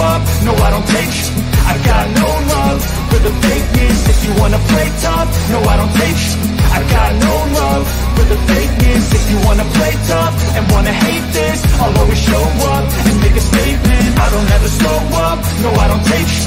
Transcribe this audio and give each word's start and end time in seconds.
up, 0.00 0.22
no 0.46 0.52
I 0.54 0.70
don't 0.70 0.86
take 0.88 1.10
sh- 1.10 1.30
I 1.68 1.74
got 1.84 2.04
no 2.22 2.28
love 2.54 2.78
for 3.10 3.20
the 3.26 3.32
fakeness 3.44 3.98
If 4.12 4.18
you 4.24 4.32
wanna 4.40 4.58
play 4.72 4.88
tough, 5.04 5.28
no 5.52 5.58
I 5.72 5.76
don't 5.76 5.94
take 6.02 6.16
sh- 6.16 6.36
I 6.78 6.80
got 6.96 7.10
no 7.26 7.34
love 7.60 7.84
for 8.16 8.24
the 8.32 8.38
fakeness 8.50 9.04
If 9.18 9.24
you 9.30 9.38
wanna 9.46 9.64
play 9.78 9.92
tough 10.08 10.34
and 10.56 10.62
wanna 10.72 10.92
hate 10.92 11.26
this. 11.32 11.58
I'll 11.80 11.96
always 11.98 12.18
show 12.30 12.44
up 12.74 12.84
and 13.08 13.16
make 13.20 13.36
a 13.36 13.40
statement. 13.52 14.06
I 14.18 14.26
don't 14.34 14.48
ever 14.56 14.68
slow 14.80 14.98
up, 15.28 15.38
no 15.62 15.68
I 15.82 15.86
don't 15.88 16.04
take 16.06 16.28
sh- 16.28 16.46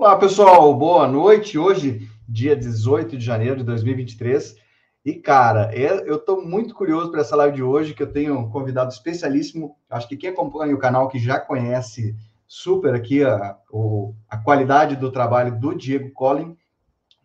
Olá, 0.00 0.16
pessoal, 0.16 0.74
boa 0.74 1.06
noite. 1.06 1.58
Hoje, 1.58 2.08
dia 2.26 2.56
18 2.56 3.18
de 3.18 3.22
janeiro 3.22 3.58
de 3.58 3.64
2023. 3.64 4.56
E, 5.04 5.12
cara, 5.12 5.70
é- 5.74 6.08
eu 6.08 6.16
estou 6.16 6.42
muito 6.42 6.74
curioso 6.74 7.10
para 7.10 7.20
essa 7.20 7.36
live 7.36 7.56
de 7.56 7.62
hoje, 7.62 7.92
que 7.92 8.02
eu 8.02 8.10
tenho 8.10 8.38
um 8.38 8.48
convidado 8.48 8.90
especialíssimo. 8.90 9.76
Acho 9.90 10.08
que 10.08 10.16
quem 10.16 10.30
acompanha 10.30 10.74
o 10.74 10.78
canal 10.78 11.06
que 11.06 11.18
já 11.18 11.38
conhece 11.38 12.16
super 12.48 12.94
aqui 12.94 13.22
a, 13.22 13.58
o- 13.70 14.14
a 14.26 14.38
qualidade 14.38 14.96
do 14.96 15.12
trabalho 15.12 15.60
do 15.60 15.74
Diego 15.74 16.10
Collin, 16.12 16.56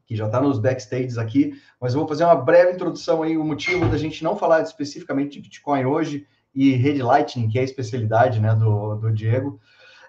que 0.06 0.14
já 0.14 0.26
está 0.26 0.42
nos 0.42 0.60
backstages 0.60 1.18
aqui. 1.18 1.54
Mas 1.80 1.94
eu 1.94 2.02
vou 2.02 2.10
fazer 2.10 2.26
uma 2.26 2.36
breve 2.36 2.74
introdução 2.74 3.24
aí, 3.24 3.38
o 3.38 3.46
motivo 3.46 3.88
da 3.88 3.98
gente 3.98 4.22
não 4.22 4.36
falar 4.36 4.62
especificamente 4.62 5.36
de 5.36 5.44
Bitcoin 5.44 5.86
hoje 5.86 6.28
e 6.54 6.74
Rede 6.74 7.02
Lightning, 7.02 7.48
que 7.48 7.58
é 7.58 7.62
a 7.62 7.64
especialidade 7.64 8.42
né, 8.42 8.54
do, 8.54 8.96
do 8.96 9.14
Diego. 9.14 9.62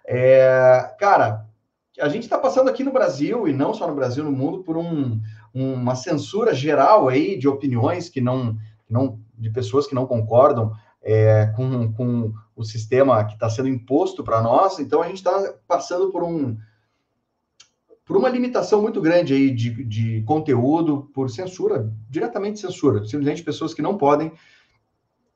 É, 0.04 0.94
cara, 0.98 1.45
a 2.00 2.08
gente 2.08 2.24
está 2.24 2.38
passando 2.38 2.68
aqui 2.68 2.84
no 2.84 2.92
Brasil, 2.92 3.48
e 3.48 3.52
não 3.52 3.72
só 3.72 3.86
no 3.86 3.94
Brasil, 3.94 4.24
no 4.24 4.32
mundo, 4.32 4.62
por 4.62 4.76
um, 4.76 5.20
uma 5.54 5.94
censura 5.94 6.54
geral 6.54 7.08
aí 7.08 7.38
de 7.38 7.48
opiniões 7.48 8.08
que 8.08 8.20
não, 8.20 8.56
não 8.88 9.18
de 9.36 9.50
pessoas 9.50 9.86
que 9.86 9.94
não 9.94 10.06
concordam 10.06 10.72
é, 11.02 11.46
com, 11.56 11.92
com 11.92 12.32
o 12.54 12.64
sistema 12.64 13.24
que 13.24 13.34
está 13.34 13.48
sendo 13.48 13.68
imposto 13.68 14.24
para 14.24 14.42
nós. 14.42 14.78
Então 14.78 15.02
a 15.02 15.06
gente 15.06 15.18
está 15.18 15.54
passando 15.66 16.10
por 16.10 16.22
um 16.22 16.56
por 18.04 18.16
uma 18.16 18.28
limitação 18.28 18.80
muito 18.80 19.00
grande 19.00 19.34
aí 19.34 19.50
de, 19.50 19.84
de 19.84 20.22
conteúdo, 20.22 21.10
por 21.12 21.28
censura, 21.28 21.92
diretamente 22.08 22.60
censura, 22.60 23.04
simplesmente 23.04 23.42
pessoas 23.42 23.74
que 23.74 23.82
não 23.82 23.98
podem 23.98 24.30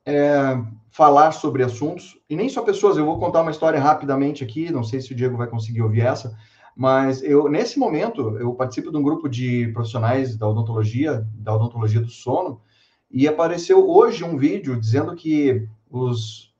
é, 0.05 0.57
falar 0.89 1.33
sobre 1.33 1.63
assuntos, 1.63 2.17
e 2.29 2.35
nem 2.35 2.47
só 2.47 2.61
pessoas, 2.61 2.95
eu 2.97 3.05
vou 3.05 3.19
contar 3.19 3.41
uma 3.41 3.51
história 3.51 3.77
rapidamente 3.77 4.41
aqui, 4.41 4.71
não 4.71 4.85
sei 4.85 5.01
se 5.01 5.11
o 5.11 5.15
Diego 5.15 5.35
vai 5.35 5.47
conseguir 5.47 5.81
ouvir 5.81 6.01
essa, 6.01 6.37
mas 6.75 7.21
eu, 7.21 7.49
nesse 7.49 7.77
momento, 7.77 8.37
eu 8.37 8.53
participo 8.53 8.91
de 8.91 8.97
um 8.97 9.03
grupo 9.03 9.27
de 9.27 9.67
profissionais 9.73 10.37
da 10.37 10.47
odontologia, 10.47 11.27
da 11.33 11.55
odontologia 11.55 12.01
do 12.01 12.09
sono, 12.09 12.61
e 13.09 13.27
apareceu 13.27 13.89
hoje 13.89 14.23
um 14.23 14.37
vídeo 14.37 14.79
dizendo 14.79 15.15
que 15.15 15.67
os, 15.89 16.53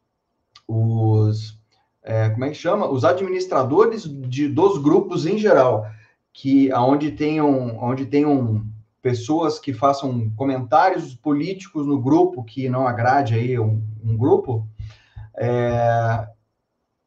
os 0.67 1.57
é, 2.03 2.29
como 2.29 2.45
é 2.45 2.49
que 2.49 2.55
chama? 2.55 2.89
Os 2.89 3.05
administradores 3.05 4.03
de, 4.03 4.47
dos 4.47 4.77
grupos 4.77 5.25
em 5.25 5.37
geral, 5.37 5.85
que 6.33 6.71
aonde 6.71 7.11
tenham, 7.11 7.77
onde 7.81 8.05
tenham 8.05 8.65
pessoas 9.01 9.59
que 9.59 9.73
façam 9.73 10.29
comentários 10.35 11.15
políticos 11.15 11.85
no 11.87 11.99
grupo 11.99 12.43
que 12.43 12.69
não 12.69 12.87
agrade 12.87 13.33
aí 13.33 13.57
um, 13.59 13.83
um 14.03 14.17
grupo, 14.17 14.67
é, 15.37 16.27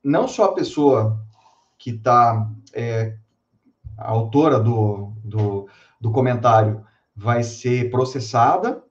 não 0.03 0.26
só 0.26 0.47
a 0.47 0.54
pessoa 0.54 1.20
que 1.78 1.91
está 1.91 2.50
é, 2.75 3.15
a 3.97 4.11
autora 4.11 4.59
do, 4.59 5.12
do, 5.23 5.69
do 6.01 6.11
comentário 6.11 6.85
vai 7.15 7.43
ser 7.43 7.91
processada, 7.91 8.83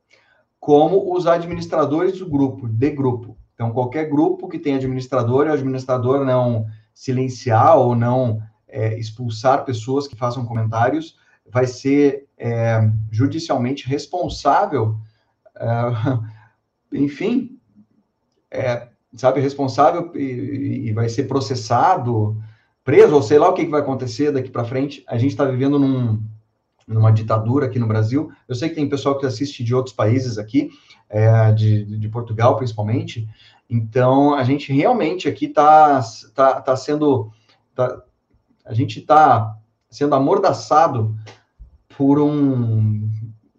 como 0.60 1.14
os 1.14 1.28
administradores 1.28 2.20
do 2.20 2.30
grupo, 2.30 2.68
de 2.68 2.90
grupo. 2.92 3.38
Então, 3.54 3.72
qualquer 3.72 4.10
grupo 4.10 4.48
que 4.48 4.58
tem 4.58 4.76
administrador, 4.76 5.46
e 5.46 5.50
o 5.50 5.54
administrador 5.54 6.24
não 6.24 6.66
silenciar 6.94 7.78
ou 7.78 7.96
não 7.96 8.42
é, 8.68 8.98
expulsar 8.98 9.66
pessoas 9.66 10.08
que 10.08 10.16
façam 10.16 10.46
comentários, 10.46 11.18
vai 11.46 11.68
ser 11.68 12.28
é, 12.38 12.90
judicialmente 13.12 13.88
responsável, 13.88 14.98
é, 15.56 15.68
enfim, 16.98 17.60
é, 18.50 18.88
sabe, 19.16 19.40
responsável 19.42 20.12
e, 20.16 20.88
e, 20.88 20.94
vai 20.94 21.10
ser 21.10 21.24
processado, 21.24 22.42
preso, 22.84 23.16
ou 23.16 23.22
sei 23.22 23.40
lá 23.40 23.50
o 23.50 23.54
que, 23.54 23.66
que 23.66 23.72
vai 23.72 23.82
acontecer 23.82 24.32
daqui 24.32 24.50
para 24.50 24.66
frente. 24.66 25.04
A 25.08 25.18
gente 25.18 25.32
está 25.32 25.46
vivendo 25.46 25.80
num, 25.80 26.22
numa 26.88 27.12
ditadura 27.12 27.66
aqui 27.66 27.80
no 27.80 27.88
Brasil. 27.88 28.32
Eu 28.48 28.56
sei 28.56 28.70
que 28.70 28.76
tem 28.76 28.90
pessoal 28.90 29.18
que 29.18 29.26
assiste 29.26 29.64
de 29.64 29.74
outros 29.74 29.96
países 29.96 30.38
aqui, 30.38 30.70
é, 31.10 31.52
de, 31.52 31.86
de 31.98 32.10
Portugal 32.10 32.58
principalmente. 32.58 33.28
Então, 33.70 34.34
a 34.36 34.44
gente 34.44 34.72
realmente 34.74 35.28
aqui 35.28 35.46
está 35.46 36.02
tá, 36.36 36.62
tá 36.62 36.76
sendo. 36.76 37.32
Tá, 37.74 38.04
a 38.66 38.74
gente 38.74 39.00
está 39.00 39.58
sendo 39.90 40.16
amordaçado 40.16 41.16
por 41.98 42.20
um, 42.20 43.10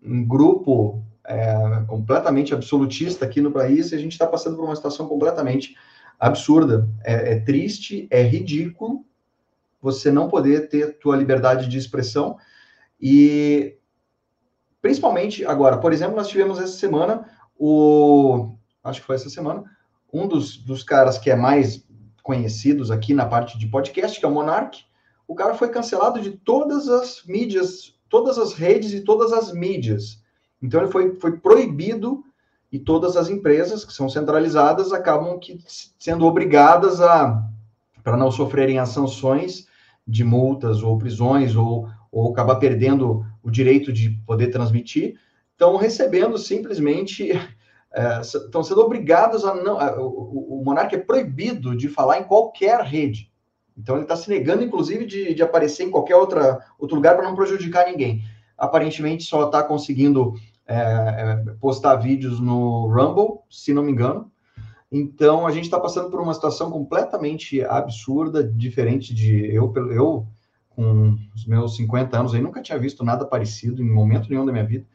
um 0.03 0.25
grupo 0.27 1.03
é, 1.27 1.85
completamente 1.87 2.53
absolutista 2.53 3.25
aqui 3.25 3.41
no 3.41 3.51
país 3.51 3.93
e 3.93 3.95
a 3.95 3.99
gente 3.99 4.13
está 4.13 4.27
passando 4.27 4.57
por 4.57 4.65
uma 4.65 4.77
situação 4.77 5.07
completamente 5.09 5.77
absurda. 6.19 6.89
É, 7.03 7.35
é, 7.35 7.41
triste, 7.41 8.07
é 8.11 8.23
ridículo 8.23 9.05
você 9.85 10.11
não 10.11 10.29
poder 10.29 10.71
ter 10.71 10.99
tua 10.99 11.15
liberdade 11.15 11.69
de 11.69 11.77
expressão 11.77 12.39
e 12.99 13.77
principalmente 14.81 15.45
agora, 15.45 15.77
por 15.77 15.93
exemplo, 15.93 16.17
nós 16.17 16.29
tivemos 16.29 16.59
essa 16.59 16.73
semana 16.73 17.29
o 17.55 18.57
acho 18.83 19.01
que 19.01 19.07
foi 19.07 19.17
essa 19.17 19.29
semana 19.29 19.63
um 20.11 20.27
dos, 20.27 20.57
dos 20.57 20.83
caras 20.83 21.19
que 21.19 21.31
é 21.31 21.37
mais 21.37 21.87
conhecidos 22.23 22.91
aqui 22.91 23.13
na 23.13 23.27
parte 23.27 23.59
de 23.59 23.67
podcast, 23.67 24.19
que 24.19 24.25
é 24.25 24.29
o 24.29 24.33
Monark, 24.33 24.83
o 25.29 25.35
cara 25.35 25.53
foi 25.53 25.69
cancelado 25.69 26.19
de 26.19 26.31
todas 26.31 26.89
as 26.89 27.23
mídias, 27.27 27.95
todas 28.09 28.39
as 28.39 28.55
redes 28.55 28.95
e 28.95 29.03
todas 29.03 29.35
as 29.35 29.53
mídias. 29.53 30.23
Então 30.63 30.81
ele 30.81 30.91
foi, 30.91 31.15
foi 31.17 31.37
proibido 31.37 32.25
e 32.73 32.79
todas 32.79 33.19
as 33.19 33.29
empresas 33.29 33.85
que 33.85 33.93
são 33.93 34.09
centralizadas 34.09 34.95
acabam 34.95 35.39
que 35.39 35.63
sendo 35.99 36.25
obrigadas 36.25 37.03
a 37.03 37.47
para 38.05 38.19
não 38.19 38.31
sofrerem 38.31 38.79
as 38.79 38.91
sanções 38.91 39.67
de 40.07 40.23
multas 40.23 40.83
ou 40.83 40.99
prisões 40.99 41.57
ou, 41.57 41.89
ou 42.11 42.31
acabar 42.31 42.57
perdendo 42.57 43.25
o 43.43 43.51
direito 43.51 43.93
de 43.93 44.11
poder 44.27 44.49
transmitir, 44.49 45.19
estão 45.53 45.77
recebendo 45.77 46.37
simplesmente 46.39 47.33
é, 47.93 48.21
estão 48.21 48.63
sendo 48.63 48.81
obrigados 48.81 49.45
a 49.45 49.55
não. 49.55 49.79
A, 49.79 50.01
o, 50.01 50.61
o 50.61 50.65
monarca 50.65 50.97
é 50.97 50.99
proibido 50.99 51.77
de 51.77 51.89
falar 51.89 52.19
em 52.19 52.25
qualquer 52.25 52.81
rede. 52.81 53.33
Então 53.77 53.97
ele 53.97 54.05
está 54.05 54.17
se 54.17 54.29
negando, 54.31 54.63
inclusive, 54.63 55.05
de, 55.05 55.35
de 55.35 55.43
aparecer 55.43 55.85
em 55.85 55.91
qualquer 55.91 56.17
outra, 56.17 56.65
outro 56.79 56.97
lugar 56.97 57.17
para 57.17 57.25
não 57.27 57.35
prejudicar 57.35 57.87
ninguém. 57.87 58.23
Aparentemente 58.57 59.25
só 59.25 59.47
está 59.47 59.63
conseguindo 59.63 60.35
é, 60.67 61.37
postar 61.61 61.97
vídeos 61.97 62.41
no 62.41 62.87
Rumble, 62.89 63.41
se 63.51 63.75
não 63.75 63.83
me 63.83 63.93
engano. 63.93 64.31
Então 64.97 65.45
a 65.45 65.51
gente 65.51 65.65
está 65.65 65.81
passando 65.81 66.09
por 66.09 66.21
uma 66.21 66.33
situação 66.33 66.71
completamente 66.71 67.61
absurda, 67.65 68.45
diferente 68.45 69.13
de 69.13 69.53
eu, 69.53 69.73
eu 69.91 70.25
com 70.71 71.17
os 71.35 71.45
meus 71.47 71.75
50 71.75 72.17
anos 72.17 72.33
aí 72.33 72.41
nunca 72.41 72.63
tinha 72.63 72.79
visto 72.79 73.05
nada 73.05 73.25
parecido 73.25 73.83
em 73.83 73.91
momento 73.91 74.31
nenhum 74.31 74.47
da 74.47 74.53
minha 74.53 74.65
vida. 74.65 74.87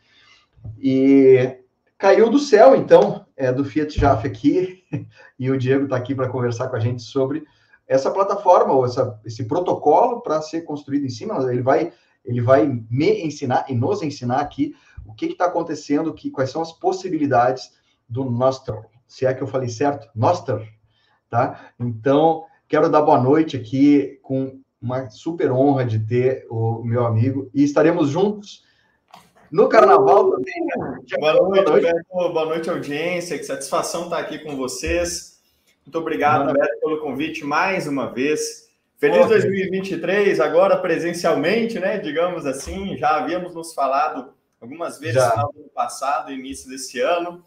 E 0.82 1.58
caiu 1.98 2.30
do 2.30 2.40
céu, 2.40 2.78
então, 2.78 3.26
é, 3.36 3.52
do 3.52 3.66
Fiat 3.66 4.00
Jaf 4.00 4.26
aqui, 4.26 4.86
e 5.38 5.52
o 5.52 5.58
Diego 5.58 5.84
está 5.84 5.98
aqui 5.98 6.16
para 6.16 6.30
conversar 6.30 6.70
com 6.70 6.78
a 6.78 6.80
gente 6.80 7.02
sobre 7.02 7.44
essa 7.86 8.10
plataforma, 8.10 8.72
ou 8.72 8.86
essa, 8.86 9.20
esse 9.26 9.44
protocolo 9.50 10.22
para 10.22 10.42
ser 10.42 10.62
construído 10.62 11.06
em 11.08 11.10
cima. 11.10 11.36
Ele 11.52 11.62
vai, 11.62 11.92
ele 12.24 12.40
vai 12.40 12.66
me 12.90 13.26
ensinar 13.26 13.66
e 13.68 13.76
nos 13.76 14.02
ensinar 14.02 14.40
aqui 14.40 14.74
o 15.06 15.14
que 15.14 15.26
está 15.26 15.48
acontecendo, 15.48 16.14
que, 16.14 16.32
quais 16.32 16.52
são 16.52 16.62
as 16.62 16.72
possibilidades 16.72 17.78
do 18.08 18.24
Nostr. 18.24 18.89
Se 19.10 19.26
é 19.26 19.34
que 19.34 19.42
eu 19.42 19.48
falei 19.48 19.68
certo, 19.68 20.08
Nostr, 20.16 20.62
tá? 21.28 21.72
Então, 21.80 22.46
quero 22.68 22.88
dar 22.88 23.02
boa 23.02 23.20
noite 23.20 23.58
aqui 23.58 24.20
com 24.22 24.62
uma 24.80 25.10
super 25.10 25.52
honra 25.52 25.84
de 25.84 25.98
ter 26.00 26.46
o 26.48 26.84
meu 26.84 27.04
amigo 27.06 27.50
e 27.52 27.64
estaremos 27.64 28.10
juntos 28.10 28.64
no 29.52 29.68
carnaval 29.68 30.30
também. 30.30 30.66
Né? 30.66 31.00
Boa 31.20 31.34
noite, 31.34 31.64
boa 31.64 31.64
noite. 31.64 31.82
Beto. 31.82 32.06
Boa 32.12 32.46
noite, 32.46 32.70
audiência. 32.70 33.38
Que 33.38 33.44
satisfação 33.44 34.04
estar 34.04 34.20
aqui 34.20 34.38
com 34.38 34.56
vocês. 34.56 35.42
Muito 35.84 35.98
obrigado, 35.98 36.54
Beto, 36.54 36.80
pelo 36.80 37.02
convite 37.02 37.44
mais 37.44 37.88
uma 37.88 38.14
vez. 38.14 38.70
Feliz 39.00 39.28
2023, 39.28 40.40
agora 40.40 40.78
presencialmente, 40.78 41.80
né? 41.80 41.98
Digamos 41.98 42.46
assim, 42.46 42.96
já 42.96 43.18
havíamos 43.18 43.56
nos 43.56 43.74
falado 43.74 44.34
algumas 44.62 45.00
vezes 45.00 45.16
já. 45.16 45.36
no 45.36 45.62
ano 45.62 45.70
passado, 45.74 46.32
início 46.32 46.70
desse 46.70 47.00
ano. 47.00 47.44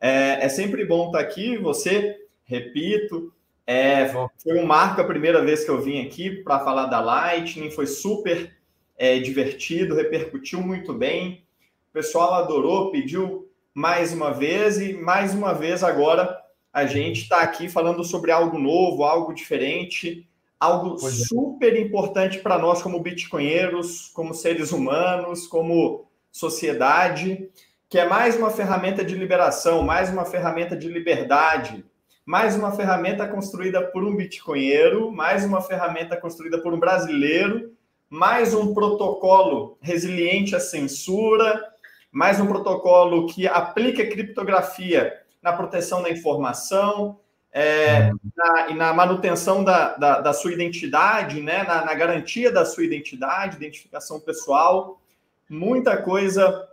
É, 0.00 0.44
é, 0.44 0.48
sempre 0.48 0.84
bom 0.84 1.06
estar 1.06 1.20
aqui. 1.20 1.56
Você, 1.56 2.16
repito, 2.44 3.32
é, 3.66 4.08
foi 4.08 4.58
um 4.58 4.66
marco 4.66 5.00
a 5.00 5.04
primeira 5.04 5.44
vez 5.44 5.64
que 5.64 5.70
eu 5.70 5.80
vim 5.80 6.04
aqui 6.04 6.30
para 6.42 6.60
falar 6.60 6.86
da 6.86 7.00
Lightning, 7.00 7.70
foi 7.70 7.86
super 7.86 8.56
é, 8.96 9.18
divertido, 9.18 9.94
repercutiu 9.94 10.60
muito 10.60 10.94
bem. 10.94 11.44
O 11.90 11.92
pessoal 11.92 12.34
adorou, 12.34 12.90
pediu 12.90 13.48
mais 13.74 14.12
uma 14.12 14.32
vez 14.32 14.78
e 14.80 14.94
mais 14.94 15.34
uma 15.34 15.52
vez 15.52 15.84
agora 15.84 16.36
a 16.72 16.86
gente 16.86 17.22
está 17.22 17.40
aqui 17.40 17.68
falando 17.68 18.04
sobre 18.04 18.30
algo 18.30 18.58
novo, 18.58 19.04
algo 19.04 19.32
diferente, 19.32 20.28
algo 20.58 20.94
é. 20.96 21.10
super 21.10 21.78
importante 21.78 22.38
para 22.38 22.58
nós 22.58 22.82
como 22.82 23.00
bitcoinheiros, 23.00 24.08
como 24.08 24.34
seres 24.34 24.72
humanos, 24.72 25.46
como 25.46 26.06
sociedade, 26.30 27.48
que 27.88 27.98
é 27.98 28.06
mais 28.06 28.36
uma 28.36 28.50
ferramenta 28.50 29.04
de 29.04 29.14
liberação, 29.14 29.82
mais 29.82 30.10
uma 30.10 30.24
ferramenta 30.24 30.76
de 30.76 30.88
liberdade, 30.88 31.84
mais 32.24 32.54
uma 32.54 32.72
ferramenta 32.72 33.26
construída 33.26 33.82
por 33.82 34.04
um 34.04 34.14
bitcoinheiro, 34.14 35.10
mais 35.10 35.44
uma 35.44 35.62
ferramenta 35.62 36.16
construída 36.16 36.58
por 36.58 36.74
um 36.74 36.78
brasileiro 36.78 37.76
mais 38.10 38.54
um 38.54 38.72
protocolo 38.72 39.76
resiliente 39.80 40.56
à 40.56 40.60
censura, 40.60 41.62
mais 42.10 42.40
um 42.40 42.46
protocolo 42.46 43.26
que 43.26 43.46
aplica 43.46 44.06
criptografia 44.06 45.20
na 45.42 45.52
proteção 45.52 46.02
da 46.02 46.10
informação 46.10 47.18
é, 47.52 48.10
na, 48.36 48.74
na 48.74 48.92
manutenção 48.94 49.64
da, 49.64 49.96
da, 49.96 50.20
da, 50.20 50.32
sua 50.32 50.52
identidade, 50.52 51.40
né? 51.40 51.62
Na, 51.64 51.84
na, 51.84 51.94
garantia 51.94 52.52
da 52.52 52.64
sua 52.64 52.84
identidade, 52.84 53.56
identificação 53.56 54.20
pessoal. 54.20 55.00
Muita 55.48 55.96
coisa 55.96 56.67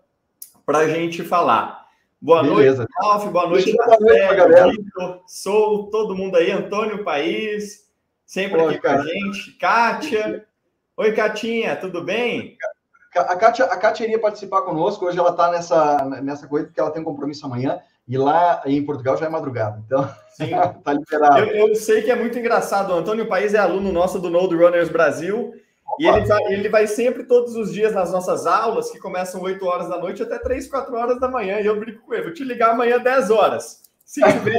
para 0.65 0.79
a 0.79 0.87
gente 0.87 1.23
falar. 1.23 1.85
Boa 2.19 2.41
Beleza. 2.41 2.77
noite, 2.79 2.91
Ralf. 3.01 3.25
Boa 3.27 3.47
noite, 3.47 3.75
Marcelo, 3.75 5.23
Sou 5.27 5.89
todo 5.89 6.15
mundo 6.15 6.37
aí, 6.37 6.51
Antônio 6.51 7.03
País, 7.03 7.87
sempre 8.25 8.59
Pô, 8.59 8.69
aqui 8.69 8.79
cara. 8.79 8.97
com 8.97 9.03
a 9.03 9.07
gente. 9.07 9.51
Kátia. 9.53 10.45
Oi, 10.97 11.11
Catinha, 11.11 11.75
tudo 11.75 12.01
bem? 12.01 12.57
A 13.13 13.35
Kátia, 13.35 13.65
a 13.65 13.77
Kátia 13.77 14.05
iria 14.05 14.19
participar 14.19 14.63
conosco, 14.63 15.05
hoje 15.05 15.19
ela 15.19 15.31
está 15.31 15.51
nessa, 15.51 16.05
nessa 16.21 16.47
coisa 16.47 16.65
porque 16.67 16.79
ela 16.79 16.91
tem 16.91 17.01
um 17.01 17.05
compromisso 17.05 17.45
amanhã, 17.45 17.79
e 18.07 18.17
lá 18.17 18.61
em 18.65 18.83
Portugal 18.83 19.17
já 19.17 19.25
é 19.25 19.29
madrugada, 19.29 19.81
então 19.85 20.09
está 20.39 20.91
liberado. 20.93 21.39
Eu, 21.39 21.69
eu, 21.69 21.75
sei 21.75 22.01
que 22.01 22.11
é 22.11 22.15
muito 22.15 22.37
engraçado, 22.37 22.91
o 22.91 22.97
Antônio 22.97 23.27
País 23.27 23.53
é 23.53 23.57
aluno 23.57 23.91
nosso 23.91 24.19
do 24.19 24.29
Node 24.29 24.55
Runners 24.55 24.89
Brasil. 24.89 25.53
E 25.99 26.07
ele 26.07 26.25
vai, 26.25 26.43
ele 26.45 26.69
vai 26.69 26.87
sempre 26.87 27.23
todos 27.23 27.55
os 27.55 27.71
dias 27.73 27.93
nas 27.93 28.11
nossas 28.11 28.45
aulas, 28.45 28.91
que 28.91 28.99
começam 28.99 29.41
8 29.41 29.65
horas 29.65 29.87
da 29.87 29.97
noite 29.97 30.21
até 30.21 30.37
3, 30.37 30.67
4 30.67 30.95
horas 30.95 31.19
da 31.19 31.29
manhã, 31.29 31.59
e 31.59 31.65
eu 31.65 31.79
brinco 31.79 32.01
com 32.05 32.13
ele, 32.13 32.23
vou 32.23 32.33
te 32.33 32.43
ligar 32.43 32.71
amanhã 32.71 32.97
10 32.97 33.31
horas. 33.31 33.83
Se 34.03 34.21
tiver 34.21 34.57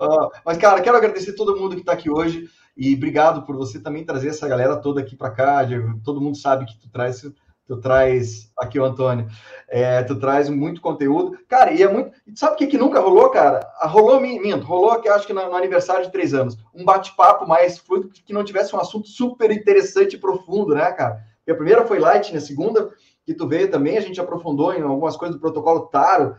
uh, 0.00 0.30
Mas, 0.44 0.56
cara, 0.58 0.80
quero 0.80 0.96
agradecer 0.96 1.34
todo 1.34 1.56
mundo 1.56 1.74
que 1.74 1.82
está 1.82 1.92
aqui 1.92 2.08
hoje. 2.10 2.48
E 2.76 2.94
obrigado 2.94 3.42
por 3.42 3.56
você 3.56 3.78
também 3.78 4.04
trazer 4.04 4.28
essa 4.28 4.48
galera 4.48 4.76
toda 4.76 5.00
aqui 5.00 5.14
para 5.14 5.30
cá. 5.30 5.60
Todo 6.02 6.20
mundo 6.20 6.36
sabe 6.36 6.64
que 6.64 6.78
tu 6.78 6.88
traz, 6.88 7.22
tu 7.70 7.76
traz 7.76 8.50
aqui 8.58 8.80
o 8.80 8.84
Antônio, 8.84 9.28
é, 9.68 10.02
tu 10.02 10.18
traz 10.18 10.48
muito 10.48 10.80
conteúdo, 10.80 11.38
cara. 11.48 11.72
E 11.72 11.80
é 11.80 11.88
muito. 11.88 12.10
Sabe 12.34 12.54
o 12.54 12.56
que, 12.56 12.66
que 12.66 12.76
nunca 12.76 12.98
rolou, 12.98 13.30
cara? 13.30 13.60
Ah, 13.78 13.86
rolou, 13.86 14.18
minto, 14.20 14.66
rolou 14.66 15.00
que 15.00 15.08
acho 15.08 15.24
que 15.24 15.32
no, 15.32 15.48
no 15.48 15.54
aniversário 15.54 16.04
de 16.04 16.10
três 16.10 16.34
anos, 16.34 16.58
um 16.74 16.84
bate-papo 16.84 17.46
mais 17.46 17.78
fluido 17.78 18.08
que 18.08 18.32
não 18.32 18.42
tivesse 18.42 18.74
um 18.74 18.80
assunto 18.80 19.06
super 19.06 19.52
interessante 19.52 20.16
e 20.16 20.18
profundo, 20.18 20.74
né, 20.74 20.90
cara? 20.90 21.22
Porque 21.36 21.52
a 21.52 21.54
primeira 21.54 21.86
foi 21.86 22.00
Light, 22.00 22.36
a 22.36 22.40
segunda 22.40 22.90
que 23.24 23.32
tu 23.32 23.46
veio 23.46 23.70
também, 23.70 23.96
a 23.96 24.00
gente 24.00 24.20
aprofundou 24.20 24.74
em 24.74 24.82
algumas 24.82 25.16
coisas 25.16 25.36
do 25.36 25.40
protocolo 25.40 25.86
Taro, 25.86 26.34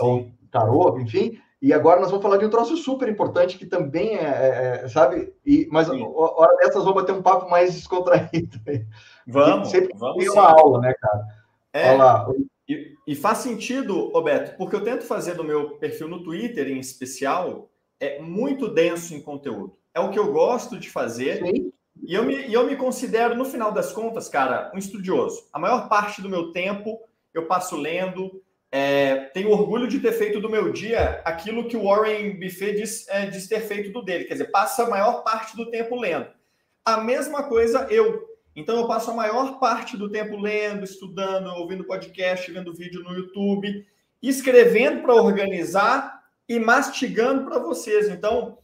ou 0.00 0.28
Tarô, 0.50 0.98
enfim. 0.98 1.38
E 1.62 1.72
agora 1.72 1.98
nós 1.98 2.10
vamos 2.10 2.22
falar 2.22 2.36
de 2.36 2.44
um 2.44 2.50
troço 2.50 2.76
super 2.76 3.08
importante 3.08 3.56
que 3.56 3.64
também 3.64 4.18
é, 4.18 4.22
é, 4.22 4.80
é 4.84 4.88
sabe? 4.88 5.32
E, 5.46 5.66
mas 5.72 5.88
a 5.88 5.94
hora 5.94 6.54
dessas 6.58 6.84
vamos 6.84 7.00
bater 7.00 7.14
um 7.14 7.22
papo 7.22 7.48
mais 7.48 7.72
descontraído. 7.72 8.60
Vamos, 9.26 9.68
sempre 9.68 9.92
vamos 9.96 10.18
tem 10.18 10.30
uma 10.30 10.50
aula, 10.50 10.80
né, 10.80 10.94
cara? 10.94 11.26
É, 11.72 11.88
Olha 11.90 11.96
lá. 11.96 12.32
E, 12.68 12.94
e, 13.06 13.14
faz 13.14 13.38
sentido, 13.38 14.08
Roberto, 14.08 14.56
porque 14.56 14.76
eu 14.76 14.84
tento 14.84 15.04
fazer 15.04 15.34
do 15.34 15.44
meu 15.44 15.76
perfil 15.76 16.08
no 16.08 16.22
Twitter, 16.22 16.68
em 16.68 16.78
especial, 16.78 17.70
é 18.00 18.20
muito 18.20 18.68
denso 18.68 19.14
em 19.14 19.20
conteúdo. 19.20 19.76
É 19.92 20.00
o 20.00 20.10
que 20.10 20.18
eu 20.18 20.32
gosto 20.32 20.78
de 20.78 20.90
fazer. 20.90 21.44
Sim. 21.44 21.72
E 22.02 22.14
eu, 22.14 22.24
me, 22.24 22.34
e 22.34 22.52
eu 22.52 22.66
me 22.66 22.76
considero, 22.76 23.34
no 23.34 23.44
final 23.44 23.72
das 23.72 23.92
contas, 23.92 24.28
cara, 24.28 24.70
um 24.74 24.78
estudioso. 24.78 25.46
A 25.52 25.58
maior 25.58 25.88
parte 25.88 26.20
do 26.20 26.28
meu 26.28 26.52
tempo 26.52 27.00
eu 27.32 27.46
passo 27.46 27.76
lendo, 27.76 28.42
é, 28.70 29.26
tenho 29.32 29.50
orgulho 29.50 29.88
de 29.88 30.00
ter 30.00 30.12
feito 30.12 30.40
do 30.40 30.48
meu 30.48 30.72
dia 30.72 31.22
aquilo 31.24 31.68
que 31.68 31.76
o 31.76 31.84
Warren 31.84 32.38
Buffett 32.38 32.80
diz, 32.80 33.08
é, 33.08 33.26
diz 33.26 33.48
ter 33.48 33.60
feito 33.60 33.92
do 33.92 34.02
dele, 34.02 34.24
quer 34.24 34.34
dizer, 34.34 34.50
passa 34.50 34.84
a 34.84 34.90
maior 34.90 35.22
parte 35.22 35.56
do 35.56 35.70
tempo 35.70 35.98
lendo. 35.98 36.26
A 36.84 36.98
mesma 36.98 37.44
coisa 37.44 37.86
eu. 37.90 38.33
Então 38.56 38.76
eu 38.76 38.86
passo 38.86 39.10
a 39.10 39.14
maior 39.14 39.58
parte 39.58 39.96
do 39.96 40.08
tempo 40.08 40.36
lendo, 40.36 40.84
estudando, 40.84 41.48
ouvindo 41.48 41.84
podcast, 41.84 42.50
vendo 42.52 42.74
vídeo 42.74 43.02
no 43.02 43.12
YouTube, 43.12 43.86
escrevendo 44.22 45.02
para 45.02 45.14
organizar 45.14 46.22
e 46.48 46.58
mastigando 46.58 47.44
para 47.44 47.58
vocês. 47.58 48.08
Então 48.08 48.58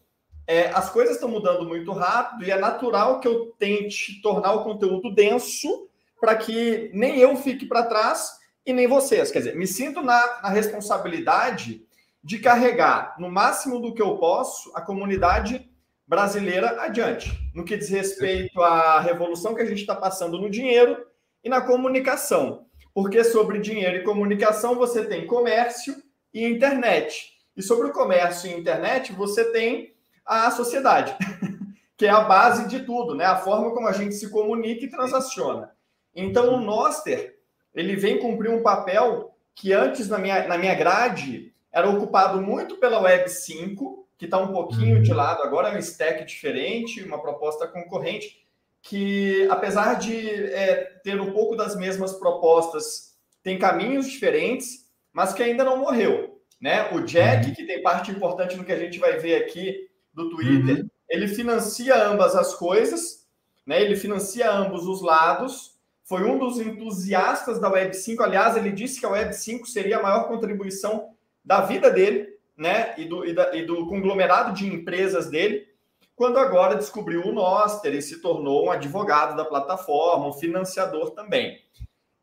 é, 0.46 0.68
as 0.70 0.90
coisas 0.90 1.14
estão 1.14 1.28
mudando 1.28 1.64
muito 1.64 1.92
rápido 1.92 2.44
e 2.44 2.50
é 2.50 2.58
natural 2.58 3.20
que 3.20 3.28
eu 3.28 3.54
tente 3.58 4.20
tornar 4.20 4.52
o 4.52 4.64
conteúdo 4.64 5.14
denso 5.14 5.88
para 6.20 6.34
que 6.34 6.90
nem 6.92 7.18
eu 7.18 7.36
fique 7.36 7.66
para 7.66 7.84
trás 7.84 8.38
e 8.66 8.72
nem 8.72 8.86
vocês. 8.86 9.30
Quer 9.30 9.38
dizer, 9.38 9.56
me 9.56 9.66
sinto 9.66 10.02
na, 10.02 10.40
na 10.42 10.48
responsabilidade 10.48 11.84
de 12.22 12.38
carregar, 12.38 13.14
no 13.18 13.30
máximo 13.30 13.80
do 13.80 13.94
que 13.94 14.02
eu 14.02 14.18
posso, 14.18 14.70
a 14.74 14.80
comunidade 14.80 15.69
brasileira 16.10 16.82
adiante, 16.82 17.30
no 17.54 17.64
que 17.64 17.76
diz 17.76 17.88
respeito 17.88 18.60
à 18.60 18.98
revolução 18.98 19.54
que 19.54 19.62
a 19.62 19.64
gente 19.64 19.82
está 19.82 19.94
passando 19.94 20.40
no 20.40 20.50
dinheiro 20.50 21.06
e 21.44 21.48
na 21.48 21.60
comunicação. 21.60 22.66
Porque 22.92 23.22
sobre 23.22 23.60
dinheiro 23.60 23.98
e 23.98 24.02
comunicação 24.02 24.74
você 24.74 25.04
tem 25.04 25.24
comércio 25.24 25.94
e 26.34 26.44
internet. 26.44 27.30
E 27.56 27.62
sobre 27.62 27.86
o 27.86 27.92
comércio 27.92 28.50
e 28.50 28.58
internet 28.58 29.12
você 29.12 29.52
tem 29.52 29.94
a 30.26 30.50
sociedade, 30.50 31.16
que 31.96 32.06
é 32.06 32.10
a 32.10 32.22
base 32.22 32.66
de 32.66 32.80
tudo, 32.80 33.14
né? 33.14 33.26
A 33.26 33.36
forma 33.36 33.70
como 33.70 33.86
a 33.86 33.92
gente 33.92 34.16
se 34.16 34.30
comunica 34.30 34.84
e 34.84 34.90
transaciona. 34.90 35.70
Então, 36.12 36.54
o 36.54 36.60
Noster 36.60 37.38
ele 37.72 37.94
vem 37.94 38.18
cumprir 38.18 38.50
um 38.50 38.64
papel 38.64 39.32
que 39.54 39.72
antes 39.72 40.08
na 40.08 40.18
minha, 40.18 40.48
na 40.48 40.58
minha 40.58 40.74
grade 40.74 41.54
era 41.70 41.88
ocupado 41.88 42.42
muito 42.42 42.78
pela 42.78 43.00
Web 43.00 43.30
5, 43.30 43.99
que 44.20 44.26
está 44.26 44.38
um 44.38 44.52
pouquinho 44.52 45.02
de 45.02 45.10
uhum. 45.12 45.16
lado 45.16 45.42
agora, 45.42 45.70
é 45.70 45.76
um 45.76 45.78
stack 45.78 46.26
diferente, 46.26 47.02
uma 47.02 47.22
proposta 47.22 47.66
concorrente, 47.66 48.46
que 48.82 49.48
apesar 49.48 49.94
de 49.94 50.28
é, 50.28 51.00
ter 51.02 51.18
um 51.18 51.32
pouco 51.32 51.56
das 51.56 51.74
mesmas 51.74 52.12
propostas, 52.12 53.16
tem 53.42 53.58
caminhos 53.58 54.06
diferentes, 54.06 54.86
mas 55.10 55.32
que 55.32 55.42
ainda 55.42 55.64
não 55.64 55.78
morreu. 55.78 56.38
Né? 56.60 56.92
O 56.92 57.00
Jack, 57.00 57.48
uhum. 57.48 57.54
que 57.54 57.64
tem 57.64 57.82
parte 57.82 58.10
importante 58.10 58.56
no 58.56 58.64
que 58.64 58.72
a 58.72 58.78
gente 58.78 58.98
vai 58.98 59.16
ver 59.16 59.36
aqui 59.36 59.88
do 60.12 60.28
Twitter, 60.28 60.80
uhum. 60.80 60.90
ele 61.08 61.26
financia 61.26 62.06
ambas 62.06 62.36
as 62.36 62.54
coisas, 62.54 63.26
né? 63.66 63.80
ele 63.82 63.96
financia 63.96 64.52
ambos 64.52 64.86
os 64.86 65.00
lados, 65.00 65.78
foi 66.04 66.24
um 66.24 66.38
dos 66.38 66.60
entusiastas 66.60 67.58
da 67.58 67.70
Web 67.70 67.96
5. 67.96 68.22
Aliás, 68.22 68.54
ele 68.54 68.70
disse 68.70 69.00
que 69.00 69.06
a 69.06 69.10
Web 69.10 69.32
5 69.34 69.66
seria 69.66 69.96
a 69.96 70.02
maior 70.02 70.28
contribuição 70.28 71.08
da 71.42 71.62
vida 71.62 71.90
dele, 71.90 72.29
né? 72.60 72.94
E 72.98 73.06
do, 73.06 73.24
e, 73.24 73.32
da, 73.32 73.56
e 73.56 73.64
do 73.64 73.86
conglomerado 73.86 74.52
de 74.52 74.66
empresas 74.66 75.30
dele, 75.30 75.66
quando 76.14 76.38
agora 76.38 76.76
descobriu 76.76 77.26
o 77.26 77.32
Noster 77.32 77.94
e 77.94 78.02
se 78.02 78.20
tornou 78.20 78.66
um 78.66 78.70
advogado 78.70 79.34
da 79.34 79.46
plataforma, 79.46 80.28
um 80.28 80.34
financiador 80.34 81.12
também. 81.12 81.58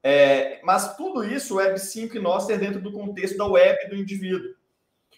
É, 0.03 0.62
mas 0.63 0.96
tudo 0.96 1.24
isso, 1.24 1.56
Web 1.56 1.79
5 1.79 2.15
e 2.15 2.20
Noster, 2.20 2.60
dentro 2.60 2.79
do 2.79 2.94
contexto 2.94 3.36
da 3.36 3.48
web 3.48 3.89
do 3.89 3.96
indivíduo. 3.96 4.53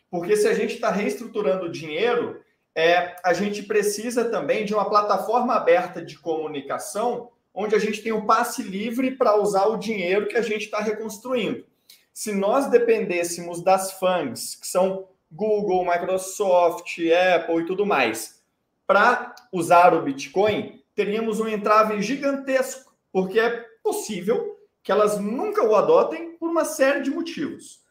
Porque 0.09 0.37
se 0.37 0.47
a 0.47 0.53
gente 0.53 0.75
está 0.75 0.89
reestruturando 0.89 1.65
o 1.65 1.71
dinheiro, 1.71 2.41
é, 2.73 3.17
a 3.21 3.33
gente 3.33 3.63
precisa 3.63 4.23
também 4.23 4.63
de 4.63 4.73
uma 4.73 4.89
plataforma 4.89 5.53
aberta 5.53 6.01
de 6.01 6.17
comunicação 6.17 7.29
onde 7.53 7.75
a 7.75 7.79
gente 7.79 8.01
tem 8.01 8.13
o 8.13 8.25
passe 8.25 8.63
livre 8.63 9.11
para 9.17 9.35
usar 9.35 9.65
o 9.65 9.75
dinheiro 9.75 10.27
que 10.27 10.37
a 10.37 10.41
gente 10.41 10.63
está 10.63 10.79
reconstruindo. 10.79 11.65
Se 12.13 12.33
nós 12.33 12.69
dependêssemos 12.69 13.61
das 13.61 13.93
FANGs, 13.99 14.55
que 14.55 14.67
são 14.67 15.08
Google, 15.31 15.85
Microsoft, 15.85 16.97
Apple 17.35 17.61
e 17.61 17.65
tudo 17.65 17.85
mais, 17.85 18.41
para 18.87 19.35
usar 19.51 19.93
o 19.93 20.01
Bitcoin, 20.01 20.81
teríamos 20.95 21.39
um 21.39 21.47
entrave 21.47 22.01
gigantesco, 22.01 22.93
porque 23.11 23.39
é 23.39 23.65
possível 23.83 24.57
que 24.81 24.91
elas 24.91 25.19
nunca 25.19 25.63
o 25.63 25.75
adotem 25.75 26.35
por 26.37 26.49
uma 26.49 26.65
série 26.65 27.01
de 27.01 27.11
motivos. 27.11 27.81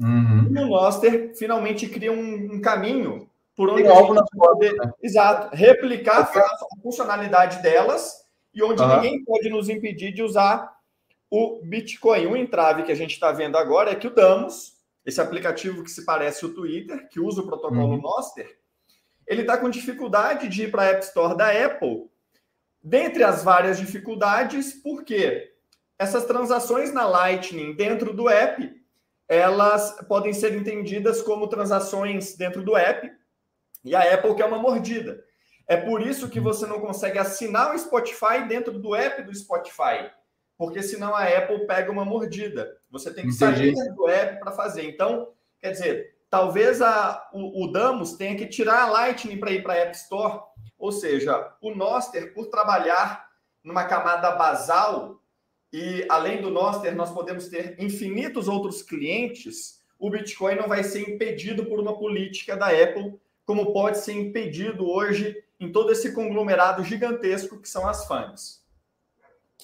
Uhum. 0.00 0.52
E 0.54 0.58
o 0.58 0.68
Noster 0.68 1.36
finalmente 1.36 1.88
cria 1.88 2.12
um, 2.12 2.54
um 2.54 2.60
caminho 2.60 3.28
por 3.56 3.70
onde 3.70 3.82
Tem 3.82 3.92
a 3.92 4.02
gente 4.02 4.36
poder, 4.36 4.72
né? 4.74 4.92
exato, 5.02 5.54
replicar 5.54 6.20
a 6.20 6.80
funcionalidade 6.80 7.60
delas 7.60 8.24
e 8.54 8.62
onde 8.62 8.80
uhum. 8.80 8.96
ninguém 8.96 9.24
pode 9.24 9.50
nos 9.50 9.68
impedir 9.68 10.12
de 10.12 10.22
usar 10.22 10.76
o 11.30 11.60
Bitcoin. 11.62 12.26
Um 12.26 12.36
entrave 12.36 12.84
que 12.84 12.92
a 12.92 12.94
gente 12.94 13.12
está 13.12 13.32
vendo 13.32 13.58
agora 13.58 13.90
é 13.90 13.96
que 13.96 14.06
o 14.06 14.14
Damos, 14.14 14.77
esse 15.08 15.22
aplicativo 15.22 15.82
que 15.82 15.90
se 15.90 16.04
parece 16.04 16.44
o 16.44 16.52
Twitter, 16.52 17.08
que 17.08 17.18
usa 17.18 17.40
o 17.40 17.46
protocolo 17.46 17.94
uhum. 17.94 18.00
Noster, 18.02 18.58
ele 19.26 19.40
está 19.40 19.56
com 19.56 19.70
dificuldade 19.70 20.48
de 20.48 20.64
ir 20.64 20.70
para 20.70 20.82
a 20.82 20.86
App 20.86 21.02
Store 21.02 21.34
da 21.34 21.48
Apple. 21.48 22.10
Dentre 22.82 23.24
as 23.24 23.42
várias 23.42 23.78
dificuldades, 23.78 24.74
porque 24.74 25.50
essas 25.98 26.26
transações 26.26 26.92
na 26.92 27.06
Lightning 27.06 27.74
dentro 27.74 28.12
do 28.12 28.28
app, 28.28 28.70
elas 29.26 29.98
podem 30.06 30.34
ser 30.34 30.54
entendidas 30.54 31.22
como 31.22 31.48
transações 31.48 32.36
dentro 32.36 32.62
do 32.62 32.76
app, 32.76 33.10
e 33.82 33.96
a 33.96 34.14
Apple 34.14 34.34
quer 34.34 34.44
uma 34.44 34.58
mordida. 34.58 35.24
É 35.66 35.78
por 35.78 36.02
isso 36.02 36.28
que 36.28 36.38
você 36.38 36.66
não 36.66 36.80
consegue 36.80 37.18
assinar 37.18 37.74
o 37.74 37.78
Spotify 37.78 38.46
dentro 38.46 38.78
do 38.78 38.94
app 38.94 39.22
do 39.22 39.34
Spotify, 39.34 40.10
porque 40.58 40.82
senão 40.82 41.14
a 41.14 41.22
Apple 41.22 41.66
pega 41.66 41.90
uma 41.90 42.04
mordida. 42.04 42.76
Você 42.90 43.14
tem 43.14 43.24
que 43.24 43.30
Entendi. 43.30 43.76
sair 43.76 43.94
do 43.94 44.08
app 44.08 44.40
para 44.40 44.50
fazer. 44.50 44.82
Então, 44.82 45.28
quer 45.60 45.70
dizer, 45.70 46.16
talvez 46.28 46.82
a, 46.82 47.30
o, 47.32 47.64
o 47.64 47.72
Damos 47.72 48.14
tenha 48.14 48.36
que 48.36 48.44
tirar 48.44 48.82
a 48.82 48.90
Lightning 48.90 49.38
para 49.38 49.52
ir 49.52 49.62
para 49.62 49.74
a 49.74 49.76
App 49.76 49.96
Store, 49.96 50.40
ou 50.76 50.90
seja, 50.90 51.54
o 51.62 51.72
Noster, 51.74 52.34
por 52.34 52.46
trabalhar 52.46 53.28
numa 53.62 53.84
camada 53.84 54.32
basal, 54.32 55.22
e 55.72 56.04
além 56.08 56.42
do 56.42 56.50
Noster, 56.50 56.94
nós 56.96 57.12
podemos 57.12 57.46
ter 57.46 57.76
infinitos 57.78 58.48
outros 58.48 58.82
clientes, 58.82 59.80
o 59.96 60.10
Bitcoin 60.10 60.56
não 60.56 60.66
vai 60.66 60.82
ser 60.82 61.08
impedido 61.08 61.66
por 61.66 61.78
uma 61.78 61.96
política 61.96 62.56
da 62.56 62.68
Apple, 62.68 63.18
como 63.44 63.72
pode 63.72 63.98
ser 63.98 64.12
impedido 64.12 64.88
hoje 64.88 65.36
em 65.60 65.70
todo 65.70 65.92
esse 65.92 66.12
conglomerado 66.12 66.82
gigantesco 66.84 67.60
que 67.60 67.68
são 67.68 67.86
as 67.86 68.06
FANGs. 68.06 68.57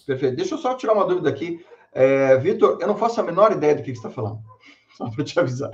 Perfeito. 0.06 0.36
Deixa 0.36 0.54
eu 0.54 0.58
só 0.58 0.74
tirar 0.74 0.94
uma 0.94 1.06
dúvida 1.06 1.28
aqui. 1.28 1.64
É, 1.92 2.36
Vitor, 2.38 2.78
eu 2.80 2.86
não 2.86 2.96
faço 2.96 3.20
a 3.20 3.24
menor 3.24 3.52
ideia 3.52 3.74
do 3.74 3.82
que, 3.82 3.94
você 3.94 3.98
está 3.98 4.10
falando. 4.10 4.40
Só 4.96 5.10
para 5.10 5.24
te 5.24 5.38
avisar. 5.38 5.70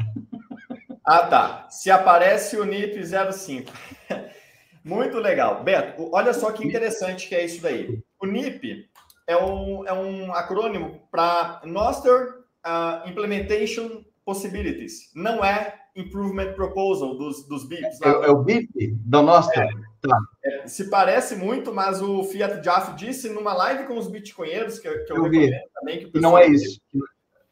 Ah, 1.04 1.26
tá. 1.26 1.66
Se 1.70 1.90
aparece 1.90 2.56
o 2.56 2.64
NIP 2.64 3.02
05. 3.04 3.72
Muito 4.84 5.18
legal. 5.18 5.62
Beto, 5.62 6.08
olha 6.12 6.32
só 6.32 6.50
que 6.52 6.66
interessante 6.66 7.28
que 7.28 7.34
é 7.34 7.44
isso 7.44 7.60
daí. 7.60 8.02
O 8.18 8.26
NIP 8.26 8.88
é 9.26 9.36
um, 9.36 9.86
é 9.86 9.92
um 9.92 10.32
acrônimo 10.32 11.06
para 11.10 11.60
Noster 11.64 12.40
uh, 12.66 13.06
Implementation 13.08 14.02
Possibilities. 14.24 15.10
Não 15.14 15.44
é 15.44 15.79
Improvement 15.96 16.52
Proposal 16.54 17.16
dos, 17.16 17.46
dos 17.46 17.64
BIPs. 17.66 18.00
É, 18.02 18.08
é, 18.08 18.30
o 18.30 18.42
BIP 18.42 18.94
da 19.04 19.22
Noster? 19.22 19.64
É, 19.64 20.08
tá. 20.08 20.18
é, 20.44 20.66
se 20.66 20.88
parece 20.88 21.36
muito, 21.36 21.72
mas 21.72 22.00
o 22.00 22.22
Fiat 22.24 22.62
Jaff 22.62 22.94
disse 22.94 23.28
numa 23.28 23.52
live 23.52 23.84
com 23.84 23.98
os 23.98 24.08
bitcoinheiros, 24.08 24.78
que, 24.78 24.88
que 24.88 25.12
eu, 25.12 25.16
eu 25.16 25.22
recomendo 25.24 25.54
também. 25.74 26.10
Que 26.10 26.20
não 26.20 26.38
é 26.38 26.46
isso. 26.46 26.80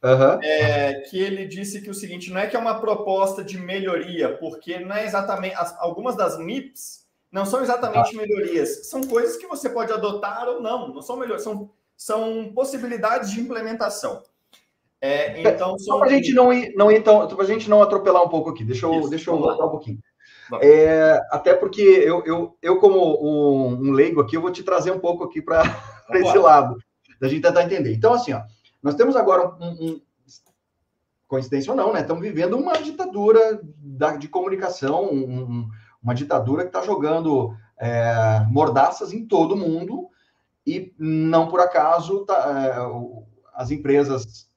Uhum. 0.02 0.40
É, 0.42 1.00
que 1.00 1.18
ele 1.18 1.46
disse 1.46 1.80
que 1.80 1.90
o 1.90 1.94
seguinte, 1.94 2.30
não 2.30 2.40
é 2.40 2.46
que 2.46 2.56
é 2.56 2.58
uma 2.58 2.80
proposta 2.80 3.42
de 3.42 3.58
melhoria, 3.58 4.36
porque 4.36 4.78
não 4.78 4.94
é 4.94 5.04
exatamente. 5.04 5.56
As, 5.56 5.76
algumas 5.80 6.16
das 6.16 6.38
MIPs 6.38 7.06
não 7.32 7.44
são 7.44 7.60
exatamente 7.60 8.14
ah. 8.14 8.16
melhorias, 8.16 8.88
são 8.88 9.02
coisas 9.02 9.36
que 9.36 9.46
você 9.46 9.68
pode 9.68 9.92
adotar 9.92 10.48
ou 10.48 10.62
não, 10.62 10.94
não 10.94 11.02
são 11.02 11.16
melhorias, 11.16 11.42
são, 11.42 11.70
são 11.96 12.52
possibilidades 12.54 13.30
de 13.30 13.40
implementação. 13.40 14.22
É, 15.00 15.40
então. 15.40 15.78
Só 15.78 15.98
para 15.98 16.08
a 16.08 16.12
gente 16.12 16.32
não 16.32 16.52
ir, 16.52 16.74
não 16.76 16.90
ir 16.90 17.02
tão, 17.02 17.22
a 17.22 17.44
gente 17.44 17.70
não 17.70 17.82
atropelar 17.82 18.22
um 18.22 18.28
pouco 18.28 18.50
aqui, 18.50 18.64
deixa 18.64 18.86
eu, 18.86 19.00
Isso, 19.00 19.10
deixa 19.10 19.30
eu 19.30 19.38
voltar 19.38 19.66
um 19.66 19.70
pouquinho. 19.70 19.98
É, 20.60 21.20
até 21.30 21.54
porque 21.54 21.82
eu, 21.82 22.24
eu, 22.24 22.56
eu 22.62 22.78
como 22.78 22.98
um, 23.22 23.88
um, 23.88 23.92
leigo 23.92 24.20
aqui, 24.20 24.36
eu 24.36 24.40
vou 24.40 24.50
te 24.50 24.62
trazer 24.62 24.90
um 24.90 24.98
pouco 24.98 25.24
aqui 25.24 25.42
para 25.42 25.62
esse 26.14 26.38
lado, 26.38 26.76
da 27.20 27.28
gente 27.28 27.42
tentar 27.42 27.64
entender. 27.64 27.94
Então, 27.94 28.14
assim, 28.14 28.32
ó, 28.32 28.42
nós 28.82 28.94
temos 28.94 29.14
agora 29.14 29.54
um, 29.60 29.68
um 29.68 30.00
coincidência 31.28 31.70
ou 31.70 31.76
não, 31.76 31.92
né? 31.92 32.00
Estamos 32.00 32.22
vivendo 32.22 32.56
uma 32.56 32.72
ditadura 32.72 33.60
da, 33.62 34.16
de 34.16 34.26
comunicação, 34.28 35.12
um, 35.12 35.68
uma 36.02 36.14
ditadura 36.14 36.62
que 36.62 36.70
está 36.70 36.80
jogando 36.80 37.54
é, 37.78 38.46
mordaças 38.48 39.12
em 39.12 39.26
todo 39.26 39.56
mundo 39.56 40.08
e 40.66 40.94
não 40.98 41.48
por 41.48 41.60
acaso 41.60 42.24
tá, 42.24 42.34
é, 42.34 43.38
as 43.54 43.70
empresas 43.70 44.47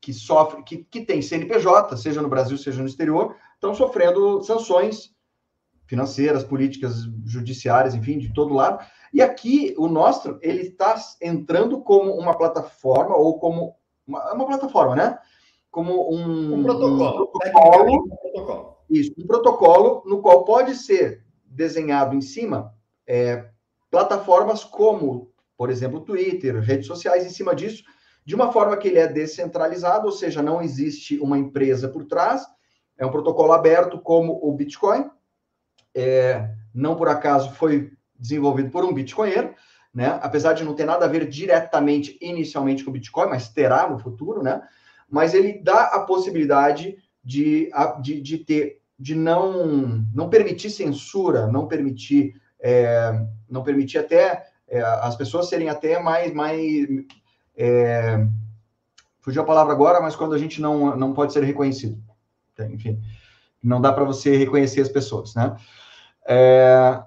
que 0.00 0.12
sofrem, 0.12 0.62
que, 0.62 0.78
que 0.78 1.02
têm 1.02 1.20
CNPJ, 1.20 1.96
seja 1.96 2.22
no 2.22 2.28
Brasil, 2.28 2.56
seja 2.56 2.80
no 2.80 2.88
exterior, 2.88 3.36
estão 3.54 3.74
sofrendo 3.74 4.42
sanções 4.42 5.14
financeiras, 5.86 6.44
políticas, 6.44 7.02
judiciárias, 7.24 7.94
enfim, 7.94 8.18
de 8.18 8.32
todo 8.32 8.54
lado. 8.54 8.84
E 9.12 9.20
aqui 9.20 9.74
o 9.76 9.88
nosso 9.88 10.38
ele 10.40 10.62
está 10.62 10.94
entrando 11.20 11.82
como 11.82 12.12
uma 12.12 12.36
plataforma 12.36 13.16
ou 13.16 13.38
como 13.38 13.74
uma, 14.06 14.32
uma 14.32 14.46
plataforma, 14.46 14.94
né? 14.94 15.18
Como 15.70 16.14
um, 16.14 16.54
um 16.54 16.62
protocolo. 16.62 17.22
Um 17.22 17.26
protocolo, 17.26 17.94
um 17.94 18.16
protocolo. 18.16 18.76
Isso, 18.88 19.12
um 19.18 19.26
protocolo 19.26 20.02
no 20.06 20.22
qual 20.22 20.44
pode 20.44 20.74
ser 20.74 21.24
desenhado 21.44 22.14
em 22.14 22.20
cima 22.20 22.72
é, 23.06 23.48
plataformas 23.90 24.62
como, 24.62 25.32
por 25.56 25.68
exemplo, 25.68 26.00
Twitter, 26.00 26.60
redes 26.60 26.86
sociais 26.86 27.26
em 27.26 27.30
cima 27.30 27.54
disso, 27.54 27.82
de 28.24 28.34
uma 28.34 28.52
forma 28.52 28.76
que 28.76 28.88
ele 28.88 28.98
é 28.98 29.08
descentralizado, 29.08 30.06
ou 30.06 30.12
seja, 30.12 30.42
não 30.42 30.62
existe 30.62 31.18
uma 31.18 31.38
empresa 31.38 31.88
por 31.88 32.04
trás, 32.04 32.44
é 32.98 33.04
um 33.04 33.10
protocolo 33.10 33.52
aberto 33.52 33.98
como 33.98 34.38
o 34.42 34.52
Bitcoin, 34.52 35.10
é, 35.94 36.50
não 36.74 36.96
por 36.96 37.08
acaso 37.08 37.52
foi 37.52 37.92
desenvolvido 38.18 38.70
por 38.70 38.84
um 38.84 38.92
bitcoinheiro, 38.92 39.54
né? 39.92 40.18
Apesar 40.22 40.52
de 40.52 40.62
não 40.62 40.74
ter 40.74 40.84
nada 40.84 41.04
a 41.04 41.08
ver 41.08 41.26
diretamente, 41.26 42.16
inicialmente, 42.20 42.84
com 42.84 42.90
o 42.90 42.92
Bitcoin, 42.92 43.28
mas 43.28 43.48
terá 43.48 43.88
no 43.88 43.98
futuro, 43.98 44.42
né? 44.42 44.62
Mas 45.08 45.34
ele 45.34 45.60
dá 45.62 45.84
a 45.86 46.00
possibilidade 46.00 46.96
de, 47.24 47.70
de, 48.00 48.20
de 48.20 48.38
ter, 48.38 48.80
de 48.98 49.14
não, 49.14 50.06
não 50.14 50.28
permitir 50.28 50.70
censura, 50.70 51.46
não 51.46 51.66
permitir, 51.66 52.34
é, 52.60 53.26
não 53.48 53.64
permitir 53.64 53.98
até 53.98 54.46
é, 54.68 54.80
as 54.80 55.16
pessoas 55.16 55.48
serem 55.48 55.68
até 55.68 55.98
mais, 55.98 56.32
mais 56.32 56.86
é, 57.56 58.26
fugiu 59.20 59.42
a 59.42 59.46
palavra 59.46 59.72
agora, 59.72 60.00
mas 60.00 60.16
quando 60.16 60.34
a 60.34 60.38
gente 60.38 60.60
não, 60.60 60.96
não 60.96 61.12
pode 61.12 61.32
ser 61.32 61.42
reconhecido. 61.44 62.02
Enfim, 62.70 63.00
não 63.62 63.80
dá 63.80 63.92
para 63.92 64.04
você 64.04 64.36
reconhecer 64.36 64.80
as 64.80 64.88
pessoas, 64.88 65.34
né? 65.34 65.56
É, 66.26 67.02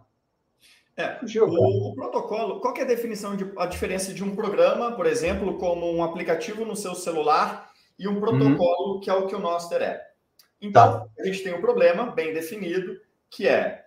é, 0.95 1.19
o, 1.41 1.89
o, 1.89 1.95
protocolo, 1.95 2.59
qual 2.59 2.75
é 2.77 2.81
a 2.81 2.85
definição 2.85 3.35
de 3.35 3.51
a 3.57 3.65
diferença 3.65 4.13
de 4.13 4.23
um 4.23 4.35
programa, 4.35 4.91
por 4.91 5.07
exemplo, 5.07 5.57
como 5.57 5.91
um 5.91 6.03
aplicativo 6.03 6.63
no 6.65 6.75
seu 6.75 6.93
celular 6.93 7.71
e 7.97 8.07
um 8.07 8.19
protocolo 8.19 8.95
uhum. 8.95 8.99
que 8.99 9.09
é 9.09 9.13
o 9.13 9.25
que 9.25 9.35
o 9.35 9.39
Noster 9.39 9.81
é? 9.81 10.07
Então, 10.61 10.99
tá. 10.99 11.07
a 11.19 11.25
gente 11.25 11.43
tem 11.43 11.53
um 11.53 11.61
problema 11.61 12.11
bem 12.11 12.33
definido, 12.33 12.99
que 13.29 13.47
é 13.47 13.85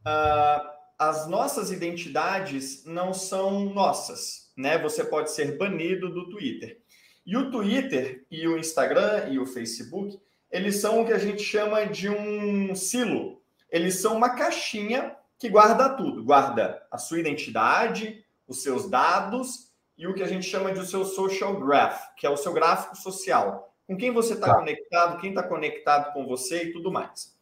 uh, 0.00 0.68
as 0.98 1.28
nossas 1.28 1.70
identidades 1.70 2.84
não 2.84 3.14
são 3.14 3.66
nossas, 3.66 4.47
né? 4.58 4.76
Você 4.78 5.04
pode 5.04 5.30
ser 5.30 5.56
banido 5.56 6.10
do 6.10 6.28
Twitter. 6.28 6.80
E 7.24 7.36
o 7.36 7.50
Twitter 7.50 8.26
e 8.30 8.46
o 8.48 8.58
Instagram 8.58 9.28
e 9.30 9.38
o 9.38 9.46
Facebook, 9.46 10.20
eles 10.50 10.80
são 10.80 11.00
o 11.00 11.06
que 11.06 11.12
a 11.12 11.18
gente 11.18 11.42
chama 11.42 11.86
de 11.86 12.08
um 12.08 12.74
silo. 12.74 13.40
Eles 13.70 14.00
são 14.00 14.16
uma 14.16 14.30
caixinha 14.30 15.14
que 15.38 15.48
guarda 15.48 15.90
tudo, 15.90 16.24
guarda 16.24 16.82
a 16.90 16.98
sua 16.98 17.20
identidade, 17.20 18.24
os 18.48 18.62
seus 18.62 18.90
dados 18.90 19.70
e 19.96 20.06
o 20.06 20.14
que 20.14 20.22
a 20.22 20.26
gente 20.26 20.46
chama 20.46 20.72
de 20.72 20.80
o 20.80 20.86
seu 20.86 21.04
social 21.04 21.60
graph, 21.60 22.14
que 22.16 22.26
é 22.26 22.30
o 22.30 22.36
seu 22.36 22.52
gráfico 22.52 22.96
social, 22.96 23.72
com 23.86 23.96
quem 23.96 24.10
você 24.10 24.34
está 24.34 24.48
tá. 24.48 24.54
conectado, 24.56 25.20
quem 25.20 25.30
está 25.30 25.42
conectado 25.42 26.12
com 26.12 26.26
você 26.26 26.64
e 26.64 26.72
tudo 26.72 26.90
mais. 26.90 27.36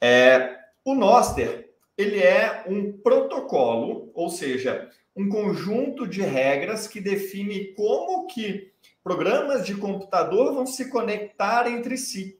É, 0.00 0.56
o 0.84 0.94
Noster 0.94 1.72
ele 1.96 2.20
é 2.20 2.64
um 2.66 2.92
protocolo, 2.92 4.10
ou 4.14 4.28
seja, 4.28 4.90
um 5.16 5.28
conjunto 5.28 6.06
de 6.06 6.22
regras 6.22 6.88
que 6.88 7.00
define 7.00 7.72
como 7.74 8.26
que 8.26 8.72
programas 9.02 9.64
de 9.64 9.74
computador 9.74 10.54
vão 10.54 10.66
se 10.66 10.90
conectar 10.90 11.70
entre 11.70 11.96
si. 11.96 12.38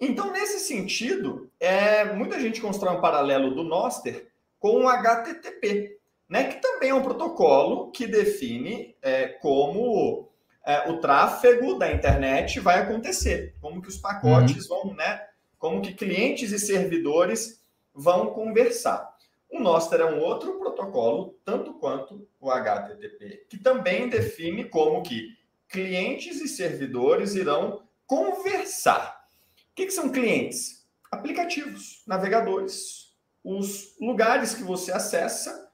Então, 0.00 0.32
nesse 0.32 0.58
sentido, 0.58 1.50
é, 1.58 2.04
muita 2.12 2.38
gente 2.38 2.60
constrói 2.60 2.96
um 2.96 3.00
paralelo 3.00 3.54
do 3.54 3.62
Noster 3.62 4.28
com 4.58 4.84
o 4.84 4.88
HTTP, 4.88 5.98
né, 6.28 6.44
que 6.44 6.60
também 6.60 6.90
é 6.90 6.94
um 6.94 7.02
protocolo 7.02 7.90
que 7.90 8.06
define 8.06 8.96
é, 9.00 9.28
como 9.28 10.28
é, 10.66 10.90
o 10.90 10.98
tráfego 10.98 11.74
da 11.74 11.92
internet 11.92 12.58
vai 12.60 12.80
acontecer, 12.80 13.54
como 13.60 13.80
que 13.80 13.88
os 13.88 13.96
pacotes 13.96 14.68
uhum. 14.68 14.82
vão, 14.84 14.94
né, 14.94 15.22
como 15.58 15.80
que 15.80 15.94
clientes 15.94 16.50
e 16.50 16.58
servidores 16.58 17.62
vão 17.94 18.26
conversar. 18.28 19.13
O 19.54 19.60
Noster 19.60 20.00
é 20.00 20.04
um 20.04 20.18
outro 20.18 20.58
protocolo, 20.58 21.38
tanto 21.44 21.74
quanto 21.74 22.26
o 22.40 22.50
HTTP, 22.50 23.46
que 23.48 23.56
também 23.56 24.08
define 24.08 24.64
como 24.64 25.00
que 25.00 25.28
clientes 25.68 26.40
e 26.40 26.48
servidores 26.48 27.36
irão 27.36 27.84
conversar. 28.04 29.28
O 29.70 29.74
que, 29.76 29.86
que 29.86 29.92
são 29.92 30.10
clientes? 30.10 30.84
Aplicativos, 31.08 32.02
navegadores, 32.04 33.14
os 33.44 33.94
lugares 34.00 34.54
que 34.54 34.64
você 34.64 34.90
acessa 34.90 35.70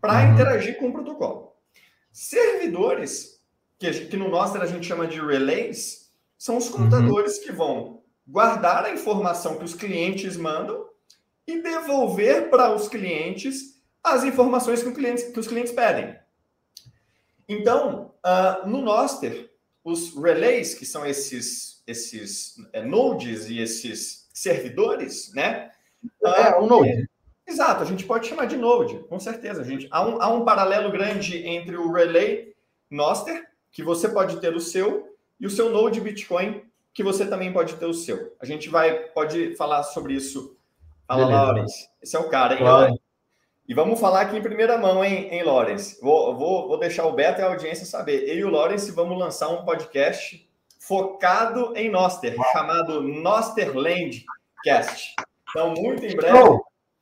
para 0.00 0.24
uhum. 0.24 0.34
interagir 0.34 0.78
com 0.78 0.90
o 0.90 0.92
protocolo. 0.92 1.52
Servidores, 2.12 3.42
que, 3.76 3.90
que 4.06 4.16
no 4.16 4.28
Noster 4.28 4.62
a 4.62 4.66
gente 4.66 4.86
chama 4.86 5.04
de 5.04 5.20
relays, 5.20 6.12
são 6.38 6.56
os 6.58 6.68
computadores 6.68 7.38
uhum. 7.38 7.42
que 7.42 7.50
vão 7.50 8.02
guardar 8.24 8.84
a 8.84 8.92
informação 8.92 9.58
que 9.58 9.64
os 9.64 9.74
clientes 9.74 10.36
mandam 10.36 10.86
e 11.46 11.62
devolver 11.62 12.50
para 12.50 12.74
os 12.74 12.88
clientes 12.88 13.80
as 14.02 14.24
informações 14.24 14.82
que, 14.82 14.92
clientes, 14.92 15.24
que 15.24 15.40
os 15.40 15.46
clientes 15.46 15.72
pedem. 15.72 16.16
Então, 17.48 18.14
uh, 18.24 18.68
no 18.68 18.80
Noster, 18.80 19.50
os 19.84 20.14
relays, 20.16 20.74
que 20.74 20.84
são 20.84 21.06
esses, 21.06 21.82
esses 21.86 22.56
é, 22.72 22.82
nodes 22.82 23.48
e 23.48 23.60
esses 23.60 24.28
servidores, 24.32 25.32
né? 25.32 25.70
É, 26.24 26.58
um 26.58 26.66
node. 26.66 26.90
É, 26.90 27.06
exato, 27.46 27.82
a 27.82 27.86
gente 27.86 28.04
pode 28.04 28.26
chamar 28.26 28.46
de 28.46 28.56
node, 28.56 28.98
com 29.08 29.20
certeza. 29.20 29.62
gente, 29.62 29.86
há, 29.90 30.04
um, 30.04 30.20
há 30.20 30.28
um 30.28 30.44
paralelo 30.44 30.90
grande 30.90 31.38
entre 31.46 31.76
o 31.76 31.92
relay 31.92 32.52
Noster, 32.90 33.48
que 33.70 33.82
você 33.82 34.08
pode 34.08 34.40
ter 34.40 34.54
o 34.54 34.60
seu, 34.60 35.16
e 35.38 35.46
o 35.46 35.50
seu 35.50 35.70
node 35.70 36.00
Bitcoin, 36.00 36.62
que 36.92 37.02
você 37.02 37.26
também 37.26 37.52
pode 37.52 37.76
ter 37.76 37.86
o 37.86 37.94
seu. 37.94 38.34
A 38.40 38.46
gente 38.46 38.68
vai 38.68 38.98
pode 39.10 39.54
falar 39.54 39.82
sobre 39.84 40.14
isso 40.14 40.55
Fala, 41.06 41.26
Lawrence. 41.26 41.88
Esse 42.02 42.16
é 42.16 42.18
o 42.18 42.28
cara, 42.28 42.54
hein, 42.54 42.62
Lawrence? 42.62 43.00
E 43.68 43.74
vamos 43.74 43.98
falar 43.98 44.22
aqui 44.22 44.36
em 44.36 44.42
primeira 44.42 44.78
mão, 44.78 45.04
hein, 45.04 45.28
hein 45.30 45.42
Lawrence? 45.42 46.00
Vou, 46.00 46.36
vou, 46.36 46.68
vou 46.68 46.78
deixar 46.78 47.06
o 47.06 47.12
Beto 47.12 47.40
e 47.40 47.44
a 47.44 47.48
audiência 47.48 47.84
saber. 47.84 48.28
Eu 48.28 48.36
e 48.36 48.44
o 48.44 48.50
Lawrence 48.50 48.92
vamos 48.92 49.18
lançar 49.18 49.48
um 49.48 49.64
podcast 49.64 50.48
focado 50.78 51.76
em 51.76 51.90
Noster, 51.90 52.36
chamado 52.52 53.02
Nosterland 53.02 54.24
Cast. 54.62 55.16
Então, 55.50 55.74
muito 55.74 56.04
em 56.04 56.14
breve, 56.14 56.60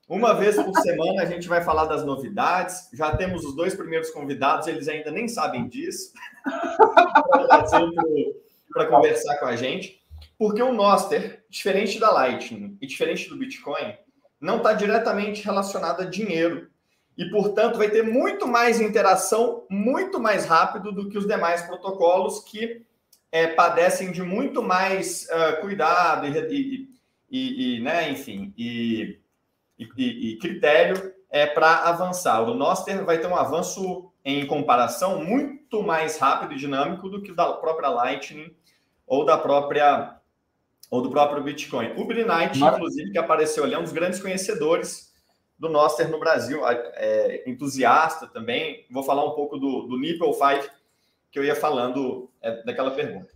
uma 0.08 0.34
vez 0.34 0.56
por 0.56 0.74
semana, 0.78 1.22
a 1.22 1.26
gente 1.26 1.48
vai 1.48 1.62
falar 1.62 1.84
das 1.84 2.04
novidades. 2.04 2.88
Já 2.94 3.14
temos 3.14 3.44
os 3.44 3.54
dois 3.54 3.74
primeiros 3.74 4.10
convidados, 4.10 4.66
eles 4.66 4.88
ainda 4.88 5.10
nem 5.10 5.28
sabem 5.28 5.68
disso, 5.68 6.12
para 8.72 8.86
conversar 8.86 9.38
com 9.38 9.46
a 9.46 9.56
gente. 9.56 10.02
Porque 10.38 10.62
o 10.62 10.72
Noster, 10.72 11.43
diferente 11.54 12.00
da 12.00 12.10
Lightning 12.10 12.76
e 12.80 12.86
diferente 12.86 13.28
do 13.28 13.36
Bitcoin, 13.36 13.96
não 14.40 14.56
está 14.56 14.72
diretamente 14.72 15.44
relacionado 15.44 16.02
a 16.02 16.04
dinheiro. 16.04 16.68
E, 17.16 17.30
portanto, 17.30 17.78
vai 17.78 17.88
ter 17.88 18.02
muito 18.02 18.48
mais 18.48 18.80
interação, 18.80 19.64
muito 19.70 20.18
mais 20.18 20.46
rápido 20.46 20.90
do 20.90 21.08
que 21.08 21.16
os 21.16 21.28
demais 21.28 21.62
protocolos 21.62 22.40
que 22.40 22.84
é, 23.30 23.46
padecem 23.46 24.10
de 24.10 24.20
muito 24.20 24.64
mais 24.64 25.28
uh, 25.30 25.60
cuidado 25.60 26.26
e, 26.26 26.88
e, 27.30 27.76
e, 27.76 27.80
né, 27.80 28.10
enfim, 28.10 28.52
e, 28.58 29.20
e 29.78 30.36
critério 30.40 31.14
é, 31.30 31.46
para 31.46 31.84
avançar. 31.84 32.42
O 32.42 32.54
Noster 32.54 33.04
vai 33.04 33.18
ter 33.18 33.28
um 33.28 33.36
avanço 33.36 34.10
em 34.24 34.44
comparação 34.44 35.24
muito 35.24 35.84
mais 35.84 36.18
rápido 36.18 36.54
e 36.54 36.58
dinâmico 36.58 37.08
do 37.08 37.22
que 37.22 37.32
da 37.32 37.52
própria 37.52 37.90
Lightning 37.90 38.52
ou 39.06 39.24
da 39.24 39.38
própria 39.38 40.18
ou 40.90 41.02
do 41.02 41.10
próprio 41.10 41.42
Bitcoin. 41.42 41.92
O 41.96 42.04
Billy 42.04 42.24
Knight, 42.24 42.58
inclusive, 42.58 43.10
que 43.10 43.18
apareceu 43.18 43.64
ali, 43.64 43.74
é 43.74 43.78
um 43.78 43.82
dos 43.82 43.92
grandes 43.92 44.20
conhecedores 44.20 45.12
do 45.58 45.68
Noster 45.68 46.10
no 46.10 46.18
Brasil, 46.18 46.60
é, 46.66 47.42
entusiasta 47.46 48.26
também. 48.26 48.84
Vou 48.90 49.02
falar 49.02 49.24
um 49.24 49.34
pouco 49.34 49.56
do, 49.56 49.82
do 49.82 49.98
Nipple 49.98 50.32
5, 50.32 50.70
que 51.30 51.38
eu 51.38 51.44
ia 51.44 51.54
falando 51.54 52.30
é, 52.42 52.62
daquela 52.64 52.90
pergunta. 52.90 53.32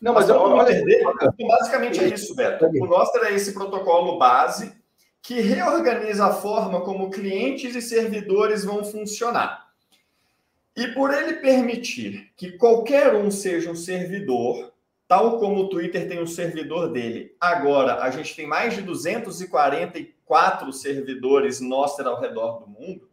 Não, 0.00 0.12
mas, 0.12 0.26
mas 0.26 0.36
eu, 0.36 0.42
olha, 0.42 0.66
perder, 0.66 1.00
então, 1.00 1.48
basicamente 1.48 2.00
é 2.00 2.08
isso, 2.08 2.34
Beto. 2.34 2.66
O 2.66 2.86
Noster 2.86 3.22
é 3.22 3.34
esse 3.34 3.52
protocolo 3.52 4.18
base 4.18 4.74
que 5.22 5.40
reorganiza 5.40 6.26
a 6.26 6.32
forma 6.32 6.80
como 6.80 7.10
clientes 7.10 7.76
e 7.76 7.80
servidores 7.80 8.64
vão 8.64 8.84
funcionar. 8.84 9.68
E 10.76 10.88
por 10.88 11.14
ele 11.14 11.34
permitir 11.34 12.32
que 12.36 12.52
qualquer 12.52 13.14
um 13.14 13.30
seja 13.30 13.70
um 13.70 13.76
servidor, 13.76 14.71
Tal 15.12 15.38
como 15.38 15.60
o 15.60 15.68
Twitter 15.68 16.08
tem 16.08 16.22
um 16.22 16.26
servidor 16.26 16.90
dele, 16.90 17.36
agora 17.38 18.02
a 18.02 18.10
gente 18.10 18.34
tem 18.34 18.46
mais 18.46 18.72
de 18.72 18.80
244 18.80 20.72
servidores 20.72 21.60
Nostr 21.60 22.06
ao 22.06 22.18
redor 22.18 22.60
do 22.60 22.66
mundo. 22.66 23.06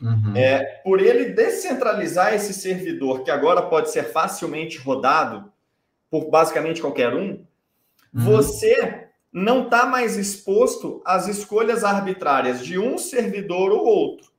Uhum. 0.00 0.36
É, 0.36 0.80
por 0.84 1.00
ele 1.00 1.30
descentralizar 1.30 2.32
esse 2.34 2.54
servidor, 2.54 3.24
que 3.24 3.32
agora 3.32 3.62
pode 3.62 3.90
ser 3.90 4.04
facilmente 4.04 4.78
rodado 4.78 5.52
por 6.08 6.30
basicamente 6.30 6.80
qualquer 6.80 7.12
um, 7.12 7.44
uhum. 8.14 8.24
você 8.24 9.08
não 9.32 9.64
está 9.64 9.86
mais 9.86 10.16
exposto 10.16 11.02
às 11.04 11.26
escolhas 11.26 11.82
arbitrárias 11.82 12.64
de 12.64 12.78
um 12.78 12.96
servidor 12.96 13.72
ou 13.72 13.84
outro. 13.84 14.30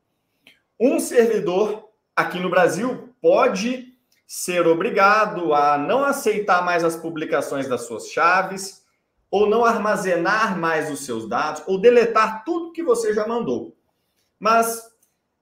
Um 0.79 0.97
servidor 1.01 1.89
aqui 2.15 2.39
no 2.39 2.49
Brasil 2.49 3.09
pode 3.21 3.94
ser 4.25 4.67
obrigado 4.67 5.53
a 5.53 5.77
não 5.77 6.03
aceitar 6.03 6.63
mais 6.63 6.83
as 6.83 6.95
publicações 6.95 7.67
das 7.67 7.81
suas 7.81 8.09
chaves, 8.09 8.83
ou 9.29 9.47
não 9.47 9.65
armazenar 9.65 10.57
mais 10.57 10.91
os 10.91 11.05
seus 11.05 11.27
dados, 11.27 11.63
ou 11.67 11.79
deletar 11.79 12.43
tudo 12.43 12.71
que 12.71 12.83
você 12.83 13.13
já 13.13 13.27
mandou. 13.27 13.75
Mas 14.39 14.81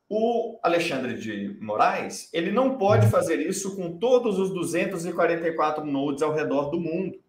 o 0.09 0.59
Alexandre 0.61 1.15
de 1.15 1.57
Moraes, 1.61 2.29
ele 2.33 2.51
não 2.51 2.77
pode 2.77 3.07
fazer 3.07 3.39
isso 3.39 3.75
com 3.75 3.97
todos 3.97 4.37
os 4.37 4.53
244 4.53 5.85
nodes 5.85 6.21
ao 6.21 6.33
redor 6.33 6.69
do 6.69 6.79
mundo. 6.79 7.19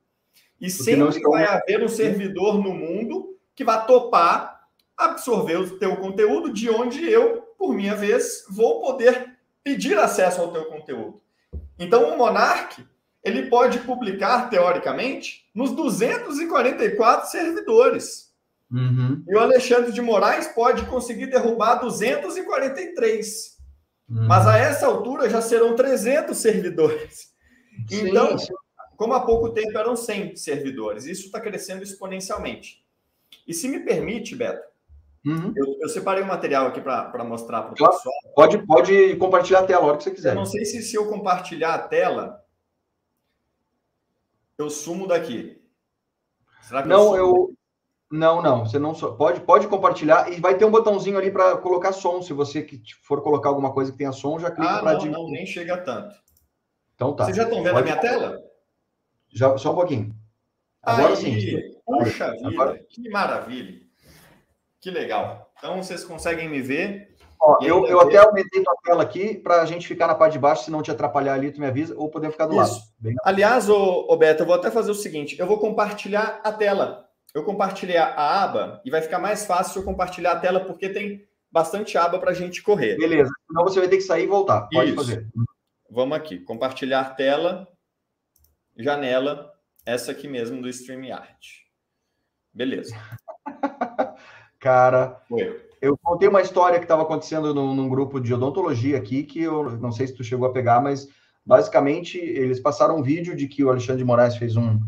E 0.60 0.66
Porque 0.66 0.70
sempre 0.70 1.08
estão... 1.08 1.32
vai 1.32 1.44
haver 1.44 1.82
um 1.82 1.88
servidor 1.88 2.62
no 2.62 2.74
mundo 2.74 3.36
que 3.54 3.64
vai 3.64 3.86
topar 3.86 4.54
absorver 4.96 5.56
o 5.56 5.78
teu 5.78 5.96
conteúdo, 5.96 6.52
de 6.52 6.70
onde 6.70 7.08
eu, 7.08 7.42
por 7.58 7.74
minha 7.74 7.94
vez, 7.94 8.44
vou 8.48 8.80
poder 8.80 9.36
pedir 9.62 9.98
acesso 9.98 10.40
ao 10.40 10.52
teu 10.52 10.66
conteúdo. 10.66 11.20
Então, 11.78 12.14
o 12.14 12.18
Monarch 12.18 12.87
ele 13.22 13.48
pode 13.48 13.78
publicar, 13.80 14.50
teoricamente, 14.50 15.48
nos 15.54 15.72
244 15.72 17.30
servidores. 17.30 18.32
Uhum. 18.70 19.24
E 19.26 19.34
o 19.34 19.38
Alexandre 19.38 19.92
de 19.92 20.02
Moraes 20.02 20.48
pode 20.48 20.84
conseguir 20.87 21.26
derrubar 21.26 21.76
243. 21.76 23.56
Uhum. 24.08 24.26
Mas 24.26 24.46
a 24.46 24.58
essa 24.58 24.87
altura 24.87 25.30
já 25.30 25.40
serão 25.40 25.74
300 25.74 26.37
servidores. 26.37 27.32
Sim, 27.88 28.08
então, 28.08 28.37
como 28.96 29.14
há 29.14 29.20
pouco 29.24 29.50
tempo 29.50 29.76
eram 29.76 29.96
100 29.96 30.37
servidores, 30.37 31.06
isso 31.06 31.26
está 31.26 31.40
crescendo 31.40 31.82
exponencialmente. 31.82 32.84
E 33.46 33.54
se 33.54 33.68
me 33.68 33.80
permite, 33.80 34.37
Beto, 34.37 34.66
Uhum. 35.26 35.52
Eu, 35.56 35.76
eu, 35.80 35.88
separei 35.88 36.22
um 36.22 36.26
material 36.26 36.66
aqui 36.66 36.80
para 36.80 37.24
mostrar 37.24 37.62
para 37.62 37.72
o 37.72 37.76
claro. 37.76 37.94
pessoal. 37.94 38.14
Pode, 38.34 38.58
pode 38.66 39.16
compartilhar 39.16 39.60
a 39.60 39.66
tela 39.66 39.82
a 39.82 39.87
hora 39.87 39.96
que 39.96 40.04
você 40.04 40.10
quiser. 40.10 40.32
Eu 40.32 40.37
não 40.37 40.44
sei 40.44 40.64
se, 40.66 40.82
se 40.82 40.94
eu 40.96 41.08
compartilhar 41.08 41.74
a 41.74 41.78
tela, 41.78 42.44
eu 44.58 44.68
sumo 44.68 45.06
daqui. 45.06 45.62
Será 46.60 46.82
que 46.82 46.88
não, 46.88 47.16
eu, 47.16 47.26
eu 47.26 47.54
não, 48.10 48.42
não. 48.42 48.66
Você 48.66 48.78
não 48.78 48.94
pode, 48.94 49.40
pode 49.40 49.66
compartilhar 49.66 50.30
e 50.30 50.40
vai 50.40 50.56
ter 50.56 50.64
um 50.64 50.70
botãozinho 50.70 51.18
ali 51.18 51.30
para 51.30 51.56
colocar 51.56 51.92
som. 51.92 52.20
Se 52.20 52.32
você 52.32 52.66
for 53.02 53.22
colocar 53.22 53.48
alguma 53.48 53.72
coisa 53.72 53.90
que 53.90 53.98
tenha 53.98 54.12
som, 54.12 54.38
já 54.38 54.50
clica 54.50 54.70
ah, 54.70 54.80
para 54.80 54.98
não, 54.98 55.06
não, 55.06 55.30
nem 55.30 55.46
chega 55.46 55.78
tanto. 55.78 56.14
Então 56.94 57.16
tá. 57.16 57.24
Vocês 57.24 57.37
já 57.37 57.44
estão 57.44 57.62
vendo 57.62 57.74
pode... 57.74 57.90
a 57.90 57.92
minha 57.92 58.00
tela? 58.00 58.40
Já, 59.32 59.56
só 59.56 59.72
um 59.72 59.74
pouquinho. 59.74 60.14
Agora 60.82 61.08
Aí, 61.08 61.16
sim. 61.16 61.38
Puxa 61.84 62.30
vida, 62.30 62.48
Agora... 62.48 62.78
que 62.88 63.08
maravilha. 63.08 63.83
Que 64.84 64.90
legal. 64.90 65.50
Então 65.56 65.82
vocês 65.82 66.04
conseguem 66.04 66.46
me 66.46 66.60
ver. 66.60 67.16
Ó, 67.40 67.56
eu, 67.62 67.86
eu 67.86 68.00
até 68.00 68.18
aumentei 68.18 68.62
tua 68.62 68.76
tela 68.84 69.02
aqui 69.02 69.34
para 69.34 69.62
a 69.62 69.64
gente 69.64 69.88
ficar 69.88 70.06
na 70.06 70.14
parte 70.14 70.34
de 70.34 70.38
baixo, 70.38 70.64
se 70.64 70.70
não 70.70 70.82
te 70.82 70.90
atrapalhar 70.90 71.32
ali, 71.32 71.50
tu 71.50 71.58
me 71.58 71.66
avisa, 71.66 71.94
ou 71.96 72.10
poder 72.10 72.30
ficar 72.30 72.44
do 72.44 72.62
Isso. 72.62 72.74
lado. 72.74 72.84
Bem... 72.98 73.14
Aliás, 73.24 73.70
ô, 73.70 74.06
ô 74.06 74.14
Beto, 74.14 74.42
eu 74.42 74.46
vou 74.46 74.54
até 74.54 74.70
fazer 74.70 74.90
o 74.90 74.94
seguinte: 74.94 75.38
eu 75.38 75.46
vou 75.46 75.58
compartilhar 75.58 76.42
a 76.44 76.52
tela. 76.52 77.08
Eu 77.34 77.42
compartilhei 77.44 77.96
a 77.96 78.44
aba 78.44 78.82
e 78.84 78.90
vai 78.90 79.00
ficar 79.00 79.18
mais 79.18 79.46
fácil 79.46 79.80
eu 79.80 79.86
compartilhar 79.86 80.32
a 80.32 80.38
tela, 80.38 80.60
porque 80.60 80.90
tem 80.90 81.26
bastante 81.50 81.96
aba 81.96 82.18
para 82.18 82.32
a 82.32 82.34
gente 82.34 82.62
correr. 82.62 82.98
Beleza. 82.98 83.32
Então 83.50 83.64
você 83.64 83.80
vai 83.80 83.88
ter 83.88 83.96
que 83.96 84.02
sair 84.02 84.24
e 84.24 84.26
voltar. 84.26 84.68
Pode 84.70 84.90
Isso. 84.90 84.96
fazer. 84.96 85.26
Vamos 85.90 86.14
aqui. 86.14 86.40
Compartilhar 86.40 87.16
tela, 87.16 87.66
janela, 88.76 89.50
essa 89.86 90.12
aqui 90.12 90.28
mesmo 90.28 90.60
do 90.60 90.68
StreamYard. 90.68 91.38
Beleza. 92.52 92.94
Cara, 94.64 95.20
eu 95.81 95.94
contei 95.98 96.27
uma 96.27 96.40
história 96.40 96.79
que 96.79 96.87
estava 96.87 97.03
acontecendo 97.03 97.53
num, 97.53 97.74
num, 97.74 97.88
grupo 97.88 98.18
de 98.18 98.33
odontologia 98.33 98.96
aqui, 98.96 99.22
que 99.22 99.42
eu 99.42 99.79
não 99.79 99.92
sei 99.92 100.07
se 100.07 100.14
tu 100.14 100.24
chegou 100.24 100.48
a 100.48 100.53
pegar, 100.53 100.81
mas 100.81 101.07
basicamente 101.44 102.18
eles 102.18 102.59
passaram 102.59 102.96
um 102.96 103.03
vídeo 103.03 103.37
de 103.37 103.46
que 103.46 103.62
o 103.62 103.68
Alexandre 103.68 103.98
de 103.98 104.05
Moraes 104.05 104.37
fez 104.37 104.57
um, 104.57 104.81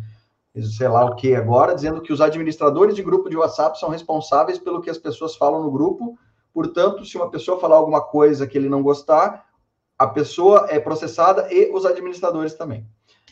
sei 0.76 0.88
lá 0.88 1.04
o 1.04 1.14
que 1.14 1.34
agora, 1.34 1.74
dizendo 1.74 2.00
que 2.00 2.10
os 2.10 2.22
administradores 2.22 2.96
de 2.96 3.02
grupo 3.02 3.28
de 3.28 3.36
WhatsApp 3.36 3.78
são 3.78 3.90
responsáveis 3.90 4.58
pelo 4.58 4.80
que 4.80 4.88
as 4.88 4.96
pessoas 4.96 5.36
falam 5.36 5.62
no 5.62 5.70
grupo, 5.70 6.18
Portanto, 6.56 7.04
se 7.04 7.18
uma 7.18 7.28
pessoa 7.28 7.60
falar 7.60 7.76
alguma 7.76 8.00
coisa 8.00 8.46
que 8.46 8.56
ele 8.56 8.66
não 8.66 8.82
gostar, 8.82 9.44
a 9.98 10.06
pessoa 10.06 10.68
é 10.70 10.80
processada 10.80 11.52
e 11.52 11.70
os 11.70 11.84
administradores 11.84 12.54
também. 12.54 12.86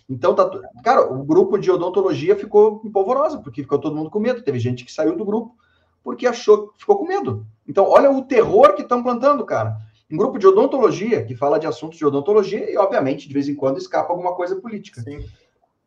Então, 0.06 0.34
tá, 0.34 0.50
cara, 0.84 1.10
o 1.10 1.24
grupo 1.24 1.56
de 1.56 1.70
odontologia 1.70 2.36
ficou 2.36 2.80
polvorosa, 2.80 3.38
porque 3.38 3.62
ficou 3.62 3.78
todo 3.78 3.96
mundo 3.96 4.10
com 4.10 4.20
medo. 4.20 4.42
Teve 4.42 4.58
gente 4.58 4.84
que 4.84 4.92
saiu 4.92 5.16
do 5.16 5.24
grupo 5.24 5.56
porque 6.04 6.26
achou, 6.26 6.72
ficou 6.76 6.98
com 6.98 7.08
medo. 7.08 7.46
Então, 7.66 7.88
olha 7.88 8.10
o 8.10 8.22
terror 8.22 8.74
que 8.74 8.82
estão 8.82 9.02
plantando, 9.02 9.44
cara. 9.44 9.78
Um 10.10 10.18
grupo 10.18 10.38
de 10.38 10.46
odontologia 10.46 11.24
que 11.24 11.34
fala 11.34 11.58
de 11.58 11.66
assuntos 11.66 11.96
de 11.96 12.04
odontologia 12.04 12.70
e, 12.70 12.76
obviamente, 12.76 13.26
de 13.26 13.32
vez 13.32 13.48
em 13.48 13.54
quando 13.54 13.78
escapa 13.78 14.12
alguma 14.12 14.34
coisa 14.34 14.54
política. 14.56 15.00
Sim. 15.00 15.26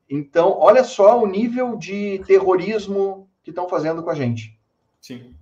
Então, 0.10 0.58
olha 0.60 0.84
só 0.84 1.22
o 1.22 1.28
nível 1.28 1.78
de 1.78 2.20
terrorismo 2.26 3.30
que 3.44 3.52
estão 3.52 3.70
fazendo 3.70 4.02
com 4.02 4.10
a 4.10 4.16
gente. 4.16 4.60
Sim. 5.00 5.36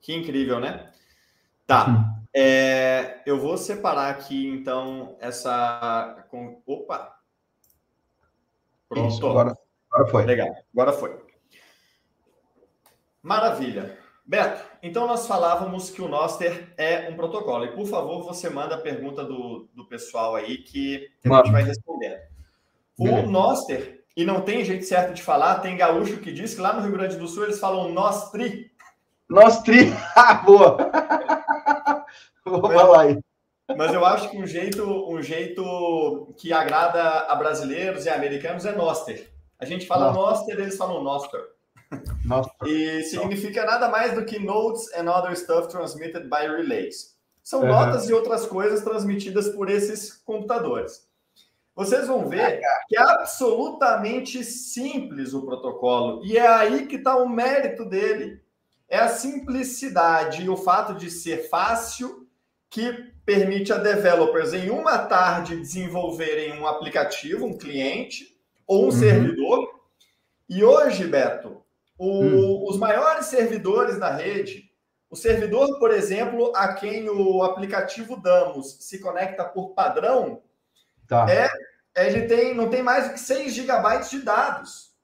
Que 0.00 0.14
incrível, 0.14 0.60
né? 0.60 0.92
Tá. 1.66 2.14
É, 2.34 3.22
eu 3.24 3.40
vou 3.40 3.56
separar 3.56 4.10
aqui, 4.10 4.46
então, 4.46 5.16
essa. 5.18 6.22
Opa! 6.66 7.16
Pronto. 8.88 9.08
Isso, 9.08 9.26
agora, 9.26 9.56
agora 9.90 10.10
foi. 10.10 10.24
Legal, 10.26 10.54
agora 10.72 10.92
foi. 10.92 11.25
Maravilha. 13.26 13.98
Beto, 14.24 14.62
então 14.80 15.04
nós 15.04 15.26
falávamos 15.26 15.90
que 15.90 16.00
o 16.00 16.06
Noster 16.06 16.72
é 16.76 17.08
um 17.10 17.16
protocolo. 17.16 17.64
E, 17.64 17.72
por 17.72 17.84
favor, 17.84 18.22
você 18.22 18.48
manda 18.48 18.76
a 18.76 18.80
pergunta 18.80 19.24
do, 19.24 19.68
do 19.74 19.84
pessoal 19.84 20.36
aí 20.36 20.58
que 20.58 21.08
a 21.24 21.36
gente 21.38 21.50
vai 21.50 21.64
responder. 21.64 22.28
O 22.96 23.22
Noster, 23.22 24.04
e 24.16 24.24
não 24.24 24.42
tem 24.42 24.64
jeito 24.64 24.84
certo 24.84 25.12
de 25.12 25.24
falar, 25.24 25.58
tem 25.58 25.76
gaúcho 25.76 26.18
que 26.18 26.32
diz 26.32 26.54
que 26.54 26.60
lá 26.60 26.72
no 26.72 26.82
Rio 26.82 26.92
Grande 26.92 27.16
do 27.16 27.26
Sul 27.26 27.42
eles 27.42 27.58
falam 27.58 27.92
Nostri. 27.92 28.70
Nostri, 29.28 29.92
ah, 30.14 30.34
boa! 30.34 30.76
Vou 32.46 32.62
falar 32.62 33.00
aí. 33.02 33.18
Mas 33.76 33.92
eu 33.92 34.06
acho 34.06 34.30
que 34.30 34.38
um 34.38 34.46
jeito, 34.46 34.84
um 34.84 35.20
jeito 35.20 36.32
que 36.36 36.52
agrada 36.52 37.02
a 37.02 37.34
brasileiros 37.34 38.06
e 38.06 38.08
americanos 38.08 38.64
é 38.64 38.70
Noster. 38.70 39.32
A 39.58 39.64
gente 39.64 39.84
fala 39.84 40.12
Noster, 40.12 40.56
eles 40.60 40.76
falam 40.76 41.02
Noster. 41.02 41.55
Noster. 42.24 42.68
E 42.68 43.02
significa 43.04 43.64
nada 43.64 43.88
mais 43.88 44.14
do 44.14 44.24
que 44.24 44.38
notes 44.38 44.92
and 44.94 45.10
other 45.10 45.36
stuff 45.36 45.68
transmitted 45.68 46.28
by 46.28 46.46
relays. 46.46 47.16
São 47.42 47.60
uhum. 47.60 47.68
notas 47.68 48.08
e 48.08 48.12
outras 48.12 48.44
coisas 48.44 48.82
transmitidas 48.82 49.48
por 49.50 49.70
esses 49.70 50.12
computadores. 50.12 51.06
Vocês 51.76 52.08
vão 52.08 52.26
ver 52.26 52.60
que 52.88 52.96
é 52.96 53.02
absolutamente 53.02 54.42
simples 54.42 55.34
o 55.34 55.44
protocolo. 55.44 56.24
E 56.24 56.38
é 56.38 56.46
aí 56.46 56.86
que 56.86 56.96
está 56.96 57.16
o 57.16 57.28
mérito 57.28 57.84
dele. 57.84 58.40
É 58.88 58.98
a 58.98 59.08
simplicidade 59.08 60.42
e 60.42 60.48
o 60.48 60.56
fato 60.56 60.94
de 60.94 61.10
ser 61.10 61.48
fácil 61.50 62.26
que 62.70 63.12
permite 63.26 63.72
a 63.72 63.78
developers 63.78 64.54
em 64.54 64.70
uma 64.70 64.98
tarde 64.98 65.56
desenvolverem 65.56 66.58
um 66.58 66.66
aplicativo, 66.66 67.44
um 67.44 67.58
cliente 67.58 68.38
ou 68.66 68.82
um 68.82 68.84
uhum. 68.86 68.92
servidor. 68.92 69.80
E 70.48 70.64
hoje, 70.64 71.06
Beto, 71.06 71.62
o, 71.98 72.22
hum. 72.22 72.64
os 72.68 72.78
maiores 72.78 73.26
servidores 73.26 73.98
da 73.98 74.10
rede, 74.10 74.70
o 75.10 75.16
servidor, 75.16 75.78
por 75.78 75.90
exemplo, 75.90 76.52
a 76.54 76.74
quem 76.74 77.08
o 77.08 77.42
aplicativo 77.42 78.20
Damos 78.20 78.76
se 78.80 78.98
conecta 78.98 79.44
por 79.44 79.70
padrão, 79.70 80.42
tá. 81.06 81.26
é, 81.30 81.48
ele 81.96 82.26
tem, 82.26 82.54
não 82.54 82.68
tem 82.68 82.82
mais 82.82 83.06
do 83.06 83.14
que 83.14 83.20
6 83.20 83.54
gigabytes 83.54 84.10
de 84.10 84.22
dados, 84.22 84.94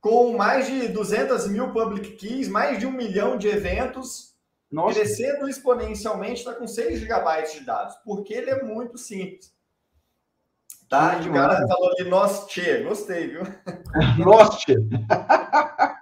com 0.00 0.36
mais 0.36 0.66
de 0.66 0.88
200 0.88 1.48
mil 1.48 1.72
public 1.72 2.12
keys, 2.16 2.48
mais 2.48 2.78
de 2.78 2.86
um 2.86 2.92
milhão 2.92 3.38
de 3.38 3.48
eventos, 3.48 4.36
nossa. 4.70 4.98
Crescendo 4.98 5.48
exponencialmente, 5.48 6.40
está 6.40 6.52
com 6.52 6.66
6 6.66 6.98
gigabytes 6.98 7.52
de 7.52 7.60
dados, 7.64 7.94
porque 8.04 8.34
ele 8.34 8.50
é 8.50 8.62
muito 8.62 8.98
simples. 8.98 9.54
Tá? 10.88 11.18
E 11.20 11.28
o 11.28 11.32
cara 11.32 11.66
falou 11.66 11.90
nossa, 12.08 12.46
tchê, 12.46 12.82
gostei, 12.82 13.28
viu? 13.28 13.42
Nossa, 14.18 14.58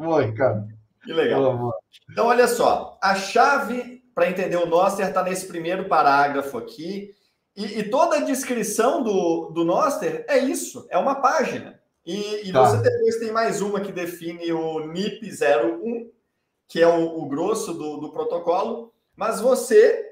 tchê. 0.00 0.06
Oi, 0.06 0.32
cara. 0.32 0.68
Que 1.04 1.12
legal. 1.12 1.72
Então, 2.10 2.26
olha 2.26 2.46
só, 2.46 2.98
a 3.02 3.14
chave 3.14 4.00
para 4.14 4.28
entender 4.28 4.56
o 4.56 4.66
Noster 4.66 5.08
está 5.08 5.22
nesse 5.22 5.46
primeiro 5.46 5.88
parágrafo 5.88 6.58
aqui. 6.58 7.14
E, 7.56 7.80
e, 7.80 7.90
toda 7.90 8.16
a 8.16 8.24
descrição 8.24 9.02
do, 9.02 9.50
do 9.50 9.64
Noster 9.64 10.24
é 10.28 10.38
isso, 10.38 10.86
é 10.90 10.98
uma 10.98 11.16
página. 11.16 11.80
E, 12.06 12.48
e 12.48 12.52
tá. 12.52 12.64
você 12.64 12.82
depois 12.82 13.16
tem 13.16 13.32
mais 13.32 13.60
uma 13.60 13.80
que 13.80 13.92
define 13.92 14.52
o 14.52 14.86
NIP 14.86 15.30
01, 15.30 16.10
que 16.68 16.80
é 16.80 16.86
o, 16.86 17.18
o 17.18 17.28
grosso 17.28 17.74
do, 17.74 17.96
do, 17.98 18.12
protocolo, 18.12 18.92
mas 19.16 19.40
você 19.40 20.06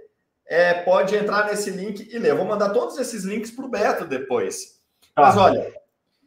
é, 0.47 0.75
pode 0.75 1.15
entrar 1.15 1.47
nesse 1.47 1.71
link 1.71 2.09
e 2.13 2.19
ler. 2.19 2.31
Eu 2.31 2.37
vou 2.37 2.47
mandar 2.47 2.71
todos 2.71 2.99
esses 2.99 3.25
links 3.25 3.51
para 3.51 3.65
o 3.65 3.71
Beto 3.71 4.05
depois. 4.05 4.81
Tá. 5.15 5.23
Mas 5.23 5.37
olha. 5.37 5.73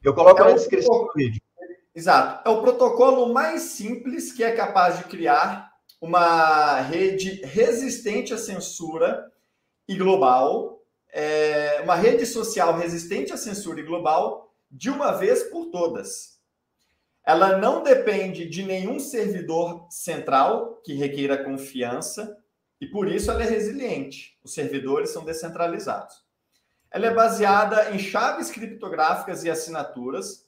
Eu 0.03 0.15
coloco 0.15 0.41
é 0.41 0.45
na 0.45 0.51
descrição 0.53 1.05
do 1.05 1.13
vídeo. 1.13 1.41
Exato. 1.93 2.47
É 2.47 2.51
o 2.51 2.61
protocolo 2.61 3.33
mais 3.33 3.61
simples 3.61 4.31
que 4.31 4.43
é 4.43 4.51
capaz 4.51 4.97
de 4.97 5.05
criar 5.05 5.71
uma 5.99 6.81
rede 6.81 7.41
resistente 7.45 8.33
à 8.33 8.37
censura 8.37 9.31
e 9.87 9.95
global, 9.95 10.81
é, 11.11 11.81
uma 11.83 11.95
rede 11.95 12.25
social 12.25 12.77
resistente 12.77 13.33
à 13.33 13.37
censura 13.37 13.79
e 13.79 13.83
global 13.83 14.53
de 14.71 14.89
uma 14.89 15.11
vez 15.11 15.43
por 15.43 15.65
todas 15.65 16.31
ela 17.23 17.57
não 17.57 17.83
depende 17.83 18.47
de 18.49 18.63
nenhum 18.63 18.99
servidor 18.99 19.87
central 19.89 20.81
que 20.83 20.93
requeira 20.93 21.43
confiança 21.43 22.37
e 22.79 22.87
por 22.87 23.07
isso 23.07 23.29
ela 23.29 23.43
é 23.43 23.47
resiliente. 23.47 24.37
Os 24.43 24.53
servidores 24.53 25.11
são 25.11 25.23
descentralizados. 25.23 26.23
Ela 26.89 27.07
é 27.07 27.13
baseada 27.13 27.91
em 27.91 27.99
chaves 27.99 28.49
criptográficas 28.49 29.43
e 29.43 29.49
assinaturas. 29.49 30.47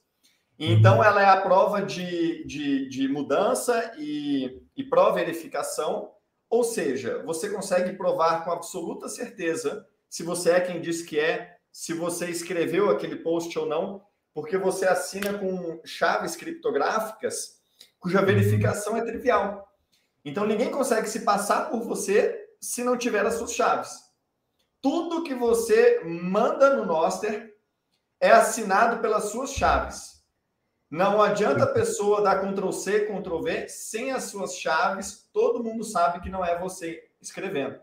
Então, 0.58 1.02
ela 1.02 1.20
é 1.20 1.26
a 1.26 1.40
prova 1.40 1.82
de, 1.82 2.44
de, 2.46 2.88
de 2.88 3.08
mudança 3.08 3.92
e, 3.98 4.62
e 4.76 4.84
pró-verificação. 4.84 6.12
Ou 6.48 6.62
seja, 6.62 7.22
você 7.24 7.50
consegue 7.50 7.96
provar 7.96 8.44
com 8.44 8.52
absoluta 8.52 9.08
certeza 9.08 9.86
se 10.08 10.22
você 10.22 10.52
é 10.52 10.60
quem 10.60 10.80
diz 10.80 11.02
que 11.02 11.18
é, 11.18 11.56
se 11.72 11.92
você 11.92 12.30
escreveu 12.30 12.88
aquele 12.88 13.16
post 13.16 13.58
ou 13.58 13.66
não, 13.66 14.00
porque 14.32 14.56
você 14.56 14.86
assina 14.86 15.36
com 15.36 15.80
chaves 15.84 16.36
criptográficas 16.36 17.60
cuja 17.98 18.20
uhum. 18.20 18.26
verificação 18.26 18.96
é 18.96 19.04
trivial. 19.04 19.66
Então 20.24 20.46
ninguém 20.46 20.70
consegue 20.70 21.08
se 21.08 21.20
passar 21.20 21.70
por 21.70 21.82
você 21.82 22.48
se 22.60 22.84
não 22.84 22.98
tiver 22.98 23.24
as 23.24 23.34
suas 23.34 23.52
chaves. 23.52 23.98
Tudo 24.82 25.24
que 25.24 25.34
você 25.34 26.02
manda 26.04 26.76
no 26.76 26.84
Noster 26.84 27.54
é 28.20 28.30
assinado 28.30 29.00
pelas 29.00 29.24
suas 29.24 29.54
chaves. 29.54 30.13
Não 30.90 31.20
adianta 31.20 31.64
a 31.64 31.72
pessoa 31.72 32.22
dar 32.22 32.40
Ctrl 32.40 32.70
C, 32.70 33.06
Ctrl 33.06 33.40
V 33.40 33.68
sem 33.68 34.12
as 34.12 34.24
suas 34.24 34.56
chaves, 34.56 35.28
todo 35.32 35.62
mundo 35.62 35.82
sabe 35.82 36.20
que 36.20 36.30
não 36.30 36.44
é 36.44 36.58
você 36.58 37.02
escrevendo. 37.20 37.78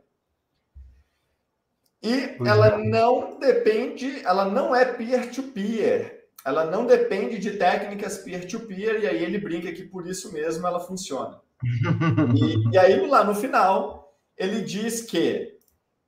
E 2.01 2.37
ela 2.47 2.67
é. 2.67 2.77
não 2.77 3.37
depende, 3.37 4.25
ela 4.25 4.45
não 4.45 4.75
é 4.75 4.85
peer-to-peer. 4.85 6.05
-peer 6.05 6.21
ela 6.43 6.65
não 6.65 6.85
depende 6.85 7.37
de 7.37 7.51
técnicas 7.51 8.17
peer-to-peer, 8.17 8.95
-peer, 8.95 9.03
e 9.03 9.07
aí 9.07 9.23
ele 9.23 9.37
brinca 9.37 9.71
que 9.71 9.83
por 9.83 10.07
isso 10.07 10.33
mesmo 10.33 10.65
ela 10.65 10.79
funciona. 10.79 11.39
e, 12.35 12.73
e, 12.73 12.77
aí, 12.77 13.07
lá 13.07 13.23
no 13.23 13.35
final, 13.35 14.15
ele 14.35 14.61
diz 14.61 15.01
que 15.01 15.57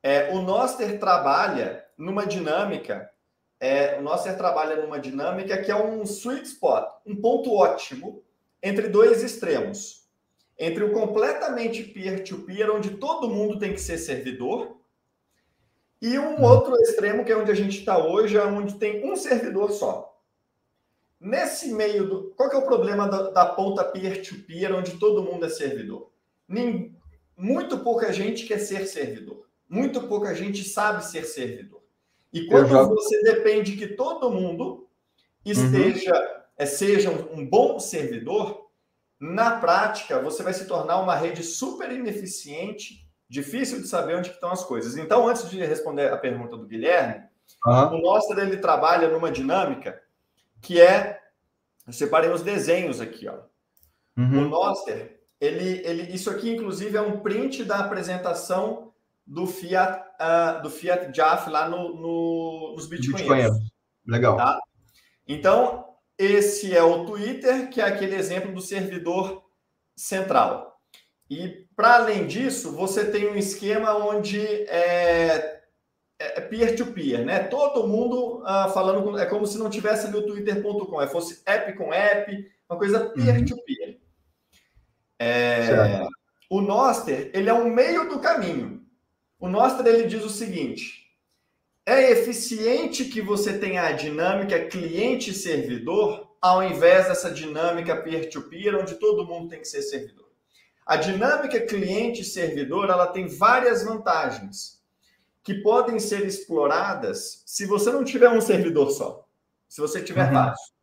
é, 0.02 0.34
o 0.34 0.42
Noster 0.42 1.00
trabalha 1.00 1.86
numa 1.96 2.26
dinâmica, 2.26 3.10
é, 3.63 3.97
o 3.97 4.02
Noster 4.02 4.36
trabalha 4.36 4.76
numa 4.76 4.99
dinâmica 4.99 5.58
que 5.63 5.71
é 5.71 5.76
um 5.76 6.04
sweet 6.04 6.45
spot, 6.49 6.86
um 7.06 7.15
ponto 7.15 7.54
ótimo 7.54 8.21
entre 8.62 8.89
dois 8.89 9.23
extremos. 9.23 10.04
Entre 10.60 10.84
o 10.84 10.91
completamente 10.91 11.82
peer-to-peer, 11.82 12.67
-peer, 12.67 12.76
onde 12.76 12.97
todo 12.97 13.30
mundo 13.30 13.58
tem 13.58 13.71
que 13.71 13.80
ser 13.80 13.97
servidor, 13.97 14.76
e 16.02 16.19
um 16.19 16.36
uhum. 16.36 16.43
outro 16.43 16.76
extremo, 16.82 17.23
que 17.23 17.32
é 17.32 17.38
onde 17.38 17.52
a 17.52 17.56
gente 17.56 17.80
está 17.80 17.97
hoje, 17.97 18.36
é 18.36 18.43
onde 18.43 18.76
tem 18.76 19.10
um 19.10 19.15
servidor 19.15 19.71
só. 19.71 20.13
Nesse 21.17 21.71
meio 21.71 22.06
do. 22.06 22.34
Qual 22.36 22.52
é 22.52 22.58
o 22.58 22.65
problema 22.65 23.08
da, 23.08 23.30
da 23.30 23.45
ponta 23.45 23.82
peer-to-peer, 23.86 24.71
-peer, 24.71 24.78
onde 24.78 24.97
todo 24.97 25.23
mundo 25.23 25.45
é 25.45 25.49
servidor? 25.49 26.12
Muito 27.38 27.80
pouca 27.80 28.12
gente 28.12 28.45
quer 28.45 28.60
ser 28.60 28.86
servidor. 28.88 29.47
Muito 29.69 30.06
pouca 30.10 30.36
gente 30.36 30.65
sabe 30.65 31.06
ser 31.06 31.23
servidor. 31.23 31.83
E 32.34 32.48
quando 32.48 32.89
você 32.89 33.22
depende 33.22 33.78
que 33.78 33.88
todo 33.88 34.32
mundo 34.32 34.88
esteja, 35.46 36.13
uhum. 36.60 36.65
seja 36.65 37.12
um, 37.12 37.41
um 37.41 37.48
bom 37.48 37.80
servidor, 37.80 38.69
na 39.19 39.60
prática 39.60 40.19
você 40.19 40.41
vai 40.41 40.54
se 40.54 40.65
tornar 40.65 41.00
uma 41.00 41.15
rede 41.15 41.43
super 41.43 41.91
ineficiente, 41.91 43.08
difícil 43.30 43.82
de 43.82 43.88
saber 43.88 44.15
onde 44.15 44.32
estão 44.32 44.52
as 44.52 44.63
coisas. 44.63 44.98
Então, 44.98 45.28
antes 45.28 45.50
de 45.50 45.63
responder 45.63 46.12
a 46.12 46.17
pergunta 46.17 46.58
do 46.58 46.65
Guilherme, 46.65 47.24
uhum. 47.65 47.96
o 47.96 48.02
Nostra 48.02 48.41
ele 48.41 48.58
trabalha 48.58 49.10
numa 49.10 49.32
dinâmica 49.32 50.02
que 50.62 50.82
é, 50.82 51.19
eu 51.86 51.93
separei 51.93 52.32
os 52.32 52.41
desenhos 52.41 53.00
aqui, 53.00 53.28
ó. 53.28 53.39
Uhum. 54.17 54.46
O 54.46 54.50
Noster, 54.50 55.19
ele, 55.41 55.82
ele, 55.86 56.04
isso 56.13 56.30
aqui, 56.30 56.52
inclusive, 56.52 56.98
é 56.98 57.02
um 57.02 57.19
print 57.19 57.63
da 57.65 57.80
apresentação 57.80 58.93
do 59.26 59.48
Fiat, 59.48 60.02
uh, 60.20 60.62
do 60.62 60.70
Fiat 60.70 61.16
Jaf 61.16 61.50
lá 61.50 61.70
no, 61.70 61.96
no, 61.96 62.74
nos 62.76 62.88
Bitcoinheiros. 62.88 63.58
Legal. 64.06 64.36
Tá? 64.36 64.60
Então, 65.28 65.86
esse 66.18 66.76
é 66.76 66.84
o 66.84 67.06
Twitter, 67.06 67.70
que 67.70 67.82
é 67.82 67.86
aquele 67.86 68.16
exemplo 68.16 68.54
do 68.54 68.62
servidor 68.62 69.44
central. 69.96 70.80
E, 71.30 71.68
para 71.76 71.96
além 71.96 72.28
disso, 72.28 72.72
você 72.76 73.10
tem 73.10 73.28
um 73.28 73.36
esquema 73.36 73.96
onde 73.96 74.40
é, 74.68 75.62
é 76.20 76.42
peer-to-peer, 76.42 77.20
-peer, 77.20 77.26
né? 77.26 77.40
Todo 77.40 77.88
mundo 77.88 78.42
uh, 78.42 78.72
falando, 78.74 79.04
com, 79.04 79.18
é 79.18 79.26
como 79.26 79.48
se 79.48 79.58
não 79.58 79.70
tivesse 79.70 80.08
ali 80.08 80.18
o 80.18 80.28
twitter.com, 80.28 81.02
é 81.02 81.08
fosse 81.08 81.42
app 81.46 81.74
com 81.74 81.94
app, 81.94 82.52
uma 82.70 82.78
coisa 82.78 83.06
uhum. 83.06 83.14
peer-to-peer. 83.14 83.90
-peer. 83.90 84.04
É, 85.20 86.06
o 86.50 86.62
Noster, 86.62 87.32
ele 87.34 87.50
é 87.50 87.54
um 87.54 87.74
meio 87.74 88.10
do 88.10 88.20
caminho. 88.20 88.83
O 89.44 89.50
Noster, 89.50 89.86
ele 89.86 90.08
diz 90.08 90.24
o 90.24 90.30
seguinte, 90.30 91.14
é 91.86 92.12
eficiente 92.12 93.04
que 93.04 93.22
você 93.22 93.60
tenha 93.60 93.84
a 93.86 93.92
dinâmica 93.92 94.68
cliente-servidor 94.68 96.34
ao 96.42 96.64
invés 96.64 97.10
dessa 97.10 97.30
dinâmica 97.30 98.02
peer-to-peer, 98.02 98.72
-peer, 98.72 98.82
onde 98.82 98.96
todo 98.96 99.28
mundo 99.28 99.50
tem 99.50 99.60
que 99.60 99.68
ser 99.68 99.82
servidor. 99.82 100.30
A 100.86 100.96
dinâmica 100.96 101.60
cliente-servidor, 101.60 102.90
ela 102.90 103.08
tem 103.08 103.28
várias 103.28 103.84
vantagens 103.84 104.82
que 105.44 105.56
podem 105.56 106.00
ser 106.00 106.26
exploradas 106.26 107.44
se 107.46 107.66
você 107.66 107.92
não 107.92 108.06
tiver 108.06 108.30
um 108.30 108.40
servidor 108.40 108.92
só, 108.92 109.28
se 109.68 109.82
você 109.82 110.02
tiver 110.02 110.28
uhum. 110.28 110.34
vários. 110.36 110.74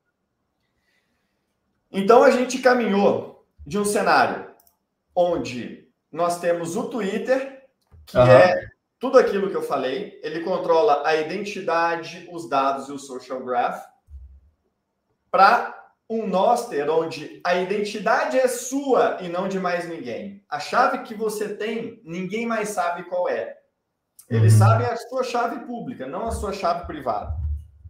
Então 1.90 2.22
a 2.22 2.30
gente 2.30 2.58
caminhou 2.58 3.46
de 3.66 3.78
um 3.78 3.86
cenário 3.86 4.54
onde 5.16 5.90
nós 6.12 6.38
temos 6.40 6.76
o 6.76 6.90
Twitter, 6.90 7.59
que 8.10 8.18
uhum. 8.18 8.26
é 8.26 8.68
tudo 8.98 9.18
aquilo 9.18 9.48
que 9.48 9.56
eu 9.56 9.62
falei, 9.62 10.20
ele 10.22 10.40
controla 10.40 11.02
a 11.06 11.16
identidade, 11.16 12.28
os 12.30 12.48
dados 12.48 12.88
e 12.88 12.92
o 12.92 12.98
social 12.98 13.42
graph, 13.42 13.82
para 15.30 15.74
um 16.08 16.26
Noster 16.26 16.90
onde 16.90 17.40
a 17.44 17.54
identidade 17.54 18.36
é 18.36 18.48
sua 18.48 19.18
e 19.20 19.28
não 19.28 19.48
de 19.48 19.60
mais 19.60 19.88
ninguém. 19.88 20.44
A 20.50 20.58
chave 20.58 20.98
que 21.04 21.14
você 21.14 21.54
tem, 21.54 22.02
ninguém 22.04 22.46
mais 22.46 22.70
sabe 22.70 23.04
qual 23.04 23.28
é. 23.28 23.56
Eles 24.28 24.52
uhum. 24.54 24.58
sabem 24.58 24.86
a 24.86 24.96
sua 24.96 25.22
chave 25.22 25.64
pública, 25.64 26.06
não 26.06 26.26
a 26.26 26.32
sua 26.32 26.52
chave 26.52 26.86
privada. 26.86 27.34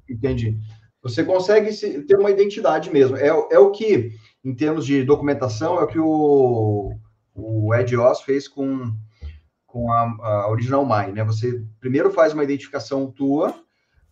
Entendi. 0.08 0.56
Você 1.02 1.24
consegue 1.24 1.72
ter 2.06 2.16
uma 2.16 2.30
identidade 2.30 2.90
mesmo. 2.90 3.16
É, 3.16 3.28
é 3.28 3.58
o 3.58 3.70
que, 3.70 4.12
em 4.44 4.54
termos 4.54 4.84
de 4.84 5.02
documentação, 5.02 5.78
é 5.78 5.82
o 5.82 5.86
que 5.86 5.98
o, 5.98 6.94
o 7.34 7.74
Ed 7.74 7.96
Oz 7.96 8.20
fez 8.20 8.46
com, 8.46 8.92
com 9.70 9.92
a, 9.92 10.02
a 10.02 10.50
Original 10.50 10.84
Mine, 10.84 11.12
né? 11.12 11.24
Você 11.24 11.64
primeiro 11.78 12.10
faz 12.10 12.32
uma 12.32 12.44
identificação 12.44 13.10
tua 13.10 13.54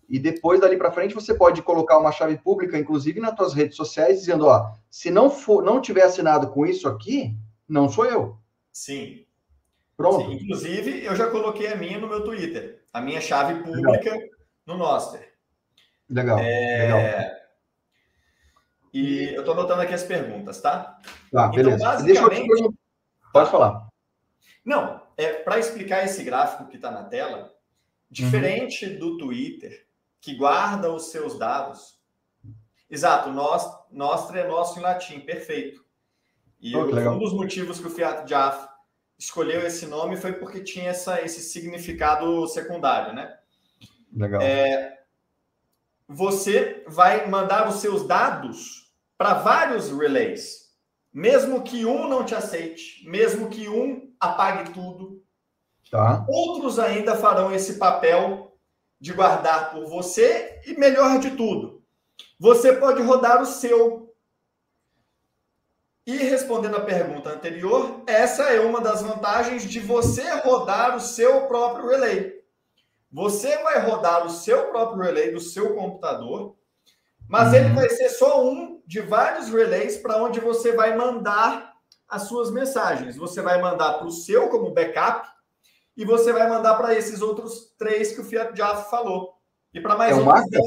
e 0.08 0.18
depois 0.18 0.60
dali 0.60 0.76
para 0.76 0.92
frente 0.92 1.14
você 1.14 1.34
pode 1.34 1.62
colocar 1.62 1.98
uma 1.98 2.12
chave 2.12 2.38
pública, 2.38 2.78
inclusive 2.78 3.20
nas 3.20 3.36
suas 3.36 3.52
redes 3.52 3.76
sociais, 3.76 4.20
dizendo, 4.20 4.46
ó, 4.46 4.72
se 4.90 5.10
não 5.10 5.28
for, 5.28 5.62
não 5.62 5.80
tiver 5.80 6.02
assinado 6.02 6.48
com 6.50 6.64
isso 6.64 6.88
aqui, 6.88 7.36
não 7.68 7.88
sou 7.88 8.06
eu. 8.06 8.38
Sim. 8.72 9.24
Pronto. 9.96 10.30
Sim, 10.30 10.34
inclusive, 10.34 11.04
eu 11.04 11.16
já 11.16 11.28
coloquei 11.28 11.66
a 11.66 11.76
minha 11.76 11.98
no 11.98 12.08
meu 12.08 12.22
Twitter, 12.22 12.84
a 12.92 13.00
minha 13.00 13.20
chave 13.20 13.62
pública 13.62 14.12
Legal. 14.12 14.28
no 14.64 14.76
Noster. 14.76 15.34
Legal. 16.08 16.38
É... 16.38 16.86
Legal. 16.86 17.38
E 18.94 19.34
eu 19.34 19.40
estou 19.40 19.54
anotando 19.54 19.82
aqui 19.82 19.92
as 19.92 20.04
perguntas, 20.04 20.60
tá? 20.60 20.98
Tá, 21.30 21.48
então, 21.48 21.50
beleza. 21.50 21.84
Basicamente... 21.84 22.46
Deixa 22.46 22.64
eu 22.64 22.70
te 22.70 22.78
Pode 23.32 23.50
falar. 23.50 23.88
Não, 24.64 25.02
é 25.18 25.32
para 25.32 25.58
explicar 25.58 26.04
esse 26.04 26.22
gráfico 26.22 26.68
que 26.68 26.76
está 26.76 26.90
na 26.92 27.02
tela, 27.02 27.52
diferente 28.08 28.86
uhum. 28.86 28.98
do 28.98 29.18
Twitter, 29.18 29.86
que 30.20 30.34
guarda 30.34 30.90
os 30.92 31.10
seus 31.10 31.36
dados. 31.36 31.98
Exato, 32.88 33.30
nós, 33.30 33.68
Nostra 33.90 34.40
é 34.40 34.48
nosso 34.48 34.78
em 34.78 34.82
latim, 34.82 35.20
perfeito. 35.20 35.84
E 36.60 36.74
oh, 36.74 36.84
um 36.84 37.18
dos 37.18 37.32
motivos 37.32 37.78
que 37.80 37.86
o 37.86 37.90
Fiat 37.90 38.28
Jaf 38.28 38.68
escolheu 39.18 39.66
esse 39.66 39.86
nome 39.86 40.16
foi 40.16 40.32
porque 40.32 40.60
tinha 40.60 40.90
essa, 40.90 41.20
esse 41.20 41.42
significado 41.42 42.46
secundário, 42.46 43.12
né? 43.12 43.36
Legal. 44.12 44.40
É, 44.40 45.00
você 46.08 46.84
vai 46.86 47.26
mandar 47.28 47.68
os 47.68 47.76
seus 47.76 48.06
dados 48.06 48.92
para 49.16 49.34
vários 49.34 49.90
relays, 49.90 50.72
mesmo 51.12 51.62
que 51.62 51.84
um 51.84 52.08
não 52.08 52.24
te 52.24 52.34
aceite, 52.34 53.06
mesmo 53.08 53.50
que 53.50 53.68
um 53.68 54.07
apague 54.20 54.72
tudo. 54.72 55.22
Tá. 55.90 56.24
Outros 56.28 56.78
ainda 56.78 57.16
farão 57.16 57.52
esse 57.52 57.78
papel 57.78 58.56
de 59.00 59.12
guardar 59.12 59.70
por 59.70 59.86
você 59.86 60.60
e 60.66 60.74
melhor 60.74 61.18
de 61.18 61.30
tudo, 61.30 61.82
você 62.38 62.72
pode 62.72 63.00
rodar 63.02 63.40
o 63.40 63.46
seu 63.46 64.08
e 66.08 66.16
respondendo 66.16 66.78
à 66.78 66.80
pergunta 66.80 67.28
anterior, 67.28 68.02
essa 68.06 68.44
é 68.44 68.58
uma 68.60 68.80
das 68.80 69.02
vantagens 69.02 69.64
de 69.64 69.78
você 69.78 70.26
rodar 70.40 70.96
o 70.96 71.00
seu 71.00 71.46
próprio 71.46 71.90
relay. 71.90 72.42
Você 73.12 73.62
vai 73.62 73.78
rodar 73.80 74.24
o 74.24 74.30
seu 74.30 74.68
próprio 74.68 75.02
relay 75.02 75.30
do 75.32 75.38
seu 75.38 75.74
computador, 75.74 76.56
mas 77.28 77.52
ele 77.52 77.74
vai 77.74 77.90
ser 77.90 78.08
só 78.08 78.42
um 78.42 78.82
de 78.86 79.02
vários 79.02 79.50
relays 79.50 79.98
para 79.98 80.16
onde 80.16 80.40
você 80.40 80.72
vai 80.72 80.96
mandar 80.96 81.67
as 82.08 82.22
suas 82.22 82.50
mensagens. 82.50 83.16
Você 83.16 83.42
vai 83.42 83.60
mandar 83.60 83.94
para 83.94 84.06
o 84.06 84.12
seu 84.12 84.48
como 84.48 84.72
backup 84.72 85.28
e 85.96 86.04
você 86.04 86.32
vai 86.32 86.48
mandar 86.48 86.76
para 86.76 86.94
esses 86.94 87.20
outros 87.20 87.74
três 87.76 88.12
que 88.12 88.20
o 88.20 88.24
Fiat 88.24 88.56
já 88.56 88.76
falou. 88.76 89.34
E 89.74 89.80
para 89.80 89.96
mais 89.96 90.16
é 90.16 90.20
outros 90.20 90.50
dez, 90.50 90.64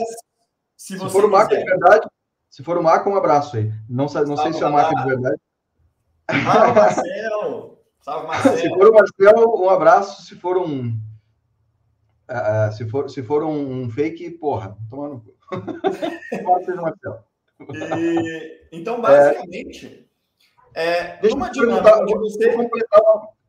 se, 0.77 0.97
se 0.99 1.09
for 1.09 1.25
o 1.25 1.29
Marco, 1.29 1.53
é 1.53 1.63
verdade, 1.63 2.07
se 2.49 2.63
for 2.63 2.77
o 2.77 2.83
Marco, 2.83 3.09
um 3.09 3.15
abraço 3.15 3.57
aí. 3.57 3.71
Não, 3.89 4.05
não 4.05 4.37
sei 4.37 4.53
se 4.53 4.63
é 4.63 4.67
o 4.67 4.71
Marco 4.71 4.95
de 4.95 5.05
verdade. 5.05 5.41
Salve, 6.29 6.73
Marcelo! 6.79 7.79
Salve, 8.01 8.27
Marcelo! 8.27 8.57
Se 8.57 8.69
for 8.69 8.89
o 8.89 8.93
Marcelo, 8.93 9.63
um 9.63 9.69
abraço. 9.69 10.21
Se 10.23 10.35
for 10.35 10.57
um. 10.57 10.99
Uh, 12.29 12.71
se, 12.73 12.89
for, 12.89 13.09
se 13.09 13.23
for 13.23 13.43
um, 13.43 13.83
um 13.83 13.89
fake, 13.89 14.31
porra, 14.31 14.77
tomando. 14.89 15.23
E, 17.95 18.67
então, 18.71 18.99
basicamente, 18.99 20.09
é, 20.73 21.17
deixa 21.21 21.35
eu 21.35 21.51
perguntar, 21.51 22.05
você... 22.05 22.49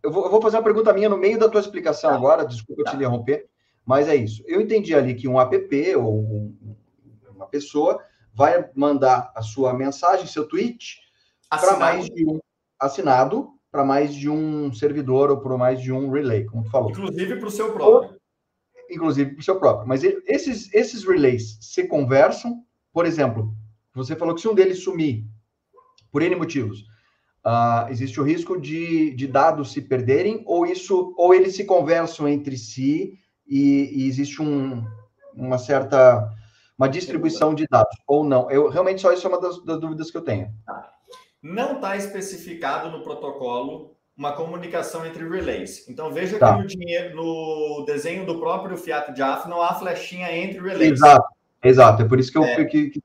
eu, 0.03 0.11
vou, 0.11 0.25
eu 0.25 0.31
vou 0.31 0.43
fazer 0.43 0.57
uma 0.57 0.63
pergunta 0.63 0.93
minha 0.93 1.09
no 1.09 1.17
meio 1.17 1.39
da 1.39 1.49
tua 1.49 1.61
explicação 1.61 2.11
tá. 2.11 2.17
agora, 2.17 2.47
desculpa 2.47 2.83
tá. 2.85 2.91
te 2.91 2.97
interromper, 2.97 3.49
mas 3.85 4.09
é 4.09 4.17
isso. 4.17 4.43
Eu 4.47 4.61
entendi 4.61 4.95
ali 4.95 5.15
que 5.15 5.29
um 5.29 5.41
app 5.41 5.97
ou 5.97 6.21
um, 6.21 6.77
uma 7.35 7.47
pessoa 7.47 8.03
vai 8.35 8.69
mandar 8.75 9.33
a 9.35 9.43
sua 9.43 9.73
mensagem, 9.73 10.27
seu 10.27 10.47
tweet, 10.49 11.01
para 11.49 11.77
mais 11.77 12.07
de 12.07 12.27
um 12.27 12.41
assinado, 12.79 13.51
para 13.71 13.85
mais 13.85 14.15
de 14.15 14.29
um 14.29 14.73
servidor 14.73 15.31
ou 15.31 15.39
para 15.39 15.57
mais 15.57 15.81
de 15.81 15.93
um 15.93 16.11
relay, 16.11 16.45
como 16.45 16.65
tu 16.65 16.71
falou. 16.71 16.91
Inclusive 16.91 17.37
para 17.37 17.49
o 17.49 17.51
seu 17.51 17.73
próprio. 17.73 18.21
inclusive 18.91 19.31
para 19.33 19.41
o 19.41 19.45
seu 19.45 19.59
próprio. 19.59 19.89
Mas 19.89 20.03
esses, 20.05 20.73
esses 20.75 21.05
relays 21.05 21.59
se 21.61 21.87
conversam, 21.87 22.65
por 22.93 23.07
exemplo, 23.07 23.55
você 23.95 24.17
falou 24.17 24.35
que 24.35 24.41
se 24.41 24.49
um 24.49 24.55
deles 24.55 24.83
sumir, 24.83 25.25
por 26.11 26.23
N 26.23 26.37
motivos, 26.37 26.85
uh, 27.47 27.91
existe 27.91 28.21
o 28.21 28.25
risco 28.25 28.61
de, 28.61 29.15
de 29.15 29.27
dados 29.27 29.73
se 29.73 29.81
perderem, 29.81 30.43
ou 30.47 30.67
isso, 30.67 31.15
ou 31.17 31.35
eles 31.35 31.57
se 31.57 31.65
conversam 31.65 32.29
entre 32.29 32.57
si 32.57 33.19
e, 33.47 33.91
e 33.93 34.09
existe 34.09 34.41
um, 34.41 34.85
uma 35.35 35.59
certa 35.59 36.31
uma 36.79 36.89
distribuição 36.89 37.55
de 37.55 37.67
dados, 37.71 37.97
ou 38.09 38.25
não? 38.25 38.51
Eu 38.51 38.69
realmente 38.69 39.01
só 39.01 39.13
isso 39.13 39.25
é 39.27 39.31
uma 39.31 39.41
das, 39.41 39.63
das 39.65 39.79
dúvidas 39.79 40.11
que 40.11 40.17
eu 40.17 40.23
tenho. 40.23 40.51
Tá. 40.67 40.91
Não 41.41 41.77
está 41.77 41.97
especificado 41.97 42.91
no 42.91 43.03
protocolo 43.03 43.97
uma 44.17 44.33
comunicação 44.33 45.07
entre 45.07 45.29
relays. 45.29 45.89
Então 45.89 46.13
veja 46.13 46.39
tá. 46.39 46.55
que 46.55 46.63
no, 46.63 46.67
dinheiro, 46.67 47.17
no 47.17 47.85
desenho 47.87 48.27
do 48.27 48.39
próprio 48.39 48.77
Fiat 48.77 49.17
Jaf 49.17 49.49
não 49.49 49.63
há 49.63 49.75
flechinha 49.75 50.37
entre 50.37 50.61
relays. 50.61 50.93
Exato, 50.93 51.29
exato. 51.63 52.03
É 52.03 52.05
por 52.09 52.19
isso 52.19 52.33
que 52.33 52.39
eu 52.39 52.45
é. 52.45 52.65
que, 52.65 52.91
que... 52.91 53.03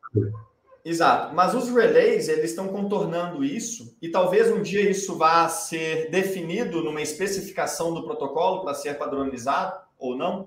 Exato. 0.90 1.36
Mas 1.36 1.54
os 1.54 1.68
relays 1.70 2.30
eles 2.30 2.52
estão 2.52 2.70
contornando 2.70 3.44
isso 3.44 3.94
e 4.02 4.08
talvez 4.08 4.50
um 4.50 4.62
dia 4.62 4.90
isso 4.90 5.18
vá 5.18 5.50
ser 5.50 6.10
definido 6.10 6.82
numa 6.82 7.02
especificação 7.02 7.94
do 7.94 8.06
protocolo 8.06 8.62
para 8.62 8.74
ser 8.74 8.98
padronizado 8.98 9.82
ou 10.00 10.16
não, 10.16 10.44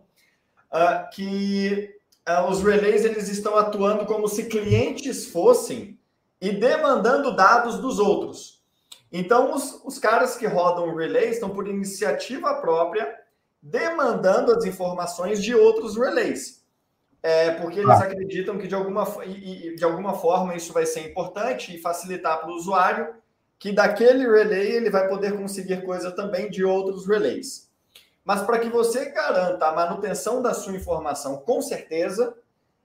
uh, 0.73 1.11
que 1.13 1.95
uh, 2.27 2.49
os 2.49 2.63
relays 2.63 3.05
eles 3.05 3.29
estão 3.29 3.55
atuando 3.55 4.07
como 4.07 4.27
se 4.29 4.45
clientes 4.45 5.27
fossem 5.27 5.99
e 6.41 6.51
demandando 6.53 7.37
dados 7.37 7.77
dos 7.77 7.99
outros. 7.99 8.63
Então, 9.13 9.55
os, 9.55 9.83
os 9.85 9.99
caras 9.99 10.39
que 10.39 10.47
rodam 10.47 10.89
o 10.89 10.97
relay 10.97 11.29
estão 11.29 11.51
por 11.51 11.69
iniciativa 11.69 12.55
própria 12.63 13.15
demandando 13.63 14.53
as 14.53 14.65
informações 14.65 15.43
de 15.43 15.55
outros 15.55 15.99
relays. 15.99 16.60
É, 17.23 17.51
porque 17.53 17.81
eles 17.81 17.91
ah. 17.91 18.05
acreditam 18.05 18.57
que 18.57 18.67
de 18.67 18.75
alguma, 18.75 19.05
de 19.05 19.85
alguma 19.85 20.15
forma 20.15 20.57
isso 20.57 20.73
vai 20.73 20.87
ser 20.87 21.01
importante 21.01 21.75
e 21.75 21.81
facilitar 21.81 22.41
para 22.41 22.51
o 22.51 22.55
usuário 22.55 23.15
que 23.59 23.73
daquele 23.73 24.27
relay 24.27 24.73
ele 24.73 24.89
vai 24.89 25.07
poder 25.07 25.37
conseguir 25.37 25.85
coisa 25.85 26.11
também 26.11 26.49
de 26.49 26.65
outros 26.65 27.07
relays. 27.07 27.71
Mas 28.25 28.43
para 28.43 28.59
que 28.59 28.71
você 28.71 29.11
garanta 29.11 29.67
a 29.67 29.75
manutenção 29.75 30.41
da 30.41 30.55
sua 30.55 30.75
informação 30.75 31.37
com 31.39 31.61
certeza, 31.61 32.35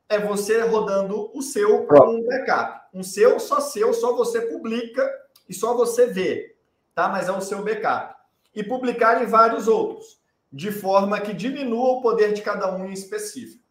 é 0.09 0.19
você 0.19 0.61
rodando 0.61 1.31
o 1.33 1.41
seu 1.41 1.85
com 1.85 2.17
um 2.17 2.25
backup. 2.25 2.81
Um 2.93 3.03
seu, 3.03 3.39
só 3.39 3.59
seu, 3.59 3.93
só 3.93 4.15
você 4.15 4.41
publica 4.41 5.09
e 5.47 5.53
só 5.53 5.73
você 5.73 6.07
vê, 6.07 6.55
tá? 6.93 7.07
Mas 7.07 7.27
é 7.27 7.31
o 7.31 7.41
seu 7.41 7.63
backup. 7.63 8.15
E 8.53 8.63
publicar 8.63 9.23
em 9.23 9.25
vários 9.25 9.67
outros, 9.67 10.19
de 10.51 10.71
forma 10.71 11.19
que 11.19 11.33
diminua 11.33 11.93
o 11.93 12.01
poder 12.01 12.33
de 12.33 12.41
cada 12.41 12.73
um 12.73 12.85
em 12.85 12.93
específico. 12.93 13.63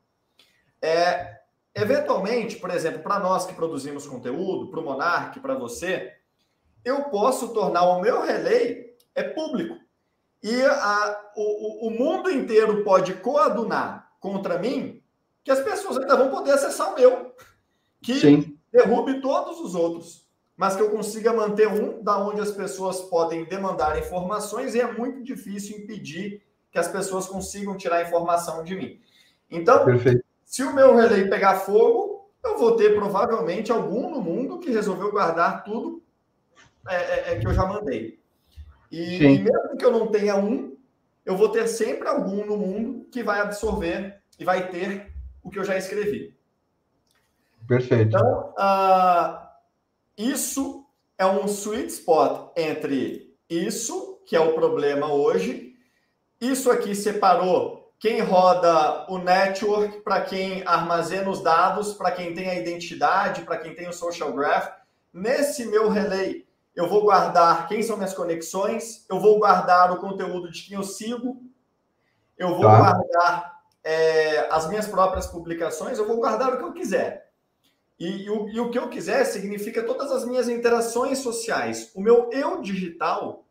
É, 0.85 1.40
eventualmente, 1.75 2.57
por 2.57 2.68
exemplo, 2.68 3.03
para 3.03 3.18
nós 3.18 3.47
que 3.47 3.55
produzimos 3.55 4.07
conteúdo, 4.07 4.68
para 4.68 4.81
o 4.81 4.85
Monark, 4.85 5.40
para 5.40 5.55
você, 5.55 6.12
eu 6.85 7.05
posso 7.05 7.55
tornar 7.55 7.85
o 7.85 8.03
meu 8.03 8.23
relay 8.23 8.94
é 9.14 9.23
público. 9.23 9.79
E 10.42 10.62
a, 10.62 11.31
o, 11.35 11.88
o 11.88 11.90
mundo 11.90 12.31
inteiro 12.31 12.85
pode 12.85 13.14
coadunar 13.14 14.12
contra 14.20 14.59
mim 14.59 15.03
que 15.42 15.51
as 15.51 15.61
pessoas 15.61 15.97
ainda 15.97 16.16
vão 16.16 16.29
poder 16.29 16.51
acessar 16.51 16.92
o 16.92 16.94
meu. 16.94 17.35
Que 18.03 18.20
Sim. 18.20 18.59
derrube 18.70 19.23
todos 19.23 19.59
os 19.61 19.75
outros. 19.75 20.29
Mas 20.55 20.77
que 20.77 20.83
eu 20.83 20.90
consiga 20.90 21.33
manter 21.33 21.66
um 21.66 22.03
da 22.03 22.18
onde 22.18 22.42
as 22.42 22.53
pessoas 22.53 23.01
podem 23.01 23.47
demandar 23.47 23.99
informações 23.99 24.75
e 24.75 24.81
é 24.81 24.92
muito 24.92 25.23
difícil 25.23 25.79
impedir 25.79 26.42
que 26.70 26.79
as 26.79 26.88
pessoas 26.88 27.27
consigam 27.27 27.75
tirar 27.75 28.03
informação 28.03 28.62
de 28.62 28.75
mim. 28.77 29.01
Então, 29.51 29.85
Perfeito. 29.85 30.23
Se 30.44 30.62
o 30.62 30.74
meu 30.74 30.94
relay 30.94 31.28
pegar 31.28 31.57
fogo, 31.57 32.30
eu 32.44 32.59
vou 32.59 32.76
ter 32.76 32.94
provavelmente 32.94 33.72
algum 33.72 34.11
no 34.11 34.20
mundo 34.20 34.61
que 34.61 34.70
resolveu 34.70 35.11
guardar 35.11 35.64
tudo 35.64 36.02
é, 36.88 36.94
é, 36.94 37.33
é 37.33 37.38
que 37.38 37.46
eu 37.46 37.54
já 37.54 37.66
mandei. 37.66 38.20
E, 38.90 39.18
mesmo 39.18 39.76
que 39.76 39.85
eu 39.85 39.90
não 39.90 40.07
tenha 40.09 40.37
um, 40.37 40.76
eu 41.24 41.37
vou 41.37 41.48
ter 41.48 41.66
sempre 41.66 42.07
algum 42.07 42.44
no 42.44 42.57
mundo 42.57 43.07
que 43.11 43.22
vai 43.22 43.40
absorver 43.40 44.20
e 44.38 44.44
vai 44.44 44.68
ter 44.68 45.12
o 45.42 45.50
que 45.50 45.59
eu 45.59 45.64
já 45.64 45.76
escrevi. 45.76 46.37
Perfeito. 47.66 48.16
Então, 48.16 48.54
uh, 48.59 49.38
isso 50.16 50.87
é 51.18 51.26
um 51.26 51.46
sweet 51.46 51.88
spot 51.88 52.52
entre 52.57 53.35
isso, 53.48 54.20
que 54.26 54.37
é 54.37 54.40
o 54.40 54.54
problema 54.54 55.12
hoje, 55.12 55.74
isso 56.40 56.70
aqui 56.70 56.94
separou 56.94 57.84
quem 58.04 58.20
roda 58.20 59.10
o 59.10 59.16
network, 59.16 60.02
para 60.02 60.20
quem 60.20 60.62
armazena 60.66 61.30
os 61.30 61.42
dados, 61.42 61.94
para 61.94 62.10
quem 62.10 62.34
tem 62.34 62.50
a 62.50 62.54
identidade, 62.54 63.40
para 63.46 63.56
quem 63.56 63.74
tem 63.74 63.88
o 63.88 63.94
social 63.94 64.30
graph. 64.34 64.70
Nesse 65.10 65.64
meu 65.64 65.88
relay, 65.88 66.46
eu 66.76 66.86
vou 66.86 67.00
guardar 67.00 67.66
quem 67.66 67.82
são 67.82 67.96
minhas 67.96 68.12
conexões, 68.12 69.06
eu 69.08 69.18
vou 69.18 69.38
guardar 69.38 69.90
o 69.90 69.96
conteúdo 69.96 70.52
de 70.52 70.64
quem 70.64 70.76
eu 70.76 70.82
sigo, 70.82 71.40
eu 72.36 72.50
vou 72.50 72.66
tá. 72.66 72.76
guardar 72.76 73.60
é, 73.82 74.48
as 74.52 74.68
minhas 74.68 74.86
próprias 74.86 75.26
publicações, 75.26 75.98
eu 75.98 76.06
vou 76.06 76.18
guardar 76.18 76.52
o 76.52 76.58
que 76.58 76.64
eu 76.64 76.74
quiser. 76.74 77.30
E, 77.98 78.24
e, 78.24 78.30
o, 78.30 78.48
e, 78.50 78.60
o, 78.60 78.70
que 78.70 78.78
eu 78.78 78.90
quiser 78.90 79.24
significa 79.24 79.82
todas 79.82 80.12
as 80.12 80.26
minhas 80.26 80.46
interações 80.46 81.20
sociais. 81.20 81.90
O 81.94 82.02
meu 82.02 82.28
eu 82.34 82.60
digital, 82.60 83.46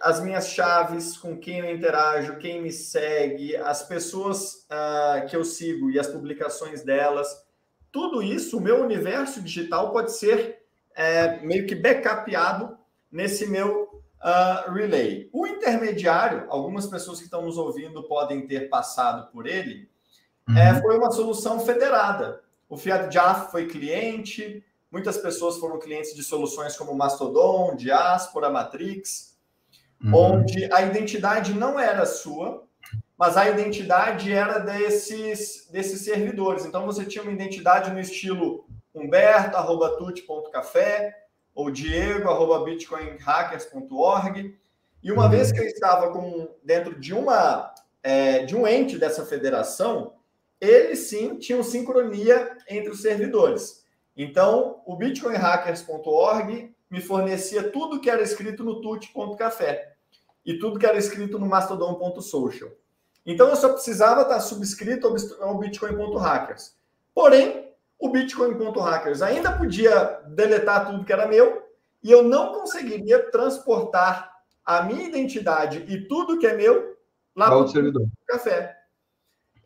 as 0.00 0.20
minhas 0.20 0.48
chaves, 0.48 1.16
com 1.16 1.38
quem 1.38 1.60
eu 1.60 1.74
interajo, 1.74 2.38
quem 2.38 2.60
me 2.60 2.72
segue, 2.72 3.56
as 3.56 3.82
pessoas 3.82 4.66
uh, 4.70 5.26
que 5.28 5.36
eu 5.36 5.44
sigo 5.44 5.90
e 5.90 5.98
as 5.98 6.06
publicações 6.06 6.82
delas, 6.82 7.28
tudo 7.90 8.22
isso, 8.22 8.58
o 8.58 8.60
meu 8.60 8.82
universo 8.82 9.40
digital 9.40 9.92
pode 9.92 10.12
ser 10.12 10.62
é, 10.94 11.40
meio 11.40 11.66
que 11.66 11.74
backupado 11.74 12.76
nesse 13.10 13.46
meu 13.46 14.02
uh, 14.22 14.72
relay. 14.72 15.28
O 15.32 15.46
intermediário, 15.46 16.46
algumas 16.50 16.86
pessoas 16.86 17.18
que 17.18 17.24
estão 17.24 17.42
nos 17.42 17.56
ouvindo 17.56 18.02
podem 18.04 18.46
ter 18.46 18.68
passado 18.68 19.30
por 19.32 19.46
ele, 19.46 19.88
uhum. 20.48 20.56
é, 20.56 20.80
foi 20.80 20.98
uma 20.98 21.10
solução 21.10 21.60
federada. 21.60 22.42
O 22.68 22.76
Fiat 22.76 23.12
Jaf 23.12 23.50
foi 23.50 23.66
cliente, 23.66 24.62
muitas 24.90 25.16
pessoas 25.16 25.56
foram 25.56 25.78
clientes 25.78 26.14
de 26.14 26.22
soluções 26.22 26.76
como 26.76 26.94
Mastodon, 26.94 27.74
Diaspora, 27.74 28.50
Matrix, 28.50 29.27
uhum. 30.02 30.14
onde 30.14 30.72
a 30.72 30.80
identidade 30.82 31.54
não 31.54 31.78
era 31.78 32.06
sua, 32.06 32.66
mas 33.16 33.36
a 33.36 33.48
identidade 33.48 34.32
era 34.32 34.58
desses, 34.58 35.68
desses 35.70 36.00
servidores. 36.02 36.64
Então 36.64 36.86
você 36.86 37.04
tinha 37.04 37.22
uma 37.22 37.32
identidade 37.32 37.90
no 37.90 37.98
estilo 37.98 38.64
humberto.tut.café 38.94 41.26
ou 41.54 41.70
diego.bitcoinhackers.org. 41.70 44.56
E 45.02 45.12
uma 45.12 45.28
vez 45.28 45.52
que 45.52 45.60
eu 45.60 45.64
estava 45.64 46.10
com, 46.12 46.48
dentro 46.62 46.98
de 46.98 47.12
uma 47.12 47.74
é, 48.02 48.44
de 48.44 48.56
um 48.56 48.66
ente 48.66 48.98
dessa 48.98 49.26
federação, 49.26 50.14
eles 50.60 51.08
sim 51.08 51.36
tinham 51.36 51.62
sincronia 51.62 52.56
entre 52.68 52.90
os 52.90 53.02
servidores. 53.02 53.84
Então, 54.16 54.80
o 54.86 54.96
bitcoinhackers.org 54.96 56.74
me 56.90 57.00
fornecia 57.00 57.70
tudo 57.70 58.00
que 58.00 58.10
era 58.10 58.22
escrito 58.22 58.64
no 58.64 58.80
tut.café 58.80 59.94
e 60.44 60.58
tudo 60.58 60.78
que 60.78 60.86
era 60.86 60.96
escrito 60.96 61.38
no 61.38 61.46
mastodon.social. 61.46 62.70
Então, 63.26 63.48
eu 63.48 63.56
só 63.56 63.72
precisava 63.72 64.22
estar 64.22 64.40
subscrito 64.40 65.14
ao 65.40 65.58
bitcoin.hackers. 65.58 66.74
Porém, 67.14 67.68
o 67.98 68.08
Bitcoin.hackers 68.10 69.22
ainda 69.22 69.52
podia 69.52 70.22
deletar 70.28 70.86
tudo 70.86 71.04
que 71.04 71.12
era 71.12 71.26
meu 71.26 71.66
e 72.02 72.12
eu 72.12 72.22
não 72.22 72.52
conseguiria 72.52 73.30
transportar 73.30 74.32
a 74.64 74.82
minha 74.82 75.08
identidade 75.08 75.84
e 75.88 76.06
tudo 76.06 76.38
que 76.38 76.46
é 76.46 76.54
meu 76.54 76.96
lá 77.34 77.46
para 77.46 77.58
o 77.58 77.68
servidor 77.68 78.06
café. 78.26 78.76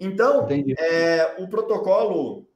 Então, 0.00 0.48
é, 0.78 1.36
o 1.38 1.46
protocolo 1.46 2.48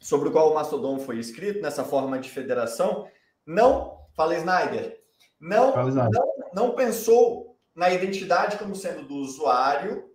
sobre 0.00 0.28
o 0.28 0.32
qual 0.32 0.50
o 0.50 0.54
Mastodon 0.54 0.98
foi 0.98 1.18
escrito, 1.18 1.62
nessa 1.62 1.84
forma 1.84 2.18
de 2.18 2.28
federação, 2.28 3.06
não, 3.46 4.01
fala 4.14 4.36
Snyder, 4.36 5.00
não, 5.40 5.74
não, 5.90 6.10
não 6.54 6.74
pensou 6.74 7.56
na 7.74 7.90
identidade 7.90 8.58
como 8.58 8.76
sendo 8.76 9.02
do 9.02 9.14
usuário 9.16 10.10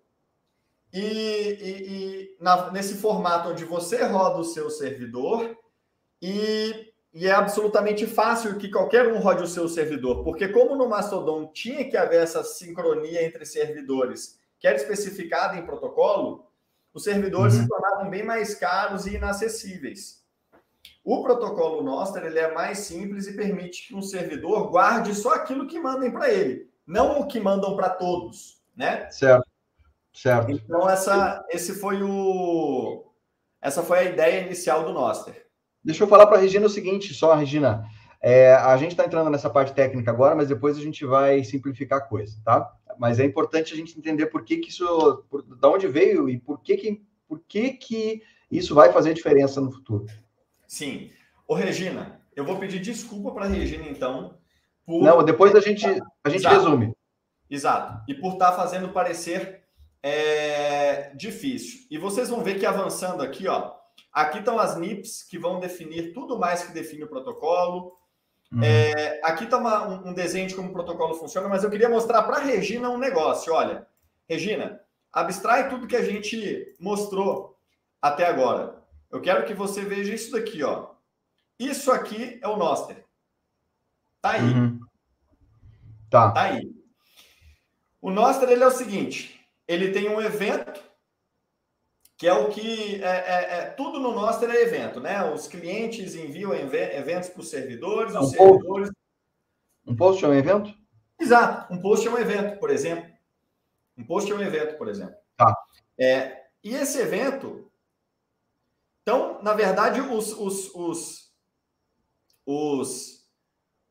e, 0.94 1.02
e, 1.02 1.72
e 1.88 2.38
na, 2.40 2.72
nesse 2.72 2.96
formato 2.96 3.50
onde 3.50 3.66
você 3.66 4.04
roda 4.04 4.40
o 4.40 4.44
seu 4.44 4.70
servidor 4.70 5.58
e, 6.22 6.94
e, 7.14 7.28
é 7.28 7.32
absolutamente 7.32 8.08
fácil 8.08 8.58
que 8.58 8.72
qualquer 8.72 9.08
um 9.08 9.20
rode 9.20 9.44
o 9.44 9.48
seu 9.48 9.68
servidor, 9.68 10.24
porque 10.24 10.48
como 10.48 10.76
no 10.76 10.88
Mastodon 10.88 11.52
tinha 11.52 11.88
que 11.88 11.98
haver 11.98 12.22
essa 12.22 12.44
sincronia 12.44 13.24
entre 13.24 13.46
servidores, 13.46 14.40
que 14.60 14.68
era 14.68 14.78
especificada 14.78 15.58
em 15.58 15.66
protocolo, 15.66 16.48
os 16.94 17.04
servidores 17.04 17.54
uhum. 17.54 17.64
se 17.64 17.68
tornavam 17.68 18.10
bem 18.10 18.24
mais 18.24 18.56
caros 18.56 19.06
e 19.06 19.16
inacessíveis. 19.16 20.17
O 21.08 21.24
protocolo 21.24 21.82
Nostr 21.82 22.18
ele 22.18 22.38
é 22.38 22.54
mais 22.54 22.80
simples 22.80 23.28
e 23.28 23.34
permite 23.34 23.88
que 23.88 23.96
um 23.96 24.02
servidor 24.02 24.70
guarde 24.70 25.16
só 25.16 25.36
aquilo 25.36 25.66
que 25.66 25.80
mandem 25.80 26.12
para 26.12 26.30
ele, 26.30 26.70
não 26.86 27.22
o 27.22 27.28
que 27.28 27.40
mandam 27.40 27.78
para 27.78 27.92
todos, 27.92 28.62
né? 28.76 29.10
Certo. 29.10 29.48
Certo. 30.12 30.52
Então, 30.52 30.90
essa, 30.90 31.46
esse 31.50 31.76
foi 31.76 32.04
o, 32.04 33.06
essa 33.62 33.82
foi 33.82 34.00
a 34.00 34.04
ideia 34.04 34.42
inicial 34.42 34.84
do 34.84 34.92
Noster. 34.92 35.48
Deixa 35.82 36.04
eu 36.04 36.10
falar 36.10 36.28
para 36.28 36.40
a 36.40 36.42
Regina 36.42 36.66
o 36.66 36.70
seguinte, 36.70 37.14
só, 37.14 37.36
Regina. 37.36 37.86
É, 38.22 38.54
a 38.56 38.76
gente 38.76 38.92
está 38.92 39.06
entrando 39.06 39.30
nessa 39.30 39.50
parte 39.50 39.74
técnica 39.74 40.12
agora, 40.12 40.36
mas 40.36 40.50
depois 40.50 40.78
a 40.78 40.82
gente 40.82 41.06
vai 41.06 41.42
simplificar 41.42 42.00
a 42.00 42.06
coisa, 42.06 42.38
tá? 42.44 42.70
Mas 43.00 43.18
é 43.18 43.24
importante 43.24 43.74
a 43.74 43.78
gente 43.78 43.98
entender 43.98 44.26
por 44.26 44.44
que, 44.44 44.58
que 44.58 44.72
isso, 44.72 45.24
por, 45.30 45.42
da 45.56 45.70
onde 45.70 45.88
veio 45.88 46.28
e 46.28 46.38
por 46.38 46.62
que, 46.62 46.76
que, 46.76 47.02
por 47.30 47.40
que, 47.48 47.70
que 47.70 48.22
isso 48.52 48.76
vai 48.76 48.92
fazer 48.92 49.14
diferença 49.14 49.62
no 49.62 49.72
futuro. 49.72 50.06
Sim. 50.68 51.12
Ô, 51.48 51.56
Regina, 51.56 52.22
eu 52.36 52.46
vou 52.46 52.60
pedir 52.60 52.80
desculpa 52.80 53.32
para 53.32 53.46
a 53.46 53.48
Regina, 53.48 53.86
então. 53.88 54.38
Por... 54.86 55.02
Não, 55.02 55.24
depois 55.24 55.56
a 55.56 55.60
gente, 55.60 55.86
a 55.86 56.30
gente 56.30 56.42
Exato. 56.42 56.56
resume. 56.56 56.94
Exato. 57.50 58.04
E 58.08 58.14
por 58.14 58.34
estar 58.34 58.52
tá 58.52 58.58
fazendo 58.58 58.90
parecer 58.90 59.64
é 60.04 61.12
difícil. 61.16 61.88
E 61.90 61.98
vocês 61.98 62.30
vão 62.30 62.44
ver 62.44 62.60
que 62.60 62.66
avançando 62.66 63.24
aqui, 63.24 63.48
ó, 63.48 63.74
aqui 64.12 64.40
estão 64.40 64.60
as 64.60 64.78
NIPs 64.78 65.24
que 65.24 65.38
vão 65.38 65.60
definir 65.60 66.14
tudo 66.14 66.38
mais 66.38 66.64
que 66.64 66.74
define 66.74 67.04
o 67.04 67.10
protocolo. 67.10 67.98
Uhum. 68.52 68.64
É, 68.64 69.20
aqui 69.24 69.46
está 69.46 69.58
um, 69.58 70.10
um, 70.10 70.14
desenho 70.14 70.48
de 70.48 70.56
como 70.56 70.70
o 70.70 70.74
protocolo 70.74 71.16
funciona, 71.16 71.50
mas 71.50 71.64
eu 71.64 71.70
queria 71.70 71.90
mostrar 71.90 72.24
para 72.24 72.38
a 72.38 72.42
Regina 72.42 72.90
um 72.90 72.98
negócio. 72.98 73.54
Olha, 73.54 73.88
Regina, 74.30 74.80
abstrai 75.12 75.70
tudo 75.70 75.88
que 75.88 75.96
a 75.96 76.04
gente 76.04 76.76
mostrou 76.80 77.58
até 78.02 78.26
agora. 78.26 78.78
Eu 79.10 79.22
quero 79.22 79.46
que 79.46 79.54
você 79.54 79.82
veja 79.82 80.14
isso 80.14 80.32
daqui, 80.32 80.64
ó. 80.64 80.92
Isso 81.60 81.92
aqui 81.92 82.40
é 82.42 82.48
o 82.48 82.58
Noster. 82.58 83.04
Tá 84.22 84.32
aí. 84.32 84.42
Uhum. 84.42 84.80
Tá. 86.10 86.32
Tá 86.32 86.42
aí. 86.44 86.72
O 88.02 88.12
Noster 88.12 88.50
ele 88.50 88.64
é 88.64 88.68
o 88.68 88.72
seguinte: 88.72 89.40
ele 89.68 89.92
tem 89.92 90.10
um 90.10 90.22
evento 90.22 90.82
que 92.18 92.28
é 92.28 92.34
o 92.34 92.50
que 92.50 93.02
é, 93.04 93.08
é, 93.08 93.58
é 93.60 93.66
tudo 93.70 94.00
no 94.00 94.14
Noster 94.14 94.50
é 94.50 94.62
evento, 94.62 95.00
né? 95.00 95.24
Os 95.32 95.48
clientes 95.48 96.16
enviam 96.16 96.54
eventos 96.54 97.30
para 97.30 97.42
os 97.42 97.50
servidores, 97.50 98.16
os 98.16 98.28
um 98.28 98.30
servidores. 98.30 98.90
Post. 98.90 98.94
Um 99.86 99.96
post 99.96 100.26
é 100.26 100.28
um 100.28 100.34
evento? 100.34 100.74
Exato, 101.20 101.74
um 101.74 101.80
post 101.80 102.08
é 102.08 102.12
um 102.12 102.18
evento, 102.18 102.60
por 102.60 102.70
exemplo. 102.70 103.10
Um 103.96 104.04
post 104.04 104.32
é 104.32 104.36
um 104.36 104.42
evento, 104.42 104.78
por 104.78 104.88
exemplo. 104.88 105.16
Tá. 105.36 105.54
É, 105.98 106.46
e 106.64 106.74
esse 106.74 107.00
evento. 107.00 107.67
Então, 109.08 109.42
na 109.42 109.54
verdade, 109.54 110.02
os, 110.02 110.34
os, 110.34 110.76
os, 110.76 111.32
os, 112.46 113.26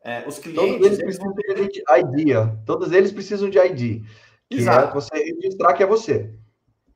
é, 0.05 0.29
os 0.29 0.39
clientes. 0.39 0.63
Todos 0.63 0.87
eles 0.87 0.99
precisam 0.99 1.33
de 1.33 1.83
ID. 1.89 2.37
Todos 2.67 2.93
eles 2.93 3.13
precisam 3.13 3.49
de 3.49 3.59
ID. 3.59 4.05
Que 4.51 4.57
é 4.57 4.59
Exato. 4.59 4.91
É 4.91 5.01
você 5.01 5.17
registrar 5.17 5.73
que 5.73 5.83
é 5.83 5.87
você. 5.87 6.39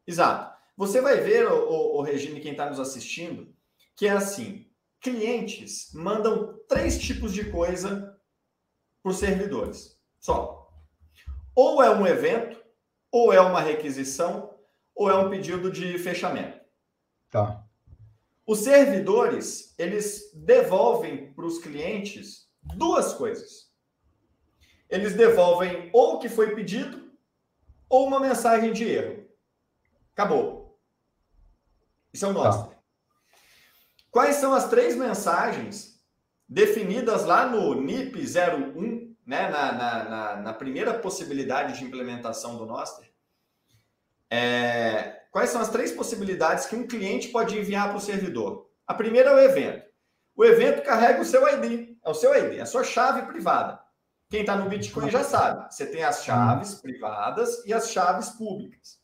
Exato. 0.06 0.54
Você 0.76 1.00
vai 1.00 1.16
ver, 1.16 1.50
o, 1.50 1.70
o, 1.70 1.96
o 1.96 2.02
Regine, 2.02 2.40
quem 2.40 2.52
está 2.52 2.68
nos 2.68 2.78
assistindo, 2.78 3.56
que 3.96 4.06
é 4.06 4.10
assim: 4.10 4.66
clientes 5.00 5.90
mandam 5.94 6.60
três 6.68 6.98
tipos 6.98 7.32
de 7.32 7.50
coisa 7.50 8.20
para 9.02 9.12
os 9.12 9.18
servidores. 9.18 9.98
Só. 10.18 10.70
Ou 11.54 11.82
é 11.82 11.88
um 11.88 12.06
evento, 12.06 12.62
ou 13.10 13.32
é 13.32 13.40
uma 13.40 13.62
requisição, 13.62 14.54
ou 14.94 15.10
é 15.10 15.14
um 15.14 15.30
pedido 15.30 15.72
de 15.72 15.98
fechamento. 15.98 16.60
Tá. 17.30 17.64
Os 18.46 18.60
servidores, 18.60 19.74
eles 19.78 20.30
devolvem 20.34 21.32
para 21.32 21.44
os 21.44 21.58
clientes 21.58 22.48
duas 22.62 23.12
coisas. 23.14 23.70
Eles 24.88 25.14
devolvem 25.14 25.88
ou 25.92 26.14
o 26.14 26.18
que 26.18 26.28
foi 26.28 26.54
pedido, 26.54 27.12
ou 27.88 28.06
uma 28.06 28.20
mensagem 28.20 28.72
de 28.72 28.84
erro. 28.84 29.28
Acabou. 30.12 30.78
Isso 32.12 32.24
é 32.24 32.28
o 32.28 32.32
nosso. 32.32 32.68
Tá. 32.68 32.76
Quais 34.10 34.36
são 34.36 34.52
as 34.52 34.68
três 34.68 34.96
mensagens 34.96 36.00
definidas 36.48 37.24
lá 37.24 37.46
no 37.46 37.80
NIP 37.80 38.18
01, 38.18 39.14
né, 39.24 39.48
na, 39.48 39.72
na, 39.72 40.04
na, 40.04 40.36
na 40.36 40.52
primeira 40.52 40.98
possibilidade 40.98 41.78
de 41.78 41.84
implementação 41.84 42.56
do 42.56 42.66
Noster? 42.66 43.08
É, 44.28 45.19
quais 45.30 45.50
são 45.50 45.60
as 45.60 45.70
três 45.70 45.92
possibilidades 45.92 46.66
que 46.66 46.76
um 46.76 46.86
cliente 46.86 47.28
pode 47.28 47.58
enviar 47.58 47.88
para 47.88 47.98
o 47.98 48.00
servidor? 48.00 48.68
A 48.86 48.94
primeira 48.94 49.30
é 49.30 49.34
o 49.34 49.38
evento. 49.38 49.90
O 50.34 50.44
evento 50.44 50.82
carrega 50.82 51.20
o 51.20 51.24
seu 51.24 51.46
ID, 51.48 51.96
é 52.04 52.10
o 52.10 52.14
seu 52.14 52.34
ID, 52.34 52.58
é 52.58 52.62
a 52.62 52.66
sua 52.66 52.82
chave 52.82 53.22
privada. 53.26 53.80
Quem 54.28 54.42
está 54.42 54.56
no 54.56 54.68
Bitcoin 54.68 55.10
já 55.10 55.24
sabe. 55.24 55.72
Você 55.72 55.86
tem 55.86 56.04
as 56.04 56.24
chaves 56.24 56.74
privadas 56.74 57.64
e 57.66 57.74
as 57.74 57.90
chaves 57.90 58.30
públicas. 58.30 59.00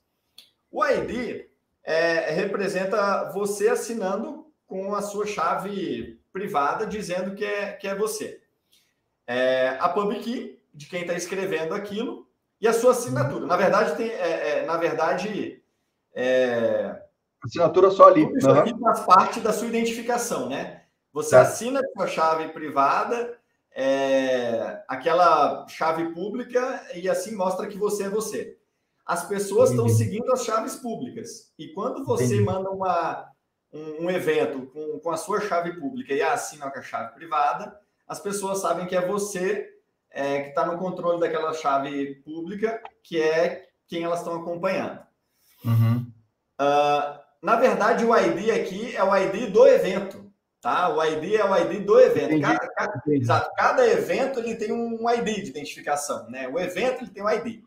O 0.71 0.85
ID 0.85 1.47
é, 1.83 2.31
representa 2.31 3.31
você 3.33 3.69
assinando 3.69 4.47
com 4.67 4.95
a 4.95 5.03
sua 5.03 5.27
chave 5.27 6.21
privada, 6.33 6.87
dizendo 6.87 7.35
que 7.35 7.45
é, 7.45 7.73
que 7.73 7.89
é 7.89 7.95
você. 7.95 8.41
É, 9.27 9.77
a 9.81 9.89
public 9.89 10.23
key, 10.23 10.63
de 10.73 10.87
quem 10.87 11.03
está 11.03 11.15
escrevendo 11.15 11.75
aquilo, 11.75 12.29
e 12.61 12.69
a 12.69 12.73
sua 12.73 12.93
assinatura. 12.93 13.47
Na 13.47 13.57
verdade, 13.57 13.97
tem, 13.97 14.11
é, 14.11 14.61
é 14.61 14.67
na 14.67 14.77
verdade, 14.77 15.63
é, 16.17 17.01
assinatura 17.45 17.93
só 17.93 18.09
ali. 18.09 18.29
Isso 18.37 18.51
uhum. 18.51 18.59
aqui 18.59 18.81
faz 18.81 19.01
parte 19.01 19.39
da 19.39 19.53
sua 19.53 19.69
identificação, 19.69 20.49
né? 20.49 20.83
Você 21.13 21.37
assina 21.37 21.81
com 21.95 22.03
a 22.03 22.09
chave 22.09 22.49
privada, 22.49 23.39
é, 23.73 24.83
aquela 24.89 25.69
chave 25.69 26.13
pública, 26.13 26.83
e 26.95 27.09
assim 27.09 27.37
mostra 27.37 27.69
que 27.69 27.79
você 27.79 28.05
é 28.05 28.09
você 28.09 28.57
as 29.07 29.25
pessoas 29.29 29.71
estão 29.71 29.89
seguindo 29.89 30.33
as 30.33 30.45
chaves 30.45 30.75
públicas. 30.75 31.53
E 31.57 31.69
quando 31.69 32.05
você 32.05 32.25
Entendi. 32.25 32.43
manda 32.43 32.69
uma, 32.69 33.31
um, 33.73 34.07
um, 34.07 34.11
evento 34.11 34.67
com, 34.67 34.99
com 34.99 35.11
a 35.13 35.17
sua 35.17 35.41
chave 35.41 35.79
pública 35.79 36.13
e 36.13 36.21
assina 36.21 36.69
com 36.69 36.81
a 36.81 36.83
chave 36.83 37.15
privada, 37.15 37.79
as 38.09 38.19
pessoas 38.19 38.59
sabem 38.59 38.85
que 38.85 38.97
é 38.97 39.07
você 39.07 39.73
é, 40.11 40.43
que 40.43 40.49
está 40.49 40.67
no 40.67 40.77
controle 40.77 41.21
daquela 41.21 41.55
chave 41.55 42.17
pública, 42.17 42.83
que 43.05 43.23
é 43.23 43.69
quem 43.87 44.03
elas 44.03 44.19
estão 44.19 44.41
acompanhando. 44.41 45.06
Uhum. 45.67 46.07
Uh, 46.61 47.19
na 47.43 47.57
verdade, 47.57 48.05
o 48.05 48.17
ID 48.17 48.51
aqui 48.51 48.97
é 48.97 49.03
o 49.03 49.15
ID 49.17 49.51
do 49.51 49.67
evento. 49.67 50.25
Tá? 50.61 50.89
O 50.89 51.05
ID 51.05 51.35
é 51.35 51.45
o 51.45 51.57
ID 51.57 51.85
do 51.85 52.01
evento. 52.01 52.41
Cada, 52.41 52.69
cada, 52.69 53.03
exato, 53.09 53.51
cada 53.55 53.87
evento 53.87 54.41
ele 54.41 54.57
tem 54.57 54.73
um 54.73 55.09
ID 55.11 55.43
de 55.45 55.51
identificação. 55.51 56.29
Né? 56.31 56.49
O 56.49 56.59
evento 56.59 57.03
ele 57.03 57.11
tem 57.11 57.23
um 57.23 57.31
ID. 57.31 57.63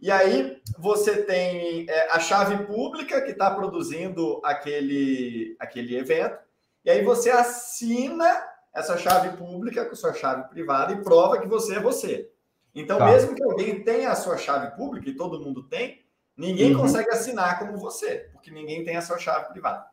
E 0.00 0.10
aí 0.12 0.62
você 0.78 1.22
tem 1.22 1.86
é, 1.88 2.12
a 2.12 2.20
chave 2.20 2.64
pública 2.66 3.20
que 3.20 3.32
está 3.32 3.50
produzindo 3.50 4.40
aquele, 4.44 5.56
aquele 5.58 5.96
evento, 5.96 6.38
e 6.84 6.90
aí 6.90 7.04
você 7.04 7.30
assina 7.30 8.44
essa 8.72 8.96
chave 8.96 9.36
pública 9.36 9.84
com 9.84 9.96
sua 9.96 10.14
chave 10.14 10.48
privada 10.48 10.92
e 10.92 11.02
prova 11.02 11.38
que 11.38 11.48
você 11.48 11.76
é 11.76 11.80
você. 11.80 12.30
Então, 12.72 12.98
tá. 12.98 13.06
mesmo 13.06 13.34
que 13.34 13.42
alguém 13.42 13.82
tenha 13.82 14.10
a 14.10 14.14
sua 14.14 14.36
chave 14.36 14.76
pública, 14.76 15.10
e 15.10 15.16
todo 15.16 15.40
mundo 15.40 15.64
tem, 15.64 16.00
ninguém 16.38 16.74
uhum. 16.74 16.82
consegue 16.82 17.10
assinar 17.10 17.58
como 17.58 17.76
você, 17.76 18.30
porque 18.32 18.50
ninguém 18.50 18.84
tem 18.84 18.96
a 18.96 19.02
sua 19.02 19.18
chave 19.18 19.50
privada. 19.50 19.84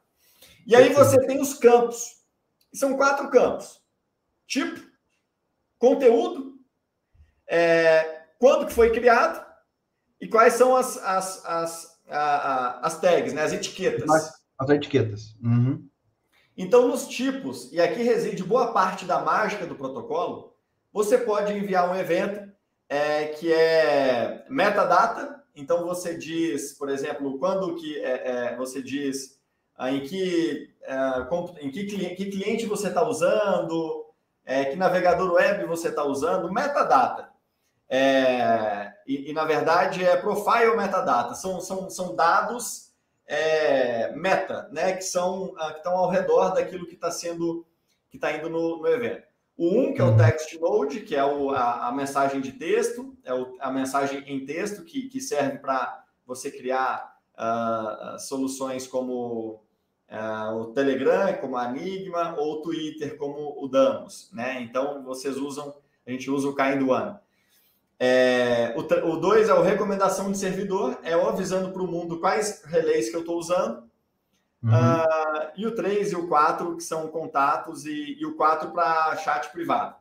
E 0.65 0.75
aí 0.75 0.93
você 0.93 1.17
tem 1.25 1.41
os 1.41 1.55
campos. 1.55 2.23
São 2.73 2.95
quatro 2.95 3.29
campos. 3.29 3.81
Tipo, 4.47 4.79
conteúdo, 5.77 6.53
é, 7.47 8.21
quando 8.39 8.67
que 8.67 8.73
foi 8.73 8.91
criado, 8.91 9.43
e 10.21 10.27
quais 10.27 10.53
são 10.53 10.75
as, 10.75 10.97
as, 10.97 11.45
as, 11.45 11.99
a, 12.07 12.87
as 12.87 12.99
tags, 12.99 13.33
né? 13.33 13.43
as 13.43 13.53
etiquetas? 13.53 14.09
As, 14.09 14.33
as 14.57 14.69
etiquetas. 14.69 15.35
Uhum. 15.43 15.87
Então, 16.57 16.87
nos 16.87 17.07
tipos, 17.07 17.71
e 17.71 17.81
aqui 17.81 18.01
reside 18.01 18.43
boa 18.43 18.71
parte 18.71 19.03
da 19.05 19.19
mágica 19.19 19.65
do 19.65 19.75
protocolo, 19.75 20.55
você 20.93 21.17
pode 21.17 21.51
enviar 21.51 21.89
um 21.89 21.95
evento 21.95 22.49
é, 22.87 23.25
que 23.25 23.51
é 23.51 24.45
metadata. 24.49 25.34
Então, 25.55 25.85
você 25.85 26.17
diz, 26.17 26.73
por 26.73 26.89
exemplo, 26.89 27.39
quando 27.39 27.75
que 27.75 27.97
é, 28.03 28.29
é, 28.29 28.55
você 28.57 28.81
diz 28.81 29.39
ah, 29.77 29.91
em 29.91 30.01
que, 30.01 30.73
é, 30.81 31.65
em 31.65 31.71
que, 31.71 31.85
cliente, 31.85 32.15
que 32.15 32.31
cliente 32.31 32.65
você 32.65 32.89
está 32.89 33.07
usando, 33.07 34.05
é, 34.45 34.65
que 34.65 34.75
navegador 34.75 35.33
web 35.33 35.65
você 35.65 35.89
está 35.89 36.03
usando, 36.03 36.51
metadata. 36.51 37.29
É, 37.87 38.93
e, 39.07 39.29
e, 39.29 39.33
na 39.33 39.45
verdade, 39.45 40.03
é 40.03 40.17
profile 40.17 40.75
metadata. 40.75 41.35
São, 41.35 41.61
são, 41.61 41.89
são 41.89 42.15
dados 42.15 42.93
é, 43.27 44.11
meta, 44.13 44.67
né? 44.71 44.93
Que 44.93 45.03
são 45.03 45.53
ah, 45.57 45.71
que 45.71 45.77
estão 45.77 45.95
ao 45.97 46.09
redor 46.09 46.49
daquilo 46.53 46.87
que 46.87 46.95
está 46.95 47.11
sendo 47.11 47.65
que 48.09 48.17
está 48.17 48.31
indo 48.31 48.49
no, 48.49 48.77
no, 48.77 48.87
evento. 48.87 49.27
O 49.57 49.69
1, 49.69 49.79
um, 49.79 49.93
que 49.93 50.01
é 50.01 50.03
o 50.03 50.09
uhum. 50.09 50.17
text 50.17 50.59
node, 50.59 50.99
que 51.01 51.15
é 51.15 51.23
o, 51.23 51.51
a, 51.51 51.87
a, 51.87 51.91
mensagem 51.91 52.41
de 52.41 52.51
texto, 52.51 53.15
é 53.23 53.33
o, 53.33 53.55
a 53.59 53.71
mensagem 53.71 54.23
em 54.27 54.45
texto 54.45 54.83
que, 54.83 55.07
que 55.07 55.21
serve 55.21 55.59
para 55.59 56.03
você 56.25 56.51
criar 56.51 57.15
uh, 57.35 58.19
soluções 58.19 58.85
como 58.85 59.61
uh, 60.09 60.55
o 60.57 60.65
Telegram, 60.73 61.33
como 61.35 61.55
a 61.55 61.69
Enigma, 61.69 62.35
ou 62.37 62.55
o 62.55 62.61
Twitter, 62.61 63.17
como 63.17 63.55
o 63.63 63.67
Damos, 63.69 64.29
né? 64.33 64.61
Então, 64.61 65.03
vocês 65.03 65.37
usam, 65.37 65.73
a 66.05 66.11
gente 66.11 66.29
usa 66.29 66.49
o 66.49 66.55
Kind 66.55 66.81
One. 66.81 67.17
É, 67.97 68.73
o 68.75 69.15
2 69.15 69.47
é 69.47 69.53
o 69.53 69.61
recomendação 69.61 70.29
de 70.29 70.37
servidor, 70.37 70.99
é 71.01 71.13
eu 71.13 71.29
avisando 71.29 71.71
para 71.71 71.81
o 71.81 71.87
mundo 71.87 72.19
quais 72.19 72.61
relés 72.65 73.09
que 73.09 73.15
eu 73.15 73.21
estou 73.21 73.37
usando. 73.37 73.89
Uhum. 74.65 74.71
Uh, 74.71 75.51
e 75.55 75.67
o 75.67 75.75
3 75.75 76.11
e 76.11 76.15
o 76.15 76.27
4, 76.27 76.75
que 76.75 76.83
são 76.83 77.07
contatos, 77.07 77.85
e, 77.85 78.17
e 78.19 78.25
o 78.25 78.35
4 78.35 78.71
para 78.71 79.15
chat 79.17 79.51
privado. 79.51 79.95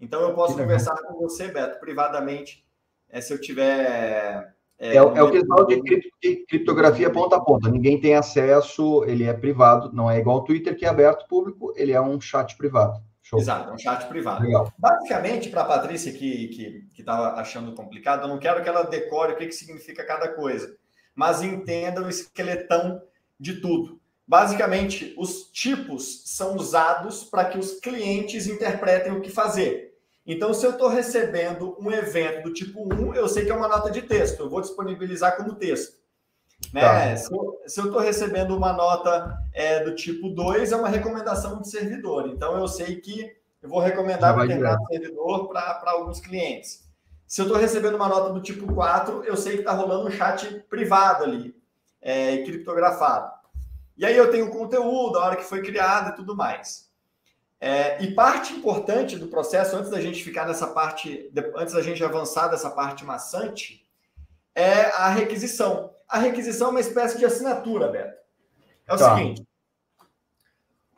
Então 0.00 0.20
eu 0.22 0.34
posso 0.34 0.56
conversar 0.56 0.96
com 1.02 1.14
você, 1.20 1.46
Beto, 1.46 1.78
privadamente, 1.78 2.66
é, 3.08 3.20
se 3.20 3.32
eu 3.32 3.40
tiver. 3.40 4.52
É, 4.76 4.94
é, 4.94 4.96
é 4.96 5.02
o 5.02 5.30
que 5.30 5.36
eles 5.36 5.46
falam 5.46 5.66
de, 5.66 5.80
de 5.80 6.44
criptografia 6.48 7.08
ponta 7.08 7.36
a 7.36 7.40
ponta. 7.40 7.70
Ninguém 7.70 8.00
tem 8.00 8.16
acesso, 8.16 9.04
ele 9.04 9.22
é 9.22 9.32
privado, 9.32 9.92
não 9.92 10.10
é 10.10 10.18
igual 10.18 10.38
o 10.38 10.44
Twitter, 10.44 10.76
que 10.76 10.84
é 10.84 10.88
aberto 10.88 11.28
público, 11.28 11.72
ele 11.76 11.92
é 11.92 12.00
um 12.00 12.20
chat 12.20 12.56
privado. 12.56 13.00
Show. 13.22 13.38
Exato, 13.38 13.70
é 13.70 13.72
um 13.72 13.78
chat 13.78 14.08
privado. 14.08 14.42
Legal. 14.42 14.72
Basicamente, 14.76 15.48
para 15.48 15.62
a 15.62 15.66
Patrícia 15.66 16.12
que 16.12 16.88
estava 16.98 17.40
achando 17.40 17.72
complicado, 17.72 18.22
eu 18.22 18.28
não 18.28 18.40
quero 18.40 18.60
que 18.60 18.68
ela 18.68 18.82
decore 18.82 19.34
o 19.34 19.36
que, 19.36 19.46
que 19.46 19.52
significa 19.52 20.04
cada 20.04 20.26
coisa, 20.34 20.74
mas 21.14 21.40
entenda 21.40 22.02
o 22.02 22.08
esqueletão 22.08 23.00
de 23.42 23.60
tudo. 23.60 24.00
Basicamente, 24.26 25.14
os 25.18 25.50
tipos 25.52 26.22
são 26.26 26.54
usados 26.56 27.24
para 27.24 27.44
que 27.46 27.58
os 27.58 27.80
clientes 27.80 28.46
interpretem 28.46 29.12
o 29.12 29.20
que 29.20 29.30
fazer. 29.30 29.98
Então, 30.24 30.54
se 30.54 30.64
eu 30.64 30.70
estou 30.70 30.88
recebendo 30.88 31.76
um 31.80 31.90
evento 31.90 32.44
do 32.44 32.54
tipo 32.54 32.82
1, 32.94 33.14
eu 33.14 33.28
sei 33.28 33.44
que 33.44 33.50
é 33.50 33.54
uma 33.54 33.66
nota 33.66 33.90
de 33.90 34.02
texto, 34.02 34.40
eu 34.40 34.48
vou 34.48 34.60
disponibilizar 34.60 35.36
como 35.36 35.56
texto. 35.56 36.00
Né? 36.72 36.80
Tá. 36.80 37.16
Se 37.16 37.80
eu 37.80 37.86
estou 37.86 37.98
recebendo 37.98 38.56
uma 38.56 38.72
nota 38.72 39.36
é, 39.52 39.82
do 39.82 39.96
tipo 39.96 40.30
2, 40.30 40.70
é 40.70 40.76
uma 40.76 40.88
recomendação 40.88 41.60
de 41.60 41.68
servidor. 41.68 42.28
Então, 42.28 42.56
eu 42.56 42.68
sei 42.68 43.00
que 43.00 43.36
eu 43.60 43.68
vou 43.68 43.80
recomendar 43.80 44.38
determinado 44.38 44.86
servidor 44.86 45.48
para 45.48 45.82
alguns 45.86 46.20
clientes. 46.20 46.88
Se 47.26 47.40
eu 47.40 47.46
estou 47.46 47.60
recebendo 47.60 47.96
uma 47.96 48.08
nota 48.08 48.32
do 48.32 48.40
tipo 48.40 48.72
4, 48.72 49.24
eu 49.24 49.36
sei 49.36 49.54
que 49.54 49.60
está 49.60 49.72
rolando 49.72 50.06
um 50.06 50.10
chat 50.10 50.46
privado 50.70 51.24
ali, 51.24 51.54
é, 52.02 52.38
criptografado. 52.38 53.32
E 53.96 54.04
aí 54.04 54.16
eu 54.16 54.30
tenho 54.30 54.46
o 54.46 54.50
conteúdo, 54.50 55.18
a 55.18 55.24
hora 55.24 55.36
que 55.36 55.44
foi 55.44 55.62
criado 55.62 56.10
e 56.10 56.16
tudo 56.16 56.36
mais. 56.36 56.90
É, 57.60 58.02
e 58.02 58.12
parte 58.12 58.52
importante 58.52 59.16
do 59.16 59.28
processo, 59.28 59.76
antes 59.76 59.88
da 59.88 60.00
gente 60.00 60.24
ficar 60.24 60.46
nessa 60.46 60.66
parte, 60.66 61.30
antes 61.56 61.72
da 61.72 61.80
gente 61.80 62.02
avançar 62.02 62.48
dessa 62.48 62.68
parte 62.68 63.04
maçante, 63.04 63.86
é 64.52 64.86
a 64.86 65.08
requisição. 65.08 65.92
A 66.08 66.18
requisição 66.18 66.68
é 66.68 66.70
uma 66.72 66.80
espécie 66.80 67.16
de 67.16 67.24
assinatura, 67.24 67.86
Beto. 67.88 68.20
É 68.88 68.94
o 68.94 68.98
tá. 68.98 69.14
seguinte: 69.14 69.46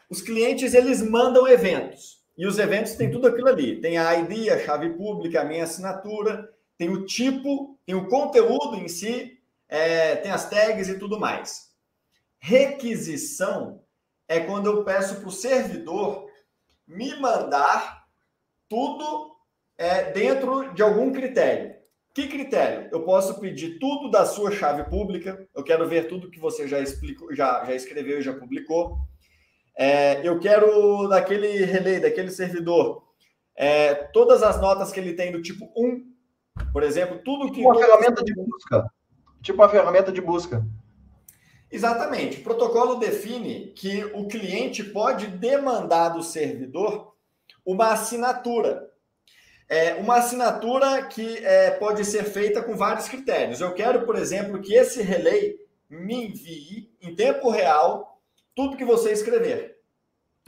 os 0.08 0.22
clientes 0.22 0.72
eles 0.72 1.02
mandam 1.02 1.46
eventos. 1.46 2.24
E 2.36 2.46
os 2.46 2.58
eventos 2.58 2.94
têm 2.94 3.10
tudo 3.10 3.28
aquilo 3.28 3.48
ali. 3.48 3.80
Tem 3.80 3.96
a 3.96 4.16
ID, 4.18 4.48
a 4.48 4.58
chave 4.58 4.90
pública, 4.90 5.42
a 5.42 5.44
minha 5.44 5.64
assinatura, 5.64 6.50
tem 6.76 6.88
o 6.88 7.04
tipo, 7.04 7.78
tem 7.86 7.94
o 7.94 8.08
conteúdo 8.08 8.76
em 8.76 8.88
si, 8.88 9.38
é, 9.68 10.16
tem 10.16 10.30
as 10.30 10.48
tags 10.48 10.88
e 10.88 10.98
tudo 10.98 11.18
mais. 11.18 11.70
Requisição 12.38 13.82
é 14.28 14.40
quando 14.40 14.66
eu 14.66 14.84
peço 14.84 15.16
para 15.16 15.28
o 15.28 15.32
servidor 15.32 16.26
me 16.86 17.14
mandar 17.18 18.04
tudo 18.68 19.34
é, 19.78 20.10
dentro 20.12 20.72
de 20.74 20.82
algum 20.82 21.12
critério. 21.12 21.74
Que 22.14 22.28
critério? 22.28 22.88
Eu 22.92 23.04
posso 23.04 23.40
pedir 23.40 23.78
tudo 23.78 24.10
da 24.10 24.24
sua 24.24 24.52
chave 24.52 24.84
pública. 24.84 25.48
Eu 25.54 25.64
quero 25.64 25.88
ver 25.88 26.06
tudo 26.06 26.30
que 26.30 26.38
você 26.38 26.68
já 26.68 26.78
explicou, 26.78 27.34
já, 27.34 27.64
já 27.64 27.74
escreveu 27.74 28.20
e 28.20 28.22
já 28.22 28.32
publicou. 28.32 28.98
É, 29.76 30.26
eu 30.26 30.38
quero 30.38 31.08
daquele 31.08 31.64
relay, 31.64 31.98
daquele 31.98 32.30
servidor, 32.30 33.02
é, 33.56 33.94
todas 33.94 34.42
as 34.42 34.60
notas 34.60 34.92
que 34.92 35.00
ele 35.00 35.14
tem 35.14 35.32
do 35.32 35.42
tipo 35.42 35.72
1, 35.76 36.14
por 36.72 36.84
exemplo, 36.84 37.18
tudo 37.24 37.50
que. 37.50 37.60
Uma 37.60 37.74
ferramenta 37.74 38.22
de 38.22 38.32
busca. 38.34 38.88
Tipo 39.44 39.60
uma 39.60 39.68
ferramenta 39.68 40.10
de 40.10 40.22
busca. 40.22 40.66
Exatamente. 41.70 42.40
O 42.40 42.42
protocolo 42.42 42.94
define 42.94 43.74
que 43.76 44.02
o 44.14 44.26
cliente 44.26 44.82
pode 44.82 45.26
demandar 45.26 46.08
do 46.08 46.22
servidor 46.22 47.12
uma 47.64 47.92
assinatura. 47.92 48.88
É, 49.68 49.94
uma 49.96 50.16
assinatura 50.16 51.04
que 51.04 51.44
é, 51.44 51.72
pode 51.72 52.06
ser 52.06 52.24
feita 52.24 52.62
com 52.62 52.74
vários 52.74 53.06
critérios. 53.06 53.60
Eu 53.60 53.74
quero, 53.74 54.06
por 54.06 54.16
exemplo, 54.16 54.62
que 54.62 54.72
esse 54.72 55.02
relay 55.02 55.56
me 55.90 56.26
envie 56.26 56.90
em 57.02 57.14
tempo 57.14 57.50
real 57.50 58.18
tudo 58.54 58.78
que 58.78 58.84
você 58.84 59.12
escrever. 59.12 59.76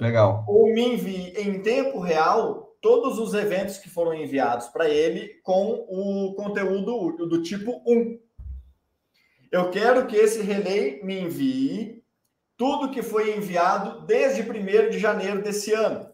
Legal. 0.01 0.42
Ou 0.49 0.72
me 0.72 0.94
envie 0.94 1.34
em 1.36 1.61
tempo 1.61 1.99
real 1.99 2.74
todos 2.80 3.18
os 3.18 3.34
eventos 3.34 3.76
que 3.76 3.90
foram 3.90 4.14
enviados 4.14 4.68
para 4.68 4.88
ele 4.88 5.34
com 5.42 5.84
o 5.86 6.34
conteúdo 6.34 7.26
do 7.26 7.42
tipo 7.42 7.82
1. 7.86 8.26
Eu 9.51 9.70
quero 9.70 10.07
que 10.07 10.16
esse 10.16 10.42
relay 10.42 11.03
me 11.03 11.20
envie 11.20 12.05
tudo 12.57 12.90
que 12.90 13.03
foi 13.03 13.36
enviado 13.36 14.07
desde 14.07 14.42
1 14.42 14.90
de 14.90 14.99
janeiro 14.99 15.42
desse 15.42 15.72
ano. 15.72 16.11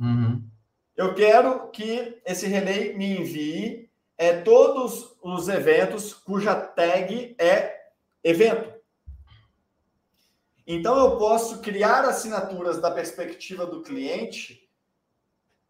Uhum. 0.00 0.48
Eu 0.96 1.14
quero 1.14 1.70
que 1.70 2.20
esse 2.24 2.46
relay 2.46 2.96
me 2.96 3.18
envie 3.18 3.88
é, 4.16 4.40
todos 4.40 5.16
os 5.22 5.48
eventos 5.48 6.12
cuja 6.12 6.54
tag 6.54 7.36
é 7.38 7.76
evento. 8.24 8.76
Então, 10.66 10.98
eu 10.98 11.16
posso 11.16 11.60
criar 11.60 12.04
assinaturas 12.04 12.80
da 12.80 12.90
perspectiva 12.90 13.64
do 13.64 13.82
cliente 13.82 14.68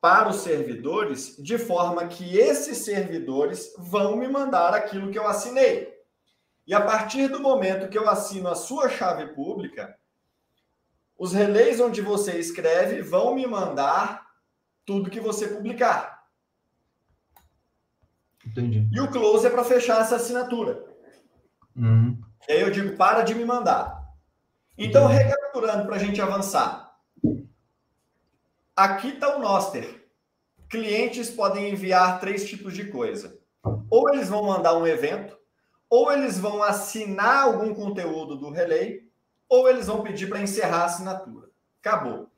para 0.01 0.29
os 0.29 0.37
servidores, 0.37 1.37
de 1.39 1.59
forma 1.59 2.07
que 2.07 2.37
esses 2.39 2.79
servidores 2.79 3.75
vão 3.77 4.17
me 4.17 4.29
mandar 4.29 4.75
aquilo 4.75 5.11
que 5.11 5.19
eu 5.19 5.27
assinei. 5.27 5.98
E 6.69 6.75
a 6.75 6.83
partir 6.83 7.29
do 7.29 7.41
momento 7.41 7.89
que 7.89 7.97
eu 7.97 8.07
assino 8.11 8.47
a 8.47 8.55
sua 8.55 8.91
chave 8.91 9.29
pública, 9.29 9.99
os 11.17 11.33
relays 11.33 11.81
onde 11.81 12.03
você 12.03 12.39
escreve 12.39 13.01
vão 13.01 13.35
me 13.35 13.47
mandar 13.47 14.27
tudo 14.85 15.09
que 15.09 15.19
você 15.19 15.49
publicar. 15.49 16.27
Entendi. 18.47 18.87
E 18.93 19.01
o 19.01 19.11
close 19.11 19.47
é 19.47 19.51
para 19.51 19.65
fechar 19.65 20.03
essa 20.03 20.17
assinatura. 20.17 20.85
Uhum. 21.75 22.21
E 22.47 22.53
aí 22.53 22.61
eu 22.61 22.71
digo, 22.71 22.99
para 22.99 23.23
de 23.23 23.35
me 23.35 23.47
mandar. 23.47 24.07
Então, 24.77 25.07
recapturando 25.07 25.87
para 25.87 25.97
a 25.97 25.99
gente 25.99 26.21
avançar. 26.21 26.95
Aqui 28.77 29.09
está 29.09 29.37
o 29.37 29.41
Noster. 29.41 30.07
Clientes 30.69 31.31
podem 31.31 31.71
enviar 31.71 32.21
três 32.21 32.47
tipos 32.47 32.75
de 32.75 32.91
coisa. 32.91 33.41
Ou 33.91 34.11
eles 34.11 34.29
vão 34.29 34.45
mandar 34.45 34.77
um 34.77 34.87
evento, 34.87 35.38
ou 35.89 36.13
eles 36.13 36.39
vão 36.39 36.63
assinar 36.63 37.45
algum 37.45 37.75
conteúdo 37.75 38.37
do 38.37 38.51
relay, 38.51 39.09
ou 39.49 39.69
eles 39.69 39.87
vão 39.87 40.03
pedir 40.03 40.29
para 40.29 40.43
encerrar 40.43 40.83
a 40.83 40.85
assinatura. 40.87 41.49
Acabou. 41.81 42.31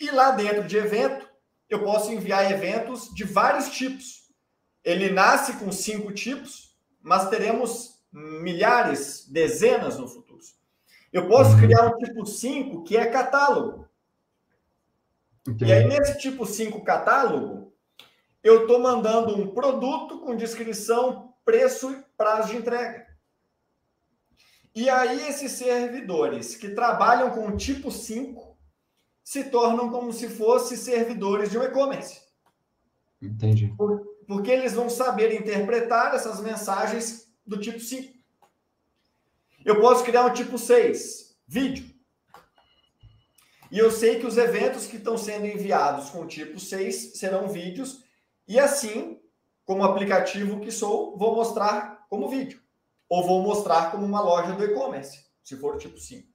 E 0.00 0.10
lá 0.10 0.30
dentro 0.30 0.64
de 0.64 0.76
evento, 0.76 1.28
eu 1.68 1.82
posso 1.82 2.12
enviar 2.12 2.50
eventos 2.50 3.14
de 3.14 3.24
vários 3.24 3.68
tipos. 3.70 4.30
Ele 4.82 5.10
nasce 5.10 5.54
com 5.54 5.70
cinco 5.70 6.12
tipos, 6.12 6.76
mas 7.02 7.28
teremos 7.28 8.02
milhares, 8.12 9.26
dezenas 9.28 9.98
no 9.98 10.08
futuro. 10.08 10.24
Eu 11.14 11.28
posso 11.28 11.56
criar 11.56 11.86
um 11.86 11.96
tipo 11.96 12.26
5 12.26 12.82
que 12.82 12.96
é 12.96 13.06
catálogo. 13.06 13.88
Entendi. 15.46 15.70
E 15.70 15.72
aí, 15.72 15.84
nesse 15.84 16.18
tipo 16.18 16.44
5 16.44 16.82
catálogo, 16.82 17.72
eu 18.42 18.62
estou 18.62 18.80
mandando 18.80 19.40
um 19.40 19.54
produto 19.54 20.18
com 20.18 20.34
descrição, 20.34 21.32
preço 21.44 22.03
prazo 22.16 22.50
de 22.50 22.56
entrega. 22.56 23.06
E 24.74 24.90
aí, 24.90 25.28
esses 25.28 25.52
servidores 25.52 26.56
que 26.56 26.70
trabalham 26.70 27.30
com 27.30 27.46
o 27.46 27.56
tipo 27.56 27.90
5 27.90 28.56
se 29.22 29.44
tornam 29.44 29.90
como 29.90 30.12
se 30.12 30.28
fossem 30.28 30.76
servidores 30.76 31.50
de 31.50 31.58
um 31.58 31.62
e-commerce. 31.62 32.22
Entendi. 33.22 33.72
porque 34.26 34.50
eles 34.50 34.74
vão 34.74 34.90
saber 34.90 35.32
interpretar 35.34 36.14
essas 36.14 36.40
mensagens 36.40 37.32
do 37.46 37.58
tipo 37.58 37.80
5. 37.80 38.12
Eu 39.64 39.80
posso 39.80 40.04
criar 40.04 40.26
um 40.26 40.32
tipo 40.32 40.58
6, 40.58 41.36
vídeo. 41.46 41.94
E 43.70 43.78
eu 43.78 43.90
sei 43.90 44.20
que 44.20 44.26
os 44.26 44.36
eventos 44.36 44.86
que 44.86 44.96
estão 44.96 45.16
sendo 45.16 45.46
enviados 45.46 46.10
com 46.10 46.20
o 46.20 46.26
tipo 46.26 46.60
6 46.60 47.18
serão 47.18 47.48
vídeos, 47.48 48.04
e 48.46 48.58
assim, 48.58 49.20
como 49.64 49.84
aplicativo 49.84 50.60
que 50.60 50.70
sou, 50.70 51.16
vou 51.16 51.34
mostrar 51.34 51.93
como 52.14 52.28
vídeo. 52.28 52.62
Ou 53.08 53.26
vou 53.26 53.42
mostrar 53.42 53.90
como 53.90 54.06
uma 54.06 54.20
loja 54.20 54.52
do 54.52 54.64
e-commerce, 54.64 55.24
se 55.42 55.56
for 55.56 55.74
o 55.74 55.78
tipo 55.78 55.98
5. 55.98 56.32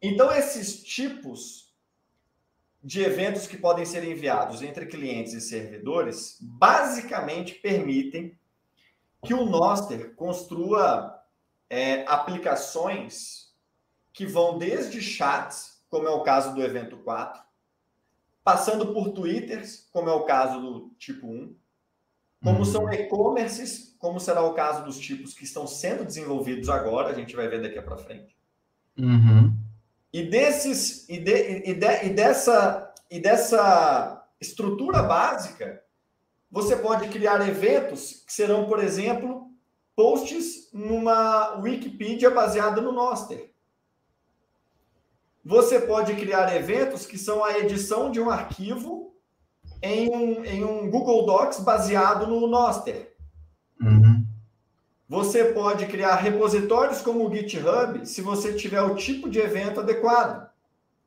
Então, 0.00 0.32
esses 0.32 0.82
tipos 0.82 1.72
de 2.82 3.02
eventos 3.02 3.46
que 3.46 3.56
podem 3.56 3.84
ser 3.84 4.04
enviados 4.04 4.62
entre 4.62 4.86
clientes 4.86 5.32
e 5.32 5.40
servidores, 5.40 6.38
basicamente 6.40 7.54
permitem 7.54 8.36
que 9.24 9.34
o 9.34 9.44
Noster 9.44 10.14
construa 10.14 11.22
é, 11.70 12.04
aplicações 12.06 13.52
que 14.12 14.26
vão 14.26 14.58
desde 14.58 15.00
chats, 15.00 15.84
como 15.88 16.08
é 16.08 16.10
o 16.10 16.22
caso 16.22 16.54
do 16.54 16.62
evento 16.62 16.96
4, 16.98 17.40
passando 18.42 18.92
por 18.92 19.10
twitters, 19.10 19.88
como 19.92 20.08
é 20.08 20.12
o 20.12 20.24
caso 20.24 20.60
do 20.60 20.90
tipo 20.98 21.26
1, 21.26 21.54
como 22.42 22.58
uhum. 22.58 22.64
são 22.64 22.92
e-commerces, 22.92 23.91
como 24.02 24.18
será 24.18 24.42
o 24.42 24.52
caso 24.52 24.84
dos 24.84 24.98
tipos 24.98 25.32
que 25.32 25.44
estão 25.44 25.64
sendo 25.64 26.04
desenvolvidos 26.04 26.68
agora, 26.68 27.10
a 27.10 27.14
gente 27.14 27.36
vai 27.36 27.46
ver 27.46 27.62
daqui 27.62 27.80
para 27.80 27.96
frente. 27.96 28.36
Uhum. 28.98 29.56
E 30.12 30.24
desses 30.24 31.08
e, 31.08 31.18
de, 31.18 31.70
e, 31.70 31.72
de, 31.72 32.06
e 32.06 32.10
dessa 32.10 32.92
e 33.08 33.20
dessa 33.20 34.26
estrutura 34.40 35.04
básica, 35.04 35.84
você 36.50 36.74
pode 36.74 37.08
criar 37.10 37.48
eventos 37.48 38.24
que 38.26 38.32
serão, 38.32 38.66
por 38.66 38.82
exemplo, 38.82 39.48
posts 39.94 40.68
numa 40.72 41.60
Wikipedia 41.60 42.28
baseada 42.28 42.80
no 42.80 42.90
Noster. 42.90 43.52
Você 45.44 45.78
pode 45.78 46.12
criar 46.16 46.56
eventos 46.56 47.06
que 47.06 47.16
são 47.16 47.44
a 47.44 47.56
edição 47.56 48.10
de 48.10 48.20
um 48.20 48.28
arquivo 48.28 49.14
em 49.80 50.10
um, 50.10 50.44
em 50.44 50.64
um 50.64 50.90
Google 50.90 51.24
Docs 51.24 51.60
baseado 51.60 52.26
no 52.26 52.48
Noster. 52.48 53.11
Você 55.12 55.44
pode 55.44 55.84
criar 55.88 56.16
repositórios 56.16 57.02
como 57.02 57.28
o 57.28 57.30
GitHub 57.30 58.08
se 58.08 58.22
você 58.22 58.54
tiver 58.54 58.80
o 58.80 58.94
tipo 58.94 59.28
de 59.28 59.40
evento 59.40 59.80
adequado. 59.80 60.48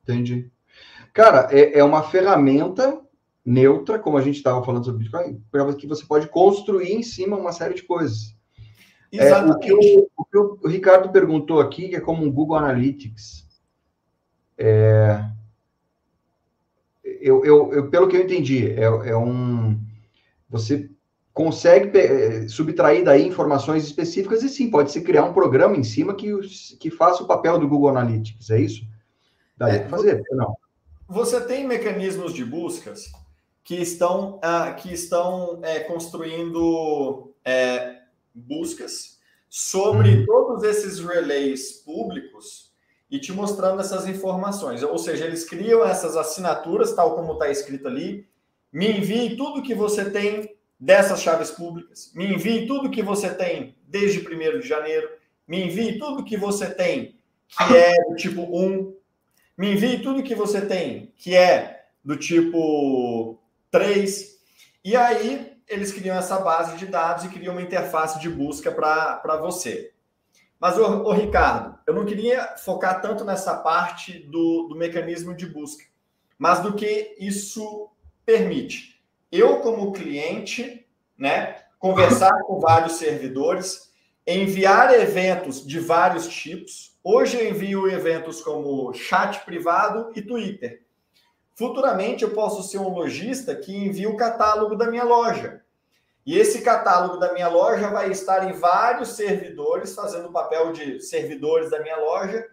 Entendi. 0.04 0.52
Cara, 1.12 1.50
é, 1.52 1.80
é 1.80 1.84
uma 1.84 2.04
ferramenta 2.04 3.02
neutra, 3.44 3.98
como 3.98 4.16
a 4.16 4.22
gente 4.22 4.36
estava 4.36 4.64
falando 4.64 4.86
sobre 4.86 5.06
Bitcoin, 5.06 5.42
que 5.80 5.88
você 5.88 6.06
pode 6.06 6.28
construir 6.28 6.92
em 6.92 7.02
cima 7.02 7.36
uma 7.36 7.52
série 7.52 7.74
de 7.74 7.82
coisas. 7.82 8.38
É, 9.12 9.36
o, 9.38 9.58
que 9.58 9.74
o, 9.74 10.08
o, 10.16 10.26
que 10.26 10.38
o, 10.38 10.60
Ricardo 10.68 11.12
perguntou 11.12 11.60
aqui, 11.60 11.90
que 11.90 11.96
é 11.96 12.00
como 12.00 12.24
um 12.24 12.32
Google 12.32 12.58
Analytics. 12.58 13.48
É, 14.56 15.20
eu, 17.04 17.44
eu, 17.44 17.74
eu, 17.74 17.90
pelo 17.90 18.08
que 18.08 18.16
eu 18.16 18.22
entendi, 18.22 18.72
é, 18.72 18.84
é 18.84 19.18
um. 19.18 19.80
Você 20.48 20.92
consegue 21.36 22.00
eh, 22.00 22.48
subtrair 22.48 23.04
daí 23.04 23.28
informações 23.28 23.84
específicas 23.84 24.42
e 24.42 24.48
sim, 24.48 24.72
pode 24.72 24.90
se 24.90 25.02
criar 25.02 25.26
um 25.26 25.34
programa 25.34 25.76
em 25.76 25.84
cima 25.84 26.16
que, 26.16 26.32
que 26.80 26.90
faça 26.90 27.22
o 27.22 27.28
papel 27.28 27.60
do 27.60 27.68
Google 27.68 27.90
Analytics, 27.90 28.50
é 28.50 28.62
isso? 28.62 28.88
Daí 29.58 29.80
é, 29.80 29.90
fazer, 29.90 30.24
não. 30.32 30.56
Você 31.10 31.42
tem 31.42 31.68
mecanismos 31.68 32.34
de 32.34 32.46
buscas 32.46 33.12
que 33.66 33.76
estão, 33.76 34.38
uh, 34.38 34.76
que 34.78 34.94
estão 34.94 35.60
é, 35.62 35.82
construindo 35.82 37.34
é, 37.44 37.98
buscas 38.34 39.20
sobre 39.50 40.20
uhum. 40.20 40.26
todos 40.26 40.64
esses 40.64 41.00
relays 41.00 41.74
públicos 41.74 42.72
e 43.12 43.20
te 43.20 43.34
mostrando 43.34 43.82
essas 43.82 44.08
informações. 44.08 44.82
Ou 44.84 44.98
seja, 44.98 45.26
eles 45.26 45.44
criam 45.44 45.84
essas 45.84 46.16
assinaturas, 46.16 46.94
tal 46.94 47.14
como 47.14 47.34
está 47.34 47.50
escrito 47.50 47.90
ali. 47.90 48.26
Me 48.72 49.00
envie 49.00 49.36
tudo 49.36 49.62
que 49.62 49.76
você 49.76 50.10
tem 50.10 50.55
dessas 50.80 51.22
chaves 51.22 51.52
públicas. 51.52 52.12
Me 52.14 52.34
envie 52.34 52.68
tudo 52.68 52.90
que 52.90 53.02
você 53.02 53.34
tem 53.34 53.76
desde 53.88 54.20
1 54.20 54.60
de 54.60 54.68
janeiro. 54.68 55.10
Me 55.48 55.64
envie 55.64 55.98
tudo 55.98 56.24
que 56.24 56.38
você 56.38 56.70
tem 56.74 57.16
que 57.48 57.76
é 57.76 58.04
do 58.10 58.16
tipo 58.16 58.42
1. 58.42 58.96
Me 59.58 59.72
envie 59.74 60.02
tudo 60.02 60.24
que 60.24 60.36
você 60.36 60.62
tem 60.62 61.14
que 61.16 61.36
é 61.36 61.86
do 62.04 62.18
tipo 62.18 63.40
3. 63.72 64.36
E 64.84 64.96
aí 64.96 65.54
eles 65.68 65.92
criam 65.92 66.18
essa 66.18 66.40
base 66.40 66.78
de 66.78 66.86
dados 66.86 67.26
e 67.26 67.30
criam 67.30 67.54
uma 67.54 67.62
interface 67.62 68.20
de 68.20 68.30
busca 68.30 68.72
para 68.72 69.38
você. 69.38 69.92
Mas, 70.60 70.78
ô, 70.78 71.12
Ricardo, 71.12 71.78
eu 71.86 71.94
não 71.94 72.06
queria 72.06 72.56
focar 72.58 73.02
tanto 73.02 73.26
nessa 73.26 73.56
parte 73.58 74.20
do, 74.20 74.68
do 74.70 74.76
mecanismo 74.76 75.36
de 75.36 75.46
busca, 75.46 75.84
mas 76.38 76.62
do 76.62 76.74
que 76.74 77.16
isso 77.20 77.90
permite 78.26 78.95
eu, 79.32 79.60
como 79.60 79.92
cliente, 79.92 80.86
né, 81.18 81.56
conversar 81.80 82.34
com 82.44 82.60
vários 82.60 82.94
servidores, 82.94 83.94
enviar 84.26 84.94
eventos 84.94 85.66
de 85.66 85.80
vários 85.80 86.28
tipos. 86.28 86.98
Hoje 87.04 87.38
eu 87.38 87.50
envio 87.50 87.88
eventos 87.88 88.42
como 88.42 88.94
chat 88.94 89.46
privado 89.46 90.12
e 90.16 90.22
Twitter. 90.22 90.84
Futuramente 91.54 92.24
eu 92.24 92.32
posso 92.32 92.64
ser 92.64 92.80
um 92.80 92.90
lojista 92.90 93.56
que 93.56 93.76
envia 93.76 94.10
o 94.10 94.18
catálogo 94.18 94.76
da 94.76 94.90
minha 94.90 95.04
loja. 95.04 95.62
E 96.26 96.38
esse 96.38 96.62
catálogo 96.62 97.18
da 97.18 97.34
minha 97.34 97.48
loja 97.48 97.88
vai 97.90 98.10
estar 98.10 98.50
em 98.50 98.54
vários 98.54 99.10
servidores, 99.10 99.94
fazendo 99.94 100.30
o 100.30 100.32
papel 100.32 100.74
de 100.74 101.00
servidores 101.00 101.70
da 101.70 101.80
minha 101.82 101.98
loja, 101.98 102.48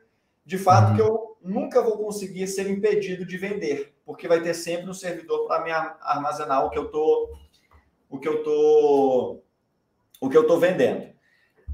de 0.45 0.59
fato 0.59 0.91
uhum. 0.91 0.97
que 0.97 1.01
eu 1.01 1.37
nunca 1.41 1.81
vou 1.81 1.97
conseguir 1.97 2.47
ser 2.47 2.69
impedido 2.71 3.25
de 3.25 3.39
vender 3.39 3.92
porque 4.05 4.29
vai 4.29 4.41
ter 4.41 4.55
sempre 4.55 4.91
um 4.91 4.95
servidor 4.95 5.47
para 5.47 5.65
me 5.65 5.71
armazenar 5.71 6.65
o 6.67 6.71
que 6.71 6.79
eu 6.79 6.91
tô 6.91 7.37
o 8.11 8.19
que 8.19 8.29
eu 8.29 8.43
tô 8.43 9.43
o 10.21 10.29
que 10.29 10.37
eu 10.37 10.47
tô 10.47 10.59
vendendo. 10.59 11.13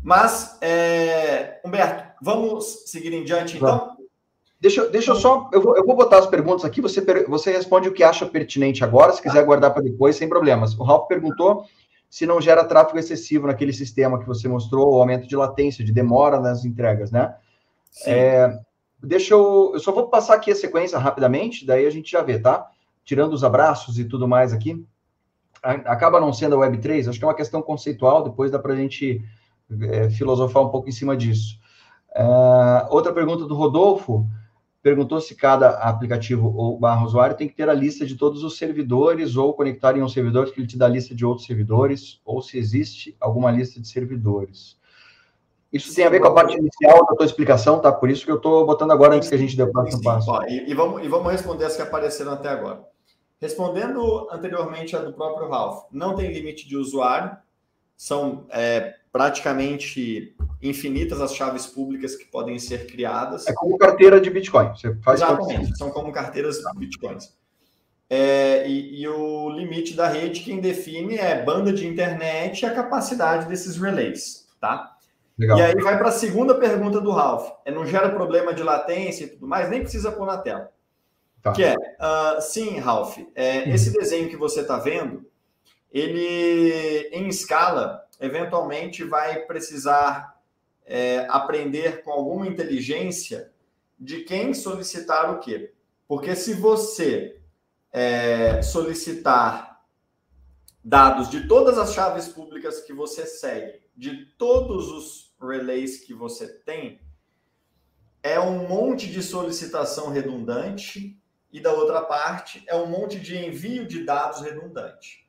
Mas 0.02 0.58
é, 0.60 1.60
Humberto, 1.64 2.14
vamos 2.22 2.84
seguir 2.86 3.12
em 3.12 3.24
diante 3.24 3.56
então. 3.56 3.96
Deixa, 4.60 4.88
deixa 4.88 5.12
eu 5.12 5.14
só, 5.14 5.48
eu 5.52 5.62
vou, 5.62 5.76
eu 5.76 5.86
vou 5.86 5.94
botar 5.94 6.18
as 6.18 6.26
perguntas 6.26 6.64
aqui, 6.64 6.80
você, 6.80 7.00
você 7.28 7.52
responde 7.52 7.88
o 7.88 7.92
que 7.92 8.02
acha 8.02 8.26
pertinente 8.26 8.82
agora, 8.82 9.12
se 9.12 9.22
quiser 9.22 9.44
guardar 9.44 9.72
para 9.72 9.84
depois, 9.84 10.16
sem 10.16 10.28
problemas. 10.28 10.76
O 10.76 10.82
Ralph 10.82 11.06
perguntou 11.06 11.64
se 12.10 12.26
não 12.26 12.40
gera 12.40 12.64
tráfego 12.64 12.98
excessivo 12.98 13.46
naquele 13.46 13.72
sistema 13.72 14.18
que 14.18 14.26
você 14.26 14.48
mostrou, 14.48 14.94
o 14.94 15.00
aumento 15.00 15.28
de 15.28 15.36
latência, 15.36 15.84
de 15.84 15.92
demora 15.92 16.40
nas 16.40 16.64
entregas, 16.64 17.12
né? 17.12 17.36
É, 18.04 18.58
Deixa 19.02 19.34
eu. 19.34 19.70
Eu 19.74 19.80
só 19.80 19.92
vou 19.92 20.08
passar 20.08 20.34
aqui 20.34 20.50
a 20.50 20.56
sequência 20.56 20.98
rapidamente, 20.98 21.64
daí 21.64 21.86
a 21.86 21.90
gente 21.90 22.10
já 22.10 22.22
vê, 22.22 22.38
tá? 22.38 22.68
Tirando 23.04 23.32
os 23.32 23.44
abraços 23.44 23.98
e 23.98 24.04
tudo 24.04 24.26
mais 24.26 24.52
aqui. 24.52 24.84
Acaba 25.62 26.20
não 26.20 26.32
sendo 26.32 26.54
a 26.54 26.68
Web3, 26.68 27.08
acho 27.08 27.18
que 27.18 27.24
é 27.24 27.28
uma 27.28 27.34
questão 27.34 27.60
conceitual, 27.60 28.22
depois 28.22 28.50
dá 28.50 28.58
para 28.58 28.74
a 28.74 28.76
gente 28.76 29.20
é, 29.90 30.08
filosofar 30.10 30.62
um 30.62 30.68
pouco 30.68 30.88
em 30.88 30.92
cima 30.92 31.16
disso. 31.16 31.58
Uh, 32.10 32.86
outra 32.90 33.12
pergunta 33.12 33.44
do 33.44 33.54
Rodolfo 33.54 34.26
perguntou 34.82 35.20
se 35.20 35.34
cada 35.34 35.70
aplicativo 35.78 36.54
ou 36.56 36.78
barra 36.78 37.04
usuário 37.04 37.36
tem 37.36 37.48
que 37.48 37.54
ter 37.54 37.68
a 37.68 37.74
lista 37.74 38.06
de 38.06 38.16
todos 38.16 38.42
os 38.42 38.56
servidores 38.56 39.36
ou 39.36 39.52
conectar 39.52 39.96
em 39.96 40.02
um 40.02 40.08
servidor 40.08 40.50
que 40.50 40.60
ele 40.60 40.66
te 40.66 40.78
dá 40.78 40.86
a 40.86 40.88
lista 40.88 41.14
de 41.14 41.26
outros 41.26 41.46
servidores, 41.46 42.20
ou 42.24 42.40
se 42.40 42.56
existe 42.56 43.16
alguma 43.20 43.50
lista 43.50 43.80
de 43.80 43.88
servidores. 43.88 44.78
Isso 45.72 45.94
tem 45.94 46.04
a 46.04 46.08
ver 46.08 46.20
com 46.20 46.28
a 46.28 46.34
parte 46.34 46.56
inicial 46.56 47.04
da 47.06 47.14
tua 47.14 47.26
explicação, 47.26 47.78
tá? 47.78 47.92
Por 47.92 48.08
isso 48.08 48.24
que 48.24 48.30
eu 48.30 48.36
estou 48.36 48.64
botando 48.64 48.90
agora 48.90 49.14
antes 49.14 49.28
que 49.28 49.34
a 49.34 49.38
gente 49.38 49.56
dê 49.56 49.62
o 49.62 49.70
próximo 49.70 50.02
passo. 50.02 50.30
Ó, 50.30 50.42
e, 50.44 50.70
e, 50.70 50.74
vamos, 50.74 51.04
e 51.04 51.08
vamos 51.08 51.30
responder 51.30 51.66
as 51.66 51.76
que 51.76 51.82
apareceram 51.82 52.32
até 52.32 52.48
agora. 52.48 52.80
Respondendo 53.40 54.28
anteriormente 54.32 54.96
a 54.96 55.00
do 55.00 55.12
próprio 55.12 55.48
Ralph, 55.48 55.84
não 55.92 56.16
tem 56.16 56.32
limite 56.32 56.66
de 56.66 56.76
usuário, 56.76 57.36
são 57.96 58.46
é, 58.50 58.94
praticamente 59.12 60.34
infinitas 60.62 61.20
as 61.20 61.34
chaves 61.34 61.66
públicas 61.66 62.16
que 62.16 62.24
podem 62.24 62.58
ser 62.58 62.86
criadas. 62.86 63.46
É 63.46 63.52
como 63.52 63.76
carteira 63.76 64.20
de 64.20 64.30
Bitcoin. 64.30 64.70
Você 64.70 64.94
faz 65.02 65.20
Exatamente, 65.20 65.76
são 65.76 65.90
como 65.90 66.10
carteiras 66.10 66.58
de 66.58 66.78
Bitcoins. 66.78 67.36
É, 68.10 68.66
e, 68.66 69.02
e, 69.02 69.08
o 69.08 69.50
limite 69.50 69.94
da 69.94 70.08
rede, 70.08 70.40
quem 70.40 70.60
define 70.60 71.16
é 71.16 71.44
banda 71.44 71.72
de 71.72 71.86
internet 71.86 72.62
e 72.62 72.66
a 72.66 72.74
capacidade 72.74 73.46
desses 73.46 73.76
relays, 73.76 74.48
tá? 74.58 74.96
Legal. 75.38 75.58
E 75.58 75.62
aí 75.62 75.74
vai 75.76 75.96
para 75.96 76.08
a 76.08 76.12
segunda 76.12 76.54
pergunta 76.54 77.00
do 77.00 77.12
Ralph. 77.12 77.48
É, 77.64 77.70
não 77.70 77.86
gera 77.86 78.10
problema 78.10 78.52
de 78.52 78.62
latência 78.62 79.24
e 79.24 79.28
tudo 79.28 79.46
mais, 79.46 79.70
nem 79.70 79.82
precisa 79.82 80.10
pôr 80.10 80.26
na 80.26 80.38
tela. 80.38 80.72
Tá. 81.40 81.52
Que 81.52 81.62
é, 81.62 81.74
uh, 81.74 82.40
sim, 82.40 82.78
Ralph, 82.78 83.18
é, 83.34 83.60
hum. 83.60 83.74
esse 83.74 83.92
desenho 83.92 84.28
que 84.28 84.36
você 84.36 84.62
está 84.62 84.78
vendo, 84.78 85.24
ele 85.92 87.08
em 87.12 87.28
escala, 87.28 88.04
eventualmente 88.20 89.04
vai 89.04 89.40
precisar 89.42 90.36
é, 90.84 91.26
aprender 91.28 92.02
com 92.02 92.10
alguma 92.10 92.46
inteligência 92.46 93.52
de 93.98 94.22
quem 94.24 94.52
solicitar 94.52 95.32
o 95.32 95.38
quê. 95.38 95.72
Porque 96.08 96.34
se 96.34 96.54
você 96.54 97.40
é, 97.92 98.60
solicitar 98.62 99.82
dados 100.82 101.28
de 101.30 101.46
todas 101.46 101.78
as 101.78 101.92
chaves 101.92 102.26
públicas 102.28 102.80
que 102.80 102.92
você 102.92 103.26
segue, 103.26 103.80
de 103.96 104.26
todos 104.38 104.90
os 104.90 105.27
relays 105.40 105.98
que 105.98 106.12
você 106.12 106.48
tem 106.48 107.00
é 108.22 108.38
um 108.40 108.66
monte 108.66 109.10
de 109.10 109.22
solicitação 109.22 110.10
redundante 110.10 111.18
e 111.52 111.60
da 111.60 111.72
outra 111.72 112.02
parte 112.02 112.62
é 112.66 112.76
um 112.76 112.86
monte 112.86 113.18
de 113.18 113.36
envio 113.36 113.86
de 113.86 114.04
dados 114.04 114.40
redundante. 114.40 115.28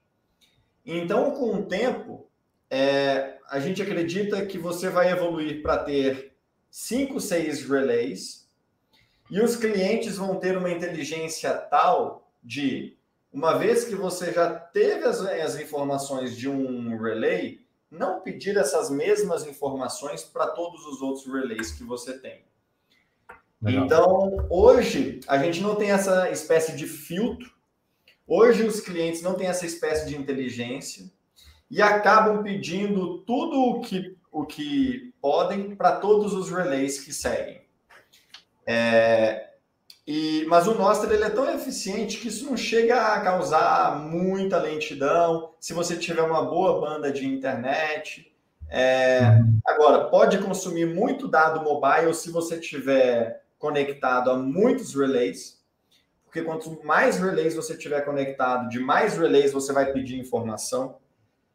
Então, 0.86 1.32
com 1.32 1.56
o 1.56 1.66
tempo, 1.66 2.30
é, 2.70 3.38
a 3.50 3.60
gente 3.60 3.82
acredita 3.82 4.46
que 4.46 4.58
você 4.58 4.90
vai 4.90 5.12
evoluir 5.12 5.62
para 5.62 5.78
ter 5.78 6.34
cinco, 6.70 7.20
seis 7.20 7.68
relays 7.68 8.50
e 9.30 9.40
os 9.42 9.56
clientes 9.56 10.18
vão 10.18 10.40
ter 10.40 10.58
uma 10.58 10.72
inteligência 10.72 11.54
tal 11.54 12.32
de, 12.44 12.98
uma 13.32 13.58
vez 13.58 13.86
que 13.86 13.96
você 13.96 14.34
já 14.34 14.54
teve 14.54 15.06
as, 15.06 15.22
as 15.22 15.60
informações 15.60 16.36
de 16.36 16.50
um 16.50 16.98
relay, 16.98 17.66
não 17.92 18.22
pedir 18.22 18.56
essas 18.58 18.90
mesmas 18.90 19.46
informações 19.46 20.24
para 20.24 20.48
todos 20.48 20.86
os 20.86 21.02
outros 21.02 21.26
relays 21.26 21.72
que 21.72 21.84
você 21.84 22.18
tem. 22.20 22.44
Legal. 23.62 23.86
Então, 23.86 24.48
hoje, 24.50 25.20
a 25.28 25.38
gente 25.38 25.62
não 25.62 25.76
tem 25.76 25.92
essa 25.92 26.30
espécie 26.30 26.76
de 26.76 26.88
filtro. 26.88 27.52
Hoje, 28.26 28.64
os 28.64 28.80
clientes 28.80 29.22
não 29.22 29.34
têm 29.34 29.48
essa 29.48 29.66
espécie 29.66 30.08
de 30.08 30.16
inteligência 30.16 31.12
e 31.70 31.82
acabam 31.82 32.42
pedindo 32.42 33.20
tudo 33.24 33.60
o 33.60 33.82
que, 33.82 34.18
o 34.32 34.46
que 34.46 35.14
podem 35.22 35.76
para 35.76 35.98
todos 35.98 36.34
os 36.34 36.50
relays 36.50 37.00
que 37.04 37.12
seguem. 37.12 37.62
É, 38.66 39.49
e, 40.12 40.44
mas 40.48 40.68
o 40.68 40.74
Nostra 40.74 41.14
ele 41.14 41.24
é 41.24 41.30
tão 41.30 41.48
eficiente 41.54 42.18
que 42.18 42.30
isso 42.30 42.48
não 42.48 42.58
chega 42.58 43.14
a 43.14 43.22
causar 43.22 43.96
muita 43.96 44.58
lentidão. 44.58 45.52
Se 45.60 45.72
você 45.72 45.96
tiver 45.96 46.24
uma 46.24 46.42
boa 46.42 46.82
banda 46.82 47.12
de 47.12 47.28
internet, 47.28 48.36
é, 48.68 49.40
agora 49.64 50.06
pode 50.06 50.40
consumir 50.40 50.88
muito 50.88 51.28
dado 51.28 51.64
mobile 51.64 52.12
se 52.16 52.32
você 52.32 52.60
tiver 52.60 53.44
conectado 53.60 54.32
a 54.32 54.36
muitos 54.36 54.96
relays, 54.96 55.62
porque 56.26 56.42
quanto 56.42 56.84
mais 56.84 57.20
relays 57.20 57.54
você 57.54 57.78
tiver 57.78 58.02
conectado, 58.02 58.68
de 58.68 58.80
mais 58.80 59.16
relays 59.16 59.54
você 59.54 59.72
vai 59.72 59.94
pedir 59.94 60.18
informação 60.18 60.98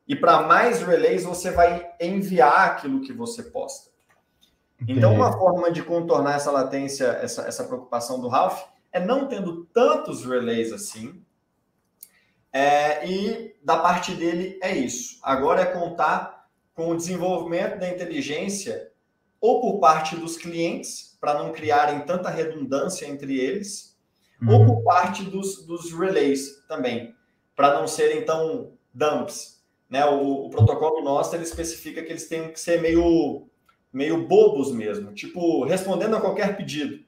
e 0.07 0.15
para 0.15 0.45
mais 0.45 0.81
relays 0.81 1.25
você 1.25 1.51
vai 1.51 1.91
enviar 2.01 2.69
aquilo 2.69 3.01
que 3.01 3.13
você 3.13 3.43
posta. 3.43 3.91
Então, 4.89 5.15
uma 5.15 5.33
forma 5.33 5.71
de 5.71 5.83
contornar 5.83 6.37
essa 6.37 6.51
latência, 6.51 7.07
essa, 7.23 7.43
essa 7.43 7.65
preocupação 7.65 8.21
do 8.21 8.29
Ralph, 8.29 8.63
é 8.93 9.01
não 9.01 9.27
tendo 9.27 9.65
tantos 9.67 10.25
relays 10.25 10.73
assim. 10.73 11.23
É, 12.53 13.07
e 13.09 13.57
da 13.63 13.79
parte 13.79 14.15
dele 14.15 14.59
é 14.63 14.75
isso. 14.77 15.19
Agora 15.23 15.63
é 15.63 15.67
contar 15.67 16.49
com 16.75 16.91
o 16.91 16.97
desenvolvimento 16.97 17.79
da 17.79 17.89
inteligência, 17.89 18.91
ou 19.41 19.61
por 19.61 19.79
parte 19.81 20.17
dos 20.17 20.37
clientes, 20.37 21.17
para 21.21 21.35
não 21.35 21.53
criarem 21.53 22.01
tanta 22.01 22.31
redundância 22.31 23.07
entre 23.07 23.39
eles, 23.39 23.97
uhum. 24.41 24.55
ou 24.55 24.67
por 24.67 24.83
parte 24.83 25.25
dos, 25.25 25.65
dos 25.67 25.93
relays 25.93 26.65
também, 26.69 27.15
para 27.57 27.75
não 27.75 27.87
serem 27.87 28.25
tão 28.25 28.73
dumps. 28.93 29.63
né? 29.89 30.05
O, 30.07 30.47
o 30.47 30.51
protocolo 30.51 31.03
nosso 31.03 31.35
ele 31.35 31.45
especifica 31.45 32.03
que 32.03 32.11
eles 32.11 32.29
têm 32.29 32.53
que 32.53 32.61
ser 32.61 32.81
meio, 32.81 33.49
meio 33.95 34.27
bobos 34.27 34.73
mesmo, 34.73 35.13
tipo 35.15 35.65
respondendo 35.65 36.17
a 36.17 36.21
qualquer 36.21 36.57
pedido. 36.57 36.99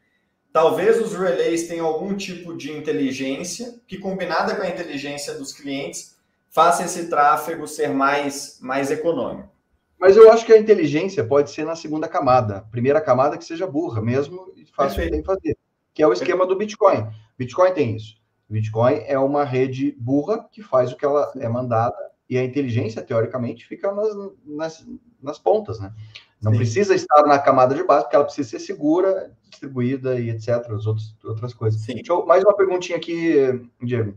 Talvez 0.52 0.98
os 0.98 1.12
relays 1.12 1.66
tenham 1.66 1.84
algum 1.84 2.14
tipo 2.16 2.56
de 2.56 2.72
inteligência 2.72 3.78
que, 3.86 3.98
combinada 3.98 4.54
com 4.54 4.62
a 4.62 4.68
inteligência 4.68 5.34
dos 5.34 5.52
clientes, 5.52 6.16
faça 6.48 6.84
esse 6.84 7.10
tráfego 7.10 7.66
ser 7.66 7.88
mais, 7.88 8.58
mais 8.62 8.90
econômico. 8.90 9.50
Mas 9.98 10.16
eu 10.16 10.30
acho 10.30 10.46
que 10.46 10.52
a 10.52 10.58
inteligência 10.58 11.24
pode 11.24 11.50
ser 11.50 11.64
na 11.64 11.74
segunda 11.74 12.08
camada. 12.08 12.66
Primeira 12.70 13.00
camada 13.00 13.36
que 13.36 13.44
seja 13.44 13.66
burra 13.66 14.00
mesmo 14.00 14.52
e 14.56 14.64
faça 14.64 14.98
o 14.98 15.04
que 15.04 15.10
tem 15.10 15.20
que 15.20 15.26
fazer. 15.26 15.58
Que 15.92 16.02
é 16.02 16.06
o 16.06 16.12
esquema 16.12 16.46
do 16.46 16.56
Bitcoin. 16.56 17.06
Bitcoin 17.36 17.72
tem 17.72 17.96
isso. 17.96 18.16
Bitcoin 18.48 19.02
é 19.06 19.18
uma 19.18 19.44
rede 19.44 19.94
burra 19.98 20.48
que 20.50 20.62
faz 20.62 20.92
o 20.92 20.96
que 20.96 21.04
ela 21.04 21.32
é 21.38 21.48
mandada 21.48 21.96
e 22.28 22.38
a 22.38 22.44
inteligência, 22.44 23.02
teoricamente, 23.02 23.66
fica 23.66 23.92
nas, 23.92 24.08
nas, 24.44 24.86
nas 25.22 25.38
pontas, 25.38 25.78
né? 25.78 25.92
Não 26.40 26.52
Sim. 26.52 26.58
precisa 26.58 26.94
estar 26.94 27.22
na 27.22 27.38
camada 27.38 27.74
de 27.74 27.82
base, 27.82 28.04
porque 28.04 28.16
ela 28.16 28.24
precisa 28.24 28.50
ser 28.50 28.58
segura, 28.58 29.32
distribuída 29.48 30.18
e 30.20 30.30
etc. 30.30 30.48
As 30.70 30.86
outras, 30.86 31.14
outras 31.24 31.54
coisas. 31.54 31.80
Sim. 31.80 32.00
Eu, 32.06 32.26
mais 32.26 32.44
uma 32.44 32.54
perguntinha 32.54 32.98
aqui, 32.98 33.68
Diego. 33.82 34.16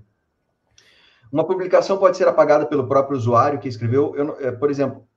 Uma 1.32 1.46
publicação 1.46 1.98
pode 1.98 2.18
ser 2.18 2.28
apagada 2.28 2.66
pelo 2.66 2.88
próprio 2.88 3.18
usuário 3.18 3.60
que 3.60 3.68
escreveu. 3.68 4.16
Eu, 4.16 4.38
é, 4.40 4.52
por 4.52 4.70
exemplo, 4.70 5.08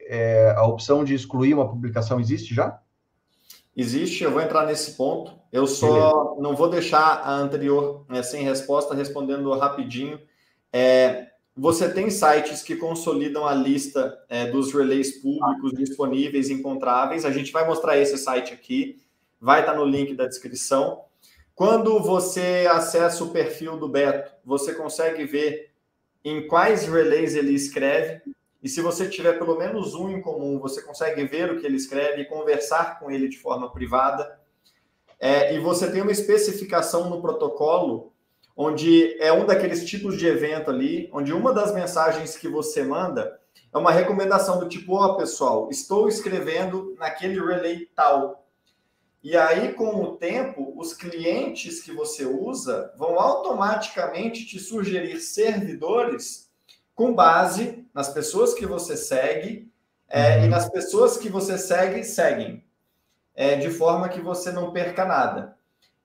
é, 0.00 0.52
a 0.56 0.64
opção 0.66 1.04
de 1.04 1.14
excluir 1.14 1.54
uma 1.54 1.68
publicação 1.68 2.20
existe 2.20 2.54
já? 2.54 2.80
Existe, 3.74 4.22
eu 4.22 4.30
vou 4.30 4.42
entrar 4.42 4.66
nesse 4.66 4.92
ponto. 4.96 5.32
Eu 5.50 5.66
só 5.66 5.86
Beleza. 5.86 6.42
não 6.42 6.54
vou 6.54 6.68
deixar 6.68 7.22
a 7.24 7.32
anterior 7.32 8.04
né, 8.08 8.22
sem 8.22 8.42
resposta, 8.42 8.94
respondendo 8.94 9.52
rapidinho. 9.56 10.20
É, 10.72 11.28
você 11.56 11.92
tem 11.92 12.08
sites 12.08 12.62
que 12.62 12.76
consolidam 12.76 13.46
a 13.46 13.54
lista 13.54 14.18
é, 14.28 14.46
dos 14.46 14.72
relays 14.72 15.20
públicos 15.20 15.72
disponíveis, 15.72 16.48
encontráveis. 16.48 17.24
A 17.24 17.30
gente 17.30 17.52
vai 17.52 17.66
mostrar 17.66 17.98
esse 17.98 18.16
site 18.16 18.54
aqui, 18.54 19.02
vai 19.40 19.60
estar 19.60 19.74
no 19.74 19.84
link 19.84 20.14
da 20.14 20.26
descrição. 20.26 21.04
Quando 21.54 22.00
você 22.00 22.66
acessa 22.70 23.22
o 23.22 23.30
perfil 23.30 23.76
do 23.76 23.86
Beto, 23.86 24.32
você 24.44 24.74
consegue 24.74 25.24
ver 25.24 25.72
em 26.24 26.46
quais 26.46 26.86
relays 26.86 27.34
ele 27.34 27.52
escreve. 27.52 28.22
E 28.62 28.68
se 28.68 28.80
você 28.80 29.08
tiver 29.08 29.38
pelo 29.38 29.58
menos 29.58 29.94
um 29.94 30.08
em 30.08 30.22
comum, 30.22 30.58
você 30.58 30.80
consegue 30.80 31.24
ver 31.24 31.50
o 31.50 31.60
que 31.60 31.66
ele 31.66 31.76
escreve 31.76 32.22
e 32.22 32.28
conversar 32.28 32.98
com 32.98 33.10
ele 33.10 33.28
de 33.28 33.36
forma 33.36 33.70
privada. 33.70 34.40
É, 35.20 35.54
e 35.54 35.58
você 35.58 35.90
tem 35.90 36.00
uma 36.00 36.12
especificação 36.12 37.10
no 37.10 37.20
protocolo 37.20 38.11
onde 38.56 39.16
é 39.20 39.32
um 39.32 39.46
daqueles 39.46 39.84
tipos 39.84 40.16
de 40.18 40.26
evento 40.26 40.70
ali, 40.70 41.08
onde 41.12 41.32
uma 41.32 41.52
das 41.52 41.72
mensagens 41.74 42.36
que 42.36 42.48
você 42.48 42.82
manda 42.82 43.40
é 43.72 43.78
uma 43.78 43.90
recomendação 43.90 44.58
do 44.58 44.68
tipo, 44.68 44.94
ó, 44.94 45.06
oh, 45.06 45.16
pessoal, 45.16 45.70
estou 45.70 46.08
escrevendo 46.08 46.94
naquele 46.98 47.40
relay 47.40 47.86
tal. 47.94 48.46
E 49.22 49.36
aí, 49.36 49.72
com 49.72 50.02
o 50.02 50.16
tempo, 50.16 50.74
os 50.76 50.92
clientes 50.92 51.80
que 51.80 51.92
você 51.92 52.24
usa 52.24 52.92
vão 52.98 53.18
automaticamente 53.18 54.44
te 54.44 54.58
sugerir 54.58 55.20
servidores 55.20 56.50
com 56.94 57.14
base 57.14 57.86
nas 57.94 58.12
pessoas 58.12 58.52
que 58.52 58.66
você 58.66 58.96
segue 58.96 59.70
é, 60.08 60.40
e 60.40 60.42
uhum. 60.42 60.48
nas 60.48 60.68
pessoas 60.68 61.16
que 61.16 61.30
você 61.30 61.56
segue, 61.56 62.04
seguem, 62.04 62.64
é, 63.34 63.56
de 63.56 63.70
forma 63.70 64.08
que 64.08 64.20
você 64.20 64.52
não 64.52 64.72
perca 64.72 65.04
nada. 65.04 65.56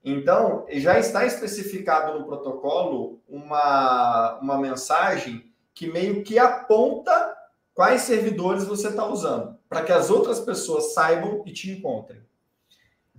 Então, 0.10 0.66
já 0.70 0.98
está 0.98 1.26
especificado 1.26 2.18
no 2.18 2.26
protocolo 2.26 3.20
uma, 3.28 4.40
uma 4.40 4.58
mensagem 4.58 5.52
que 5.74 5.86
meio 5.86 6.24
que 6.24 6.40
aponta 6.40 7.36
quais 7.74 8.04
servidores 8.04 8.64
você 8.64 8.88
está 8.88 9.06
usando, 9.06 9.58
para 9.68 9.84
que 9.84 9.92
as 9.92 10.10
outras 10.10 10.40
pessoas 10.40 10.94
saibam 10.94 11.44
e 11.46 11.52
te 11.52 11.70
encontrem. 11.70 12.22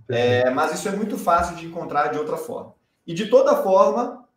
É, 0.09 0.49
mas 0.49 0.73
isso 0.73 0.89
é 0.89 0.91
muito 0.91 1.15
fácil 1.15 1.55
de 1.57 1.67
encontrar 1.67 2.07
de 2.07 2.17
outra 2.17 2.37
forma. 2.37 2.73
E 3.05 3.13
de 3.13 3.27
toda 3.27 3.61
forma, 3.61 4.27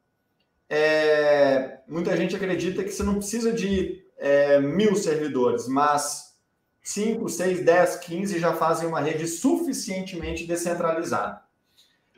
é, 0.68 1.78
muita 1.88 2.14
gente 2.18 2.36
acredita 2.36 2.84
que 2.84 2.90
você 2.90 3.02
não 3.02 3.14
precisa 3.14 3.50
de 3.50 4.04
é, 4.18 4.60
mil 4.60 4.94
servidores, 4.94 5.66
mas 5.66 6.36
5, 6.82 7.26
6, 7.30 7.64
10, 7.64 7.96
15 7.96 8.38
já 8.38 8.52
fazem 8.52 8.86
uma 8.86 9.00
rede 9.00 9.26
suficientemente 9.26 10.46
descentralizada. 10.46 11.40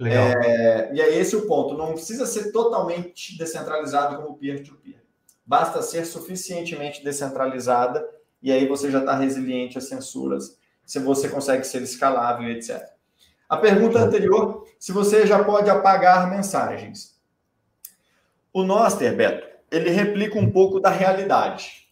É, 0.01 0.95
e 0.95 1.01
é 1.01 1.17
esse 1.17 1.37
o 1.37 1.47
ponto. 1.47 1.77
Não 1.77 1.93
precisa 1.93 2.27
ser 2.27 2.51
totalmente 2.53 3.39
descentralizado 3.39 4.17
como 4.17 4.37
peer-to-peer. 4.37 4.97
-peer. 4.97 5.05
Basta 5.47 5.83
ser 5.83 6.05
suficientemente 6.05 7.05
descentralizada 7.05 8.09
e 8.43 8.53
aí 8.53 8.67
você 8.67 8.91
já 8.91 9.01
está 9.01 9.15
resiliente 9.17 9.79
às 9.79 9.85
censuras, 9.85 10.59
se 10.85 10.99
você 10.99 11.29
consegue 11.29 11.65
ser 11.65 11.81
escalável, 11.83 12.49
etc. 12.51 12.91
A 13.49 13.57
pergunta 13.57 13.99
anterior, 13.99 14.67
se 14.79 14.93
você 14.93 15.27
já 15.27 15.43
pode 15.43 15.71
apagar 15.71 16.31
mensagens. 16.31 17.19
O 18.53 18.63
Noster, 18.63 19.17
Beto, 19.17 19.47
ele 19.71 19.91
replica 19.91 20.39
um 20.39 20.51
pouco 20.51 20.79
da 20.79 20.91
realidade. 20.91 21.89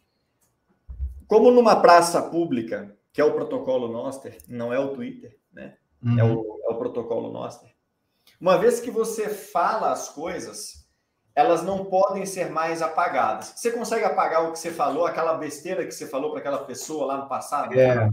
Como 1.27 1.51
numa 1.51 1.77
praça 1.77 2.21
pública, 2.21 2.95
que 3.13 3.21
é 3.21 3.25
o 3.25 3.33
protocolo 3.33 3.89
Noster, 3.89 4.37
não 4.47 4.73
é 4.73 4.79
o 4.79 4.89
Twitter, 4.89 5.39
né? 5.53 5.77
Uhum. 6.05 6.19
É, 6.19 6.25
o, 6.25 6.61
é 6.69 6.73
o 6.73 6.77
protocolo 6.77 7.33
Noster. 7.33 7.71
Uma 8.41 8.59
vez 8.59 8.81
que 8.81 8.91
você 8.91 9.29
fala 9.29 9.93
as 9.93 10.09
coisas, 10.09 10.87
elas 11.35 11.63
não 11.63 11.85
podem 11.85 12.27
ser 12.27 12.51
mais 12.51 12.83
apagadas. 12.83 13.53
Você 13.57 13.71
consegue 13.71 14.05
apagar 14.05 14.45
o 14.45 14.53
que 14.53 14.59
você 14.59 14.71
falou, 14.71 15.07
aquela 15.07 15.35
besteira 15.35 15.85
que 15.85 15.93
você 15.93 16.07
falou 16.07 16.31
para 16.31 16.41
aquela 16.41 16.65
pessoa 16.65 17.07
lá 17.07 17.17
no 17.19 17.29
passado? 17.29 17.79
É. 17.79 18.09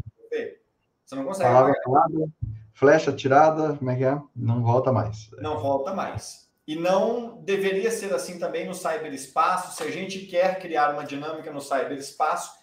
Você 1.04 1.16
não 1.16 1.26
consegue 1.26 1.50
Palavra 1.50 1.74
apagar. 1.86 2.30
flecha 2.74 3.12
tirada, 3.12 3.76
como 3.76 3.90
é 3.90 3.96
que 3.96 4.06
é? 4.06 4.22
Não 4.36 4.64
volta 4.64 4.92
mais. 4.92 5.30
Não 5.40 5.60
volta 5.60 5.94
mais. 5.94 6.48
E 6.68 6.76
não 6.76 7.42
deveria 7.42 7.90
ser 7.90 8.14
assim 8.14 8.38
também 8.38 8.68
no 8.68 8.76
cyberespaço. 8.76 9.76
Se 9.76 9.82
a 9.82 9.90
gente 9.90 10.28
quer 10.28 10.60
criar 10.60 10.94
uma 10.94 11.04
dinâmica 11.04 11.52
no 11.52 11.60
cyberespaço 11.60 12.60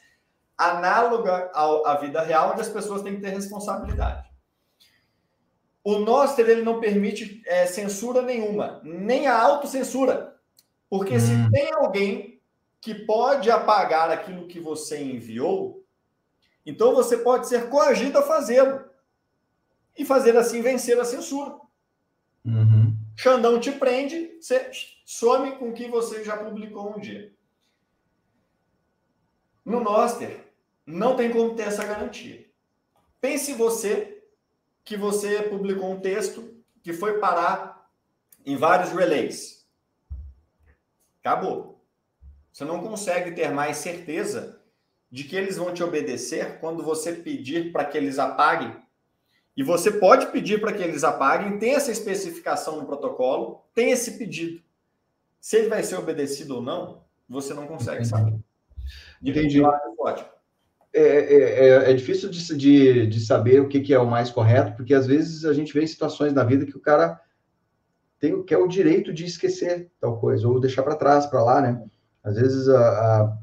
análoga 0.56 1.50
à 1.52 1.96
vida 1.96 2.22
real, 2.22 2.52
onde 2.52 2.60
as 2.60 2.68
pessoas 2.68 3.02
têm 3.02 3.16
que 3.16 3.20
ter 3.20 3.30
responsabilidade. 3.30 4.25
O 5.86 6.00
Noster 6.00 6.48
ele 6.48 6.62
não 6.62 6.80
permite 6.80 7.40
é, 7.46 7.64
censura 7.64 8.20
nenhuma, 8.20 8.80
nem 8.82 9.28
a 9.28 9.40
autocensura. 9.40 10.36
Porque 10.90 11.14
hum. 11.14 11.20
se 11.20 11.50
tem 11.52 11.72
alguém 11.72 12.40
que 12.80 12.92
pode 12.92 13.48
apagar 13.52 14.10
aquilo 14.10 14.48
que 14.48 14.58
você 14.58 15.00
enviou, 15.00 15.86
então 16.66 16.92
você 16.92 17.18
pode 17.18 17.46
ser 17.46 17.68
coagido 17.68 18.18
a 18.18 18.22
fazê-lo. 18.22 18.84
E 19.96 20.04
fazer 20.04 20.36
assim 20.36 20.60
vencer 20.60 20.98
a 20.98 21.04
censura. 21.04 21.54
Uhum. 22.44 22.96
Xandão 23.16 23.60
te 23.60 23.70
prende, 23.70 24.36
você 24.40 24.68
some 25.04 25.52
com 25.52 25.68
o 25.70 25.72
que 25.72 25.86
você 25.86 26.24
já 26.24 26.36
publicou 26.36 26.96
um 26.96 27.00
dia. 27.00 27.32
No 29.64 29.78
Noster, 29.78 30.52
não 30.84 31.14
tem 31.14 31.30
como 31.30 31.54
ter 31.54 31.68
essa 31.68 31.84
garantia. 31.84 32.44
Pense 33.20 33.52
você 33.52 34.15
que 34.86 34.96
você 34.96 35.42
publicou 35.42 35.90
um 35.90 36.00
texto 36.00 36.62
que 36.80 36.92
foi 36.92 37.18
parar 37.18 37.90
em 38.46 38.56
vários 38.56 38.92
relays. 38.92 39.66
Acabou. 41.20 41.84
Você 42.52 42.64
não 42.64 42.80
consegue 42.80 43.32
ter 43.32 43.50
mais 43.50 43.78
certeza 43.78 44.62
de 45.10 45.24
que 45.24 45.34
eles 45.34 45.56
vão 45.56 45.74
te 45.74 45.82
obedecer 45.82 46.60
quando 46.60 46.84
você 46.84 47.12
pedir 47.12 47.72
para 47.72 47.84
que 47.84 47.98
eles 47.98 48.20
apaguem. 48.20 48.80
E 49.56 49.62
você 49.64 49.90
pode 49.90 50.26
pedir 50.26 50.60
para 50.60 50.72
que 50.72 50.82
eles 50.84 51.02
apaguem, 51.02 51.58
tem 51.58 51.74
essa 51.74 51.90
especificação 51.90 52.76
no 52.76 52.86
protocolo, 52.86 53.64
tem 53.74 53.90
esse 53.90 54.16
pedido. 54.16 54.62
Se 55.40 55.56
ele 55.56 55.68
vai 55.68 55.82
ser 55.82 55.96
obedecido 55.96 56.56
ou 56.56 56.62
não, 56.62 57.02
você 57.28 57.52
não 57.52 57.66
consegue 57.66 58.04
saber. 58.04 58.38
Entendi. 59.20 59.60
Ótimo. 59.60 60.28
É, 60.98 61.00
é, 61.00 61.68
é, 61.68 61.90
é, 61.90 61.92
difícil 61.92 62.30
de, 62.30 62.56
de, 62.56 63.06
de, 63.06 63.20
saber 63.20 63.60
o 63.60 63.68
que, 63.68 63.80
que, 63.80 63.92
é 63.92 63.98
o 63.98 64.06
mais 64.06 64.30
correto, 64.30 64.74
porque 64.74 64.94
às 64.94 65.06
vezes 65.06 65.44
a 65.44 65.52
gente 65.52 65.74
vê 65.74 65.86
situações 65.86 66.32
na 66.32 66.42
vida 66.42 66.64
que 66.64 66.74
o 66.74 66.80
cara 66.80 67.20
tem 68.18 68.42
que 68.42 68.54
é 68.54 68.56
o 68.56 68.66
direito 68.66 69.12
de 69.12 69.26
esquecer 69.26 69.90
tal 70.00 70.18
coisa, 70.18 70.48
ou 70.48 70.58
deixar 70.58 70.82
para 70.82 70.96
trás, 70.96 71.26
para 71.26 71.42
lá, 71.42 71.60
né? 71.60 71.84
Às 72.24 72.36
vezes 72.36 72.66
a, 72.66 72.80
a, 72.80 73.38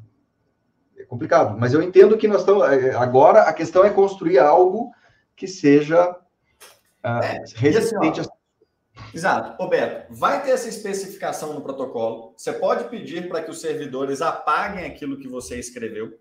é 0.98 1.04
complicado, 1.04 1.56
mas 1.60 1.76
eu 1.76 1.84
entendo 1.84 2.18
que 2.18 2.28
nós 2.28 2.40
estamos. 2.40 2.68
É, 2.68 2.96
agora 2.96 3.44
a 3.44 3.54
questão 3.54 3.86
é 3.86 3.92
construir 3.92 4.40
algo 4.40 4.92
que 5.36 5.48
seja 5.48 6.10
uh, 6.10 7.54
resistente 7.56 8.20
assim, 8.20 8.30
a. 8.30 9.14
Exato. 9.14 9.62
Roberto, 9.62 10.12
vai 10.12 10.42
ter 10.44 10.50
essa 10.50 10.68
especificação 10.68 11.54
no 11.54 11.62
protocolo. 11.62 12.34
Você 12.36 12.52
pode 12.52 12.86
pedir 12.86 13.30
para 13.30 13.44
que 13.44 13.52
os 13.52 13.62
servidores 13.62 14.24
apaguem 14.24 14.86
aquilo 14.86 15.20
que 15.20 15.28
você 15.28 15.60
escreveu. 15.60 16.18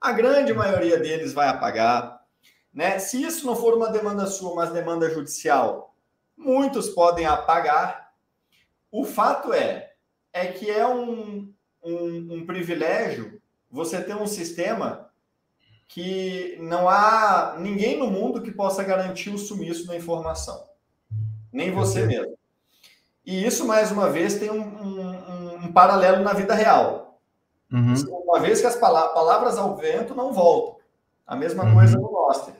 A 0.00 0.12
grande 0.12 0.54
maioria 0.54 0.98
deles 0.98 1.32
vai 1.32 1.48
apagar. 1.48 2.20
Né? 2.72 2.98
Se 2.98 3.22
isso 3.22 3.44
não 3.46 3.54
for 3.54 3.74
uma 3.74 3.90
demanda 3.90 4.26
sua, 4.26 4.54
mas 4.54 4.72
demanda 4.72 5.10
judicial, 5.10 5.94
muitos 6.36 6.88
podem 6.88 7.26
apagar. 7.26 8.12
O 8.90 9.04
fato 9.04 9.52
é, 9.52 9.92
é 10.32 10.46
que 10.46 10.70
é 10.70 10.86
um, 10.86 11.52
um, 11.82 12.34
um 12.34 12.46
privilégio 12.46 13.40
você 13.70 14.02
ter 14.02 14.16
um 14.16 14.26
sistema 14.26 15.10
que 15.86 16.56
não 16.60 16.88
há 16.88 17.56
ninguém 17.58 17.98
no 17.98 18.06
mundo 18.06 18.40
que 18.40 18.52
possa 18.52 18.82
garantir 18.82 19.30
o 19.30 19.38
sumiço 19.38 19.86
da 19.86 19.96
informação, 19.96 20.68
nem 21.52 21.72
você 21.72 22.06
mesmo. 22.06 22.38
E 23.26 23.44
isso, 23.44 23.66
mais 23.66 23.90
uma 23.90 24.08
vez, 24.08 24.38
tem 24.38 24.50
um, 24.50 24.60
um, 24.60 25.54
um 25.64 25.72
paralelo 25.72 26.22
na 26.22 26.32
vida 26.32 26.54
real. 26.54 27.09
Uhum. 27.72 27.94
Uma 28.24 28.40
vez 28.40 28.60
que 28.60 28.66
as 28.66 28.76
palavras 28.76 29.56
ao 29.58 29.76
vento 29.76 30.14
não 30.14 30.32
voltam. 30.32 30.76
A 31.26 31.36
mesma 31.36 31.64
uhum. 31.64 31.74
coisa 31.74 31.96
no 31.98 32.10
Noster. 32.10 32.54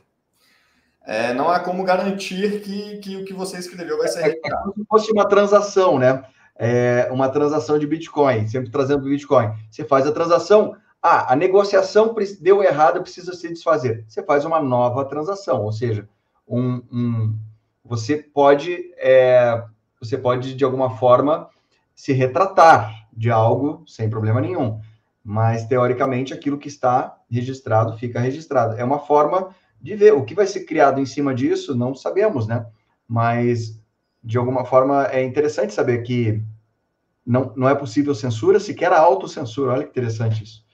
É, 1.05 1.33
não 1.35 1.49
há 1.49 1.59
como 1.59 1.83
garantir 1.83 2.61
que, 2.61 2.99
que 2.99 3.17
o 3.17 3.25
que 3.25 3.33
você 3.33 3.59
escreveu 3.59 3.99
vai 3.99 4.07
ser 4.09 4.23
é, 4.23 4.29
é 4.31 4.51
como 4.51 4.75
se 4.75 4.85
fosse 4.85 5.13
uma 5.13 5.27
transação, 5.27 5.99
né? 5.99 6.23
É 6.55 7.09
uma 7.11 7.29
transação 7.29 7.79
de 7.79 7.87
Bitcoin, 7.87 8.47
sempre 8.47 8.71
trazendo 8.71 9.05
Bitcoin. 9.05 9.51
Você 9.71 9.83
faz 9.83 10.07
a 10.07 10.13
transação, 10.13 10.77
ah, 11.03 11.33
a 11.33 11.35
negociação 11.35 12.15
deu 12.41 12.63
errado, 12.63 13.01
precisa 13.01 13.33
se 13.33 13.49
desfazer. 13.49 14.05
Você 14.07 14.23
faz 14.23 14.45
uma 14.45 14.61
nova 14.61 15.05
transação, 15.07 15.63
ou 15.65 15.73
seja, 15.73 16.07
um, 16.47 16.83
um 16.93 17.39
você 17.83 18.17
pode 18.19 18.93
é, 18.99 19.65
você 20.01 20.19
pode 20.19 20.55
de 20.55 20.65
alguma 20.65 20.91
forma 20.91 21.49
se 21.95 22.13
retratar 22.13 23.09
de 23.13 23.31
algo 23.31 23.83
sem 23.87 24.09
problema 24.09 24.41
nenhum, 24.41 24.81
mas 25.25 25.67
teoricamente 25.67 26.33
aquilo 26.33 26.59
que 26.59 26.69
está 26.69 27.17
registrado 27.31 27.97
fica 27.99 28.21
registrado. 28.21 28.77
É 28.77 28.85
uma 28.85 28.99
forma 28.99 29.55
de 29.81 29.95
ver 29.95 30.13
o 30.15 30.25
que 30.25 30.35
vai 30.35 30.47
ser 30.47 30.65
criado 30.65 31.01
em 31.01 31.07
cima 31.07 31.35
disso, 31.35 31.75
não 31.75 31.95
sabemos, 31.95 32.47
né? 32.47 32.67
Mas 33.07 33.81
de 34.23 34.37
alguma 34.39 34.65
forma 34.65 35.07
é 35.11 35.23
interessante 35.23 35.73
saber 35.73 36.03
que 36.03 36.43
não, 37.25 37.53
não 37.57 37.69
é 37.69 37.75
possível 37.75 38.15
censura, 38.15 38.61
sequer 38.61 38.93
a 38.93 38.99
autocensura. 38.99 39.73
Olha 39.73 39.85
que 39.85 39.91
interessante 39.91 40.45
isso. 40.45 40.65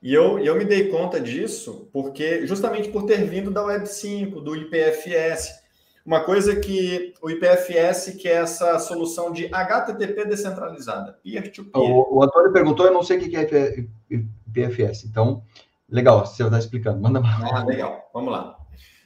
E 0.00 0.14
eu, 0.14 0.38
eu 0.38 0.56
me 0.56 0.64
dei 0.64 0.88
conta 0.88 1.20
disso 1.20 1.88
porque 1.92 2.46
justamente 2.46 2.88
por 2.88 3.04
ter 3.04 3.24
vindo 3.24 3.50
da 3.50 3.64
Web 3.64 3.86
5, 3.86 4.40
do 4.40 4.54
IPFS. 4.54 5.67
Uma 6.08 6.24
coisa 6.24 6.56
que 6.56 7.12
o 7.20 7.28
IPFS 7.28 8.16
que 8.18 8.26
é 8.26 8.36
essa 8.36 8.78
solução 8.78 9.30
de 9.30 9.46
HTTP 9.52 10.24
descentralizada, 10.24 11.18
peer-to-peer. 11.22 11.84
-peer. 11.84 12.06
O, 12.10 12.16
o 12.16 12.22
Antônio 12.22 12.50
perguntou, 12.50 12.86
eu 12.86 12.94
não 12.94 13.02
sei 13.02 13.18
o 13.18 13.20
que 13.20 13.36
é 13.36 13.84
IPFS, 14.08 15.04
então, 15.04 15.42
legal, 15.86 16.24
você 16.24 16.42
está 16.42 16.58
explicando, 16.58 16.98
manda 16.98 17.20
mais. 17.20 17.52
Ah, 17.52 17.62
legal, 17.62 18.10
vamos 18.14 18.32
lá. 18.32 18.56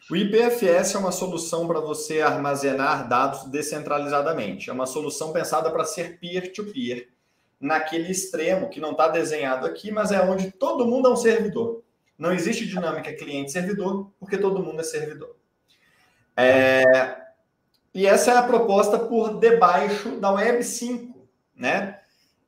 O 0.08 0.14
IPFS 0.14 0.94
é 0.94 0.98
uma 0.98 1.10
solução 1.10 1.66
para 1.66 1.80
você 1.80 2.20
armazenar 2.20 3.08
dados 3.08 3.50
descentralizadamente. 3.50 4.70
É 4.70 4.72
uma 4.72 4.86
solução 4.86 5.32
pensada 5.32 5.72
para 5.72 5.84
ser 5.84 6.20
peer-to-peer. 6.20 6.98
-peer 6.98 7.08
naquele 7.60 8.12
extremo 8.12 8.68
que 8.68 8.80
não 8.80 8.92
está 8.92 9.08
desenhado 9.08 9.66
aqui, 9.66 9.90
mas 9.90 10.12
é 10.12 10.20
onde 10.22 10.52
todo 10.52 10.86
mundo 10.86 11.08
é 11.08 11.12
um 11.12 11.16
servidor. 11.16 11.82
Não 12.16 12.32
existe 12.32 12.64
dinâmica 12.64 13.12
cliente-servidor, 13.12 14.08
porque 14.20 14.38
todo 14.38 14.62
mundo 14.62 14.80
é 14.80 14.84
servidor. 14.84 15.41
É... 16.36 16.82
E 17.94 18.06
essa 18.06 18.32
é 18.32 18.36
a 18.36 18.42
proposta 18.42 18.98
por 18.98 19.38
debaixo 19.38 20.18
da 20.20 20.32
Web 20.32 20.62
5, 20.64 21.28
né? 21.54 21.98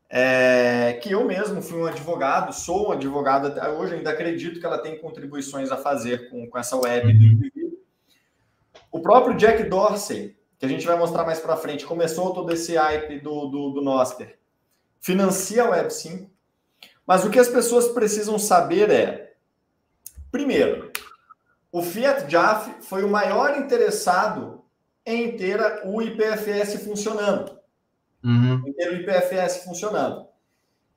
É... 0.09 0.99
que 1.03 1.13
eu 1.13 1.25
mesmo 1.25 1.61
fui 1.61 1.81
um 1.81 1.87
advogado, 1.87 2.53
sou 2.53 2.89
um 2.89 2.93
advogado 2.93 3.49
até 3.49 3.69
hoje, 3.69 3.95
ainda 3.95 4.11
acredito 4.11 4.61
que 4.61 4.67
ela 4.67 4.79
tem 4.79 4.99
contribuições 4.99 5.71
a 5.71 5.77
fazer 5.77 6.31
com, 6.31 6.49
com 6.49 6.59
essa 6.59 6.77
web 6.77 7.13
do 7.13 7.25
indivíduo. 7.25 7.79
O 8.91 9.01
próprio 9.01 9.37
Jack 9.37 9.65
Dorsey, 9.65 10.37
que 10.59 10.65
a 10.67 10.69
gente 10.69 10.87
vai 10.87 10.97
mostrar 10.97 11.25
mais 11.25 11.41
para 11.41 11.57
frente, 11.57 11.85
começou 11.85 12.33
todo 12.33 12.53
esse 12.53 12.77
hype 12.77 13.21
do, 13.21 13.47
do, 13.47 13.71
do 13.71 13.83
Noster 13.83 14.39
financia 15.05 15.63
a 15.63 15.69
Web 15.69 15.93
5. 15.93 16.31
Mas 17.07 17.27
o 17.27 17.31
que 17.31 17.39
as 17.39 17.49
pessoas 17.49 17.89
precisam 17.89 18.39
saber 18.39 18.91
é, 18.91 19.35
primeiro, 20.33 20.84
o 21.75 21.83
Fiat 21.83 22.31
Jaffe 22.31 22.71
foi 22.83 23.03
o 23.03 23.11
maior 23.11 23.59
interessado 23.59 24.63
em 25.05 25.37
ter 25.37 25.59
o 25.85 26.01
IPFS 26.01 26.85
funcionando. 26.85 27.51
Uhum. 28.23 28.63
Em 28.65 28.73
ter 28.73 28.91
o 28.91 28.95
IPFS 28.95 29.65
funcionando. 29.65 30.25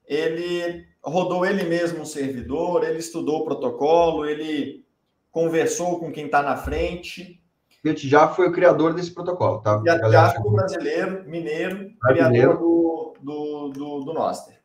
Ele 0.05 0.85
rodou 1.03 1.43
ele 1.43 1.63
mesmo 1.63 2.01
um 2.01 2.05
servidor, 2.05 2.83
ele 2.83 2.99
estudou 2.99 3.39
o 3.39 3.43
protocolo, 3.43 4.23
ele 4.23 4.85
conversou 5.31 5.99
com 5.99 6.11
quem 6.11 6.27
está 6.27 6.43
na 6.43 6.55
frente. 6.55 7.41
Fiat 7.81 8.07
Jaffe 8.07 8.35
foi 8.35 8.47
o 8.47 8.53
criador 8.53 8.93
desse 8.93 9.09
protocolo, 9.09 9.61
tá? 9.61 9.81
Fiat 9.81 10.11
Jaffe, 10.11 10.43
brasileiro, 10.47 11.27
mineiro, 11.27 11.91
criador 11.99 12.59
do 12.59 13.13
do, 13.19 13.69
do, 13.69 13.99
do 14.01 14.13
Noster. 14.13 14.61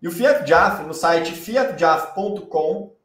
E 0.00 0.08
o 0.08 0.10
Fiat 0.10 0.48
Jaffe, 0.48 0.84
no 0.84 0.94
site 0.94 1.32
fiatjaffe.com, 1.32 2.96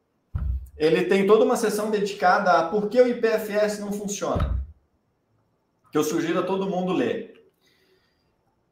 ele 0.76 1.04
tem 1.04 1.26
toda 1.26 1.44
uma 1.44 1.56
seção 1.56 1.90
dedicada 1.90 2.52
a 2.52 2.68
por 2.68 2.88
que 2.88 3.00
o 3.00 3.08
IPFS 3.08 3.78
não 3.78 3.92
funciona. 3.92 4.62
Que 5.92 5.98
eu 5.98 6.04
sugiro 6.04 6.40
a 6.40 6.42
todo 6.42 6.68
mundo 6.68 6.92
ler. 6.92 7.34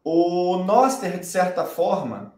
O 0.04 0.58
Noster, 0.58 1.20
de 1.20 1.26
certa 1.26 1.64
forma, 1.64 2.34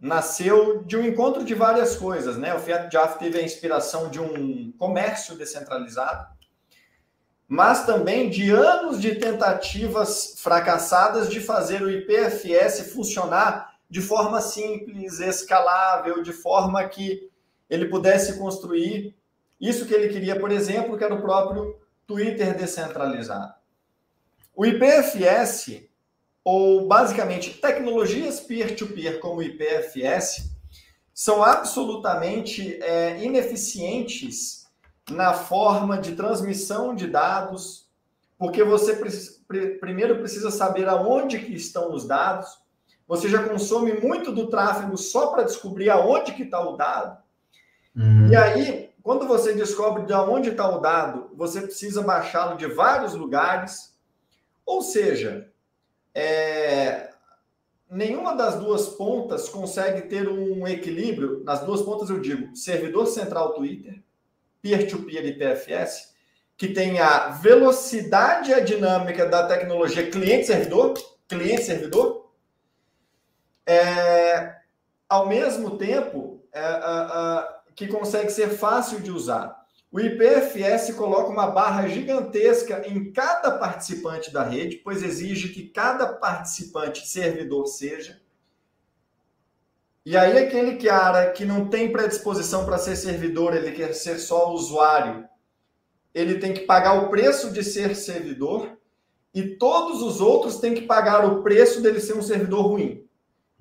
nasceu 0.00 0.82
de 0.82 0.96
um 0.96 1.04
encontro 1.04 1.44
de 1.44 1.54
várias 1.54 1.96
coisas, 1.96 2.36
né? 2.36 2.52
O 2.54 2.58
Fiat 2.58 2.92
Jaffe 2.92 3.20
teve 3.20 3.38
a 3.38 3.42
inspiração 3.42 4.10
de 4.10 4.20
um 4.20 4.72
comércio 4.72 5.36
descentralizado, 5.36 6.26
mas 7.46 7.86
também 7.86 8.28
de 8.28 8.50
anos 8.50 9.00
de 9.00 9.14
tentativas 9.14 10.34
fracassadas 10.38 11.30
de 11.30 11.40
fazer 11.40 11.82
o 11.82 11.90
IPFS 11.90 12.92
funcionar 12.92 13.74
de 13.88 14.00
forma 14.00 14.40
simples, 14.40 15.20
escalável, 15.20 16.20
de 16.22 16.32
forma 16.32 16.84
que 16.88 17.30
ele 17.74 17.86
pudesse 17.86 18.38
construir 18.38 19.14
isso 19.60 19.86
que 19.86 19.94
ele 19.94 20.12
queria, 20.12 20.38
por 20.38 20.50
exemplo, 20.50 20.96
que 20.96 21.04
era 21.04 21.14
o 21.14 21.22
próprio 21.22 21.78
Twitter 22.06 22.56
descentralizado. 22.56 23.54
O 24.54 24.64
IPFS, 24.64 25.82
ou 26.44 26.86
basicamente 26.86 27.54
tecnologias 27.54 28.40
peer-to-peer 28.40 29.14
-peer 29.14 29.20
como 29.20 29.36
o 29.36 29.42
IPFS, 29.42 30.50
são 31.12 31.42
absolutamente 31.42 32.82
é, 32.82 33.22
ineficientes 33.22 34.66
na 35.10 35.32
forma 35.32 35.98
de 35.98 36.14
transmissão 36.14 36.94
de 36.94 37.06
dados, 37.06 37.88
porque 38.38 38.64
você 38.64 38.96
primeiro 39.80 40.18
precisa 40.18 40.50
saber 40.50 40.88
aonde 40.88 41.38
que 41.38 41.54
estão 41.54 41.92
os 41.92 42.06
dados. 42.06 42.58
Você 43.06 43.28
já 43.28 43.46
consome 43.46 43.92
muito 44.00 44.32
do 44.32 44.48
tráfego 44.48 44.96
só 44.96 45.28
para 45.28 45.44
descobrir 45.44 45.90
aonde 45.90 46.32
que 46.32 46.42
está 46.42 46.60
o 46.60 46.76
dado. 46.76 47.23
Uhum. 47.96 48.28
E 48.28 48.36
aí, 48.36 48.90
quando 49.02 49.26
você 49.26 49.52
descobre 49.52 50.04
de 50.04 50.12
onde 50.12 50.50
está 50.50 50.68
o 50.68 50.80
dado, 50.80 51.30
você 51.34 51.60
precisa 51.60 52.02
baixá-lo 52.02 52.56
de 52.56 52.66
vários 52.66 53.14
lugares. 53.14 53.94
Ou 54.64 54.82
seja, 54.82 55.48
é, 56.14 57.10
nenhuma 57.90 58.34
das 58.34 58.56
duas 58.56 58.88
pontas 58.88 59.48
consegue 59.48 60.02
ter 60.08 60.28
um 60.28 60.66
equilíbrio. 60.66 61.42
Nas 61.44 61.60
duas 61.60 61.82
pontas 61.82 62.10
eu 62.10 62.20
digo 62.20 62.56
servidor 62.56 63.06
central 63.06 63.52
Twitter 63.52 64.02
peer-to-peer 64.64 65.22
-peer 65.22 65.56
IPFS, 65.56 66.14
que 66.56 66.68
tem 66.68 66.98
a 66.98 67.28
velocidade 67.28 68.50
e 68.50 68.54
a 68.54 68.60
dinâmica 68.60 69.26
da 69.26 69.46
tecnologia 69.46 70.10
cliente-servidor, 70.10 70.94
cliente-servidor, 71.28 72.30
é, 73.66 74.56
ao 75.06 75.28
mesmo 75.28 75.76
tempo 75.76 76.42
é, 76.50 76.60
que 77.74 77.88
consegue 77.88 78.30
ser 78.30 78.50
fácil 78.50 79.00
de 79.00 79.10
usar. 79.10 79.64
O 79.90 80.00
IPFS 80.00 80.94
coloca 80.94 81.30
uma 81.30 81.48
barra 81.48 81.86
gigantesca 81.88 82.82
em 82.86 83.12
cada 83.12 83.52
participante 83.52 84.32
da 84.32 84.42
rede, 84.42 84.76
pois 84.76 85.02
exige 85.02 85.50
que 85.50 85.68
cada 85.68 86.06
participante 86.06 87.06
servidor 87.06 87.66
seja 87.66 88.24
e 90.06 90.18
aí 90.18 90.36
aquele 90.36 90.76
cara 90.76 91.30
que 91.30 91.46
não 91.46 91.70
tem 91.70 91.90
predisposição 91.90 92.66
para 92.66 92.76
ser 92.76 92.94
servidor, 92.94 93.56
ele 93.56 93.72
quer 93.72 93.94
ser 93.94 94.18
só 94.18 94.52
usuário, 94.52 95.26
ele 96.12 96.38
tem 96.38 96.52
que 96.52 96.60
pagar 96.60 97.02
o 97.02 97.08
preço 97.08 97.50
de 97.50 97.64
ser 97.64 97.96
servidor 97.96 98.76
e 99.32 99.56
todos 99.56 100.02
os 100.02 100.20
outros 100.20 100.58
têm 100.58 100.74
que 100.74 100.82
pagar 100.82 101.24
o 101.24 101.42
preço 101.42 101.80
dele 101.80 102.00
ser 102.00 102.18
um 102.18 102.22
servidor 102.22 102.66
ruim. 102.66 103.03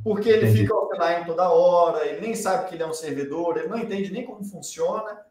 Porque 0.04 0.30
ele 0.30 0.46
Entendi. 0.46 0.60
fica 0.60 0.76
offline 0.76 1.26
toda 1.26 1.50
hora, 1.50 2.06
ele 2.06 2.22
nem 2.22 2.36
sabe 2.36 2.68
que 2.68 2.76
ele 2.76 2.84
é 2.84 2.88
um 2.88 2.94
servidor, 2.94 3.58
ele 3.58 3.68
não 3.68 3.78
entende 3.78 4.12
nem 4.12 4.26
como 4.26 4.44
funciona. 4.44 5.22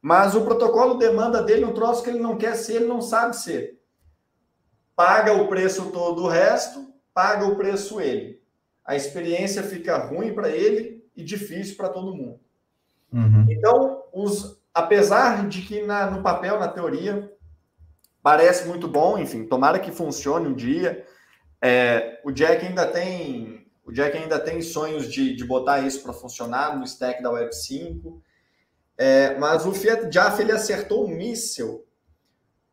Mas 0.00 0.34
o 0.34 0.44
protocolo 0.44 0.94
demanda 0.94 1.42
dele 1.42 1.64
um 1.64 1.74
troço 1.74 2.02
que 2.02 2.08
ele 2.08 2.18
não 2.18 2.38
quer 2.38 2.56
ser, 2.56 2.76
ele 2.76 2.86
não 2.86 3.02
sabe 3.02 3.36
ser. 3.36 3.78
Paga 4.96 5.34
o 5.34 5.48
preço 5.48 5.90
todo 5.90 6.24
o 6.24 6.28
resto, 6.28 6.92
paga 7.12 7.44
o 7.44 7.56
preço 7.56 8.00
ele 8.00 8.40
a 8.90 8.96
experiência 8.96 9.62
fica 9.62 9.96
ruim 9.98 10.34
para 10.34 10.48
ele 10.48 11.04
e 11.16 11.22
difícil 11.22 11.76
para 11.76 11.88
todo 11.88 12.12
mundo. 12.12 12.40
Uhum. 13.12 13.46
Então, 13.48 14.02
os, 14.12 14.60
apesar 14.74 15.48
de 15.48 15.62
que 15.62 15.82
na, 15.82 16.10
no 16.10 16.24
papel, 16.24 16.58
na 16.58 16.66
teoria, 16.66 17.32
parece 18.20 18.66
muito 18.66 18.88
bom, 18.88 19.16
enfim, 19.16 19.44
tomara 19.44 19.78
que 19.78 19.92
funcione 19.92 20.48
um 20.48 20.54
dia. 20.54 21.06
É, 21.62 22.20
o 22.24 22.32
Jack 22.32 22.66
ainda 22.66 22.84
tem. 22.84 23.59
O 23.90 23.92
Jack 23.92 24.16
ainda 24.16 24.38
tem 24.38 24.62
sonhos 24.62 25.10
de, 25.10 25.34
de 25.34 25.44
botar 25.44 25.80
isso 25.80 26.00
para 26.00 26.12
funcionar 26.12 26.78
no 26.78 26.84
stack 26.84 27.20
da 27.20 27.32
Web 27.32 27.52
5. 27.52 28.22
É, 28.96 29.36
mas 29.36 29.66
o 29.66 29.72
Fiat 29.72 30.08
ele 30.38 30.52
acertou 30.52 31.04
um 31.04 31.08
míssil. 31.08 31.84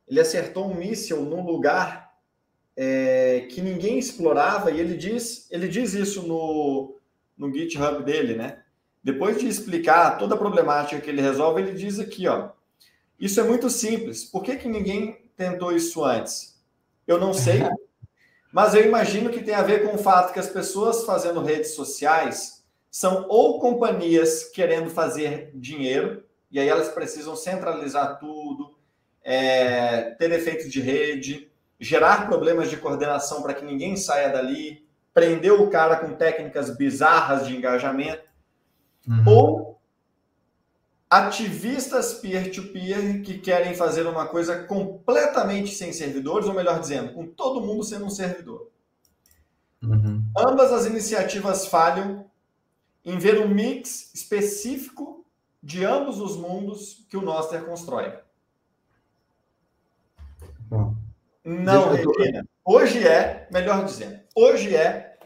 Ele 0.07 0.19
acertou 0.19 0.69
um 0.69 0.75
míssil 0.75 1.23
num 1.23 1.43
lugar 1.43 2.13
é, 2.75 3.47
que 3.49 3.61
ninguém 3.61 3.97
explorava 3.97 4.69
e 4.69 4.79
ele 4.79 4.95
diz, 4.95 5.47
ele 5.49 5.67
diz 5.67 5.95
isso 5.95 6.21
no, 6.21 6.99
no 7.35 7.51
GitHub 7.51 8.03
dele, 8.03 8.35
né? 8.35 8.61
Depois 9.03 9.39
de 9.39 9.47
explicar 9.47 10.19
toda 10.19 10.35
a 10.35 10.37
problemática 10.37 11.01
que 11.01 11.09
ele 11.09 11.21
resolve, 11.21 11.63
ele 11.63 11.73
diz 11.73 11.97
aqui, 11.99 12.27
ó, 12.27 12.49
isso 13.19 13.39
é 13.39 13.43
muito 13.43 13.71
simples. 13.71 14.23
Por 14.23 14.43
que, 14.43 14.55
que 14.55 14.69
ninguém 14.69 15.17
tentou 15.35 15.71
isso 15.71 16.05
antes? 16.05 16.61
Eu 17.07 17.19
não 17.19 17.33
sei, 17.33 17.63
mas 18.57 18.73
eu 18.73 18.83
imagino 18.83 19.29
que 19.29 19.43
tem 19.43 19.53
a 19.53 19.61
ver 19.61 19.83
com 19.83 19.93
o 19.93 19.99
fato 19.99 20.33
que 20.33 20.39
as 20.39 20.49
pessoas 20.49 21.05
fazendo 21.05 21.43
redes 21.43 21.75
sociais 21.75 22.65
são 22.89 23.27
ou 23.29 23.59
companhias 23.59 24.45
querendo 24.45 24.89
fazer 24.89 25.51
dinheiro, 25.53 26.23
e 26.49 26.59
aí 26.59 26.67
elas 26.67 26.89
precisam 26.89 27.35
centralizar 27.35 28.17
tudo, 28.17 28.75
é, 29.23 30.09
ter 30.17 30.31
efeito 30.31 30.67
de 30.67 30.81
rede, 30.81 31.51
gerar 31.79 32.25
problemas 32.25 32.67
de 32.71 32.77
coordenação 32.77 33.43
para 33.43 33.53
que 33.53 33.63
ninguém 33.63 33.95
saia 33.95 34.29
dali, 34.29 34.83
prender 35.13 35.53
o 35.53 35.69
cara 35.69 35.97
com 35.97 36.15
técnicas 36.15 36.75
bizarras 36.75 37.45
de 37.45 37.55
engajamento, 37.55 38.23
uhum. 39.07 39.23
ou 39.27 39.66
ativistas 41.09 42.15
peer-to-peer 42.15 42.99
-peer 42.99 43.23
que 43.23 43.39
querem 43.39 43.73
fazer 43.73 44.05
uma 44.05 44.27
coisa 44.27 44.63
completamente 44.63 45.73
sem 45.73 45.93
servidores, 45.93 46.47
ou 46.47 46.53
melhor 46.53 46.79
dizendo, 46.79 47.13
com 47.13 47.25
todo 47.25 47.65
mundo 47.65 47.83
sendo 47.83 48.05
um 48.05 48.09
servidor. 48.09 48.69
Uhum. 49.81 50.23
Ambas 50.37 50.71
as 50.71 50.85
iniciativas 50.85 51.67
falham 51.67 52.25
em 53.05 53.17
ver 53.17 53.39
um 53.39 53.47
mix 53.47 54.13
específico 54.13 55.25
de 55.63 55.85
ambos 55.85 56.19
os 56.19 56.35
mundos 56.35 57.05
que 57.09 57.15
o 57.15 57.21
Noster 57.21 57.63
constrói. 57.63 58.13
Bom. 60.59 60.93
Não, 61.43 61.93
Regina. 61.93 62.45
Hoje 62.65 63.07
é, 63.07 63.47
melhor 63.49 63.85
dizendo, 63.85 64.19
hoje 64.35 64.75
é, 64.75 65.17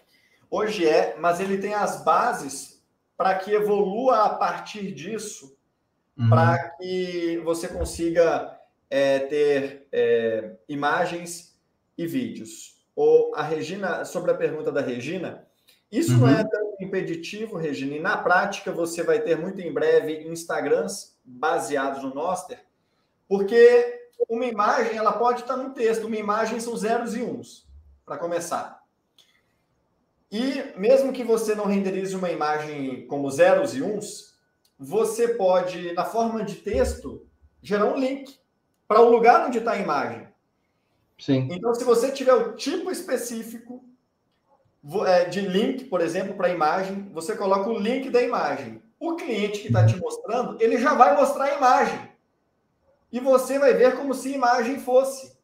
hoje 0.52 0.88
é, 0.88 1.16
mas 1.18 1.40
ele 1.40 1.58
tem 1.58 1.74
as 1.74 2.04
bases 2.04 2.84
para 3.18 3.34
que 3.36 3.52
evolua 3.52 4.26
a 4.26 4.30
partir 4.30 4.92
disso, 4.94 5.58
uhum. 6.22 6.30
para 6.30 6.70
que 6.72 7.42
você 7.44 7.68
consiga 7.68 8.58
é, 8.90 9.20
ter 9.20 9.88
é, 9.92 10.52
imagens 10.70 11.58
e 11.98 12.06
vídeos. 12.06 12.80
Ou 12.96 13.34
a 13.36 13.42
Regina, 13.42 14.06
sobre 14.06 14.32
a 14.32 14.36
pergunta 14.36 14.72
da 14.72 14.82
Regina, 14.82 15.48
isso 15.92 16.14
uhum. 16.14 16.20
não 16.20 16.30
é 16.30 16.44
tão 16.44 16.76
impeditivo, 16.80 17.58
Regina, 17.58 17.96
e 17.96 18.00
na 18.00 18.18
prática 18.18 18.72
você 18.72 19.04
vai 19.04 19.20
ter 19.22 19.38
muito 19.38 19.62
em 19.62 19.74
breve 19.74 20.28
Instagrams 20.28 21.18
baseados 21.24 22.04
no 22.04 22.14
Noster, 22.14 22.60
porque 23.28 24.00
uma 24.30 24.46
imagem 24.46 24.98
ela 24.98 25.14
pode 25.14 25.42
estar 25.42 25.58
no 25.58 25.74
texto, 25.74 26.08
uma 26.08 26.18
imagem 26.18 26.60
são 26.60 26.76
zeros 26.76 27.16
e 27.16 27.22
uns, 27.22 27.68
para 28.06 28.18
começar. 28.18 28.82
E 30.32 30.64
mesmo 30.78 31.12
que 31.12 31.24
você 31.24 31.54
não 31.56 31.66
renderize 31.66 32.16
uma 32.16 32.32
imagem 32.32 33.06
como 33.08 33.30
zeros 33.30 33.76
e 33.76 33.82
uns, 33.82 34.31
você 34.84 35.28
pode, 35.28 35.94
na 35.94 36.04
forma 36.04 36.44
de 36.44 36.56
texto, 36.56 37.24
gerar 37.62 37.86
um 37.86 38.00
link 38.00 38.36
para 38.88 39.00
o 39.00 39.12
lugar 39.12 39.46
onde 39.46 39.60
está 39.60 39.74
a 39.74 39.78
imagem. 39.78 40.28
Sim. 41.20 41.48
Então, 41.52 41.72
se 41.76 41.84
você 41.84 42.12
tiver 42.12 42.34
o 42.34 42.54
tipo 42.54 42.90
específico 42.90 43.86
é, 45.06 45.26
de 45.26 45.42
link, 45.42 45.84
por 45.84 46.02
exemplo, 46.02 46.34
para 46.34 46.48
a 46.48 46.52
imagem, 46.52 47.12
você 47.14 47.38
coloca 47.38 47.70
o 47.70 47.78
link 47.78 48.10
da 48.10 48.24
imagem. 48.24 48.82
O 49.00 49.16
cliente 49.16 49.60
que 49.60 49.68
está 49.68 49.86
te 49.86 49.96
mostrando, 49.98 50.60
ele 50.60 50.80
já 50.80 50.96
vai 50.96 51.16
mostrar 51.16 51.44
a 51.44 51.56
imagem 51.58 52.10
e 53.12 53.20
você 53.20 53.60
vai 53.60 53.76
ver 53.76 53.96
como 53.96 54.16
se 54.16 54.34
a 54.34 54.36
imagem 54.36 54.80
fosse. 54.80 55.38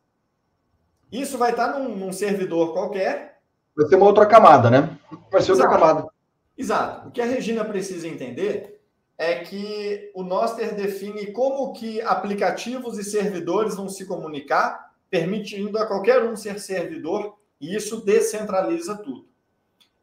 Isso 1.11 1.37
vai 1.37 1.51
estar 1.51 1.77
num, 1.77 1.95
num 1.95 2.11
servidor 2.11 2.73
qualquer. 2.73 3.39
Vai 3.75 3.85
ser 3.85 3.97
uma 3.97 4.07
outra 4.07 4.25
camada, 4.25 4.71
né? 4.71 4.97
Vai 5.31 5.41
ser 5.43 5.51
Exato. 5.51 5.69
outra 5.69 5.69
camada. 5.69 6.09
Exato. 6.57 7.07
O 7.07 7.11
que 7.11 7.21
a 7.21 7.25
Regina 7.25 7.63
precisa 7.63 8.07
entender 8.07 8.76
é 9.17 9.39
que 9.39 10.11
o 10.13 10.23
Noster 10.23 10.75
define 10.75 11.31
como 11.31 11.73
que 11.73 12.01
aplicativos 12.01 12.97
e 12.97 13.03
servidores 13.03 13.75
vão 13.75 13.89
se 13.89 14.05
comunicar, 14.05 14.93
permitindo 15.09 15.77
a 15.77 15.87
qualquer 15.87 16.23
um 16.23 16.35
ser 16.35 16.59
servidor, 16.59 17.37
e 17.59 17.75
isso 17.75 18.01
descentraliza 18.01 18.95
tudo. 18.97 19.27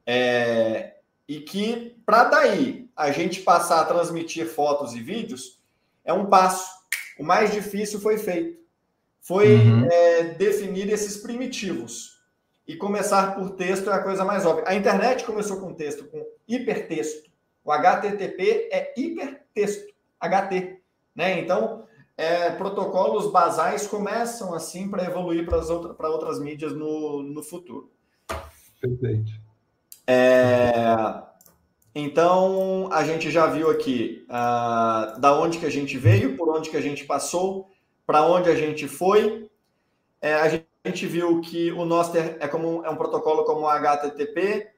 É... 0.06 0.94
E 1.26 1.40
que, 1.40 1.96
para 2.04 2.24
daí 2.24 2.90
a 2.94 3.10
gente 3.10 3.40
passar 3.40 3.80
a 3.80 3.84
transmitir 3.84 4.46
fotos 4.46 4.94
e 4.94 5.00
vídeos, 5.00 5.62
é 6.04 6.12
um 6.12 6.26
passo 6.26 6.84
o 7.18 7.22
mais 7.22 7.52
difícil 7.52 8.00
foi 8.00 8.18
feito. 8.18 8.62
Foi 9.20 9.54
uhum. 9.54 9.88
é, 9.90 10.24
definir 10.34 10.90
esses 10.90 11.16
primitivos. 11.16 12.14
E 12.66 12.76
começar 12.76 13.34
por 13.34 13.50
texto 13.50 13.90
é 13.90 13.92
a 13.92 14.02
coisa 14.02 14.24
mais 14.24 14.44
óbvia. 14.46 14.64
A 14.66 14.74
internet 14.74 15.24
começou 15.24 15.60
com 15.60 15.74
texto, 15.74 16.04
com 16.04 16.26
hipertexto. 16.48 17.30
O 17.64 17.72
HTTP 17.72 18.68
é 18.70 18.92
hipertexto, 18.96 19.92
HT. 20.20 20.80
Né? 21.14 21.40
Então, 21.40 21.84
é, 22.16 22.50
protocolos 22.50 23.32
basais 23.32 23.86
começam 23.86 24.54
assim 24.54 24.88
para 24.88 25.04
evoluir 25.04 25.46
para 25.46 25.58
outra, 25.58 26.08
outras 26.08 26.38
mídias 26.38 26.72
no, 26.72 27.22
no 27.22 27.42
futuro. 27.42 27.90
Perfeito. 28.80 29.32
É, 30.06 31.22
então, 31.94 32.88
a 32.92 33.04
gente 33.04 33.30
já 33.30 33.46
viu 33.46 33.70
aqui 33.70 34.26
uh, 34.28 35.18
da 35.20 35.38
onde 35.38 35.58
que 35.58 35.66
a 35.66 35.70
gente 35.70 35.96
veio, 35.96 36.36
por 36.36 36.48
onde 36.48 36.68
que 36.68 36.76
a 36.76 36.80
gente 36.80 37.04
passou, 37.04 37.70
para 38.04 38.26
onde 38.26 38.50
a 38.50 38.54
gente 38.54 38.88
foi. 38.88 39.48
É, 40.20 40.34
a 40.34 40.48
gente 40.48 41.06
viu 41.06 41.40
que 41.40 41.70
o 41.72 41.84
Noster 41.84 42.36
é, 42.40 42.48
como, 42.48 42.84
é 42.84 42.90
um 42.90 42.96
protocolo 42.96 43.44
como 43.44 43.60
o 43.60 43.68
HTTP. 43.68 44.73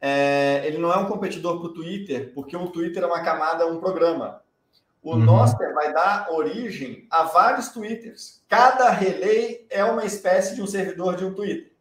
É, 0.00 0.62
ele 0.66 0.78
não 0.78 0.92
é 0.92 0.96
um 0.96 1.06
competidor 1.06 1.58
para 1.58 1.68
o 1.68 1.72
Twitter, 1.72 2.32
porque 2.34 2.56
o 2.56 2.68
Twitter 2.68 3.02
é 3.02 3.06
uma 3.06 3.22
camada, 3.22 3.66
um 3.66 3.80
programa. 3.80 4.42
O 5.02 5.12
uhum. 5.12 5.18
Noster 5.18 5.74
vai 5.74 5.92
dar 5.92 6.30
origem 6.30 7.06
a 7.10 7.24
vários 7.24 7.68
Twitters. 7.68 8.42
Cada 8.48 8.88
relay 8.90 9.66
é 9.68 9.84
uma 9.84 10.04
espécie 10.04 10.54
de 10.54 10.62
um 10.62 10.66
servidor 10.66 11.16
de 11.16 11.24
um 11.24 11.34
Twitter. 11.34 11.72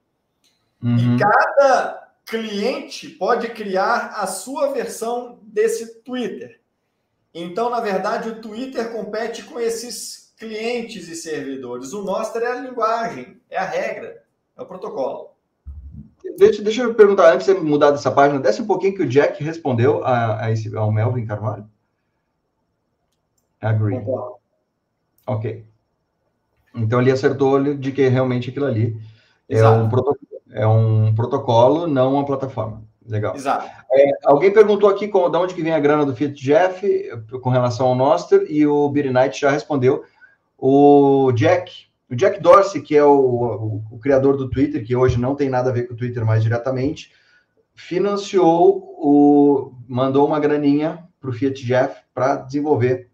Uhum. 0.81 1.15
E 1.15 1.19
cada 1.19 2.11
cliente 2.25 3.09
pode 3.09 3.47
criar 3.49 4.13
a 4.17 4.27
sua 4.27 4.73
versão 4.73 5.39
desse 5.43 6.01
Twitter. 6.01 6.59
Então, 7.33 7.69
na 7.69 7.79
verdade, 7.79 8.29
o 8.29 8.41
Twitter 8.41 8.91
compete 8.91 9.43
com 9.43 9.59
esses 9.59 10.33
clientes 10.37 11.07
e 11.07 11.15
servidores. 11.15 11.93
O 11.93 12.03
Nostr 12.03 12.43
é 12.43 12.47
a 12.47 12.55
linguagem, 12.55 13.41
é 13.49 13.57
a 13.57 13.65
regra, 13.65 14.23
é 14.57 14.61
o 14.61 14.65
protocolo. 14.65 15.32
Deixa, 16.37 16.61
deixa 16.61 16.83
eu 16.83 16.93
perguntar, 16.93 17.33
antes 17.33 17.45
de 17.45 17.53
mudar 17.53 17.91
dessa 17.91 18.11
página, 18.11 18.39
desce 18.39 18.61
um 18.61 18.67
pouquinho 18.67 18.95
que 18.95 19.03
o 19.03 19.09
Jack 19.09 19.43
respondeu 19.43 20.03
a, 20.03 20.45
a 20.45 20.51
esse, 20.51 20.75
ao 20.75 20.91
Melvin 20.91 21.25
Carvalho. 21.25 21.65
Agree. 23.61 24.01
Ok. 25.25 25.65
Então 26.75 27.01
ele 27.01 27.11
acertou 27.11 27.75
de 27.75 27.91
que 27.91 28.07
realmente 28.07 28.49
aquilo 28.49 28.65
ali 28.65 28.99
é 29.47 29.67
um 29.67 29.87
protocolo 29.87 30.33
é 30.53 30.67
um 30.67 31.13
protocolo, 31.15 31.87
não 31.87 32.13
uma 32.13 32.25
plataforma. 32.25 32.83
Legal. 33.05 33.35
Exato. 33.35 33.65
É, 33.91 34.11
alguém 34.23 34.53
perguntou 34.53 34.89
aqui 34.89 35.07
com, 35.07 35.29
de 35.29 35.37
onde 35.37 35.53
que 35.53 35.61
vem 35.61 35.73
a 35.73 35.79
grana 35.79 36.05
do 36.05 36.15
Fiat 36.15 36.33
Jeff 36.35 36.87
com 37.41 37.49
relação 37.49 37.87
ao 37.87 37.95
Noster 37.95 38.45
e 38.47 38.65
o 38.65 38.87
Beer 38.89 39.11
Knight 39.11 39.41
já 39.41 39.51
respondeu. 39.51 40.05
O 40.57 41.31
Jack, 41.33 41.87
o 42.13 42.15
Jack 42.15 42.39
Dorsey, 42.39 42.81
que 42.81 42.95
é 42.95 43.03
o, 43.03 43.11
o, 43.11 43.83
o, 43.91 43.99
criador 43.99 44.37
do 44.37 44.49
Twitter, 44.49 44.85
que 44.85 44.95
hoje 44.95 45.19
não 45.19 45.35
tem 45.35 45.49
nada 45.49 45.69
a 45.69 45.73
ver 45.73 45.87
com 45.87 45.93
o 45.93 45.97
Twitter 45.97 46.23
mais 46.23 46.43
diretamente, 46.43 47.11
financiou 47.73 48.95
o. 48.99 49.73
mandou 49.87 50.27
uma 50.27 50.39
graninha 50.39 51.07
para 51.19 51.29
o 51.29 51.33
Fiat 51.33 51.65
Jeff 51.65 52.01
para 52.13 52.35
desenvolver 52.35 53.09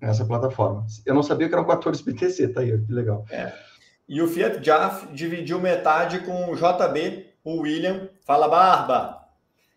essa 0.00 0.24
plataforma. 0.24 0.86
Eu 1.04 1.14
não 1.14 1.22
sabia 1.22 1.46
que 1.46 1.54
eram 1.54 1.66
14 1.66 2.02
BTC, 2.02 2.48
tá 2.48 2.60
aí, 2.60 2.78
que 2.80 2.92
legal. 2.92 3.24
É. 3.30 3.52
E 4.08 4.22
o 4.22 4.26
Fiat 4.26 4.60
Jaff 4.64 5.12
dividiu 5.12 5.60
metade 5.60 6.20
com 6.20 6.50
o 6.50 6.56
JB, 6.56 7.26
o 7.44 7.60
William. 7.60 8.08
Fala, 8.24 8.48
Barba! 8.48 9.28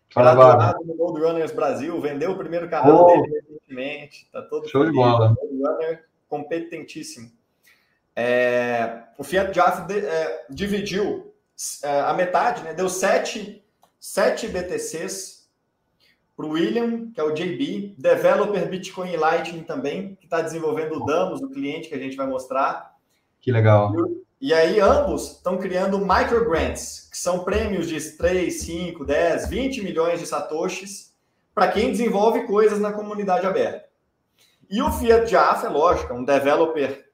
Fala, 0.08 0.34
Barba! 0.34 0.78
no 0.84 0.94
Gold 0.94 1.20
Runners 1.20 1.52
Brasil, 1.52 2.00
vendeu 2.00 2.30
o 2.30 2.38
primeiro 2.38 2.70
canal 2.70 3.04
oh. 3.04 3.06
dele 3.08 3.42
recentemente. 3.42 4.30
Tá 4.32 4.40
todo 4.40 4.66
Show 4.68 4.82
feliz. 4.82 4.96
de 4.96 5.02
bola. 5.02 5.36
Runner 5.50 6.04
competentíssimo. 6.26 7.30
É, 8.14 9.04
o 9.16 9.24
Fiat 9.24 9.52
Jaff 9.52 9.86
de, 9.86 9.98
é, 9.98 10.46
dividiu 10.50 11.34
é, 11.82 12.00
a 12.00 12.14
metade, 12.14 12.62
né? 12.62 12.74
Deu 12.74 12.88
sete, 12.88 13.64
sete 13.98 14.48
BTCs 14.48 15.48
para 16.36 16.46
o 16.46 16.50
William, 16.50 17.10
que 17.12 17.20
é 17.20 17.24
o 17.24 17.32
JB, 17.32 17.94
developer 17.98 18.68
Bitcoin 18.68 19.16
Lightning 19.16 19.62
também, 19.62 20.16
que 20.16 20.24
está 20.24 20.40
desenvolvendo 20.40 20.96
o 20.96 21.04
Damos, 21.04 21.40
o 21.40 21.50
cliente 21.50 21.88
que 21.88 21.94
a 21.94 21.98
gente 21.98 22.16
vai 22.16 22.26
mostrar. 22.26 22.96
Que 23.40 23.52
legal. 23.52 23.92
E 24.40 24.52
aí 24.52 24.80
ambos 24.80 25.36
estão 25.36 25.56
criando 25.56 26.00
microgrants, 26.00 27.08
que 27.10 27.16
são 27.16 27.44
prêmios 27.44 27.88
de 27.88 28.00
3, 28.16 28.60
5, 28.60 29.04
10, 29.04 29.48
20 29.48 29.82
milhões 29.82 30.18
de 30.18 30.26
satoshis 30.26 31.14
para 31.54 31.68
quem 31.68 31.90
desenvolve 31.90 32.44
coisas 32.44 32.80
na 32.80 32.92
comunidade 32.92 33.46
aberta. 33.46 33.84
E 34.68 34.82
o 34.82 34.90
Fiat 34.90 35.30
Jaffa, 35.30 35.66
é 35.66 35.70
lógico, 35.70 36.12
é 36.12 36.16
um 36.16 36.24
developer, 36.24 37.04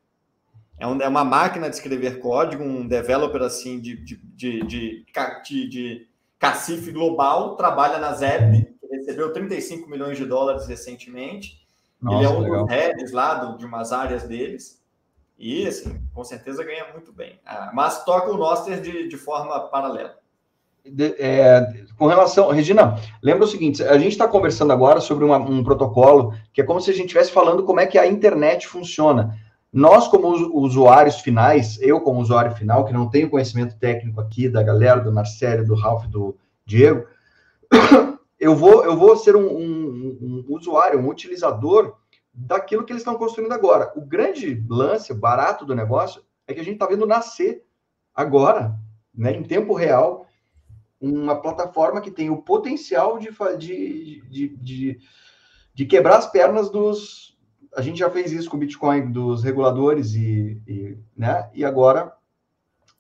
é, 0.79 0.87
um, 0.87 1.01
é, 1.01 1.09
uma 1.09 1.25
máquina 1.25 1.69
de 1.69 1.77
escrever 1.77 2.21
código, 2.21 2.63
um 2.63 2.87
developer 2.87 3.43
assim 3.43 3.81
de, 3.81 3.97
de, 3.97 4.17
de, 4.17 4.63
de, 4.63 5.07
de, 5.45 5.69
de 5.69 6.09
cacife 6.39 6.93
global, 6.93 7.57
trabalha 7.57 7.99
na 7.99 8.13
ZEP, 8.13 8.77
recebeu 8.91 9.33
35 9.33 9.89
milhões 9.91 10.17
de 10.17 10.25
dólares 10.25 10.67
recentemente. 10.67 11.67
Nossa, 12.01 12.17
Ele 12.17 12.27
é 12.27 12.29
um 12.29 12.41
legal. 12.41 12.65
dos 12.65 12.75
heads 12.75 13.13
lá 13.13 13.35
do, 13.35 13.59
de 13.59 13.67
umas 13.67 13.93
áreas 13.93 14.23
deles. 14.23 14.79
E, 15.39 15.67
assim, 15.67 16.01
com 16.15 16.25
certeza 16.25 16.65
ganha 16.65 16.93
muito 16.93 17.13
bem. 17.13 17.41
Ah, 17.47 17.71
mas 17.73 18.05
toca 18.05 18.31
o 18.31 18.37
Noster 18.37 18.81
de, 18.81 19.09
de 19.09 19.17
forma 19.17 19.59
paralela. 19.69 20.17
De, 20.85 21.15
é, 21.19 21.85
com 21.97 22.07
relação. 22.07 22.51
Regina, 22.51 22.97
lembra 23.23 23.45
o 23.45 23.49
seguinte: 23.49 23.83
a 23.83 23.97
gente 23.99 24.13
está 24.13 24.27
conversando 24.27 24.73
agora 24.73 25.01
sobre 25.01 25.25
uma, 25.25 25.37
um 25.37 25.63
protocolo 25.63 26.35
que 26.53 26.61
é 26.61 26.65
como 26.65 26.81
se 26.81 26.91
a 26.91 26.95
gente 26.95 27.07
estivesse 27.07 27.31
falando 27.31 27.65
como 27.65 27.79
é 27.79 27.87
que 27.87 27.99
a 27.99 28.07
internet 28.07 28.67
funciona. 28.67 29.39
Nós, 29.73 30.09
como 30.09 30.29
usuários 30.59 31.21
finais, 31.21 31.81
eu, 31.81 32.01
como 32.01 32.21
usuário 32.21 32.57
final, 32.57 32.85
que 32.85 32.93
não 32.93 33.11
tenho 33.11 33.29
conhecimento 33.29 33.79
técnico 33.79 34.21
aqui 34.21 34.49
da 34.49 34.63
galera, 34.63 35.01
do 35.01 35.13
Marcelo, 35.13 35.67
do 35.67 35.75
Ralph, 35.75 36.07
do 36.07 36.37
Diego, 36.65 37.07
eu 38.41 38.57
vou, 38.57 38.85
eu 38.85 38.97
vou 38.97 39.17
ser 39.17 39.37
um, 39.37 39.47
um, 39.47 40.45
um 40.49 40.57
usuário, 40.57 40.99
um 40.99 41.09
utilizador 41.09 41.97
daquilo 42.33 42.85
que 42.85 42.93
eles 42.93 43.03
estão 43.03 43.17
construindo 43.17 43.53
agora. 43.53 43.93
O 43.97 44.01
grande 44.01 44.65
lance, 44.69 45.13
barato 45.13 45.67
do 45.67 45.75
negócio, 45.75 46.23
é 46.47 46.55
que 46.55 46.61
a 46.61 46.65
gente 46.65 46.75
está 46.75 46.87
vendo 46.87 47.07
nascer 47.07 47.65
agora, 48.15 48.75
né, 49.15 49.33
em 49.33 49.43
tempo 49.43 49.75
real, 49.75 50.27
uma 51.01 51.41
plataforma 51.41 52.01
que 52.01 52.11
tem 52.11 52.31
o 52.31 52.43
potencial 52.43 53.19
de, 53.19 53.31
de, 53.59 54.23
de, 54.29 54.49
de, 54.57 55.01
de 55.75 55.87
quebrar 55.87 56.17
as 56.17 56.27
pernas 56.27 56.71
dos. 56.71 57.28
A 57.79 57.81
gente 57.81 58.01
já 58.01 58.11
fez 58.11 58.33
isso 58.33 58.51
com 58.51 58.57
o 58.57 58.61
Bitcoin, 58.61 59.13
dos 59.13 59.45
reguladores, 59.45 60.13
e, 60.15 60.61
e, 60.67 60.99
né, 61.17 61.49
e 61.55 61.65
agora 61.65 62.13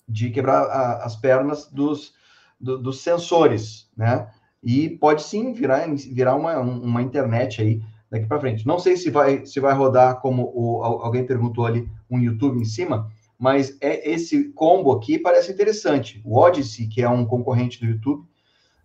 de 0.08 0.30
quebrar 0.30 0.62
a, 0.66 1.04
as 1.04 1.16
pernas 1.16 1.66
dos, 1.66 2.14
do, 2.60 2.78
dos 2.78 3.00
sensores, 3.00 3.90
né? 3.96 4.30
E 4.62 4.88
pode 4.88 5.24
sim 5.24 5.52
virar, 5.52 5.84
virar 5.92 6.36
uma, 6.36 6.60
uma 6.60 7.02
internet 7.02 7.60
aí 7.60 7.82
daqui 8.08 8.26
para 8.26 8.38
frente. 8.38 8.64
Não 8.68 8.78
sei 8.78 8.96
se 8.96 9.10
vai, 9.10 9.44
se 9.44 9.58
vai 9.58 9.74
rodar 9.74 10.20
como 10.20 10.52
o, 10.54 10.84
alguém 10.84 11.26
perguntou 11.26 11.66
ali, 11.66 11.90
um 12.08 12.20
YouTube 12.20 12.60
em 12.60 12.64
cima, 12.64 13.10
mas 13.36 13.76
é 13.80 14.08
esse 14.08 14.52
combo 14.52 14.92
aqui 14.92 15.18
parece 15.18 15.50
interessante. 15.50 16.22
O 16.24 16.38
Odyssey, 16.38 16.86
que 16.86 17.02
é 17.02 17.08
um 17.08 17.26
concorrente 17.26 17.80
do 17.80 17.86
YouTube, 17.86 18.22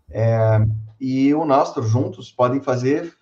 é, 0.09 0.59
e 0.99 1.31
o 1.35 1.45
Nastro 1.45 1.83
juntos 1.83 2.31
podem 2.31 2.61
fazer, 2.61 3.13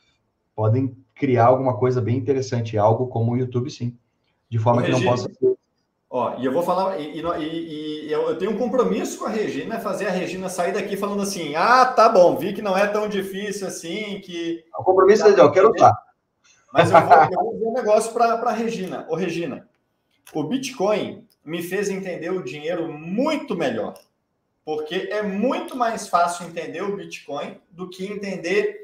podem 0.55 0.95
criar 1.21 1.45
alguma 1.45 1.77
coisa 1.77 2.01
bem 2.01 2.17
interessante, 2.17 2.79
algo 2.79 3.05
como 3.05 3.33
o 3.33 3.37
YouTube, 3.37 3.69
sim, 3.69 3.95
de 4.49 4.57
forma 4.57 4.81
que 4.81 4.89
não 4.89 5.03
possa 5.03 5.31
ser. 5.31 5.55
Ó, 6.09 6.35
e 6.39 6.45
eu 6.45 6.51
vou 6.51 6.63
falar, 6.63 6.99
e, 6.99 7.21
e, 7.21 8.07
e, 8.07 8.11
eu 8.11 8.35
tenho 8.39 8.51
um 8.51 8.57
compromisso 8.57 9.19
com 9.19 9.25
a 9.25 9.29
Regina, 9.29 9.75
é 9.75 9.79
fazer 9.79 10.07
a 10.07 10.11
Regina 10.11 10.49
sair 10.49 10.73
daqui 10.73 10.97
falando 10.97 11.21
assim: 11.21 11.53
ah, 11.55 11.85
tá 11.85 12.09
bom, 12.09 12.35
vi 12.35 12.53
que 12.53 12.61
não 12.61 12.75
é 12.75 12.87
tão 12.87 13.07
difícil 13.07 13.67
assim, 13.67 14.19
que. 14.19 14.65
O 14.79 14.83
compromisso 14.83 15.27
é, 15.27 15.39
eu 15.39 15.51
quero 15.51 15.69
estar. 15.69 15.95
Mas 16.73 16.89
eu 16.89 16.99
vou, 16.99 17.13
eu 17.13 17.43
vou 17.43 17.53
dizer 17.53 17.65
um 17.67 17.73
negócio 17.73 18.11
para 18.13 18.33
a 18.33 18.51
Regina. 18.51 19.05
Ô, 19.07 19.15
Regina, 19.15 19.69
o 20.33 20.43
Bitcoin 20.43 21.23
me 21.45 21.61
fez 21.61 21.87
entender 21.87 22.31
o 22.31 22.43
dinheiro 22.43 22.91
muito 22.91 23.55
melhor. 23.55 23.93
Porque 24.65 25.07
é 25.11 25.21
muito 25.21 25.77
mais 25.77 26.07
fácil 26.07 26.47
entender 26.47 26.81
o 26.81 26.95
Bitcoin 26.95 27.59
do 27.69 27.89
que 27.89 28.05
entender 28.05 28.80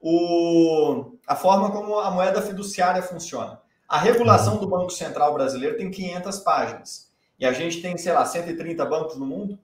o, 0.00 1.12
a 1.26 1.36
forma 1.36 1.70
como 1.70 1.98
a 1.98 2.10
moeda 2.10 2.40
fiduciária 2.40 3.02
funciona. 3.02 3.60
A 3.86 3.98
regulação 3.98 4.56
do 4.56 4.68
Banco 4.68 4.90
Central 4.90 5.34
brasileiro 5.34 5.76
tem 5.76 5.90
500 5.90 6.38
páginas. 6.38 7.10
E 7.38 7.44
a 7.44 7.52
gente 7.52 7.82
tem, 7.82 7.96
sei 7.98 8.12
lá, 8.12 8.24
130 8.24 8.84
bancos 8.86 9.16
no 9.16 9.26
mundo. 9.26 9.58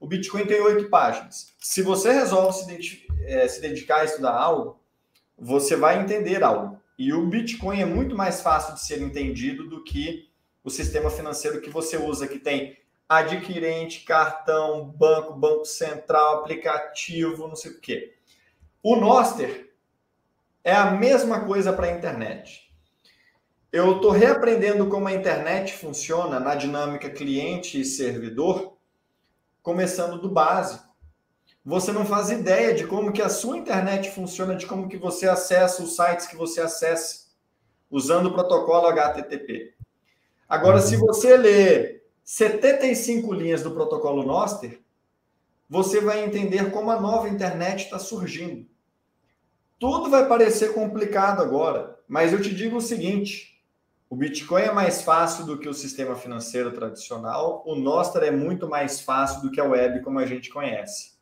O 0.00 0.06
Bitcoin 0.06 0.46
tem 0.46 0.60
8 0.60 0.88
páginas. 0.88 1.54
Se 1.58 1.82
você 1.82 2.12
resolve 2.12 2.52
se, 2.52 3.06
é, 3.22 3.48
se 3.48 3.60
dedicar 3.60 4.00
a 4.00 4.04
estudar 4.04 4.32
algo, 4.32 4.80
você 5.36 5.76
vai 5.76 6.00
entender 6.00 6.42
algo. 6.42 6.78
E 6.98 7.12
o 7.12 7.26
Bitcoin 7.26 7.80
é 7.80 7.84
muito 7.84 8.16
mais 8.16 8.40
fácil 8.40 8.74
de 8.74 8.80
ser 8.80 9.00
entendido 9.00 9.68
do 9.68 9.82
que 9.82 10.28
o 10.64 10.70
sistema 10.70 11.10
financeiro 11.10 11.60
que 11.60 11.70
você 11.70 11.96
usa, 11.96 12.28
que 12.28 12.38
tem 12.38 12.76
adquirente, 13.08 14.04
cartão, 14.04 14.84
banco, 14.84 15.32
banco 15.32 15.64
central, 15.64 16.40
aplicativo, 16.40 17.48
não 17.48 17.56
sei 17.56 17.72
o 17.72 17.80
quê. 17.80 18.17
O 18.82 18.94
Noster 18.94 19.74
é 20.62 20.72
a 20.72 20.92
mesma 20.92 21.40
coisa 21.40 21.72
para 21.72 21.86
a 21.86 21.92
internet. 21.92 22.68
Eu 23.72 23.96
estou 23.96 24.12
reaprendendo 24.12 24.86
como 24.86 25.08
a 25.08 25.12
internet 25.12 25.74
funciona 25.74 26.38
na 26.38 26.54
dinâmica 26.54 27.10
cliente 27.10 27.80
e 27.80 27.84
servidor, 27.84 28.78
começando 29.62 30.20
do 30.20 30.30
básico. 30.30 30.88
Você 31.64 31.92
não 31.92 32.06
faz 32.06 32.30
ideia 32.30 32.72
de 32.72 32.86
como 32.86 33.12
que 33.12 33.20
a 33.20 33.28
sua 33.28 33.58
internet 33.58 34.10
funciona, 34.10 34.54
de 34.54 34.64
como 34.64 34.88
que 34.88 34.96
você 34.96 35.28
acessa 35.28 35.82
os 35.82 35.96
sites 35.96 36.26
que 36.26 36.36
você 36.36 36.60
acessa, 36.60 37.26
usando 37.90 38.26
o 38.26 38.32
protocolo 38.32 38.86
HTTP. 38.86 39.74
Agora, 40.48 40.80
se 40.80 40.96
você 40.96 41.36
ler 41.36 42.04
75 42.24 43.34
linhas 43.34 43.62
do 43.62 43.72
protocolo 43.72 44.22
Noster, 44.22 44.80
você 45.68 46.00
vai 46.00 46.24
entender 46.24 46.70
como 46.70 46.90
a 46.90 47.00
nova 47.00 47.28
internet 47.28 47.84
está 47.84 47.98
surgindo. 47.98 48.66
Tudo 49.78 50.10
vai 50.10 50.26
parecer 50.26 50.72
complicado 50.72 51.42
agora, 51.42 51.98
mas 52.08 52.32
eu 52.32 52.40
te 52.40 52.54
digo 52.54 52.76
o 52.76 52.80
seguinte: 52.80 53.62
o 54.10 54.16
Bitcoin 54.16 54.62
é 54.62 54.72
mais 54.72 55.02
fácil 55.02 55.44
do 55.44 55.58
que 55.58 55.68
o 55.68 55.74
sistema 55.74 56.16
financeiro 56.16 56.72
tradicional, 56.72 57.62
o 57.66 57.74
Noster 57.74 58.22
é 58.22 58.30
muito 58.30 58.68
mais 58.68 59.00
fácil 59.00 59.42
do 59.42 59.50
que 59.50 59.60
a 59.60 59.64
web 59.64 60.00
como 60.02 60.18
a 60.18 60.26
gente 60.26 60.50
conhece. 60.50 61.18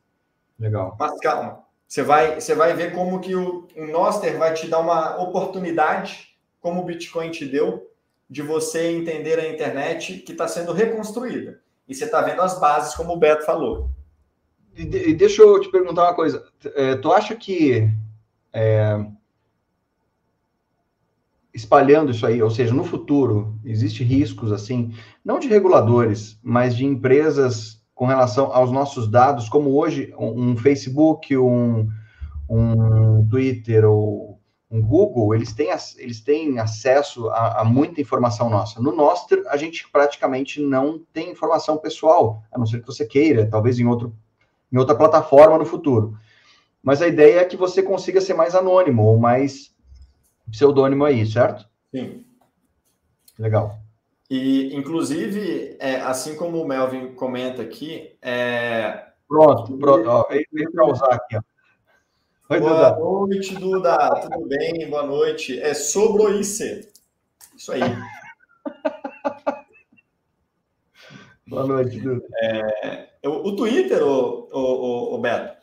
Legal. 0.59 0.97
Mas 0.99 1.18
calma, 1.20 1.64
você 1.86 2.03
vai, 2.03 2.40
você 2.40 2.55
vai 2.55 2.72
ver 2.74 2.94
como 2.94 3.20
que 3.20 3.34
o, 3.34 3.66
o 3.76 3.86
Noster 3.86 4.38
vai 4.38 4.55
te 4.55 4.68
dar 4.68 4.78
uma 4.78 5.20
oportunidade, 5.20 6.38
como 6.61 6.80
o 6.80 6.84
Bitcoin 6.84 7.30
te 7.30 7.44
deu, 7.44 7.90
de 8.28 8.42
você 8.42 8.90
entender 8.90 9.38
a 9.38 9.49
internet 9.49 10.18
que 10.18 10.32
está 10.32 10.49
sendo 10.49 10.72
reconstruída. 10.72 11.61
E 11.88 11.94
você 11.94 12.05
está 12.05 12.22
vendo 12.22 12.42
as 12.42 12.59
bases, 12.59 12.94
como 12.94 13.12
o 13.12 13.18
Beto 13.18 13.44
falou. 13.44 13.90
E, 14.77 15.14
deixa 15.14 15.43
eu 15.43 15.59
te 15.61 15.70
perguntar 15.70 16.05
uma 16.05 16.14
coisa. 16.14 16.45
É, 16.74 16.97
tu 16.97 17.11
acha 17.11 17.35
que 17.35 17.89
é, 18.53 19.07
espalhando 21.55 22.11
isso 22.11 22.27
aí, 22.27 22.43
ou 22.43 22.51
seja, 22.51 22.74
no 22.74 22.85
futuro, 22.85 23.59
existe 23.64 24.05
riscos 24.05 24.53
assim, 24.53 24.93
não 25.24 25.39
de 25.39 25.49
reguladores, 25.49 26.38
mas 26.42 26.76
de 26.76 26.84
empresas 26.84 27.83
com 27.95 28.05
relação 28.05 28.53
aos 28.53 28.71
nossos 28.71 29.09
dados, 29.09 29.49
como 29.49 29.75
hoje 29.75 30.13
um, 30.18 30.50
um 30.50 30.57
Facebook, 30.59 31.34
um, 31.34 31.88
um 32.49 33.26
Twitter 33.26 33.87
ou 33.87 34.38
um 34.71 34.83
Google, 34.83 35.34
eles 35.34 35.55
têm, 35.55 35.68
eles 35.96 36.21
têm 36.21 36.59
acesso 36.59 37.29
a, 37.30 37.63
a, 37.63 37.64
muita 37.64 38.03
informação 38.03 38.50
nossa. 38.50 38.83
No 38.83 38.95
Nostr, 38.95 39.38
a 39.49 39.57
gente 39.57 39.88
praticamente 39.91 40.61
não 40.61 41.00
tem 41.13 41.30
informação 41.30 41.79
pessoal, 41.79 42.42
a 42.53 42.59
não 42.59 42.67
ser 42.67 42.80
que 42.80 42.87
você 42.87 43.07
queira, 43.07 43.49
talvez 43.49 43.79
em, 43.79 43.87
outro, 43.87 44.14
em 44.76 44.78
outra 44.78 44.94
plataforma 44.94 45.58
no 45.58 45.64
futuro. 45.64 46.16
Mas 46.82 47.00
a 47.00 47.08
ideia 47.08 47.40
é 47.40 47.44
que 47.44 47.57
você 47.57 47.82
consiga 47.82 48.20
ser 48.20 48.34
mais 48.34 48.54
anônimo 48.54 49.03
ou 49.04 49.18
mais 49.18 49.74
pseudônimo 50.50 51.04
aí, 51.04 51.26
certo? 51.26 51.66
Sim. 51.90 52.24
Legal. 53.38 53.78
E, 54.30 54.74
inclusive, 54.76 55.76
é, 55.80 55.96
assim 56.00 56.36
como 56.36 56.61
o 56.61 56.68
Melvin 56.68 57.14
comenta 57.14 57.62
aqui, 57.62 58.16
é... 58.20 59.07
Pronto, 59.26 59.76
pronto. 59.78 60.08
Ó, 60.08 60.28
veio 60.28 60.70
para 60.70 60.86
usar 60.86 61.14
aqui, 61.14 61.36
ó. 61.36 61.40
Oi, 62.48 62.61
Boa 62.61 62.90
Duda. 62.92 63.00
noite, 63.00 63.54
Duda. 63.57 64.20
Tudo 64.20 64.46
bem? 64.46 64.88
Boa 64.88 65.04
noite. 65.04 65.58
É 65.61 65.74
Sobroice. 65.74 66.88
Isso 67.57 67.72
aí. 67.72 67.80
Boa 71.48 71.66
noite, 71.66 71.98
Duda. 71.98 72.24
É, 72.40 73.08
o, 73.26 73.48
o 73.48 73.57
Twitter, 73.57 74.03
o, 74.03 74.48
o, 74.53 75.14
o, 75.14 75.18
Beto, 75.18 75.57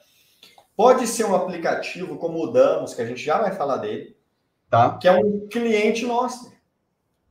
pode 0.76 1.07
ser 1.07 1.26
um 1.26 1.35
aplicativo 1.35 2.18
como 2.18 2.44
o 2.44 2.52
Damos, 2.52 2.94
que 2.94 3.02
a 3.02 3.06
gente 3.06 3.23
já 3.23 3.40
vai 3.41 3.52
falar 3.52 3.77
dele, 3.77 4.15
tá. 4.69 4.98
que 4.98 5.07
é 5.07 5.11
um 5.11 5.48
cliente 5.48 6.06
nosso. 6.06 6.52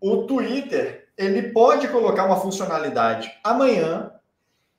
O 0.00 0.26
Twitter, 0.26 1.08
ele 1.16 1.52
pode 1.52 1.88
colocar 1.88 2.24
uma 2.24 2.40
funcionalidade 2.40 3.32
amanhã 3.44 4.12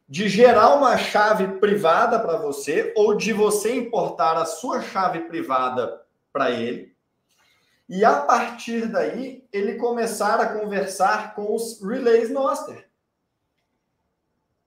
de 0.08 0.28
gerar 0.28 0.76
uma 0.76 0.98
chave 0.98 1.60
privada 1.60 2.20
para 2.20 2.38
você 2.38 2.94
ou 2.96 3.16
de 3.16 3.34
você 3.34 3.76
importar 3.76 4.36
a 4.38 4.46
sua 4.46 4.82
chave 4.82 5.22
privada 5.22 6.02
para 6.32 6.52
ele. 6.52 6.94
E 7.88 8.04
a 8.04 8.22
partir 8.22 8.88
daí, 8.88 9.44
ele 9.52 9.76
começar 9.76 10.40
a 10.40 10.60
conversar 10.60 11.36
com 11.36 11.54
os 11.54 11.82
relays 11.82 12.30
Noster. 12.30 12.88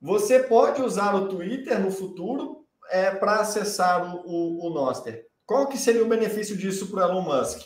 Você 0.01 0.40
pode 0.40 0.82
usar 0.82 1.14
o 1.14 1.28
Twitter 1.28 1.81
no 1.81 1.90
futuro 1.90 2.64
é, 2.90 3.10
para 3.10 3.40
acessar 3.40 4.14
o, 4.14 4.23
o, 4.27 4.66
o 4.66 4.70
Noster. 4.70 5.27
Qual 5.44 5.68
que 5.68 5.78
seria 5.78 6.02
o 6.02 6.09
benefício 6.09 6.56
disso 6.56 6.90
para 6.90 7.05
Elon 7.05 7.23
Musk? 7.23 7.62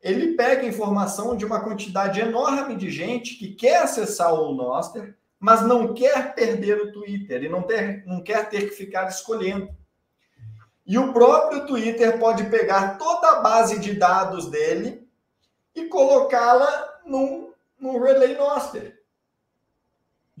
Ele 0.00 0.34
pega 0.34 0.66
informação 0.66 1.36
de 1.36 1.44
uma 1.44 1.60
quantidade 1.60 2.20
enorme 2.20 2.76
de 2.76 2.90
gente 2.90 3.36
que 3.36 3.54
quer 3.54 3.82
acessar 3.82 4.34
o 4.34 4.52
Noster, 4.52 5.16
mas 5.38 5.62
não 5.62 5.94
quer 5.94 6.34
perder 6.34 6.80
o 6.80 6.92
Twitter 6.92 7.44
e 7.44 7.48
não, 7.48 7.62
ter, 7.62 8.04
não 8.06 8.22
quer 8.22 8.48
ter 8.48 8.68
que 8.68 8.74
ficar 8.74 9.08
escolhendo. 9.08 9.68
E 10.84 10.98
o 10.98 11.12
próprio 11.12 11.66
Twitter 11.66 12.18
pode 12.18 12.44
pegar 12.44 12.98
toda 12.98 13.30
a 13.30 13.40
base 13.40 13.78
de 13.78 13.94
dados 13.94 14.50
dele 14.50 15.08
e 15.74 15.84
colocá-la 15.84 17.00
num, 17.06 17.52
num 17.78 18.00
Relay 18.00 18.36
Noster. 18.36 19.01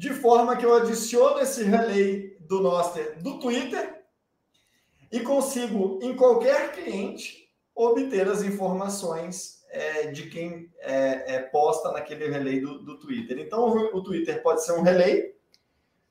De 0.02 0.12
forma 0.12 0.56
que 0.56 0.66
eu 0.66 0.74
adiciono 0.74 1.38
esse 1.38 1.62
Relay 1.62 2.36
do 2.40 2.60
Noster 2.60 3.22
do 3.22 3.38
Twitter 3.38 4.02
e 5.12 5.20
consigo, 5.20 6.00
em 6.02 6.16
qualquer 6.16 6.72
cliente, 6.72 7.48
obter 7.72 8.26
as 8.26 8.42
informações 8.42 9.62
é, 9.70 10.08
de 10.08 10.28
quem 10.28 10.68
é, 10.80 11.36
é, 11.36 11.38
posta 11.38 11.92
naquele 11.92 12.28
relay 12.28 12.58
do, 12.58 12.82
do 12.82 12.98
Twitter. 12.98 13.38
Então, 13.38 13.68
o, 13.68 13.96
o, 13.96 14.02
Twitter 14.02 14.42
pode 14.42 14.64
ser 14.64 14.72
um 14.72 14.82
relay 14.82 15.36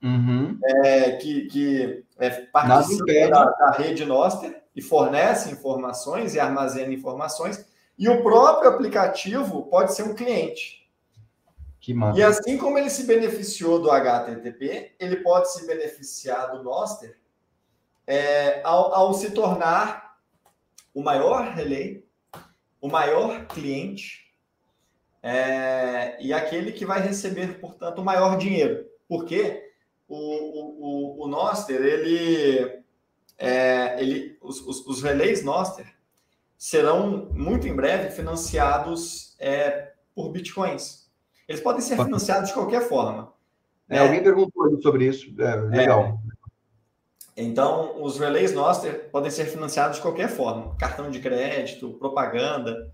uhum. 0.02 0.58
É, 0.64 1.18
que, 1.18 1.48
que 1.48 2.06
é, 2.18 2.30
participa 2.30 3.28
da, 3.30 3.44
da, 3.44 3.72
rede 3.72 4.06
Noster 4.06 4.64
e 4.74 4.82
fornece 4.82 5.52
informações 5.52 6.34
e 6.34 6.40
armazena 6.40 6.94
informações, 6.94 7.66
e 8.00 8.08
o 8.08 8.24
próprio 8.24 8.72
aplicativo 8.72 9.64
pode 9.64 9.94
ser 9.94 10.04
um 10.04 10.16
cliente. 10.16 10.81
E 12.16 12.24
assim 12.24 12.58
como 12.58 12.78
ele 12.78 12.90
se 12.90 13.06
beneficiou 13.06 13.82
do 13.82 13.90
HTTP, 13.90 14.94
ele 15.00 15.18
pode 15.18 15.52
se 15.52 15.66
beneficiar 15.66 16.52
do 16.52 16.64
Noster 16.64 17.18
é, 18.06 18.62
ao, 18.64 18.94
ao 18.94 19.14
se 19.14 19.32
tornar 19.32 20.20
o 20.94 21.02
maior 21.02 21.54
relay, 21.54 22.06
o 22.80 22.88
maior 22.88 23.48
cliente 23.48 24.32
é, 25.24 26.18
e 26.20 26.34
aquele 26.34 26.72
que 26.72 26.86
vai 26.86 27.02
receber, 27.02 27.60
portanto, 27.60 28.00
o 28.00 28.06
maior 28.06 28.38
dinheiro. 28.38 28.86
Porque 29.08 29.72
o, 30.08 30.18
o, 30.18 31.22
o, 31.22 31.26
o 31.26 31.28
Noster, 31.28 31.82
ele, 31.82 32.84
é, 33.38 34.02
ele 34.02 34.38
os, 34.42 34.60
os, 34.62 34.86
os, 34.86 35.02
relays 35.02 35.44
Noster 35.44 35.86
serão, 36.58 37.30
muito 37.32 37.68
em 37.68 37.76
breve, 37.76 38.10
financiados 38.12 39.36
é, 39.40 39.94
por 40.14 40.32
bitcoins. 40.32 41.01
Eles 41.52 41.62
podem 41.62 41.82
ser 41.82 41.98
financiados 41.98 42.48
de 42.48 42.54
qualquer 42.54 42.88
forma. 42.88 43.34
É, 43.90 44.00
alguém 44.00 44.24
perguntou 44.24 44.82
sobre 44.82 45.06
isso. 45.06 45.34
É, 45.38 45.56
legal. 45.56 46.18
É, 47.36 47.44
então, 47.44 48.02
os 48.02 48.18
relays 48.18 48.54
Noster 48.54 49.10
podem 49.12 49.30
ser 49.30 49.46
financiados 49.46 49.98
de 49.98 50.02
qualquer 50.02 50.30
forma, 50.30 50.76
cartão 50.78 51.10
de 51.10 51.20
crédito, 51.20 51.92
propaganda. 52.00 52.90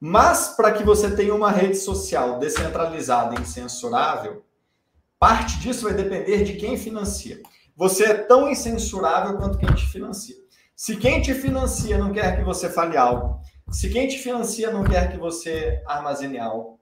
Mas 0.00 0.54
para 0.56 0.72
que 0.72 0.82
você 0.82 1.14
tenha 1.14 1.34
uma 1.34 1.50
rede 1.50 1.76
social 1.76 2.38
descentralizada 2.38 3.34
e 3.34 3.42
incensurável, 3.42 4.42
parte 5.18 5.58
disso 5.60 5.84
vai 5.84 5.92
depender 5.92 6.44
de 6.44 6.54
quem 6.54 6.78
financia. 6.78 7.40
Você 7.76 8.04
é 8.04 8.14
tão 8.14 8.50
incensurável 8.50 9.36
quanto 9.36 9.58
quem 9.58 9.72
te 9.74 9.86
financia. 9.86 10.36
Se 10.74 10.96
quem 10.96 11.20
te 11.20 11.34
financia 11.34 11.98
não 11.98 12.10
quer 12.10 12.36
que 12.36 12.42
você 12.42 12.70
fale 12.70 12.96
algo, 12.96 13.38
se 13.70 13.90
quem 13.90 14.08
te 14.08 14.18
financia 14.18 14.70
não 14.70 14.82
quer 14.82 15.12
que 15.12 15.18
você 15.18 15.82
armazene 15.86 16.38
algo, 16.38 16.80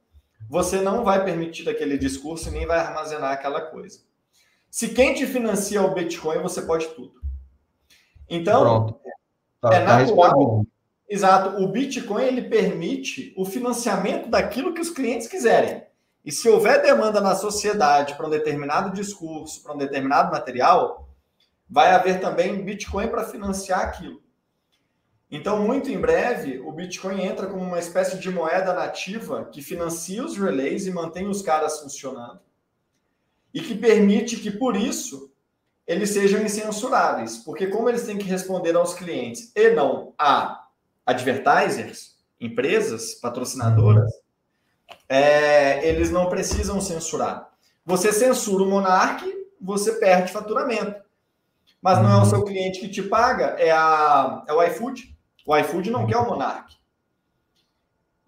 você 0.51 0.81
não 0.81 1.05
vai 1.05 1.25
permitir 1.25 1.69
aquele 1.69 1.97
discurso 1.97 2.49
e 2.49 2.51
nem 2.51 2.67
vai 2.67 2.81
armazenar 2.81 3.31
aquela 3.31 3.61
coisa. 3.61 4.01
Se 4.69 4.89
quem 4.89 5.15
te 5.15 5.25
financia 5.25 5.81
o 5.81 5.95
Bitcoin, 5.95 6.43
você 6.43 6.63
pode 6.63 6.89
tudo. 6.89 7.21
Então, 8.29 8.99
tá, 9.61 9.73
é 9.73 9.85
tá 9.85 9.99
natural. 10.01 10.67
exato. 11.09 11.63
O 11.63 11.69
Bitcoin 11.69 12.25
ele 12.25 12.43
permite 12.43 13.33
o 13.37 13.45
financiamento 13.45 14.29
daquilo 14.29 14.75
que 14.75 14.81
os 14.81 14.91
clientes 14.91 15.29
quiserem. 15.29 15.85
E 16.25 16.33
se 16.33 16.49
houver 16.49 16.83
demanda 16.83 17.21
na 17.21 17.37
sociedade 17.37 18.17
para 18.17 18.27
um 18.27 18.31
determinado 18.31 18.93
discurso, 18.93 19.63
para 19.63 19.73
um 19.73 19.79
determinado 19.79 20.33
material, 20.33 21.09
vai 21.69 21.93
haver 21.93 22.21
também 22.21 22.65
Bitcoin 22.65 23.07
para 23.07 23.23
financiar 23.23 23.83
aquilo. 23.83 24.21
Então, 25.31 25.65
muito 25.65 25.89
em 25.89 26.01
breve, 26.01 26.59
o 26.59 26.73
Bitcoin 26.73 27.23
entra 27.23 27.47
como 27.47 27.63
uma 27.63 27.79
espécie 27.79 28.19
de 28.19 28.31
moeda 28.31 28.73
nativa 28.73 29.45
que 29.45 29.63
financia 29.63 30.25
os 30.25 30.37
relays 30.37 30.87
e 30.87 30.91
mantém 30.91 31.29
os 31.29 31.41
caras 31.41 31.81
funcionando 31.81 32.41
e 33.55 33.61
que 33.61 33.77
permite 33.77 34.37
que, 34.37 34.51
por 34.51 34.77
isso, 34.77 35.31
eles 35.87 36.11
sejam 36.11 36.43
incensuráveis, 36.43 37.39
porque 37.39 37.69
como 37.69 37.89
eles 37.89 38.05
têm 38.05 38.19
que 38.19 38.27
responder 38.27 38.75
aos 38.75 38.95
clientes 38.95 39.53
e 39.55 39.71
não 39.71 40.15
a 40.19 40.67
advertisers, 41.07 42.17
empresas, 42.41 43.15
patrocinadoras, 43.15 44.13
é, 45.09 45.87
eles 45.87 46.11
não 46.11 46.29
precisam 46.29 46.81
censurar. 46.81 47.51
Você 47.85 48.13
censura 48.13 48.63
o 48.63 48.69
Monark, 48.69 49.25
você 49.61 49.93
perde 49.95 50.33
faturamento. 50.33 51.01
Mas 51.83 51.99
não 51.99 52.13
é 52.13 52.23
o 52.23 52.27
seu 52.27 52.45
cliente 52.45 52.81
que 52.81 52.89
te 52.89 53.03
paga, 53.03 53.57
é, 53.59 53.71
a, 53.71 54.45
é 54.47 54.53
o 54.53 54.63
iFood. 54.65 55.17
O 55.47 55.57
iFood 55.57 55.91
não 55.91 56.07
quer 56.07 56.17
o 56.17 56.27
Monark. 56.27 56.77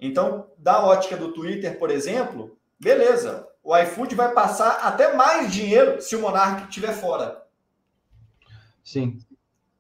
Então, 0.01 0.49
da 0.59 0.85
ótica 0.85 1.17
do 1.17 1.33
Twitter, 1.33 1.79
por 1.79 1.91
exemplo, 1.91 2.57
beleza, 2.81 3.47
o 3.63 3.77
iFood 3.77 4.15
vai 4.15 4.33
passar 4.33 4.81
até 4.83 5.15
mais 5.15 5.53
dinheiro 5.53 6.01
se 6.01 6.17
o 6.17 6.21
Monark 6.21 6.65
estiver 6.65 6.93
fora. 6.93 7.43
Sim. 8.83 9.19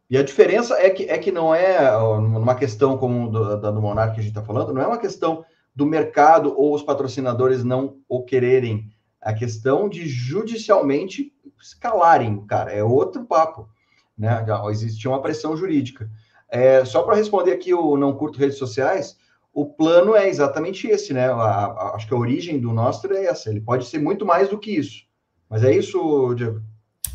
E 0.08 0.16
a 0.16 0.22
diferença 0.22 0.78
é 0.78 0.90
que, 0.90 1.04
é 1.04 1.18
que 1.18 1.32
não 1.32 1.54
é 1.54 1.90
uma 1.96 2.54
questão 2.54 2.96
como 2.98 3.30
do, 3.30 3.56
do 3.56 3.80
Monark 3.80 4.14
que 4.14 4.20
a 4.20 4.22
gente 4.22 4.30
está 4.30 4.42
falando, 4.42 4.72
não 4.72 4.82
é 4.82 4.86
uma 4.86 4.98
questão 4.98 5.44
do 5.74 5.86
mercado 5.86 6.54
ou 6.56 6.74
os 6.74 6.82
patrocinadores 6.82 7.64
não 7.64 7.96
o 8.08 8.22
quererem. 8.22 8.92
A 9.20 9.32
questão 9.32 9.88
de 9.88 10.06
judicialmente 10.06 11.32
escalarem, 11.60 12.44
cara, 12.46 12.72
é 12.72 12.84
outro 12.84 13.24
papo. 13.24 13.68
Né? 14.16 14.44
Existia 14.70 15.10
uma 15.10 15.22
pressão 15.22 15.56
jurídica. 15.56 16.10
É, 16.52 16.84
só 16.84 17.02
para 17.02 17.16
responder 17.16 17.52
aqui 17.52 17.72
o 17.72 17.96
Não 17.96 18.14
Curto 18.14 18.38
Redes 18.38 18.58
Sociais, 18.58 19.16
o 19.54 19.64
plano 19.64 20.14
é 20.14 20.28
exatamente 20.28 20.86
esse, 20.86 21.14
né? 21.14 21.30
A, 21.30 21.34
a, 21.34 21.96
acho 21.96 22.06
que 22.06 22.12
a 22.12 22.18
origem 22.18 22.60
do 22.60 22.74
Nostra 22.74 23.16
é 23.16 23.24
essa. 23.24 23.48
Ele 23.48 23.62
pode 23.62 23.86
ser 23.86 23.98
muito 23.98 24.26
mais 24.26 24.50
do 24.50 24.58
que 24.58 24.70
isso. 24.70 25.06
Mas 25.48 25.64
é 25.64 25.72
isso, 25.74 26.34
Diego? 26.34 26.60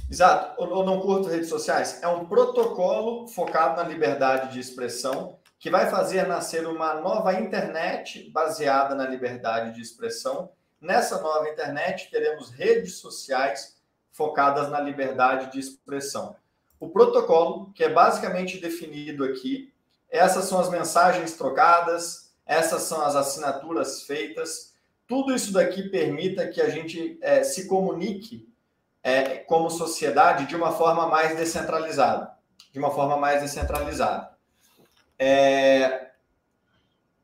Exato. 0.09 0.59
Eu 0.59 0.83
não 0.83 0.99
curto 1.01 1.29
redes 1.29 1.49
sociais. 1.49 2.01
É 2.01 2.07
um 2.07 2.25
protocolo 2.25 3.27
focado 3.27 3.79
na 3.79 3.87
liberdade 3.87 4.53
de 4.53 4.59
expressão 4.59 5.37
que 5.59 5.69
vai 5.69 5.87
fazer 5.87 6.27
nascer 6.27 6.65
uma 6.65 6.95
nova 6.95 7.39
internet 7.39 8.31
baseada 8.31 8.95
na 8.95 9.07
liberdade 9.07 9.75
de 9.75 9.81
expressão. 9.81 10.49
Nessa 10.81 11.21
nova 11.21 11.47
internet 11.47 12.09
teremos 12.09 12.49
redes 12.49 12.95
sociais 12.95 13.77
focadas 14.11 14.69
na 14.69 14.79
liberdade 14.79 15.51
de 15.51 15.59
expressão. 15.59 16.35
O 16.79 16.89
protocolo, 16.89 17.71
que 17.73 17.83
é 17.83 17.89
basicamente 17.89 18.59
definido 18.59 19.23
aqui, 19.23 19.73
essas 20.09 20.45
são 20.45 20.59
as 20.59 20.69
mensagens 20.69 21.33
trocadas, 21.33 22.31
essas 22.45 22.83
são 22.83 23.01
as 23.01 23.15
assinaturas 23.15 24.03
feitas. 24.03 24.73
Tudo 25.07 25.33
isso 25.33 25.51
daqui 25.51 25.89
permita 25.89 26.47
que 26.47 26.61
a 26.61 26.69
gente 26.69 27.17
é, 27.21 27.43
se 27.43 27.67
comunique 27.67 28.47
é, 29.03 29.37
como 29.37 29.69
sociedade 29.69 30.45
de 30.45 30.55
uma 30.55 30.71
forma 30.71 31.07
mais 31.07 31.35
descentralizada. 31.35 32.31
De 32.71 32.79
uma 32.79 32.91
forma 32.91 33.17
mais 33.17 33.41
descentralizada. 33.41 34.31
É, 35.19 36.11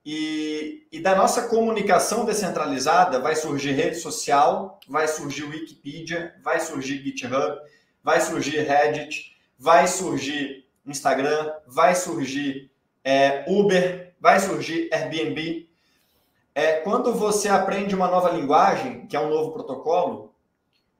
e, 0.06 0.86
e, 0.92 1.00
da 1.00 1.16
nossa 1.16 1.48
comunicação 1.48 2.26
descentralizada 2.26 3.20
vai 3.20 3.36
surgir 3.36 3.72
rede 3.72 3.96
social, 3.98 4.80
vai 4.88 5.08
surgir 5.08 5.44
Wikipedia, 5.44 6.36
vai 6.44 6.60
surgir 6.60 7.02
GitHub, 7.02 7.58
vai 8.04 8.20
surgir 8.20 8.62
Reddit, 8.62 9.33
vai 9.64 9.88
surgir 9.88 10.66
Instagram, 10.86 11.54
vai 11.66 11.96
surgir 11.96 12.70
é, 13.02 13.46
Uber, 13.48 14.14
vai 14.20 14.38
surgir 14.38 14.90
Airbnb. 14.92 15.70
É, 16.54 16.74
quando 16.82 17.14
você 17.14 17.48
aprende 17.48 17.96
uma 17.96 18.10
nova 18.10 18.30
linguagem, 18.30 19.08
que 19.08 19.16
é 19.16 19.20
um 19.22 19.30
novo 19.30 19.54
protocolo, 19.54 20.34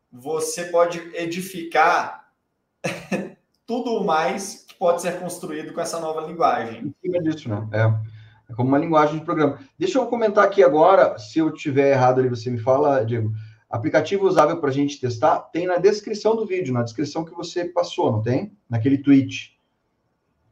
você 0.10 0.64
pode 0.64 0.98
edificar 1.14 2.32
tudo 3.68 4.02
mais 4.02 4.64
que 4.66 4.76
pode 4.76 5.02
ser 5.02 5.20
construído 5.20 5.74
com 5.74 5.82
essa 5.82 6.00
nova 6.00 6.22
linguagem. 6.22 6.96
Em 7.04 7.22
disso, 7.22 7.50
né? 7.50 7.68
É, 7.74 7.82
é 8.50 8.56
como 8.56 8.70
uma 8.70 8.78
linguagem 8.78 9.20
de 9.20 9.26
programa. 9.26 9.60
Deixa 9.78 10.00
eu 10.00 10.08
comentar 10.08 10.46
aqui 10.46 10.64
agora, 10.64 11.20
se 11.20 11.38
eu 11.38 11.52
tiver 11.52 11.92
errado 11.92 12.22
ali, 12.22 12.30
você 12.30 12.50
me 12.50 12.60
fala, 12.60 13.06
Diego. 13.06 13.34
Aplicativo 13.74 14.28
usável 14.28 14.58
para 14.58 14.70
a 14.70 14.72
gente 14.72 15.02
testar, 15.02 15.40
tem 15.52 15.66
na 15.66 15.78
descrição 15.78 16.36
do 16.36 16.46
vídeo, 16.46 16.72
na 16.72 16.84
descrição 16.84 17.26
que 17.26 17.34
você 17.34 17.66
passou, 17.66 18.12
não 18.12 18.22
tem? 18.22 18.56
Naquele 18.70 19.00
tweet 19.00 19.58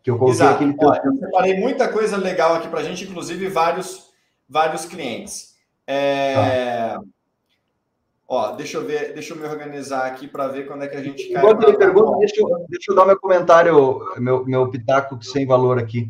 que 0.02 0.10
eu 0.10 0.18
coloquei 0.18 0.42
Exato. 0.42 0.56
aquele 0.56 0.76
Olha, 0.80 1.02
eu 1.06 1.18
separei 1.20 1.60
muita 1.60 1.88
coisa 1.88 2.18
legal 2.18 2.56
aqui 2.56 2.68
para 2.68 2.80
a 2.80 2.84
gente, 2.84 3.04
inclusive 3.04 3.48
vários, 3.48 4.10
vários 4.50 4.86
clientes. 4.86 5.56
É... 5.86 6.96
Tá. 6.96 7.02
Ó, 8.28 8.52
deixa 8.54 8.78
eu 8.78 8.88
ver, 8.88 9.14
deixa 9.14 9.36
eu 9.36 9.38
me 9.38 9.46
organizar 9.46 10.08
aqui 10.08 10.28
para 10.28 10.48
ver 10.48 10.66
quando 10.66 10.84
é 10.84 10.88
que 10.88 10.98
a 10.98 11.04
gente 11.04 11.30
cai. 11.30 11.44
Enquanto 11.44 11.68
ele 11.68 11.78
pergunta, 11.78 12.18
deixa 12.18 12.42
eu, 12.42 12.66
deixa 12.70 12.92
eu 12.92 12.96
dar 12.96 13.06
meu 13.06 13.20
comentário, 13.20 14.04
meu, 14.18 14.44
meu 14.48 14.68
pitaco 14.72 15.24
sem 15.24 15.46
valor 15.46 15.78
aqui. 15.78 16.10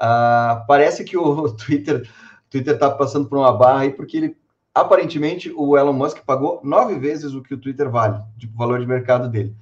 Uh, 0.00 0.64
parece 0.66 1.04
que 1.04 1.18
o 1.18 1.52
Twitter 1.52 2.08
Twitter 2.50 2.74
está 2.74 2.90
passando 2.90 3.28
por 3.28 3.38
uma 3.38 3.52
barra 3.52 3.82
aí, 3.82 3.90
porque 3.90 4.16
ele 4.16 4.36
aparentemente 4.74 5.52
o 5.56 5.76
Elon 5.76 5.92
Musk 5.92 6.18
pagou 6.24 6.60
nove 6.62 6.98
vezes 6.98 7.34
o 7.34 7.42
que 7.42 7.54
o 7.54 7.58
Twitter 7.58 7.90
vale, 7.90 8.22
de 8.36 8.46
valor 8.46 8.80
de 8.80 8.86
mercado 8.86 9.28
dele. 9.28 9.54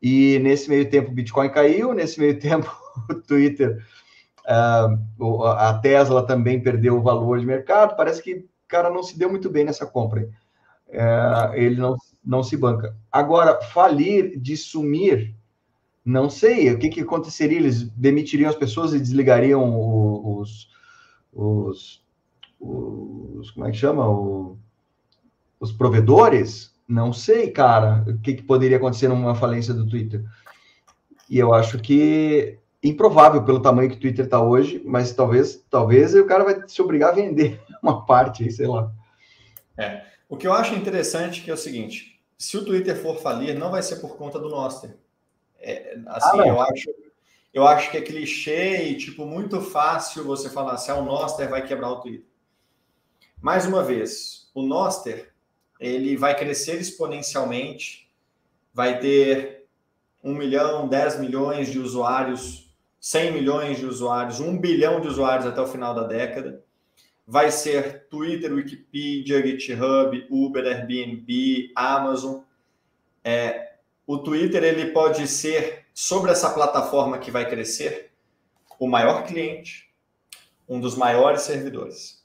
E 0.00 0.38
nesse 0.40 0.68
meio 0.68 0.88
tempo 0.90 1.10
o 1.10 1.14
Bitcoin 1.14 1.48
caiu, 1.48 1.94
nesse 1.94 2.18
meio 2.18 2.38
tempo 2.40 2.70
o 3.08 3.14
Twitter, 3.14 3.84
uh, 4.46 5.44
a 5.44 5.78
Tesla 5.78 6.26
também 6.26 6.60
perdeu 6.60 6.96
o 6.96 7.02
valor 7.02 7.38
de 7.38 7.46
mercado. 7.46 7.96
Parece 7.96 8.22
que 8.22 8.34
o 8.34 8.48
cara 8.68 8.90
não 8.90 9.02
se 9.02 9.18
deu 9.18 9.30
muito 9.30 9.48
bem 9.48 9.64
nessa 9.64 9.86
compra. 9.86 10.28
Uh, 10.88 11.54
ele 11.54 11.76
não, 11.76 11.96
não 12.24 12.42
se 12.42 12.56
banca. 12.56 12.96
Agora, 13.10 13.62
falir 13.62 14.38
de 14.38 14.56
sumir, 14.56 15.34
não 16.04 16.28
sei. 16.28 16.70
O 16.72 16.78
que, 16.78 16.88
que 16.88 17.00
aconteceria? 17.00 17.58
Eles 17.58 17.82
demitiriam 17.90 18.50
as 18.50 18.56
pessoas 18.56 18.92
e 18.92 18.98
desligariam 18.98 20.38
os, 20.38 20.68
os, 21.32 22.04
os 22.62 23.50
como 23.50 23.66
é 23.66 23.70
que 23.70 23.76
chama? 23.76 24.08
O, 24.08 24.56
os 25.58 25.72
provedores? 25.72 26.72
Não 26.86 27.12
sei, 27.12 27.50
cara, 27.50 28.04
o 28.06 28.18
que, 28.18 28.34
que 28.34 28.42
poderia 28.42 28.76
acontecer 28.76 29.08
numa 29.08 29.34
falência 29.34 29.74
do 29.74 29.88
Twitter. 29.88 30.24
E 31.28 31.38
eu 31.38 31.52
acho 31.52 31.78
que 31.78 32.58
improvável 32.82 33.44
pelo 33.44 33.60
tamanho 33.60 33.88
que 33.88 33.96
o 33.96 34.00
Twitter 34.00 34.24
está 34.24 34.42
hoje, 34.42 34.82
mas 34.84 35.12
talvez, 35.12 35.64
talvez 35.70 36.14
o 36.14 36.26
cara 36.26 36.44
vai 36.44 36.68
se 36.68 36.82
obrigar 36.82 37.10
a 37.10 37.14
vender 37.14 37.60
uma 37.82 38.04
parte, 38.04 38.50
sei 38.50 38.66
lá. 38.66 38.92
É. 39.76 40.02
O 40.28 40.36
que 40.36 40.46
eu 40.46 40.52
acho 40.52 40.74
interessante 40.74 41.42
é, 41.46 41.50
é 41.50 41.54
o 41.54 41.58
seguinte: 41.58 42.20
se 42.36 42.56
o 42.56 42.64
Twitter 42.64 42.96
for 42.96 43.20
falir, 43.20 43.54
não 43.58 43.70
vai 43.70 43.82
ser 43.82 43.96
por 43.96 44.16
conta 44.16 44.38
do 44.38 44.48
Noster. 44.48 44.96
É, 45.58 45.96
assim, 46.06 46.40
ah, 46.40 46.48
eu 46.48 46.60
acho, 46.60 46.90
eu 47.54 47.66
acho 47.66 47.90
que 47.90 47.96
é 47.96 48.02
clichê 48.02 48.82
e 48.88 48.96
tipo 48.96 49.24
muito 49.24 49.60
fácil 49.60 50.24
você 50.24 50.50
falar 50.50 50.76
se 50.76 50.90
assim, 50.90 51.00
ah, 51.00 51.02
o 51.02 51.06
Noster 51.06 51.48
vai 51.48 51.64
quebrar 51.64 51.90
o 51.90 52.00
Twitter. 52.00 52.31
Mais 53.42 53.66
uma 53.66 53.82
vez, 53.82 54.48
o 54.54 54.62
Noster 54.62 55.32
ele 55.80 56.16
vai 56.16 56.38
crescer 56.38 56.80
exponencialmente, 56.80 58.08
vai 58.72 59.00
ter 59.00 59.66
1 60.22 60.32
milhão, 60.32 60.86
10 60.86 61.18
milhões 61.18 61.68
de 61.68 61.80
usuários, 61.80 62.72
100 63.00 63.32
milhões 63.32 63.78
de 63.78 63.84
usuários, 63.84 64.38
1 64.38 64.56
bilhão 64.58 65.00
de 65.00 65.08
usuários 65.08 65.44
até 65.44 65.60
o 65.60 65.66
final 65.66 65.92
da 65.92 66.04
década. 66.04 66.64
Vai 67.26 67.50
ser 67.50 68.06
Twitter, 68.08 68.52
Wikipedia, 68.52 69.44
GitHub, 69.44 70.24
Uber, 70.30 70.64
Airbnb, 70.64 71.72
Amazon. 71.74 72.42
É, 73.24 73.72
o 74.06 74.18
Twitter 74.18 74.62
ele 74.62 74.92
pode 74.92 75.26
ser, 75.26 75.86
sobre 75.92 76.30
essa 76.30 76.50
plataforma 76.50 77.18
que 77.18 77.32
vai 77.32 77.50
crescer, 77.50 78.12
o 78.78 78.86
maior 78.86 79.26
cliente, 79.26 79.92
um 80.68 80.78
dos 80.78 80.94
maiores 80.94 81.42
servidores. 81.42 82.21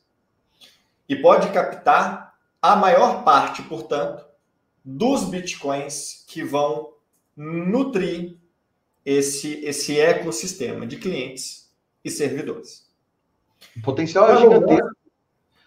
E 1.07 1.15
pode 1.15 1.51
captar 1.51 2.33
a 2.61 2.75
maior 2.75 3.23
parte, 3.23 3.61
portanto, 3.63 4.25
dos 4.83 5.25
bitcoins 5.25 6.25
que 6.27 6.43
vão 6.43 6.93
nutrir 7.35 8.37
esse, 9.05 9.63
esse 9.63 9.99
ecossistema 9.99 10.85
de 10.85 10.97
clientes 10.97 11.71
e 12.03 12.09
servidores. 12.09 12.89
O 13.75 13.81
potencial 13.81 14.29
é 14.31 14.37
gigantesco. 14.37 14.97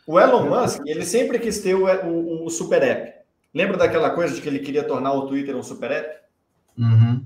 O 0.06 0.18
Elon 0.18 0.50
Musk, 0.50 0.82
ele 0.86 1.06
sempre 1.06 1.38
quis 1.38 1.60
ter 1.60 1.74
o, 1.74 1.86
o, 1.86 2.46
o, 2.46 2.50
super 2.50 2.82
app. 2.82 3.20
Lembra 3.54 3.76
daquela 3.76 4.10
coisa 4.10 4.34
de 4.34 4.42
que 4.42 4.48
ele 4.48 4.58
queria 4.58 4.82
tornar 4.82 5.12
o 5.12 5.26
Twitter 5.26 5.56
um 5.56 5.62
super 5.62 5.90
app? 5.90 6.24
Uhum. 6.76 7.24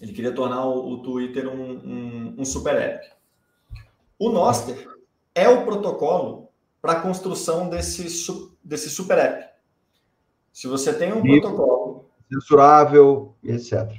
Ele 0.00 0.12
queria 0.12 0.32
tornar 0.32 0.64
o, 0.64 0.92
o 0.92 1.02
Twitter 1.02 1.48
um, 1.48 1.72
um, 1.72 2.34
um 2.38 2.44
super 2.44 2.76
app. 2.76 3.10
O 4.18 4.30
Noster 4.30 4.88
é 5.34 5.48
o 5.48 5.64
protocolo 5.64 6.39
para 6.80 6.92
a 6.92 7.00
construção 7.00 7.68
desse, 7.68 8.06
desse 8.62 8.90
super 8.90 9.18
app. 9.18 9.50
Se 10.52 10.66
você 10.66 10.92
tem 10.92 11.12
um 11.12 11.24
e 11.24 11.40
protocolo. 11.40 12.10
Censurável, 12.32 13.34
etc. 13.44 13.92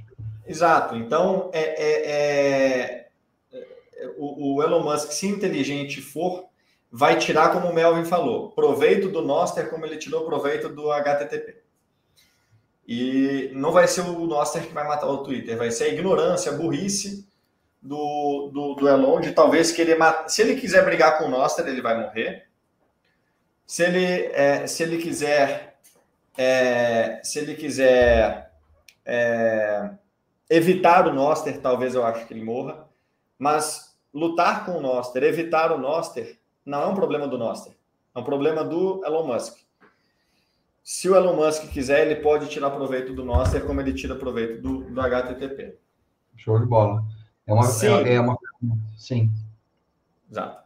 Exato. 0.45 0.95
Então, 0.95 1.49
é, 1.53 1.61
é, 1.61 2.11
é, 2.11 3.07
é 3.51 4.13
o, 4.17 4.55
o, 4.55 4.63
Elon 4.63 4.83
Musk, 4.83 5.11
se 5.11 5.27
inteligente 5.27 6.01
for, 6.01 6.45
vai 6.91 7.17
tirar, 7.17 7.51
como 7.51 7.67
o 7.67 7.73
Melvin 7.73 8.05
falou, 8.05 8.51
proveito 8.51 9.09
do 9.09 9.21
Noster 9.21 9.69
como 9.69 9.85
ele 9.85 9.97
tirou 9.97 10.25
proveito 10.25 10.69
do 10.69 10.91
HTTP. 10.91 11.61
E 12.87 13.51
não 13.53 13.71
vai 13.71 13.87
ser 13.87 14.01
o 14.01 14.25
Noster 14.25 14.67
que 14.67 14.73
vai 14.73 14.85
matar 14.85 15.07
o 15.07 15.23
Twitter, 15.23 15.57
vai 15.57 15.71
ser 15.71 15.85
a 15.85 15.89
ignorância, 15.89 16.51
a 16.51 16.55
burrice 16.55 17.27
do, 17.81 18.49
do, 18.53 18.75
do 18.75 18.87
Elon 18.87 19.21
de 19.21 19.31
talvez 19.31 19.71
querer 19.71 19.97
matar. 19.97 20.27
Se 20.29 20.41
ele 20.41 20.59
quiser 20.59 20.83
brigar 20.83 21.17
com 21.17 21.25
o 21.25 21.29
Noster, 21.29 21.65
ele 21.67 21.81
vai 21.81 21.99
morrer. 21.99 22.50
Se 23.65 23.83
ele, 23.83 24.25
é, 24.33 24.67
se 24.67 24.83
ele 24.83 24.97
quiser, 24.97 25.79
é, 26.37 27.21
se 27.23 27.39
ele 27.39 27.55
quiser 27.55 28.51
é, 29.05 29.91
evitar 30.49 31.07
o 31.07 31.13
Noster, 31.13 31.59
talvez 31.61 31.95
eu 31.95 32.05
acho 32.05 32.25
que 32.27 32.33
ele 32.33 32.43
morra. 32.43 32.87
Mas 33.39 33.97
lutar 34.13 34.65
com 34.65 34.73
o 34.73 34.81
Noster, 34.81 35.23
evitar 35.23 35.71
o 35.71 35.77
Noster, 35.77 36.37
não 36.65 36.81
é 36.81 36.87
um 36.87 36.95
problema 36.95 37.27
do 37.27 37.37
Noster. 37.37 37.73
É 38.13 38.19
um 38.19 38.23
problema 38.23 38.63
do 38.63 39.03
Elon 39.05 39.25
Musk. 39.25 39.57
Se 40.83 41.09
o 41.09 41.15
Elon 41.15 41.35
Musk 41.35 41.69
quiser, 41.71 42.05
ele 42.05 42.21
pode 42.21 42.49
tirar 42.49 42.71
proveito 42.71 43.13
do 43.13 43.23
Noster 43.23 43.65
como 43.65 43.79
ele 43.79 43.93
tira 43.93 44.15
proveito 44.15 44.61
do, 44.61 44.83
do 44.91 45.01
HTTP. 45.01 45.77
Show 46.35 46.59
de 46.59 46.65
bola. 46.65 47.03
É 47.47 47.53
uma, 47.53 47.63
sim. 47.63 47.87
É, 47.87 48.15
é 48.15 48.19
uma, 48.19 48.37
sim. 48.97 49.31
Exato. 50.29 50.61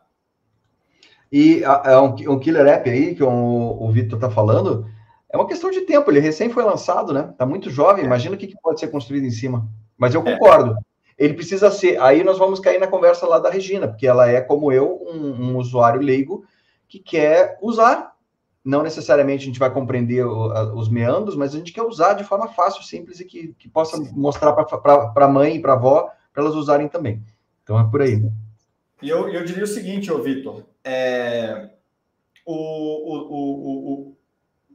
E 1.31 1.63
é 1.63 1.97
um, 1.97 2.15
um 2.33 2.39
killer 2.39 2.67
app 2.67 2.89
aí 2.89 3.15
que 3.15 3.23
o, 3.23 3.29
o 3.29 3.91
Vitor 3.91 4.17
está 4.17 4.29
falando, 4.29 4.85
é 5.31 5.37
uma 5.37 5.47
questão 5.47 5.69
de 5.69 5.81
tempo. 5.81 6.09
Ele 6.09 6.19
recém 6.19 6.49
foi 6.49 6.63
lançado, 6.63 7.13
né? 7.13 7.29
Está 7.31 7.45
muito 7.45 7.69
jovem. 7.69 8.03
É. 8.03 8.07
Imagina 8.07 8.35
o 8.35 8.37
que, 8.37 8.47
que, 8.47 8.61
pode 8.61 8.79
ser 8.79 8.87
construído 8.87 9.25
em 9.25 9.31
cima. 9.31 9.67
Mas 9.97 10.13
eu 10.13 10.21
é. 10.21 10.31
concordo. 10.31 10.75
Ele 11.17 11.33
precisa 11.33 11.71
ser. 11.71 12.01
Aí 12.01 12.23
nós 12.23 12.37
vamos 12.37 12.59
cair 12.59 12.79
na 12.79 12.87
conversa 12.87 13.27
lá 13.27 13.39
da 13.39 13.49
Regina, 13.49 13.87
porque 13.87 14.07
ela 14.07 14.27
é, 14.27 14.41
como 14.41 14.71
eu, 14.71 15.01
um, 15.05 15.51
um 15.51 15.57
usuário 15.57 16.01
leigo 16.01 16.45
que 16.87 16.99
quer 16.99 17.57
usar. 17.61 18.13
Não 18.63 18.81
necessariamente 18.81 19.43
a 19.43 19.45
gente 19.45 19.59
vai 19.59 19.69
compreender 19.69 20.25
o, 20.25 20.73
os 20.73 20.89
meandros, 20.89 21.35
mas 21.35 21.53
a 21.53 21.57
gente 21.57 21.71
quer 21.71 21.83
usar 21.83 22.13
de 22.13 22.23
forma 22.23 22.47
fácil, 22.47 22.81
simples 22.83 23.19
e 23.19 23.25
que, 23.25 23.53
que 23.59 23.69
possa 23.69 23.97
mostrar 24.13 24.53
para 24.53 25.25
a 25.25 25.27
mãe 25.27 25.55
e 25.55 25.59
para 25.59 25.73
a 25.73 25.75
avó 25.75 26.09
para 26.33 26.43
elas 26.43 26.55
usarem 26.55 26.87
também. 26.87 27.23
Então 27.63 27.79
é 27.79 27.83
por 27.89 28.01
aí. 28.01 28.21
E 29.01 29.09
eu, 29.09 29.29
eu 29.29 29.43
diria 29.43 29.63
o 29.63 29.67
seguinte, 29.67 30.11
ô 30.11 30.21
Vitor, 30.21 30.65
é, 30.83 31.69
o, 32.45 32.53
o, 32.53 33.93
o, 34.11 34.17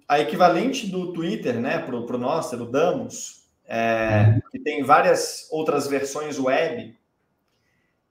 a 0.08 0.20
equivalente 0.20 0.86
do 0.88 1.12
Twitter, 1.12 1.58
né, 1.58 1.78
para 1.78 1.96
o 1.96 2.18
nosso, 2.18 2.56
o 2.56 2.66
Damos, 2.66 3.48
é, 3.64 4.40
que 4.50 4.58
tem 4.58 4.82
várias 4.82 5.48
outras 5.50 5.86
versões 5.86 6.38
web, 6.38 6.98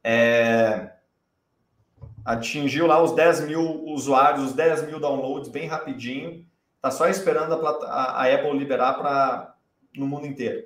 é, 0.03 0.91
atingiu 2.23 2.87
lá 2.87 3.01
os 3.01 3.13
10 3.13 3.41
mil 3.41 3.83
usuários, 3.85 4.45
os 4.45 4.53
10 4.53 4.87
mil 4.87 4.99
downloads 4.99 5.49
bem 5.49 5.67
rapidinho. 5.67 6.45
Está 6.75 6.91
só 6.91 7.09
esperando 7.09 7.53
a, 7.53 7.69
a, 7.85 8.23
a 8.23 8.33
Apple 8.33 8.57
liberar 8.57 8.93
para 8.93 9.55
no 9.95 10.07
mundo 10.07 10.25
inteiro. 10.25 10.63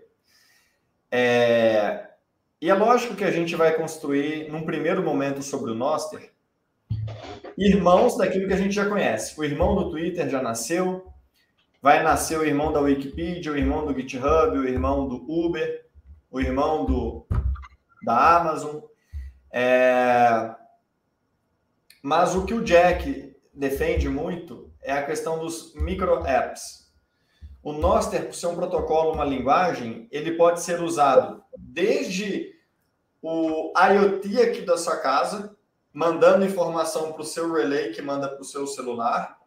É, 1.09 2.12
e 2.63 2.69
é 2.69 2.73
lógico 2.73 3.13
que 3.13 3.25
a 3.25 3.29
gente 3.29 3.57
vai 3.57 3.75
construir, 3.75 4.49
num 4.49 4.63
primeiro 4.63 5.03
momento, 5.03 5.43
sobre 5.43 5.69
o 5.69 5.75
Noster, 5.75 6.31
irmãos 7.57 8.15
daquilo 8.15 8.47
que 8.47 8.53
a 8.53 8.57
gente 8.57 8.73
já 8.73 8.87
conhece. 8.87 9.37
O 9.37 9.43
irmão 9.43 9.75
do 9.75 9.89
Twitter 9.89 10.29
já 10.29 10.41
nasceu, 10.41 11.11
vai 11.81 12.01
nascer 12.01 12.39
o 12.39 12.45
irmão 12.45 12.71
da 12.71 12.79
Wikipedia, 12.79 13.51
o 13.51 13.57
irmão 13.57 13.85
do 13.85 13.93
GitHub, 13.93 14.57
o 14.57 14.65
irmão 14.65 15.09
do 15.09 15.29
Uber, 15.29 15.87
o 16.31 16.39
irmão 16.39 16.85
do, 16.85 17.27
da 18.01 18.37
Amazon. 18.37 18.79
É... 19.51 20.55
Mas 22.01 22.33
o 22.33 22.45
que 22.45 22.53
o 22.53 22.63
Jack 22.63 23.35
defende 23.53 24.07
muito 24.07 24.71
é 24.81 24.93
a 24.93 25.05
questão 25.05 25.37
dos 25.37 25.75
micro 25.75 26.25
apps. 26.25 26.89
O 27.61 27.73
Noster, 27.73 28.25
por 28.25 28.33
ser 28.33 28.47
um 28.47 28.55
protocolo, 28.55 29.11
uma 29.11 29.25
linguagem, 29.25 30.07
ele 30.09 30.37
pode 30.37 30.61
ser 30.61 30.81
usado 30.81 31.43
desde 31.57 32.52
o 33.23 33.71
IoT 33.77 34.41
aqui 34.41 34.61
da 34.63 34.77
sua 34.77 34.97
casa, 34.97 35.55
mandando 35.93 36.43
informação 36.43 37.13
para 37.13 37.21
o 37.21 37.25
seu 37.25 37.53
relay 37.53 37.91
que 37.91 38.01
manda 38.01 38.27
para 38.27 38.41
o 38.41 38.43
seu 38.43 38.67
celular, 38.67 39.39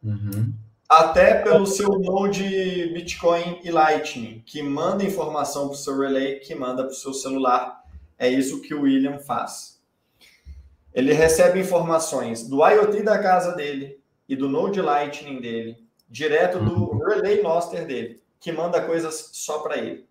uhum. 0.00 0.54
até 0.88 1.42
pelo 1.42 1.66
seu 1.66 1.88
node 1.98 2.44
Bitcoin 2.94 3.60
e 3.64 3.70
Lightning, 3.72 4.44
que 4.46 4.62
manda 4.62 5.02
informação 5.02 5.66
para 5.66 5.74
o 5.74 5.78
seu 5.78 5.98
relay 5.98 6.38
que 6.38 6.54
manda 6.54 6.84
para 6.84 6.92
o 6.92 6.94
seu 6.94 7.12
celular. 7.12 7.84
É 8.16 8.28
isso 8.28 8.62
que 8.62 8.72
o 8.72 8.82
William 8.82 9.18
faz. 9.18 9.80
Ele 10.94 11.12
recebe 11.12 11.58
informações 11.58 12.46
do 12.46 12.64
IoT 12.64 13.02
da 13.02 13.18
casa 13.18 13.56
dele 13.56 14.00
e 14.28 14.36
do 14.36 14.48
node 14.48 14.80
Lightning 14.80 15.40
dele, 15.40 15.84
direto 16.08 16.60
do 16.60 16.92
uhum. 16.92 17.04
Relay 17.04 17.42
Noster 17.42 17.84
dele, 17.84 18.22
que 18.38 18.52
manda 18.52 18.80
coisas 18.80 19.30
só 19.32 19.58
para 19.58 19.78
ele. 19.78 20.06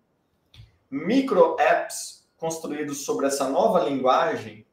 Micro 0.90 1.56
apps 1.58 2.19
construídos 2.40 3.04
sobre 3.04 3.26
essa 3.26 3.48
nova 3.48 3.84
linguagem 3.84 4.66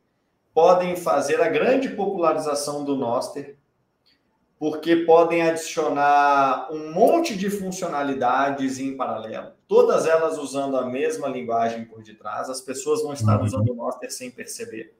podem 0.53 0.95
fazer 0.95 1.41
a 1.41 1.49
grande 1.49 1.89
popularização 1.89 2.83
do 2.83 2.95
Noster, 2.95 3.57
porque 4.57 4.95
podem 4.95 5.43
adicionar 5.43 6.69
um 6.71 6.91
monte 6.91 7.37
de 7.37 7.47
funcionalidades 7.49 8.79
em 8.79 8.97
paralelo, 8.97 9.51
todas 9.67 10.07
elas 10.07 10.39
usando 10.39 10.77
a 10.77 10.85
mesma 10.85 11.27
linguagem 11.27 11.85
por 11.85 12.01
detrás. 12.01 12.49
As 12.49 12.59
pessoas 12.59 13.03
vão 13.03 13.13
estar 13.13 13.37
uhum. 13.37 13.45
usando 13.45 13.71
o 13.71 13.75
Noster 13.75 14.11
sem 14.11 14.31
perceber. 14.31 14.95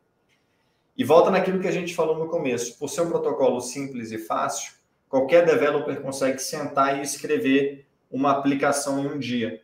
E 0.96 1.04
volta 1.04 1.32
naquilo 1.32 1.60
que 1.60 1.68
a 1.68 1.72
gente 1.72 1.96
falou 1.96 2.20
no 2.20 2.28
começo: 2.28 2.78
por 2.78 2.88
ser 2.90 3.02
um 3.02 3.10
protocolo 3.10 3.60
simples 3.62 4.12
e 4.12 4.20
fácil, 4.20 4.74
qualquer 5.10 5.46
developer 5.46 6.02
consegue 6.02 6.40
sentar 6.40 7.00
e 7.00 7.02
escrever 7.02 7.88
uma 8.12 8.32
aplicação 8.32 9.00
em 9.00 9.08
um 9.08 9.18
dia. 9.18 9.62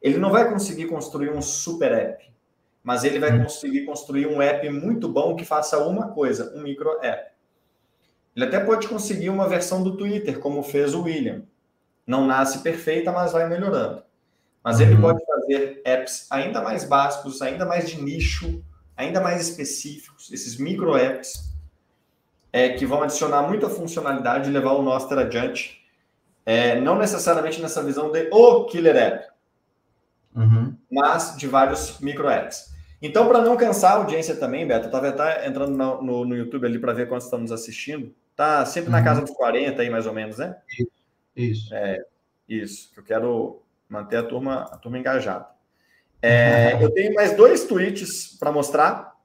Ele 0.00 0.18
não 0.18 0.30
vai 0.30 0.50
conseguir 0.50 0.86
construir 0.86 1.30
um 1.30 1.42
super 1.42 1.92
app, 1.92 2.31
mas 2.82 3.04
ele 3.04 3.18
vai 3.18 3.32
hum. 3.32 3.44
conseguir 3.44 3.84
construir 3.84 4.26
um 4.26 4.42
app 4.42 4.68
muito 4.70 5.08
bom 5.08 5.36
que 5.36 5.44
faça 5.44 5.78
uma 5.78 6.08
coisa, 6.08 6.52
um 6.56 6.62
micro 6.62 6.98
app. 7.02 7.32
Ele 8.34 8.46
até 8.46 8.60
pode 8.60 8.88
conseguir 8.88 9.28
uma 9.28 9.48
versão 9.48 9.82
do 9.82 9.96
Twitter, 9.96 10.38
como 10.40 10.62
fez 10.62 10.94
o 10.94 11.02
William. 11.02 11.42
Não 12.06 12.26
nasce 12.26 12.58
perfeita, 12.60 13.12
mas 13.12 13.32
vai 13.32 13.48
melhorando. 13.48 14.02
Mas 14.64 14.80
ele 14.80 14.94
uhum. 14.94 15.00
pode 15.00 15.24
fazer 15.24 15.82
apps 15.84 16.26
ainda 16.30 16.62
mais 16.62 16.84
básicos, 16.84 17.42
ainda 17.42 17.66
mais 17.66 17.88
de 17.88 18.00
nicho, 18.00 18.64
ainda 18.96 19.20
mais 19.20 19.48
específicos, 19.48 20.30
esses 20.32 20.56
micro 20.56 20.96
apps, 20.96 21.52
é, 22.52 22.70
que 22.70 22.86
vão 22.86 23.02
adicionar 23.02 23.42
muita 23.42 23.68
funcionalidade 23.68 24.48
e 24.48 24.52
levar 24.52 24.72
o 24.72 24.82
Noster 24.82 25.18
adiante. 25.18 25.82
É, 26.44 26.80
não 26.80 26.98
necessariamente 26.98 27.60
nessa 27.60 27.82
visão 27.82 28.10
de 28.10 28.28
o 28.32 28.64
killer 28.64 28.96
app, 28.96 29.26
uhum. 30.34 30.76
mas 30.90 31.36
de 31.36 31.46
vários 31.46 32.00
micro 32.00 32.28
apps. 32.28 32.71
Então, 33.02 33.26
para 33.26 33.42
não 33.42 33.56
cansar 33.56 33.92
a 33.92 33.96
audiência 33.96 34.36
também, 34.36 34.64
Beto, 34.64 34.84
eu 34.84 34.86
estava 34.86 35.08
até 35.08 35.48
entrando 35.48 35.76
no, 35.76 36.24
no, 36.24 36.36
YouTube 36.36 36.64
ali 36.64 36.78
para 36.78 36.92
ver 36.92 37.08
quantos 37.08 37.26
estamos 37.26 37.50
assistindo. 37.50 38.14
Tá 38.36 38.64
sempre 38.64 38.90
uhum. 38.90 38.96
na 38.96 39.02
casa 39.02 39.22
dos 39.22 39.32
40 39.32 39.82
aí, 39.82 39.90
mais 39.90 40.06
ou 40.06 40.12
menos, 40.12 40.38
né? 40.38 40.56
Isso. 41.34 41.74
É, 41.74 41.98
isso, 42.48 42.92
eu 42.96 43.02
quero 43.02 43.60
manter 43.88 44.18
a 44.18 44.22
turma, 44.22 44.68
a 44.70 44.76
turma 44.76 44.98
engajada. 44.98 45.48
É, 46.22 46.78
eu 46.80 46.94
tenho 46.94 47.12
mais 47.12 47.36
dois 47.36 47.64
tweets 47.64 48.36
para 48.38 48.52
mostrar, 48.52 49.16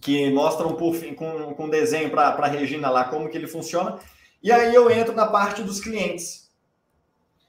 que 0.00 0.30
mostram 0.30 0.76
por 0.76 0.94
fim, 0.94 1.14
com, 1.14 1.52
com 1.54 1.68
desenho 1.68 2.10
para 2.10 2.28
a 2.28 2.46
Regina 2.46 2.90
lá 2.90 3.04
como 3.06 3.28
que 3.28 3.36
ele 3.36 3.48
funciona. 3.48 3.98
E 4.40 4.52
aí 4.52 4.72
eu 4.72 4.88
entro 4.88 5.14
na 5.14 5.26
parte 5.26 5.62
dos 5.62 5.80
clientes. 5.80 6.48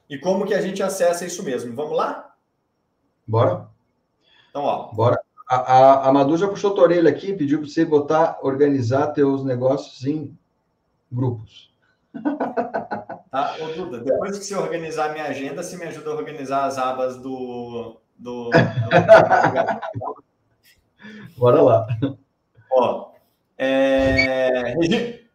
E 0.10 0.18
como 0.18 0.46
que 0.46 0.54
a 0.54 0.62
gente 0.62 0.82
acessa 0.82 1.26
isso 1.26 1.44
mesmo. 1.44 1.76
Vamos 1.76 1.96
lá? 1.96 2.36
Bora. 3.28 3.68
Então, 4.50 4.64
ó. 4.64 4.94
Bora. 4.94 5.25
A, 5.48 5.56
a, 5.56 6.10
a 6.10 6.14
Madu 6.14 6.38
já 6.38 6.48
puxou 6.48 6.76
a 6.78 6.82
orelha 6.82 7.10
aqui, 7.10 7.34
pediu 7.34 7.60
para 7.60 7.68
você 7.68 7.86
botar, 7.86 8.40
organizar 8.42 9.08
teus 9.08 9.44
negócios 9.44 10.06
em 10.06 10.38
grupos. 11.12 11.74
Tá, 13.36 13.54
ô 13.60 13.66
Duda, 13.68 14.00
depois 14.00 14.40
que 14.40 14.46
você 14.46 14.56
organizar 14.56 15.10
a 15.10 15.12
minha 15.12 15.26
agenda, 15.26 15.62
você 15.62 15.76
me 15.76 15.84
ajuda 15.84 16.10
a 16.10 16.14
organizar 16.14 16.64
as 16.64 16.78
abas 16.78 17.18
do, 17.18 17.98
do, 18.18 18.50
do... 18.50 18.50
Bora 21.38 21.62
lá. 21.62 21.86
Ó, 22.72 23.12
é... 23.58 24.74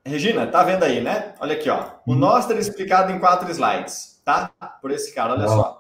Regina, 0.02 0.46
tá 0.46 0.62
vendo 0.62 0.82
aí, 0.82 1.02
né? 1.02 1.34
Olha 1.40 1.54
aqui, 1.54 1.68
ó. 1.68 1.90
O 2.06 2.12
uhum. 2.12 2.18
Nostr 2.18 2.56
explicado 2.56 3.12
em 3.12 3.18
quatro 3.18 3.50
slides, 3.50 4.22
tá? 4.24 4.50
Por 4.80 4.90
esse 4.90 5.14
cara, 5.14 5.34
olha 5.34 5.46
só. 5.46 5.79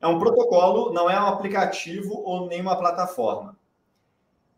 É 0.00 0.06
um 0.06 0.18
protocolo, 0.18 0.92
não 0.92 1.10
é 1.10 1.20
um 1.20 1.26
aplicativo 1.26 2.22
ou 2.24 2.46
nem 2.46 2.60
uma 2.60 2.76
plataforma. 2.76 3.56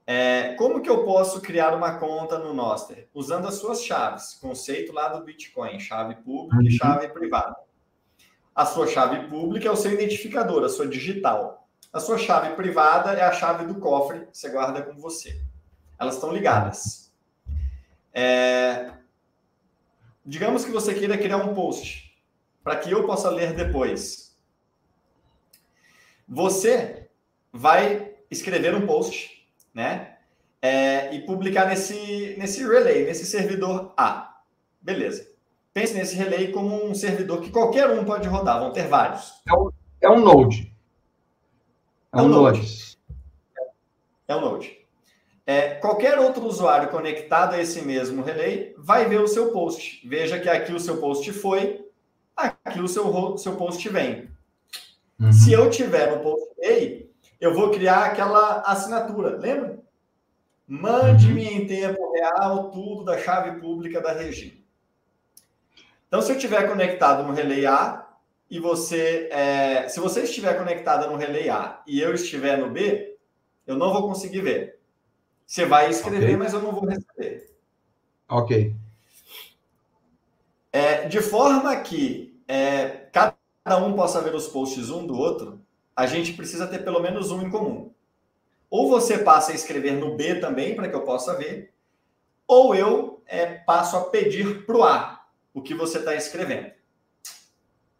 É, 0.07 0.55
como 0.55 0.81
que 0.81 0.91
eu 0.91 1.05
posso 1.05 1.41
criar 1.41 1.75
uma 1.75 1.99
conta 1.99 2.39
no 2.39 2.53
Nostr? 2.53 3.07
Usando 3.15 3.47
as 3.47 3.55
suas 3.55 3.85
chaves, 3.85 4.35
conceito 4.35 4.93
lá 4.93 5.09
do 5.09 5.25
Bitcoin, 5.25 5.79
chave 5.79 6.17
pública 6.17 6.63
e 6.63 6.67
uhum. 6.67 6.71
chave 6.71 7.09
privada. 7.09 7.57
A 8.55 8.67
sua 8.67 8.87
chave 8.87 9.29
pública 9.29 9.69
é 9.69 9.71
o 9.71 9.77
seu 9.77 9.93
identificador, 9.93 10.65
a 10.65 10.69
sua 10.69 10.87
digital. 10.87 11.67
A 11.93 12.01
sua 12.01 12.19
chave 12.19 12.55
privada 12.55 13.13
é 13.13 13.23
a 13.23 13.33
chave 13.33 13.67
do 13.67 13.77
cofre 13.77 14.27
que 14.27 14.37
você 14.37 14.49
guarda 14.49 14.83
com 14.83 14.95
você. 14.95 15.41
Elas 15.99 16.15
estão 16.15 16.33
ligadas. 16.33 17.13
É... 18.13 18.93
Digamos 20.25 20.65
que 20.65 20.71
você 20.71 20.95
queira 20.95 21.19
criar 21.19 21.39
um 21.39 21.55
post 21.55 22.13
para 22.63 22.77
que 22.77 22.91
eu 22.91 23.05
possa 23.07 23.31
ler 23.31 23.55
depois. 23.55 24.32
Você 26.33 27.11
vai 27.53 28.15
escrever 28.31 28.75
um 28.75 28.87
post, 28.87 29.47
né? 29.75 30.17
É, 30.63 31.15
e 31.15 31.27
publicar 31.27 31.69
nesse, 31.69 32.35
nesse 32.39 32.67
relay, 32.67 33.05
nesse 33.05 33.27
servidor 33.27 33.93
A. 33.99 34.41
Beleza. 34.81 35.31
Pense 35.75 35.93
nesse 35.93 36.17
relay 36.17 36.51
como 36.51 36.87
um 36.87 36.95
servidor 36.95 37.43
que 37.43 37.51
qualquer 37.51 37.91
um 37.91 38.07
pode 38.07 38.27
rodar, 38.29 38.61
vão 38.61 38.73
ter 38.73 38.89
vários. 38.89 39.43
É 39.47 39.53
um, 39.53 39.71
é 40.01 40.09
um 40.09 40.21
node. 40.21 40.75
É, 42.15 42.19
é 42.19 42.23
um, 42.23 42.29
node. 42.29 42.61
node. 42.61 42.99
É 44.27 44.37
um 44.37 44.41
node. 44.41 44.87
É, 45.47 45.75
qualquer 45.75 46.19
outro 46.19 46.47
usuário 46.47 46.89
conectado 46.89 47.57
a 47.57 47.61
esse 47.61 47.83
mesmo 47.83 48.23
relay 48.23 48.75
vai 48.79 49.07
ver 49.07 49.21
o 49.21 49.29
seu 49.29 49.53
post. 49.53 50.09
Veja 50.09 50.41
que 50.41 50.49
aqui 50.49 50.73
o 50.73 50.81
seu 50.81 50.97
post 50.97 51.31
foi, 51.31 51.85
aqui 52.35 52.81
o 52.81 52.89
seu, 52.89 53.37
seu 53.37 53.55
post 53.57 53.87
vem. 53.91 54.31
Uhum. 55.23 55.33
Se 55.33 55.53
eu 55.53 55.71
tiver 55.71 56.11
no 56.11 56.21
A, 56.21 57.07
eu 57.41 57.55
vou 57.55 57.71
criar 57.71 58.07
aquela 58.07 58.61
assinatura, 58.63 59.37
lembra? 59.37 59.79
Mande-me 60.67 61.47
uhum. 61.47 61.53
em 61.53 61.67
tempo 61.67 62.13
real 62.13 62.71
tudo 62.71 63.05
da 63.05 63.19
chave 63.19 63.61
pública 63.61 64.01
da 64.01 64.13
Regina. 64.13 64.61
Então, 66.09 66.21
se 66.21 66.33
eu 66.33 66.37
estiver 66.37 66.69
conectado 66.69 67.23
no 67.23 67.33
relay 67.33 67.65
A 67.67 68.07
e 68.51 68.59
você, 68.59 69.29
é, 69.31 69.89
se 69.89 70.01
você 70.01 70.23
estiver 70.23 70.59
conectada 70.59 71.07
no 71.07 71.17
relay 71.17 71.49
A 71.49 71.83
e 71.87 72.01
eu 72.01 72.13
estiver 72.13 72.59
no 72.59 72.71
B, 72.71 73.17
eu 73.67 73.77
não 73.77 73.93
vou 73.93 74.09
conseguir 74.09 74.41
ver. 74.41 74.79
Você 75.47 75.65
vai 75.65 75.89
escrever, 75.89 76.25
okay. 76.25 76.37
mas 76.37 76.53
eu 76.53 76.61
não 76.61 76.73
vou 76.73 76.85
receber. 76.85 77.51
Ok. 78.29 78.75
É, 80.73 81.07
de 81.07 81.21
forma 81.21 81.75
que 81.77 82.43
é, 82.49 83.07
cada 83.13 83.35
um 83.67 83.95
possa 83.95 84.21
ver 84.21 84.35
os 84.35 84.49
posts 84.49 84.91
um 84.91 85.07
do 85.07 85.17
outro, 85.17 85.61
a 85.95 86.07
gente 86.07 86.33
precisa 86.33 86.67
ter 86.67 86.85
pelo 86.85 87.01
menos 87.01 87.31
um 87.31 87.43
em 87.43 87.51
comum. 87.51 87.93
Ou 88.71 88.89
você 88.89 89.19
passa 89.19 89.53
a 89.53 89.55
escrever 89.55 89.93
no 89.93 90.17
B 90.17 90.37
também, 90.37 90.75
para 90.75 90.89
que 90.89 90.95
eu 90.95 91.03
possa 91.03 91.37
ver, 91.37 91.73
ou 92.47 92.75
eu 92.75 93.23
é, 93.27 93.47
passo 93.47 93.97
a 93.97 94.05
pedir 94.07 94.65
para 94.67 94.77
o 94.77 94.83
A 94.83 95.25
o 95.55 95.61
que 95.61 95.75
você 95.75 95.99
está 95.99 96.15
escrevendo. 96.15 96.73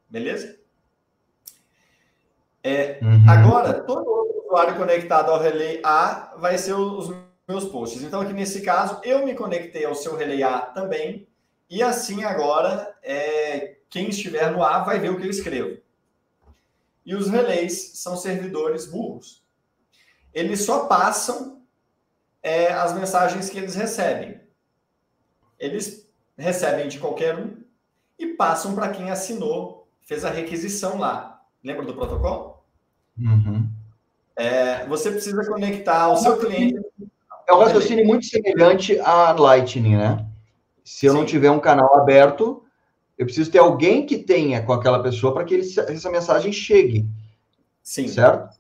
Beleza? 0.09 0.59
É, 2.63 2.99
uhum. 3.03 3.29
Agora, 3.29 3.81
todo 3.83 4.09
outro 4.09 4.45
usuário 4.47 4.77
conectado 4.77 5.31
ao 5.31 5.41
Relay 5.41 5.81
A 5.85 6.35
vai 6.39 6.57
ser 6.57 6.75
os 6.75 7.15
meus 7.47 7.65
posts. 7.65 8.03
Então, 8.03 8.21
aqui 8.21 8.33
nesse 8.33 8.63
caso, 8.63 9.01
eu 9.05 9.25
me 9.25 9.35
conectei 9.35 9.85
ao 9.85 9.95
seu 9.95 10.17
Relay 10.17 10.43
A 10.43 10.61
também, 10.61 11.27
e 11.69 11.83
assim 11.83 12.25
agora, 12.25 12.95
é, 13.03 13.77
quem 13.93 14.09
estiver 14.09 14.51
no 14.51 14.65
A 14.65 14.79
vai 14.79 14.99
ver 14.99 15.11
o 15.11 15.19
que 15.19 15.27
eu 15.27 15.31
escrevo. 15.31 15.77
E 17.05 17.15
os 17.15 17.29
relays 17.29 17.99
são 17.99 18.17
servidores 18.17 18.87
burros. 18.87 19.45
Eles 20.33 20.65
só 20.65 20.87
passam 20.87 21.63
é, 22.43 22.73
as 22.73 22.95
mensagens 22.95 23.51
que 23.51 23.59
eles 23.59 23.75
recebem. 23.75 24.41
Eles 25.59 26.11
recebem 26.39 26.89
de 26.89 26.99
qualquer 26.99 27.37
um 27.39 27.63
e 28.19 28.29
passam 28.29 28.75
para 28.75 28.89
quem 28.89 29.11
assinou, 29.11 29.87
fez 30.07 30.25
a 30.25 30.31
requisição 30.31 30.99
lá. 30.99 31.45
Lembra 31.63 31.85
do 31.85 31.95
protocolo? 31.95 32.65
Uhum. 33.19 33.69
É, 34.35 34.87
você 34.87 35.11
precisa 35.11 35.45
conectar 35.45 36.05
ao 36.05 36.17
seu 36.17 36.39
cliente. 36.39 36.81
É 37.47 37.53
um 37.53 37.59
raciocínio 37.59 38.07
muito 38.07 38.25
semelhante 38.25 38.99
a 39.01 39.33
Lightning, 39.33 39.99
né? 39.99 40.27
Se 40.83 41.05
eu 41.05 41.13
Sim. 41.13 41.19
não 41.19 41.27
tiver 41.27 41.51
um 41.51 41.61
canal 41.61 41.95
aberto, 41.99 42.65
eu 43.19 43.27
preciso 43.27 43.51
ter 43.51 43.59
alguém 43.59 44.07
que 44.07 44.19
tenha 44.19 44.63
com 44.63 44.73
aquela 44.73 45.03
pessoa 45.03 45.33
para 45.33 45.45
que 45.45 45.55
ele, 45.55 45.63
essa 45.63 46.11
mensagem 46.11 46.53
chegue. 46.53 47.07
Sim. 47.83 48.09
Certo? 48.09 48.57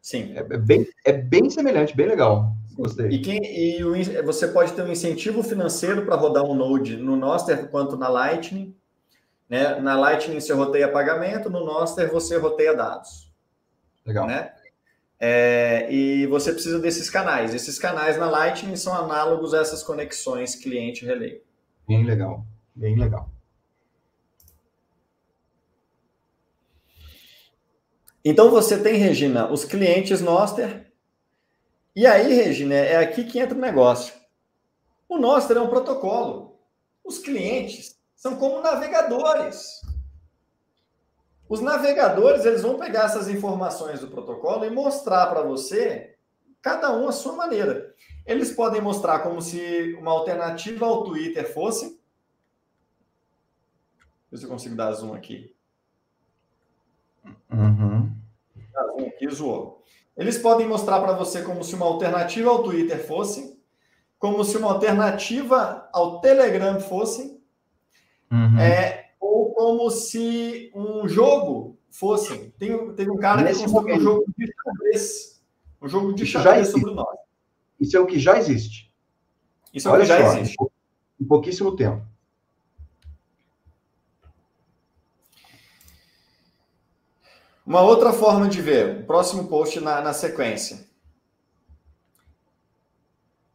Sim. 0.00 0.32
É, 0.34 0.40
é, 0.40 0.58
bem, 0.58 0.86
é 1.04 1.12
bem 1.12 1.48
semelhante, 1.48 1.96
bem 1.96 2.06
legal. 2.06 2.52
Gostei. 2.74 3.08
E, 3.08 3.20
quem, 3.20 3.40
e 3.42 3.84
o, 3.84 4.24
você 4.24 4.48
pode 4.48 4.72
ter 4.72 4.82
um 4.82 4.90
incentivo 4.90 5.42
financeiro 5.42 6.04
para 6.04 6.16
rodar 6.16 6.44
um 6.44 6.54
Node 6.54 6.96
no 6.96 7.16
Noster 7.16 7.68
quanto 7.68 7.96
na 7.96 8.08
Lightning. 8.08 8.74
Né? 9.48 9.78
Na 9.80 9.94
Lightning 9.94 10.40
você 10.40 10.52
roteia 10.52 10.90
pagamento, 10.90 11.50
no 11.50 11.64
Noster 11.64 12.10
você 12.10 12.36
roteia 12.36 12.74
dados. 12.74 13.30
Legal. 14.04 14.26
Né? 14.26 14.52
É, 15.20 15.86
e 15.92 16.26
você 16.26 16.52
precisa 16.52 16.80
desses 16.80 17.08
canais. 17.08 17.54
Esses 17.54 17.78
canais 17.78 18.18
na 18.18 18.28
Lightning 18.28 18.74
são 18.74 18.92
análogos 18.94 19.54
a 19.54 19.60
essas 19.60 19.82
conexões 19.82 20.56
cliente-relay. 20.56 21.40
Bem 21.86 22.04
legal, 22.04 22.44
bem 22.74 22.98
legal. 22.98 23.30
Então 28.24 28.50
você 28.50 28.80
tem, 28.80 28.94
Regina, 28.94 29.50
os 29.50 29.64
clientes 29.64 30.20
Noster. 30.20 30.92
E 31.94 32.06
aí, 32.06 32.32
Regina, 32.32 32.74
é 32.74 32.96
aqui 32.96 33.24
que 33.24 33.38
entra 33.38 33.56
o 33.56 33.60
negócio. 33.60 34.14
O 35.08 35.18
Noster 35.18 35.56
é 35.56 35.60
um 35.60 35.68
protocolo. 35.68 36.58
Os 37.04 37.18
clientes 37.18 38.00
são 38.14 38.36
como 38.36 38.62
navegadores. 38.62 39.80
Os 41.48 41.60
navegadores 41.60 42.46
eles 42.46 42.62
vão 42.62 42.78
pegar 42.78 43.04
essas 43.04 43.28
informações 43.28 44.00
do 44.00 44.08
protocolo 44.08 44.64
e 44.64 44.70
mostrar 44.70 45.26
para 45.26 45.42
você, 45.42 46.16
cada 46.62 46.96
um 46.96 47.08
a 47.08 47.12
sua 47.12 47.34
maneira. 47.34 47.94
Eles 48.24 48.52
podem 48.52 48.80
mostrar 48.80 49.18
como 49.18 49.42
se 49.42 49.94
uma 50.00 50.12
alternativa 50.12 50.86
ao 50.86 51.04
Twitter 51.04 51.52
fosse. 51.52 52.00
Ver 54.30 54.38
se 54.38 54.44
eu 54.44 54.48
consigo 54.48 54.76
dar 54.76 54.92
zoom 54.92 55.12
aqui. 55.12 55.54
Uhum. 57.50 58.10
Aqui, 59.06 59.28
zoou. 59.30 59.82
Eles 60.16 60.38
podem 60.38 60.66
mostrar 60.66 61.00
para 61.00 61.12
você 61.12 61.42
como 61.42 61.64
se 61.64 61.74
uma 61.74 61.86
alternativa 61.86 62.50
ao 62.50 62.62
Twitter 62.62 63.04
fosse, 63.06 63.58
como 64.18 64.44
se 64.44 64.56
uma 64.56 64.72
alternativa 64.72 65.88
ao 65.92 66.20
Telegram 66.20 66.78
fosse, 66.80 67.40
uhum. 68.30 68.58
é, 68.58 69.12
ou 69.20 69.52
como 69.52 69.90
se 69.90 70.70
um 70.74 71.08
jogo 71.08 71.78
fosse. 71.90 72.52
Tem, 72.58 72.94
teve 72.94 73.10
um 73.10 73.16
cara 73.16 73.42
Nesse 73.42 73.64
que 73.64 73.70
construiu 73.70 73.96
um 73.96 74.00
jogo 74.00 74.24
de 74.36 74.52
xadrez. 74.52 75.42
Um 75.80 75.88
jogo 75.88 76.12
de 76.12 76.26
xadrez 76.26 76.68
sobre 76.68 76.94
nós. 76.94 77.18
Isso 77.80 77.96
é 77.96 78.00
o 78.00 78.06
que 78.06 78.18
já 78.18 78.38
existe. 78.38 78.92
Isso 79.72 79.88
é 79.88 79.92
o 79.92 79.98
que 79.98 80.06
já 80.06 80.20
só, 80.20 80.36
existe. 80.38 80.56
Em 81.20 81.24
pouquíssimo 81.24 81.74
tempo. 81.74 82.06
Uma 87.64 87.80
outra 87.80 88.12
forma 88.12 88.48
de 88.48 88.60
ver, 88.60 89.02
o 89.02 89.06
próximo 89.06 89.46
post 89.46 89.80
na, 89.80 90.00
na 90.00 90.12
sequência. 90.12 90.84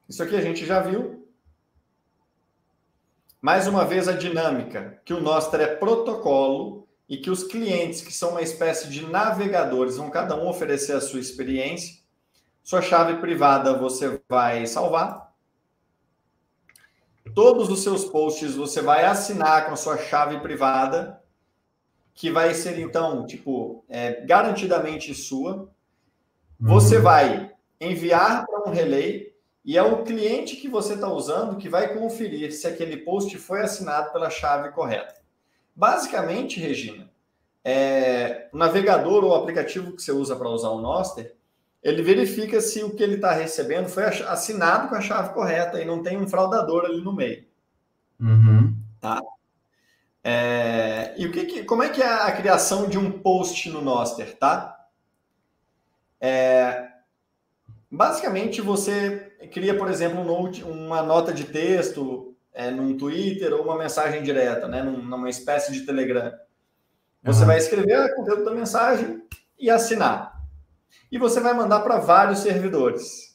Isso 0.08 0.24
aqui 0.24 0.36
a 0.36 0.42
gente 0.42 0.66
já 0.66 0.80
viu. 0.80 1.28
Mais 3.42 3.68
uma 3.68 3.84
vez, 3.84 4.08
a 4.08 4.14
dinâmica, 4.14 5.02
que 5.04 5.14
o 5.14 5.22
Nostra 5.22 5.64
é 5.64 5.76
protocolo 5.76 6.88
e 7.08 7.18
que 7.18 7.30
os 7.30 7.44
clientes, 7.44 8.02
que 8.02 8.14
são 8.14 8.32
uma 8.32 8.42
espécie 8.42 8.90
de 8.90 9.06
navegadores, 9.06 9.98
vão 9.98 10.10
cada 10.10 10.36
um 10.36 10.48
oferecer 10.48 10.94
a 10.94 11.02
sua 11.02 11.20
experiência. 11.20 11.98
Sua 12.64 12.82
chave 12.82 13.22
privada 13.22 13.78
você 13.78 14.22
vai 14.28 14.66
salvar. 14.66 15.34
Todos 17.36 17.70
os 17.70 17.84
seus 17.84 18.06
posts 18.06 18.56
você 18.56 18.82
vai 18.82 19.06
assinar 19.06 19.66
com 19.66 19.74
a 19.74 19.78
sua 19.78 19.98
chave 19.98 20.40
privada, 20.40 21.22
que 22.18 22.32
vai 22.32 22.52
ser 22.56 22.80
então, 22.80 23.28
tipo, 23.28 23.86
é, 23.88 24.26
garantidamente 24.26 25.14
sua. 25.14 25.70
Você 26.60 26.98
uhum. 26.98 27.04
vai 27.04 27.52
enviar 27.80 28.44
para 28.48 28.68
um 28.68 28.74
relay 28.74 29.36
e 29.64 29.78
é 29.78 29.84
o 29.84 30.04
cliente 30.04 30.56
que 30.56 30.68
você 30.68 30.96
está 30.96 31.08
usando 31.08 31.58
que 31.58 31.70
vai 31.70 31.94
conferir 31.94 32.52
se 32.52 32.66
aquele 32.66 32.98
post 32.98 33.38
foi 33.38 33.62
assinado 33.62 34.12
pela 34.12 34.32
chave 34.32 34.72
correta. 34.72 35.14
Basicamente, 35.76 36.60
Regina, 36.60 37.08
é, 37.64 38.50
o 38.52 38.58
navegador 38.58 39.24
ou 39.24 39.30
o 39.30 39.36
aplicativo 39.36 39.96
que 39.96 40.02
você 40.02 40.12
usa 40.12 40.36
para 40.36 40.50
usar 40.50 40.70
o 40.70 40.82
Noster, 40.82 41.36
ele 41.84 42.02
verifica 42.02 42.60
se 42.60 42.84
o 42.84 42.96
que 42.96 43.04
ele 43.04 43.18
está 43.18 43.32
recebendo 43.32 43.90
foi 43.90 44.06
assinado 44.06 44.90
com 44.90 44.96
a 44.96 45.02
chave 45.02 45.36
correta 45.36 45.80
e 45.80 45.86
não 45.86 46.02
tem 46.02 46.18
um 46.18 46.28
fraudador 46.28 46.86
ali 46.86 47.00
no 47.00 47.14
meio. 47.14 47.46
Uhum. 48.20 48.76
Tá? 49.00 49.22
É, 50.30 51.14
e 51.16 51.26
o 51.26 51.32
que, 51.32 51.46
que, 51.46 51.64
como 51.64 51.84
é 51.84 51.90
que 51.90 52.04
é 52.04 52.06
a 52.06 52.30
criação 52.34 52.90
de 52.90 52.98
um 52.98 53.10
post 53.10 53.70
no 53.70 53.80
Noster, 53.80 54.38
tá? 54.38 54.78
É, 56.20 56.90
basicamente, 57.90 58.60
você 58.60 59.38
cria, 59.54 59.78
por 59.78 59.90
exemplo, 59.90 60.20
um 60.20 60.26
note, 60.26 60.66
uma 60.66 61.02
nota 61.02 61.32
de 61.32 61.46
texto 61.46 62.36
é, 62.54 62.70
num 62.70 62.98
Twitter 62.98 63.54
ou 63.54 63.64
uma 63.64 63.78
mensagem 63.78 64.22
direta, 64.22 64.68
né, 64.68 64.84
numa 64.84 65.30
espécie 65.30 65.72
de 65.72 65.86
Telegram. 65.86 66.38
Você 67.24 67.40
uhum. 67.40 67.48
vai 67.48 67.58
escrever 67.58 67.98
o 67.98 68.16
conteúdo 68.16 68.44
da 68.44 68.52
mensagem 68.52 69.24
e 69.58 69.70
assinar 69.70 70.38
e 71.10 71.18
você 71.18 71.40
vai 71.40 71.54
mandar 71.54 71.80
para 71.80 72.00
vários 72.00 72.40
servidores. 72.40 73.34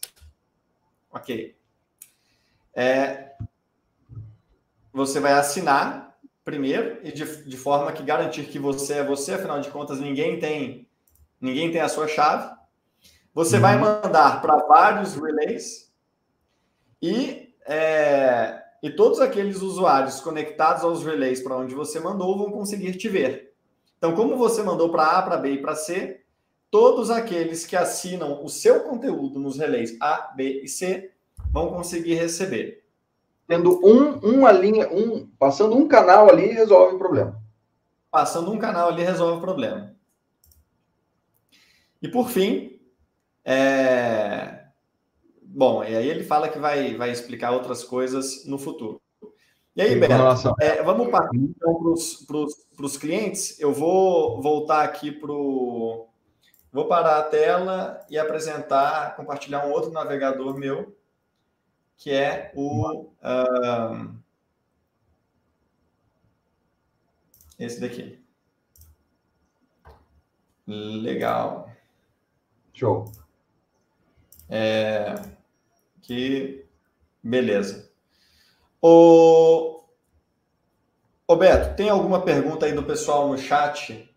Ok. 1.11 1.57
É, 2.75 3.33
você 4.93 5.21
vai 5.21 5.33
assinar 5.33 6.12
primeiro 6.45 6.99
e 7.03 7.13
de, 7.13 7.45
de 7.45 7.57
forma 7.57 7.93
que 7.93 8.03
garantir 8.03 8.45
que 8.45 8.59
você 8.59 8.95
é 8.95 9.05
você, 9.05 9.35
afinal 9.35 9.61
de 9.61 9.71
contas 9.71 10.01
ninguém 10.01 10.39
tem 10.39 10.89
ninguém 11.41 11.71
tem 11.71 11.81
a 11.81 11.89
sua 11.89 12.07
chave. 12.07 12.55
Você 13.35 13.57
uhum. 13.57 13.63
vai 13.63 13.79
mandar 13.79 14.41
para 14.43 14.57
vários 14.67 15.15
relays 15.15 15.93
e 17.01 17.55
é, 17.67 18.63
e 18.83 18.91
todos 18.91 19.21
aqueles 19.21 19.63
usuários 19.63 20.21
conectados 20.21 20.83
aos 20.83 21.05
relays 21.05 21.41
para 21.41 21.57
onde 21.57 21.75
você 21.75 22.01
mandou 22.01 22.37
vão 22.37 22.51
conseguir 22.51 22.97
te 22.97 23.09
ver. 23.09 23.55
Então, 23.97 24.17
como 24.17 24.37
você 24.37 24.63
mandou 24.65 24.91
para 24.91 25.19
A, 25.19 25.23
para 25.23 25.37
B 25.37 25.53
e 25.53 25.63
para 25.63 25.77
C, 25.77 26.23
todos 26.69 27.09
aqueles 27.09 27.65
que 27.65 27.77
assinam 27.77 28.45
o 28.45 28.49
seu 28.49 28.81
conteúdo 28.81 29.39
nos 29.39 29.59
relés 29.59 29.97
A, 30.01 30.33
B 30.35 30.63
e 30.65 30.69
C 30.69 31.13
vão 31.53 31.69
conseguir 31.69 32.15
receber. 32.15 32.82
Tendo 33.47 33.85
um, 33.85 34.19
uma 34.19 34.53
linha, 34.53 34.89
um, 34.91 35.27
passando 35.39 35.77
um 35.77 35.87
canal 35.87 36.29
ali, 36.29 36.47
resolve 36.47 36.95
o 36.95 36.99
problema. 36.99 37.41
Passando 38.11 38.53
um 38.53 38.59
canal 38.59 38.89
ali, 38.89 39.03
resolve 39.03 39.39
o 39.39 39.41
problema. 39.41 39.95
E 42.01 42.09
por 42.09 42.29
fim, 42.29 42.81
é... 43.45 44.65
bom, 45.43 45.85
e 45.85 45.95
aí 45.95 46.09
ele 46.09 46.25
fala 46.25 46.49
que 46.49 46.59
vai, 46.59 46.97
vai 46.97 47.11
explicar 47.11 47.53
outras 47.53 47.85
coisas 47.85 48.45
no 48.47 48.59
futuro. 48.59 49.01
E 49.75 49.81
aí, 49.81 49.99
Beto, 49.99 50.15
é, 50.61 50.83
vamos 50.83 51.09
partir 51.11 51.39
então 51.39 51.81
para 52.77 52.87
os 52.87 52.97
clientes. 52.97 53.59
Eu 53.59 53.73
vou 53.73 54.43
voltar 54.43 54.83
aqui 54.83 55.11
para 55.11 55.33
o 55.33 56.13
Vou 56.73 56.87
parar 56.87 57.19
a 57.19 57.23
tela 57.23 58.01
e 58.09 58.19
apresentar, 58.19 59.15
compartilhar 59.15 59.67
um 59.67 59.73
outro 59.73 59.91
navegador 59.91 60.57
meu, 60.57 60.97
que 62.03 62.11
é 62.11 62.51
o. 62.57 63.13
Uh, 63.23 64.13
esse 67.57 67.81
daqui. 67.81 68.19
Legal. 70.67 71.71
Show. 72.73 73.13
É, 74.51 75.15
que 76.01 76.67
beleza. 77.23 77.89
O, 78.81 79.85
o 81.29 81.37
Beto, 81.37 81.77
tem 81.77 81.89
alguma 81.89 82.23
pergunta 82.23 82.67
aí 82.67 82.73
do 82.73 82.83
pessoal 82.83 83.29
no 83.29 83.39
chat 83.39 84.13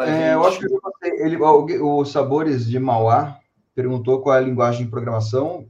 é, 0.00 0.34
eu 0.34 0.44
acho 0.44 0.58
que 0.58 0.66
ele, 1.04 1.36
o, 1.36 2.00
o 2.00 2.04
Sabores 2.04 2.66
de 2.66 2.78
Mauá 2.78 3.40
perguntou 3.74 4.20
qual 4.20 4.34
é 4.34 4.38
a 4.38 4.42
linguagem 4.42 4.84
de 4.84 4.90
programação. 4.90 5.66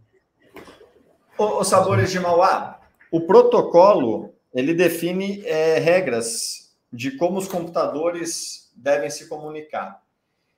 O, 1.38 1.60
o 1.60 1.64
Sabores 1.64 2.10
de 2.10 2.20
Mauá, 2.20 2.80
o 3.10 3.20
protocolo 3.20 4.34
ele 4.54 4.72
define 4.72 5.44
é, 5.44 5.78
regras 5.78 6.74
de 6.92 7.12
como 7.12 7.38
os 7.38 7.46
computadores 7.46 8.70
devem 8.74 9.10
se 9.10 9.28
comunicar. 9.28 10.02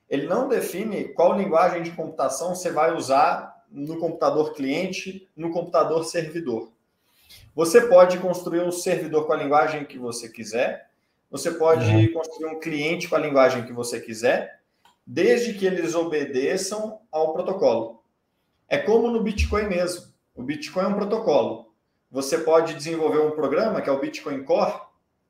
Ele 0.09 0.25
não 0.25 0.47
define 0.47 1.09
qual 1.09 1.37
linguagem 1.37 1.83
de 1.83 1.91
computação 1.91 2.55
você 2.55 2.71
vai 2.71 2.95
usar 2.95 3.63
no 3.69 3.99
computador 3.99 4.53
cliente, 4.53 5.27
no 5.35 5.51
computador 5.51 6.03
servidor. 6.05 6.71
Você 7.53 7.81
pode 7.81 8.17
construir 8.17 8.61
um 8.61 8.71
servidor 8.71 9.27
com 9.27 9.33
a 9.33 9.37
linguagem 9.37 9.85
que 9.85 9.99
você 9.99 10.29
quiser, 10.29 10.89
você 11.29 11.51
pode 11.51 11.85
uhum. 11.85 12.13
construir 12.13 12.47
um 12.47 12.59
cliente 12.59 13.07
com 13.07 13.15
a 13.15 13.19
linguagem 13.19 13.65
que 13.65 13.73
você 13.73 13.99
quiser, 13.99 14.61
desde 15.05 15.53
que 15.53 15.65
eles 15.65 15.93
obedeçam 15.93 16.99
ao 17.11 17.33
protocolo. 17.33 18.01
É 18.67 18.77
como 18.77 19.11
no 19.11 19.21
Bitcoin 19.21 19.67
mesmo. 19.67 20.08
O 20.39 20.41
Bitcoin 20.41 20.85
é 20.85 20.87
um 20.87 20.93
protocolo. 20.93 21.73
Você 22.09 22.37
pode 22.37 22.73
desenvolver 22.73 23.19
um 23.19 23.31
programa 23.31 23.81
que 23.81 23.89
é 23.89 23.91
o 23.91 23.99
Bitcoin 23.99 24.41
Core 24.45 24.79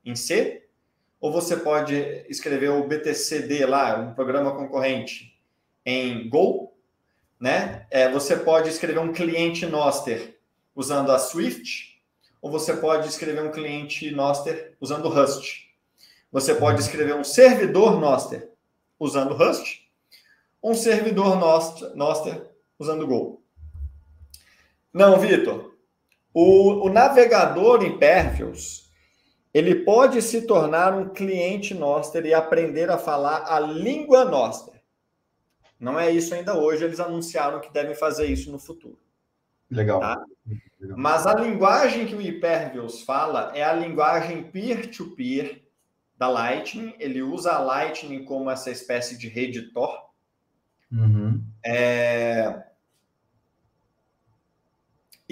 em 0.04 0.14
C, 0.14 0.68
ou 1.20 1.32
você 1.32 1.56
pode 1.56 1.96
escrever 2.28 2.70
o 2.70 2.86
BTCD 2.86 3.66
lá, 3.66 3.98
um 3.98 4.14
programa 4.14 4.54
concorrente, 4.54 5.36
em 5.84 6.28
Go, 6.28 6.72
né? 7.40 7.88
É, 7.90 8.08
você 8.08 8.36
pode 8.36 8.68
escrever 8.68 9.00
um 9.00 9.12
cliente 9.12 9.66
Noster 9.66 10.38
usando 10.76 11.10
a 11.10 11.18
Swift, 11.18 12.00
ou 12.40 12.48
você 12.48 12.76
pode 12.76 13.08
escrever 13.08 13.42
um 13.42 13.50
cliente 13.50 14.12
Noster 14.12 14.76
usando 14.80 15.08
Rust. 15.08 15.72
Você 16.30 16.54
pode 16.54 16.80
escrever 16.80 17.16
um 17.16 17.24
servidor 17.24 17.98
Noster 17.98 18.48
usando 18.96 19.34
Rust, 19.34 19.80
um 20.62 20.72
servidor 20.72 21.36
Noster 21.96 22.46
usando 22.78 23.08
Go. 23.08 23.39
Não, 24.92 25.18
Vitor. 25.18 25.74
O, 26.32 26.86
o 26.86 26.88
navegador 26.88 27.84
Impervious, 27.84 28.90
ele 29.52 29.74
pode 29.84 30.22
se 30.22 30.42
tornar 30.42 30.94
um 30.94 31.08
cliente 31.08 31.74
Noster 31.74 32.24
e 32.24 32.34
aprender 32.34 32.90
a 32.90 32.98
falar 32.98 33.44
a 33.52 33.58
língua 33.58 34.24
Noster. 34.24 34.80
Não 35.78 35.98
é 35.98 36.10
isso 36.10 36.34
ainda 36.34 36.58
hoje, 36.58 36.84
eles 36.84 37.00
anunciaram 37.00 37.60
que 37.60 37.72
devem 37.72 37.94
fazer 37.94 38.26
isso 38.26 38.52
no 38.52 38.58
futuro. 38.58 38.98
Legal. 39.70 40.00
Tá? 40.00 40.22
Legal. 40.80 40.98
Mas 40.98 41.26
a 41.26 41.34
linguagem 41.34 42.06
que 42.06 42.14
o 42.14 42.18
Hyperviews 42.18 43.02
fala 43.02 43.52
é 43.54 43.62
a 43.62 43.72
linguagem 43.72 44.42
peer-to-peer 44.42 45.44
-peer 45.44 45.62
da 46.18 46.28
Lightning. 46.28 46.94
Ele 46.98 47.22
usa 47.22 47.52
a 47.52 47.60
Lightning 47.60 48.24
como 48.24 48.50
essa 48.50 48.70
espécie 48.70 49.16
de 49.16 49.28
rede 49.28 49.72
Tor. 49.72 50.10
Uhum. 50.92 51.42
É... 51.64 52.69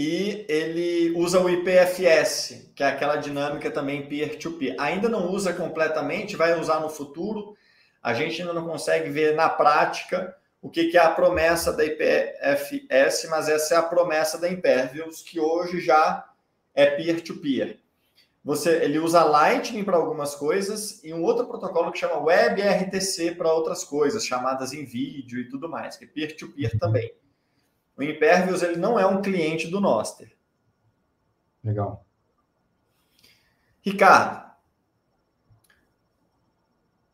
E 0.00 0.46
ele 0.48 1.10
usa 1.16 1.40
o 1.40 1.50
IPFS, 1.50 2.70
que 2.76 2.84
é 2.84 2.86
aquela 2.86 3.16
dinâmica 3.16 3.68
também 3.68 4.06
peer-to-peer. 4.06 4.76
-peer. 4.76 4.80
Ainda 4.80 5.08
não 5.08 5.28
usa 5.28 5.52
completamente, 5.52 6.36
vai 6.36 6.56
usar 6.56 6.78
no 6.78 6.88
futuro. 6.88 7.56
A 8.00 8.14
gente 8.14 8.40
ainda 8.40 8.52
não 8.52 8.64
consegue 8.64 9.10
ver 9.10 9.34
na 9.34 9.48
prática 9.48 10.36
o 10.62 10.70
que, 10.70 10.96
é 10.96 11.00
a 11.00 11.10
promessa 11.10 11.72
da 11.72 11.84
IPFS, 11.84 13.28
mas 13.28 13.48
essa 13.48 13.74
é 13.74 13.78
a 13.78 13.82
promessa 13.82 14.38
da 14.38 14.48
Impervious, 14.48 15.20
que 15.20 15.40
hoje 15.40 15.80
já 15.80 16.30
é 16.76 16.86
peer-to-peer. 16.86 17.66
-peer. 17.66 17.78
Você, 18.44 18.76
ele 18.76 19.00
usa 19.00 19.24
Lightning 19.24 19.82
para 19.82 19.96
algumas 19.96 20.36
coisas 20.36 21.02
e 21.02 21.12
um 21.12 21.24
outro 21.24 21.44
protocolo 21.48 21.90
que 21.90 21.98
chama 21.98 22.22
WebRTC 22.22 23.32
para 23.32 23.52
outras 23.52 23.82
coisas, 23.82 24.24
chamadas 24.24 24.72
em 24.72 24.84
vídeo 24.84 25.40
e 25.40 25.48
tudo 25.48 25.68
mais, 25.68 25.96
que 25.96 26.04
é 26.04 26.06
peer-to-peer 26.06 26.70
-peer 26.70 26.78
também. 26.78 27.12
O 27.98 28.02
Impervious 28.02 28.62
ele 28.62 28.76
não 28.76 28.98
é 28.98 29.04
um 29.04 29.20
cliente 29.20 29.66
do 29.66 29.80
Noster. 29.80 30.32
Legal. 31.64 32.06
Ricardo, 33.82 34.48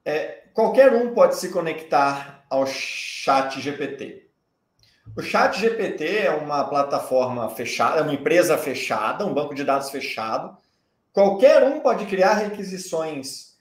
é, 0.05 0.45
qualquer 0.53 0.93
um 0.93 1.15
pode 1.15 1.37
se 1.37 1.49
conectar 1.51 2.45
ao 2.51 2.67
Chat 2.67 3.61
GPT. 3.61 4.29
O 5.17 5.23
Chat 5.23 5.59
GPT 5.59 6.19
é 6.19 6.31
uma 6.31 6.65
plataforma 6.65 7.49
fechada, 7.49 8.01
é 8.01 8.03
uma 8.03 8.13
empresa 8.13 8.59
fechada, 8.59 9.25
um 9.25 9.33
banco 9.33 9.55
de 9.55 9.65
dados 9.65 9.89
fechado. 9.89 10.57
Qualquer 11.13 11.63
um 11.63 11.81
pode 11.81 12.05
criar 12.07 12.35
requisições 12.35 13.57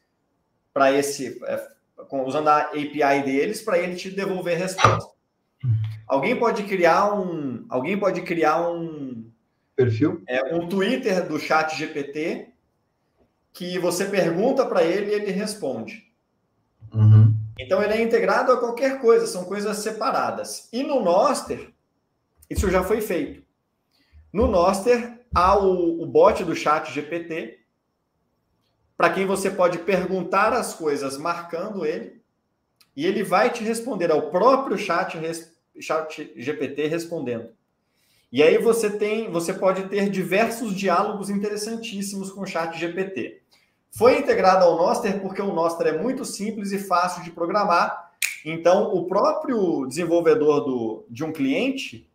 para 0.74 0.92
esse, 0.92 1.40
é, 1.46 1.68
usando 2.26 2.50
a 2.50 2.60
API 2.62 3.24
deles, 3.24 3.62
para 3.62 3.78
ele 3.78 3.96
te 3.96 4.10
devolver 4.10 4.58
resposta. 4.58 5.13
Alguém 6.08 6.38
pode 6.38 6.64
criar 6.64 7.14
um, 7.14 7.66
alguém 7.70 7.98
pode 7.98 8.22
criar 8.22 8.70
um 8.70 9.32
perfil, 9.76 10.22
é 10.28 10.54
um 10.54 10.68
Twitter 10.68 11.28
do 11.28 11.40
Chat 11.40 11.76
GPT 11.78 12.50
que 13.52 13.78
você 13.80 14.06
pergunta 14.06 14.66
para 14.66 14.84
ele 14.84 15.12
e 15.12 15.14
ele 15.14 15.32
responde. 15.32 16.12
Uhum. 16.94 17.36
Então 17.58 17.82
ele 17.82 17.94
é 17.94 18.02
integrado 18.02 18.52
a 18.52 18.58
qualquer 18.58 19.00
coisa, 19.00 19.28
são 19.28 19.46
coisas 19.46 19.78
separadas. 19.78 20.68
E 20.74 20.84
no 20.84 21.02
Noster, 21.02 21.72
isso 22.50 22.70
já 22.70 22.84
foi 22.84 23.00
feito. 23.00 23.44
No 24.32 24.48
Noster 24.48 25.20
há 25.34 25.58
o, 25.58 26.02
o 26.02 26.06
bot 26.06 26.44
do 26.44 26.56
Chat 26.56 26.92
GPT, 26.92 27.60
para 28.98 29.12
quem 29.12 29.26
você 29.26 29.50
pode 29.50 29.80
perguntar 29.80 30.54
as 30.54 30.74
coisas 30.74 31.18
marcando 31.18 31.86
ele, 31.86 32.22
e 32.96 33.06
ele 33.06 33.24
vai 33.24 33.50
te 33.50 33.64
responder 33.64 34.12
ao 34.12 34.30
próprio 34.30 34.78
chat, 34.78 35.18
chat 35.80 36.34
GPT 36.36 36.88
respondendo. 36.88 37.50
E 38.32 38.42
aí 38.42 38.58
você 38.58 38.90
tem, 38.90 39.30
você 39.30 39.54
pode 39.54 39.84
ter 39.90 40.10
diversos 40.10 40.74
diálogos 40.74 41.30
interessantíssimos 41.30 42.32
com 42.32 42.42
o 42.42 42.48
chat 42.48 42.78
GPT. 42.78 43.42
Foi 43.92 44.18
integrado 44.18 44.66
ao 44.66 44.76
Noster 44.76 45.22
porque 45.22 45.42
o 45.42 45.54
Noster 45.54 45.86
é 45.86 45.98
muito 45.98 46.26
simples 46.26 46.72
e 46.72 46.80
fácil 46.80 47.24
de 47.24 47.30
programar. 47.30 48.12
Então, 48.44 48.92
o 48.94 49.06
próprio 49.06 49.86
desenvolvedor 49.86 50.62
do, 50.62 51.06
de 51.10 51.24
um 51.24 51.32
cliente 51.32 52.10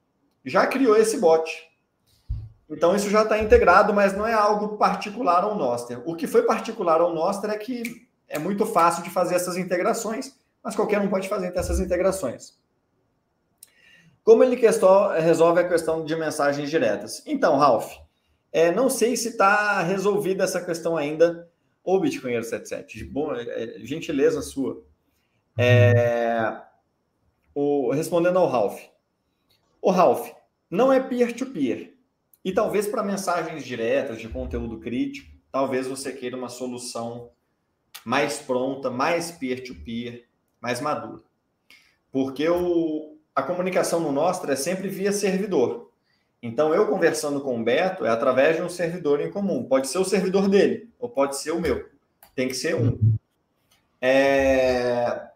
já 0.44 0.66
criou 0.66 0.96
esse 0.96 1.18
bot. 1.18 1.48
Então, 2.68 2.94
isso 2.94 3.08
já 3.08 3.22
está 3.22 3.38
integrado, 3.38 3.94
mas 3.94 4.12
não 4.16 4.26
é 4.26 4.34
algo 4.34 4.76
particular 4.76 5.44
ao 5.44 5.56
Noster. 5.56 6.02
O 6.04 6.16
que 6.16 6.26
foi 6.26 6.42
particular 6.42 7.00
ao 7.00 7.14
Noster 7.14 7.48
é 7.48 7.56
que 7.56 8.06
é 8.28 8.38
muito 8.38 8.66
fácil 8.66 9.02
de 9.02 9.10
fazer 9.10 9.36
essas 9.36 9.56
integrações, 9.56 10.36
mas 10.62 10.74
qualquer 10.74 11.00
um 11.00 11.08
pode 11.08 11.28
fazer 11.28 11.56
essas 11.56 11.78
integrações. 11.80 12.58
Como 14.28 14.44
ele 14.44 14.56
resolve 15.22 15.58
a 15.58 15.66
questão 15.66 16.04
de 16.04 16.14
mensagens 16.14 16.68
diretas? 16.68 17.22
Então, 17.24 17.56
Ralph, 17.56 17.96
é, 18.52 18.70
não 18.70 18.90
sei 18.90 19.16
se 19.16 19.28
está 19.28 19.80
resolvida 19.80 20.44
essa 20.44 20.62
questão 20.62 20.98
ainda 20.98 21.48
Ô, 21.82 21.98
Bitcoinheiro 21.98 22.44
77, 22.44 23.06
bom, 23.06 23.34
é, 23.34 23.42
é, 23.42 23.78
gentileza 23.78 24.42
sua. 24.42 24.84
É, 25.56 26.60
o, 27.54 27.90
respondendo 27.90 28.38
ao 28.38 28.46
Ralph. 28.46 28.78
O 29.80 29.90
Ralph, 29.90 30.28
não 30.70 30.92
é 30.92 31.00
peer-to-peer. 31.00 31.78
-peer, 31.78 31.92
e 32.44 32.52
talvez 32.52 32.86
para 32.86 33.02
mensagens 33.02 33.64
diretas 33.64 34.20
de 34.20 34.28
conteúdo 34.28 34.78
crítico, 34.78 35.34
talvez 35.50 35.86
você 35.86 36.12
queira 36.12 36.36
uma 36.36 36.50
solução 36.50 37.30
mais 38.04 38.38
pronta, 38.40 38.90
mais 38.90 39.30
peer-to-peer, 39.30 40.12
-peer, 40.12 40.24
mais 40.60 40.82
madura. 40.82 41.22
Porque 42.12 42.46
o, 42.46 43.17
a 43.38 43.42
comunicação 43.42 44.00
no 44.00 44.10
Nostra 44.10 44.54
é 44.54 44.56
sempre 44.56 44.88
via 44.88 45.12
servidor. 45.12 45.92
Então, 46.42 46.74
eu 46.74 46.88
conversando 46.88 47.40
com 47.40 47.56
o 47.56 47.62
Beto 47.62 48.04
é 48.04 48.10
através 48.10 48.56
de 48.56 48.62
um 48.62 48.68
servidor 48.68 49.20
em 49.20 49.30
comum. 49.30 49.62
Pode 49.62 49.86
ser 49.86 49.98
o 49.98 50.04
servidor 50.04 50.48
dele, 50.48 50.88
ou 50.98 51.08
pode 51.08 51.36
ser 51.36 51.52
o 51.52 51.60
meu. 51.60 51.88
Tem 52.34 52.48
que 52.48 52.54
ser 52.54 52.74
um. 52.74 52.98
É... 54.02 55.28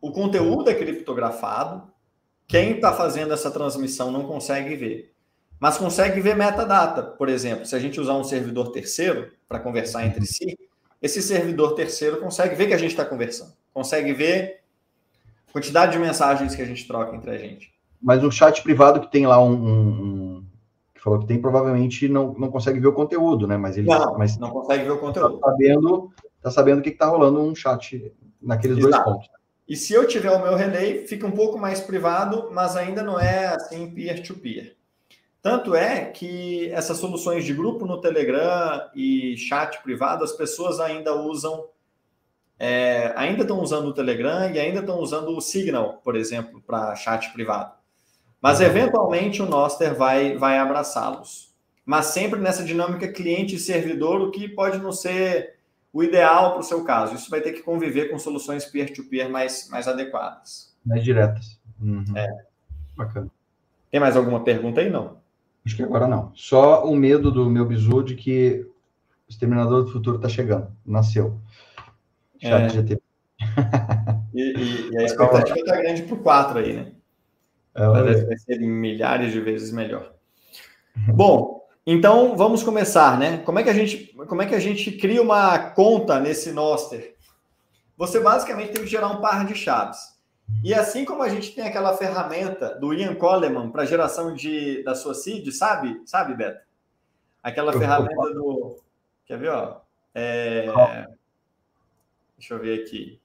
O 0.00 0.10
conteúdo 0.10 0.68
é 0.68 0.74
criptografado. 0.74 1.88
Quem 2.48 2.72
está 2.72 2.92
fazendo 2.92 3.32
essa 3.32 3.52
transmissão 3.52 4.10
não 4.10 4.24
consegue 4.24 4.74
ver. 4.74 5.14
Mas 5.60 5.78
consegue 5.78 6.20
ver 6.20 6.34
metadata. 6.34 7.00
Por 7.00 7.28
exemplo, 7.28 7.64
se 7.64 7.76
a 7.76 7.78
gente 7.78 8.00
usar 8.00 8.14
um 8.14 8.24
servidor 8.24 8.72
terceiro 8.72 9.30
para 9.48 9.60
conversar 9.60 10.04
entre 10.04 10.26
si, 10.26 10.58
esse 11.00 11.22
servidor 11.22 11.76
terceiro 11.76 12.16
consegue 12.16 12.56
ver 12.56 12.66
que 12.66 12.74
a 12.74 12.78
gente 12.78 12.90
está 12.90 13.04
conversando. 13.04 13.52
Consegue 13.72 14.12
ver 14.12 14.61
quantidade 15.52 15.92
de 15.92 15.98
mensagens 15.98 16.54
que 16.54 16.62
a 16.62 16.64
gente 16.64 16.86
troca 16.86 17.14
entre 17.14 17.30
a 17.30 17.38
gente. 17.38 17.72
Mas 18.00 18.24
o 18.24 18.30
chat 18.30 18.62
privado 18.62 19.00
que 19.00 19.10
tem 19.10 19.26
lá 19.26 19.42
um, 19.42 19.52
um, 19.52 20.44
que 20.94 21.00
falou 21.00 21.20
que 21.20 21.26
tem, 21.26 21.40
provavelmente 21.40 22.08
não, 22.08 22.32
não 22.34 22.50
consegue 22.50 22.80
ver 22.80 22.88
o 22.88 22.92
conteúdo, 22.92 23.46
né? 23.46 23.56
Mas 23.56 23.76
ele 23.76 23.86
não, 23.86 24.18
mas 24.18 24.38
não 24.38 24.50
consegue 24.50 24.84
ver 24.84 24.90
o 24.90 24.98
conteúdo. 24.98 25.38
Tá 25.38 25.50
sabendo, 25.50 26.12
tá 26.42 26.50
sabendo 26.50 26.78
o 26.80 26.82
que 26.82 26.90
está 26.90 27.06
rolando 27.06 27.40
um 27.40 27.54
chat 27.54 28.12
naqueles 28.40 28.78
Exato. 28.78 28.92
dois 28.92 29.04
pontos. 29.04 29.30
E 29.68 29.76
se 29.76 29.92
eu 29.92 30.06
tiver 30.06 30.30
o 30.30 30.42
meu 30.42 30.56
relay, 30.56 31.06
fica 31.06 31.26
um 31.26 31.30
pouco 31.30 31.58
mais 31.58 31.80
privado, 31.80 32.50
mas 32.52 32.76
ainda 32.76 33.02
não 33.02 33.18
é 33.18 33.46
assim 33.54 33.88
peer-to-peer. 33.90 34.64
-peer. 34.64 34.82
Tanto 35.40 35.74
é 35.74 36.04
que 36.04 36.70
essas 36.70 36.98
soluções 36.98 37.44
de 37.44 37.52
grupo 37.52 37.84
no 37.84 38.00
Telegram 38.00 38.88
e 38.94 39.36
chat 39.36 39.82
privado, 39.82 40.22
as 40.22 40.32
pessoas 40.32 40.78
ainda 40.78 41.14
usam, 41.14 41.64
é, 42.58 43.12
ainda 43.16 43.42
estão 43.42 43.60
usando 43.60 43.86
o 43.86 43.94
Telegram 43.94 44.50
e 44.50 44.58
ainda 44.58 44.80
estão 44.80 45.00
usando 45.00 45.36
o 45.36 45.40
Signal, 45.40 46.00
por 46.04 46.16
exemplo, 46.16 46.62
para 46.66 46.94
chat 46.96 47.32
privado. 47.32 47.72
Mas 48.40 48.60
eventualmente 48.60 49.40
o 49.40 49.46
Noster 49.46 49.94
vai, 49.94 50.36
vai 50.36 50.58
abraçá-los. 50.58 51.52
Mas 51.84 52.06
sempre 52.06 52.40
nessa 52.40 52.64
dinâmica 52.64 53.06
cliente 53.08 53.56
e 53.56 53.58
servidor, 53.58 54.20
o 54.20 54.30
que 54.30 54.48
pode 54.48 54.78
não 54.78 54.92
ser 54.92 55.54
o 55.92 56.02
ideal 56.02 56.52
para 56.52 56.60
o 56.60 56.64
seu 56.64 56.84
caso. 56.84 57.14
Isso 57.14 57.30
vai 57.30 57.40
ter 57.40 57.52
que 57.52 57.62
conviver 57.62 58.10
com 58.10 58.18
soluções 58.18 58.64
peer-to-peer 58.64 59.26
-peer 59.26 59.30
mais, 59.30 59.68
mais 59.68 59.86
adequadas. 59.86 60.74
Mais 60.84 61.04
diretas. 61.04 61.60
Uhum. 61.80 62.04
É. 62.16 62.44
Bacana. 62.96 63.30
Tem 63.90 64.00
mais 64.00 64.16
alguma 64.16 64.42
pergunta 64.42 64.80
aí? 64.80 64.88
Não. 64.88 65.18
Acho 65.64 65.76
que 65.76 65.82
agora 65.82 66.08
não. 66.08 66.32
Só 66.34 66.84
o 66.84 66.96
medo 66.96 67.30
do 67.30 67.48
meu 67.48 67.64
bisu 67.66 68.02
de 68.02 68.16
que 68.16 68.66
o 69.28 69.30
Exterminador 69.30 69.84
do 69.84 69.92
Futuro 69.92 70.16
está 70.16 70.28
chegando. 70.28 70.68
Nasceu. 70.84 71.38
Chat 72.42 72.64
é. 72.64 72.68
GTP. 72.68 73.02
E, 74.34 74.40
e, 74.40 74.90
e 74.92 74.98
a 74.98 75.02
expectativa 75.02 75.58
está 75.58 75.76
grande 75.76 76.02
para 76.02 76.14
o 76.14 76.22
4 76.22 76.58
aí, 76.58 76.72
né? 76.72 76.92
Parece 77.74 78.24
vai 78.24 78.36
ser 78.36 78.58
milhares 78.58 79.32
de 79.32 79.40
vezes 79.40 79.72
melhor. 79.72 80.12
Bom, 81.08 81.66
então 81.86 82.36
vamos 82.36 82.62
começar, 82.62 83.18
né? 83.18 83.38
Como 83.38 83.58
é 83.58 83.62
que 83.62 83.70
a 83.70 83.74
gente, 83.74 84.14
como 84.26 84.42
é 84.42 84.46
que 84.46 84.54
a 84.54 84.60
gente 84.60 84.92
cria 84.92 85.22
uma 85.22 85.70
conta 85.70 86.20
nesse 86.20 86.52
Noster? 86.52 87.14
Você 87.96 88.20
basicamente 88.20 88.72
tem 88.72 88.82
que 88.82 88.90
gerar 88.90 89.08
um 89.08 89.20
par 89.20 89.46
de 89.46 89.54
chaves. 89.54 90.12
E 90.62 90.74
assim 90.74 91.04
como 91.04 91.22
a 91.22 91.28
gente 91.28 91.54
tem 91.54 91.66
aquela 91.66 91.96
ferramenta 91.96 92.74
do 92.78 92.92
Ian 92.92 93.14
Coleman 93.14 93.70
para 93.70 93.84
geração 93.84 94.34
de, 94.34 94.82
da 94.82 94.94
sua 94.94 95.14
seed, 95.14 95.50
sabe? 95.52 96.00
Sabe, 96.04 96.34
Beto? 96.34 96.60
Aquela 97.42 97.72
ferramenta 97.72 98.34
do. 98.34 98.76
Quer 99.24 99.38
ver, 99.38 99.50
ó? 99.50 99.80
É... 100.14 100.66
Deixa 102.42 102.54
eu 102.54 102.58
ver 102.58 102.82
aqui. 102.82 103.20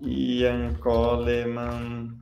Ian 0.00 0.74
Coleman. 0.74 2.16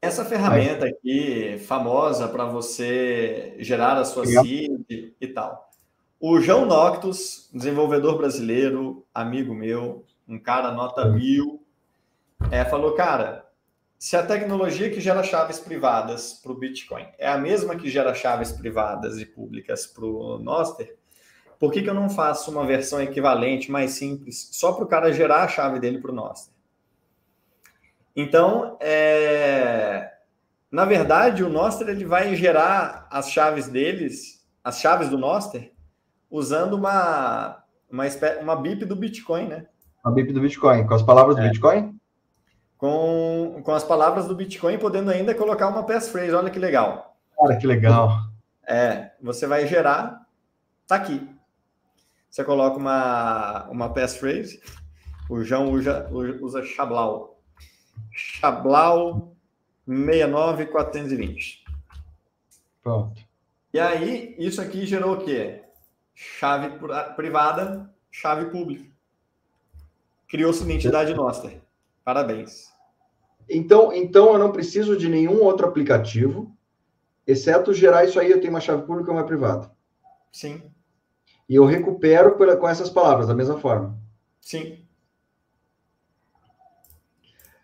Essa 0.00 0.24
ferramenta 0.24 0.86
aqui, 0.86 1.58
famosa 1.58 2.28
para 2.28 2.46
você 2.46 3.56
gerar 3.58 3.98
a 3.98 4.06
sua 4.06 4.24
seed 4.24 5.12
e 5.20 5.26
tal. 5.34 5.70
O 6.18 6.40
João 6.40 6.64
Noctus, 6.64 7.50
desenvolvedor 7.52 8.16
brasileiro, 8.16 9.04
amigo 9.12 9.54
meu, 9.54 10.06
um 10.26 10.38
cara 10.38 10.72
nota 10.72 11.04
mil, 11.10 11.62
é, 12.50 12.64
falou, 12.64 12.94
cara, 12.94 13.46
se 13.98 14.16
a 14.16 14.24
tecnologia 14.24 14.88
que 14.88 14.98
gera 14.98 15.22
chaves 15.22 15.60
privadas 15.60 16.32
para 16.42 16.52
o 16.52 16.58
Bitcoin 16.58 17.06
é 17.18 17.28
a 17.28 17.36
mesma 17.36 17.76
que 17.76 17.90
gera 17.90 18.14
chaves 18.14 18.50
privadas 18.50 19.20
e 19.20 19.26
públicas 19.26 19.86
para 19.86 20.06
o 20.06 20.38
Noster, 20.38 21.01
por 21.62 21.70
que, 21.70 21.80
que 21.80 21.88
eu 21.88 21.94
não 21.94 22.10
faço 22.10 22.50
uma 22.50 22.66
versão 22.66 23.00
equivalente, 23.00 23.70
mais 23.70 23.92
simples, 23.92 24.48
só 24.50 24.72
para 24.72 24.82
o 24.82 24.88
cara 24.88 25.12
gerar 25.12 25.44
a 25.44 25.48
chave 25.48 25.78
dele 25.78 26.00
para 26.00 26.10
o 26.10 26.14
Noster? 26.14 26.52
Então, 28.16 28.76
é... 28.80 30.10
na 30.72 30.84
verdade, 30.84 31.44
o 31.44 31.48
Noster 31.48 31.88
ele 31.88 32.04
vai 32.04 32.34
gerar 32.34 33.06
as 33.08 33.30
chaves 33.30 33.68
deles, 33.68 34.44
as 34.64 34.80
chaves 34.80 35.08
do 35.08 35.16
Noster, 35.16 35.70
usando 36.28 36.72
uma, 36.72 37.62
uma, 37.88 38.04
uma 38.40 38.56
BIP 38.56 38.84
do 38.84 38.96
Bitcoin, 38.96 39.46
né? 39.46 39.66
Uma 40.04 40.12
BIP 40.12 40.32
do 40.32 40.40
Bitcoin, 40.40 40.84
com 40.84 40.94
as 40.94 41.02
palavras 41.02 41.36
do 41.36 41.42
é. 41.42 41.48
Bitcoin? 41.48 41.96
Com, 42.76 43.62
com 43.64 43.72
as 43.72 43.84
palavras 43.84 44.26
do 44.26 44.34
Bitcoin, 44.34 44.78
podendo 44.78 45.12
ainda 45.12 45.32
colocar 45.32 45.68
uma 45.68 45.84
passphrase. 45.84 46.34
Olha 46.34 46.50
que 46.50 46.58
legal. 46.58 47.16
Cara, 47.38 47.56
que 47.56 47.68
legal. 47.68 48.18
É, 48.66 49.12
você 49.22 49.46
vai 49.46 49.64
gerar, 49.68 50.26
tá 50.88 50.96
aqui. 50.96 51.31
Você 52.32 52.42
coloca 52.44 52.78
uma, 52.78 53.68
uma 53.68 53.92
passphrase. 53.92 54.62
O 55.28 55.44
João 55.44 55.70
usa, 55.70 56.08
usa 56.40 56.64
Chablau. 56.64 57.38
Chablau 58.10 59.36
69420. 59.86 61.62
Pronto. 62.82 63.22
E 63.74 63.78
aí, 63.78 64.34
isso 64.38 64.62
aqui 64.62 64.86
gerou 64.86 65.12
o 65.12 65.18
quê? 65.18 65.62
Chave 66.14 66.78
privada, 67.16 67.94
chave 68.10 68.46
pública. 68.46 68.90
Criou-se 70.26 70.64
identidade 70.64 71.12
Noster. 71.12 71.60
Parabéns. 72.02 72.72
Então, 73.46 73.92
então 73.92 74.32
eu 74.32 74.38
não 74.38 74.52
preciso 74.52 74.96
de 74.96 75.06
nenhum 75.06 75.42
outro 75.42 75.66
aplicativo, 75.66 76.56
exceto 77.26 77.74
gerar 77.74 78.04
isso 78.06 78.18
aí, 78.18 78.30
eu 78.30 78.40
tenho 78.40 78.54
uma 78.54 78.60
chave 78.60 78.86
pública 78.86 79.10
e 79.10 79.14
uma 79.14 79.26
privada. 79.26 79.70
Sim. 80.32 80.71
E 81.52 81.54
eu 81.54 81.66
recupero 81.66 82.34
com 82.56 82.66
essas 82.66 82.88
palavras, 82.88 83.28
da 83.28 83.34
mesma 83.34 83.58
forma. 83.58 83.94
Sim. 84.40 84.78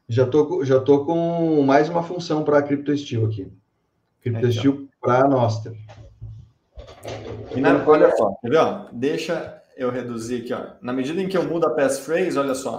Já 0.07 0.27
tô, 0.27 0.63
já 0.63 0.79
tô 0.79 1.07
com 1.07 1.63
mais 1.63 1.89
uma 1.89 2.03
função 2.03 2.45
para 2.45 2.61
CryptoSteel 2.61 3.25
aqui. 3.25 3.51
CryptoSteel 4.21 4.75
então. 4.75 4.89
para 5.01 5.27
Noster. 5.27 5.73
E 7.57 7.63
na, 7.63 7.83
olha 7.89 8.15
só, 8.15 8.35
quer 8.43 8.51
ver? 8.51 8.89
Deixa 8.93 9.63
eu 9.75 9.91
reduzir 9.91 10.43
aqui, 10.43 10.53
ó. 10.53 10.75
Na 10.83 10.93
medida 10.93 11.23
em 11.23 11.27
que 11.27 11.39
eu 11.39 11.45
mudo 11.45 11.67
a 11.67 11.71
passphrase, 11.71 12.39
olha 12.39 12.55
só. 12.55 12.77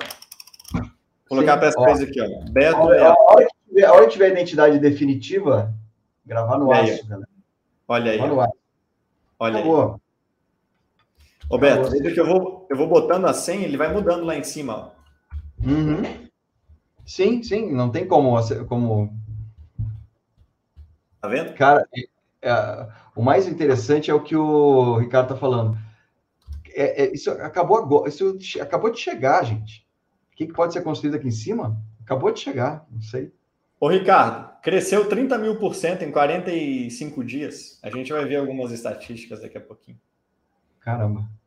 Vou 0.72 0.90
colocar 1.28 1.54
Sim, 1.54 1.58
a 1.58 1.62
passphrase 1.62 2.04
aqui, 2.04 2.22
ó. 2.22 2.52
Beto 2.52 2.88
a, 2.88 2.96
é... 2.96 3.02
a, 3.02 3.16
hora 3.18 3.48
que 3.48 3.68
tiver, 3.68 3.86
a 3.86 3.94
hora 3.94 4.06
que 4.06 4.12
tiver 4.12 4.26
a 4.28 4.30
identidade 4.30 4.78
definitiva, 4.78 5.74
gravar 6.24 6.60
no 6.60 6.72
aço, 6.72 7.04
galera. 7.08 7.30
Olha 7.88 8.12
aí. 8.12 8.20
Olha 9.40 9.58
Acabou. 9.58 9.94
aí. 9.94 10.09
Ô, 11.50 11.58
Beto, 11.58 11.90
veja 11.90 12.14
que 12.14 12.20
eu 12.20 12.28
vou, 12.28 12.68
eu 12.70 12.78
vou 12.78 12.88
botando 12.88 13.26
a 13.26 13.34
senha, 13.34 13.66
ele 13.66 13.76
vai 13.76 13.92
mudando 13.92 14.24
lá 14.24 14.36
em 14.36 14.44
cima. 14.44 14.94
Uhum. 15.60 16.30
Sim, 17.04 17.42
sim, 17.42 17.74
não 17.74 17.90
tem 17.90 18.08
como. 18.08 18.38
como... 18.68 19.12
Tá 21.20 21.28
vendo? 21.28 21.54
Cara, 21.56 21.88
é, 21.96 22.08
é, 22.44 22.88
o 23.16 23.24
mais 23.24 23.48
interessante 23.48 24.12
é 24.12 24.14
o 24.14 24.22
que 24.22 24.36
o 24.36 24.98
Ricardo 24.98 25.30
tá 25.30 25.36
falando. 25.36 25.76
É, 26.68 27.06
é, 27.06 27.14
isso 27.14 27.32
acabou 27.32 27.78
agora, 27.78 28.08
isso 28.08 28.38
acabou 28.62 28.92
de 28.92 29.00
chegar, 29.00 29.44
gente. 29.44 29.88
O 30.32 30.36
que, 30.36 30.46
que 30.46 30.54
pode 30.54 30.72
ser 30.72 30.82
construído 30.82 31.16
aqui 31.16 31.28
em 31.28 31.32
cima? 31.32 31.82
Acabou 32.04 32.32
de 32.32 32.40
chegar, 32.40 32.86
não 32.92 33.02
sei. 33.02 33.34
Ô, 33.80 33.90
Ricardo, 33.90 34.62
cresceu 34.62 35.10
30 35.10 35.38
mil 35.40 35.58
por 35.58 35.74
cento 35.74 36.04
em 36.04 36.12
45 36.12 37.24
dias. 37.24 37.80
A 37.82 37.90
gente 37.90 38.14
vai 38.14 38.24
ver 38.26 38.36
algumas 38.36 38.72
estatísticas 38.72 39.42
daqui 39.42 39.58
a 39.58 39.62
pouquinho. 39.62 40.00
Caramba. 40.80 41.39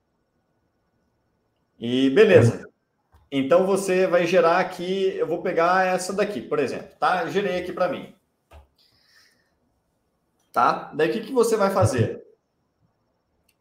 E 1.83 2.09
beleza. 2.11 2.71
Então 3.29 3.67
você 3.67 4.07
vai 4.07 4.25
gerar 4.25 4.61
aqui, 4.61 5.17
eu 5.17 5.27
vou 5.27 5.43
pegar 5.43 5.85
essa 5.85 6.13
daqui, 6.13 6.41
por 6.41 6.61
exemplo, 6.61 6.91
tá? 6.97 7.27
Gerei 7.27 7.59
aqui 7.59 7.73
para 7.73 7.89
mim. 7.89 8.15
Tá? 10.53 10.93
Daí 10.95 11.11
o 11.11 11.13
que, 11.13 11.23
que 11.23 11.33
você 11.33 11.57
vai 11.57 11.71
fazer? 11.71 12.23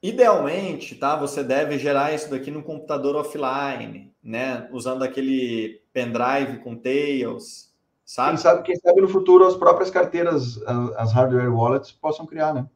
Idealmente, 0.03 0.93
tá? 0.93 1.15
Você 1.15 1.43
deve 1.43 1.80
gerar 1.80 2.14
isso 2.14 2.30
daqui 2.30 2.52
no 2.52 2.61
computador 2.61 3.15
offline, 3.15 4.14
né? 4.23 4.69
Usando 4.72 5.02
aquele 5.02 5.81
pendrive 5.91 6.60
com 6.60 6.76
Tails, 6.76 7.73
sabe? 8.06 8.30
Quem 8.30 8.38
sabe, 8.38 8.61
quem 8.61 8.76
sabe 8.76 9.02
no 9.02 9.10
futuro 9.10 9.48
as 9.48 9.56
próprias 9.56 9.89
carteiras, 9.89 10.61
as 10.95 11.11
hardware 11.11 11.52
wallets 11.52 11.91
possam 11.91 12.27
criar, 12.27 12.53
né? 12.53 12.68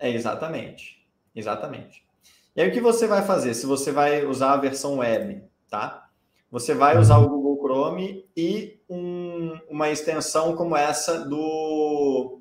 É, 0.00 0.10
exatamente. 0.10 1.06
Exatamente. 1.32 2.09
E 2.54 2.60
aí 2.60 2.68
o 2.68 2.72
que 2.72 2.80
você 2.80 3.06
vai 3.06 3.22
fazer? 3.22 3.54
Se 3.54 3.66
você 3.66 3.92
vai 3.92 4.24
usar 4.24 4.52
a 4.52 4.56
versão 4.56 4.98
web, 4.98 5.42
tá? 5.68 6.08
Você 6.50 6.74
vai 6.74 6.98
usar 6.98 7.18
o 7.18 7.28
Google 7.28 7.58
Chrome 7.62 8.28
e 8.36 8.80
um, 8.88 9.56
uma 9.68 9.88
extensão 9.90 10.56
como 10.56 10.76
essa 10.76 11.24
do 11.24 12.40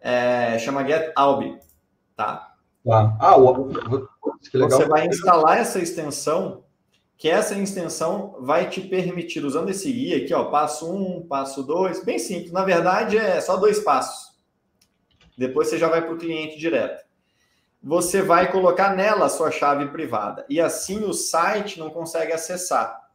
é, 0.00 0.58
chama 0.58 0.86
Get 0.86 1.12
Albi, 1.16 1.58
tá? 2.16 2.54
Ah, 2.88 3.16
ah 3.18 3.36
o, 3.36 3.68
que 4.50 4.56
legal. 4.56 4.78
Você 4.78 4.86
vai 4.86 5.06
instalar 5.06 5.58
essa 5.58 5.80
extensão, 5.80 6.64
que 7.16 7.28
essa 7.28 7.58
extensão 7.58 8.36
vai 8.40 8.68
te 8.70 8.80
permitir, 8.80 9.44
usando 9.44 9.70
esse 9.70 9.90
guia 9.92 10.18
aqui, 10.18 10.32
ó, 10.32 10.44
passo 10.44 10.90
um, 10.90 11.26
passo 11.26 11.64
dois, 11.64 12.04
bem 12.04 12.18
simples. 12.18 12.52
Na 12.52 12.64
verdade, 12.64 13.18
é 13.18 13.40
só 13.40 13.56
dois 13.56 13.80
passos. 13.80 14.28
Depois 15.36 15.68
você 15.68 15.78
já 15.78 15.88
vai 15.88 16.02
para 16.02 16.14
o 16.14 16.18
cliente 16.18 16.58
direto. 16.58 17.07
Você 17.88 18.20
vai 18.20 18.52
colocar 18.52 18.94
nela 18.94 19.24
a 19.24 19.30
sua 19.30 19.50
chave 19.50 19.86
privada. 19.86 20.44
E 20.46 20.60
assim 20.60 21.04
o 21.04 21.14
site 21.14 21.78
não 21.78 21.88
consegue 21.88 22.34
acessar. 22.34 23.08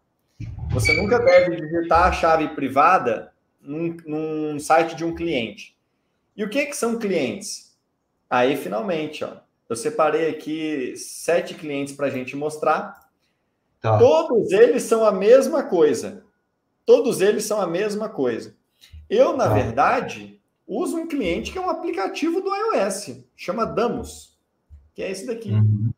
Você 0.72 0.94
nunca 0.94 1.20
deve 1.20 1.58
digitar 1.58 2.08
a 2.08 2.12
chave 2.12 2.48
privada 2.56 3.32
num, 3.62 3.96
num 4.04 4.60
site 4.60 4.96
de 4.96 5.06
um 5.06 5.14
cliente. 5.14 5.78
E 6.36 6.44
o 6.44 6.50
que, 6.50 6.66
que 6.66 6.76
são 6.76 6.98
clientes? 6.98 7.78
Aí, 8.28 8.58
finalmente, 8.58 9.24
ó, 9.24 9.34
eu 9.70 9.76
separei 9.76 10.28
aqui 10.28 10.96
sete 10.98 11.54
clientes 11.54 11.94
para 11.94 12.08
a 12.08 12.10
gente 12.10 12.36
mostrar. 12.36 13.00
Tá. 13.80 14.00
Todos 14.00 14.52
eles 14.52 14.82
são 14.82 15.06
a 15.06 15.12
mesma 15.12 15.62
coisa. 15.62 16.24
Todos 16.84 17.22
eles 17.22 17.46
são 17.46 17.62
a 17.62 17.68
mesma 17.68 18.10
coisa. 18.10 18.56
Eu, 19.08 19.38
na 19.38 19.50
tá. 19.50 19.54
verdade, 19.54 20.42
uso 20.66 20.98
um 20.98 21.08
cliente 21.08 21.52
que 21.52 21.60
é 21.60 21.62
um 21.62 21.70
aplicativo 21.70 22.42
do 22.42 22.50
iOS, 22.56 23.24
chama 23.36 23.68
Damos, 23.68 24.33
que 24.94 25.02
é 25.02 25.12
esse 25.12 25.26
daqui. 25.26 25.52
Uhum. 25.52 25.94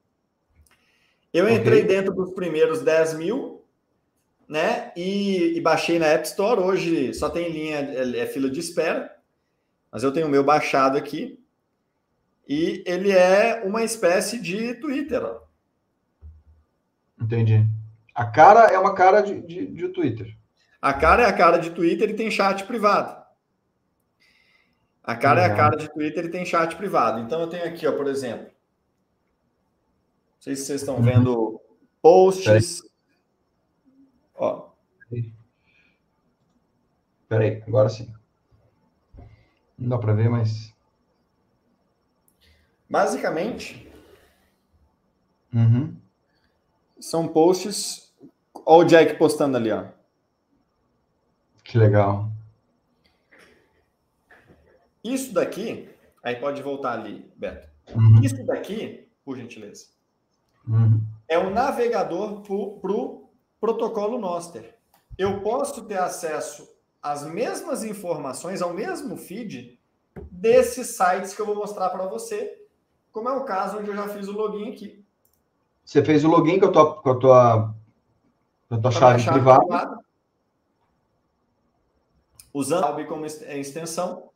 Eu 1.34 1.50
entrei 1.50 1.84
okay. 1.84 1.96
dentro 1.96 2.14
dos 2.14 2.32
primeiros 2.32 2.82
10 2.82 3.16
mil, 3.16 3.66
né? 4.48 4.94
E, 4.96 5.58
e, 5.58 5.62
baixei 5.62 6.00
na 6.00 6.06
App 6.06 6.26
Store. 6.26 6.62
Hoje 6.62 7.14
só 7.14 7.30
tem 7.30 7.52
linha, 7.52 7.78
é, 7.78 8.20
é, 8.20 8.26
fila 8.26 8.50
de 8.50 8.60
espera, 8.60 9.14
mas 9.92 10.04
eu 10.04 10.14
tenho 10.14 10.28
o 10.28 10.30
meu 10.30 10.44
baixado 10.44 10.98
aqui. 10.98 11.44
E 12.48 12.84
ele 12.86 13.12
é 13.12 13.64
uma 13.66 13.84
espécie 13.84 14.40
de 14.40 14.76
Twitter. 14.76 15.24
Ó. 15.24 15.42
Entendi. 17.20 17.66
A 18.14 18.26
cara 18.26 18.68
é 18.68 18.80
uma 18.80 18.94
cara 18.94 19.20
de, 19.22 19.42
de, 19.42 19.68
de 19.68 19.90
Twitter. 19.90 20.38
A 20.82 20.94
cara 20.94 21.24
é 21.24 21.26
a 21.26 21.34
cara 21.34 21.58
de 21.58 21.72
Twitter 21.72 22.12
e 22.12 22.14
tem 22.14 22.32
chat 22.32 22.64
privado. 22.64 23.26
A 25.04 25.16
cara 25.16 25.42
uhum. 25.42 25.48
é 25.48 25.52
a 25.52 25.56
cara 25.56 25.76
de 25.76 25.92
Twitter 25.92 26.26
e 26.26 26.30
tem 26.30 26.46
chat 26.46 26.76
privado. 26.78 27.20
Então 27.20 27.42
eu 27.42 27.48
tenho 27.48 27.66
aqui, 27.66 27.86
ó, 27.86 27.92
por 27.92 28.08
exemplo. 28.08 28.55
Não 30.46 30.54
sei 30.54 30.56
se 30.58 30.66
vocês 30.68 30.82
estão 30.82 31.02
vendo 31.02 31.60
posts. 32.04 32.84
Ó. 34.36 34.70
Peraí, 37.28 37.64
agora 37.68 37.90
sim. 37.90 38.14
Não 39.76 39.90
dá 39.90 39.98
para 39.98 40.14
ver, 40.14 40.30
mas. 40.30 40.72
Basicamente. 42.88 43.92
Uhum. 45.52 46.00
São 47.00 47.28
posts. 47.28 48.14
Olha 48.68 48.86
o 48.86 48.88
Jack 48.88 49.18
postando 49.18 49.58
ali, 49.58 49.72
ó. 49.72 49.88
Que 51.64 51.80
legal. 51.80 52.32
Isso 55.04 55.34
daqui. 55.34 55.90
Aí 56.22 56.36
pode 56.36 56.62
voltar 56.62 57.00
ali, 57.00 57.28
Beto. 57.36 57.68
Uhum. 57.96 58.22
Isso 58.22 58.46
daqui, 58.46 59.10
por 59.24 59.36
gentileza, 59.38 59.95
uhum. 60.68 61.02
é 61.28 61.38
o 61.38 61.48
um 61.48 61.50
navegador 61.50 62.42
para 62.42 62.92
o 62.92 63.30
protocolo 63.60 64.18
Noster. 64.18 64.78
Eu 65.18 65.42
posso 65.42 65.86
ter 65.86 65.98
acesso 65.98 66.68
as 67.02 67.24
mesmas 67.24 67.84
informações 67.84 68.62
ao 68.62 68.74
mesmo 68.74 69.16
feed 69.16 69.80
desses 70.32 70.96
sites 70.96 71.34
que 71.34 71.42
eu 71.42 71.46
vou 71.46 71.56
mostrar 71.56 71.90
para 71.90 72.08
você, 72.08 72.66
como 73.12 73.30
é 73.30 73.34
o 73.34 73.46
caso 73.46 73.78
onde 73.78 73.90
eu 73.90 73.96
já 73.96 74.08
fiz 74.08 74.28
o 74.28 74.32
login 74.32 74.72
aqui. 74.72 75.06
Você 75.86 76.04
fez 76.04 76.26
o 76.26 76.28
login 76.28 76.60
com 76.60 76.66
a 76.66 76.72
tua, 76.72 77.02
com 77.02 77.10
a 77.12 77.16
tua, 77.20 77.76
com 78.68 78.76
a 78.76 78.80
tua 78.80 78.92
chave, 78.92 79.20
chave 79.20 79.38
privada. 79.38 79.66
privada. 79.66 80.00
Usando 82.52 82.86
a 82.86 83.06
como 83.06 83.26
extensão. 83.26 84.30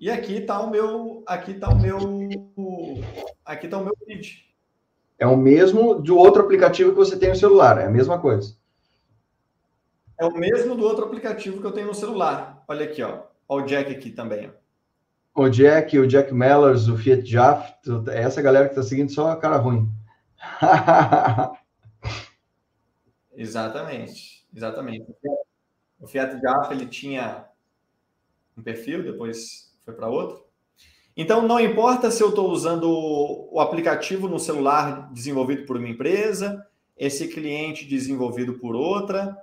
E 0.00 0.10
aqui 0.10 0.38
está 0.38 0.58
o 0.60 0.70
meu, 0.70 1.22
aqui 1.26 1.54
tá 1.54 1.68
o 1.68 1.78
meu, 1.78 1.98
aqui 3.44 3.66
está 3.66 3.78
o 3.78 3.84
meu 3.84 3.96
feed. 4.04 4.51
É 5.22 5.26
o 5.26 5.36
mesmo 5.36 6.02
do 6.02 6.18
outro 6.18 6.42
aplicativo 6.42 6.90
que 6.90 6.96
você 6.96 7.16
tem 7.16 7.28
no 7.28 7.36
celular, 7.36 7.78
é 7.78 7.84
a 7.84 7.90
mesma 7.90 8.18
coisa. 8.18 8.56
É 10.18 10.24
o 10.24 10.34
mesmo 10.34 10.74
do 10.74 10.82
outro 10.82 11.04
aplicativo 11.04 11.60
que 11.60 11.64
eu 11.64 11.70
tenho 11.70 11.86
no 11.86 11.94
celular. 11.94 12.64
Olha 12.66 12.86
aqui, 12.86 13.04
ó. 13.04 13.20
Olha 13.48 13.62
o 13.62 13.66
Jack 13.68 13.92
aqui 13.92 14.10
também. 14.10 14.50
Ó. 15.32 15.44
O 15.44 15.48
Jack, 15.48 15.96
o 15.96 16.08
Jack 16.08 16.34
Mellers, 16.34 16.88
o 16.88 16.98
Fiat 16.98 17.22
Jaff, 17.24 17.72
essa 18.10 18.42
galera 18.42 18.64
que 18.64 18.72
está 18.72 18.82
seguindo 18.82 19.12
só 19.12 19.30
a 19.30 19.36
cara 19.36 19.58
ruim. 19.58 19.88
exatamente, 23.32 24.44
exatamente. 24.52 25.06
O 26.00 26.08
Fiat 26.08 26.40
Jaff 26.40 26.74
ele 26.74 26.86
tinha 26.86 27.44
um 28.58 28.62
perfil, 28.64 29.04
depois 29.04 29.72
foi 29.84 29.94
para 29.94 30.08
outro. 30.08 30.44
Então, 31.16 31.46
não 31.46 31.60
importa 31.60 32.10
se 32.10 32.22
eu 32.22 32.30
estou 32.30 32.50
usando 32.50 32.88
o 33.50 33.60
aplicativo 33.60 34.28
no 34.28 34.38
celular 34.38 35.10
desenvolvido 35.12 35.66
por 35.66 35.76
uma 35.76 35.88
empresa, 35.88 36.66
esse 36.96 37.28
cliente 37.28 37.84
desenvolvido 37.84 38.54
por 38.54 38.74
outra, 38.74 39.36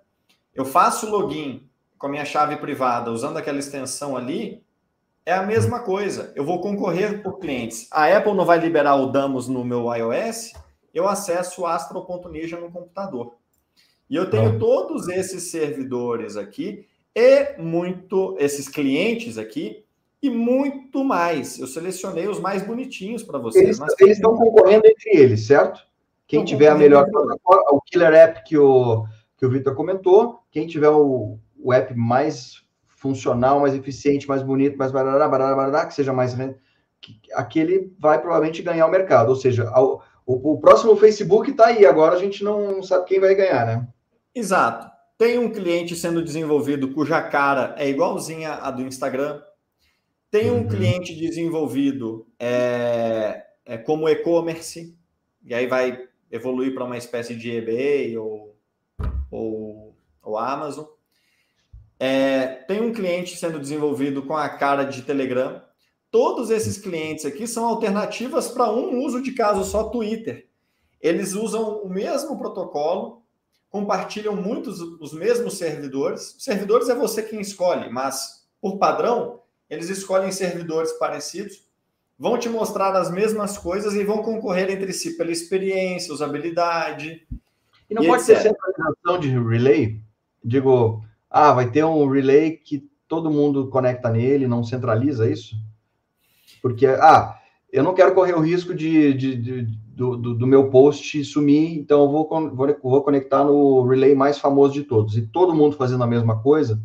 eu 0.56 0.66
faço 0.66 1.10
login 1.10 1.70
com 1.98 2.08
a 2.08 2.10
minha 2.10 2.26
chave 2.26 2.56
privada 2.56 3.12
usando 3.12 3.38
aquela 3.38 3.60
extensão 3.60 4.18
ali, 4.18 4.64
é 5.26 5.34
a 5.34 5.44
mesma 5.44 5.82
coisa. 5.82 6.32
Eu 6.36 6.44
vou 6.44 6.60
concorrer 6.60 7.22
por 7.22 7.40
clientes. 7.40 7.88
A 7.92 8.06
Apple 8.06 8.34
não 8.34 8.46
vai 8.46 8.58
liberar 8.58 8.96
o 8.96 9.08
Damos 9.08 9.48
no 9.48 9.64
meu 9.64 9.94
iOS, 9.94 10.54
eu 10.94 11.08
acesso 11.08 11.62
o 11.62 11.68
Astro.ninja 11.68 12.60
no 12.60 12.72
computador. 12.72 13.36
E 14.10 14.16
eu 14.16 14.28
tenho 14.28 14.58
todos 14.58 15.08
esses 15.08 15.52
servidores 15.52 16.36
aqui 16.36 16.88
e 17.14 17.62
muito 17.62 18.36
esses 18.40 18.68
clientes 18.68 19.38
aqui 19.38 19.84
e 20.22 20.30
muito 20.30 21.04
mais. 21.04 21.60
Eu 21.60 21.68
selecionei 21.68 22.28
os 22.28 22.40
mais 22.40 22.62
bonitinhos 22.62 23.24
para 23.24 23.40
vocês. 23.40 23.64
Eles, 23.64 23.80
mas... 23.80 23.94
eles 24.00 24.18
estão 24.18 24.36
concorrendo 24.36 24.86
entre 24.86 25.18
eles, 25.18 25.46
certo? 25.46 25.82
Quem 26.28 26.46
tiver 26.46 26.68
a 26.68 26.76
melhor 26.76 27.08
o 27.46 27.82
killer 27.82 28.14
app 28.14 28.44
que 28.44 28.58
o, 28.58 29.06
que 29.36 29.46
o 29.46 29.50
Victor 29.50 29.74
comentou, 29.74 30.42
quem 30.52 30.68
tiver 30.68 30.90
o, 30.90 31.40
o 31.58 31.74
app 31.74 31.94
mais 31.96 32.64
funcional, 32.88 33.62
mais 33.62 33.74
eficiente, 33.74 34.28
mais 34.28 34.44
bonito, 34.44 34.78
mais 34.78 34.92
barará, 34.92 35.28
barará, 35.28 35.56
barará, 35.56 35.86
que 35.86 35.94
seja 35.94 36.14
mais 36.14 36.36
aquele 37.34 37.92
vai 37.98 38.20
provavelmente 38.20 38.62
ganhar 38.62 38.86
o 38.86 38.92
mercado. 38.92 39.30
Ou 39.30 39.36
seja, 39.36 39.72
o, 39.76 40.02
o, 40.26 40.54
o 40.54 40.60
próximo 40.60 40.96
Facebook 40.98 41.50
está 41.50 41.68
aí, 41.68 41.86
agora 41.86 42.16
a 42.16 42.20
gente 42.20 42.44
não 42.44 42.84
sabe 42.84 43.06
quem 43.06 43.20
vai 43.20 43.34
ganhar, 43.34 43.66
né? 43.66 43.88
Exato. 44.36 44.88
Tem 45.18 45.40
um 45.40 45.52
cliente 45.52 45.96
sendo 45.96 46.24
desenvolvido 46.24 46.94
cuja 46.94 47.22
cara 47.22 47.74
é 47.78 47.90
igualzinha 47.90 48.54
a 48.54 48.70
do 48.70 48.84
Instagram, 48.84 49.42
tem 50.32 50.52
um 50.52 50.60
uhum. 50.60 50.68
cliente 50.68 51.16
desenvolvido 51.16 52.28
é, 52.40 53.46
é 53.66 53.78
como 53.78 54.08
e-commerce, 54.08 54.96
e 55.44 55.54
aí 55.54 55.66
vai 55.66 56.08
evoluir 56.32 56.74
para 56.74 56.86
uma 56.86 56.98
espécie 56.98 57.36
de 57.36 57.50
eBay 57.50 58.18
ou, 58.18 58.56
ou, 59.32 59.96
ou 60.22 60.38
Amazon. 60.38 60.86
É, 62.00 62.48
tem 62.68 62.82
um 62.82 62.94
cliente 62.94 63.36
sendo 63.36 63.60
desenvolvido 63.60 64.24
com 64.24 64.36
a 64.36 64.48
cara 64.48 64.84
de 64.84 65.02
Telegram. 65.02 65.62
Todos 66.12 66.50
esses 66.50 66.78
clientes 66.78 67.26
aqui 67.26 67.48
são 67.48 67.66
alternativas 67.66 68.48
para 68.48 68.72
um 68.72 69.04
uso 69.04 69.22
de 69.22 69.32
caso 69.32 69.64
só 69.64 69.90
Twitter. 69.90 70.48
Eles 71.02 71.34
usam 71.34 71.82
o 71.82 71.90
mesmo 71.90 72.38
protocolo, 72.38 73.24
compartilham 73.70 74.36
muitos 74.36 74.80
os 74.80 75.14
mesmos 75.14 75.58
servidores. 75.58 76.36
Servidores 76.40 76.90
é 76.90 76.96
você 76.96 77.24
quem 77.24 77.42
escolhe, 77.42 77.90
mas 77.90 78.48
por 78.62 78.78
padrão 78.78 79.39
eles 79.70 79.90
escolhem 79.90 80.32
servidores 80.32 80.92
parecidos, 80.94 81.64
vão 82.18 82.38
te 82.38 82.50
mostrar 82.50 82.96
as 82.96 83.12
mesmas 83.12 83.58
coisas 83.58 83.94
e 83.94 84.04
vão 84.04 84.24
concorrer 84.24 84.70
entre 84.70 84.92
si 84.92 85.16
pela 85.16 85.32
experiência, 85.32 86.14
usabilidade. 86.14 87.26
E 87.90 87.94
não 87.94 88.04
e 88.04 88.08
pode 88.08 88.24
etc. 88.24 88.38
ser 88.38 88.50
centralização 88.50 89.20
de 89.20 89.30
relay? 89.30 90.02
Digo, 90.44 91.04
ah, 91.30 91.54
vai 91.54 91.70
ter 91.70 91.84
um 91.84 92.10
relay 92.10 92.52
que 92.52 92.90
todo 93.08 93.32
mundo 93.32 93.70
conecta 93.70 94.10
nele, 94.10 94.48
não 94.48 94.64
centraliza 94.64 95.30
isso? 95.30 95.56
Porque, 96.62 96.86
ah, 96.88 97.38
eu 97.72 97.84
não 97.84 97.94
quero 97.94 98.14
correr 98.14 98.34
o 98.34 98.42
risco 98.42 98.74
de, 98.74 99.14
de, 99.14 99.36
de 99.36 99.80
do, 100.00 100.16
do, 100.16 100.34
do, 100.34 100.48
meu 100.48 100.70
post 100.70 101.24
sumir, 101.26 101.78
então 101.78 102.04
eu 102.04 102.10
vou, 102.10 102.56
vou, 102.56 102.78
vou 102.82 103.04
conectar 103.04 103.44
no 103.44 103.86
relay 103.86 104.16
mais 104.16 104.40
famoso 104.40 104.74
de 104.74 104.84
todos. 104.84 105.18
E 105.18 105.24
todo 105.24 105.54
mundo 105.54 105.76
fazendo 105.76 106.04
a 106.04 106.08
mesma 106.08 106.42
coisa, 106.42 106.82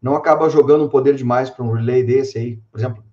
não 0.00 0.14
acaba 0.14 0.48
jogando 0.48 0.84
um 0.84 0.88
poder 0.88 1.14
demais 1.14 1.50
para 1.50 1.64
um 1.64 1.72
relay 1.72 2.02
desse 2.02 2.38
aí, 2.38 2.56
por 2.70 2.78
exemplo, 2.78 3.04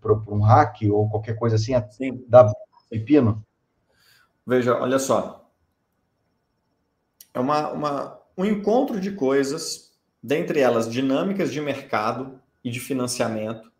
para 0.00 0.12
um 0.12 0.40
hack 0.40 0.82
ou 0.90 1.08
qualquer 1.08 1.38
coisa 1.38 1.56
assim, 1.56 1.72
Sim. 1.90 2.24
dá 2.28 2.50
pepino? 2.90 3.44
Veja, 4.46 4.76
olha 4.78 4.98
só. 4.98 5.48
É 7.32 7.40
uma, 7.40 7.70
uma, 7.70 8.20
um 8.36 8.44
encontro 8.44 9.00
de 9.00 9.12
coisas, 9.12 9.92
dentre 10.22 10.60
elas 10.60 10.90
dinâmicas 10.90 11.52
de 11.52 11.60
mercado 11.60 12.40
e 12.62 12.70
de 12.70 12.80
financiamento, 12.80 13.72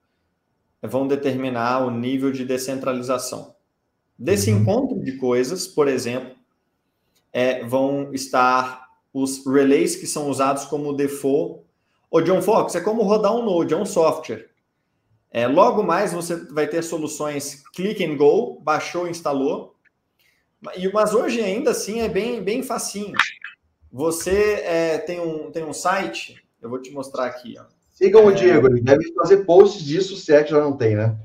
vão 0.82 1.06
determinar 1.06 1.84
o 1.84 1.90
nível 1.90 2.30
de 2.30 2.44
descentralização. 2.44 3.54
Desse 4.18 4.52
uhum. 4.52 4.60
encontro 4.60 5.02
de 5.02 5.16
coisas, 5.16 5.66
por 5.66 5.88
exemplo, 5.88 6.36
é, 7.32 7.64
vão 7.64 8.12
estar 8.12 8.88
os 9.12 9.44
relays 9.46 9.96
que 9.96 10.06
são 10.06 10.28
usados 10.28 10.64
como 10.64 10.92
default 10.92 11.63
Ô, 12.14 12.20
John 12.20 12.40
Fox, 12.40 12.76
é 12.76 12.80
como 12.80 13.02
rodar 13.02 13.34
um 13.34 13.44
Node, 13.44 13.74
é 13.74 13.76
um 13.76 13.84
software. 13.84 14.48
É, 15.32 15.48
logo 15.48 15.82
mais 15.82 16.12
você 16.12 16.36
vai 16.36 16.64
ter 16.64 16.80
soluções 16.84 17.64
click 17.74 18.04
and 18.04 18.16
go, 18.16 18.60
baixou, 18.60 19.08
instalou. 19.08 19.74
Mas 20.92 21.12
hoje 21.12 21.40
ainda 21.40 21.72
assim 21.72 22.02
é 22.02 22.08
bem, 22.08 22.40
bem 22.40 22.62
facinho. 22.62 23.16
Você 23.90 24.60
é, 24.62 24.98
tem, 24.98 25.18
um, 25.18 25.50
tem 25.50 25.64
um 25.64 25.72
site, 25.72 26.40
eu 26.62 26.70
vou 26.70 26.80
te 26.80 26.92
mostrar 26.92 27.24
aqui. 27.26 27.56
Ó. 27.58 27.64
Sigam 27.90 28.22
é... 28.22 28.26
o 28.26 28.32
Diego, 28.32 28.68
ele 28.68 28.80
deve 28.80 29.12
fazer 29.14 29.38
posts 29.38 29.82
disso 29.82 30.14
se 30.14 30.32
é 30.32 30.44
que 30.44 30.52
já 30.52 30.60
não 30.60 30.76
tem, 30.76 30.94
né? 30.94 31.18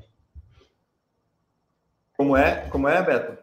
Como 2.16 2.36
é, 2.36 2.68
como 2.68 2.88
é, 2.88 3.00
Beto? 3.00 3.38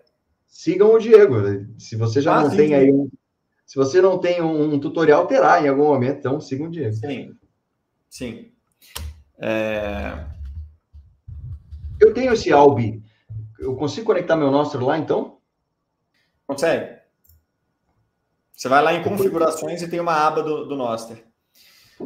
Sigam 0.50 0.94
o 0.94 1.00
Diego. 1.00 1.36
Se 1.80 1.96
você 1.96 2.20
já 2.20 2.40
ah, 2.40 2.42
não 2.42 2.50
sim, 2.52 2.58
tem 2.58 2.68
sim. 2.68 2.74
aí 2.74 2.92
um 2.92 3.10
se 3.68 3.76
você 3.76 4.02
não 4.02 4.18
tem 4.18 4.42
um, 4.42 4.80
tutorial, 4.80 5.28
terá 5.28 5.62
em 5.62 5.68
algum 5.68 5.84
momento, 5.84 6.20
então 6.20 6.40
siga 6.40 6.64
um 6.64 6.70
dia. 6.70 6.92
Sim, 6.94 7.36
sim. 8.10 8.52
É... 9.38 10.26
Eu 12.00 12.14
tenho 12.14 12.32
esse 12.32 12.52
Albi. 12.52 13.04
Eu 13.60 13.76
consigo 13.76 14.06
conectar 14.06 14.38
meu 14.38 14.50
Nostr 14.50 14.82
lá, 14.82 14.98
então? 14.98 15.40
Consegue. 16.48 16.98
Você 18.54 18.70
vai 18.70 18.82
lá 18.82 18.94
em 18.94 19.04
configurações 19.04 19.82
e 19.82 19.90
tem 19.90 20.00
uma 20.00 20.16
aba 20.16 20.42
do, 20.42 20.66
do 20.66 20.78
Nostr. 20.78 21.18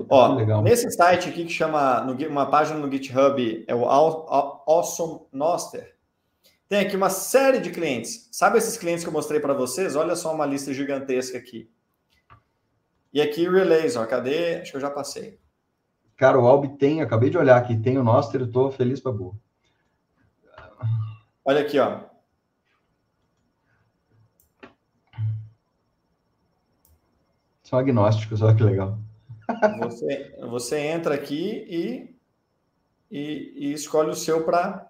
Ó, 0.09 0.33
legal. 0.33 0.63
nesse 0.63 0.89
site 0.89 1.29
aqui 1.29 1.45
que 1.45 1.53
chama, 1.53 2.01
uma 2.27 2.45
página 2.47 2.79
no 2.79 2.91
GitHub, 2.91 3.65
é 3.67 3.75
o 3.75 3.85
Awesome 3.85 5.21
Noster. 5.31 5.95
Tem 6.71 6.79
aqui 6.79 6.95
uma 6.95 7.09
série 7.09 7.59
de 7.59 7.69
clientes. 7.69 8.29
Sabe 8.31 8.57
esses 8.57 8.77
clientes 8.77 9.03
que 9.03 9.09
eu 9.09 9.13
mostrei 9.13 9.41
para 9.41 9.53
vocês? 9.53 9.93
Olha 9.93 10.15
só 10.15 10.33
uma 10.33 10.45
lista 10.45 10.73
gigantesca 10.73 11.37
aqui. 11.37 11.69
E 13.11 13.21
aqui 13.21 13.43
relays, 13.43 13.97
ó, 13.97 14.05
cadê? 14.05 14.61
Acho 14.61 14.71
que 14.71 14.77
eu 14.77 14.81
já 14.81 14.89
passei. 14.89 15.37
Cara, 16.15 16.39
o 16.39 16.47
Albi 16.47 16.77
tem, 16.77 17.01
acabei 17.01 17.29
de 17.29 17.37
olhar 17.37 17.57
aqui, 17.57 17.77
tem 17.77 17.97
o 17.97 18.03
nosso, 18.05 18.37
eu 18.37 18.49
tô 18.49 18.71
feliz 18.71 19.01
para 19.01 19.11
boa. 19.11 19.35
Olha 21.43 21.59
aqui, 21.59 21.77
ó. 21.77 22.05
São 27.63 27.79
agnósticos, 27.79 28.41
olha 28.41 28.55
que 28.55 28.63
legal. 28.63 28.97
Você, 29.81 30.37
você 30.49 30.79
entra 30.79 31.15
aqui 31.15 31.65
e, 31.69 32.15
e, 33.11 33.53
e 33.57 33.73
escolhe 33.73 34.09
o 34.09 34.15
seu 34.15 34.45
para 34.45 34.89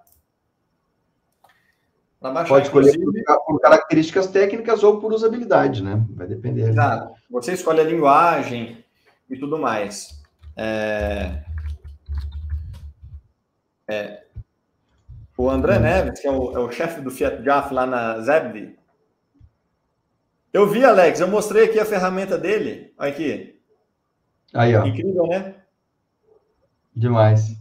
Pode 2.21 2.67
escolher 2.67 2.95
inclusive... 2.95 3.23
por, 3.47 3.59
características 3.59 4.27
técnicas 4.27 4.83
ou 4.83 4.99
por 4.99 5.11
usabilidade, 5.11 5.81
né? 5.81 6.05
Vai 6.11 6.27
depender. 6.27 6.69
Exato. 6.69 7.15
Você 7.31 7.53
escolhe 7.53 7.81
a 7.81 7.83
linguagem 7.83 8.85
e 9.27 9.35
tudo 9.35 9.57
mais. 9.57 10.21
É... 10.55 11.41
É... 13.87 14.23
O 15.35 15.49
André 15.49 15.79
hum. 15.79 15.81
Neves, 15.81 16.19
que 16.19 16.27
é 16.27 16.31
o, 16.31 16.55
é 16.55 16.59
o 16.59 16.71
chefe 16.71 17.01
do 17.01 17.09
Fiat 17.09 17.41
Jaff 17.43 17.73
lá 17.73 17.87
na 17.87 18.19
Zebdi. 18.21 18.77
Eu 20.53 20.69
vi, 20.69 20.85
Alex, 20.85 21.19
eu 21.19 21.27
mostrei 21.27 21.65
aqui 21.65 21.79
a 21.79 21.85
ferramenta 21.85 22.37
dele. 22.37 22.93
Olha 22.99 23.09
aqui. 23.09 23.59
Aí, 24.53 24.75
ó. 24.75 24.85
Incrível, 24.85 25.25
né? 25.25 25.55
Demais. 26.95 27.57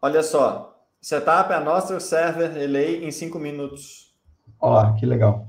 Olha 0.00 0.22
só. 0.22 0.71
Setup 1.02 1.52
a 1.52 1.58
nossa 1.58 1.98
server 1.98 2.52
relay 2.52 3.04
em 3.04 3.10
cinco 3.10 3.36
minutos. 3.36 4.14
Olha 4.60 4.90
lá, 4.90 4.94
que 4.94 5.04
legal. 5.04 5.48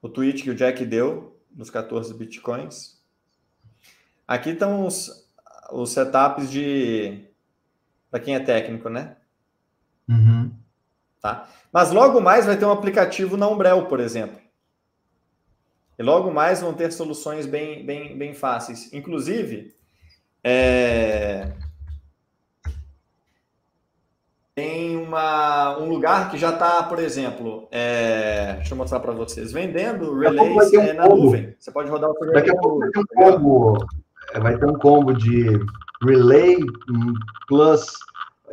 O 0.00 0.08
tweet 0.08 0.40
que 0.40 0.50
o 0.50 0.54
Jack 0.54 0.86
deu 0.86 1.36
dos 1.50 1.68
14 1.68 2.14
bitcoins. 2.14 3.02
Aqui 4.26 4.50
estão 4.50 4.86
os, 4.86 5.28
os 5.72 5.90
setups 5.90 6.48
de. 6.48 7.26
Para 8.12 8.20
quem 8.20 8.36
é 8.36 8.40
técnico, 8.40 8.88
né? 8.88 9.16
Uhum. 10.08 10.52
Tá? 11.20 11.48
Mas 11.72 11.90
logo 11.90 12.20
mais 12.20 12.46
vai 12.46 12.56
ter 12.56 12.66
um 12.66 12.70
aplicativo 12.70 13.36
na 13.36 13.48
Umbrel, 13.48 13.86
por 13.86 13.98
exemplo. 13.98 14.43
E 15.98 16.02
logo 16.02 16.30
mais 16.30 16.60
vão 16.60 16.74
ter 16.74 16.92
soluções 16.92 17.46
bem, 17.46 17.84
bem, 17.84 18.16
bem 18.16 18.34
fáceis. 18.34 18.92
Inclusive, 18.92 19.74
é... 20.42 21.52
tem 24.54 24.96
uma, 24.96 25.78
um 25.78 25.88
lugar 25.88 26.30
que 26.30 26.36
já 26.36 26.50
está, 26.50 26.82
por 26.82 26.98
exemplo, 26.98 27.68
é... 27.70 28.54
deixa 28.54 28.74
eu 28.74 28.78
mostrar 28.78 29.00
para 29.00 29.12
vocês, 29.12 29.52
vendendo 29.52 30.18
relays 30.18 30.72
um 30.72 30.80
é, 30.80 30.92
na 30.92 31.08
combo. 31.08 31.16
nuvem. 31.16 31.54
Você 31.58 31.70
pode 31.70 31.88
rodar 31.88 32.10
o 32.10 32.18
seu 32.18 32.32
Daqui 32.32 32.50
a 32.50 32.56
pouco 32.56 32.80
vai 32.80 32.90
ter 32.90 32.98
um 32.98 33.06
combo, 33.14 33.86
é, 34.32 34.40
vai 34.40 34.58
ter 34.58 34.66
um 34.66 34.78
combo 34.78 35.14
de 35.14 35.44
relay 36.02 36.58
plus 37.46 37.96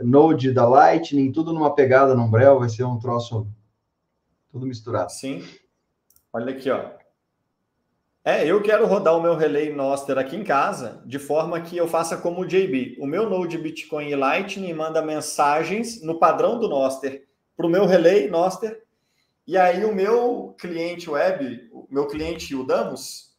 Node 0.02 0.52
da 0.52 0.68
Lightning, 0.68 1.32
tudo 1.32 1.54
numa 1.54 1.74
pegada 1.74 2.16
no 2.16 2.24
Umbrel, 2.24 2.60
vai 2.60 2.70
ser 2.70 2.84
um 2.84 3.00
troço 3.00 3.48
tudo 4.52 4.66
misturado. 4.66 5.12
Sim. 5.12 5.44
Olha 6.34 6.54
aqui, 6.54 6.70
ó. 6.70 7.01
É, 8.24 8.46
eu 8.46 8.62
quero 8.62 8.86
rodar 8.86 9.18
o 9.18 9.22
meu 9.22 9.36
relay 9.36 9.74
Noster 9.74 10.16
aqui 10.20 10.36
em 10.36 10.44
casa, 10.44 11.02
de 11.08 11.18
forma 11.18 11.60
que 11.60 11.76
eu 11.76 11.88
faça 11.88 12.16
como 12.18 12.42
o 12.42 12.46
JB. 12.46 12.98
O 13.00 13.08
meu 13.08 13.28
Node 13.28 13.58
Bitcoin 13.58 14.10
e 14.10 14.16
Lightning 14.16 14.72
manda 14.74 15.02
mensagens 15.02 16.04
no 16.04 16.20
padrão 16.20 16.60
do 16.60 16.70
Noster 16.70 17.28
para 17.58 17.66
o 17.66 17.70
meu 17.70 17.88
relay 17.88 18.30
Noster, 18.30 18.84
e 19.48 19.58
aí 19.58 19.84
o 19.84 19.94
meu 19.94 20.56
cliente 20.60 21.10
web, 21.10 21.68
o 21.72 21.88
meu 21.90 22.06
cliente 22.06 22.54
Udamos, 22.54 23.36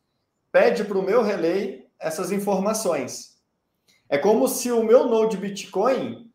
pede 0.50 0.82
para 0.82 0.98
o 0.98 1.02
meu 1.02 1.22
relay 1.22 1.86
essas 1.96 2.32
informações. 2.32 3.40
É 4.08 4.18
como 4.18 4.48
se 4.48 4.72
o 4.72 4.82
meu 4.82 5.06
Node 5.06 5.36
Bitcoin 5.36 6.28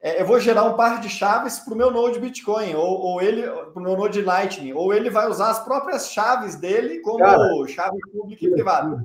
é, 0.00 0.20
eu 0.20 0.26
vou 0.26 0.38
gerar 0.38 0.62
um 0.62 0.76
par 0.76 1.00
de 1.00 1.08
chaves 1.08 1.58
para 1.58 1.74
o 1.74 1.76
meu 1.76 1.90
Node 1.90 2.20
Bitcoin, 2.20 2.72
ou, 2.74 3.00
ou 3.00 3.20
ele, 3.20 3.42
para 3.42 3.80
o 3.80 3.80
meu 3.80 3.96
Node 3.96 4.22
Lightning, 4.22 4.72
ou 4.72 4.94
ele 4.94 5.10
vai 5.10 5.28
usar 5.28 5.50
as 5.50 5.64
próprias 5.64 6.12
chaves 6.12 6.54
dele 6.54 7.00
como 7.00 7.18
Cara, 7.18 7.66
chave 7.66 7.98
pública 8.12 8.44
e 8.44 8.50
privada. 8.50 9.04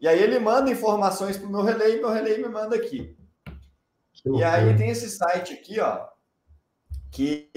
E 0.00 0.06
aí 0.06 0.22
ele 0.22 0.38
manda 0.38 0.70
informações 0.70 1.36
para 1.36 1.48
o 1.48 1.50
meu 1.50 1.62
relay 1.62 1.96
e 1.96 2.00
meu 2.00 2.10
relay 2.10 2.38
me 2.38 2.48
manda 2.48 2.76
aqui. 2.76 3.16
E 4.24 4.44
aí 4.44 4.76
tem 4.76 4.90
esse 4.90 5.10
site 5.10 5.54
aqui, 5.54 5.80
ó, 5.80 6.06
que 7.10 7.50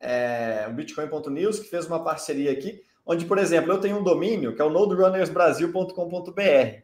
é 0.00 0.66
o 0.68 0.72
Bitcoin.news, 0.72 1.60
que 1.60 1.68
fez 1.68 1.86
uma 1.86 2.02
parceria 2.02 2.50
aqui, 2.50 2.82
onde, 3.06 3.24
por 3.24 3.38
exemplo, 3.38 3.72
eu 3.72 3.80
tenho 3.80 3.98
um 3.98 4.02
domínio 4.02 4.52
que 4.54 4.60
é 4.60 4.64
o 4.64 4.70
noderunnersbrasil.com.br. 4.70 6.82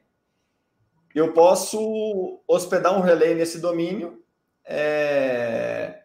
Eu 1.14 1.32
posso 1.32 2.40
hospedar 2.46 2.96
um 2.96 3.00
relay 3.00 3.34
nesse 3.34 3.58
domínio 3.58 4.22
é... 4.66 6.02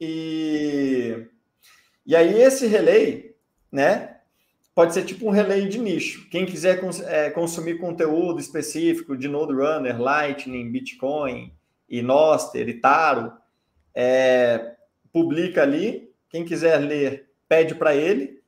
E... 0.00 1.26
e 2.04 2.16
aí 2.16 2.40
esse 2.42 2.66
relay, 2.66 3.34
né? 3.70 4.16
Pode 4.74 4.92
ser 4.92 5.04
tipo 5.04 5.26
um 5.26 5.30
relay 5.30 5.68
de 5.68 5.78
nicho. 5.78 6.28
Quem 6.28 6.44
quiser 6.44 6.80
cons 6.80 7.00
é, 7.00 7.30
consumir 7.30 7.78
conteúdo 7.78 8.40
específico 8.40 9.16
de 9.16 9.26
Node 9.26 9.54
Runner, 9.54 9.98
Lightning, 9.98 10.70
Bitcoin, 10.70 11.52
e 11.88 12.02
Noster, 12.02 12.68
e 12.68 12.74
Taro, 12.74 13.32
é, 13.94 14.74
publica 15.12 15.62
ali. 15.62 16.12
Quem 16.28 16.44
quiser 16.44 16.78
ler, 16.78 17.30
pede 17.48 17.74
para 17.74 17.94
ele. 17.94 18.42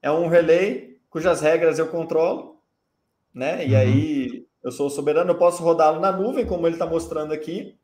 É 0.00 0.10
um 0.10 0.28
relay 0.28 0.98
cujas 1.10 1.40
regras 1.40 1.78
eu 1.78 1.88
controlo, 1.88 2.62
né? 3.34 3.66
E 3.66 3.72
uhum. 3.72 3.78
aí 3.78 4.46
eu 4.64 4.72
sou 4.72 4.88
soberano, 4.88 5.32
eu 5.32 5.38
posso 5.38 5.62
rodá-lo 5.62 6.00
na 6.00 6.12
nuvem, 6.12 6.46
como 6.46 6.66
ele 6.66 6.76
está 6.76 6.86
mostrando 6.86 7.32
aqui. 7.32 7.76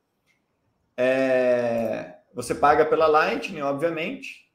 É, 1.01 2.17
você 2.35 2.57
paga 2.57 2.85
pela 2.85 3.07
Lightning, 3.07 3.61
obviamente, 3.61 4.51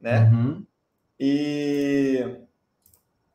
né? 0.00 0.20
Uhum. 0.20 0.64
E, 1.20 2.24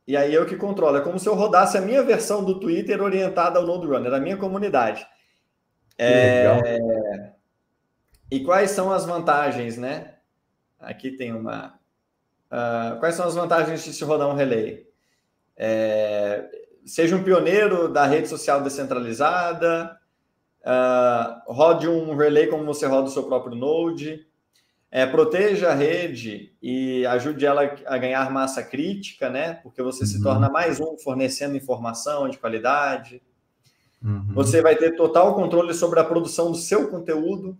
e 0.07 0.17
aí 0.17 0.33
eu 0.33 0.47
que 0.47 0.55
controlo. 0.55 0.97
É 0.97 1.01
como 1.01 1.19
se 1.19 1.29
eu 1.29 1.35
rodasse 1.35 1.77
a 1.77 1.81
minha 1.81 2.01
versão 2.01 2.43
do 2.43 2.59
Twitter 2.59 2.99
orientada 2.99 3.59
ao 3.59 3.65
Node 3.65 3.85
Runner, 3.85 4.11
a 4.11 4.19
minha 4.19 4.37
comunidade. 4.37 5.05
É, 5.99 7.31
e 8.31 8.39
quais 8.39 8.71
são 8.71 8.91
as 8.91 9.05
vantagens, 9.05 9.77
né? 9.77 10.15
Aqui 10.79 11.11
tem 11.11 11.31
uma. 11.31 11.79
Uh, 12.51 12.99
quais 12.99 13.13
são 13.13 13.27
as 13.27 13.35
vantagens 13.35 13.83
de 13.83 13.93
se 13.93 14.03
rodar 14.03 14.27
um 14.27 14.33
relay? 14.33 14.87
É, 15.55 16.49
seja 16.83 17.15
um 17.15 17.23
pioneiro 17.23 17.87
da 17.87 18.07
rede 18.07 18.27
social 18.27 18.63
descentralizada, 18.63 19.95
Uh, 20.61 21.51
rode 21.51 21.87
um 21.87 22.15
relay 22.15 22.45
como 22.47 22.63
você 22.63 22.85
roda 22.85 23.07
o 23.07 23.11
seu 23.11 23.23
próprio 23.23 23.55
Node. 23.55 24.27
É, 24.93 25.05
proteja 25.05 25.69
a 25.69 25.73
rede 25.73 26.53
e 26.61 27.05
ajude 27.05 27.45
ela 27.45 27.63
a 27.85 27.97
ganhar 27.97 28.29
massa 28.29 28.61
crítica, 28.61 29.29
né? 29.29 29.53
Porque 29.53 29.81
você 29.81 30.01
uhum. 30.01 30.09
se 30.09 30.21
torna 30.21 30.49
mais 30.49 30.81
um 30.81 30.97
fornecendo 30.97 31.55
informação 31.55 32.27
de 32.27 32.37
qualidade. 32.37 33.21
Uhum. 34.03 34.33
Você 34.33 34.61
vai 34.61 34.75
ter 34.75 34.97
total 34.97 35.33
controle 35.33 35.73
sobre 35.73 35.99
a 36.01 36.03
produção 36.03 36.51
do 36.51 36.57
seu 36.57 36.89
conteúdo, 36.89 37.57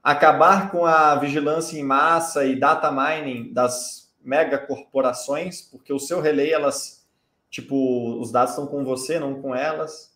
acabar 0.00 0.70
com 0.70 0.86
a 0.86 1.16
vigilância 1.16 1.76
em 1.76 1.82
massa 1.82 2.44
e 2.44 2.54
data 2.54 2.88
mining 2.92 3.52
das 3.52 4.14
mega 4.22 4.56
corporações, 4.56 5.60
porque 5.60 5.92
o 5.92 5.98
seu 5.98 6.20
relay, 6.20 6.52
elas, 6.52 7.04
tipo, 7.50 8.16
os 8.20 8.30
dados 8.30 8.50
estão 8.50 8.68
com 8.68 8.84
você, 8.84 9.18
não 9.18 9.42
com 9.42 9.56
elas 9.56 10.13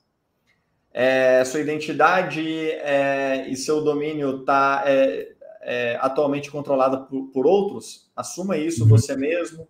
é, 1.00 1.44
sua 1.44 1.60
identidade 1.60 2.42
é, 2.72 3.48
e 3.48 3.56
seu 3.56 3.84
domínio 3.84 4.40
está 4.40 4.82
é, 4.84 5.28
é, 5.60 5.98
atualmente 6.00 6.50
controlada 6.50 6.98
por, 6.98 7.28
por, 7.28 7.46
outros, 7.46 8.10
assuma 8.16 8.56
isso 8.56 8.82
uhum. 8.82 8.88
você 8.88 9.16
mesmo. 9.16 9.68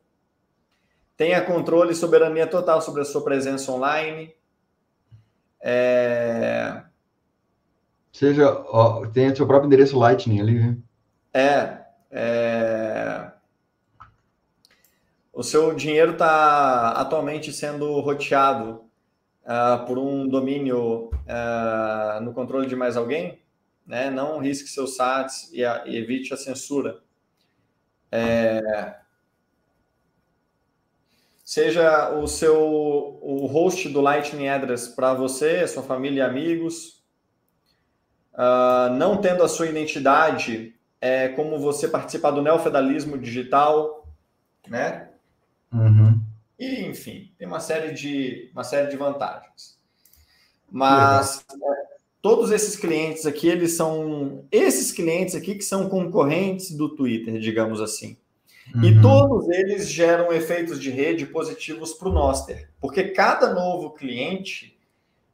Tenha 1.19 1.43
controle 1.43 1.93
e 1.93 1.95
soberania 1.95 2.47
total 2.47 2.81
sobre 2.81 3.03
a 3.03 3.05
sua 3.05 3.23
presença 3.23 3.71
online. 3.71 4.35
É... 5.61 6.81
Seja, 8.11 8.51
ó, 8.67 9.05
tenha 9.09 9.37
seu 9.37 9.47
próprio 9.47 9.67
endereço 9.67 9.99
Lightning 9.99 10.41
ali, 10.41 10.59
né? 10.59 10.79
É, 11.35 11.79
é. 12.11 13.33
O 15.31 15.43
seu 15.43 15.75
dinheiro 15.75 16.13
está 16.13 16.93
atualmente 16.93 17.53
sendo 17.53 18.01
roteado 18.01 18.88
uh, 19.49 19.87
por 19.87 19.99
um 19.99 20.29
domínio 20.29 21.07
uh, 21.09 22.21
no 22.23 22.35
controle 22.35 22.67
de 22.67 22.77
mais 22.77 22.97
alguém, 22.97 23.41
né? 23.87 24.11
não 24.11 24.39
risque 24.39 24.69
seus 24.69 24.97
SATs 24.97 25.51
e, 25.53 25.65
a, 25.65 25.87
e 25.87 25.97
evite 25.97 26.35
a 26.35 26.37
censura. 26.37 27.01
É, 28.13 28.95
seja 31.45 32.11
o 32.11 32.27
seu 32.27 33.19
o 33.21 33.47
host 33.47 33.89
do 33.89 34.01
Lightning 34.01 34.49
Address 34.49 34.89
para 34.89 35.15
você, 35.15 35.67
sua 35.67 35.83
família 35.83 36.21
e 36.21 36.27
amigos. 36.27 36.99
Uh, 38.35 38.95
não 38.95 39.21
tendo 39.21 39.43
a 39.43 39.49
sua 39.49 39.67
identidade, 39.67 40.75
é 41.01 41.29
como 41.29 41.59
você 41.59 41.89
participar 41.89 42.31
do 42.31 42.43
neofeudalismo 42.43 43.19
digital, 43.19 44.07
né? 44.69 45.09
Uhum. 45.73 46.21
E, 46.59 46.85
enfim, 46.85 47.31
tem 47.39 47.47
uma 47.47 47.61
série 47.61 47.93
de, 47.93 48.51
uma 48.53 48.65
série 48.65 48.91
de 48.91 48.97
vantagens. 48.97 49.79
Mas 50.71 51.45
é, 51.51 51.57
todos 52.21 52.51
esses 52.51 52.77
clientes 52.77 53.25
aqui, 53.27 53.49
eles 53.49 53.77
são 53.77 54.45
esses 54.51 54.91
clientes 54.93 55.35
aqui 55.35 55.55
que 55.55 55.65
são 55.65 55.89
concorrentes 55.89 56.73
do 56.73 56.89
Twitter, 56.89 57.39
digamos 57.39 57.81
assim. 57.81 58.17
Uhum. 58.75 58.85
E 58.85 59.01
todos 59.01 59.49
eles 59.49 59.89
geram 59.89 60.33
efeitos 60.33 60.81
de 60.81 60.91
rede 60.91 61.25
positivos 61.25 61.95
para 61.95 62.09
o 62.09 62.13
Noster, 62.13 62.69
porque 62.81 63.05
cada 63.05 63.55
novo 63.55 63.91
cliente 63.95 64.77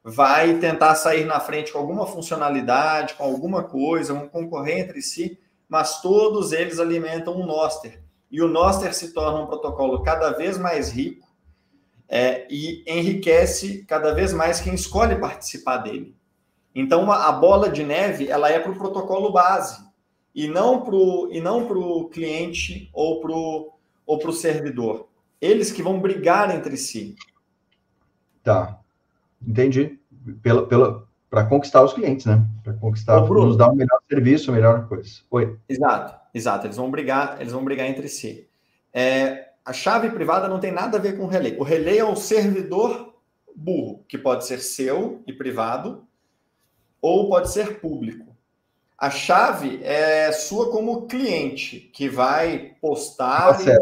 vai 0.05 0.59
tentar 0.59 0.95
sair 0.95 1.25
na 1.25 1.41
frente 1.41 1.73
com 1.73 1.79
alguma 1.79 2.07
funcionalidade, 2.07 3.15
com 3.15 3.25
alguma 3.25 3.65
coisa, 3.65 4.13
um 4.13 4.29
concorrer 4.29 4.79
entre 4.79 5.01
si, 5.01 5.39
mas 5.67 6.03
todos 6.03 6.53
eles 6.53 6.79
alimentam 6.79 7.35
o 7.35 7.47
Noster 7.47 8.04
e 8.35 8.43
o 8.43 8.49
Noster 8.49 8.93
se 8.93 9.13
torna 9.13 9.45
um 9.45 9.47
protocolo 9.47 10.03
cada 10.03 10.33
vez 10.33 10.59
mais 10.59 10.91
rico 10.91 11.25
é, 12.09 12.49
e 12.51 12.83
enriquece 12.85 13.85
cada 13.85 14.13
vez 14.13 14.33
mais 14.33 14.61
quem 14.61 14.75
escolhe 14.75 15.15
participar 15.21 15.77
dele. 15.77 16.17
Então, 16.75 17.13
a 17.13 17.31
bola 17.31 17.71
de 17.71 17.85
neve 17.85 18.27
ela 18.27 18.51
é 18.51 18.59
para 18.59 18.73
o 18.73 18.77
protocolo 18.77 19.31
base. 19.31 19.85
e 20.35 20.49
não 20.49 20.83
para 20.83 20.97
o 20.97 21.29
e 21.31 22.11
cliente 22.13 22.91
ou 22.93 23.21
para 23.21 23.31
o 23.31 23.73
ou 24.05 24.19
pro 24.19 24.33
servidor. 24.33 25.07
Eles 25.41 25.71
que 25.71 25.81
vão 25.81 26.01
brigar 26.01 26.53
entre 26.53 26.77
si. 26.77 27.15
Tá. 28.43 28.81
Entendi. 29.41 30.01
Pela, 30.43 30.67
pela, 30.67 31.07
para 31.31 31.45
conquistar 31.47 31.85
os 31.85 31.93
clientes, 31.93 32.27
né? 32.27 32.45
Para 32.65 32.73
conquistar, 32.73 33.17
Ô, 33.23 33.29
Bruno, 33.29 33.47
nos 33.47 33.57
dar 33.57 33.69
o 33.69 33.75
um 33.75 33.77
melhor 33.77 34.01
serviço, 34.11 34.51
a 34.51 34.55
melhor 34.55 34.89
coisa. 34.89 35.21
Oi. 35.31 35.57
Exato, 35.69 36.24
exato. 36.35 36.67
Eles 36.67 36.77
vão 36.77 36.91
brigar, 36.91 37.41
eles 37.41 37.53
vão 37.53 37.65
brigar 37.65 37.89
entre 37.89 38.09
si. 38.09 38.49
É, 38.93 39.51
a 39.65 39.73
chave 39.73 40.11
privada 40.11 40.49
não 40.49 40.61
tem 40.61 40.73
nada 40.73 40.99
a 40.99 41.01
ver 41.01 41.17
com 41.17 41.25
o 41.25 41.29
relay. 41.29 41.57
O 41.59 41.63
relay 41.63 41.99
é 41.99 42.05
um 42.05 42.17
servidor 42.17 43.15
burro, 43.57 44.05
que 44.09 44.19
pode 44.19 44.47
ser 44.47 44.59
seu 44.59 45.23
e 45.27 45.33
privado, 45.33 46.07
ou 47.01 47.29
pode 47.29 47.51
ser 47.51 47.81
público. 47.81 48.37
A 48.99 49.11
chave 49.11 49.83
é 49.83 50.31
sua 50.33 50.71
como 50.71 51.07
cliente, 51.07 51.79
que 51.93 52.09
vai 52.09 52.75
postar 52.81 53.59
Tá 53.59 53.73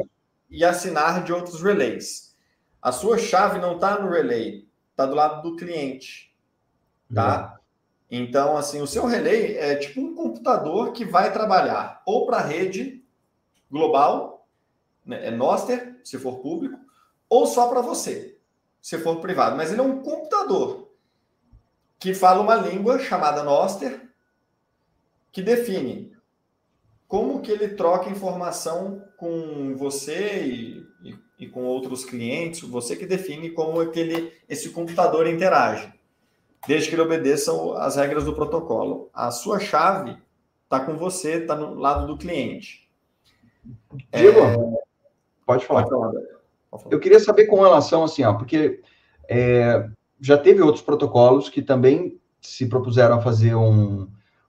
e, 0.51 0.59
e 0.59 0.65
assinar 0.65 1.23
de 1.23 1.33
outros 1.33 1.63
relays. 1.63 2.37
A 2.81 2.91
sua 2.91 3.19
chave 3.19 3.61
não 3.61 3.77
está 3.77 3.99
no 3.99 4.11
relay, 4.11 4.67
está 4.91 5.07
do 5.07 5.15
lado 5.15 5.43
do 5.43 5.57
cliente. 5.57 6.35
Tá? 7.15 7.61
Então, 8.15 8.59
assim, 8.59 8.83
o 8.83 8.87
seu 8.87 9.07
relay 9.07 9.57
é 9.57 9.75
tipo 9.75 9.99
um 9.99 10.15
computador 10.15 10.93
que 10.93 11.03
vai 11.03 11.33
trabalhar 11.33 12.03
ou 12.05 12.27
para 12.27 12.37
a 12.37 12.43
rede 12.43 13.03
global, 13.71 14.47
né, 15.07 15.29
é 15.29 15.31
Noster, 15.31 15.99
se 16.05 16.19
for 16.19 16.41
público, 16.41 16.79
ou 17.27 17.47
só 17.47 17.69
para 17.69 17.81
você, 17.81 18.37
se 18.83 18.99
for 18.99 19.19
privado. 19.19 19.57
Mas 19.57 19.73
ele 19.73 19.81
é 19.81 19.85
um 19.85 20.03
computador 20.03 20.93
que 21.99 22.13
fala 22.13 22.43
uma 22.43 22.55
língua 22.55 22.99
chamada 22.99 23.43
Noster, 23.43 24.07
que 25.33 25.41
define 25.41 26.15
como 27.09 27.41
que 27.41 27.51
ele 27.51 27.69
troca 27.69 28.11
informação 28.11 29.03
com 29.17 29.75
você 29.75 30.43
e, 30.45 30.87
e, 31.03 31.19
e 31.39 31.49
com 31.49 31.65
outros 31.65 32.05
clientes, 32.05 32.61
você 32.61 32.95
que 32.95 33.07
define 33.07 33.53
como 33.53 33.81
aquele, 33.81 34.35
esse 34.51 34.69
computador 34.69 35.27
interage 35.27 35.91
desde 36.67 36.89
que 36.89 36.95
ele 36.95 37.03
obedeça 37.03 37.53
as 37.79 37.97
regras 37.97 38.25
do 38.25 38.35
protocolo. 38.35 39.11
A 39.13 39.31
sua 39.31 39.59
chave 39.59 40.17
está 40.65 40.81
com 40.81 40.97
você, 40.97 41.41
está 41.41 41.55
no 41.55 41.75
lado 41.75 42.07
do 42.07 42.17
cliente. 42.17 42.89
Diego, 44.13 44.41
é... 44.41 44.57
pode 45.45 45.67
falar. 45.67 45.83
Pode 45.83 45.91
falar, 45.91 46.11
pode 46.11 46.83
falar. 46.83 46.93
Eu 46.95 47.01
queria 47.01 47.21
saber 47.21 47.47
com 47.47 47.61
relação 47.61 48.05
assim, 48.05 48.25
ó, 48.25 48.33
porque 48.33 48.81
é, 49.29 49.89
já 50.21 50.39
teve 50.39 50.63
outros 50.63 50.83
protocolos 50.83 51.49
que 51.49 51.61
também 51.61 52.19
se 52.41 52.67
propuseram 52.67 53.17
a 53.17 53.21
fazer 53.21 53.55
um, 53.55 54.09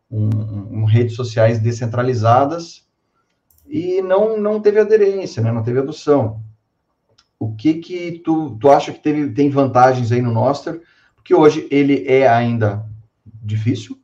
um, 0.09 0.29
um, 0.71 0.85
redes 0.85 1.15
sociais 1.15 1.59
descentralizadas 1.59 2.87
e 3.67 4.01
não, 4.01 4.37
não 4.37 4.61
teve 4.61 4.79
aderência, 4.79 5.43
né? 5.43 5.51
não 5.51 5.63
teve 5.63 5.79
adoção. 5.79 6.41
O 7.37 7.53
que 7.55 7.75
que 7.75 8.19
tu, 8.19 8.57
tu 8.57 8.69
acha 8.69 8.93
que 8.93 8.99
teve, 8.99 9.31
tem 9.31 9.49
vantagens 9.49 10.11
aí 10.11 10.21
no 10.21 10.31
Noster 10.31 10.81
que 11.23 11.33
hoje 11.33 11.67
ele 11.71 12.05
é 12.07 12.27
ainda 12.27 12.85
difícil, 13.25 13.99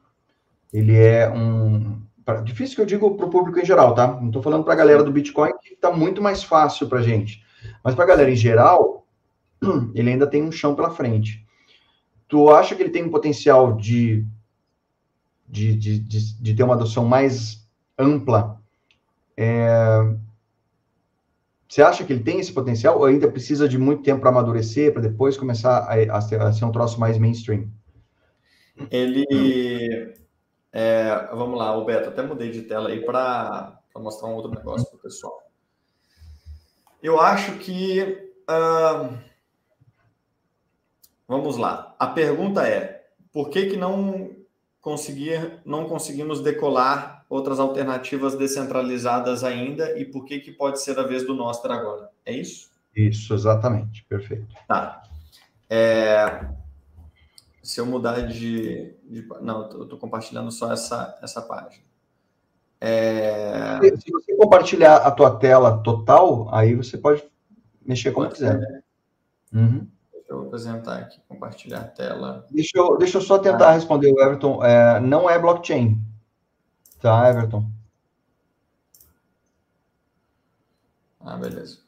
ele 0.72 0.96
é 0.96 1.30
um. 1.30 2.00
Difícil 2.44 2.76
que 2.76 2.82
eu 2.82 2.86
digo 2.86 3.16
para 3.16 3.26
o 3.26 3.30
público 3.30 3.60
em 3.60 3.66
geral, 3.66 3.96
tá? 3.96 4.08
Não 4.08 4.28
estou 4.28 4.44
falando 4.44 4.64
para 4.64 4.74
a 4.74 4.78
galera 4.78 5.04
do 5.04 5.12
Bitcoin, 5.12 5.52
que 5.64 5.74
está 5.74 5.92
muito 5.92 6.22
mais 6.22 6.44
fácil 6.44 6.88
para 6.88 7.02
gente. 7.02 7.44
Mas 7.84 7.96
para 7.96 8.04
a 8.04 8.08
galera 8.08 8.30
em 8.30 8.36
geral, 8.36 9.08
ele 9.96 10.12
ainda 10.12 10.28
tem 10.28 10.44
um 10.44 10.52
chão 10.52 10.76
pela 10.76 10.92
frente. 10.92 11.44
Tu 12.28 12.50
acha 12.52 12.76
que 12.76 12.84
ele 12.84 12.92
tem 12.92 13.04
um 13.04 13.10
potencial 13.10 13.76
de, 13.76 14.24
de, 15.48 15.76
de, 15.76 16.00
de, 16.00 16.34
de 16.40 16.54
ter 16.54 16.62
uma 16.62 16.76
adoção 16.76 17.04
mais 17.04 17.68
ampla? 17.98 18.62
É, 19.36 20.14
você 21.70 21.84
acha 21.84 22.04
que 22.04 22.12
ele 22.12 22.24
tem 22.24 22.40
esse 22.40 22.52
potencial 22.52 22.98
ou 22.98 23.06
ainda 23.06 23.32
precisa 23.32 23.70
de 23.70 23.78
muito 23.78 24.02
tempo 24.02 24.22
para 24.22 24.32
amadurecer, 24.32 24.92
para 24.92 25.04
depois 25.04 25.38
começar 25.38 25.88
a, 25.88 26.18
a, 26.18 26.52
ser, 26.52 26.66
um 26.66 26.72
troço 26.72 27.00
mais 27.00 27.20
mainstream? 27.20 27.70
Ele. 28.90 30.16
É, 30.74 31.28
vamos 31.32 31.60
lá, 31.60 31.80
Beto, 31.84 32.10
até 32.10 32.24
mudei 32.24 32.50
de 32.50 32.64
tela 32.64 32.90
aí 32.90 33.06
para 33.06 33.80
mostrar 33.98 34.30
um 34.30 34.34
outro 34.34 34.52
negócio 34.52 34.88
para 34.88 34.98
o 34.98 35.02
pessoal. 35.02 35.44
Eu 37.04 37.20
acho 37.20 37.58
que. 37.60 38.34
Uh, 38.50 39.16
vamos 41.28 41.56
lá. 41.56 41.96
A 42.00 42.08
pergunta 42.08 42.68
é: 42.68 43.12
por 43.32 43.50
que, 43.50 43.68
que 43.68 43.78
não 43.78 44.36
conseguir, 44.82 45.62
não 45.64 45.86
conseguimos 45.86 46.42
decolar 46.42 47.19
outras 47.30 47.60
alternativas 47.60 48.36
descentralizadas 48.36 49.44
ainda 49.44 49.98
e 49.98 50.04
por 50.04 50.26
que 50.26 50.40
que 50.40 50.52
pode 50.52 50.82
ser 50.82 50.98
a 50.98 51.04
vez 51.04 51.26
do 51.26 51.36
Nostra 51.36 51.76
agora? 51.76 52.10
É 52.26 52.34
isso? 52.34 52.70
Isso, 52.96 53.34
exatamente. 53.34 54.04
Perfeito. 54.06 54.48
Tá. 54.68 55.04
É, 55.70 56.48
se 57.62 57.80
eu 57.80 57.86
mudar 57.86 58.22
de, 58.22 58.96
de 59.08 59.28
não, 59.42 59.70
eu 59.70 59.84
estou 59.84 60.00
compartilhando 60.00 60.52
só 60.52 60.74
essa 60.74 61.18
essa 61.22 61.40
página. 61.40 61.84
É... 62.82 63.78
Se 63.98 64.12
você 64.12 64.36
compartilhar 64.36 64.98
a 64.98 65.12
tua 65.12 65.38
tela 65.38 65.78
total, 65.84 66.48
aí 66.52 66.76
você 66.76 66.98
pode 66.98 67.24
mexer 67.86 68.12
como 68.12 68.28
pode 68.28 68.40
quiser. 68.40 68.84
Uhum. 69.54 69.88
Deixa 70.12 70.32
eu 70.32 70.42
apresentar 70.42 70.98
aqui, 70.98 71.20
compartilhar 71.28 71.82
a 71.82 71.88
tela. 71.88 72.46
Deixa 72.50 72.78
eu, 72.78 72.98
deixa 72.98 73.18
eu 73.18 73.22
só 73.22 73.38
tentar 73.38 73.70
ah. 73.70 73.74
responder 73.74 74.12
o 74.12 74.20
Everton. 74.20 74.64
É, 74.64 75.00
não 75.00 75.30
é 75.30 75.38
blockchain. 75.38 76.00
Tá, 77.00 77.30
Everton? 77.30 77.66
Ah, 81.22 81.38
beleza. 81.38 81.80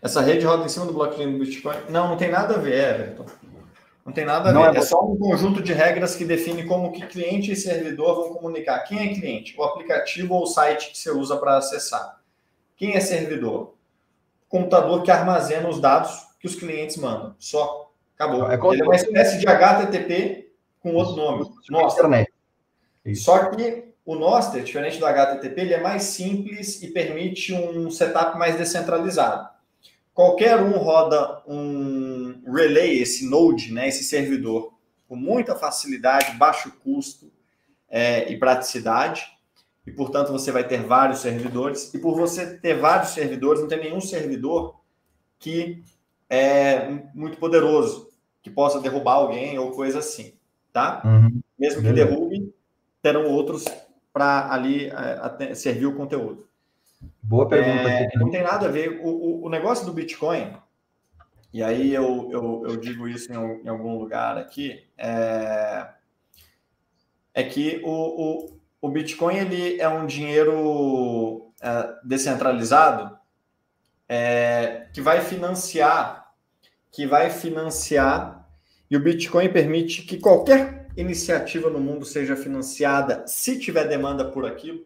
Essa 0.00 0.20
rede 0.20 0.44
roda 0.44 0.64
em 0.64 0.68
cima 0.68 0.86
do 0.86 0.92
blockchain 0.92 1.32
do 1.32 1.38
Bitcoin? 1.38 1.76
Não, 1.88 2.08
não 2.08 2.16
tem 2.16 2.30
nada 2.30 2.56
a 2.56 2.58
ver, 2.58 2.94
Everton. 2.94 3.26
Não 4.04 4.12
tem 4.12 4.24
nada 4.24 4.50
a 4.50 4.52
não 4.52 4.62
ver. 4.62 4.76
É, 4.76 4.78
é, 4.78 4.82
só 4.82 5.04
um 5.04 5.16
conjunto 5.16 5.62
de 5.62 5.72
regras 5.72 6.16
que 6.16 6.24
define 6.24 6.66
como 6.66 6.90
que 6.90 7.06
cliente 7.06 7.52
e 7.52 7.56
servidor 7.56 8.16
vão 8.16 8.34
comunicar. 8.34 8.80
Quem 8.80 8.98
é 8.98 9.14
cliente? 9.14 9.54
O 9.56 9.62
aplicativo 9.62 10.34
ou 10.34 10.42
o 10.42 10.46
site 10.46 10.90
que 10.90 10.98
você 10.98 11.10
usa 11.10 11.36
para 11.36 11.56
acessar. 11.56 12.20
Quem 12.76 12.96
é 12.96 13.00
servidor? 13.00 13.74
O 14.46 14.48
computador 14.48 15.04
que 15.04 15.10
armazena 15.12 15.68
os 15.68 15.80
dados 15.80 16.26
que 16.40 16.48
os 16.48 16.56
clientes 16.56 16.96
mandam. 16.96 17.36
Só. 17.38 17.92
Acabou. 18.16 18.50
É 18.50 18.54
Ele 18.54 18.82
é 18.82 18.84
uma 18.84 18.96
espécie 18.96 19.38
de 19.38 19.46
HTTP 19.46 20.52
com 20.80 20.94
outro 20.94 21.14
nome. 21.14 21.48
Nossa. 21.70 21.96
Internet. 21.96 22.32
Só 23.14 23.50
que 23.50 23.91
o 24.04 24.16
Nostr, 24.16 24.60
diferente 24.60 24.98
do 24.98 25.06
HTTP, 25.06 25.60
ele 25.60 25.74
é 25.74 25.80
mais 25.80 26.02
simples 26.02 26.82
e 26.82 26.88
permite 26.88 27.54
um 27.54 27.90
setup 27.90 28.36
mais 28.36 28.56
descentralizado. 28.56 29.48
Qualquer 30.12 30.60
um 30.60 30.72
roda 30.72 31.42
um 31.46 32.42
relay, 32.46 33.00
esse 33.00 33.28
node, 33.28 33.72
né, 33.72 33.88
esse 33.88 34.04
servidor, 34.04 34.72
com 35.08 35.16
muita 35.16 35.54
facilidade, 35.54 36.36
baixo 36.36 36.72
custo 36.82 37.30
é, 37.88 38.30
e 38.30 38.38
praticidade. 38.38 39.24
E, 39.86 39.90
portanto, 39.90 40.32
você 40.32 40.50
vai 40.50 40.66
ter 40.66 40.82
vários 40.82 41.20
servidores. 41.20 41.92
E 41.94 41.98
por 41.98 42.16
você 42.16 42.58
ter 42.58 42.74
vários 42.74 43.10
servidores, 43.10 43.60
não 43.60 43.68
tem 43.68 43.80
nenhum 43.80 44.00
servidor 44.00 44.80
que 45.38 45.82
é 46.28 46.88
muito 47.14 47.36
poderoso, 47.36 48.08
que 48.42 48.50
possa 48.50 48.80
derrubar 48.80 49.14
alguém 49.14 49.58
ou 49.58 49.72
coisa 49.72 49.98
assim, 49.98 50.34
tá? 50.72 51.02
Uhum. 51.04 51.42
Mesmo 51.58 51.82
que 51.82 51.92
derrube, 51.92 52.54
terão 53.02 53.26
outros 53.26 53.64
para 54.12 54.52
ali 54.52 54.90
é, 54.90 55.54
servir 55.54 55.86
o 55.86 55.94
conteúdo. 55.94 56.48
Boa 57.22 57.48
pergunta. 57.48 57.88
É, 57.88 58.10
não 58.16 58.30
tem 58.30 58.42
nada 58.42 58.66
a 58.66 58.70
ver. 58.70 59.00
O, 59.02 59.08
o, 59.08 59.46
o, 59.46 59.48
negócio 59.48 59.86
do 59.86 59.92
Bitcoin, 59.92 60.56
e 61.52 61.62
aí 61.62 61.92
eu, 61.94 62.28
eu, 62.30 62.62
eu 62.66 62.76
digo 62.76 63.08
isso 63.08 63.32
em, 63.32 63.36
em, 63.36 63.68
algum 63.68 63.98
lugar 63.98 64.38
aqui, 64.38 64.84
é, 64.96 65.88
é 67.34 67.42
que 67.42 67.80
o, 67.84 67.90
o, 67.90 68.60
o 68.80 68.88
Bitcoin 68.88 69.36
ele 69.36 69.80
é 69.80 69.88
um 69.88 70.06
dinheiro 70.06 71.52
é, 71.60 71.94
descentralizado 72.04 73.16
é, 74.08 74.86
que 74.92 75.00
vai 75.00 75.20
financiar 75.20 76.22
que 76.92 77.06
vai 77.06 77.30
financiar, 77.30 78.46
e 78.90 78.96
o 78.96 79.00
Bitcoin 79.00 79.48
permite 79.48 80.02
que 80.02 80.18
qualquer 80.18 80.81
iniciativa 80.96 81.70
no 81.70 81.80
mundo 81.80 82.04
seja 82.04 82.36
financiada 82.36 83.26
se 83.26 83.58
tiver 83.58 83.88
demanda 83.88 84.30
por 84.30 84.44
aquilo. 84.44 84.84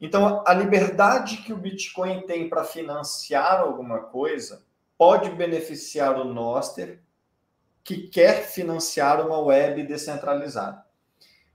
Então, 0.00 0.42
a 0.46 0.52
liberdade 0.52 1.38
que 1.38 1.52
o 1.52 1.56
Bitcoin 1.56 2.26
tem 2.26 2.48
para 2.48 2.64
financiar 2.64 3.60
alguma 3.60 4.00
coisa 4.00 4.62
pode 4.98 5.30
beneficiar 5.30 6.18
o 6.20 6.24
Noster, 6.24 7.00
que 7.82 8.08
quer 8.08 8.46
financiar 8.46 9.24
uma 9.24 9.38
web 9.38 9.82
descentralizada. 9.84 10.84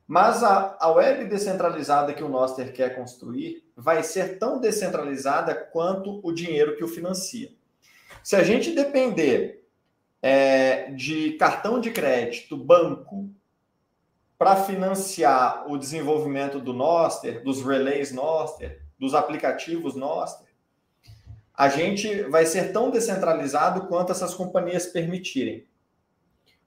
Mas 0.07 0.43
a, 0.43 0.75
a 0.79 0.91
web 0.91 1.25
descentralizada 1.25 2.13
que 2.13 2.23
o 2.23 2.29
Noster 2.29 2.73
quer 2.73 2.95
construir 2.95 3.63
vai 3.75 4.01
ser 4.01 4.39
tão 4.39 4.59
descentralizada 4.59 5.53
quanto 5.53 6.19
o 6.23 6.31
dinheiro 6.31 6.75
que 6.75 6.83
o 6.83 6.87
financia. 6.87 7.51
Se 8.23 8.35
a 8.35 8.43
gente 8.43 8.71
depender 8.71 9.58
é, 10.21 10.91
de 10.91 11.33
cartão 11.33 11.79
de 11.79 11.91
crédito, 11.91 12.57
banco, 12.57 13.29
para 14.37 14.55
financiar 14.55 15.69
o 15.69 15.77
desenvolvimento 15.77 16.59
do 16.59 16.73
Noster, 16.73 17.43
dos 17.43 17.61
relays 17.61 18.11
Noster, 18.11 18.81
dos 18.97 19.13
aplicativos 19.13 19.95
Noster, 19.95 20.47
a 21.53 21.67
gente 21.67 22.23
vai 22.23 22.45
ser 22.45 22.71
tão 22.71 22.89
descentralizado 22.89 23.87
quanto 23.87 24.13
essas 24.13 24.33
companhias 24.33 24.85
permitirem. 24.85 25.67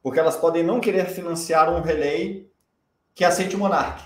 Porque 0.02 0.20
elas 0.20 0.36
podem 0.36 0.62
não 0.62 0.80
querer 0.80 1.06
financiar 1.06 1.72
um 1.72 1.80
relay 1.80 2.50
que 3.14 3.24
aceite 3.24 3.56
o 3.56 3.58
Monarch. 3.58 4.04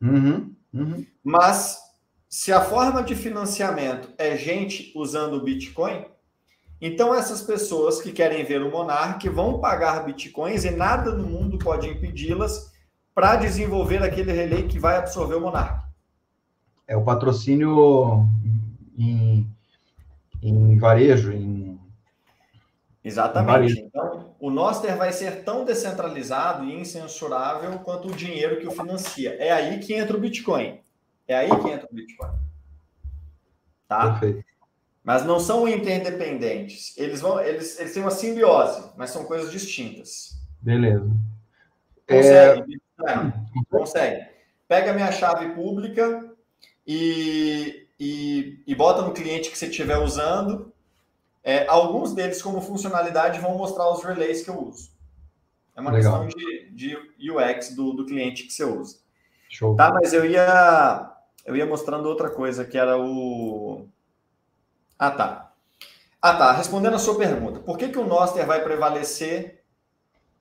Uhum, 0.00 0.54
uhum. 0.72 1.06
Mas, 1.22 1.78
se 2.26 2.50
a 2.52 2.62
forma 2.62 3.02
de 3.02 3.14
financiamento 3.14 4.08
é 4.16 4.34
gente 4.34 4.92
usando 4.96 5.34
o 5.34 5.42
Bitcoin, 5.42 6.06
então 6.82 7.14
essas 7.14 7.40
pessoas 7.40 8.02
que 8.02 8.12
querem 8.12 8.44
ver 8.44 8.60
o 8.60 8.70
Monarch 8.70 9.26
vão 9.28 9.60
pagar 9.60 10.04
Bitcoins 10.04 10.64
e 10.64 10.70
nada 10.70 11.12
no 11.12 11.26
mundo 11.26 11.56
pode 11.58 11.88
impedi-las 11.88 12.72
para 13.14 13.36
desenvolver 13.36 14.02
aquele 14.02 14.32
relay 14.32 14.64
que 14.66 14.78
vai 14.78 14.96
absorver 14.96 15.36
o 15.36 15.40
Monarch. 15.40 15.86
É 16.86 16.96
o 16.96 17.04
patrocínio 17.04 18.28
em 18.98 19.46
em 20.42 20.76
varejo, 20.76 21.32
em. 21.32 21.80
Exatamente. 23.04 23.80
Em 23.80 23.84
então, 23.84 24.34
o 24.40 24.50
Noster 24.50 24.96
vai 24.96 25.12
ser 25.12 25.44
tão 25.44 25.64
descentralizado 25.64 26.64
e 26.64 26.74
incensurável 26.74 27.78
quanto 27.80 28.08
o 28.08 28.14
dinheiro 28.14 28.58
que 28.58 28.66
o 28.66 28.72
financia. 28.72 29.36
É 29.38 29.52
aí 29.52 29.78
que 29.78 29.94
entra 29.94 30.16
o 30.16 30.20
Bitcoin. 30.20 30.80
É 31.26 31.36
aí 31.36 31.48
que 31.48 31.68
entra 31.68 31.88
o 31.90 31.94
Bitcoin. 31.94 32.30
Tá? 33.86 34.10
Perfeito. 34.10 34.51
Mas 35.04 35.24
não 35.24 35.40
são 35.40 35.68
interdependentes. 35.68 36.96
Eles 36.96 37.20
vão, 37.20 37.40
eles, 37.40 37.78
eles 37.78 37.92
têm 37.92 38.02
uma 38.02 38.10
simbiose, 38.10 38.92
mas 38.96 39.10
são 39.10 39.24
coisas 39.24 39.50
distintas. 39.50 40.38
Beleza. 40.60 41.10
Consegue. 42.08 42.80
É... 43.06 43.66
Consegue. 43.68 44.26
Pega 44.68 44.92
minha 44.92 45.10
chave 45.10 45.50
pública 45.54 46.30
e 46.86 47.82
e, 48.04 48.60
e 48.66 48.74
bota 48.74 49.02
no 49.02 49.12
cliente 49.12 49.48
que 49.48 49.56
você 49.56 49.66
estiver 49.66 49.96
usando. 49.96 50.72
É, 51.44 51.68
alguns 51.68 52.12
deles, 52.12 52.42
como 52.42 52.60
funcionalidade, 52.60 53.38
vão 53.38 53.56
mostrar 53.56 53.88
os 53.92 54.02
relays 54.02 54.42
que 54.42 54.50
eu 54.50 54.60
uso. 54.60 54.90
É 55.76 55.80
uma 55.80 55.92
Legal. 55.92 56.24
questão 56.24 56.36
de, 56.36 56.70
de 56.72 57.30
UX 57.30 57.76
do, 57.76 57.92
do 57.92 58.04
cliente 58.04 58.42
que 58.42 58.52
você 58.52 58.64
usa. 58.64 58.96
Show. 59.48 59.76
Tá, 59.76 59.92
mas 59.92 60.12
eu 60.12 60.26
ia, 60.26 61.12
eu 61.46 61.54
ia 61.54 61.64
mostrando 61.64 62.08
outra 62.08 62.28
coisa, 62.28 62.64
que 62.64 62.76
era 62.76 62.98
o... 62.98 63.86
Ah, 65.02 65.10
tá. 65.10 65.52
Ah, 66.22 66.36
tá. 66.36 66.52
Respondendo 66.52 66.94
a 66.94 66.98
sua 67.00 67.18
pergunta, 67.18 67.58
por 67.58 67.76
que, 67.76 67.88
que 67.88 67.98
o 67.98 68.06
Noster 68.06 68.46
vai 68.46 68.62
prevalecer 68.62 69.64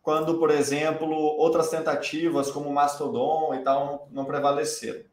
quando, 0.03 0.37
por 0.37 0.51
exemplo, 0.51 1.09
outras 1.09 1.71
tentativas 1.71 2.51
como 2.51 2.69
o 2.69 2.73
Mastodon 2.73 3.55
e 3.55 3.63
tal 3.63 4.07
não, 4.11 4.23
prevaleceram? 4.23 5.03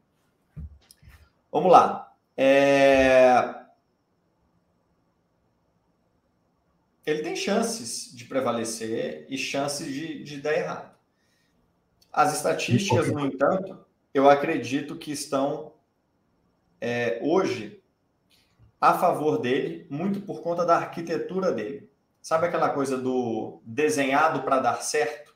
Vamos 1.51 1.71
lá. 1.71 2.13
É... 2.37 3.55
Ele 7.03 7.23
tem 7.23 7.35
chances 7.35 8.15
de 8.15 8.25
prevalecer 8.25 9.25
e 9.29 9.35
chances 9.35 9.91
de, 9.91 10.23
de 10.23 10.39
dar 10.39 10.53
errado. 10.53 10.95
As 12.13 12.35
estatísticas, 12.35 13.11
no 13.11 13.25
entanto, 13.25 13.83
eu 14.13 14.29
acredito 14.29 14.95
que 14.95 15.11
estão 15.11 15.73
é, 16.79 17.19
hoje 17.23 17.78
a 18.79 18.93
favor 18.93 19.39
dele, 19.39 19.85
muito 19.89 20.21
por 20.21 20.41
conta 20.41 20.65
da 20.65 20.77
arquitetura 20.77 21.51
dele. 21.51 21.89
Sabe 22.21 22.47
aquela 22.47 22.69
coisa 22.69 22.97
do 22.97 23.61
desenhado 23.65 24.43
para 24.43 24.59
dar 24.59 24.81
certo? 24.81 25.35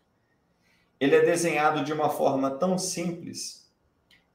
Ele 1.00 1.16
é 1.16 1.26
desenhado 1.26 1.84
de 1.84 1.92
uma 1.92 2.10
forma 2.10 2.52
tão 2.52 2.78
simples 2.78 3.70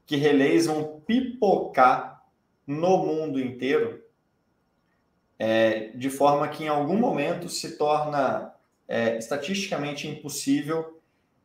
que 0.05 0.15
relays 0.15 0.67
vão 0.67 1.01
pipocar 1.05 2.23
no 2.65 2.97
mundo 2.99 3.39
inteiro, 3.39 4.03
é, 5.39 5.89
de 5.95 6.09
forma 6.09 6.47
que 6.47 6.65
em 6.65 6.67
algum 6.67 6.97
momento 6.97 7.49
se 7.49 7.77
torna 7.77 8.53
é, 8.87 9.17
estatisticamente 9.17 10.07
impossível 10.07 11.01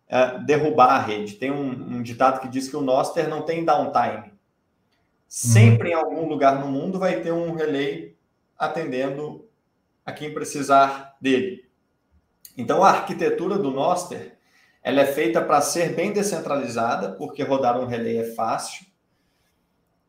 é, 0.06 0.38
derrubar 0.40 0.90
a 0.90 0.98
rede. 0.98 1.36
Tem 1.36 1.50
um, 1.50 1.70
um, 1.70 2.02
ditado 2.02 2.40
que 2.40 2.48
diz 2.48 2.68
que 2.68 2.76
o 2.76 2.82
Noster 2.82 3.28
não 3.28 3.42
tem 3.42 3.64
downtime. 3.64 4.33
Sempre 5.28 5.88
uhum. 5.88 5.94
em 5.94 6.02
algum 6.02 6.28
lugar 6.28 6.60
no 6.60 6.70
mundo 6.70 6.98
vai 6.98 7.20
ter 7.20 7.32
um 7.32 7.52
relay 7.52 8.16
atendendo 8.58 9.48
a 10.04 10.12
quem 10.12 10.32
precisar 10.32 11.16
dele. 11.20 11.64
Então 12.56 12.84
a 12.84 12.90
arquitetura 12.90 13.58
do 13.58 13.70
Noster 13.70 14.36
ela 14.82 15.00
é 15.00 15.06
feita 15.06 15.40
para 15.40 15.60
ser 15.60 15.94
bem 15.94 16.12
descentralizada, 16.12 17.12
porque 17.12 17.42
rodar 17.42 17.80
um 17.80 17.86
relay 17.86 18.18
é 18.18 18.34
fácil 18.34 18.86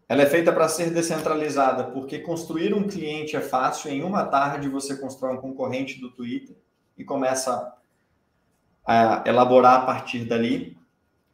ela 0.07 0.21
é 0.21 0.25
feita 0.27 0.53
para 0.53 0.69
ser 0.69 0.91
descentralizada, 0.91 1.85
porque 1.85 2.19
construir 2.19 2.73
um 2.73 2.87
cliente 2.87 3.35
é 3.35 3.41
fácil. 3.41 3.89
Em 3.89 4.03
uma 4.03 4.23
tarde 4.23 4.69
você 4.69 4.95
constrói 4.95 5.33
um 5.33 5.41
concorrente 5.41 5.99
do 5.99 6.11
Twitter 6.11 6.55
e 6.95 7.03
começa 7.03 7.73
a 8.85 9.23
elaborar 9.25 9.81
a 9.81 9.85
partir 9.85 10.25
dali. 10.25 10.77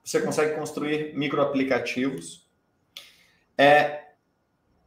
Você 0.03 0.21
consegue 0.21 0.55
construir 0.55 1.13
microaplicativos. 1.17 2.49
É, 3.57 4.01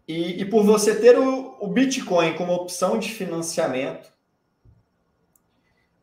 e, 0.06 0.42
e 0.42 0.44
por 0.44 0.64
você 0.64 0.94
ter 0.94 1.18
o, 1.18 1.56
o 1.60 1.68
Bitcoin 1.68 2.34
como 2.34 2.52
opção 2.52 2.98
de 2.98 3.10
financiamento, 3.10 4.12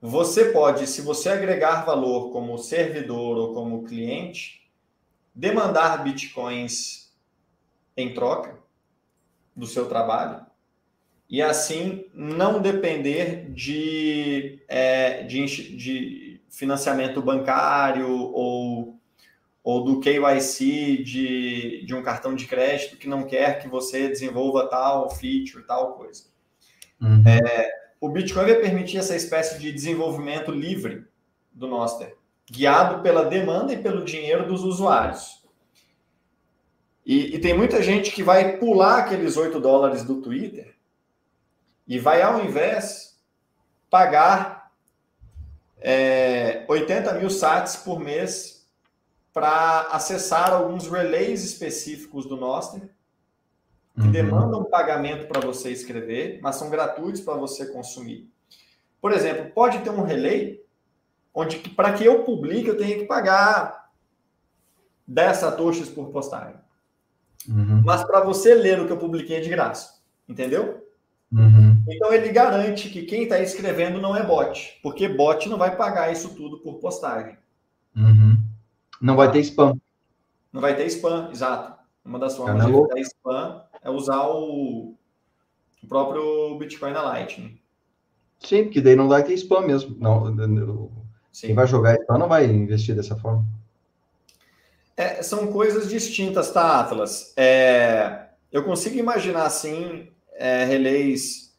você 0.02 0.46
pode, 0.46 0.88
se 0.88 1.02
você 1.02 1.30
agregar 1.30 1.86
valor 1.86 2.32
como 2.32 2.58
servidor 2.58 3.38
ou 3.38 3.54
como 3.54 3.84
cliente, 3.84 4.68
demandar 5.34 6.04
bitcoins 6.04 7.14
em 7.96 8.14
troca 8.14 8.58
do 9.56 9.68
seu 9.68 9.88
trabalho 9.88 10.46
e 11.30 11.42
assim 11.42 12.06
não 12.14 12.62
depender 12.62 13.52
de, 13.52 14.62
é, 14.68 15.24
de, 15.24 15.46
de, 15.78 16.42
financiamento 16.50 17.22
bancário 17.22 18.10
ou, 18.34 19.00
ou 19.64 19.84
do 19.84 20.00
KYC 20.00 21.04
de, 21.04 21.86
de 21.86 21.94
um 21.94 22.02
cartão 22.02 22.34
de 22.34 22.46
crédito 22.48 22.98
que 22.98 23.08
não 23.08 23.24
quer 23.24 23.62
que 23.62 23.68
você 23.68 24.08
desenvolva 24.08 24.68
tal 24.68 25.10
feature, 25.12 25.66
tal 25.66 25.94
coisa. 25.94 26.26
Uhum. 27.00 27.24
É, 27.28 27.72
o 28.00 28.10
Bitcoin 28.10 28.46
vai 28.46 28.56
permitir 28.56 28.98
essa 28.98 29.16
espécie 29.16 29.60
de 29.60 29.72
desenvolvimento 29.72 30.52
livre 30.52 31.06
do 31.52 31.68
Noster, 31.68 32.16
guiado 32.50 33.04
pela 33.04 33.26
demanda 33.26 33.74
e 33.74 33.82
pelo 33.82 34.04
dinheiro 34.04 34.48
dos 34.48 34.64
usuários. 34.64 35.42
E, 37.06 37.36
e, 37.36 37.40
tem 37.40 37.56
muita 37.56 37.82
gente 37.82 38.12
que 38.12 38.24
vai 38.24 38.58
pular 38.58 39.00
aqueles 39.00 39.36
8 39.36 39.60
dólares 39.60 40.04
do 40.04 40.22
Twitter 40.22 40.76
e 41.88 41.98
vai, 41.98 42.22
ao 42.22 42.44
invés, 42.44 43.20
pagar 43.90 44.72
é, 45.80 46.64
80 46.68 47.14
mil 47.16 47.30
sats 47.30 47.76
por 47.76 48.00
mês 48.00 48.61
para 49.34 49.88
acessar 49.92 50.52
alguns 50.52 50.88
relays 50.88 51.44
específicos 51.44 52.26
do 52.26 52.36
Noster, 52.36 52.90
que 53.96 54.02
uhum. 54.02 54.12
demandam 54.12 54.64
pagamento 54.64 55.28
para 55.28 55.42
você 55.42 55.72
escrever, 55.72 56.40
mas 56.42 56.56
são 56.56 56.70
gratuitos 56.70 57.22
para 57.22 57.36
você 57.36 57.66
consumir. 57.68 58.30
Por 59.02 59.12
exemplo, 59.12 59.52
pode 59.52 59.80
ter 59.80 59.90
um 59.90 60.04
relay 60.04 60.62
onde, 61.34 61.58
para 61.70 61.94
que 61.94 62.06
eu 62.06 62.24
publique, 62.24 62.68
eu 62.68 62.78
tenho 62.78 63.00
que 63.00 63.06
pagar 63.06 63.90
10 65.08 65.38
satoshis 65.38 65.90
por 65.90 66.10
postagem. 66.10 66.56
Uhum. 67.48 67.82
Mas 67.84 68.04
para 68.04 68.22
você 68.22 68.54
ler 68.54 68.80
o 68.80 68.86
que 68.86 68.94
eu 68.94 68.98
publiquei 68.98 69.38
é 69.38 69.42
de 69.42 69.50
graça. 69.50 70.02
Entendeu? 70.28 70.88
Uhum. 71.32 71.84
Então 71.88 72.14
ele 72.14 72.30
garante 72.30 72.90
que 72.90 73.04
quem 73.04 73.24
está 73.24 73.40
escrevendo 73.40 74.02
não 74.02 74.16
é 74.16 74.24
bot, 74.24 74.80
porque 74.84 75.08
bot 75.08 75.48
não 75.50 75.58
vai 75.58 75.76
pagar 75.76 76.12
isso 76.12 76.36
tudo 76.36 76.60
por 76.60 76.76
postagem. 76.76 77.38
Uhum. 77.96 78.31
Não 79.02 79.16
vai 79.16 79.32
ter 79.32 79.40
spam. 79.40 79.80
Não 80.54 80.62
vai 80.62 80.76
ter 80.76 80.86
spam, 80.86 81.30
exato. 81.32 81.74
Uma 82.06 82.20
das 82.20 82.36
formas 82.36 82.66
de 82.66 82.72
evitar 82.72 83.00
spam 83.00 83.64
é 83.84 83.90
usar 83.90 84.28
o, 84.28 84.96
o 85.84 85.88
próprio 85.88 86.58
Bitcoin 86.58 86.92
na 86.92 87.02
Lightning. 87.02 87.60
Sim, 88.40 88.64
porque 88.66 88.82
daí 88.82 88.96
não 88.96 89.08
vai 89.08 89.24
ter 89.24 89.34
spam 89.34 89.62
mesmo. 89.62 89.96
Não, 90.00 90.26
Sim. 91.32 91.48
Quem 91.48 91.56
vai 91.56 91.68
jogar 91.68 91.96
spam 91.96 92.18
não 92.18 92.28
vai 92.28 92.46
investir 92.46 92.96
dessa 92.96 93.16
forma. 93.16 93.46
É, 94.98 95.24
são 95.24 95.52
coisas 95.52 95.90
distintas, 95.90 96.52
tá, 96.52 96.80
Atlas? 96.80 97.34
É, 97.38 98.28
eu 98.52 98.64
consigo 98.64 98.98
imaginar, 98.98 99.46
assim, 99.46 100.10
é, 100.34 100.66
relays, 100.66 101.56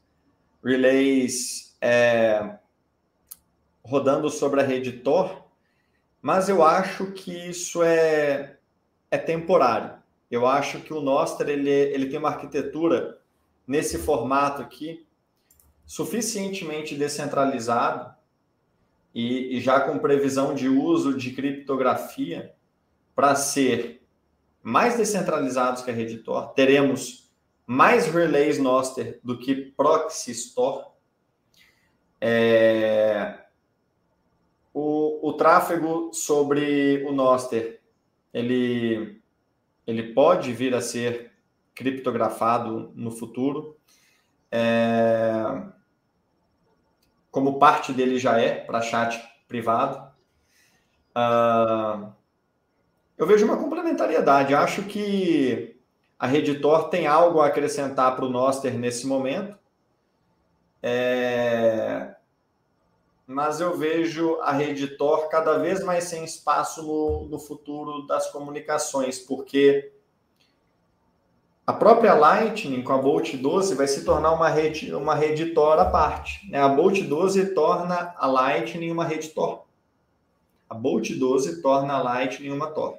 relays 0.62 1.74
é, 1.80 2.56
rodando 3.82 4.28
sobre 4.28 4.60
a 4.60 4.64
rede 4.64 4.92
Tor, 4.92 5.41
mas 6.22 6.48
eu 6.48 6.62
acho 6.62 7.06
que 7.10 7.32
isso 7.50 7.82
é, 7.82 8.56
é 9.10 9.18
temporário. 9.18 10.00
Eu 10.30 10.46
acho 10.46 10.80
que 10.80 10.94
o 10.94 11.02
Nostr 11.02 11.48
ele, 11.48 11.68
ele 11.68 12.06
tem 12.06 12.18
uma 12.18 12.30
arquitetura 12.30 13.20
nesse 13.66 13.98
formato 13.98 14.62
aqui 14.62 15.04
suficientemente 15.84 16.94
descentralizado 16.94 18.14
e, 19.14 19.56
e 19.56 19.60
já 19.60 19.80
com 19.80 19.98
previsão 19.98 20.54
de 20.54 20.68
uso 20.68 21.14
de 21.14 21.32
criptografia 21.32 22.54
para 23.14 23.34
ser 23.34 24.02
mais 24.62 24.96
descentralizados 24.96 25.82
que 25.82 25.90
a 25.90 25.94
rede 25.94 26.18
Tor, 26.18 26.52
teremos 26.54 27.30
mais 27.66 28.06
relays 28.06 28.58
Noster 28.58 29.20
do 29.22 29.38
que 29.38 29.54
proxy 29.54 30.30
Store. 30.30 30.86
É... 32.20 33.41
O, 34.74 35.28
o 35.28 35.32
tráfego 35.34 36.10
sobre 36.12 37.04
o 37.06 37.12
Noster, 37.12 37.80
ele, 38.32 39.20
ele 39.86 40.14
pode 40.14 40.52
vir 40.52 40.74
a 40.74 40.80
ser 40.80 41.32
criptografado 41.74 42.92
no 42.94 43.10
futuro. 43.10 43.76
É... 44.50 45.42
Como 47.30 47.58
parte 47.58 47.92
dele 47.92 48.18
já 48.18 48.38
é 48.38 48.54
para 48.54 48.82
chat 48.82 49.22
privado. 49.48 50.10
Uh... 51.16 52.12
Eu 53.16 53.26
vejo 53.26 53.44
uma 53.44 53.56
complementariedade. 53.56 54.54
Acho 54.54 54.82
que 54.84 55.78
a 56.18 56.26
Reditor 56.26 56.88
tem 56.88 57.06
algo 57.06 57.40
a 57.40 57.46
acrescentar 57.46 58.14
para 58.16 58.24
o 58.24 58.30
Noster 58.30 58.78
nesse 58.78 59.06
momento. 59.06 59.58
É... 60.82 62.14
Mas 63.32 63.60
eu 63.60 63.76
vejo 63.76 64.38
a 64.42 64.52
Reditor 64.52 65.28
cada 65.28 65.58
vez 65.58 65.82
mais 65.82 66.04
sem 66.04 66.24
espaço 66.24 66.82
no, 66.82 67.28
no 67.28 67.38
futuro 67.38 68.06
das 68.06 68.30
comunicações, 68.30 69.18
porque 69.18 69.92
a 71.64 71.72
própria 71.72 72.12
Lightning 72.12 72.82
com 72.82 72.92
a 72.92 72.98
Bolt 72.98 73.36
12 73.36 73.74
vai 73.74 73.86
se 73.86 74.04
tornar 74.04 74.32
uma 74.32 74.48
rede, 74.48 74.92
uma 74.94 75.14
rede 75.14 75.54
Tor 75.54 75.78
à 75.78 75.84
parte. 75.84 76.50
Né? 76.50 76.58
A 76.58 76.68
Bolt 76.68 77.00
12 77.00 77.54
torna 77.54 78.14
a 78.18 78.26
Lightning 78.26 78.90
uma 78.90 79.04
rede 79.04 79.28
Tor. 79.28 79.64
A 80.68 80.74
Bolt 80.74 81.10
12 81.10 81.62
torna 81.62 81.94
a 81.94 82.02
Lightning 82.02 82.50
uma 82.50 82.66
Tor. 82.66 82.98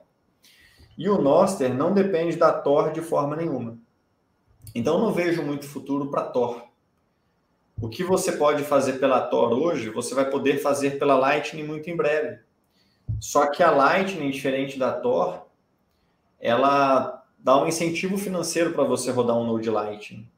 E 0.98 1.10
o 1.10 1.22
Noster 1.22 1.74
não 1.74 1.94
depende 1.94 2.38
da 2.38 2.54
Tor 2.54 2.92
de 2.92 3.02
forma 3.02 3.36
nenhuma. 3.36 3.78
Então 4.74 4.98
não 4.98 5.12
vejo 5.12 5.44
muito 5.44 5.68
futuro 5.68 6.10
para 6.10 6.24
Tor. 6.24 6.64
O 7.84 7.90
que 7.90 8.02
você 8.02 8.32
pode 8.32 8.64
fazer 8.64 8.94
pela 8.94 9.20
Tor 9.20 9.52
hoje, 9.52 9.90
você 9.90 10.16
vai 10.16 10.30
poder 10.30 10.58
fazer 10.60 10.98
pela 10.98 11.18
Lightning 11.18 11.64
muito 11.64 11.90
em 11.90 11.98
breve. 11.98 12.40
Só 13.20 13.48
que 13.48 13.62
a 13.62 13.72
Lightning, 13.72 14.32
diferente 14.32 14.80
da 14.80 14.94
Tor, 14.94 15.48
ela 16.40 17.26
dá 17.38 17.62
um 17.62 17.68
incentivo 17.68 18.18
financeiro 18.18 18.72
para 18.72 18.86
você 18.86 19.12
rodar 19.12 19.36
um 19.36 19.46
Node 19.46 19.70
Lightning. 19.70 20.32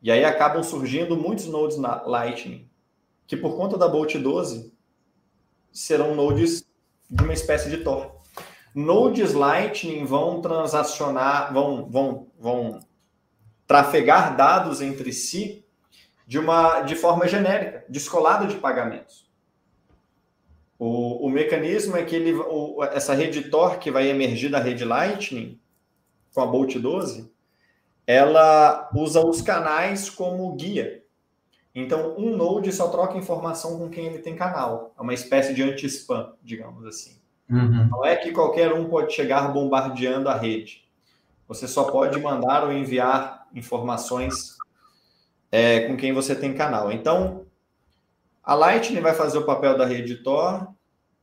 E 0.00 0.12
aí 0.12 0.24
acabam 0.24 0.62
surgindo 0.62 1.16
muitos 1.16 1.46
nodes 1.46 1.76
na 1.76 2.02
Lightning, 2.02 2.70
que 3.26 3.36
por 3.36 3.56
conta 3.56 3.76
da 3.76 3.88
Bolt 3.88 4.14
12 4.14 4.72
serão 5.72 6.14
nodes 6.14 6.64
de 7.10 7.24
uma 7.24 7.32
espécie 7.32 7.68
de 7.68 7.78
Tor. 7.78 8.22
Nodes 8.72 9.34
Lightning 9.34 10.04
vão 10.04 10.40
transacionar, 10.40 11.52
vão, 11.52 11.90
vão, 11.90 12.28
vão 12.38 12.78
trafegar 13.66 14.36
dados 14.36 14.80
entre 14.80 15.12
si 15.12 15.63
de, 16.26 16.38
uma, 16.38 16.80
de 16.82 16.94
forma 16.94 17.28
genérica, 17.28 17.84
descolada 17.88 18.46
de 18.46 18.56
pagamentos. 18.56 19.28
O, 20.78 21.26
o 21.26 21.30
mecanismo 21.30 21.96
é 21.96 22.04
que 22.04 22.16
ele, 22.16 22.32
o, 22.32 22.82
essa 22.82 23.14
rede 23.14 23.48
Tor 23.48 23.78
que 23.78 23.90
vai 23.90 24.08
emergir 24.08 24.50
da 24.50 24.58
rede 24.58 24.84
Lightning, 24.84 25.60
com 26.34 26.40
a 26.40 26.46
Bolt 26.46 26.76
12, 26.76 27.32
ela 28.06 28.90
usa 28.94 29.24
os 29.24 29.40
canais 29.40 30.10
como 30.10 30.54
guia. 30.54 31.02
Então, 31.74 32.14
um 32.16 32.36
node 32.36 32.72
só 32.72 32.88
troca 32.88 33.18
informação 33.18 33.78
com 33.78 33.88
quem 33.88 34.06
ele 34.06 34.18
tem 34.18 34.36
canal. 34.36 34.94
É 34.98 35.02
uma 35.02 35.14
espécie 35.14 35.54
de 35.54 35.62
anti-spam, 35.62 36.32
digamos 36.42 36.86
assim. 36.86 37.18
Uhum. 37.50 37.88
Não 37.90 38.04
é 38.04 38.16
que 38.16 38.32
qualquer 38.32 38.72
um 38.72 38.88
pode 38.88 39.12
chegar 39.12 39.52
bombardeando 39.52 40.28
a 40.28 40.36
rede. 40.36 40.84
Você 41.48 41.66
só 41.68 41.84
pode 41.84 42.18
mandar 42.20 42.64
ou 42.64 42.72
enviar 42.72 43.46
informações 43.54 44.53
é, 45.54 45.86
com 45.86 45.96
quem 45.96 46.12
você 46.12 46.34
tem 46.34 46.52
canal. 46.52 46.90
Então, 46.90 47.46
a 48.42 48.56
Lightning 48.56 49.00
vai 49.00 49.14
fazer 49.14 49.38
o 49.38 49.46
papel 49.46 49.78
da 49.78 49.86
rede 49.86 50.16
Tor. 50.16 50.66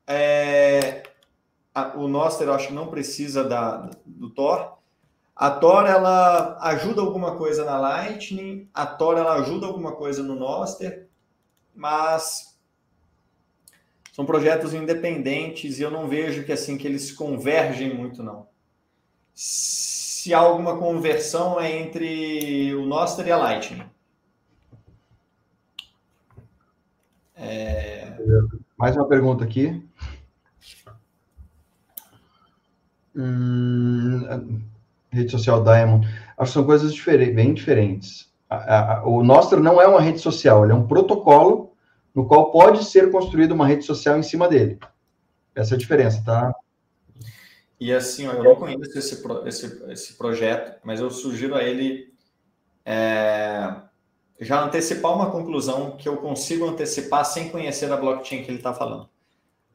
É, 0.07 1.03
a, 1.75 1.97
o 1.97 2.07
Noster, 2.07 2.47
eu 2.47 2.53
acho 2.53 2.69
que 2.69 2.73
não 2.73 2.87
precisa 2.87 3.43
da, 3.43 3.89
do 4.05 4.29
Tor. 4.29 4.77
A 5.35 5.51
Tor, 5.51 5.85
ela 5.85 6.57
ajuda 6.61 7.01
alguma 7.01 7.35
coisa 7.35 7.65
na 7.65 7.77
Lightning. 7.77 8.69
A 8.73 8.85
Tor, 8.85 9.17
ela 9.17 9.33
ajuda 9.33 9.67
alguma 9.67 9.91
coisa 9.97 10.23
no 10.23 10.35
Noster. 10.35 11.09
Mas 11.75 12.57
são 14.13 14.25
projetos 14.25 14.73
independentes 14.73 15.77
e 15.77 15.81
eu 15.81 15.91
não 15.91 16.07
vejo 16.07 16.45
que 16.45 16.53
assim 16.53 16.77
que 16.77 16.87
eles 16.87 17.11
convergem 17.11 17.93
muito 17.93 18.23
não. 18.23 18.47
Se 19.33 20.33
há 20.33 20.39
alguma 20.39 20.77
conversão 20.77 21.59
é 21.59 21.69
entre 21.81 22.73
o 22.75 22.85
Noster 22.85 23.27
e 23.27 23.31
a 23.33 23.37
Lightning. 23.37 23.83
É... 27.41 28.17
Mais 28.77 28.95
uma 28.95 29.07
pergunta 29.07 29.43
aqui. 29.43 29.83
Hum, 33.15 34.61
rede 35.11 35.31
social 35.31 35.63
Diamond. 35.63 36.07
Acho 36.37 36.51
que 36.51 36.53
são 36.53 36.65
coisas 36.65 36.93
diferentes, 36.93 37.35
bem 37.35 37.53
diferentes. 37.53 38.31
o 39.05 39.23
Nostra 39.23 39.59
não 39.59 39.81
é 39.81 39.87
uma 39.87 40.01
rede 40.01 40.19
social, 40.19 40.63
ele 40.63 40.71
é 40.71 40.75
um 40.75 40.87
protocolo 40.87 41.73
no 42.13 42.27
qual 42.27 42.51
pode 42.51 42.83
ser 42.85 43.11
construída 43.11 43.53
uma 43.53 43.67
rede 43.67 43.85
social 43.85 44.17
em 44.17 44.23
cima 44.23 44.47
dele. 44.47 44.79
Essa 45.55 45.73
é 45.73 45.75
a 45.75 45.79
diferença, 45.79 46.23
tá? 46.23 46.53
E 47.79 47.91
assim, 47.91 48.25
eu 48.25 48.43
não 48.43 48.55
conheço 48.55 48.97
esse, 48.97 49.23
esse, 49.45 49.83
esse 49.91 50.13
projeto, 50.13 50.79
mas 50.83 50.99
eu 50.99 51.09
sugiro 51.09 51.55
a 51.55 51.63
ele 51.63 52.13
é, 52.85 53.75
já 54.41 54.63
antecipar 54.63 55.13
uma 55.13 55.29
conclusão 55.29 55.91
que 55.91 56.09
eu 56.09 56.17
consigo 56.17 56.67
antecipar 56.67 57.23
sem 57.23 57.49
conhecer 57.49 57.91
a 57.91 57.95
blockchain 57.95 58.43
que 58.43 58.49
ele 58.49 58.57
está 58.57 58.73
falando. 58.73 59.07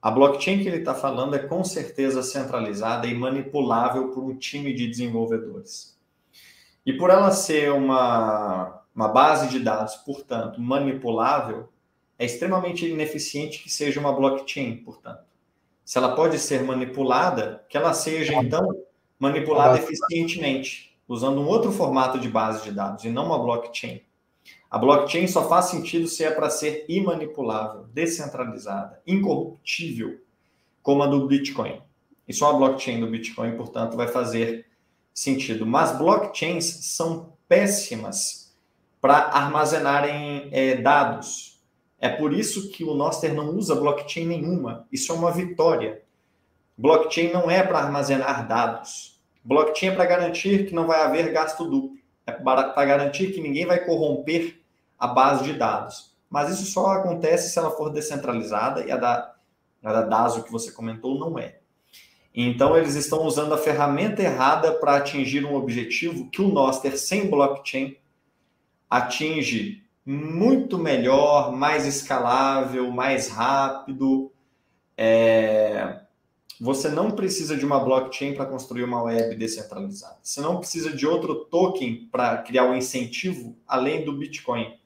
A 0.03 0.11
blockchain 0.11 0.61
que 0.61 0.69
ele 0.69 0.79
está 0.79 0.93
falando 0.93 1.37
é 1.37 1.39
com 1.39 1.63
certeza 1.63 2.21
centralizada 2.21 3.07
e 3.07 3.15
manipulável 3.15 4.09
por 4.09 4.25
um 4.25 4.37
time 4.37 4.75
de 4.75 4.89
desenvolvedores. 4.89 5.97
E 6.85 6.93
por 6.93 7.11
ela 7.11 7.31
ser 7.31 7.73
uma, 7.73 8.83
uma 8.95 9.09
base 9.09 9.49
de 9.49 9.61
dados, 9.61 9.95
portanto, 9.97 10.61
manipulável, 10.61 11.69
é 12.19 12.25
extremamente 12.25 12.87
ineficiente 12.87 13.63
que 13.63 13.71
seja 13.71 14.01
uma 14.01 14.13
blockchain, 14.13 14.77
portanto. 14.79 15.25
Se 15.85 15.99
ela 15.99 16.17
pode 16.17 16.39
ser 16.39 16.65
manipulada, 16.65 17.65
que 17.69 17.77
ela 17.77 17.93
seja, 17.95 18.35
então, 18.35 18.77
manipulada 19.19 19.79
eficientemente, 19.79 20.97
usando 21.09 21.41
um 21.41 21.47
outro 21.47 21.71
formato 21.71 22.19
de 22.19 22.29
base 22.29 22.65
de 22.65 22.73
dados 22.73 23.05
e 23.05 23.11
não 23.11 23.27
uma 23.27 23.39
blockchain. 23.39 24.06
A 24.71 24.79
blockchain 24.79 25.27
só 25.27 25.49
faz 25.49 25.67
sentido 25.67 26.07
se 26.09 26.25
é 26.25 26.31
para 26.31 26.51
ser 26.51 26.85
imanipulável, 26.89 27.85
descentralizada, 27.93 29.01
incorruptível, 29.07 30.21
como 30.83 31.03
a 31.03 31.07
do 31.07 31.27
Bitcoin. 31.27 31.81
E 32.27 32.35
só 32.35 32.51
a 32.51 32.55
blockchain 32.55 33.01
do 33.01 33.07
Bitcoin, 33.07 33.57
portanto, 33.57 33.97
vai 33.97 34.09
fazer 34.09 34.67
sentido. 35.15 35.65
Mas 35.65 35.97
blockchains 35.97 36.65
são 36.65 37.33
péssimas 37.49 38.55
para 39.01 39.17
armazenarem 39.17 40.49
é, 40.51 40.77
dados, 40.77 41.57
é 41.99 42.09
por 42.09 42.33
isso 42.33 42.71
que 42.71 42.85
o 42.85 42.95
Noster 42.95 43.35
não 43.35 43.51
usa 43.51 43.75
blockchain 43.75 44.27
nenhuma. 44.27 44.87
Isso 44.93 45.13
é 45.13 45.15
uma 45.15 45.31
vitória. 45.31 46.03
Blockchain 46.77 47.33
não 47.33 47.51
é 47.51 47.63
para 47.63 47.79
armazenar 47.79 48.47
dados. 48.47 49.21
Blockchain 49.43 49.91
é 49.91 49.95
para 49.95 50.05
garantir 50.05 50.67
que 50.67 50.75
não 50.75 50.87
vai 50.87 51.01
haver 51.01 51.33
gasto 51.33 51.65
duplo. 51.65 51.97
É 52.27 52.33
para 52.33 52.85
garantir 52.85 53.33
que 53.33 53.41
ninguém 53.41 53.65
vai 53.65 53.85
corromper 53.85 54.61
a 54.99 55.07
base 55.07 55.45
de 55.45 55.53
dados. 55.53 56.15
Mas 56.29 56.51
isso 56.51 56.71
só 56.73 56.87
acontece 56.89 57.51
se 57.51 57.59
ela 57.59 57.71
for 57.71 57.91
descentralizada 57.91 58.85
e 58.85 58.91
a 58.91 58.97
da, 58.97 59.35
a 59.83 59.93
da 59.93 60.03
DASO 60.03 60.43
que 60.43 60.51
você 60.51 60.73
comentou 60.73 61.19
não 61.19 61.39
é. 61.39 61.59
Então, 62.35 62.77
eles 62.77 62.95
estão 62.95 63.23
usando 63.23 63.55
a 63.55 63.59
ferramenta 63.59 64.23
errada 64.23 64.73
para 64.73 64.97
atingir 64.97 65.45
um 65.47 65.55
objetivo 65.55 66.29
que 66.29 66.43
o 66.43 66.49
Noster 66.49 66.99
sem 66.99 67.31
blockchain 67.31 67.97
atinge 68.91 69.83
muito 70.05 70.79
melhor, 70.79 71.51
mais 71.51 71.87
escalável, 71.87 72.91
mais 72.91 73.29
rápido. 73.29 74.31
É... 74.97 76.01
Você 76.61 76.89
não 76.89 77.11
precisa 77.11 77.57
de 77.57 77.67
uma 77.67 77.79
blockchain 77.79 78.35
para 78.35 78.47
construir 78.47 78.85
uma 78.85 79.03
web 79.03 79.35
descentralizada. 79.37 80.19
Você 80.23 80.41
não 80.41 80.59
precisa 80.59 80.91
de 80.91 81.07
outro 81.07 81.45
token 81.45 82.09
para 82.11 82.39
criar 82.39 82.65
um 82.65 82.75
incentivo 82.75 83.57
além 83.67 84.05
do 84.05 84.17
Bitcoin. 84.17 84.79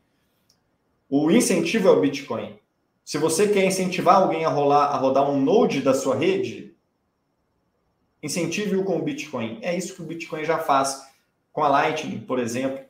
O 1.09 1.31
incentivo 1.31 1.89
é 1.89 1.91
o 1.91 2.01
Bitcoin. 2.01 2.59
Se 3.05 3.19
você 3.19 3.49
quer 3.49 3.65
incentivar 3.65 4.17
alguém 4.17 4.45
a, 4.45 4.49
rolar, 4.49 4.87
a 4.87 4.97
rodar 4.97 5.31
um 5.31 5.41
node 5.41 5.81
da 5.81 5.95
sua 5.95 6.17
rede, 6.17 6.75
incentive-o 8.23 8.85
com 8.85 8.99
o 8.99 9.03
Bitcoin. 9.03 9.59
É 9.63 9.77
isso 9.77 9.95
que 9.95 10.03
o 10.03 10.07
Bitcoin 10.07 10.45
já 10.45 10.59
faz 10.59 11.11
com 11.53 11.63
a 11.63 11.69
Lightning, 11.69 12.21
por 12.21 12.39
exemplo 12.39 12.85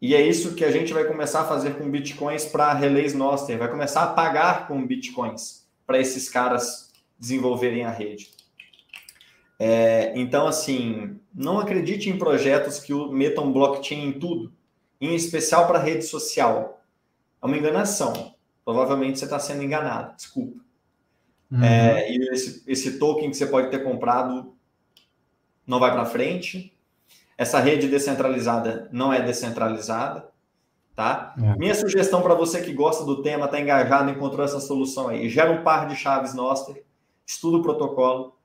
E 0.00 0.14
é 0.14 0.20
isso 0.20 0.54
que 0.54 0.64
a 0.64 0.70
gente 0.70 0.92
vai 0.92 1.04
começar 1.04 1.42
a 1.42 1.46
fazer 1.46 1.78
com 1.78 1.90
bitcoins 1.90 2.44
para 2.44 2.72
relés 2.74 3.14
Noster. 3.14 3.58
Vai 3.58 3.70
começar 3.70 4.02
a 4.02 4.12
pagar 4.12 4.68
com 4.68 4.86
bitcoins 4.86 5.66
para 5.86 5.98
esses 5.98 6.28
caras 6.28 6.83
desenvolverem 7.24 7.84
a 7.84 7.90
rede. 7.90 8.30
É, 9.58 10.12
então, 10.14 10.46
assim, 10.46 11.18
não 11.34 11.58
acredite 11.58 12.10
em 12.10 12.18
projetos 12.18 12.78
que 12.78 12.92
metam 13.10 13.52
blockchain 13.52 14.08
em 14.08 14.12
tudo, 14.12 14.52
em 15.00 15.14
especial 15.14 15.66
para 15.66 15.78
rede 15.78 16.04
social. 16.04 16.82
É 17.42 17.46
uma 17.46 17.56
enganação. 17.56 18.34
Provavelmente 18.62 19.18
você 19.18 19.24
está 19.24 19.38
sendo 19.38 19.62
enganado, 19.62 20.14
desculpa. 20.16 20.60
Uhum. 21.50 21.62
É, 21.62 22.10
e 22.10 22.28
esse, 22.32 22.62
esse 22.66 22.98
token 22.98 23.30
que 23.30 23.36
você 23.36 23.46
pode 23.46 23.70
ter 23.70 23.82
comprado 23.82 24.54
não 25.66 25.80
vai 25.80 25.92
para 25.92 26.04
frente. 26.04 26.76
Essa 27.38 27.58
rede 27.58 27.88
descentralizada 27.88 28.88
não 28.92 29.12
é 29.12 29.20
descentralizada, 29.20 30.28
tá? 30.94 31.34
É. 31.38 31.56
Minha 31.56 31.74
sugestão 31.74 32.22
para 32.22 32.34
você 32.34 32.60
que 32.62 32.72
gosta 32.72 33.04
do 33.04 33.22
tema, 33.22 33.46
está 33.46 33.60
engajado, 33.60 34.10
encontrou 34.10 34.44
essa 34.44 34.60
solução 34.60 35.08
aí, 35.08 35.28
gera 35.28 35.50
um 35.50 35.64
par 35.64 35.88
de 35.88 35.96
chaves 35.96 36.34
Noster, 36.34 36.83
estuda 37.26 37.58
o 37.58 37.62
protocolo, 37.62 38.36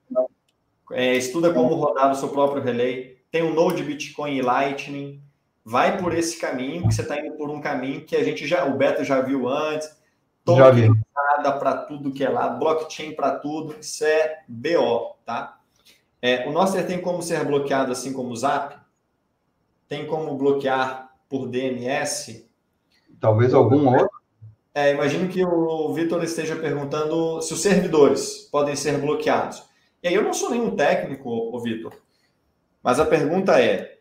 é, 0.92 1.16
estuda 1.16 1.54
como 1.54 1.76
rodar 1.76 2.12
o 2.12 2.16
seu 2.16 2.30
próprio 2.30 2.62
relay, 2.64 3.18
tem 3.32 3.44
um 3.44 3.54
Node 3.54 3.84
Bitcoin 3.84 4.36
e 4.36 4.42
Lightning, 4.42 5.22
vai 5.64 5.98
por 5.98 6.14
esse 6.14 6.40
caminho, 6.40 6.88
que 6.88 6.94
você 6.94 7.02
está 7.02 7.20
indo 7.20 7.36
por 7.36 7.50
um 7.50 7.62
caminho 7.62 8.06
que 8.06 8.16
a 8.16 8.24
gente 8.24 8.48
já, 8.48 8.66
o 8.66 8.76
Beto 8.76 9.04
já 9.04 9.22
viu 9.22 9.48
antes, 9.48 9.90
vi. 10.72 10.90
para 11.60 11.78
tudo 11.78 12.12
que 12.12 12.24
é 12.24 12.30
lá, 12.30 12.50
blockchain 12.50 13.14
para 13.14 13.36
tudo, 13.36 13.76
isso 13.80 14.04
é 14.04 14.44
BO, 14.48 15.16
tá? 15.26 15.60
É, 16.22 16.48
o 16.48 16.52
Noster 16.52 16.86
tem 16.86 17.00
como 17.00 17.22
ser 17.22 17.46
bloqueado 17.46 17.92
assim 17.92 18.12
como 18.12 18.32
o 18.32 18.36
Zap? 18.36 18.76
Tem 19.88 20.06
como 20.06 20.36
bloquear 20.36 21.12
por 21.30 21.48
DNS? 21.48 22.50
Talvez 23.20 23.54
algum 23.54 23.88
outro. 23.88 24.09
É, 24.80 24.94
imagino 24.94 25.28
que 25.28 25.44
o 25.44 25.94
Vitor 25.94 26.24
esteja 26.24 26.56
perguntando 26.56 27.42
se 27.42 27.54
os 27.54 27.62
servidores 27.62 28.48
podem 28.50 28.78
ser 28.78 28.98
bloqueados. 28.98 29.62
E 30.02 30.08
aí 30.08 30.14
eu 30.14 30.24
não 30.24 30.34
sou 30.34 30.52
nenhum 30.52 30.74
técnico, 30.74 31.60
Vitor, 31.60 31.94
mas 32.82 32.98
a 32.98 33.06
pergunta 33.06 33.62
é: 33.62 33.98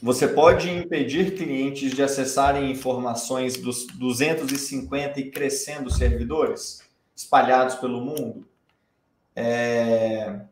você 0.00 0.28
pode 0.28 0.70
impedir 0.70 1.34
clientes 1.34 1.92
de 1.92 2.00
acessarem 2.00 2.70
informações 2.70 3.56
dos 3.56 3.88
250 3.88 5.18
e 5.18 5.32
crescendo 5.32 5.90
servidores 5.90 6.80
espalhados 7.16 7.74
pelo 7.74 8.00
mundo? 8.00 8.46
É... 9.34 10.42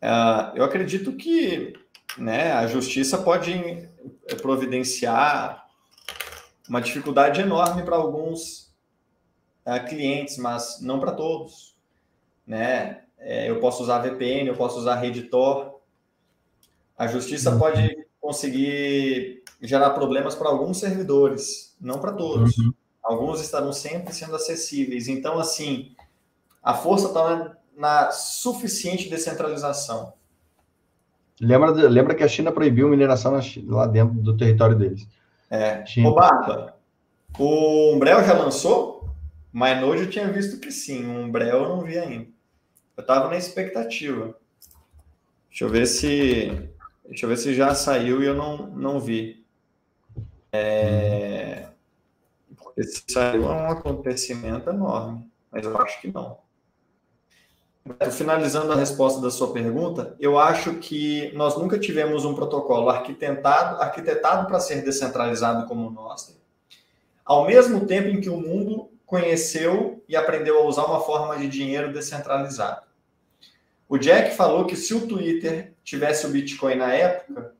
Uh, 0.00 0.54
eu 0.54 0.62
acredito 0.62 1.10
que 1.16 1.72
né, 2.16 2.52
a 2.52 2.68
justiça 2.68 3.18
pode 3.18 3.88
providenciar 4.40 5.65
uma 6.68 6.80
dificuldade 6.80 7.40
enorme 7.40 7.82
para 7.82 7.96
alguns 7.96 8.72
uh, 9.64 9.84
clientes, 9.88 10.36
mas 10.38 10.80
não 10.80 11.00
para 11.00 11.12
todos. 11.12 11.76
Né? 12.46 13.02
É, 13.18 13.50
eu 13.50 13.60
posso 13.60 13.82
usar 13.82 13.98
VPN, 14.00 14.48
eu 14.48 14.56
posso 14.56 14.78
usar 14.78 14.96
Redditor. 14.96 15.76
A 16.96 17.06
justiça 17.06 17.50
uhum. 17.52 17.58
pode 17.58 18.06
conseguir 18.20 19.42
gerar 19.60 19.90
problemas 19.90 20.34
para 20.34 20.48
alguns 20.48 20.78
servidores, 20.78 21.74
não 21.80 21.98
para 21.98 22.12
todos. 22.12 22.56
Uhum. 22.58 22.72
Alguns 23.02 23.40
estarão 23.40 23.72
sempre 23.72 24.12
sendo 24.12 24.34
acessíveis. 24.34 25.08
Então, 25.08 25.38
assim, 25.38 25.94
a 26.62 26.74
força 26.74 27.06
está 27.06 27.56
na 27.76 28.10
suficiente 28.10 29.08
descentralização. 29.08 30.12
Lembra, 31.40 31.70
lembra 31.70 32.14
que 32.14 32.24
a 32.24 32.28
China 32.28 32.50
proibiu 32.50 32.88
mineração 32.88 33.40
China, 33.42 33.76
lá 33.76 33.86
dentro 33.86 34.14
do 34.14 34.36
território 34.36 34.76
deles. 34.76 35.06
É. 35.50 35.84
China. 35.86 36.08
Ô, 36.08 36.14
Barba, 36.14 36.76
o 37.38 37.94
Umbrel 37.94 38.24
já 38.24 38.34
lançou? 38.34 39.08
Mas 39.52 39.82
hoje 39.82 40.04
eu 40.04 40.10
tinha 40.10 40.30
visto 40.30 40.60
que 40.60 40.70
sim. 40.70 41.06
O 41.06 41.20
Umbrel 41.20 41.62
eu 41.62 41.68
não 41.68 41.80
vi 41.80 41.98
ainda. 41.98 42.28
Eu 42.96 43.00
estava 43.00 43.28
na 43.28 43.36
expectativa. 43.36 44.36
Deixa 45.48 45.64
eu 45.64 45.68
ver 45.68 45.86
se. 45.86 46.70
Deixa 47.06 47.24
eu 47.24 47.28
ver 47.28 47.36
se 47.36 47.54
já 47.54 47.74
saiu 47.74 48.22
e 48.22 48.26
eu 48.26 48.34
não, 48.34 48.66
não 48.68 49.00
vi. 49.00 49.46
É... 50.52 51.68
Porque 52.56 52.82
se 52.82 53.04
saiu 53.08 53.44
é 53.44 53.54
um 53.54 53.70
acontecimento 53.70 54.68
enorme. 54.68 55.30
Mas 55.50 55.64
eu 55.64 55.78
acho 55.80 56.00
que 56.00 56.12
não. 56.12 56.38
Finalizando 58.10 58.72
a 58.72 58.76
resposta 58.76 59.20
da 59.20 59.30
sua 59.30 59.52
pergunta, 59.52 60.16
eu 60.18 60.38
acho 60.38 60.74
que 60.74 61.30
nós 61.34 61.56
nunca 61.56 61.78
tivemos 61.78 62.24
um 62.24 62.34
protocolo 62.34 62.90
arquitetado, 62.90 63.80
arquitetado 63.80 64.48
para 64.48 64.58
ser 64.58 64.82
descentralizado 64.82 65.68
como 65.68 65.86
o 65.86 65.90
nosso, 65.90 66.36
ao 67.24 67.46
mesmo 67.46 67.86
tempo 67.86 68.08
em 68.08 68.20
que 68.20 68.28
o 68.28 68.40
mundo 68.40 68.90
conheceu 69.06 70.02
e 70.08 70.16
aprendeu 70.16 70.58
a 70.58 70.64
usar 70.64 70.84
uma 70.84 70.98
forma 70.98 71.38
de 71.38 71.46
dinheiro 71.46 71.92
descentralizado. 71.92 72.82
O 73.88 73.96
Jack 73.98 74.34
falou 74.34 74.64
que 74.64 74.74
se 74.74 74.92
o 74.92 75.06
Twitter 75.06 75.72
tivesse 75.84 76.26
o 76.26 76.30
Bitcoin 76.30 76.74
na 76.74 76.92
época, 76.92 77.54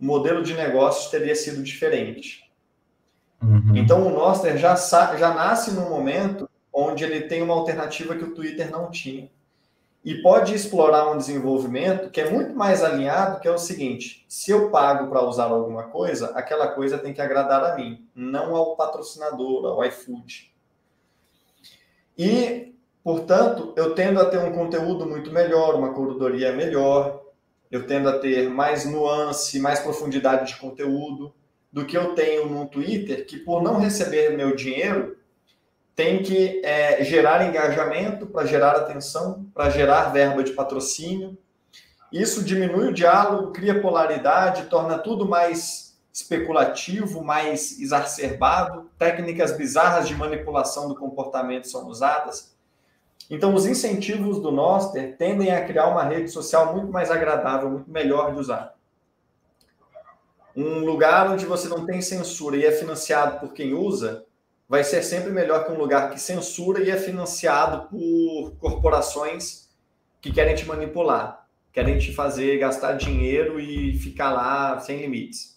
o 0.00 0.04
modelo 0.04 0.44
de 0.44 0.54
negócios 0.54 1.10
teria 1.10 1.34
sido 1.34 1.60
diferente. 1.60 2.48
Uhum. 3.42 3.76
Então 3.76 4.06
o 4.06 4.10
Noster 4.10 4.56
já, 4.58 4.76
já 4.76 5.34
nasce 5.34 5.72
num 5.72 5.88
momento 5.88 6.48
onde 6.72 7.02
ele 7.02 7.22
tem 7.22 7.42
uma 7.42 7.54
alternativa 7.54 8.14
que 8.14 8.22
o 8.22 8.32
Twitter 8.32 8.70
não 8.70 8.92
tinha 8.92 9.28
e 10.06 10.22
pode 10.22 10.54
explorar 10.54 11.10
um 11.10 11.18
desenvolvimento 11.18 12.10
que 12.10 12.20
é 12.20 12.30
muito 12.30 12.54
mais 12.54 12.84
alinhado, 12.84 13.40
que 13.40 13.48
é 13.48 13.50
o 13.50 13.58
seguinte: 13.58 14.24
se 14.28 14.52
eu 14.52 14.70
pago 14.70 15.10
para 15.10 15.24
usar 15.24 15.46
alguma 15.46 15.88
coisa, 15.88 16.30
aquela 16.36 16.68
coisa 16.68 16.96
tem 16.96 17.12
que 17.12 17.20
agradar 17.20 17.64
a 17.64 17.74
mim, 17.74 18.06
não 18.14 18.54
ao 18.54 18.76
patrocinador, 18.76 19.66
ao 19.66 19.84
iFood. 19.84 20.54
E, 22.16 22.72
portanto, 23.02 23.74
eu 23.76 23.96
tendo 23.96 24.20
a 24.20 24.26
ter 24.26 24.38
um 24.38 24.52
conteúdo 24.52 25.04
muito 25.06 25.32
melhor, 25.32 25.74
uma 25.74 25.92
curadoria 25.92 26.52
melhor, 26.52 27.24
eu 27.68 27.84
tendo 27.84 28.08
a 28.08 28.16
ter 28.20 28.48
mais 28.48 28.84
nuance, 28.84 29.58
mais 29.58 29.80
profundidade 29.80 30.52
de 30.52 30.60
conteúdo 30.60 31.34
do 31.72 31.84
que 31.84 31.98
eu 31.98 32.14
tenho 32.14 32.46
no 32.46 32.66
Twitter, 32.66 33.26
que 33.26 33.38
por 33.38 33.60
não 33.60 33.80
receber 33.80 34.36
meu 34.36 34.54
dinheiro, 34.54 35.15
tem 35.96 36.22
que 36.22 36.60
é, 36.62 37.02
gerar 37.02 37.48
engajamento 37.48 38.26
para 38.26 38.46
gerar 38.46 38.72
atenção, 38.72 39.46
para 39.54 39.70
gerar 39.70 40.10
verba 40.10 40.44
de 40.44 40.52
patrocínio. 40.52 41.36
Isso 42.12 42.44
diminui 42.44 42.88
o 42.88 42.92
diálogo, 42.92 43.50
cria 43.50 43.80
polaridade, 43.80 44.66
torna 44.66 44.98
tudo 44.98 45.26
mais 45.26 45.96
especulativo, 46.12 47.24
mais 47.24 47.80
exacerbado. 47.80 48.90
Técnicas 48.98 49.56
bizarras 49.56 50.06
de 50.06 50.14
manipulação 50.14 50.86
do 50.86 50.94
comportamento 50.94 51.66
são 51.66 51.86
usadas. 51.88 52.54
Então, 53.30 53.54
os 53.54 53.66
incentivos 53.66 54.40
do 54.40 54.52
Noster 54.52 55.16
tendem 55.16 55.50
a 55.50 55.64
criar 55.64 55.88
uma 55.88 56.04
rede 56.04 56.30
social 56.30 56.74
muito 56.74 56.92
mais 56.92 57.10
agradável, 57.10 57.70
muito 57.70 57.90
melhor 57.90 58.32
de 58.32 58.38
usar. 58.38 58.74
Um 60.54 60.80
lugar 60.80 61.30
onde 61.30 61.46
você 61.46 61.68
não 61.68 61.86
tem 61.86 62.02
censura 62.02 62.56
e 62.56 62.64
é 62.64 62.72
financiado 62.72 63.40
por 63.40 63.52
quem 63.52 63.74
usa, 63.74 64.25
vai 64.68 64.82
ser 64.82 65.02
sempre 65.02 65.30
melhor 65.30 65.64
que 65.64 65.72
um 65.72 65.78
lugar 65.78 66.10
que 66.10 66.20
censura 66.20 66.82
e 66.82 66.90
é 66.90 66.96
financiado 66.96 67.88
por 67.88 68.56
corporações 68.58 69.68
que 70.20 70.32
querem 70.32 70.54
te 70.54 70.66
manipular, 70.66 71.46
querem 71.72 71.98
te 71.98 72.12
fazer 72.12 72.58
gastar 72.58 72.94
dinheiro 72.94 73.60
e 73.60 73.96
ficar 73.98 74.32
lá 74.32 74.78
sem 74.80 74.98
limites. 75.00 75.56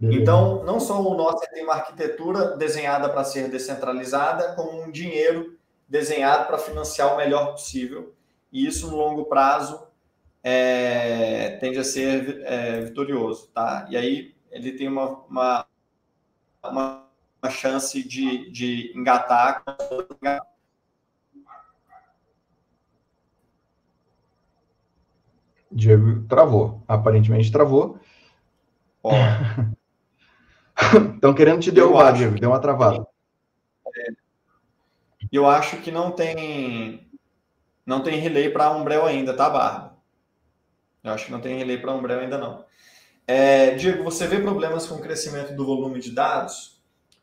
Então, 0.00 0.62
não 0.64 0.78
só 0.78 1.00
o 1.00 1.16
nosso 1.16 1.38
tem 1.50 1.64
uma 1.64 1.74
arquitetura 1.74 2.56
desenhada 2.56 3.08
para 3.08 3.24
ser 3.24 3.48
descentralizada, 3.48 4.54
como 4.54 4.82
um 4.82 4.90
dinheiro 4.90 5.56
desenhado 5.88 6.46
para 6.46 6.58
financiar 6.58 7.14
o 7.14 7.16
melhor 7.16 7.52
possível. 7.52 8.14
E 8.52 8.66
isso, 8.66 8.90
no 8.90 8.96
longo 8.96 9.24
prazo, 9.24 9.86
é, 10.42 11.56
tende 11.60 11.78
a 11.78 11.84
ser 11.84 12.42
é, 12.44 12.80
vitorioso. 12.82 13.48
Tá? 13.54 13.86
E 13.88 13.96
aí, 13.96 14.34
ele 14.50 14.72
tem 14.72 14.88
uma, 14.88 15.24
uma, 15.28 15.66
uma 16.62 17.05
uma 17.46 17.50
chance 17.50 18.02
de, 18.06 18.50
de 18.50 18.92
engatar. 18.96 19.62
Diego 25.70 26.26
travou, 26.28 26.82
aparentemente 26.88 27.52
travou. 27.52 27.98
Estão 31.14 31.34
querendo 31.34 31.60
te 31.60 31.70
derrubar, 31.70 32.12
Diego, 32.12 32.38
deu 32.38 32.50
uma 32.50 32.60
travada. 32.60 33.06
É, 33.94 34.08
eu 35.30 35.48
acho 35.48 35.76
que 35.78 35.92
não 35.92 36.10
tem 36.10 37.08
não 37.84 38.02
tem 38.02 38.18
relay 38.18 38.50
para 38.50 38.72
Umbrel 38.72 39.06
ainda, 39.06 39.32
tá, 39.32 39.48
Barba? 39.48 39.96
Eu 41.04 41.12
acho 41.12 41.26
que 41.26 41.32
não 41.32 41.40
tem 41.40 41.56
relay 41.56 41.78
para 41.78 41.92
Umbrel 41.92 42.18
ainda 42.18 42.36
não. 42.36 42.64
É, 43.28 43.76
Diego, 43.76 44.02
você 44.02 44.26
vê 44.26 44.40
problemas 44.40 44.86
com 44.86 44.96
o 44.96 45.00
crescimento 45.00 45.54
do 45.54 45.64
volume 45.64 46.00
de 46.00 46.10
dados? 46.10 46.75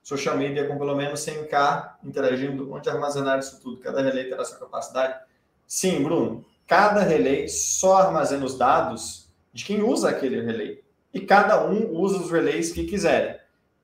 Social 0.04 0.38
media 0.38 0.68
com 0.68 0.78
pelo 0.78 0.96
menos 0.96 1.22
100k 1.22 1.92
interagindo, 2.04 2.72
onde 2.72 2.90
armazenar 2.90 3.40
isso 3.40 3.60
tudo? 3.62 3.78
Cada 3.78 4.02
relay 4.02 4.26
terá 4.26 4.44
sua 4.44 4.60
capacidade? 4.60 5.16
Sim, 5.66 6.04
Bruno. 6.04 6.46
Cada 6.68 7.02
relay 7.02 7.48
só 7.48 7.98
armazena 7.98 8.46
os 8.46 8.58
dados 8.58 9.30
de 9.54 9.64
quem 9.64 9.82
usa 9.82 10.10
aquele 10.10 10.42
relay. 10.42 10.84
e 11.14 11.22
cada 11.22 11.66
um 11.66 11.92
usa 11.92 12.18
os 12.18 12.30
relays 12.30 12.72
que 12.72 12.86
quiserem. 12.86 13.36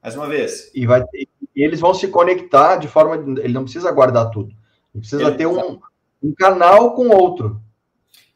Mais 0.01 0.15
uma 0.15 0.27
vez. 0.27 0.71
E, 0.73 0.85
vai, 0.85 1.03
e 1.13 1.27
eles 1.55 1.79
vão 1.79 1.93
se 1.93 2.07
conectar 2.07 2.77
de 2.77 2.87
forma. 2.87 3.15
Ele 3.39 3.53
não 3.53 3.63
precisa 3.63 3.91
guardar 3.91 4.29
tudo. 4.31 4.49
Ele 4.93 5.01
precisa 5.01 5.23
ele, 5.23 5.35
ter 5.35 5.45
um, 5.45 5.79
um 6.23 6.33
canal 6.33 6.95
com 6.95 7.09
outro. 7.09 7.61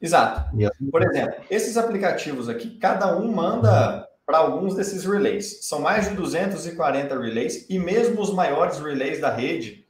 Exato. 0.01 0.49
Assim 0.55 0.91
Por 0.91 1.01
exemplo, 1.01 1.41
esses 1.49 1.77
aplicativos 1.77 2.49
aqui, 2.49 2.71
cada 2.77 3.17
um 3.17 3.31
manda 3.31 4.07
para 4.25 4.37
alguns 4.37 4.75
desses 4.75 5.05
relays. 5.05 5.65
São 5.65 5.79
mais 5.79 6.09
de 6.09 6.15
240 6.15 7.19
relays 7.19 7.65
e 7.69 7.77
mesmo 7.77 8.21
os 8.21 8.33
maiores 8.33 8.79
relays 8.79 9.19
da 9.19 9.33
rede 9.33 9.85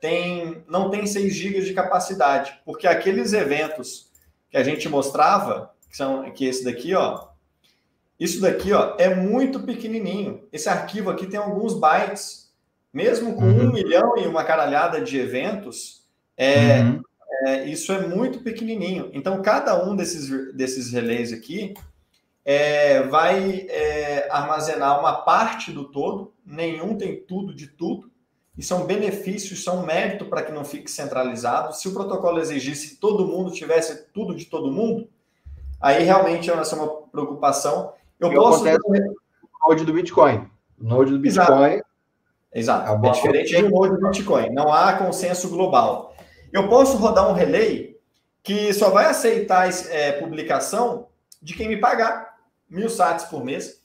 tem, 0.00 0.64
não 0.66 0.90
tem 0.90 1.06
6 1.06 1.34
GB 1.34 1.60
de 1.60 1.74
capacidade, 1.74 2.58
porque 2.64 2.86
aqueles 2.86 3.32
eventos 3.32 4.10
que 4.50 4.56
a 4.56 4.62
gente 4.62 4.88
mostrava, 4.88 5.72
que 5.88 5.96
são 5.96 6.30
que 6.32 6.46
esse 6.46 6.64
daqui, 6.64 6.94
ó, 6.94 7.28
isso 8.18 8.40
daqui, 8.40 8.72
ó, 8.72 8.96
é 8.98 9.14
muito 9.14 9.60
pequenininho. 9.60 10.46
Esse 10.52 10.68
arquivo 10.68 11.10
aqui 11.10 11.26
tem 11.26 11.40
alguns 11.40 11.74
bytes. 11.74 12.50
Mesmo 12.92 13.34
com 13.34 13.44
uhum. 13.44 13.68
um 13.68 13.72
milhão 13.72 14.18
e 14.18 14.26
uma 14.26 14.42
caralhada 14.42 15.00
de 15.00 15.16
eventos, 15.16 16.02
é, 16.36 16.80
uhum. 16.80 17.02
é, 17.46 17.64
isso 17.66 17.92
é 17.92 18.04
muito 18.04 18.40
pequenininho. 18.40 19.10
Então, 19.14 19.40
cada 19.40 19.88
um 19.88 19.94
desses, 19.94 20.52
desses 20.54 20.90
relays 20.90 21.32
aqui 21.32 21.72
é, 22.44 23.02
vai 23.02 23.66
é, 23.68 24.28
armazenar 24.30 24.98
uma 24.98 25.22
parte 25.22 25.72
do 25.72 25.84
todo. 25.84 26.32
Nenhum 26.44 26.96
tem 26.96 27.20
tudo 27.20 27.54
de 27.54 27.66
tudo. 27.66 28.10
E 28.56 28.62
são 28.62 28.84
benefícios, 28.84 29.64
são 29.64 29.86
mérito 29.86 30.26
para 30.26 30.42
que 30.42 30.52
não 30.52 30.64
fique 30.64 30.90
centralizado. 30.90 31.74
Se 31.74 31.88
o 31.88 31.92
protocolo 31.94 32.40
exigisse 32.40 32.90
que 32.90 32.96
todo 32.96 33.26
mundo 33.26 33.50
tivesse 33.52 34.06
tudo 34.12 34.34
de 34.34 34.46
todo 34.46 34.70
mundo, 34.70 35.08
aí 35.80 36.02
realmente 36.02 36.50
essa 36.50 36.76
é 36.76 36.78
uma 36.78 36.88
preocupação. 37.10 37.92
Eu 38.18 38.32
posso. 38.32 38.64
no 38.64 39.14
node 39.66 39.84
do 39.84 39.92
Bitcoin. 39.92 40.50
O 40.78 40.84
node 40.84 41.12
do 41.12 41.18
Bitcoin. 41.18 41.72
Exato. 41.72 41.86
Exato. 42.52 43.06
É 43.06 43.10
diferente 43.10 43.56
de 43.56 43.64
um 43.64 43.70
node 43.70 43.96
do 43.96 44.08
Bitcoin. 44.08 44.50
Não 44.50 44.72
há 44.72 44.92
consenso 44.94 45.48
global. 45.48 46.14
Eu 46.52 46.68
posso 46.68 46.96
rodar 46.96 47.30
um 47.30 47.32
relay 47.32 47.96
que 48.42 48.72
só 48.74 48.90
vai 48.90 49.06
aceitar 49.06 49.70
é, 49.90 50.12
publicação 50.12 51.06
de 51.40 51.54
quem 51.54 51.68
me 51.68 51.76
pagar 51.76 52.29
mil 52.70 52.88
sats 52.88 53.26
por 53.26 53.44
mês. 53.44 53.82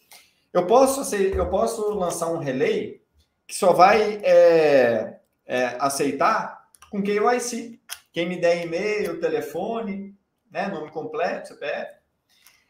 Eu 0.54 0.68
posso, 0.68 1.16
eu 1.16 1.50
posso 1.50 1.90
lançar 1.96 2.28
um 2.28 2.38
relay 2.38 3.02
que 3.48 3.56
só 3.56 3.74
vai 3.74 4.22
é, 4.24 5.20
é, 5.46 5.76
aceitar 5.80 6.70
com 6.90 7.04
KYC. 7.04 7.80
Quem 8.14 8.30
me 8.30 8.40
der 8.40 8.64
e-mail, 8.64 9.20
telefone, 9.20 10.16
né, 10.50 10.68
nome 10.68 10.90
completo, 10.92 11.50
CPF. 11.50 11.92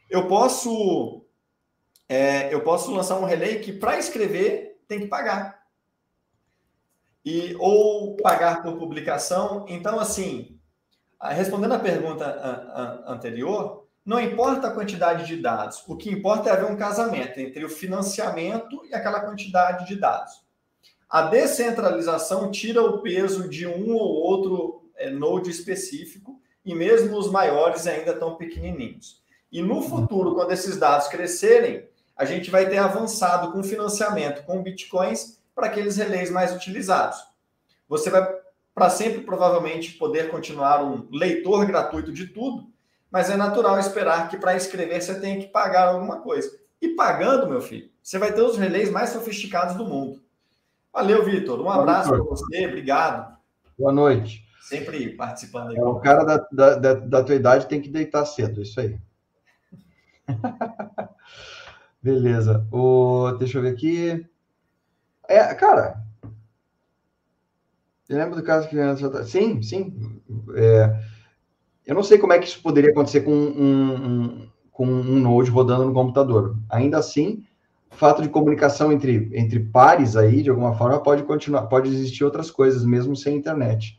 Eu 0.09 0.27
posso 0.27 1.25
é, 2.07 2.53
eu 2.53 2.61
posso 2.61 2.93
lançar 2.93 3.17
um 3.17 3.25
relay 3.25 3.59
que 3.59 3.73
para 3.73 3.97
escrever 3.97 4.79
tem 4.87 4.99
que 4.99 5.07
pagar. 5.07 5.63
E, 7.23 7.55
ou 7.59 8.15
pagar 8.17 8.61
por 8.61 8.77
publicação. 8.77 9.65
Então, 9.67 9.99
assim, 9.99 10.59
respondendo 11.21 11.73
a 11.73 11.79
pergunta 11.79 13.03
anterior, 13.07 13.84
não 14.05 14.19
importa 14.19 14.67
a 14.67 14.71
quantidade 14.71 15.25
de 15.25 15.35
dados, 15.37 15.83
o 15.87 15.95
que 15.95 16.11
importa 16.11 16.49
é 16.49 16.53
haver 16.53 16.71
um 16.71 16.77
casamento 16.77 17.39
entre 17.39 17.65
o 17.65 17.69
financiamento 17.69 18.85
e 18.85 18.93
aquela 18.93 19.21
quantidade 19.21 19.87
de 19.87 19.95
dados. 19.95 20.45
A 21.09 21.23
descentralização 21.23 22.51
tira 22.51 22.83
o 22.83 23.01
peso 23.01 23.49
de 23.49 23.65
um 23.65 23.95
ou 23.95 24.13
outro 24.13 24.85
é, 24.95 25.09
node 25.09 25.49
específico, 25.49 26.39
e 26.63 26.75
mesmo 26.75 27.17
os 27.17 27.31
maiores 27.31 27.87
ainda 27.87 28.11
estão 28.11 28.35
pequenininhos. 28.35 29.23
E 29.51 29.61
no 29.61 29.81
futuro, 29.81 30.35
quando 30.35 30.51
esses 30.51 30.77
dados 30.77 31.07
crescerem, 31.07 31.87
a 32.15 32.25
gente 32.25 32.49
vai 32.49 32.67
ter 32.67 32.77
avançado 32.77 33.51
com 33.51 33.63
financiamento 33.63 34.45
com 34.45 34.61
bitcoins 34.61 35.39
para 35.53 35.67
aqueles 35.67 35.97
relays 35.97 36.29
mais 36.29 36.55
utilizados. 36.55 37.17
Você 37.87 38.09
vai, 38.09 38.27
para 38.73 38.89
sempre, 38.89 39.21
provavelmente, 39.21 39.93
poder 39.93 40.29
continuar 40.29 40.83
um 40.83 41.07
leitor 41.11 41.65
gratuito 41.65 42.11
de 42.11 42.27
tudo, 42.27 42.67
mas 43.11 43.29
é 43.29 43.37
natural 43.37 43.79
esperar 43.79 44.29
que 44.29 44.37
para 44.37 44.55
escrever 44.55 45.01
você 45.01 45.19
tenha 45.19 45.39
que 45.39 45.47
pagar 45.47 45.89
alguma 45.89 46.21
coisa. 46.21 46.49
E 46.81 46.89
pagando, 46.89 47.47
meu 47.47 47.61
filho, 47.61 47.89
você 48.01 48.17
vai 48.17 48.33
ter 48.33 48.41
os 48.41 48.57
relays 48.57 48.91
mais 48.91 49.09
sofisticados 49.09 49.75
do 49.75 49.85
mundo. 49.85 50.21
Valeu, 50.93 51.23
Vitor. 51.25 51.61
Um 51.61 51.69
abraço 51.69 52.09
para 52.09 52.23
você, 52.23 52.67
obrigado. 52.67 53.35
Boa 53.77 53.91
noite. 53.91 54.45
Sempre 54.61 55.09
participando 55.09 55.71
aí. 55.71 55.77
É, 55.77 55.83
o 55.83 55.99
cara 55.99 56.23
da, 56.23 56.47
da, 56.51 56.75
da, 56.75 56.93
da 56.93 57.23
tua 57.23 57.35
idade 57.35 57.67
tem 57.67 57.81
que 57.81 57.89
deitar 57.89 58.25
cedo, 58.25 58.61
isso 58.61 58.79
aí. 58.79 58.99
Beleza. 62.01 62.65
O, 62.71 63.31
deixa 63.37 63.57
eu 63.57 63.61
ver 63.61 63.73
aqui. 63.73 64.25
É, 65.27 65.53
cara. 65.53 66.01
Você 68.03 68.13
lembra 68.13 68.35
do 68.35 68.43
caso 68.43 68.69
que. 68.69 68.77
Sim, 69.25 69.61
sim. 69.61 70.21
É, 70.55 70.99
eu 71.85 71.93
não 71.95 72.03
sei 72.03 72.17
como 72.17 72.33
é 72.33 72.39
que 72.39 72.47
isso 72.47 72.61
poderia 72.61 72.91
acontecer 72.91 73.21
com 73.21 73.31
um, 73.31 73.93
um, 73.93 74.47
com 74.71 74.85
um 74.87 75.19
Node 75.19 75.51
rodando 75.51 75.85
no 75.85 75.93
computador. 75.93 76.57
Ainda 76.69 76.97
assim, 76.97 77.43
fato 77.91 78.21
de 78.21 78.29
comunicação 78.29 78.91
entre, 78.91 79.29
entre 79.33 79.59
pares 79.59 80.15
aí, 80.15 80.41
de 80.41 80.49
alguma 80.49 80.75
forma, 80.75 81.01
pode 81.01 81.23
continuar, 81.23 81.67
pode 81.67 81.89
existir 81.89 82.23
outras 82.23 82.51
coisas, 82.51 82.83
mesmo 82.83 83.15
sem 83.15 83.37
internet. 83.37 83.97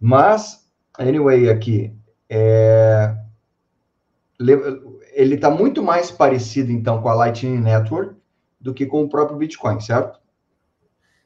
Mas, 0.00 0.68
anyway, 0.98 1.48
aqui, 1.48 1.94
é, 2.28 3.16
ele 5.12 5.34
está 5.34 5.50
muito 5.50 5.82
mais 5.82 6.10
parecido, 6.10 6.70
então, 6.70 7.00
com 7.00 7.08
a 7.08 7.14
Lightning 7.14 7.60
Network 7.60 8.16
do 8.60 8.74
que 8.74 8.86
com 8.86 9.02
o 9.02 9.08
próprio 9.08 9.38
Bitcoin, 9.38 9.80
certo? 9.80 10.18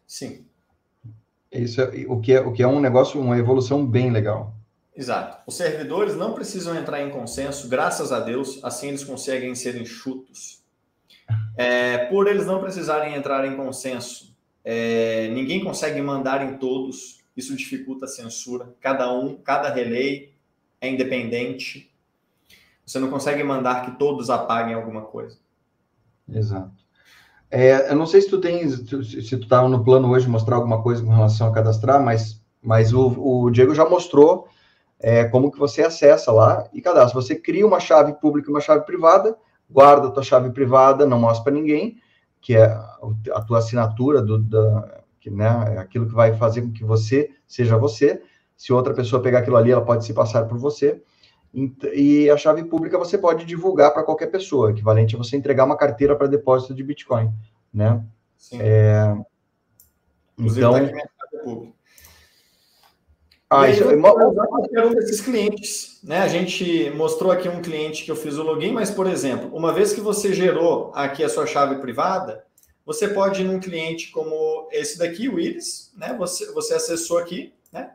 Sim. 0.06 0.44
Isso 1.50 1.80
é, 1.80 2.04
o, 2.08 2.20
que 2.20 2.32
é, 2.32 2.40
o 2.40 2.52
que 2.52 2.62
é 2.62 2.66
um 2.66 2.80
negócio, 2.80 3.20
uma 3.20 3.38
evolução 3.38 3.86
bem 3.86 4.10
legal. 4.10 4.54
Exato. 4.94 5.38
Os 5.46 5.56
servidores 5.56 6.14
não 6.14 6.34
precisam 6.34 6.76
entrar 6.76 7.02
em 7.02 7.10
consenso, 7.10 7.68
graças 7.68 8.12
a 8.12 8.20
Deus, 8.20 8.62
assim 8.62 8.88
eles 8.88 9.02
conseguem 9.02 9.54
ser 9.54 9.80
enxutos. 9.80 10.62
É, 11.56 12.06
por 12.06 12.28
eles 12.28 12.46
não 12.46 12.60
precisarem 12.60 13.14
entrar 13.14 13.46
em 13.46 13.56
consenso, 13.56 14.36
é, 14.64 15.28
ninguém 15.28 15.64
consegue 15.64 16.00
mandar 16.00 16.44
em 16.44 16.58
todos, 16.58 17.22
isso 17.36 17.56
dificulta 17.56 18.04
a 18.04 18.08
censura. 18.08 18.74
Cada 18.80 19.12
um, 19.12 19.36
cada 19.36 19.72
relay 19.72 20.32
é 20.80 20.88
independente. 20.88 21.90
Você 22.84 22.98
não 22.98 23.08
consegue 23.08 23.42
mandar 23.42 23.86
que 23.86 23.98
todos 23.98 24.28
apaguem 24.28 24.74
alguma 24.74 25.02
coisa. 25.02 25.38
Exato. 26.28 26.82
É, 27.50 27.90
eu 27.90 27.96
não 27.96 28.06
sei 28.06 28.20
se 28.20 28.28
tu 28.28 28.40
tens, 28.40 28.74
se 28.74 29.36
tu 29.36 29.42
estava 29.42 29.64
tá 29.64 29.68
no 29.68 29.84
plano 29.84 30.10
hoje 30.10 30.28
mostrar 30.28 30.56
alguma 30.56 30.82
coisa 30.82 31.04
com 31.04 31.10
relação 31.10 31.48
a 31.48 31.52
cadastrar, 31.52 32.02
mas, 32.02 32.40
mas 32.62 32.92
o, 32.92 33.08
o 33.18 33.50
Diego 33.50 33.74
já 33.74 33.88
mostrou 33.88 34.48
é, 35.02 35.24
como 35.24 35.50
que 35.50 35.58
você 35.58 35.82
acessa 35.82 36.30
lá 36.30 36.68
e 36.72 36.80
cadastra. 36.80 37.20
Você 37.20 37.34
cria 37.34 37.66
uma 37.66 37.80
chave 37.80 38.14
pública 38.14 38.48
e 38.48 38.52
uma 38.52 38.60
chave 38.60 38.86
privada, 38.86 39.36
guarda 39.68 40.06
a 40.08 40.10
tua 40.10 40.22
chave 40.22 40.50
privada, 40.50 41.04
não 41.04 41.18
mostra 41.18 41.44
para 41.44 41.52
ninguém, 41.52 41.98
que 42.40 42.56
é 42.56 42.64
a 42.64 43.40
tua 43.42 43.58
assinatura 43.58 44.22
do, 44.22 44.38
da, 44.38 45.02
que, 45.20 45.28
né, 45.28 45.74
é 45.74 45.78
aquilo 45.78 46.06
que 46.06 46.14
vai 46.14 46.36
fazer 46.36 46.62
com 46.62 46.72
que 46.72 46.84
você 46.84 47.30
seja 47.46 47.76
você. 47.76 48.22
Se 48.56 48.72
outra 48.72 48.94
pessoa 48.94 49.20
pegar 49.20 49.40
aquilo 49.40 49.56
ali, 49.56 49.72
ela 49.72 49.84
pode 49.84 50.04
se 50.04 50.14
passar 50.14 50.46
por 50.46 50.56
você. 50.56 51.02
E 51.92 52.30
a 52.30 52.36
chave 52.36 52.64
pública 52.64 52.96
você 52.96 53.18
pode 53.18 53.44
divulgar 53.44 53.92
para 53.92 54.04
qualquer 54.04 54.28
pessoa, 54.28 54.70
equivalente 54.70 55.16
a 55.16 55.18
você 55.18 55.36
entregar 55.36 55.64
uma 55.64 55.76
carteira 55.76 56.16
para 56.16 56.26
depósito 56.26 56.72
de 56.72 56.82
Bitcoin, 56.82 57.30
né? 57.74 58.02
Sim. 58.38 58.58
É... 58.60 59.16
Então, 60.38 60.72
tá 60.72 61.62
ah, 63.52 63.68
isso 63.68 63.82
é 63.90 63.96
qualquer 63.96 64.86
um 64.86 64.94
desses 64.94 65.20
clientes, 65.20 66.00
né? 66.02 66.18
A 66.18 66.28
gente 66.28 66.90
mostrou 66.90 67.30
aqui 67.30 67.48
um 67.48 67.60
cliente 67.60 68.04
que 68.04 68.10
eu 68.10 68.16
fiz 68.16 68.38
o 68.38 68.42
login, 68.42 68.72
mas, 68.72 68.90
por 68.90 69.06
exemplo, 69.06 69.54
uma 69.54 69.72
vez 69.72 69.92
que 69.92 70.00
você 70.00 70.32
gerou 70.32 70.90
aqui 70.94 71.22
a 71.22 71.28
sua 71.28 71.46
chave 71.46 71.76
privada, 71.76 72.44
você 72.84 73.08
pode 73.08 73.42
ir 73.42 73.44
num 73.44 73.60
cliente 73.60 74.10
como 74.10 74.68
esse 74.72 74.98
daqui, 74.98 75.28
o 75.28 75.38
Iris, 75.38 75.92
né? 75.96 76.16
Você, 76.18 76.50
você 76.52 76.74
acessou 76.74 77.18
aqui, 77.18 77.52
né? 77.70 77.92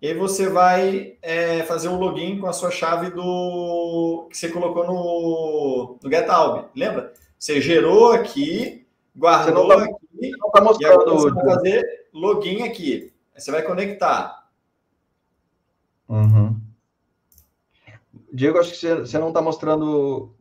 E 0.00 0.08
aí 0.08 0.14
você 0.14 0.48
vai 0.48 1.16
é, 1.22 1.62
fazer 1.62 1.88
o 1.88 1.96
login 1.96 2.40
com 2.40 2.46
a 2.46 2.52
sua 2.52 2.70
chave 2.70 3.10
do 3.10 4.26
que 4.30 4.36
você 4.36 4.48
colocou 4.48 4.86
no, 4.86 5.98
no 6.02 6.10
GetAlb. 6.10 6.66
Lembra? 6.74 7.12
Você 7.38 7.60
gerou 7.60 8.12
aqui, 8.12 8.84
guardou 9.14 9.68
tá, 9.68 9.84
aqui, 9.84 10.30
não 10.38 10.50
tá 10.50 10.60
mostrando 10.60 10.90
e 10.90 10.94
agora 10.94 11.10
você 11.12 11.30
vai 11.30 11.44
fazer 11.44 12.08
login 12.12 12.62
aqui. 12.62 13.12
Aí 13.34 13.40
você 13.40 13.50
vai 13.50 13.62
conectar. 13.62 14.41
Uhum. 16.12 16.60
Diego, 18.30 18.58
acho 18.58 18.72
que 18.72 18.86
você, 18.86 19.18
não 19.18 19.28
está 19.28 19.40
mostrando 19.40 20.34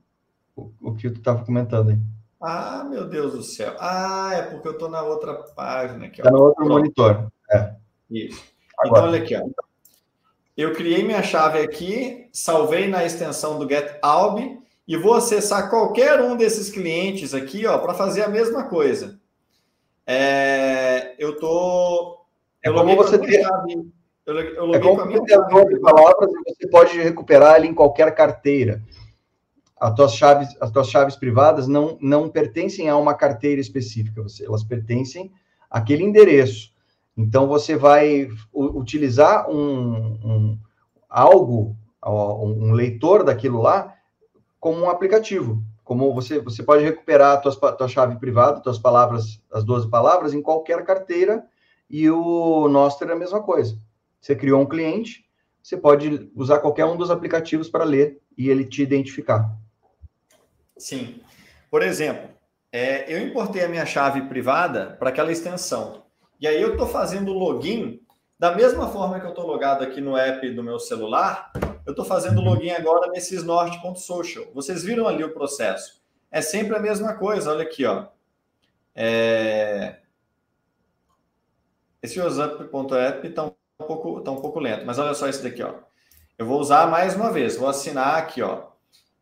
o, 0.54 0.72
o, 0.82 0.94
que 0.94 1.10
tu 1.10 1.20
estava 1.20 1.46
comentando 1.46 1.92
aí. 1.92 1.98
Ah, 2.42 2.84
meu 2.84 3.08
Deus 3.08 3.32
do 3.32 3.42
céu. 3.42 3.78
Ah, 3.80 4.32
é 4.34 4.42
porque 4.42 4.68
eu 4.68 4.74
estou 4.74 4.90
na 4.90 5.02
outra 5.02 5.34
página 5.34 6.08
aqui. 6.08 6.20
Está 6.20 6.30
no 6.30 6.42
outro 6.42 6.66
Pronto. 6.66 6.74
monitor. 6.74 7.32
É. 7.50 7.74
Isso. 8.10 8.44
Agora. 8.78 9.00
Então, 9.00 9.10
olha 9.12 9.24
aqui. 9.24 9.36
Ó. 9.38 9.48
Eu 10.58 10.74
criei 10.74 11.04
minha 11.04 11.24
chave 11.24 11.60
aqui, 11.60 12.30
salvei 12.34 12.90
na 12.90 13.06
extensão 13.06 13.58
do 13.58 13.68
GetAlb 13.68 14.62
e 14.86 14.98
vou 14.98 15.14
acessar 15.14 15.70
qualquer 15.70 16.20
um 16.22 16.36
desses 16.36 16.70
clientes 16.70 17.34
aqui, 17.34 17.66
ó, 17.66 17.78
para 17.78 17.94
fazer 17.94 18.24
a 18.24 18.30
mesma 18.30 18.66
coisa. 18.66 19.18
É, 20.06 21.16
eu 21.18 21.40
tô. 21.40 22.26
É 22.62 22.68
eu 22.68 22.74
como 22.74 22.94
você 22.98 23.18
ter. 23.18 23.48
Eu, 24.26 24.40
eu 24.40 24.76
é 24.76 24.80
como 24.80 25.02
um 25.02 25.24
criador 25.24 25.68
de 25.68 25.80
palavras 25.80 26.32
e 26.32 26.54
você 26.54 26.68
pode 26.70 27.00
recuperar 27.00 27.58
ele 27.58 27.68
em 27.68 27.74
qualquer 27.74 28.14
carteira. 28.14 28.82
As 29.80 29.96
tuas 29.96 30.14
chaves, 30.14 30.56
as 30.62 30.70
tuas 30.70 30.90
chaves 30.90 31.16
privadas 31.16 31.68
não, 31.68 31.98
não 32.00 32.30
pertencem 32.30 32.88
a 32.88 32.96
uma 32.96 33.16
carteira 33.16 33.60
específica, 33.60 34.22
você, 34.22 34.46
elas 34.46 34.64
pertencem 34.64 35.32
àquele 35.70 36.04
endereço. 36.04 36.72
Então 37.18 37.48
você 37.48 37.76
vai 37.76 38.30
utilizar 38.54 39.50
um, 39.50 40.20
um 40.24 40.58
algo, 41.10 41.76
um 42.06 42.74
leitor 42.74 43.24
daquilo 43.24 43.60
lá, 43.60 43.96
como 44.60 44.82
um 44.82 44.90
aplicativo. 44.90 45.64
Como 45.84 46.14
você, 46.14 46.40
você 46.40 46.62
pode 46.62 46.84
recuperar 46.84 47.34
a 47.34 47.38
tua, 47.38 47.74
tua 47.74 47.88
chave 47.88 48.18
privada, 48.18 48.62
tuas 48.62 48.78
palavras, 48.78 49.42
as 49.52 49.64
12 49.64 49.90
palavras, 49.90 50.34
em 50.34 50.42
qualquer 50.42 50.86
carteira, 50.86 51.44
e 51.90 52.10
o 52.10 52.70
Noster 52.70 53.10
é 53.10 53.14
a 53.14 53.18
mesma 53.18 53.42
coisa. 53.42 53.78
Você 54.22 54.36
criou 54.36 54.62
um 54.62 54.70
cliente, 54.70 55.26
você 55.62 55.76
pode 55.76 56.32
usar 56.36 56.60
qualquer 56.60 56.86
um 56.86 56.96
dos 56.96 57.10
aplicativos 57.10 57.68
para 57.68 57.84
ler 57.84 58.22
e 58.38 58.50
ele 58.50 58.66
te 58.66 58.82
identificar. 58.82 59.52
Sim. 60.78 61.20
Por 61.70 61.82
exemplo, 61.82 62.30
é, 62.72 63.12
eu 63.14 63.20
importei 63.20 63.64
a 63.64 63.68
minha 63.68 63.86
chave 63.86 64.22
privada 64.24 64.96
para 65.00 65.10
aquela 65.10 65.32
extensão. 65.32 66.04
E 66.40 66.48
aí 66.48 66.62
eu 66.62 66.72
estou 66.72 66.88
fazendo 66.88 67.34
login 67.34 68.00
da 68.42 68.56
mesma 68.56 68.88
forma 68.88 69.20
que 69.20 69.26
eu 69.28 69.30
estou 69.30 69.46
logado 69.46 69.84
aqui 69.84 70.02
no 70.02 70.18
app 70.18 70.50
do 70.50 70.64
meu 70.64 70.80
celular, 70.80 71.52
eu 71.86 71.92
estou 71.92 72.04
fazendo 72.04 72.42
login 72.42 72.72
agora 72.72 73.12
nesse 73.12 73.36
snort.social. 73.36 74.46
Vocês 74.52 74.84
viram 74.84 75.08
ali 75.08 75.24
o 75.24 75.32
processo. 75.32 76.02
É 76.32 76.42
sempre 76.42 76.76
a 76.76 76.80
mesma 76.80 77.14
coisa, 77.14 77.52
olha 77.52 77.62
aqui, 77.62 77.86
ó. 77.86 78.08
É... 78.96 79.98
Esse 82.02 82.20
usup.app 82.20 83.28
está 83.28 83.44
um, 83.46 83.54
pouco, 83.82 84.22
tá 84.22 84.32
um 84.32 84.42
pouco 84.42 84.60
lento, 84.60 84.86
mas 84.86 85.00
olha 85.00 85.14
só 85.14 85.28
esse 85.28 85.44
daqui, 85.44 85.64
ó. 85.64 85.74
Eu 86.38 86.46
vou 86.46 86.60
usar 86.60 86.90
mais 86.90 87.16
uma 87.16 87.32
vez, 87.32 87.58
vou 87.58 87.70
assinar 87.70 88.18
aqui, 88.18 88.42
ó. 88.42 88.70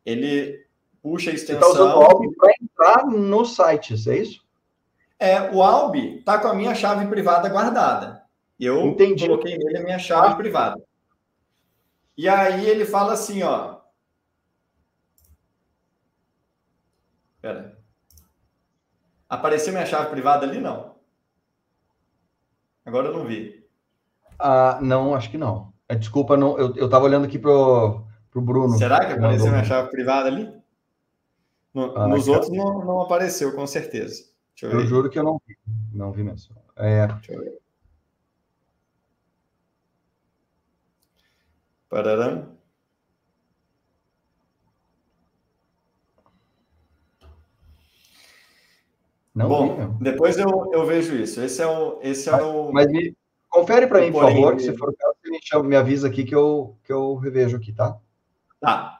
Ele 0.06 0.66
puxa 1.02 1.32
a 1.32 1.34
extensão... 1.34 1.62
Você 1.62 1.72
está 1.72 1.84
usando 1.84 1.98
o 1.98 2.04
Albi 2.04 2.36
para 2.36 2.54
entrar 2.62 3.06
no 3.06 3.46
site, 3.46 3.94
é 4.10 4.18
isso? 4.18 4.44
É, 5.20 5.52
o 5.52 5.62
Albi 5.62 6.20
está 6.20 6.40
com 6.40 6.48
a 6.48 6.54
minha 6.54 6.74
chave 6.74 7.06
privada 7.08 7.50
guardada. 7.50 8.24
Eu 8.60 8.88
Entendi. 8.88 9.26
coloquei 9.26 9.58
nele 9.58 9.78
a 9.78 9.84
minha 9.84 10.00
chave 10.00 10.34
ah. 10.34 10.36
privada. 10.36 10.82
E 12.18 12.28
aí 12.28 12.68
ele 12.68 12.86
fala 12.86 13.14
assim, 13.14 13.44
ó. 13.44 13.80
Pera. 17.42 17.78
Apareceu 19.28 19.72
minha 19.72 19.86
chave 19.86 20.10
privada 20.10 20.46
ali? 20.46 20.60
Não. 20.60 20.96
Agora 22.86 23.08
eu 23.08 23.14
não 23.14 23.26
vi. 23.26 23.59
Ah, 24.40 24.80
não, 24.82 25.14
acho 25.14 25.30
que 25.30 25.38
não. 25.38 25.74
É, 25.88 25.96
desculpa, 25.96 26.38
não, 26.38 26.58
eu, 26.58 26.76
eu 26.76 26.90
tava 26.90 27.06
olhando 27.06 27.26
aqui 27.26 27.38
pro, 27.38 28.06
pro 28.32 28.42
Bruno. 28.42 28.78
Será 28.78 29.06
que 29.06 29.14
apareceu 29.14 29.52
minha 29.52 29.64
chave 29.64 29.90
privada 29.90 30.30
ali? 30.30 30.50
No, 31.74 31.96
ah, 31.98 32.08
nos 32.08 32.28
outros 32.28 32.50
não, 32.52 32.86
não 32.86 33.02
apareceu, 33.02 33.54
com 33.54 33.68
certeza. 33.68 34.24
eu, 34.62 34.72
eu 34.72 34.86
juro 34.86 35.10
que 35.10 35.20
eu 35.20 35.24
não 35.24 35.42
vi. 35.46 35.58
Não 35.94 36.12
vi 36.12 36.24
mesmo. 36.24 36.56
É... 36.76 37.08
Deixa 37.08 37.34
eu 37.34 37.40
ver. 37.40 37.60
Parará. 41.90 42.48
Não 49.34 49.48
Bom, 49.48 49.94
vi, 49.98 50.04
depois 50.04 50.38
eu, 50.38 50.70
eu 50.72 50.86
vejo 50.86 51.16
isso. 51.16 51.42
Esse 51.42 51.62
é 51.62 51.68
o. 51.68 52.00
Esse 52.02 52.30
é 52.30 52.32
mas, 52.34 52.44
o... 52.44 52.72
mas 52.72 52.88
me, 52.88 53.16
confere 53.50 53.88
para 53.88 54.02
mim, 54.02 54.12
por 54.12 54.24
favor, 54.24 54.56
que 54.56 54.62
se 54.62 54.78
for 54.78 54.90
o 54.90 54.96
caso, 54.96 55.16
me, 55.26 55.40
chama, 55.44 55.64
me 55.66 55.76
avisa 55.76 56.08
aqui 56.08 56.24
que 56.24 56.36
eu, 56.36 56.78
que 56.84 56.94
eu 56.94 57.16
revejo 57.16 57.58
aqui, 57.58 57.74
tá? 57.74 58.00
Tá. 58.60 59.00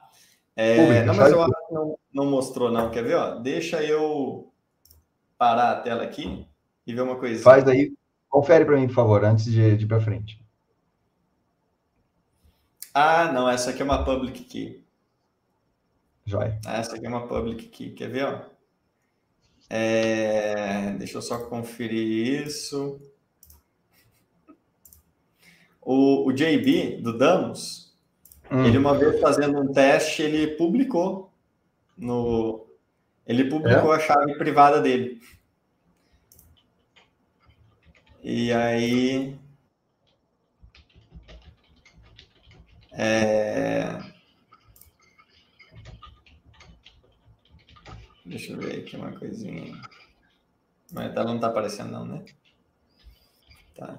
É, 0.56 1.04
não, 1.04 1.14
mas 1.14 1.32
eu 1.32 1.42
acho 1.42 1.66
que 1.68 1.74
não, 1.74 1.98
não 2.12 2.26
mostrou, 2.26 2.70
não. 2.70 2.90
Quer 2.90 3.04
ver? 3.04 3.14
Ó? 3.14 3.34
Deixa 3.36 3.82
eu 3.82 4.52
parar 5.38 5.70
a 5.72 5.80
tela 5.80 6.02
aqui 6.02 6.46
e 6.86 6.92
ver 6.92 7.00
uma 7.00 7.16
coisinha. 7.16 7.42
Faz 7.42 7.66
aí. 7.66 7.94
Confere 8.28 8.64
para 8.64 8.76
mim, 8.76 8.86
por 8.86 8.94
favor, 8.94 9.24
antes 9.24 9.46
de, 9.46 9.76
de 9.76 9.84
ir 9.84 9.88
para 9.88 10.00
frente. 10.00 10.44
Ah, 12.92 13.32
não, 13.32 13.48
essa 13.48 13.70
aqui 13.70 13.82
é 13.82 13.84
uma 13.84 14.04
public 14.04 14.44
key. 14.44 14.84
Joia. 16.26 16.60
Ah, 16.66 16.78
essa 16.78 16.96
aqui 16.96 17.06
é 17.06 17.08
uma 17.08 17.26
public 17.26 17.68
key. 17.68 17.90
Quer 17.92 18.08
ver, 18.08 18.24
ó? 18.26 18.42
É... 19.68 20.92
Deixa 20.92 21.18
eu 21.18 21.22
só 21.22 21.38
conferir 21.46 22.46
isso. 22.46 23.00
O, 25.80 26.28
o 26.28 26.32
JB, 26.32 26.98
do 27.02 27.16
Damos, 27.16 27.94
hum. 28.50 28.64
ele 28.64 28.78
uma 28.78 28.96
vez 28.96 29.20
fazendo 29.20 29.60
um 29.60 29.72
teste, 29.72 30.22
ele 30.22 30.48
publicou 30.56 31.32
no... 31.96 32.66
Ele 33.26 33.44
publicou 33.44 33.94
é? 33.94 33.96
a 33.96 34.00
chave 34.00 34.36
privada 34.36 34.80
dele. 34.80 35.20
E 38.22 38.52
aí 38.52 39.38
É... 42.92 43.98
Deixa 48.26 48.52
eu 48.52 48.58
ver 48.58 48.80
aqui 48.80 48.96
uma 48.96 49.12
coisinha. 49.12 49.80
Mas 50.92 51.12
ela 51.12 51.24
não 51.24 51.36
está 51.36 51.46
aparecendo 51.48 51.92
não, 51.92 52.04
né? 52.04 52.24
Tá. 53.74 53.98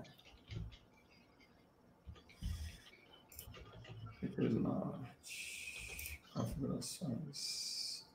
Configurações. 6.33 8.05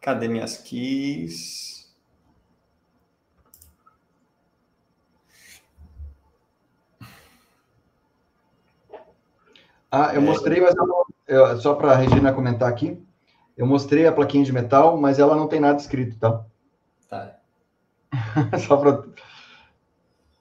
Cadê 0.00 0.28
minhas 0.28 0.56
keys? 0.56 1.94
Ah, 9.90 10.14
eu 10.14 10.22
mostrei, 10.22 10.60
mas 10.60 10.74
eu, 10.76 11.06
eu, 11.26 11.58
só 11.58 11.74
para 11.74 11.92
a 11.92 11.96
Regina 11.96 12.32
comentar 12.32 12.68
aqui, 12.68 13.02
eu 13.56 13.66
mostrei 13.66 14.06
a 14.06 14.12
plaquinha 14.12 14.44
de 14.44 14.52
metal, 14.52 14.96
mas 14.96 15.18
ela 15.18 15.36
não 15.36 15.48
tem 15.48 15.60
nada 15.60 15.78
escrito, 15.78 16.18
tá? 16.18 16.44
Tá. 17.08 17.36
só 18.66 18.76
pra, 18.76 19.05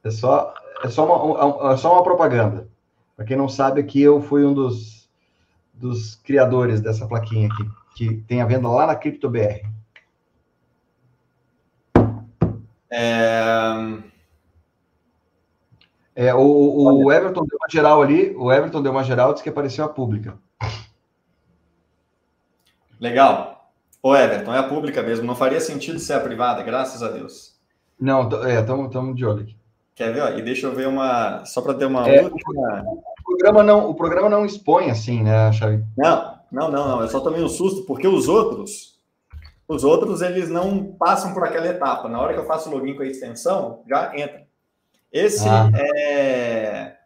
é 0.06 0.12
só 0.12 0.54
é 0.84 0.90
só 0.90 1.06
uma, 1.06 1.74
é 1.74 1.78
só 1.78 1.94
uma 1.94 2.04
propaganda. 2.04 2.70
Para 3.16 3.26
quem 3.26 3.36
não 3.36 3.50
sabe, 3.50 3.82
aqui 3.82 4.02
eu 4.02 4.22
fui 4.22 4.46
um 4.46 4.54
dos, 4.54 5.10
dos 5.74 6.16
criadores 6.16 6.80
dessa 6.80 7.08
plaquinha 7.08 7.50
aqui, 7.52 7.64
que 7.96 8.18
tem 8.28 8.42
a 8.42 8.46
venda 8.46 8.68
lá 8.68 8.86
na 8.86 8.96
CryptoBR. 8.96 9.64
É... 12.90 14.04
É, 16.18 16.34
o, 16.34 17.04
o 17.04 17.12
Everton 17.12 17.46
deu 17.46 17.58
uma 17.58 17.70
geral 17.70 18.02
ali, 18.02 18.34
o 18.38 18.52
Everton 18.52 18.82
deu 18.82 18.92
uma 18.92 19.04
geral, 19.04 19.34
disse 19.34 19.44
que 19.44 19.50
apareceu 19.50 19.84
a 19.84 19.90
pública. 19.90 20.38
Legal. 23.00 23.70
Ô, 24.02 24.16
Everton, 24.16 24.54
é 24.54 24.60
a 24.60 24.64
pública 24.64 25.04
mesmo. 25.04 25.26
Não 25.26 25.36
faria 25.36 25.60
sentido 25.60 26.00
ser 26.00 26.14
a 26.14 26.20
privada, 26.22 26.64
graças 26.64 27.04
a 27.04 27.10
Deus. 27.10 27.60
Não, 28.00 28.30
é, 28.46 28.62
estamos 28.62 29.16
de 29.16 29.26
olho 29.26 29.42
aqui. 29.42 29.58
Quer 29.96 30.14
ver? 30.14 30.22
Ó, 30.22 30.30
e 30.30 30.42
deixa 30.42 30.68
eu 30.68 30.76
ver 30.76 30.88
uma. 30.88 31.46
Só 31.46 31.62
para 31.62 31.74
ter 31.74 31.86
uma 31.86 32.08
é, 32.08 32.22
última. 32.22 32.84
O 32.84 33.24
programa, 33.24 33.64
não, 33.64 33.90
o 33.90 33.96
programa 33.96 34.30
não 34.30 34.46
expõe 34.46 34.92
assim, 34.92 35.24
né, 35.24 35.52
Xavi? 35.54 35.84
Não, 35.98 36.38
não, 36.52 36.70
não, 36.70 36.88
não. 36.90 37.02
Eu 37.02 37.08
só 37.08 37.22
tomei 37.22 37.42
um 37.42 37.48
susto, 37.48 37.84
porque 37.84 38.08
os 38.08 38.28
outros. 38.28 39.00
Os 39.68 39.84
outros, 39.84 40.22
eles 40.22 40.50
não 40.50 40.84
passam 40.84 41.34
por 41.34 41.44
aquela 41.44 41.68
etapa. 41.68 42.10
Na 42.10 42.22
hora 42.22 42.34
que 42.34 42.40
eu 42.40 42.46
faço 42.46 42.70
o 42.70 42.74
login 42.74 42.94
com 42.94 43.04
a 43.04 43.08
extensão, 43.08 43.84
já 43.90 44.16
entra. 44.16 44.46
Esse 45.12 45.48
ah. 45.48 45.72
é. 45.74 46.98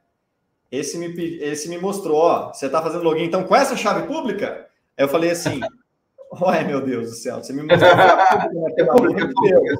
Esse 0.72 0.98
me, 0.98 1.08
esse 1.42 1.70
me 1.70 1.78
mostrou, 1.78 2.18
ó, 2.18 2.54
você 2.54 2.68
está 2.68 2.82
fazendo 2.82 3.04
login 3.04 3.24
então 3.24 3.44
com 3.44 3.56
essa 3.56 3.76
chave 3.76 4.08
pública? 4.08 4.68
Aí 4.98 5.04
eu 5.06 5.10
falei 5.10 5.32
assim, 5.32 5.60
ué, 6.42 6.64
meu 6.64 6.82
Deus 6.82 7.10
do 7.10 7.16
céu, 7.16 7.38
você 7.38 7.54
me 7.54 7.64
mostrou 7.64 8.96
pública, 8.96 9.26
né? 9.26 9.34
Deus. 9.42 9.80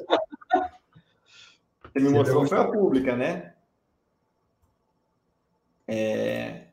Você 1.92 2.00
me 2.00 2.10
mostrou 2.10 2.46
foi 2.46 2.58
a 2.58 2.64
pública, 2.64 3.16
né? 3.16 3.54
É... 5.88 6.68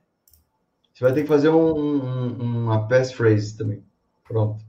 Você 0.94 1.04
vai 1.04 1.14
ter 1.14 1.22
que 1.24 1.28
fazer 1.28 1.50
um, 1.50 1.76
um, 1.76 2.64
uma 2.64 2.88
passphrase 2.88 3.58
também. 3.58 3.84
Pronto. 4.24 4.64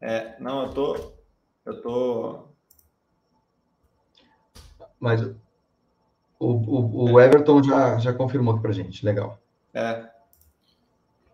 É, 0.00 0.38
não, 0.40 0.64
eu 0.64 0.70
tô, 0.70 1.12
eu 1.64 1.82
tô. 1.82 2.48
Mas 4.98 5.20
O, 6.38 6.52
o, 6.52 7.12
o 7.12 7.20
Everton 7.20 7.62
já, 7.62 7.98
já 7.98 8.12
confirmou 8.12 8.54
aqui 8.54 8.62
pra 8.62 8.72
gente. 8.72 9.04
Legal. 9.04 9.38
É. 9.72 10.10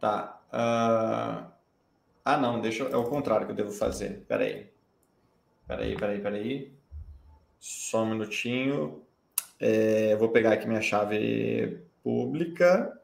Tá. 0.00 0.40
Uh... 0.52 1.50
Ah, 2.24 2.36
não, 2.36 2.60
deixa 2.60 2.84
eu... 2.84 2.92
É 2.92 2.96
o 2.96 3.08
contrário 3.08 3.46
que 3.46 3.52
eu 3.52 3.56
devo 3.56 3.72
fazer. 3.72 4.24
Peraí. 4.28 4.70
Peraí, 5.66 5.96
peraí, 5.96 6.20
peraí. 6.20 6.79
Só 7.60 8.02
um 8.02 8.10
minutinho. 8.10 9.02
É, 9.60 10.16
vou 10.16 10.30
pegar 10.30 10.54
aqui 10.54 10.66
minha 10.66 10.80
chave 10.80 11.78
pública 12.02 12.98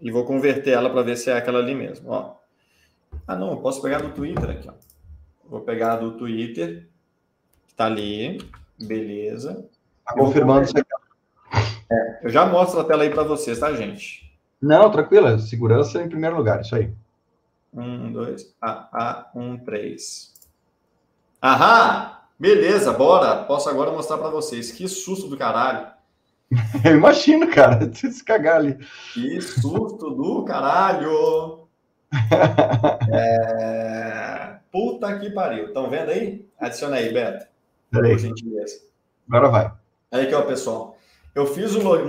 e 0.00 0.10
vou 0.10 0.24
converter 0.24 0.70
ela 0.70 0.88
para 0.88 1.02
ver 1.02 1.16
se 1.16 1.28
é 1.28 1.36
aquela 1.36 1.58
ali 1.58 1.74
mesmo. 1.74 2.10
Ó. 2.10 2.36
Ah, 3.26 3.34
não, 3.34 3.50
eu 3.50 3.56
posso 3.56 3.82
pegar 3.82 4.00
do 4.00 4.12
Twitter 4.12 4.48
aqui. 4.48 4.68
Ó. 4.68 4.74
Vou 5.44 5.60
pegar 5.62 5.96
do 5.96 6.12
Twitter, 6.16 6.88
que 7.66 7.72
está 7.72 7.86
ali, 7.86 8.38
beleza. 8.78 9.68
Tá 10.06 10.14
confirmando 10.14 10.64
isso 10.64 10.78
aqui. 10.78 10.88
É, 11.90 12.26
eu 12.26 12.30
já 12.30 12.46
mostro 12.46 12.80
a 12.80 12.84
tela 12.84 13.02
aí 13.02 13.10
para 13.10 13.22
vocês, 13.24 13.58
tá, 13.58 13.72
gente? 13.72 14.30
Não, 14.60 14.90
tranquila. 14.90 15.38
Segurança 15.38 16.00
em 16.00 16.08
primeiro 16.08 16.36
lugar, 16.36 16.60
isso 16.60 16.76
aí. 16.76 16.92
Um, 17.72 18.12
dois, 18.12 18.54
A, 18.60 18.88
A, 18.92 19.30
um, 19.34 19.58
três. 19.58 20.34
Aham! 21.42 22.17
Beleza, 22.38 22.92
bora. 22.92 23.44
Posso 23.44 23.68
agora 23.68 23.90
mostrar 23.90 24.18
para 24.18 24.28
vocês. 24.28 24.70
Que 24.70 24.86
susto 24.86 25.28
do 25.28 25.36
caralho. 25.36 25.88
Eu 26.84 26.96
imagino, 26.96 27.50
cara. 27.50 27.90
Se 27.92 28.22
cagar 28.24 28.56
ali. 28.56 28.78
Que 29.12 29.40
susto 29.40 30.10
do 30.10 30.44
caralho. 30.44 31.66
é... 33.12 34.58
Puta 34.70 35.18
que 35.18 35.30
pariu. 35.30 35.66
Estão 35.66 35.90
vendo 35.90 36.10
aí? 36.10 36.46
Adiciona 36.60 36.96
aí, 36.96 37.12
Beto. 37.12 37.46
Peraí. 37.90 38.12
Por 38.12 38.18
gentileza. 38.18 38.80
Agora 39.28 39.48
vai. 39.48 39.72
Aí 40.12 40.24
aqui, 40.24 40.34
ó, 40.34 40.42
pessoal. 40.42 40.96
Eu 41.34 41.46
fiz 41.46 41.74
o 41.74 41.82
login. 41.82 42.08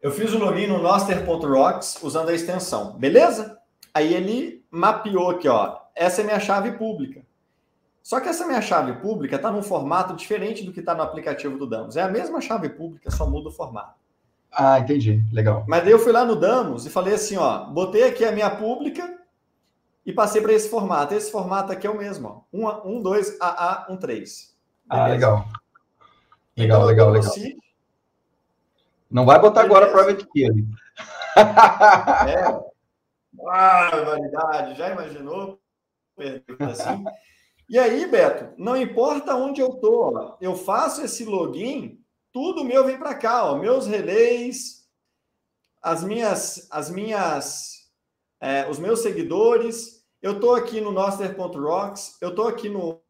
Eu 0.00 0.10
fiz 0.10 0.32
o 0.32 0.38
login 0.38 0.66
no 0.66 0.82
Noster.rocks 0.82 2.02
usando 2.02 2.30
a 2.30 2.34
extensão, 2.34 2.92
beleza? 2.98 3.58
Aí 3.94 4.14
ele 4.14 4.64
mapeou 4.70 5.30
aqui, 5.30 5.48
ó. 5.48 5.78
Essa 5.94 6.22
é 6.22 6.24
minha 6.24 6.40
chave 6.40 6.72
pública. 6.72 7.22
Só 8.02 8.20
que 8.20 8.28
essa 8.28 8.46
minha 8.46 8.60
chave 8.60 8.94
pública 8.94 9.36
está 9.36 9.50
num 9.50 9.62
formato 9.62 10.14
diferente 10.14 10.64
do 10.64 10.72
que 10.72 10.80
está 10.80 10.94
no 10.94 11.02
aplicativo 11.02 11.56
do 11.56 11.66
Damos. 11.66 11.96
É 11.96 12.02
a 12.02 12.08
mesma 12.08 12.40
chave 12.40 12.68
pública, 12.68 13.10
só 13.10 13.28
muda 13.28 13.48
o 13.48 13.52
formato. 13.52 13.94
Ah, 14.50 14.80
entendi. 14.80 15.22
Legal. 15.32 15.64
Mas 15.68 15.82
daí 15.84 15.92
eu 15.92 15.98
fui 15.98 16.12
lá 16.12 16.24
no 16.24 16.36
Damos 16.36 16.84
e 16.84 16.90
falei 16.90 17.14
assim, 17.14 17.36
ó, 17.36 17.64
botei 17.66 18.02
aqui 18.02 18.24
a 18.24 18.32
minha 18.32 18.50
pública 18.50 19.18
e 20.04 20.12
passei 20.12 20.42
para 20.42 20.52
esse 20.52 20.68
formato. 20.68 21.14
Esse 21.14 21.30
formato 21.30 21.72
aqui 21.72 21.86
é 21.86 21.90
o 21.90 21.96
mesmo, 21.96 22.44
ó. 22.52 22.82
1, 22.84 23.02
2, 23.02 23.40
AA, 23.40 23.86
1, 23.88 23.96
3. 23.96 24.56
Ah, 24.88 25.06
legal. 25.06 25.46
Legal, 26.56 26.80
então, 26.80 26.84
legal, 26.84 27.10
legal. 27.10 27.32
Não 29.10 29.24
vai 29.24 29.38
botar 29.38 29.62
Beleza. 29.62 29.84
agora 29.84 30.04
private 30.04 30.26
key 30.32 30.44
ali. 30.44 30.66
É. 32.28 32.72
Ah, 33.48 33.90
validade. 34.04 34.74
Já 34.76 34.90
imaginou? 34.90 35.58
Assim. 36.60 37.04
E 37.68 37.78
aí, 37.78 38.06
Beto, 38.06 38.54
não 38.58 38.76
importa 38.76 39.34
onde 39.34 39.60
eu 39.60 39.70
tô, 39.76 40.36
eu 40.40 40.54
faço 40.54 41.02
esse 41.02 41.24
login, 41.24 42.02
tudo 42.32 42.64
meu 42.64 42.84
vem 42.84 42.98
para 42.98 43.14
cá, 43.14 43.44
ó, 43.44 43.56
meus 43.56 43.86
relays, 43.86 44.88
as 45.82 46.04
minhas, 46.04 46.68
as 46.70 46.90
minhas, 46.90 47.90
é, 48.40 48.68
os 48.68 48.78
meus 48.78 49.00
seguidores. 49.00 50.06
Eu 50.20 50.38
tô 50.38 50.54
aqui 50.54 50.80
no 50.80 50.92
Noster.rocks, 50.92 52.16
eu 52.20 52.34
tô 52.34 52.46
aqui 52.46 52.68
no 52.68 53.02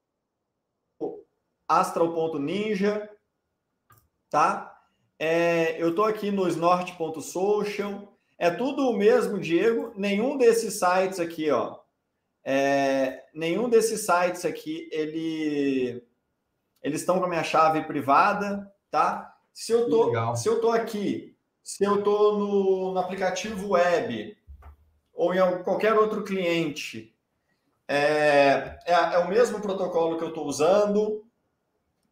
Astral.ninja, 1.68 3.10
tá? 4.30 4.72
É, 5.18 5.80
eu 5.80 5.94
tô 5.94 6.04
aqui 6.04 6.30
no 6.30 6.48
Snort.social. 6.48 8.18
É 8.36 8.50
tudo 8.50 8.88
o 8.88 8.96
mesmo, 8.96 9.38
Diego. 9.38 9.92
Nenhum 9.94 10.36
desses 10.36 10.80
sites 10.80 11.20
aqui, 11.20 11.48
ó, 11.50 11.78
é, 12.44 13.24
nenhum 13.34 13.68
desses 13.68 14.04
sites 14.04 14.44
aqui, 14.44 14.88
ele, 14.92 16.02
eles 16.82 17.00
estão 17.00 17.18
com 17.18 17.26
a 17.26 17.28
minha 17.28 17.44
chave 17.44 17.82
privada, 17.82 18.72
tá? 18.90 19.36
Se 19.52 19.72
eu 19.72 19.88
tô, 19.88 20.36
se 20.36 20.48
eu 20.48 20.60
tô 20.60 20.70
aqui, 20.70 21.36
se 21.62 21.84
eu 21.84 22.02
tô 22.02 22.38
no, 22.38 22.92
no 22.92 22.98
aplicativo 22.98 23.70
web 23.70 24.36
ou 25.12 25.34
em 25.34 25.62
qualquer 25.62 25.94
outro 25.94 26.24
cliente, 26.24 27.14
é, 27.86 28.78
é, 28.86 28.92
é 28.92 29.18
o 29.18 29.28
mesmo 29.28 29.60
protocolo 29.60 30.16
que 30.16 30.24
eu 30.24 30.28
estou 30.28 30.46
usando, 30.46 31.24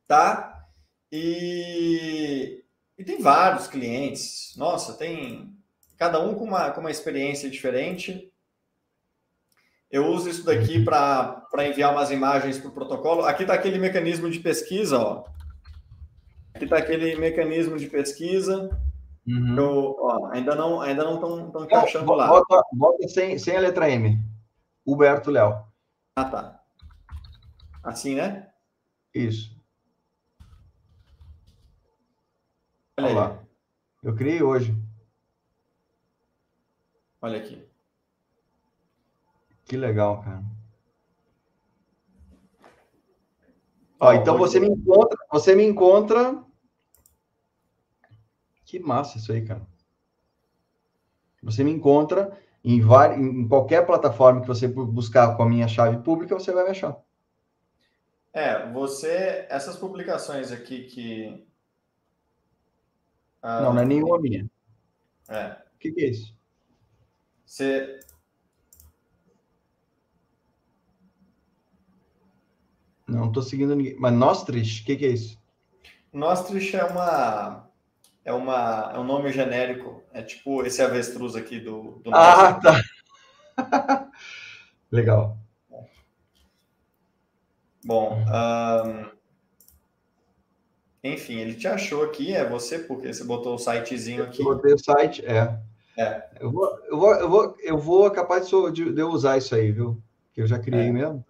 tá? 0.06 0.66
E, 1.10 2.62
e 2.96 3.04
tem 3.04 3.20
vários 3.20 3.66
clientes. 3.66 4.54
Nossa, 4.56 4.94
tem 4.94 5.56
cada 5.96 6.20
um 6.20 6.34
com 6.34 6.44
uma, 6.44 6.70
com 6.70 6.80
uma 6.80 6.90
experiência 6.90 7.50
diferente. 7.50 8.29
Eu 9.90 10.06
uso 10.06 10.28
isso 10.28 10.44
daqui 10.44 10.84
para 10.84 11.66
enviar 11.66 11.92
umas 11.92 12.10
imagens 12.10 12.58
para 12.58 12.68
o 12.68 12.72
protocolo. 12.72 13.24
Aqui 13.24 13.42
está 13.42 13.54
aquele 13.54 13.78
mecanismo 13.78 14.30
de 14.30 14.38
pesquisa, 14.38 14.98
ó. 14.98 15.24
Aqui 16.54 16.64
está 16.64 16.78
aquele 16.78 17.16
mecanismo 17.16 17.76
de 17.76 17.88
pesquisa. 17.88 18.70
Uhum. 19.26 19.56
Eu, 19.56 19.96
ó, 19.98 20.26
ainda 20.32 20.54
não 20.54 20.80
ainda 20.80 21.04
não 21.04 21.14
estão 21.14 21.64
encaixando 21.64 22.12
lá. 22.12 22.28
Bota, 22.28 22.62
bota 22.72 23.08
sem, 23.08 23.38
sem 23.38 23.56
a 23.56 23.60
letra 23.60 23.90
M. 23.90 24.18
Huberto 24.86 25.30
Léo. 25.30 25.64
Ah, 26.16 26.24
tá. 26.24 26.60
Assim, 27.82 28.14
né? 28.14 28.48
Isso. 29.12 29.58
Olha 32.96 33.14
lá. 33.14 33.38
Eu 34.02 34.14
criei 34.14 34.42
hoje. 34.42 34.74
Olha 37.20 37.38
aqui. 37.38 37.69
Que 39.70 39.76
legal, 39.76 40.20
cara. 40.20 40.42
Ó, 44.00 44.12
então 44.14 44.36
você 44.36 44.58
me 44.58 44.66
encontra, 44.66 45.16
você 45.30 45.54
me 45.54 45.64
encontra. 45.64 46.42
Que 48.64 48.80
massa 48.80 49.18
isso 49.18 49.30
aí, 49.30 49.46
cara. 49.46 49.64
Você 51.40 51.62
me 51.62 51.70
encontra 51.70 52.36
em, 52.64 52.80
var... 52.80 53.16
em 53.16 53.46
qualquer 53.46 53.86
plataforma 53.86 54.40
que 54.40 54.48
você 54.48 54.66
buscar 54.66 55.36
com 55.36 55.44
a 55.44 55.48
minha 55.48 55.68
chave 55.68 56.02
pública, 56.02 56.34
você 56.34 56.50
vai 56.50 56.64
me 56.64 56.70
achar. 56.70 57.00
É, 58.32 58.68
você. 58.72 59.46
Essas 59.48 59.76
publicações 59.76 60.50
aqui 60.50 60.82
que. 60.82 61.46
Ah, 63.40 63.60
não, 63.60 63.74
não 63.74 63.82
é 63.82 63.84
nenhuma 63.84 64.18
minha. 64.18 64.50
É. 65.28 65.52
O 65.76 65.78
que, 65.78 65.92
que 65.92 66.00
é 66.00 66.08
isso? 66.08 66.36
Você, 67.46 68.00
Não 73.10 73.28
estou 73.28 73.42
seguindo 73.42 73.74
ninguém. 73.74 73.96
Mas 73.98 74.12
Nostrich, 74.12 74.82
o 74.82 74.86
que, 74.86 74.96
que, 74.96 75.06
é 75.06 75.10
isso? 75.10 75.38
Nostrich 76.12 76.76
é 76.76 76.84
uma. 76.84 77.68
É, 78.24 78.32
uma, 78.32 78.92
é 78.94 78.98
um 78.98 79.04
nome 79.04 79.32
genérico. 79.32 80.02
É 80.12 80.22
tipo 80.22 80.64
esse 80.64 80.82
avestruz 80.82 81.36
aqui 81.36 81.58
do. 81.58 82.00
do 82.04 82.14
ah, 82.14 82.54
tá. 82.54 82.82
Legal. 84.90 85.38
Bom, 87.84 88.18
um, 88.18 89.10
enfim, 91.02 91.38
ele 91.38 91.54
te 91.54 91.66
achou 91.66 92.04
aqui, 92.04 92.32
é 92.34 92.46
você, 92.46 92.78
porque 92.78 93.12
você 93.12 93.24
botou 93.24 93.54
o 93.54 93.58
sitezinho 93.58 94.24
aqui. 94.24 94.42
Eu 94.42 94.44
botei 94.44 94.74
o 94.74 94.78
site, 94.78 95.24
é. 95.24 95.58
É. 95.96 96.28
Eu 96.38 96.50
vou, 96.50 96.78
eu 96.86 96.98
vou, 96.98 97.14
eu 97.14 97.28
vou, 97.30 97.56
eu 97.60 97.78
vou 97.78 98.10
capaz 98.10 98.48
de, 98.48 98.92
de 98.92 99.00
eu 99.00 99.08
usar 99.08 99.38
isso 99.38 99.54
aí, 99.54 99.72
viu? 99.72 100.00
Que 100.32 100.42
eu 100.42 100.46
já 100.46 100.58
criei 100.58 100.88
é. 100.88 100.92
mesmo. 100.92 101.24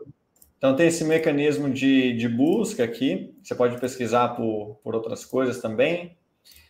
Então, 0.60 0.76
tem 0.76 0.88
esse 0.88 1.04
mecanismo 1.04 1.70
de, 1.70 2.12
de 2.12 2.28
busca 2.28 2.84
aqui. 2.84 3.34
Você 3.42 3.54
pode 3.54 3.80
pesquisar 3.80 4.28
por, 4.36 4.78
por 4.84 4.94
outras 4.94 5.24
coisas 5.24 5.58
também. 5.58 6.18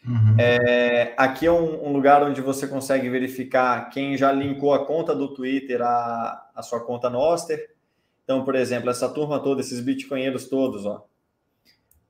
Uhum. 0.07 0.37
É, 0.39 1.13
aqui 1.17 1.45
é 1.45 1.51
um, 1.51 1.89
um, 1.89 1.93
lugar 1.93 2.23
onde 2.23 2.41
você 2.41 2.69
consegue 2.69 3.09
verificar 3.11 3.91
quem 3.91 4.17
já 4.17 4.31
linkou 4.31 4.73
a 4.73 4.87
conta 4.87 5.13
do 5.13 5.35
Twitter 5.35 5.83
à, 5.83 6.51
à 6.55 6.63
sua 6.63 6.79
conta 6.79 7.11
Noster. 7.11 7.75
Então, 8.23 8.45
por 8.45 8.55
exemplo, 8.55 8.89
essa 8.89 9.09
turma 9.09 9.41
toda, 9.41 9.61
esses 9.61 9.81
bitcoinheiros 9.81 10.49
todos, 10.49 10.87
ó, 10.87 11.05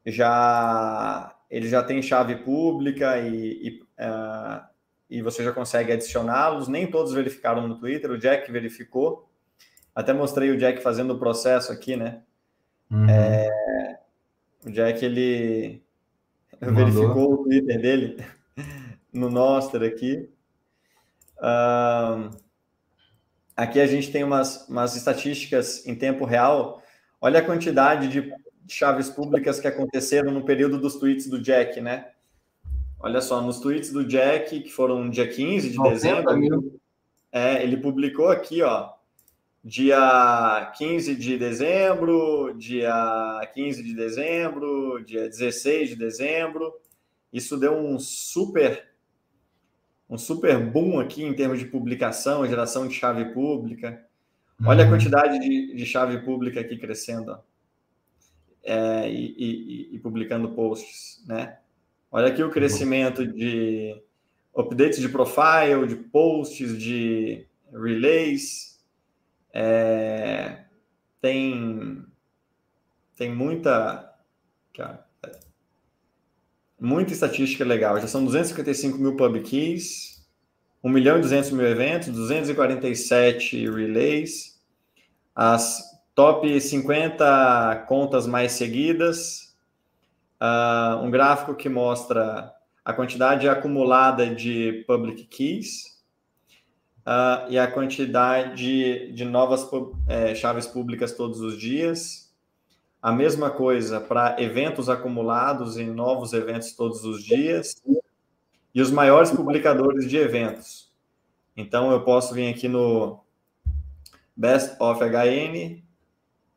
já 0.05 1.34
eles 1.50 1.70
já 1.70 1.83
têm 1.83 2.02
chave 2.02 2.36
pública 2.36 3.18
e, 3.18 3.68
e, 3.68 3.83
uh, 3.99 4.62
e 5.09 5.23
você 5.23 5.42
já 5.42 5.50
consegue 5.50 5.92
adicioná-los. 5.92 6.68
Nem 6.68 6.86
todos 6.86 7.15
verificaram 7.15 7.67
no 7.67 7.78
Twitter, 7.78 8.10
o 8.10 8.18
Jack 8.18 8.52
verificou. 8.52 9.30
Até 9.94 10.12
mostrei 10.12 10.51
o 10.51 10.59
Jack 10.59 10.83
fazendo 10.83 11.15
o 11.15 11.19
processo 11.19 11.73
aqui, 11.73 11.97
né? 11.97 12.23
Uhum. 12.91 13.09
É, 13.09 13.99
o 14.65 14.70
Jack, 14.70 15.05
ele 15.05 15.83
Mandou. 16.60 16.75
verificou 16.75 17.33
o 17.33 17.44
Twitter 17.44 17.81
dele 17.81 18.25
no 19.12 19.31
Nostra 19.31 19.86
aqui. 19.86 20.28
aqui 23.57 23.81
a 23.81 23.86
gente 23.86 24.10
tem 24.10 24.25
umas, 24.25 24.69
umas 24.69 24.97
estatísticas 24.97 25.86
em 25.86 25.94
tempo 25.94 26.25
real. 26.25 26.83
Olha 27.20 27.41
a 27.41 27.44
quantidade 27.44 28.09
de, 28.09 28.33
chaves 28.70 29.09
públicas 29.10 29.59
que 29.59 29.67
aconteceram 29.67 30.31
no 30.31 30.44
período 30.44 30.78
dos 30.78 30.97
tweets 30.97 31.27
do 31.28 31.41
Jack, 31.41 31.81
né? 31.81 32.09
Olha 32.99 33.20
só, 33.20 33.41
nos 33.41 33.59
tweets 33.59 33.93
do 33.93 34.05
Jack, 34.05 34.60
que 34.60 34.70
foram 34.70 35.10
dia 35.10 35.27
15 35.27 35.70
de 35.70 35.83
dezembro, 35.83 36.36
mil. 36.36 36.81
é, 37.33 37.62
ele 37.62 37.77
publicou 37.77 38.28
aqui, 38.28 38.62
ó, 38.62 38.91
dia 39.63 40.73
15 40.77 41.15
de 41.15 41.37
dezembro, 41.37 42.55
dia 42.57 43.51
15 43.55 43.83
de 43.83 43.95
dezembro, 43.95 45.05
dia 45.05 45.29
16 45.29 45.91
de 45.91 45.97
dezembro. 45.97 46.73
Isso 47.33 47.57
deu 47.57 47.75
um 47.77 47.99
super 47.99 48.91
um 50.09 50.19
super 50.19 50.59
boom 50.59 50.99
aqui 50.99 51.23
em 51.23 51.33
termos 51.33 51.61
de 51.61 51.67
publicação, 51.67 52.47
geração 52.47 52.89
de 52.89 52.95
chave 52.95 53.27
pública. 53.27 54.05
Olha 54.67 54.83
uhum. 54.83 54.89
a 54.89 54.93
quantidade 54.93 55.39
de, 55.39 55.75
de, 55.75 55.87
chave 55.87 56.19
pública 56.19 56.61
aqui 56.61 56.77
crescendo 56.77 57.39
é, 58.65 59.09
e, 59.09 59.35
e, 59.39 59.95
e, 59.95 59.99
publicando 60.01 60.51
posts, 60.51 61.23
né? 61.27 61.59
Olha 62.11 62.27
aqui 62.27 62.43
o 62.43 62.51
crescimento 62.51 63.25
de 63.25 63.97
updates 64.55 64.99
de 64.99 65.09
profile, 65.09 65.87
de 65.87 65.95
posts, 65.95 66.77
de 66.77 67.47
relays. 67.73 68.70
É, 69.53 70.65
tem, 71.20 72.05
tem 73.17 73.35
muita, 73.35 74.15
muita 76.79 77.12
estatística 77.12 77.65
legal. 77.65 78.01
Já 78.01 78.07
são 78.07 78.25
255 78.25 78.99
mil 78.99 79.17
pub 79.17 79.43
keys, 79.43 80.27
1 80.83 80.89
milhão 80.89 81.19
e 81.19 81.20
200 81.20 81.51
mil 81.51 81.67
eventos, 81.67 82.09
247 82.09 83.69
relays, 83.70 84.61
as 85.35 85.91
top 86.15 86.61
50 86.61 87.85
contas 87.89 88.27
mais 88.27 88.53
seguidas, 88.53 89.55
uh, 90.41 91.03
um 91.03 91.11
gráfico 91.11 91.55
que 91.55 91.69
mostra 91.69 92.53
a 92.85 92.93
quantidade 92.93 93.49
acumulada 93.49 94.35
de 94.35 94.85
public 94.87 95.25
keys 95.25 96.00
uh, 97.07 97.51
e 97.51 97.59
a 97.59 97.70
quantidade 97.70 99.12
de 99.12 99.25
novas 99.25 99.69
é, 100.09 100.35
chaves 100.35 100.67
públicas 100.67 101.12
todos 101.12 101.41
os 101.41 101.59
dias 101.59 102.31
a 103.03 103.12
mesma 103.12 103.51
coisa 103.51 104.01
para 104.01 104.41
eventos 104.41 104.89
acumulados 104.89 105.79
e 105.79 105.85
novos 105.85 106.33
eventos 106.33 106.73
todos 106.73 107.05
os 107.05 107.25
dias. 107.25 107.83
E 108.75 108.81
os 108.81 108.91
maiores 108.91 109.31
publicadores 109.31 110.09
de 110.09 110.17
eventos. 110.17 110.93
Então, 111.57 111.91
eu 111.91 112.05
posso 112.05 112.35
vir 112.35 112.49
aqui 112.49 112.69
no 112.69 113.20
Best 114.37 114.77
of 114.81 115.03
HN 115.03 115.83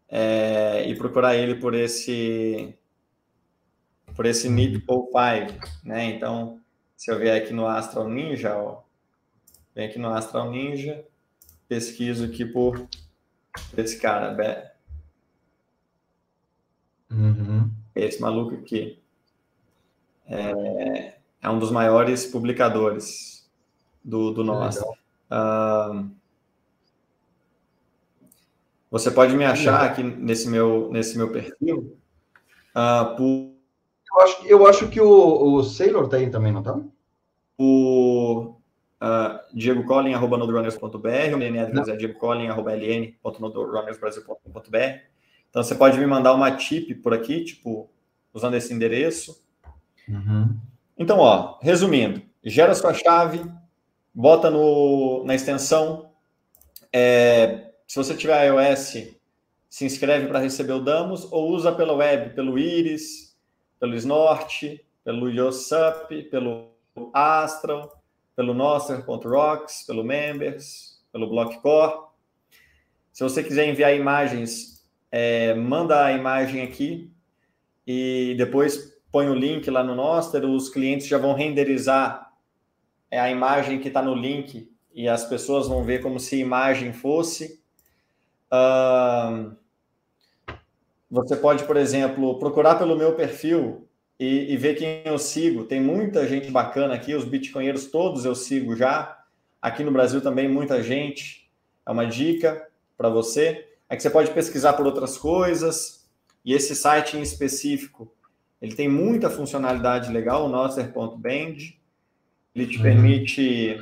é, 0.09 0.85
e 0.87 0.95
procurar 0.95 1.35
ele 1.35 1.55
por 1.55 1.73
esse 1.73 2.77
por 4.15 4.27
esse 4.27 4.47
NIP 4.47 4.83
5, 4.85 5.15
né? 5.83 6.05
Então, 6.05 6.61
se 6.95 7.09
eu 7.09 7.17
vier 7.17 7.41
aqui 7.41 7.51
no 7.51 7.65
Astral 7.65 8.07
Ninja, 8.07 8.55
ó, 8.55 8.83
vem 9.75 9.87
aqui 9.87 9.99
no 9.99 10.09
Astral 10.09 10.51
Ninja, 10.51 11.05
pesquiso 11.67 12.25
aqui 12.25 12.45
por 12.45 12.87
esse 13.77 13.99
cara, 13.99 14.33
Uhum. 17.11 17.69
Esse 17.95 18.19
maluco 18.19 18.55
aqui 18.55 18.99
é, 20.25 21.13
é, 21.41 21.49
um 21.49 21.59
dos 21.59 21.69
maiores 21.69 22.25
publicadores 22.25 23.47
do, 24.03 24.31
do 24.31 24.43
nosso. 24.43 24.83
Uh, 25.29 26.09
você 28.89 29.11
pode 29.11 29.35
me 29.35 29.45
achar 29.45 29.85
aqui 29.85 30.03
nesse 30.03 30.47
meu, 30.47 30.89
nesse 30.91 31.17
meu 31.17 31.31
perfil 31.31 31.97
uh, 32.75 33.15
por... 33.15 33.53
Eu 34.15 34.21
acho, 34.21 34.45
eu 34.45 34.67
acho 34.67 34.89
que 34.89 35.01
o, 35.01 35.55
o 35.55 35.63
Sailor 35.63 36.07
tem 36.07 36.29
também, 36.29 36.51
não 36.51 36.61
tá? 36.61 36.79
O 37.57 38.52
uh, 39.03 39.39
Diego 39.53 39.83
Collin, 39.83 40.13
arroba 40.13 40.37
nodrunners.br, 40.37 41.33
o 41.33 41.37
meu 41.37 41.53
é 41.53 41.97
Diego 41.97 42.17
Collin, 42.17 42.47
arroba 42.47 42.71
ln.nodrunnersbrasil.br. 42.73 45.01
Então 45.49 45.61
você 45.61 45.75
pode 45.75 45.99
me 45.99 46.07
mandar 46.07 46.33
uma 46.33 46.55
tip 46.55 46.95
por 46.95 47.13
aqui, 47.13 47.43
tipo, 47.43 47.89
usando 48.33 48.55
esse 48.55 48.73
endereço. 48.73 49.43
Uhum. 50.07 50.57
Então, 50.97 51.19
ó, 51.19 51.59
resumindo, 51.61 52.21
gera 52.43 52.73
sua 52.73 52.93
chave, 52.93 53.45
bota 54.13 54.49
no, 54.49 55.25
na 55.25 55.35
extensão. 55.35 56.11
É, 56.91 57.71
se 57.87 57.95
você 57.97 58.15
tiver 58.15 58.47
iOS, 58.47 59.09
se 59.69 59.85
inscreve 59.85 60.25
para 60.27 60.39
receber 60.39 60.73
o 60.73 60.79
Damos 60.79 61.31
ou 61.31 61.49
usa 61.49 61.71
pela 61.71 61.93
web, 61.93 62.33
pelo 62.33 62.57
Iris, 62.57 63.37
pelo 63.79 63.93
Snort, 63.95 64.83
pelo 65.03 65.29
Yosup, 65.29 66.23
pelo 66.29 66.71
Astral, 67.13 68.02
pelo 68.35 68.53
Noster.rocks, 68.53 69.83
pelo 69.85 70.03
Members, 70.03 71.01
pelo 71.11 71.29
Blockcore. 71.29 72.07
Se 73.11 73.23
você 73.23 73.43
quiser 73.43 73.67
enviar 73.67 73.95
imagens 73.95 74.73
é, 75.15 75.53
manda 75.53 76.05
a 76.05 76.11
imagem 76.11 76.63
aqui 76.63 77.13
e 77.85 78.33
depois 78.35 78.97
põe 79.11 79.29
o 79.29 79.35
link 79.35 79.69
lá 79.69 79.83
no 79.83 79.93
Noster, 79.93 80.43
os 80.43 80.69
clientes 80.69 81.05
já 81.05 81.19
vão 81.19 81.35
renderizar 81.35 82.33
é, 83.11 83.19
a 83.19 83.29
imagem 83.29 83.79
que 83.79 83.89
está 83.89 84.01
no 84.01 84.15
link 84.15 84.67
e 84.91 85.07
as 85.07 85.23
pessoas 85.23 85.67
vão 85.67 85.83
ver 85.83 86.01
como 86.01 86.19
se 86.19 86.33
a 86.33 86.39
imagem 86.39 86.93
fosse. 86.93 87.61
Uh, 88.51 89.55
você 91.11 91.35
pode, 91.35 91.63
por 91.65 91.77
exemplo, 91.77 92.39
procurar 92.39 92.79
pelo 92.79 92.95
meu 92.95 93.13
perfil 93.13 93.87
e, 94.19 94.53
e, 94.53 94.57
ver 94.57 94.75
quem 94.75 95.01
eu 95.05 95.17
sigo. 95.17 95.65
Tem 95.65 95.81
muita 95.81 96.27
gente 96.27 96.51
bacana 96.51 96.93
aqui, 96.93 97.13
os 97.13 97.25
bitcoinheiros 97.25 97.87
todos 97.87 98.25
eu 98.25 98.35
sigo 98.35 98.75
já. 98.75 99.19
Aqui 99.61 99.83
no 99.83 99.91
Brasil 99.91 100.21
também 100.21 100.47
muita 100.47 100.81
gente. 100.83 101.49
É 101.85 101.91
uma 101.91 102.05
dica 102.05 102.67
para 102.97 103.09
você 103.09 103.67
é 103.93 103.95
que 103.95 104.01
você 104.01 104.09
pode 104.09 104.31
pesquisar 104.31 104.73
por 104.73 104.87
outras 104.87 105.19
coisas, 105.19 106.09
e 106.43 106.51
esse 106.51 106.75
site 106.75 107.15
em 107.15 107.21
específico, 107.21 108.11
ele 108.59 108.73
tem 108.73 108.89
muita 108.89 109.29
funcionalidade 109.29 110.11
legal, 110.11 110.45
o 110.45 110.49
Noster.band, 110.49 111.57
ele 112.55 112.67
te 112.67 112.77
uhum. 112.77 112.83
permite 112.83 113.77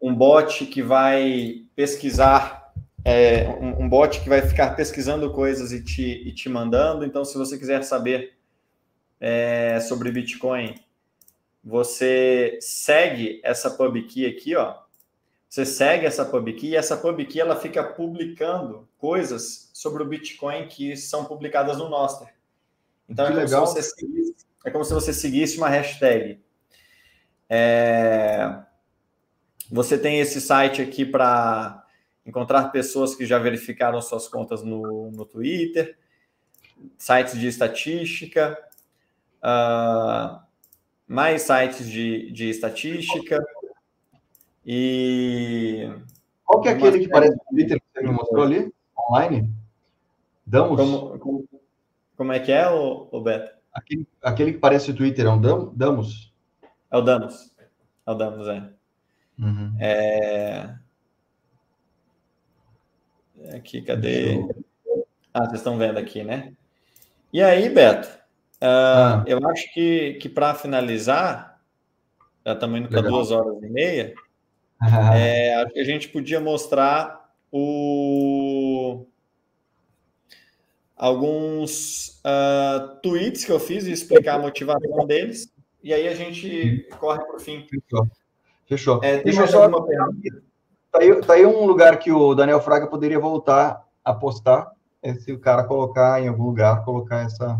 um 0.00 0.14
bot 0.14 0.66
que 0.66 0.82
vai 0.82 1.62
pesquisar, 1.74 2.74
é, 3.02 3.48
um, 3.48 3.84
um, 3.84 3.88
bot 3.88 4.20
que 4.20 4.28
vai 4.28 4.42
ficar 4.42 4.76
pesquisando 4.76 5.30
coisas 5.32 5.72
e 5.72 5.82
te, 5.82 6.02
e 6.02 6.32
te 6.32 6.50
mandando, 6.50 7.02
então 7.02 7.24
se 7.24 7.38
você 7.38 7.56
quiser 7.56 7.82
saber 7.84 8.34
é, 9.26 9.80
sobre 9.80 10.12
Bitcoin, 10.12 10.78
você 11.64 12.58
segue 12.60 13.40
essa 13.42 13.70
pub 13.70 13.96
key 14.02 14.26
aqui, 14.26 14.54
ó, 14.54 14.76
você 15.48 15.64
segue 15.64 16.04
essa 16.04 16.26
PubKey 16.26 16.70
e 16.70 16.76
essa 16.76 16.96
PubKey 16.96 17.40
ela 17.40 17.54
fica 17.54 17.82
publicando 17.82 18.86
coisas 18.98 19.70
sobre 19.72 20.02
o 20.02 20.06
Bitcoin 20.06 20.66
que 20.66 20.96
são 20.96 21.24
publicadas 21.24 21.78
no 21.78 21.88
Noster. 21.88 22.34
Então 23.08 23.24
é 23.24 23.28
como, 23.28 23.40
legal. 23.40 23.66
Se 23.68 23.74
você 23.74 23.82
seguisse, 23.82 24.46
é 24.64 24.70
como 24.70 24.84
se 24.84 24.92
você 24.92 25.12
seguisse 25.12 25.56
uma 25.56 25.68
hashtag. 25.68 26.40
É... 27.48 28.62
Você 29.70 29.96
tem 29.96 30.18
esse 30.18 30.40
site 30.40 30.82
aqui 30.82 31.06
para 31.06 31.86
encontrar 32.26 32.72
pessoas 32.72 33.14
que 33.14 33.24
já 33.24 33.38
verificaram 33.38 34.02
suas 34.02 34.26
contas 34.26 34.62
no, 34.62 35.10
no 35.12 35.24
Twitter, 35.24 35.96
sites 36.98 37.38
de 37.38 37.46
estatística, 37.46 38.58
uh, 39.44 40.40
mais 41.06 41.42
sites 41.42 41.88
de, 41.88 42.32
de 42.32 42.48
estatística. 42.48 43.44
E. 44.64 45.90
Qual 46.44 46.60
que 46.60 46.68
é 46.68 46.72
aquele 46.72 47.00
que 47.00 47.08
parece 47.08 47.34
o 47.34 47.50
Twitter 47.50 47.80
que 47.80 47.86
você 47.92 48.06
me 48.06 48.12
mostrou 48.12 48.44
ali, 48.44 48.72
online? 49.10 49.50
Damos? 50.46 50.80
Como, 50.80 51.18
como, 51.18 51.48
como 52.16 52.32
é 52.32 52.40
que 52.40 52.52
é, 52.52 52.68
o, 52.68 53.20
Beto? 53.20 53.52
Aquele, 53.72 54.06
aquele 54.22 54.52
que 54.52 54.58
parece 54.58 54.90
o 54.90 54.94
Twitter 54.94 55.26
é 55.26 55.30
um 55.30 55.40
Damos? 55.40 56.32
É 56.90 56.96
o 56.96 57.00
Damos. 57.00 57.54
É 58.06 58.10
o 58.10 58.14
Damos, 58.14 58.46
é. 58.46 58.70
Uhum. 59.38 59.76
É... 59.80 60.74
Aqui, 63.54 63.82
cadê? 63.82 64.38
Ah, 65.32 65.46
vocês 65.46 65.54
estão 65.54 65.76
vendo 65.76 65.98
aqui, 65.98 66.22
né? 66.22 66.52
E 67.32 67.42
aí, 67.42 67.68
Beto? 67.68 68.23
Uh, 68.64 69.20
ah. 69.20 69.24
Eu 69.26 69.46
acho 69.46 69.70
que, 69.74 70.14
que 70.14 70.26
para 70.26 70.54
finalizar, 70.54 71.60
já 72.46 72.54
estamos 72.54 72.80
indo 72.80 72.88
para 72.88 73.02
duas 73.02 73.30
horas 73.30 73.62
e 73.62 73.68
meia. 73.68 74.14
É, 75.14 75.54
a 75.54 75.84
gente 75.84 76.10
podia 76.10 76.38
mostrar 76.40 77.30
o... 77.50 79.06
alguns 80.94 82.20
uh, 82.20 83.00
tweets 83.00 83.46
que 83.46 83.52
eu 83.52 83.58
fiz 83.58 83.86
e 83.86 83.92
explicar 83.92 84.34
a 84.34 84.38
motivação 84.40 85.06
deles. 85.06 85.50
E 85.82 85.94
aí 85.94 86.06
a 86.06 86.14
gente 86.14 86.86
corre 86.98 87.24
para 87.24 87.36
o 87.36 87.40
fim. 87.40 87.66
Fechou. 87.66 88.08
Fechou. 88.68 89.00
É, 89.02 89.18
tem 89.18 89.32
mais 89.32 89.50
só... 89.50 89.62
alguma 89.62 89.86
pergunta? 89.86 90.42
Tá 90.92 90.98
aí, 91.00 91.20
tá 91.22 91.32
aí 91.34 91.46
um 91.46 91.64
lugar 91.64 91.98
que 91.98 92.12
o 92.12 92.34
Daniel 92.34 92.60
Fraga 92.60 92.86
poderia 92.86 93.18
voltar 93.18 93.86
a 94.04 94.12
postar. 94.12 94.70
É 95.02 95.14
se 95.14 95.32
o 95.32 95.38
cara 95.38 95.64
colocar 95.64 96.20
em 96.20 96.28
algum 96.28 96.44
lugar, 96.44 96.84
colocar 96.84 97.24
essa, 97.24 97.58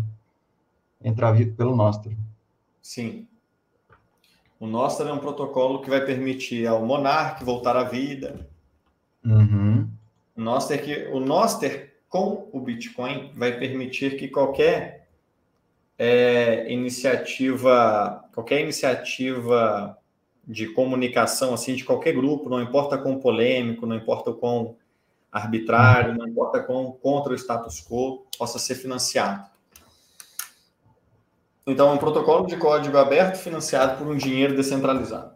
entrar 1.05 1.35
pelo 1.55 1.75
Nostr. 1.75 2.09
Sim. 2.81 3.27
O 4.59 4.65
Nostr 4.65 5.03
é 5.07 5.13
um 5.13 5.19
protocolo 5.19 5.81
que 5.81 5.89
vai 5.89 6.03
permitir 6.03 6.65
ao 6.65 6.83
Monarch 6.83 7.43
voltar 7.43 7.77
à 7.77 7.83
vida. 7.83 8.49
Uhum. 9.23 9.87
O 10.35 10.41
Nostr, 10.41 10.77
que, 10.79 11.07
o 11.13 11.19
Nostr 11.19 11.89
com 12.09 12.49
o 12.51 12.59
Bitcoin 12.59 13.31
vai 13.35 13.57
permitir 13.57 14.17
que 14.17 14.27
qualquer 14.27 15.07
é, 15.97 16.71
iniciativa, 16.71 18.25
qualquer 18.33 18.61
iniciativa 18.61 19.97
de 20.47 20.67
comunicação 20.67 21.53
assim 21.53 21.75
de 21.75 21.83
qualquer 21.83 22.13
grupo, 22.13 22.49
não 22.49 22.61
importa 22.61 22.97
quão 22.97 23.19
polêmico, 23.19 23.85
não 23.85 23.95
importa 23.95 24.31
quão 24.31 24.75
arbitrário, 25.31 26.15
não 26.15 26.27
importa 26.27 26.61
quão 26.61 26.91
contra 26.91 27.33
o 27.33 27.35
status 27.35 27.81
quo, 27.81 28.25
possa 28.37 28.57
ser 28.57 28.75
financiado. 28.75 29.54
Então, 31.65 31.89
é 31.89 31.93
um 31.93 31.97
protocolo 31.97 32.45
de 32.45 32.57
código 32.57 32.97
aberto 32.97 33.37
financiado 33.37 33.97
por 33.97 34.07
um 34.07 34.15
dinheiro 34.15 34.55
descentralizado. 34.55 35.35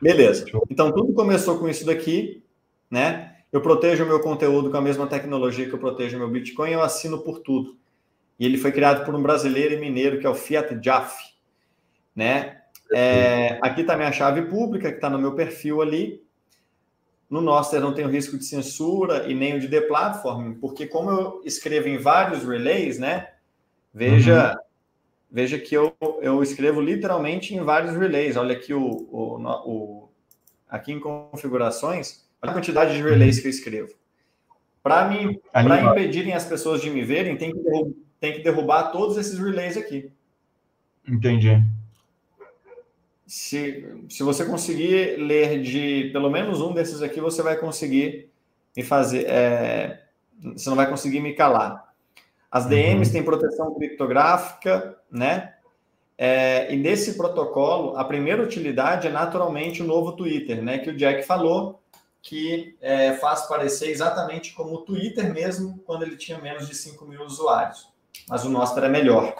Beleza. 0.00 0.44
Então, 0.70 0.92
tudo 0.92 1.14
começou 1.14 1.58
com 1.58 1.68
isso 1.68 1.86
daqui, 1.86 2.44
né? 2.90 3.36
Eu 3.50 3.62
protejo 3.62 4.04
o 4.04 4.06
meu 4.06 4.20
conteúdo 4.20 4.70
com 4.70 4.76
a 4.76 4.82
mesma 4.82 5.06
tecnologia 5.06 5.66
que 5.66 5.74
eu 5.74 5.78
protejo 5.78 6.16
o 6.16 6.20
meu 6.20 6.30
Bitcoin, 6.30 6.70
eu 6.70 6.82
assino 6.82 7.18
por 7.18 7.40
tudo. 7.40 7.76
E 8.38 8.44
ele 8.44 8.58
foi 8.58 8.70
criado 8.70 9.04
por 9.04 9.14
um 9.14 9.22
brasileiro 9.22 9.74
e 9.74 9.80
mineiro, 9.80 10.20
que 10.20 10.26
é 10.26 10.30
o 10.30 10.34
Fiat 10.34 10.78
Jaffe, 10.82 11.34
né? 12.14 12.58
É, 12.92 13.58
aqui 13.62 13.80
está 13.80 13.96
minha 13.96 14.12
chave 14.12 14.42
pública, 14.42 14.90
que 14.90 14.96
está 14.96 15.10
no 15.10 15.18
meu 15.18 15.34
perfil 15.34 15.82
ali. 15.82 16.22
No 17.28 17.40
Noster 17.40 17.80
não 17.80 17.92
tem 17.92 18.06
o 18.06 18.10
risco 18.10 18.38
de 18.38 18.44
censura 18.44 19.26
e 19.26 19.34
nem 19.34 19.56
o 19.56 19.60
de 19.60 19.68
deplatforming, 19.68 20.54
porque 20.54 20.86
como 20.86 21.10
eu 21.10 21.42
escrevo 21.44 21.88
em 21.88 21.98
vários 21.98 22.42
relays, 22.42 22.98
né? 22.98 23.28
Veja, 23.92 24.52
uhum. 24.52 24.67
Veja 25.30 25.58
que 25.58 25.74
eu, 25.74 25.94
eu 26.20 26.42
escrevo 26.42 26.80
literalmente 26.80 27.54
em 27.54 27.62
vários 27.62 27.94
relays. 27.96 28.36
Olha 28.36 28.56
aqui 28.56 28.72
o, 28.74 28.82
o, 28.82 29.38
o 29.66 30.08
aqui 30.68 30.92
em 30.92 31.00
configurações, 31.00 32.24
a 32.40 32.52
quantidade 32.52 32.94
de 32.94 33.02
relays 33.02 33.40
que 33.40 33.46
eu 33.46 33.50
escrevo. 33.50 33.94
Para 34.82 35.08
me 35.08 35.40
para 35.52 35.82
impedirem 35.82 36.34
as 36.34 36.44
pessoas 36.44 36.80
de 36.80 36.90
me 36.90 37.02
verem, 37.02 37.36
tem 37.36 37.52
que, 37.52 37.58
derrubar, 37.58 37.94
tem 38.20 38.32
que 38.32 38.42
derrubar 38.42 38.90
todos 38.90 39.16
esses 39.16 39.38
relays 39.38 39.76
aqui. 39.76 40.10
Entendi 41.06 41.62
se, 43.28 43.86
se 44.08 44.22
você 44.22 44.46
conseguir 44.46 45.18
ler 45.18 45.60
de 45.60 46.08
pelo 46.12 46.30
menos 46.30 46.62
um 46.62 46.72
desses 46.72 47.02
aqui, 47.02 47.20
você 47.20 47.42
vai 47.42 47.56
conseguir 47.58 48.30
me 48.74 48.82
fazer. 48.82 49.26
É, 49.28 50.02
você 50.40 50.68
não 50.70 50.76
vai 50.76 50.88
conseguir 50.88 51.20
me 51.20 51.34
calar. 51.34 51.87
As 52.50 52.66
DMs 52.66 53.08
uhum. 53.08 53.12
têm 53.12 53.22
proteção 53.22 53.74
criptográfica, 53.74 54.96
né? 55.10 55.54
É, 56.16 56.72
e 56.72 56.76
nesse 56.76 57.14
protocolo, 57.14 57.96
a 57.96 58.04
primeira 58.04 58.42
utilidade 58.42 59.06
é 59.06 59.10
naturalmente 59.10 59.82
o 59.82 59.86
novo 59.86 60.12
Twitter, 60.12 60.62
né? 60.62 60.78
Que 60.78 60.90
o 60.90 60.96
Jack 60.96 61.22
falou 61.22 61.80
que 62.20 62.76
é, 62.80 63.14
faz 63.14 63.46
parecer 63.46 63.90
exatamente 63.90 64.52
como 64.52 64.74
o 64.74 64.78
Twitter 64.78 65.32
mesmo 65.32 65.78
quando 65.86 66.02
ele 66.02 66.16
tinha 66.16 66.38
menos 66.38 66.66
de 66.66 66.74
5 66.74 67.04
mil 67.06 67.22
usuários. 67.22 67.88
Mas 68.28 68.44
o 68.44 68.50
nosso 68.50 68.76
era 68.76 68.88
melhor. 68.88 69.34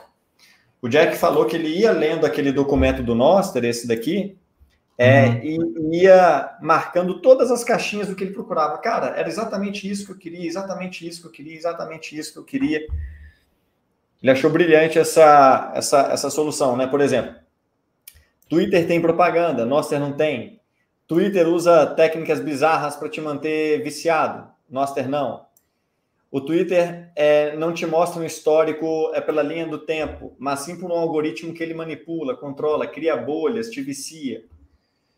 O 0.80 0.88
Jack 0.88 1.16
falou 1.16 1.44
que 1.44 1.56
ele 1.56 1.68
ia 1.68 1.90
lendo 1.90 2.24
aquele 2.24 2.52
documento 2.52 3.02
do 3.02 3.14
Noster, 3.14 3.64
esse 3.64 3.88
daqui, 3.88 4.37
é, 4.98 5.28
uhum. 5.28 5.92
e 5.92 6.02
ia 6.02 6.58
marcando 6.60 7.20
todas 7.22 7.52
as 7.52 7.62
caixinhas 7.62 8.08
do 8.08 8.16
que 8.16 8.24
ele 8.24 8.34
procurava. 8.34 8.76
Cara, 8.78 9.16
era 9.16 9.28
exatamente 9.28 9.88
isso 9.88 10.04
que 10.04 10.12
eu 10.12 10.18
queria, 10.18 10.44
exatamente 10.44 11.06
isso 11.06 11.20
que 11.20 11.28
eu 11.28 11.30
queria, 11.30 11.56
exatamente 11.56 12.18
isso 12.18 12.32
que 12.32 12.38
eu 12.40 12.44
queria. 12.44 12.84
Ele 14.20 14.32
achou 14.32 14.50
brilhante 14.50 14.98
essa, 14.98 15.70
essa, 15.76 16.00
essa 16.12 16.28
solução, 16.28 16.76
né? 16.76 16.88
Por 16.88 17.00
exemplo, 17.00 17.36
Twitter 18.48 18.88
tem 18.88 19.00
propaganda, 19.00 19.64
Noster 19.64 20.00
não 20.00 20.12
tem. 20.12 20.60
Twitter 21.06 21.46
usa 21.46 21.86
técnicas 21.86 22.40
bizarras 22.40 22.96
para 22.96 23.08
te 23.08 23.20
manter 23.20 23.80
viciado, 23.84 24.48
Noster 24.68 25.08
não. 25.08 25.46
O 26.30 26.40
Twitter 26.40 27.10
é, 27.14 27.56
não 27.56 27.72
te 27.72 27.86
mostra 27.86 28.20
um 28.20 28.24
histórico 28.24 29.12
é 29.14 29.20
pela 29.20 29.42
linha 29.42 29.66
do 29.66 29.78
tempo, 29.78 30.34
mas 30.38 30.60
sim 30.60 30.78
por 30.78 30.90
um 30.90 30.94
algoritmo 30.94 31.54
que 31.54 31.62
ele 31.62 31.72
manipula, 31.72 32.36
controla, 32.36 32.86
cria 32.86 33.16
bolhas, 33.16 33.70
te 33.70 33.80
vicia. 33.80 34.44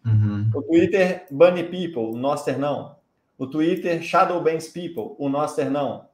Uhum. 0.04 0.50
O 0.54 0.62
Twitter 0.62 1.26
bunny 1.30 1.64
people, 1.64 2.02
o 2.02 2.16
Noster 2.16 2.58
não. 2.58 2.96
O 3.38 3.46
Twitter 3.46 4.02
shadow 4.02 4.42
bans 4.42 4.68
people, 4.68 5.14
o 5.18 5.28
Noster 5.28 5.70
não. 5.70 6.08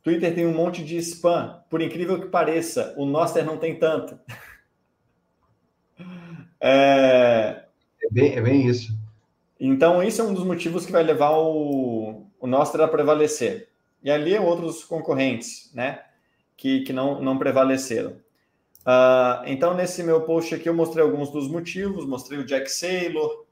O 0.00 0.02
Twitter 0.02 0.34
tem 0.34 0.46
um 0.46 0.54
monte 0.54 0.84
de 0.84 0.96
spam, 0.98 1.60
por 1.68 1.82
incrível 1.82 2.20
que 2.20 2.28
pareça, 2.28 2.94
o 2.96 3.04
Noster 3.04 3.44
não 3.44 3.58
tem 3.58 3.78
tanto. 3.78 4.18
é... 6.60 7.64
É, 8.02 8.10
bem, 8.10 8.36
é 8.36 8.40
bem 8.40 8.66
isso. 8.66 8.96
Então, 9.58 10.02
isso 10.02 10.20
é 10.20 10.24
um 10.24 10.34
dos 10.34 10.44
motivos 10.44 10.86
que 10.86 10.92
vai 10.92 11.02
levar 11.02 11.30
o, 11.30 12.26
o 12.38 12.46
Noster 12.46 12.80
a 12.80 12.88
prevalecer 12.88 13.68
e 14.02 14.10
ali 14.10 14.38
outros 14.38 14.84
concorrentes, 14.84 15.70
né, 15.74 16.04
que, 16.56 16.82
que 16.82 16.92
não, 16.92 17.20
não 17.20 17.38
prevaleceram. 17.38 18.16
Uh, 18.86 19.42
então, 19.46 19.74
nesse 19.74 20.00
meu 20.04 20.20
post 20.20 20.54
aqui, 20.54 20.68
eu 20.68 20.74
mostrei 20.74 21.02
alguns 21.02 21.30
dos 21.30 21.48
motivos, 21.48 22.06
mostrei 22.06 22.38
o 22.38 22.44
Jack 22.44 22.70
Saylor, 22.70 23.44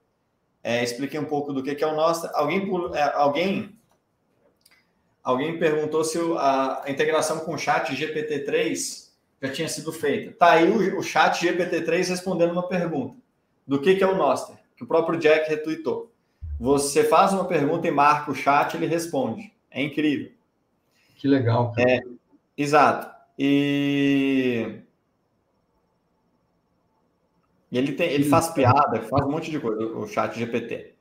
é, 0.63 0.85
expliquei 0.85 1.19
um 1.19 1.25
pouco 1.25 1.53
do 1.53 1.61
que, 1.61 1.75
que 1.75 1.83
é 1.83 1.87
o 1.87 1.97
nosso. 1.97 2.31
Alguém, 2.33 2.71
é, 2.95 3.03
alguém, 3.15 3.77
alguém 5.25 5.59
perguntou 5.59 6.05
se 6.05 6.19
a 6.39 6.85
integração 6.87 7.41
com 7.41 7.53
o 7.53 7.59
chat 7.59 7.93
GPT-3 7.93 9.11
já 9.43 9.51
tinha 9.51 9.69
sido 9.69 9.93
feita. 9.93 10.33
Tá 10.39 10.53
aí 10.53 10.71
o, 10.71 11.01
o 11.01 11.03
chat 11.03 11.45
GPT-3 11.45 12.09
respondendo 12.11 12.53
uma 12.53 12.69
pergunta. 12.69 13.17
Do 13.67 13.81
que, 13.81 13.97
que 13.97 14.05
é 14.05 14.07
o 14.07 14.17
Noster? 14.17 14.57
Que 14.77 14.85
o 14.85 14.87
próprio 14.87 15.19
Jack 15.19 15.51
retweetou. 15.51 16.13
Você 16.61 17.03
faz 17.03 17.33
uma 17.33 17.45
pergunta 17.45 17.89
e 17.89 17.91
marca 17.91 18.31
o 18.31 18.35
chat, 18.35 18.77
ele 18.77 18.87
responde. 18.87 19.53
É 19.69 19.83
incrível. 19.83 20.31
Que 21.17 21.27
legal. 21.27 21.73
Cara. 21.73 21.91
É, 21.91 22.01
exato. 22.57 23.13
E... 23.37 24.84
e 27.75 27.79
ele, 27.79 27.91
tem, 27.91 28.09
ele 28.09 28.23
faz 28.23 28.51
piada, 28.51 29.03
faz 29.03 29.27
um 29.27 29.33
monte 29.33 29.51
de 29.51 29.59
coisa, 29.59 29.85
o 29.85 30.07
chat 30.07 30.39
GPT. 30.39 30.95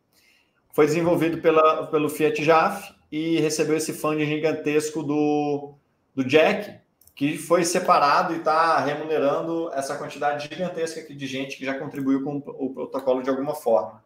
Foi 0.71 0.87
desenvolvido 0.87 1.37
pela, 1.37 1.85
pelo 1.85 2.09
Fiat 2.09 2.43
Jaf 2.43 2.91
e 3.11 3.39
recebeu 3.39 3.77
esse 3.77 3.93
funding 3.93 4.25
gigantesco 4.25 5.03
do, 5.03 5.75
do 6.15 6.23
Jack, 6.23 6.79
que 7.13 7.37
foi 7.37 7.63
separado 7.63 8.33
e 8.33 8.37
está 8.37 8.79
remunerando 8.79 9.71
essa 9.71 9.95
quantidade 9.95 10.49
gigantesca 10.49 10.99
aqui 10.99 11.13
de 11.13 11.27
gente 11.27 11.57
que 11.57 11.63
já 11.63 11.77
contribuiu 11.77 12.23
com 12.23 12.37
o 12.37 12.73
protocolo 12.73 13.21
de 13.21 13.29
alguma 13.29 13.53
forma. 13.53 14.03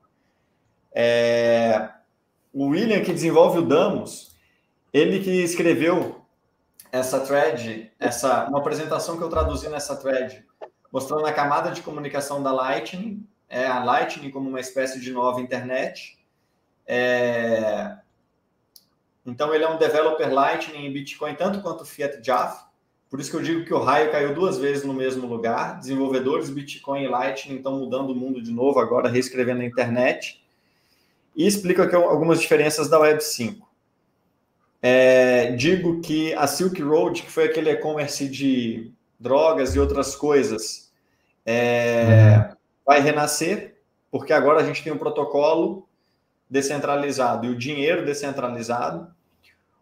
É, 0.94 1.90
o 2.52 2.66
William, 2.66 3.00
que 3.00 3.14
desenvolve 3.14 3.60
o 3.60 3.66
Damos, 3.66 4.36
ele 4.92 5.22
que 5.22 5.42
escreveu 5.42 6.22
essa 6.92 7.22
thread, 7.22 7.94
essa 7.98 8.46
uma 8.50 8.60
apresentação 8.60 9.16
que 9.16 9.24
eu 9.24 9.30
traduzi 9.30 9.70
nessa 9.70 9.96
thread, 9.96 10.46
mostrando 10.92 11.26
a 11.26 11.34
camada 11.34 11.72
de 11.72 11.82
comunicação 11.82 12.42
da 12.42 12.52
Lightning, 12.52 13.26
é 13.50 13.66
a 13.66 13.84
Lightning 13.84 14.30
como 14.30 14.50
uma 14.50 14.60
espécie 14.60 15.00
de 15.00 15.12
nova 15.12 15.42
internet. 15.42 16.18
É... 16.86 17.98
Então 19.26 19.54
ele 19.54 19.64
é 19.64 19.70
um 19.70 19.78
developer 19.78 20.34
Lightning 20.34 20.86
em 20.86 20.94
Bitcoin 20.94 21.36
tanto 21.36 21.62
quanto 21.62 21.86
Fiat 21.86 22.20
Jaf. 22.24 22.66
Por 23.10 23.20
isso 23.20 23.32
que 23.32 23.38
eu 23.38 23.42
digo 23.42 23.66
que 23.66 23.74
o 23.74 23.82
raio 23.82 24.12
caiu 24.12 24.34
duas 24.34 24.58
vezes 24.58 24.84
no 24.84 24.94
mesmo 24.94 25.28
lugar. 25.28 25.80
Desenvolvedores 25.80 26.50
Bitcoin 26.50 27.04
e 27.04 27.08
Lightning 27.08 27.58
estão 27.58 27.80
mudando 27.80 28.10
o 28.10 28.16
mundo 28.16 28.42
de 28.42 28.52
novo 28.52 28.80
agora, 28.80 29.10
reescrevendo 29.10 29.62
a 29.62 29.66
internet. 29.66 30.44
E 31.36 31.48
explica 31.48 31.84
aqui 31.84 31.96
algumas 31.96 32.42
diferenças 32.42 32.90
da 32.90 33.00
Web 33.00 33.24
5. 33.24 33.68
É, 34.82 35.52
digo 35.52 36.02
que 36.02 36.34
a 36.34 36.48
Silk 36.48 36.82
Road, 36.82 37.22
que 37.22 37.32
foi 37.32 37.46
aquele 37.46 37.70
e-commerce 37.70 38.28
de 38.28 38.92
drogas 39.20 39.76
e 39.76 39.80
outras 39.80 40.16
coisas, 40.16 40.92
é, 41.46 42.38
uhum. 42.38 42.56
vai 42.86 43.00
renascer, 43.00 43.76
porque 44.12 44.34
agora 44.34 44.60
a 44.60 44.64
gente 44.64 44.84
tem 44.84 44.94
um 44.94 44.98
protocolo 44.98 45.88
descentralizado 46.50 47.46
e 47.46 47.50
o 47.50 47.58
dinheiro 47.58 48.06
descentralizado. 48.06 49.08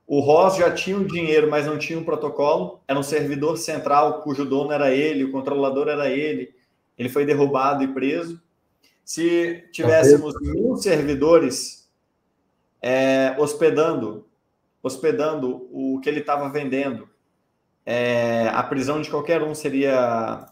O 0.07 0.19
Ross 0.19 0.57
já 0.57 0.71
tinha 0.71 0.97
o 0.97 1.07
dinheiro, 1.07 1.49
mas 1.49 1.65
não 1.65 1.77
tinha 1.77 1.97
um 1.97 2.03
protocolo. 2.03 2.79
Era 2.87 2.99
um 2.99 3.03
servidor 3.03 3.57
central 3.57 4.21
cujo 4.21 4.45
dono 4.45 4.71
era 4.71 4.91
ele, 4.91 5.23
o 5.23 5.31
controlador 5.31 5.87
era 5.87 6.09
ele. 6.09 6.53
Ele 6.97 7.09
foi 7.09 7.25
derrubado 7.25 7.83
e 7.83 7.87
preso. 7.87 8.39
Se 9.03 9.67
tivéssemos 9.71 10.39
mil 10.41 10.75
servidores 10.77 11.89
é, 12.81 13.35
hospedando 13.39 14.25
hospedando 14.85 15.67
o 15.71 15.99
que 15.99 16.07
ele 16.07 16.19
estava 16.19 16.47
vendendo, 16.47 17.09
é, 17.85 18.49
a 18.53 18.63
prisão 18.63 19.01
de 19.01 19.09
qualquer 19.09 19.43
um 19.43 19.53
seria 19.53 20.47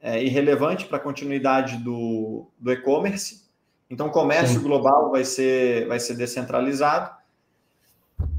é, 0.00 0.22
irrelevante 0.22 0.84
para 0.86 0.98
a 0.98 1.00
continuidade 1.00 1.78
do, 1.78 2.46
do 2.58 2.72
e-commerce. 2.72 3.44
Então, 3.88 4.08
o 4.08 4.10
comércio 4.10 4.58
Sim. 4.58 4.62
global 4.62 5.10
vai 5.10 5.24
ser, 5.24 5.86
vai 5.86 5.98
ser 5.98 6.14
descentralizado. 6.14 7.10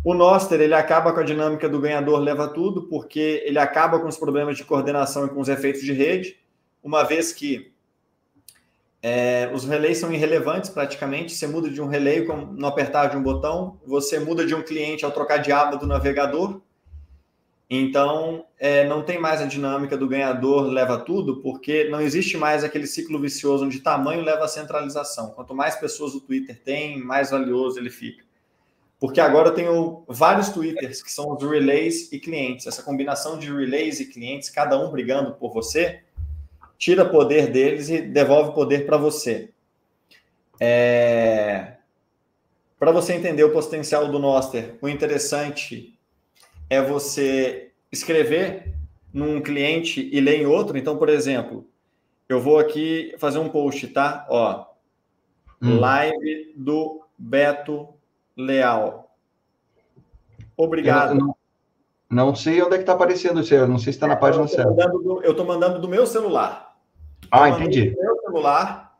O 0.03 0.13
Noster 0.13 0.61
ele 0.61 0.73
acaba 0.73 1.11
com 1.11 1.19
a 1.19 1.23
dinâmica 1.23 1.67
do 1.67 1.79
ganhador 1.79 2.19
leva 2.19 2.47
tudo, 2.47 2.83
porque 2.83 3.43
ele 3.45 3.57
acaba 3.57 3.99
com 3.99 4.07
os 4.07 4.17
problemas 4.17 4.55
de 4.57 4.63
coordenação 4.63 5.25
e 5.25 5.29
com 5.29 5.39
os 5.39 5.49
efeitos 5.49 5.81
de 5.81 5.93
rede, 5.93 6.39
uma 6.83 7.03
vez 7.03 7.33
que 7.33 7.71
é, 9.01 9.51
os 9.53 9.65
relays 9.65 9.97
são 9.97 10.11
irrelevantes 10.11 10.69
praticamente. 10.69 11.33
Você 11.33 11.47
muda 11.47 11.69
de 11.69 11.81
um 11.81 11.87
relay 11.87 12.25
no 12.25 12.67
apertar 12.67 13.07
de 13.07 13.17
um 13.17 13.23
botão, 13.23 13.79
você 13.85 14.19
muda 14.19 14.45
de 14.45 14.53
um 14.55 14.61
cliente 14.61 15.05
ao 15.05 15.11
trocar 15.11 15.37
de 15.37 15.51
aba 15.51 15.77
do 15.77 15.87
navegador. 15.87 16.61
Então, 17.69 18.45
é, 18.59 18.87
não 18.87 19.01
tem 19.01 19.19
mais 19.19 19.41
a 19.41 19.45
dinâmica 19.45 19.97
do 19.97 20.07
ganhador 20.07 20.67
leva 20.67 20.99
tudo, 20.99 21.41
porque 21.41 21.85
não 21.85 21.99
existe 21.99 22.37
mais 22.37 22.63
aquele 22.63 22.85
ciclo 22.85 23.19
vicioso 23.19 23.65
onde 23.65 23.79
tamanho 23.79 24.21
leva 24.21 24.45
a 24.45 24.47
centralização. 24.47 25.31
Quanto 25.31 25.55
mais 25.55 25.75
pessoas 25.75 26.13
o 26.13 26.21
Twitter 26.21 26.61
tem, 26.63 26.99
mais 26.99 27.31
valioso 27.31 27.79
ele 27.79 27.89
fica. 27.89 28.23
Porque 28.99 29.19
agora 29.19 29.49
eu 29.49 29.53
tenho 29.53 30.03
vários 30.07 30.49
Twitters, 30.49 31.01
que 31.01 31.11
são 31.11 31.33
os 31.33 31.43
relays 31.43 32.11
e 32.11 32.19
clientes. 32.19 32.67
Essa 32.67 32.83
combinação 32.83 33.37
de 33.37 33.51
relays 33.51 33.99
e 33.99 34.05
clientes, 34.05 34.49
cada 34.49 34.79
um 34.79 34.91
brigando 34.91 35.33
por 35.33 35.51
você, 35.51 36.01
tira 36.77 37.03
poder 37.03 37.51
deles 37.51 37.89
e 37.89 38.01
devolve 38.01 38.53
poder 38.53 38.85
para 38.85 38.97
você. 38.97 39.49
É... 40.59 41.73
Para 42.79 42.91
você 42.91 43.13
entender 43.13 43.43
o 43.43 43.51
potencial 43.51 44.07
do 44.07 44.19
Noster, 44.19 44.75
o 44.81 44.87
interessante 44.87 45.94
é 46.69 46.81
você 46.81 47.71
escrever 47.91 48.73
num 49.13 49.41
cliente 49.41 50.09
e 50.11 50.19
ler 50.19 50.41
em 50.41 50.45
outro. 50.45 50.77
Então, 50.77 50.97
por 50.97 51.09
exemplo, 51.09 51.65
eu 52.27 52.39
vou 52.41 52.59
aqui 52.59 53.15
fazer 53.17 53.39
um 53.39 53.49
post, 53.49 53.87
tá? 53.87 54.25
Ó, 54.29 54.65
hum. 55.61 55.79
live 55.79 56.53
do 56.55 57.01
Beto 57.17 57.89
Leal. 58.35 59.15
Obrigado. 60.57 61.11
Eu 61.11 61.15
não, 61.15 61.35
não, 62.09 62.35
sei 62.35 62.61
onde 62.61 62.75
é 62.75 62.77
que 62.77 62.83
está 62.83 62.93
aparecendo 62.93 63.41
isso. 63.41 63.53
Eu 63.53 63.67
não 63.67 63.77
sei 63.77 63.93
se 63.93 63.97
está 63.97 64.07
na 64.07 64.13
é, 64.13 64.17
página 64.17 64.47
certa. 64.47 64.91
Eu 65.23 65.31
estou 65.31 65.45
mandando 65.45 65.79
do 65.79 65.87
meu 65.87 66.05
celular. 66.05 66.75
Ah, 67.31 67.49
entendi. 67.49 67.91
Do 67.91 68.01
meu 68.01 68.21
celular. 68.21 68.97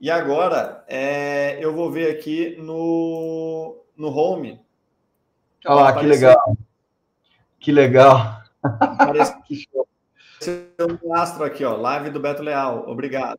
E 0.00 0.10
agora 0.10 0.84
é, 0.86 1.58
eu 1.60 1.74
vou 1.74 1.90
ver 1.90 2.10
aqui 2.10 2.56
no, 2.58 3.76
no 3.96 4.16
home. 4.16 4.60
Ah, 5.66 5.92
que 5.92 6.06
legal. 6.06 6.56
Que 7.68 7.72
legal. 7.72 8.42
Parece 8.96 9.42
que 9.42 9.68
um 11.04 11.14
astro 11.14 11.44
aqui, 11.44 11.62
ó. 11.66 11.76
Live 11.76 12.08
do 12.08 12.18
Beto 12.18 12.42
Leal. 12.42 12.88
Obrigado. 12.88 13.38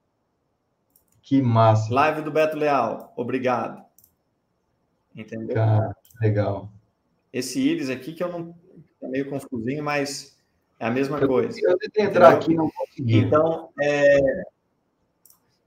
Que 1.23 1.41
massa. 1.41 1.91
Live 1.91 2.21
do 2.21 2.29
Beto 2.29 2.55
Leal. 2.55 3.11
Obrigado. 3.17 3.83
Entendeu? 5.15 5.55
Cara, 5.55 5.95
legal. 6.21 6.71
Esse 7.33 7.59
íris 7.59 7.89
aqui 7.89 8.13
que 8.13 8.23
eu 8.23 8.31
não 8.31 8.55
é 9.01 9.07
meio 9.07 9.27
confusinho, 9.31 9.83
mas 9.83 10.37
é 10.79 10.85
a 10.85 10.91
mesma 10.91 11.17
eu, 11.17 11.27
coisa. 11.27 11.59
Eu 11.63 11.75
tentei 11.79 12.05
entrar 12.05 12.31
aqui 12.31 12.53
não 12.53 12.69
consegui. 12.69 13.17
Então, 13.17 13.71
é, 13.81 14.43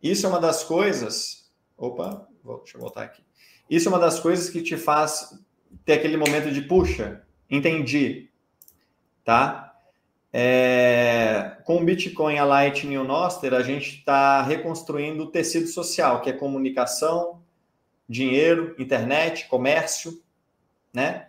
isso 0.01 0.25
é 0.25 0.29
uma 0.29 0.39
das 0.39 0.63
coisas. 0.63 1.51
Opa, 1.77 2.29
vou, 2.45 2.59
deixa 2.59 2.77
eu 2.77 2.81
voltar 2.81 3.03
aqui. 3.03 3.25
Isso 3.69 3.89
é 3.89 3.91
uma 3.91 3.99
das 3.99 4.21
coisas 4.21 4.49
que 4.49 4.63
te 4.63 4.77
faz 4.77 5.37
ter 5.85 5.95
aquele 5.95 6.17
momento 6.17 6.53
de 6.53 6.63
puxa, 6.63 7.25
entendi, 7.51 8.31
tá? 9.25 9.75
É, 10.33 11.59
com 11.65 11.77
o 11.77 11.85
Bitcoin, 11.85 12.39
a 12.39 12.45
Lightning 12.45 12.95
e 12.95 12.99
o 12.99 13.05
Noster, 13.05 13.53
a 13.53 13.63
gente 13.63 13.99
está 13.99 14.43
reconstruindo 14.43 15.25
o 15.25 15.31
tecido 15.31 15.67
social, 15.67 16.23
que 16.23 16.31
é 16.31 16.33
comunicação, 16.33 17.43
dinheiro, 18.09 18.75
internet, 18.79 19.47
comércio, 19.49 20.23
né? 20.93 21.29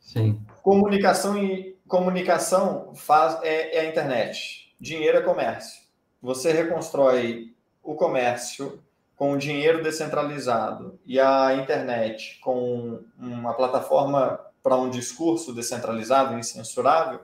Sim. 0.00 0.40
Comunicação 0.62 1.36
e 1.42 1.76
comunicação 1.86 2.94
faz 2.94 3.38
é, 3.42 3.76
é 3.76 3.80
a 3.80 3.88
internet. 3.88 4.74
Dinheiro 4.80 5.18
é 5.18 5.22
comércio. 5.22 5.82
Você 6.22 6.52
reconstrói 6.52 7.54
o 7.82 7.94
comércio 7.94 8.82
com 9.14 9.32
o 9.32 9.38
dinheiro 9.38 9.82
descentralizado 9.82 10.98
e 11.06 11.18
a 11.18 11.54
internet 11.54 12.38
com 12.40 13.00
uma 13.18 13.54
plataforma 13.54 14.38
para 14.66 14.76
um 14.76 14.90
discurso 14.90 15.54
descentralizado 15.54 16.34
e 16.34 16.40
incensurável, 16.40 17.20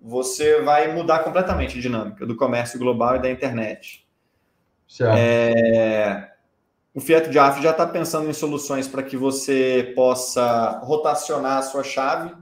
você 0.00 0.62
vai 0.62 0.94
mudar 0.94 1.24
completamente 1.24 1.76
a 1.76 1.80
dinâmica 1.80 2.24
do 2.24 2.36
comércio 2.36 2.78
global 2.78 3.16
e 3.16 3.22
da 3.22 3.28
internet. 3.28 4.06
É, 5.00 6.30
o 6.94 7.00
Fiat 7.00 7.32
Jaf 7.32 7.60
já 7.60 7.72
está 7.72 7.84
pensando 7.84 8.30
em 8.30 8.32
soluções 8.32 8.86
para 8.86 9.02
que 9.02 9.16
você 9.16 9.92
possa 9.96 10.78
rotacionar 10.84 11.58
a 11.58 11.62
sua 11.62 11.82
chave 11.82 12.32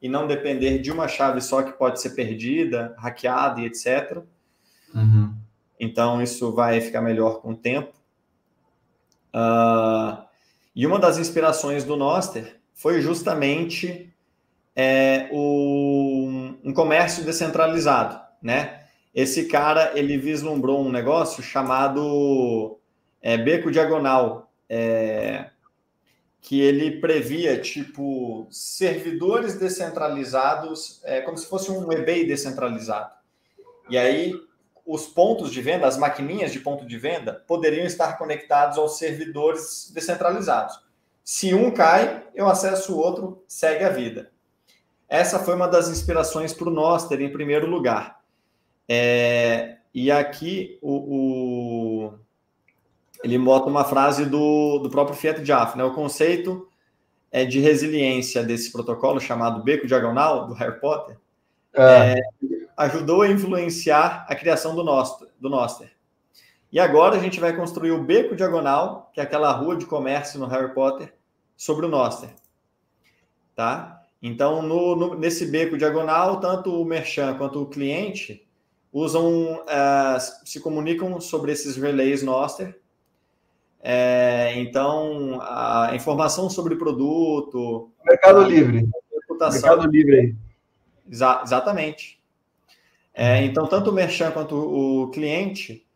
e 0.00 0.08
não 0.08 0.26
depender 0.26 0.78
de 0.78 0.90
uma 0.90 1.06
chave 1.06 1.42
só 1.42 1.62
que 1.62 1.72
pode 1.72 2.00
ser 2.00 2.14
perdida, 2.14 2.94
hackeada 2.96 3.60
e 3.60 3.66
etc. 3.66 4.22
Uhum. 4.94 5.34
Então, 5.78 6.22
isso 6.22 6.54
vai 6.54 6.80
ficar 6.80 7.02
melhor 7.02 7.42
com 7.42 7.50
o 7.50 7.56
tempo. 7.56 7.92
Uh, 9.34 10.24
e 10.74 10.86
uma 10.86 10.98
das 10.98 11.18
inspirações 11.18 11.84
do 11.84 11.96
Noster 11.96 12.57
foi 12.78 13.00
justamente 13.00 14.14
é, 14.74 15.28
o, 15.32 16.54
um 16.62 16.72
comércio 16.72 17.24
descentralizado, 17.24 18.20
né? 18.40 18.84
Esse 19.12 19.46
cara, 19.46 19.98
ele 19.98 20.16
vislumbrou 20.16 20.80
um 20.80 20.92
negócio 20.92 21.42
chamado 21.42 22.78
é, 23.20 23.36
beco 23.36 23.72
diagonal, 23.72 24.52
é, 24.68 25.50
que 26.40 26.60
ele 26.60 27.00
previa, 27.00 27.60
tipo, 27.60 28.46
servidores 28.48 29.58
descentralizados, 29.58 31.00
é, 31.02 31.20
como 31.20 31.36
se 31.36 31.48
fosse 31.48 31.72
um 31.72 31.90
eBay 31.90 32.28
descentralizado. 32.28 33.12
E 33.90 33.98
aí, 33.98 34.32
os 34.86 35.04
pontos 35.08 35.50
de 35.50 35.60
venda, 35.60 35.88
as 35.88 35.98
maquininhas 35.98 36.52
de 36.52 36.60
ponto 36.60 36.86
de 36.86 36.96
venda, 36.96 37.42
poderiam 37.48 37.84
estar 37.84 38.16
conectados 38.16 38.78
aos 38.78 38.98
servidores 38.98 39.90
descentralizados. 39.92 40.87
Se 41.30 41.52
um 41.52 41.70
cai, 41.70 42.24
eu 42.34 42.48
acesso 42.48 42.94
o 42.94 42.98
outro, 42.98 43.44
segue 43.46 43.84
a 43.84 43.90
vida. 43.90 44.30
Essa 45.06 45.38
foi 45.38 45.54
uma 45.54 45.68
das 45.68 45.90
inspirações 45.90 46.54
para 46.54 46.68
o 46.68 46.72
Noster, 46.72 47.20
em 47.20 47.30
primeiro 47.30 47.66
lugar. 47.66 48.18
É, 48.88 49.76
e 49.92 50.10
aqui 50.10 50.78
o, 50.80 50.94
o 52.06 52.14
ele 53.22 53.36
bota 53.36 53.68
uma 53.68 53.84
frase 53.84 54.24
do, 54.24 54.78
do 54.78 54.88
próprio 54.88 55.14
Fiat 55.14 55.44
Jaffe, 55.44 55.76
né? 55.76 55.84
O 55.84 55.92
conceito 55.92 56.66
é 57.30 57.44
de 57.44 57.60
resiliência 57.60 58.42
desse 58.42 58.72
protocolo 58.72 59.20
chamado 59.20 59.62
beco 59.62 59.86
diagonal 59.86 60.46
do 60.46 60.54
Harry 60.54 60.80
Potter 60.80 61.18
é. 61.74 62.14
É, 62.14 62.20
ajudou 62.74 63.20
a 63.20 63.28
influenciar 63.28 64.24
a 64.30 64.34
criação 64.34 64.74
do 64.74 64.82
Noster, 64.82 65.28
do 65.38 65.50
Noster. 65.50 65.92
E 66.72 66.80
agora 66.80 67.16
a 67.16 67.20
gente 67.20 67.38
vai 67.38 67.54
construir 67.54 67.90
o 67.90 68.02
beco 68.02 68.34
diagonal, 68.34 69.10
que 69.12 69.20
é 69.20 69.22
aquela 69.22 69.52
rua 69.52 69.76
de 69.76 69.84
comércio 69.84 70.40
no 70.40 70.46
Harry 70.46 70.72
Potter, 70.72 71.17
sobre 71.58 71.84
o 71.84 71.88
Noster. 71.90 72.30
Tá? 73.54 74.02
Então, 74.22 74.62
no, 74.62 74.96
no, 74.96 75.14
nesse 75.14 75.44
beco 75.44 75.76
diagonal, 75.76 76.40
tanto 76.40 76.80
o 76.80 76.86
merchan 76.86 77.36
quanto 77.36 77.60
o 77.60 77.66
cliente 77.66 78.48
usam, 78.90 79.56
uh, 79.56 80.46
se 80.46 80.58
comunicam 80.60 81.20
sobre 81.20 81.52
esses 81.52 81.76
relays 81.76 82.22
Noster 82.22 82.80
é, 83.80 84.54
então, 84.56 85.38
a 85.40 85.92
informação 85.94 86.50
sobre 86.50 86.76
produto. 86.76 87.90
Mercado 88.04 88.42
Livre. 88.42 88.88
Reputação. 89.12 89.60
Mercado 89.60 89.90
Livre. 89.90 90.36
Exa 91.10 91.40
exatamente. 91.44 92.20
É, 93.14 93.42
então, 93.44 93.66
tanto 93.66 93.90
o 93.90 93.92
merchan 93.92 94.30
quanto 94.30 94.54
o 94.54 95.10
cliente 95.10 95.86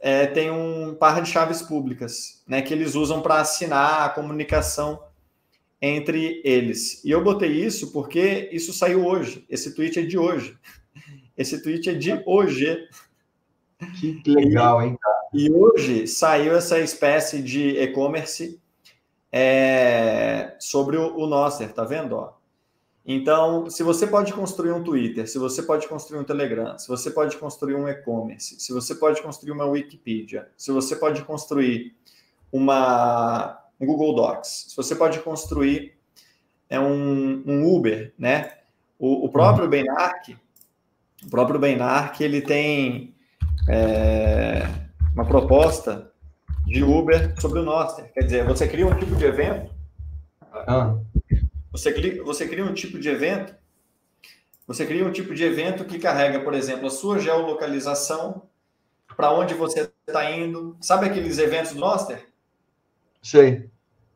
é, 0.00 0.26
tem 0.26 0.50
um 0.50 0.94
par 0.94 1.20
de 1.22 1.28
chaves 1.28 1.62
públicas, 1.62 2.42
né, 2.46 2.60
que 2.60 2.74
eles 2.74 2.96
usam 2.96 3.20
para 3.20 3.40
assinar 3.40 4.02
a 4.02 4.08
comunicação 4.08 5.00
entre 5.82 6.40
eles. 6.44 7.04
E 7.04 7.10
eu 7.10 7.24
botei 7.24 7.50
isso 7.50 7.92
porque 7.92 8.48
isso 8.52 8.72
saiu 8.72 9.04
hoje. 9.04 9.44
Esse 9.50 9.74
tweet 9.74 9.98
é 9.98 10.02
de 10.02 10.16
hoje. 10.16 10.56
Esse 11.36 11.60
tweet 11.60 11.90
é 11.90 11.94
de 11.94 12.22
hoje. 12.24 12.88
Que 13.98 14.22
legal, 14.26 14.80
hein, 14.80 14.96
cara? 15.00 15.22
E 15.34 15.50
hoje 15.50 16.06
saiu 16.06 16.54
essa 16.54 16.78
espécie 16.78 17.42
de 17.42 17.70
e-commerce 17.80 18.60
é, 19.32 20.54
sobre 20.60 20.96
o, 20.96 21.16
o 21.16 21.26
Noster, 21.26 21.72
tá 21.72 21.82
vendo? 21.82 22.14
Ó? 22.14 22.34
Então, 23.04 23.68
se 23.68 23.82
você 23.82 24.06
pode 24.06 24.32
construir 24.32 24.72
um 24.72 24.84
Twitter, 24.84 25.28
se 25.28 25.36
você 25.36 25.62
pode 25.62 25.88
construir 25.88 26.20
um 26.20 26.24
Telegram, 26.24 26.78
se 26.78 26.86
você 26.86 27.10
pode 27.10 27.36
construir 27.36 27.74
um 27.74 27.88
e-commerce, 27.88 28.60
se 28.60 28.72
você 28.72 28.94
pode 28.94 29.20
construir 29.20 29.50
uma 29.50 29.64
Wikipedia, 29.64 30.48
se 30.56 30.70
você 30.70 30.94
pode 30.94 31.24
construir 31.24 31.96
uma, 32.52 33.58
um 33.82 33.86
Google 33.86 34.14
Docs, 34.14 34.66
se 34.68 34.76
você 34.76 34.94
pode 34.94 35.18
construir 35.18 35.94
é 36.70 36.80
um, 36.80 37.42
um 37.44 37.76
Uber, 37.76 38.14
né? 38.18 38.52
O, 38.98 39.26
o 39.26 39.28
próprio 39.28 39.68
Benark, 39.68 40.38
o 41.26 41.28
próprio 41.28 41.60
Benark, 41.60 42.22
ele 42.22 42.40
tem 42.40 43.14
é, 43.68 44.62
uma 45.12 45.26
proposta 45.26 46.10
de 46.64 46.82
Uber 46.82 47.38
sobre 47.40 47.58
o 47.58 47.64
Noster. 47.64 48.10
Quer 48.12 48.20
dizer, 48.20 48.46
você 48.46 48.66
cria 48.66 48.86
um 48.86 48.96
tipo 48.96 49.16
de 49.16 49.24
evento. 49.24 49.74
Ah. 50.50 50.96
Você, 51.72 51.92
clica, 51.92 52.22
você 52.22 52.48
cria 52.48 52.64
um 52.64 52.72
tipo 52.72 52.98
de 52.98 53.08
evento, 53.08 53.54
você 54.66 54.86
cria 54.86 55.04
um 55.04 55.12
tipo 55.12 55.34
de 55.34 55.44
evento 55.44 55.84
que 55.84 55.98
carrega, 55.98 56.40
por 56.40 56.54
exemplo, 56.54 56.86
a 56.86 56.90
sua 56.90 57.18
geolocalização, 57.18 58.44
para 59.16 59.32
onde 59.32 59.52
você 59.52 59.90
está 60.06 60.30
indo. 60.30 60.76
Sabe 60.80 61.06
aqueles 61.06 61.38
eventos 61.38 61.72
do 61.72 61.80
Noster? 61.80 62.26
Sei. 63.20 63.71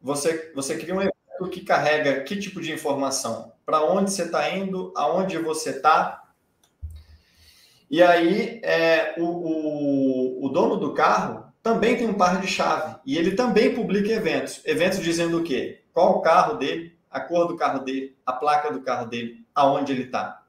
Você, 0.06 0.52
você 0.54 0.78
cria 0.78 0.94
um 0.94 1.00
evento 1.00 1.50
que 1.50 1.62
carrega 1.62 2.20
que 2.20 2.36
tipo 2.36 2.60
de 2.60 2.72
informação? 2.72 3.52
Para 3.64 3.82
onde 3.82 4.12
você 4.12 4.22
está 4.22 4.48
indo, 4.56 4.92
aonde 4.94 5.36
você 5.36 5.70
está. 5.70 6.22
E 7.90 8.00
aí, 8.00 8.60
é, 8.62 9.16
o, 9.18 9.24
o, 9.24 10.46
o 10.46 10.48
dono 10.48 10.76
do 10.76 10.94
carro 10.94 11.52
também 11.60 11.96
tem 11.96 12.06
um 12.06 12.14
par 12.14 12.40
de 12.40 12.46
chave. 12.46 13.00
E 13.04 13.18
ele 13.18 13.32
também 13.32 13.74
publica 13.74 14.12
eventos. 14.12 14.62
Eventos 14.64 15.00
dizendo 15.00 15.40
o 15.40 15.42
quê? 15.42 15.82
Qual 15.92 16.18
o 16.18 16.20
carro 16.20 16.54
dele, 16.54 16.96
a 17.10 17.18
cor 17.18 17.48
do 17.48 17.56
carro 17.56 17.80
dele, 17.80 18.16
a 18.24 18.32
placa 18.32 18.72
do 18.72 18.82
carro 18.82 19.06
dele, 19.06 19.44
aonde 19.52 19.90
ele 19.90 20.04
está. 20.04 20.44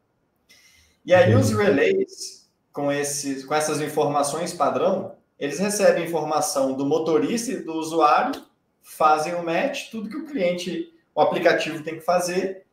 E 1.03 1.15
aí, 1.15 1.33
os 1.33 1.49
relays, 1.49 2.47
com, 2.71 2.91
esses, 2.91 3.43
com 3.43 3.55
essas 3.55 3.81
informações 3.81 4.53
padrão, 4.53 5.15
eles 5.39 5.57
recebem 5.57 6.05
informação 6.05 6.73
do 6.73 6.85
motorista 6.85 7.51
e 7.53 7.63
do 7.63 7.73
usuário 7.73 8.45
fazem 8.87 9.35
o 9.35 9.43
match, 9.43 9.89
tudo 9.91 10.09
que 10.09 10.17
o 10.17 10.25
cliente, 10.25 10.93
o 11.13 11.21
aplicativo 11.21 11.83
tem 11.83 11.95
que 11.95 12.01
fazer 12.01 12.65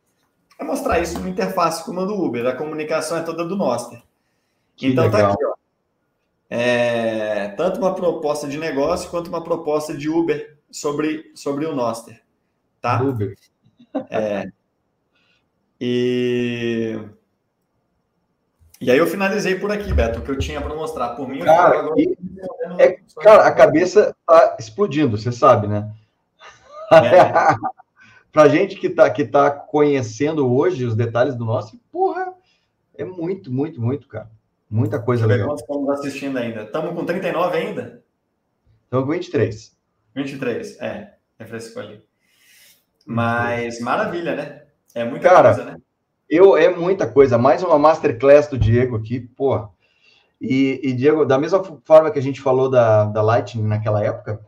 é 0.58 0.64
mostrar 0.64 1.00
isso 1.00 1.14
numa 1.14 1.28
interface 1.28 1.84
como 1.84 2.00
a 2.00 2.04
do 2.04 2.14
Uber. 2.14 2.46
A 2.46 2.54
comunicação 2.54 3.18
é 3.18 3.22
toda 3.22 3.44
do 3.44 3.56
Noster. 3.56 4.00
Que 4.76 4.88
então 4.88 5.10
tá 5.10 5.16
legal. 5.16 5.30
tá 5.30 5.34
aqui, 5.34 5.44
ó. 5.44 5.54
É, 6.48 7.48
tanto 7.56 7.80
uma 7.80 7.94
proposta 7.94 8.46
de 8.46 8.58
negócio 8.58 9.10
quanto 9.10 9.28
uma 9.28 9.42
proposta 9.42 9.92
de 9.92 10.08
Uber 10.08 10.56
sobre, 10.70 11.32
sobre 11.34 11.66
o 11.66 11.74
Noster. 11.74 12.22
Tá? 12.80 13.02
Uber. 13.02 13.34
É, 14.10 14.50
e, 15.80 16.98
e 18.80 18.90
aí 18.90 18.98
eu 18.98 19.06
finalizei 19.06 19.56
por 19.56 19.72
aqui, 19.72 19.92
Beto, 19.92 20.20
o 20.20 20.22
que 20.22 20.30
eu 20.30 20.38
tinha 20.38 20.60
para 20.60 20.74
mostrar. 20.74 21.10
Por 21.10 21.28
mim, 21.28 21.40
cara, 21.40 21.80
agora... 21.80 21.94
é, 22.78 22.92
cara, 23.20 23.46
a 23.46 23.52
cabeça 23.52 24.14
tá 24.26 24.56
explodindo, 24.58 25.18
você 25.18 25.32
sabe, 25.32 25.66
né? 25.66 25.92
É. 27.04 27.74
Para 28.32 28.48
gente 28.48 28.74
que 28.74 28.88
está 28.88 29.08
que 29.08 29.24
tá 29.24 29.48
conhecendo 29.48 30.52
hoje 30.52 30.84
os 30.84 30.96
detalhes 30.96 31.36
do 31.36 31.44
nosso, 31.44 31.78
porra, 31.92 32.34
é 32.96 33.04
muito, 33.04 33.52
muito, 33.52 33.80
muito, 33.80 34.08
cara. 34.08 34.28
Muita 34.68 34.98
coisa 34.98 35.24
legal. 35.24 35.46
Nós 35.46 35.60
estamos 35.60 35.88
assistindo 35.90 36.36
ainda. 36.36 36.64
Estamos 36.64 36.94
com 36.94 37.04
39 37.04 37.56
ainda? 37.56 38.02
Estamos 38.84 39.06
com 39.06 39.12
23. 39.12 39.76
23, 40.16 40.80
é. 40.80 41.14
Refrescou 41.38 41.82
ali. 41.82 42.02
Mas 43.06 43.80
maravilha, 43.80 44.34
né? 44.34 44.62
É 44.94 45.04
muita 45.04 45.28
cara, 45.28 45.54
coisa, 45.54 45.70
né? 45.70 45.76
Eu, 46.28 46.56
é 46.56 46.68
muita 46.68 47.06
coisa. 47.06 47.38
Mais 47.38 47.62
uma 47.62 47.78
masterclass 47.78 48.48
do 48.48 48.58
Diego 48.58 48.96
aqui, 48.96 49.20
porra. 49.20 49.70
E, 50.40 50.80
e, 50.82 50.92
Diego, 50.92 51.24
da 51.24 51.38
mesma 51.38 51.62
forma 51.84 52.10
que 52.10 52.18
a 52.18 52.22
gente 52.22 52.40
falou 52.40 52.68
da, 52.68 53.04
da 53.04 53.22
Lightning 53.22 53.66
naquela 53.66 54.02
época, 54.04 54.40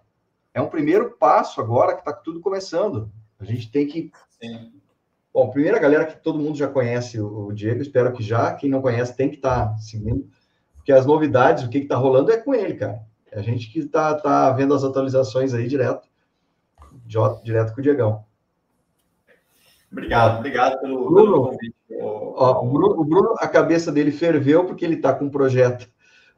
é 0.56 0.60
um 0.62 0.70
primeiro 0.70 1.10
passo 1.10 1.60
agora 1.60 1.92
que 1.92 1.98
está 1.98 2.14
tudo 2.14 2.40
começando. 2.40 3.12
A 3.38 3.44
gente 3.44 3.70
tem 3.70 3.86
que. 3.86 4.10
Sim. 4.40 4.72
Bom, 5.32 5.50
primeiro 5.50 5.76
a 5.76 5.80
galera 5.80 6.06
que 6.06 6.16
todo 6.16 6.38
mundo 6.38 6.56
já 6.56 6.66
conhece 6.66 7.20
o 7.20 7.52
Diego, 7.52 7.82
espero 7.82 8.10
que 8.14 8.22
já. 8.22 8.54
Quem 8.54 8.70
não 8.70 8.80
conhece 8.80 9.14
tem 9.14 9.28
que 9.28 9.36
estar 9.36 9.66
tá 9.66 9.76
seguindo, 9.76 10.26
porque 10.74 10.90
as 10.90 11.04
novidades, 11.04 11.62
o 11.62 11.68
que 11.68 11.76
está 11.76 11.96
rolando 11.96 12.32
é 12.32 12.38
com 12.38 12.54
ele, 12.54 12.72
cara. 12.72 13.02
É 13.30 13.38
a 13.38 13.42
gente 13.42 13.70
que 13.70 13.80
está 13.80 14.14
tá 14.14 14.50
vendo 14.52 14.72
as 14.72 14.82
atualizações 14.82 15.52
aí 15.52 15.68
direto, 15.68 16.08
direto 17.44 17.74
com 17.74 17.80
o 17.80 17.82
Diegão. 17.82 18.24
Obrigado, 19.92 20.38
obrigado 20.38 20.80
pelo, 20.80 21.04
Bruno, 21.04 21.32
pelo 21.32 21.44
convite. 21.50 21.76
Ó, 22.00 22.64
o, 22.64 22.72
Bruno, 22.72 23.00
o 23.02 23.04
Bruno, 23.04 23.34
a 23.38 23.46
cabeça 23.46 23.92
dele 23.92 24.10
ferveu 24.10 24.64
porque 24.64 24.86
ele 24.86 24.94
está 24.94 25.12
com 25.12 25.26
um 25.26 25.30
projeto 25.30 25.86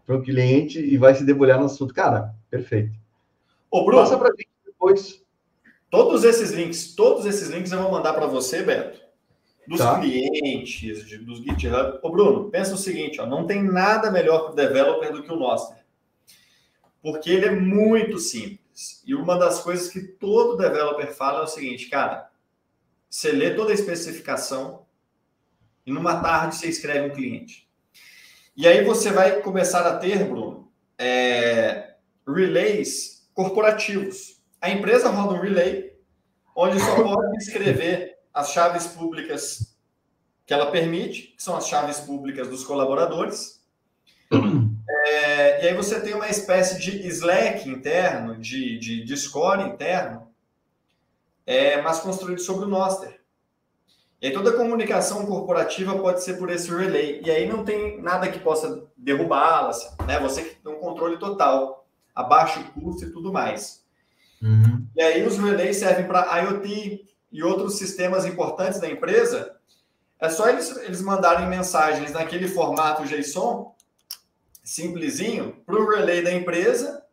para 0.04 0.16
um 0.16 0.22
cliente 0.22 0.80
e 0.80 0.96
vai 0.96 1.14
se 1.14 1.24
debulhar 1.24 1.60
no 1.60 1.66
assunto. 1.66 1.94
Cara, 1.94 2.34
perfeito. 2.50 2.98
Ô, 3.70 3.84
Bruno, 3.84 4.02
Passa 4.02 4.18
para 4.18 4.30
gente 4.30 4.48
depois. 4.64 5.22
Todos 5.90 6.24
esses 6.24 6.50
links, 6.50 6.94
todos 6.94 7.24
esses 7.26 7.48
links 7.48 7.72
eu 7.72 7.82
vou 7.82 7.90
mandar 7.90 8.12
para 8.14 8.26
você, 8.26 8.62
Beto. 8.62 9.00
Dos 9.66 9.78
tá. 9.78 10.00
clientes, 10.00 11.06
de, 11.06 11.18
dos 11.18 11.40
GitHub. 11.40 11.98
Ô, 12.02 12.10
Bruno, 12.10 12.50
pensa 12.50 12.74
o 12.74 12.78
seguinte, 12.78 13.20
ó, 13.20 13.26
não 13.26 13.46
tem 13.46 13.62
nada 13.62 14.10
melhor 14.10 14.44
para 14.44 14.52
o 14.52 14.56
developer 14.56 15.12
do 15.12 15.22
que 15.22 15.32
o 15.32 15.36
Noster. 15.36 15.76
Porque 17.02 17.30
ele 17.30 17.46
é 17.46 17.50
muito 17.50 18.18
simples. 18.18 19.02
E 19.04 19.14
uma 19.14 19.36
das 19.36 19.60
coisas 19.60 19.88
que 19.88 20.00
todo 20.00 20.56
developer 20.56 21.12
fala 21.14 21.40
é 21.40 21.42
o 21.42 21.46
seguinte, 21.46 21.88
cara, 21.88 22.30
você 23.08 23.32
lê 23.32 23.54
toda 23.54 23.70
a 23.70 23.74
especificação 23.74 24.86
e 25.84 25.92
numa 25.92 26.20
tarde 26.20 26.56
você 26.56 26.68
escreve 26.68 27.08
um 27.08 27.14
cliente. 27.14 27.68
E 28.56 28.66
aí 28.66 28.84
você 28.84 29.10
vai 29.10 29.40
começar 29.40 29.86
a 29.86 29.96
ter, 29.96 30.24
Bruno, 30.24 30.70
é, 30.98 31.94
relays 32.26 33.17
corporativos. 33.38 34.42
A 34.60 34.68
empresa 34.68 35.10
roda 35.10 35.34
um 35.34 35.40
relay, 35.40 35.96
onde 36.56 36.80
só 36.80 36.96
pode 37.04 37.36
escrever 37.38 38.18
as 38.34 38.50
chaves 38.50 38.88
públicas 38.88 39.78
que 40.44 40.52
ela 40.52 40.72
permite, 40.72 41.34
que 41.36 41.42
são 41.42 41.56
as 41.56 41.68
chaves 41.68 42.00
públicas 42.00 42.48
dos 42.48 42.64
colaboradores. 42.64 43.62
É, 45.10 45.64
e 45.64 45.68
aí 45.68 45.74
você 45.74 46.00
tem 46.00 46.14
uma 46.14 46.28
espécie 46.28 46.78
de 46.80 47.06
Slack 47.08 47.68
interno, 47.68 48.36
de, 48.38 48.78
de, 48.78 49.04
de 49.04 49.16
score 49.16 49.62
interno, 49.62 50.32
é, 51.46 51.80
mas 51.82 52.00
construído 52.00 52.40
sobre 52.40 52.64
o 52.64 52.68
Noster. 52.68 53.20
E 54.20 54.26
aí 54.26 54.32
toda 54.32 54.52
comunicação 54.52 55.26
corporativa 55.26 55.98
pode 55.98 56.22
ser 56.22 56.38
por 56.38 56.50
esse 56.50 56.70
relay. 56.70 57.20
E 57.24 57.30
aí 57.30 57.46
não 57.46 57.64
tem 57.64 58.00
nada 58.00 58.30
que 58.30 58.38
possa 58.38 58.86
derrubá-la, 58.96 59.72
né? 60.06 60.18
Você 60.20 60.42
tem 60.42 60.72
um 60.72 60.80
controle 60.80 61.18
total 61.18 61.77
a 62.18 62.24
baixo 62.24 62.64
custo 62.72 63.04
e 63.04 63.12
tudo 63.12 63.32
mais. 63.32 63.84
Uhum. 64.42 64.84
E 64.96 65.00
aí 65.00 65.24
os 65.24 65.38
relays 65.38 65.76
servem 65.76 66.04
para 66.04 66.36
IoT 66.40 67.06
e 67.30 67.42
outros 67.44 67.78
sistemas 67.78 68.26
importantes 68.26 68.80
da 68.80 68.90
empresa. 68.90 69.54
É 70.18 70.28
só 70.28 70.48
eles, 70.48 70.76
eles 70.78 71.00
mandarem 71.00 71.46
mensagens 71.46 72.10
naquele 72.10 72.48
formato 72.48 73.06
JSON, 73.06 73.72
simplesinho, 74.64 75.62
para 75.64 75.76
o 75.76 75.88
relay 75.88 76.20
da 76.20 76.32
empresa 76.32 77.04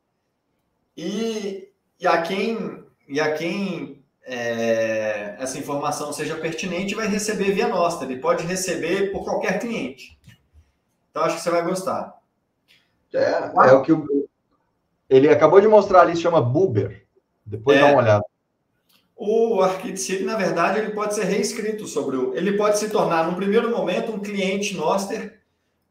e, 0.98 1.70
e 2.00 2.08
a 2.08 2.24
quem, 2.24 2.84
e 3.08 3.20
a 3.20 3.32
quem 3.32 4.04
é, 4.24 5.36
essa 5.38 5.60
informação 5.60 6.12
seja 6.12 6.36
pertinente 6.36 6.96
vai 6.96 7.08
receber 7.08 7.52
via 7.52 7.68
Nostra. 7.68 8.08
Ele 8.08 8.20
pode 8.20 8.44
receber 8.44 9.12
por 9.12 9.24
qualquer 9.24 9.60
cliente. 9.60 10.18
Então, 11.12 11.22
acho 11.22 11.36
que 11.36 11.44
você 11.44 11.52
vai 11.52 11.64
gostar. 11.64 12.20
É, 13.14 13.70
é 13.70 13.72
o 13.72 13.84
que 13.84 13.94
o, 13.94 14.25
ele 15.10 15.30
acabou 15.30 15.62
de 15.62 15.68
mostrar 15.68 16.02
ali, 16.02 16.16
se 16.16 16.22
chama 16.22 16.42
Buber. 16.42 17.06
Depois 17.46 17.78
é, 17.78 17.82
dá 17.82 17.88
uma 17.88 18.02
olhada. 18.02 18.26
O 19.16 19.62
Archid 19.62 20.24
na 20.24 20.36
verdade, 20.36 20.80
ele 20.80 20.92
pode 20.92 21.16
ser 21.16 21.24
reescrito 21.26 21.88
sobre 21.88 22.18
o. 22.18 22.36
Ele 22.36 22.54
pode 22.54 22.80
se 22.80 22.90
tornar, 22.90 23.30
no 23.30 23.36
primeiro 23.36 23.70
momento, 23.70 24.12
um 24.12 24.20
cliente 24.20 24.76
Noster, 24.76 25.40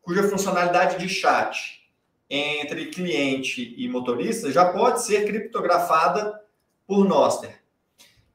cuja 0.03 0.29
funcionalidade 0.29 0.99
de 0.99 1.09
chat 1.09 1.83
entre 2.29 2.87
cliente 2.87 3.75
e 3.79 3.89
motorista 3.89 4.51
já 4.51 4.73
pode 4.73 5.03
ser 5.03 5.25
criptografada 5.25 6.41
por 6.87 7.07
Noster. 7.07 7.63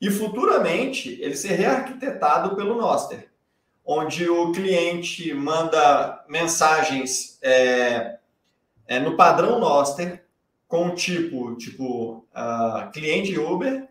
E 0.02 0.10
futuramente 0.10 1.20
ele 1.22 1.36
ser 1.36 1.54
rearquitetado 1.54 2.56
pelo 2.56 2.76
Noster, 2.76 3.30
onde 3.86 4.30
o 4.30 4.52
cliente 4.52 5.34
manda 5.34 6.24
mensagens 6.28 7.38
é, 7.42 8.18
é, 8.88 9.00
no 9.00 9.18
padrão 9.18 9.60
Noster 9.60 10.24
com 10.70 10.94
tipo, 10.94 11.56
tipo, 11.56 12.28
uh, 12.32 12.92
cliente 12.94 13.38
Uber. 13.38 13.90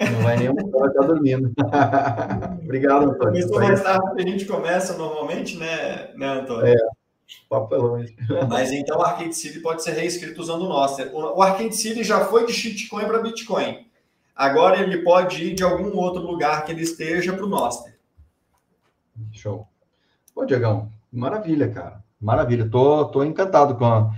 Não 0.00 0.22
vai 0.22 0.38
nem 0.38 0.48
estar 0.48 0.92
tá 0.92 1.06
dormindo. 1.06 1.52
Obrigado, 2.64 3.10
Antônio. 3.10 3.38
Isso 3.38 3.52
mais 3.52 3.82
tarde 3.82 4.14
que 4.16 4.22
a 4.22 4.26
gente 4.26 4.44
começa 4.46 4.96
normalmente, 4.96 5.58
né, 5.58 6.14
né 6.16 6.26
Antônio? 6.40 6.68
É, 6.68 6.76
papo 7.50 7.98
é. 7.98 8.46
Mas 8.48 8.72
então 8.72 8.98
o 8.98 9.02
Arcade 9.02 9.34
City 9.34 9.60
pode 9.60 9.82
ser 9.82 9.90
reescrito 9.92 10.40
usando 10.40 10.62
o 10.62 10.68
Noster. 10.68 11.14
O 11.14 11.42
Arcade 11.42 11.76
City 11.76 12.02
já 12.02 12.24
foi 12.24 12.46
de 12.46 12.52
shitcoin 12.52 13.04
para 13.04 13.20
Bitcoin. 13.20 13.86
Agora 14.34 14.80
ele 14.80 15.02
pode 15.02 15.44
ir 15.44 15.54
de 15.54 15.64
algum 15.64 15.94
outro 15.98 16.22
lugar 16.22 16.64
que 16.64 16.72
ele 16.72 16.82
esteja 16.82 17.34
para 17.34 17.44
o 17.44 17.48
Noster. 17.48 17.98
Show. 19.32 19.68
Pô, 20.34 20.46
Diegão, 20.46 20.90
maravilha, 21.12 21.68
cara. 21.70 22.07
Maravilha, 22.20 22.68
tô, 22.68 23.04
tô 23.06 23.22
encantado 23.22 23.76
com 23.76 23.84
a. 23.84 24.10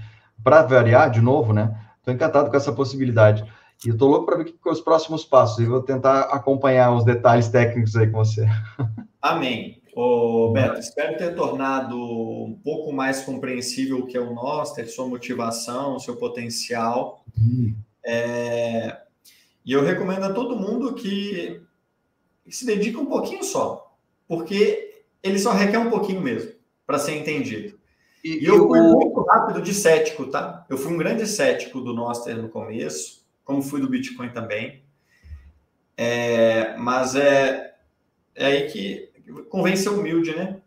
Para 0.43 0.63
variar 0.63 1.11
de 1.11 1.21
novo, 1.21 1.53
né? 1.53 1.79
Tô 2.03 2.11
encantado 2.11 2.51
com 2.51 2.57
essa 2.57 2.73
possibilidade. 2.73 3.45
E 3.85 3.91
eu 3.91 3.97
tô 3.97 4.07
louco 4.07 4.27
para 4.27 4.37
ver 4.37 4.45
que, 4.45 4.55
os 4.67 4.81
próximos 4.81 5.25
passos. 5.25 5.59
E 5.59 5.67
vou 5.67 5.83
tentar 5.83 6.23
acompanhar 6.23 6.95
os 6.95 7.05
detalhes 7.05 7.49
técnicos 7.49 7.95
aí 7.97 8.09
com 8.09 8.19
você. 8.19 8.47
Amém. 9.21 9.81
Ô, 9.95 10.53
Beto, 10.53 10.79
espero 10.79 11.19
ter 11.19 11.35
tornado 11.35 11.97
um 11.97 12.59
pouco 12.63 12.93
mais 12.93 13.23
compreensível 13.23 13.99
o 13.99 14.07
que 14.07 14.17
é 14.17 14.21
o 14.21 14.33
Noster, 14.33 14.91
sua 14.91 15.07
motivação, 15.07 15.99
seu 15.99 16.17
potencial. 16.17 17.25
Hum. 17.39 17.75
É... 18.05 18.99
E 19.65 19.73
eu 19.73 19.83
recomendo 19.83 20.25
a 20.25 20.33
todo 20.33 20.57
mundo 20.57 20.95
que 20.95 21.61
se 22.49 22.65
dedique 22.65 22.97
um 22.97 23.07
pouquinho 23.07 23.45
só, 23.45 23.95
porque 24.27 25.03
ele 25.23 25.39
só 25.39 25.53
requer 25.53 25.79
um 25.79 25.91
pouquinho 25.91 26.21
mesmo 26.21 26.53
para 26.87 26.99
ser 26.99 27.17
entendido. 27.17 27.80
E, 28.23 28.43
e 28.43 28.45
eu 28.45 28.69
fui 28.69 28.81
muito 28.81 29.21
rápido 29.23 29.63
de 29.63 29.73
cético, 29.73 30.27
tá? 30.27 30.67
Eu 30.69 30.77
fui 30.77 30.93
um 30.93 30.99
grande 30.99 31.27
cético 31.27 31.81
do 31.81 31.95
Noster 31.95 32.37
no 32.37 32.49
começo, 32.49 33.25
como 33.45 33.63
fui 33.63 33.81
do 33.81 33.89
Bitcoin 33.89 34.31
também. 34.31 34.83
É, 35.97 36.77
mas 36.77 37.15
é, 37.15 37.75
é 38.35 38.47
aí 38.47 38.71
que 38.71 39.11
convém 39.49 39.77
ser 39.77 39.91
humilde, 39.91 40.35
né? 40.35 40.61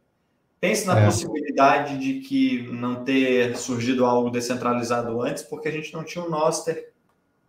Pense 0.60 0.88
na 0.88 1.00
é. 1.00 1.06
possibilidade 1.06 1.98
de 1.98 2.22
que 2.22 2.64
não 2.72 3.04
ter 3.04 3.58
surgido 3.58 4.06
algo 4.06 4.30
descentralizado 4.30 5.22
antes, 5.22 5.44
porque 5.44 5.68
a 5.68 5.72
gente 5.72 5.94
não 5.94 6.04
tinha 6.04 6.24
um 6.24 6.30
Noster, 6.30 6.92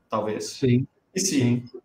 talvez. 0.09 0.51
Sim. 0.51 0.87
E 1.15 1.21
sim. 1.21 1.63
sim. 1.67 1.81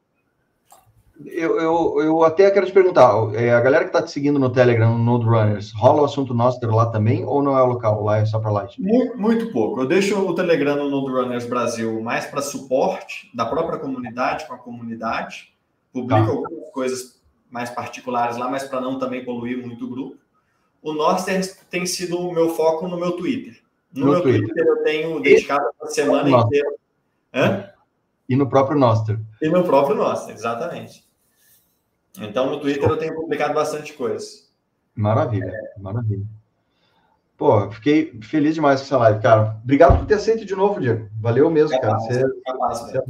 Eu, 1.25 1.59
eu, 1.59 2.01
eu 2.01 2.23
até 2.23 2.49
quero 2.49 2.65
te 2.65 2.71
perguntar, 2.71 3.11
é, 3.33 3.51
a 3.51 3.59
galera 3.59 3.83
que 3.83 3.89
está 3.89 4.01
te 4.01 4.09
seguindo 4.09 4.39
no 4.39 4.49
Telegram, 4.49 4.97
no 4.97 5.03
Node 5.03 5.25
Runners, 5.25 5.73
rola 5.73 6.03
o 6.03 6.05
assunto 6.05 6.33
Noster 6.33 6.73
lá 6.73 6.85
também 6.85 7.25
ou 7.25 7.43
não 7.43 7.57
é 7.57 7.61
o 7.61 7.65
local? 7.65 8.01
Lá 8.03 8.19
é 8.19 8.25
só 8.25 8.39
para 8.39 8.51
Light? 8.51 8.81
Muito, 8.81 9.17
muito, 9.17 9.51
pouco. 9.51 9.81
Eu 9.81 9.85
deixo 9.85 10.17
o 10.17 10.33
Telegram 10.33 10.77
no 10.77 10.89
Node 10.89 11.11
Runners 11.11 11.45
Brasil 11.45 12.01
mais 12.01 12.25
para 12.25 12.41
suporte 12.41 13.29
da 13.33 13.45
própria 13.45 13.77
comunidade 13.77 14.47
com 14.47 14.53
a 14.53 14.57
comunidade. 14.57 15.53
Publico 15.91 16.25
tá. 16.25 16.31
algumas 16.31 16.69
coisas 16.69 17.19
mais 17.49 17.69
particulares 17.69 18.37
lá, 18.37 18.49
mas 18.49 18.63
para 18.63 18.79
não 18.79 18.97
também 18.97 19.25
poluir 19.25 19.57
muito 19.57 19.85
o 19.85 19.89
grupo. 19.89 20.17
O 20.81 20.93
Noster 20.93 21.41
tem 21.69 21.85
sido 21.85 22.17
o 22.17 22.31
meu 22.31 22.51
foco 22.51 22.87
no 22.87 22.97
meu 22.97 23.11
Twitter. 23.13 23.59
No 23.93 24.05
meu, 24.05 24.13
meu 24.13 24.21
Twitter. 24.21 24.47
Twitter. 24.47 24.65
eu 24.65 24.83
tenho 24.83 25.19
dedicado 25.19 25.67
a 25.81 25.87
semana 25.87 26.29
inteira. 26.29 26.73
Hã? 27.33 27.69
E 28.29 28.37
no 28.37 28.47
próprio 28.47 28.79
Noster. 28.79 29.19
E 29.41 29.49
no 29.49 29.65
próprio 29.65 29.97
Noster, 29.97 30.33
exatamente. 30.33 31.08
Então, 32.21 32.49
no 32.49 32.59
Twitter 32.59 32.89
eu 32.89 32.97
tenho 32.97 33.15
publicado 33.15 33.53
bastante 33.53 33.93
coisa. 33.93 34.25
Maravilha, 34.95 35.51
é... 35.51 35.79
maravilha. 35.79 36.25
Pô, 37.37 37.71
fiquei 37.71 38.19
feliz 38.21 38.53
demais 38.53 38.81
com 38.81 38.85
essa 38.87 38.97
live, 38.97 39.21
cara. 39.21 39.57
Obrigado 39.63 39.97
por 39.97 40.05
ter 40.05 40.15
aceito 40.15 40.43
de 40.43 40.55
novo, 40.55 40.81
Diego. 40.81 41.09
Valeu 41.21 41.49
mesmo, 41.49 41.79
capaz, 41.79 42.07
cara. 42.07 42.19
Você, 42.19 42.25
é 42.25 42.51
capaz, 42.51 42.79
você 42.79 42.97
é 42.97 43.03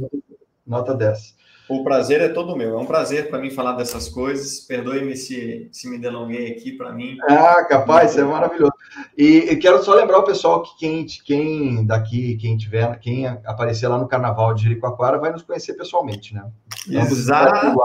nota 0.64 0.94
10. 0.94 1.36
O 1.70 1.84
prazer 1.84 2.20
é 2.20 2.28
todo 2.28 2.56
meu. 2.56 2.76
É 2.76 2.82
um 2.82 2.84
prazer 2.84 3.30
para 3.30 3.38
mim 3.38 3.48
falar 3.48 3.74
dessas 3.74 4.08
coisas. 4.08 4.58
Perdoe-me 4.58 5.16
se, 5.16 5.68
se 5.70 5.88
me 5.88 5.98
delonguei 5.98 6.50
aqui 6.50 6.72
para 6.72 6.92
mim. 6.92 7.16
Ah, 7.28 7.64
capaz, 7.64 8.18
é 8.18 8.24
maravilhoso. 8.24 8.72
E, 9.16 9.54
quero 9.54 9.80
só 9.84 9.94
lembrar 9.94 10.18
o 10.18 10.24
pessoal 10.24 10.64
que 10.64 10.76
quem, 10.78 11.06
quem 11.24 11.86
daqui, 11.86 12.36
quem 12.38 12.56
tiver, 12.56 12.98
quem 12.98 13.28
aparecer 13.28 13.86
lá 13.86 13.96
no 13.96 14.08
Carnaval 14.08 14.52
de 14.52 14.64
Jericoacoara 14.64 15.18
vai 15.18 15.30
nos 15.30 15.42
conhecer 15.42 15.74
pessoalmente, 15.74 16.34
né? 16.34 16.50
Exatamente. 16.88 17.76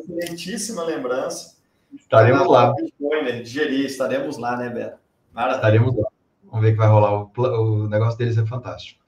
Excelentíssima 0.00 0.84
lembrança. 0.84 1.56
Estaremos 1.94 2.46
lá. 2.46 2.74
Spoiler, 2.78 3.42
digerir, 3.42 3.86
estaremos 3.86 4.36
lá, 4.36 4.54
né, 4.58 4.68
Beto? 4.68 4.98
Maravilha. 5.32 5.56
Estaremos 5.56 5.96
lá. 5.96 6.08
Vamos 6.44 6.60
ver 6.60 6.72
que 6.72 6.78
vai 6.78 6.88
rolar. 6.88 7.22
O, 7.22 7.30
o 7.38 7.88
negócio 7.88 8.18
deles 8.18 8.36
é 8.36 8.44
fantástico. 8.44 9.00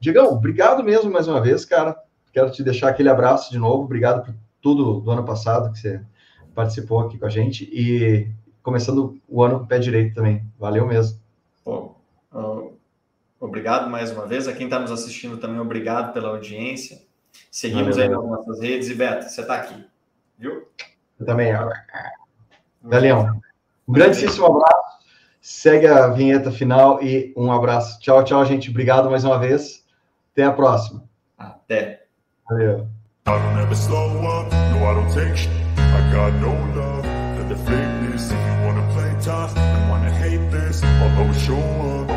Digão, 0.00 0.26
obrigado 0.32 0.82
mesmo 0.82 1.10
mais 1.10 1.28
uma 1.28 1.40
vez, 1.40 1.64
cara. 1.64 1.96
Quero 2.34 2.50
te 2.50 2.64
deixar 2.64 2.88
aquele 2.88 3.08
abraço 3.08 3.52
de 3.52 3.58
novo. 3.58 3.84
Obrigado 3.84 4.24
por 4.24 4.34
tudo 4.60 5.00
do 5.00 5.08
ano 5.08 5.24
passado 5.24 5.72
que 5.72 5.78
você 5.78 6.00
participou 6.52 6.98
aqui 6.98 7.16
com 7.16 7.26
a 7.26 7.30
gente. 7.30 7.62
E 7.72 8.28
começando 8.60 9.16
o 9.28 9.40
ano 9.44 9.60
com 9.60 9.64
o 9.64 9.68
pé 9.68 9.78
direito 9.78 10.16
também. 10.16 10.44
Valeu 10.58 10.84
mesmo. 10.84 11.20
Pô, 11.62 11.94
obrigado 13.38 13.88
mais 13.88 14.10
uma 14.10 14.26
vez. 14.26 14.48
A 14.48 14.52
quem 14.52 14.66
está 14.66 14.80
nos 14.80 14.90
assistindo 14.90 15.36
também, 15.36 15.60
obrigado 15.60 16.12
pela 16.12 16.30
audiência. 16.30 17.00
Seguimos 17.52 17.96
Valeu. 17.96 18.02
aí 18.02 18.16
nas 18.16 18.38
nossas 18.38 18.60
redes. 18.60 18.88
E 18.88 18.94
Beto, 18.96 19.28
você 19.28 19.40
está 19.40 19.54
aqui, 19.54 19.84
viu? 20.36 20.68
Eu 21.20 21.26
também. 21.26 21.52
Valeu. 22.82 23.40
Um 23.86 23.92
grandíssimo 23.92 24.46
abraço. 24.46 24.98
Segue 25.40 25.86
a 25.86 26.08
vinheta 26.08 26.50
final 26.50 27.00
e 27.00 27.32
um 27.36 27.52
abraço. 27.52 28.00
Tchau, 28.00 28.24
tchau, 28.24 28.44
gente. 28.44 28.70
Obrigado 28.70 29.08
mais 29.08 29.24
uma 29.24 29.38
vez. 29.38 29.86
Até 30.32 30.42
a 30.42 30.52
próxima. 30.52 31.04
Até. 31.38 32.03
Valeu. 32.50 32.86
I 33.26 33.38
don't 33.38 33.58
ever 33.58 33.74
slow 33.74 34.08
up, 34.36 34.52
no 34.52 34.84
I 34.84 34.92
don't 34.94 35.12
take 35.14 35.34
sh- 35.36 35.48
I 35.78 36.00
got 36.12 36.30
no 36.44 36.52
love. 36.78 37.04
For 37.36 37.44
the 37.48 37.54
fakeness 37.68 38.24
If 38.34 38.40
you 38.46 38.54
wanna 38.66 38.84
play 38.92 39.10
tough 39.22 39.56
and 39.56 39.88
wanna 39.88 40.10
hate 40.10 40.44
this 40.50 40.82
I'll 40.84 41.18
always 41.20 41.40
show 41.40 41.56
up. 41.56 42.10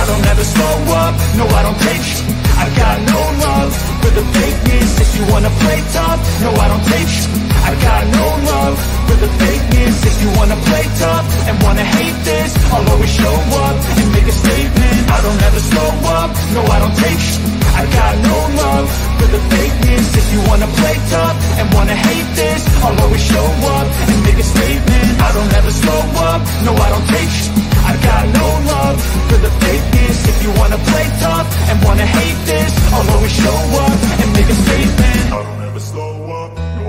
I 0.00 0.02
don't 0.06 0.24
ever 0.32 0.44
slow 0.44 0.76
up, 1.02 1.14
no 1.38 1.44
I 1.58 1.62
don't 1.66 1.80
take 1.88 2.02
sh- 2.10 2.22
I 2.64 2.66
got 2.82 2.96
no 3.14 3.20
love. 3.46 3.72
For 4.02 4.12
the 4.18 4.24
fakeness 4.38 4.92
If 5.04 5.10
you 5.18 5.24
wanna 5.32 5.50
play 5.62 5.80
tough, 5.98 6.20
no 6.42 6.50
I 6.64 6.66
don't 6.68 6.86
take 6.94 7.08
sh- 7.08 7.28
I 7.68 7.70
got 7.88 8.02
no 8.18 8.26
love 8.52 9.01
for 9.08 9.16
the 9.24 9.30
fakeness 9.42 9.96
If 10.10 10.16
you 10.22 10.28
wanna 10.38 10.56
play 10.68 10.84
tough 11.02 11.24
and 11.48 11.54
wanna 11.62 11.84
hate 11.84 12.18
this 12.24 12.50
I'll 12.72 12.88
always 12.92 13.12
show 13.12 13.36
up 13.64 13.76
and 14.00 14.08
make 14.16 14.28
a 14.28 14.36
statement. 14.44 14.98
I 15.12 15.18
don't 15.26 15.40
ever 15.48 15.60
slow 15.70 15.90
up, 16.18 16.30
no 16.54 16.60
I 16.74 16.78
don't 16.82 16.96
take 17.04 17.20
sh- 17.20 17.38
I 17.72 17.82
got 17.98 18.14
no 18.30 18.38
love 18.62 18.86
for 19.18 19.28
the 19.34 19.40
fakeness 19.52 20.06
If 20.20 20.26
you 20.32 20.40
wanna 20.48 20.68
play 20.80 20.96
tough 21.14 21.36
and 21.58 21.66
wanna 21.74 21.96
hate 21.96 22.28
this 22.36 22.60
I'll 22.84 22.98
always 23.04 23.24
show 23.32 23.46
up 23.76 23.86
and 24.10 24.18
make 24.26 24.38
a 24.38 24.46
statement. 24.56 25.08
I 25.26 25.28
don't 25.36 25.52
ever 25.60 25.72
slow 25.82 26.00
up, 26.30 26.40
no 26.66 26.72
I 26.76 26.88
don't 26.94 27.08
take 27.16 27.30
sh- 27.30 27.50
I 27.90 27.92
got 28.08 28.24
no 28.40 28.46
love 28.72 28.96
for 29.28 29.38
the 29.44 29.52
fakeness 29.64 30.18
If 30.30 30.36
you 30.44 30.50
wanna 30.60 30.78
play 30.90 31.06
tough 31.24 31.46
and 31.70 31.76
wanna 31.84 32.06
hate 32.06 32.38
this 32.46 32.70
I'll 32.94 33.10
always 33.16 33.32
show 33.32 33.58
up 33.84 33.96
and 34.22 34.28
make 34.36 34.48
a 34.54 34.58
statement. 34.66 35.24
I 35.32 35.42
don't 35.42 35.62
ever 35.68 35.80
slow 35.80 36.12
up, 36.21 36.21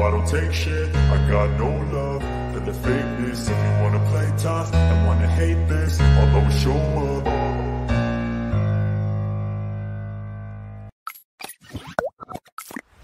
I 0.03 0.11
don't 0.11 0.27
take 0.27 0.51
shit. 0.51 0.93
I 0.93 1.30
got 1.30 1.49
no 1.57 1.69
love. 1.95 2.22
For 2.53 2.59
the 2.59 2.72
fakeness 2.72 3.49
If 3.49 3.57
you 3.65 3.83
wanna 3.83 3.99
play 4.11 4.32
tough 4.38 4.72
and 4.73 5.07
wanna 5.07 5.27
hate 5.27 5.67
this 5.67 5.99
I'll 5.99 6.35
always 6.35 6.61
show 6.61 6.72
up 6.72 7.32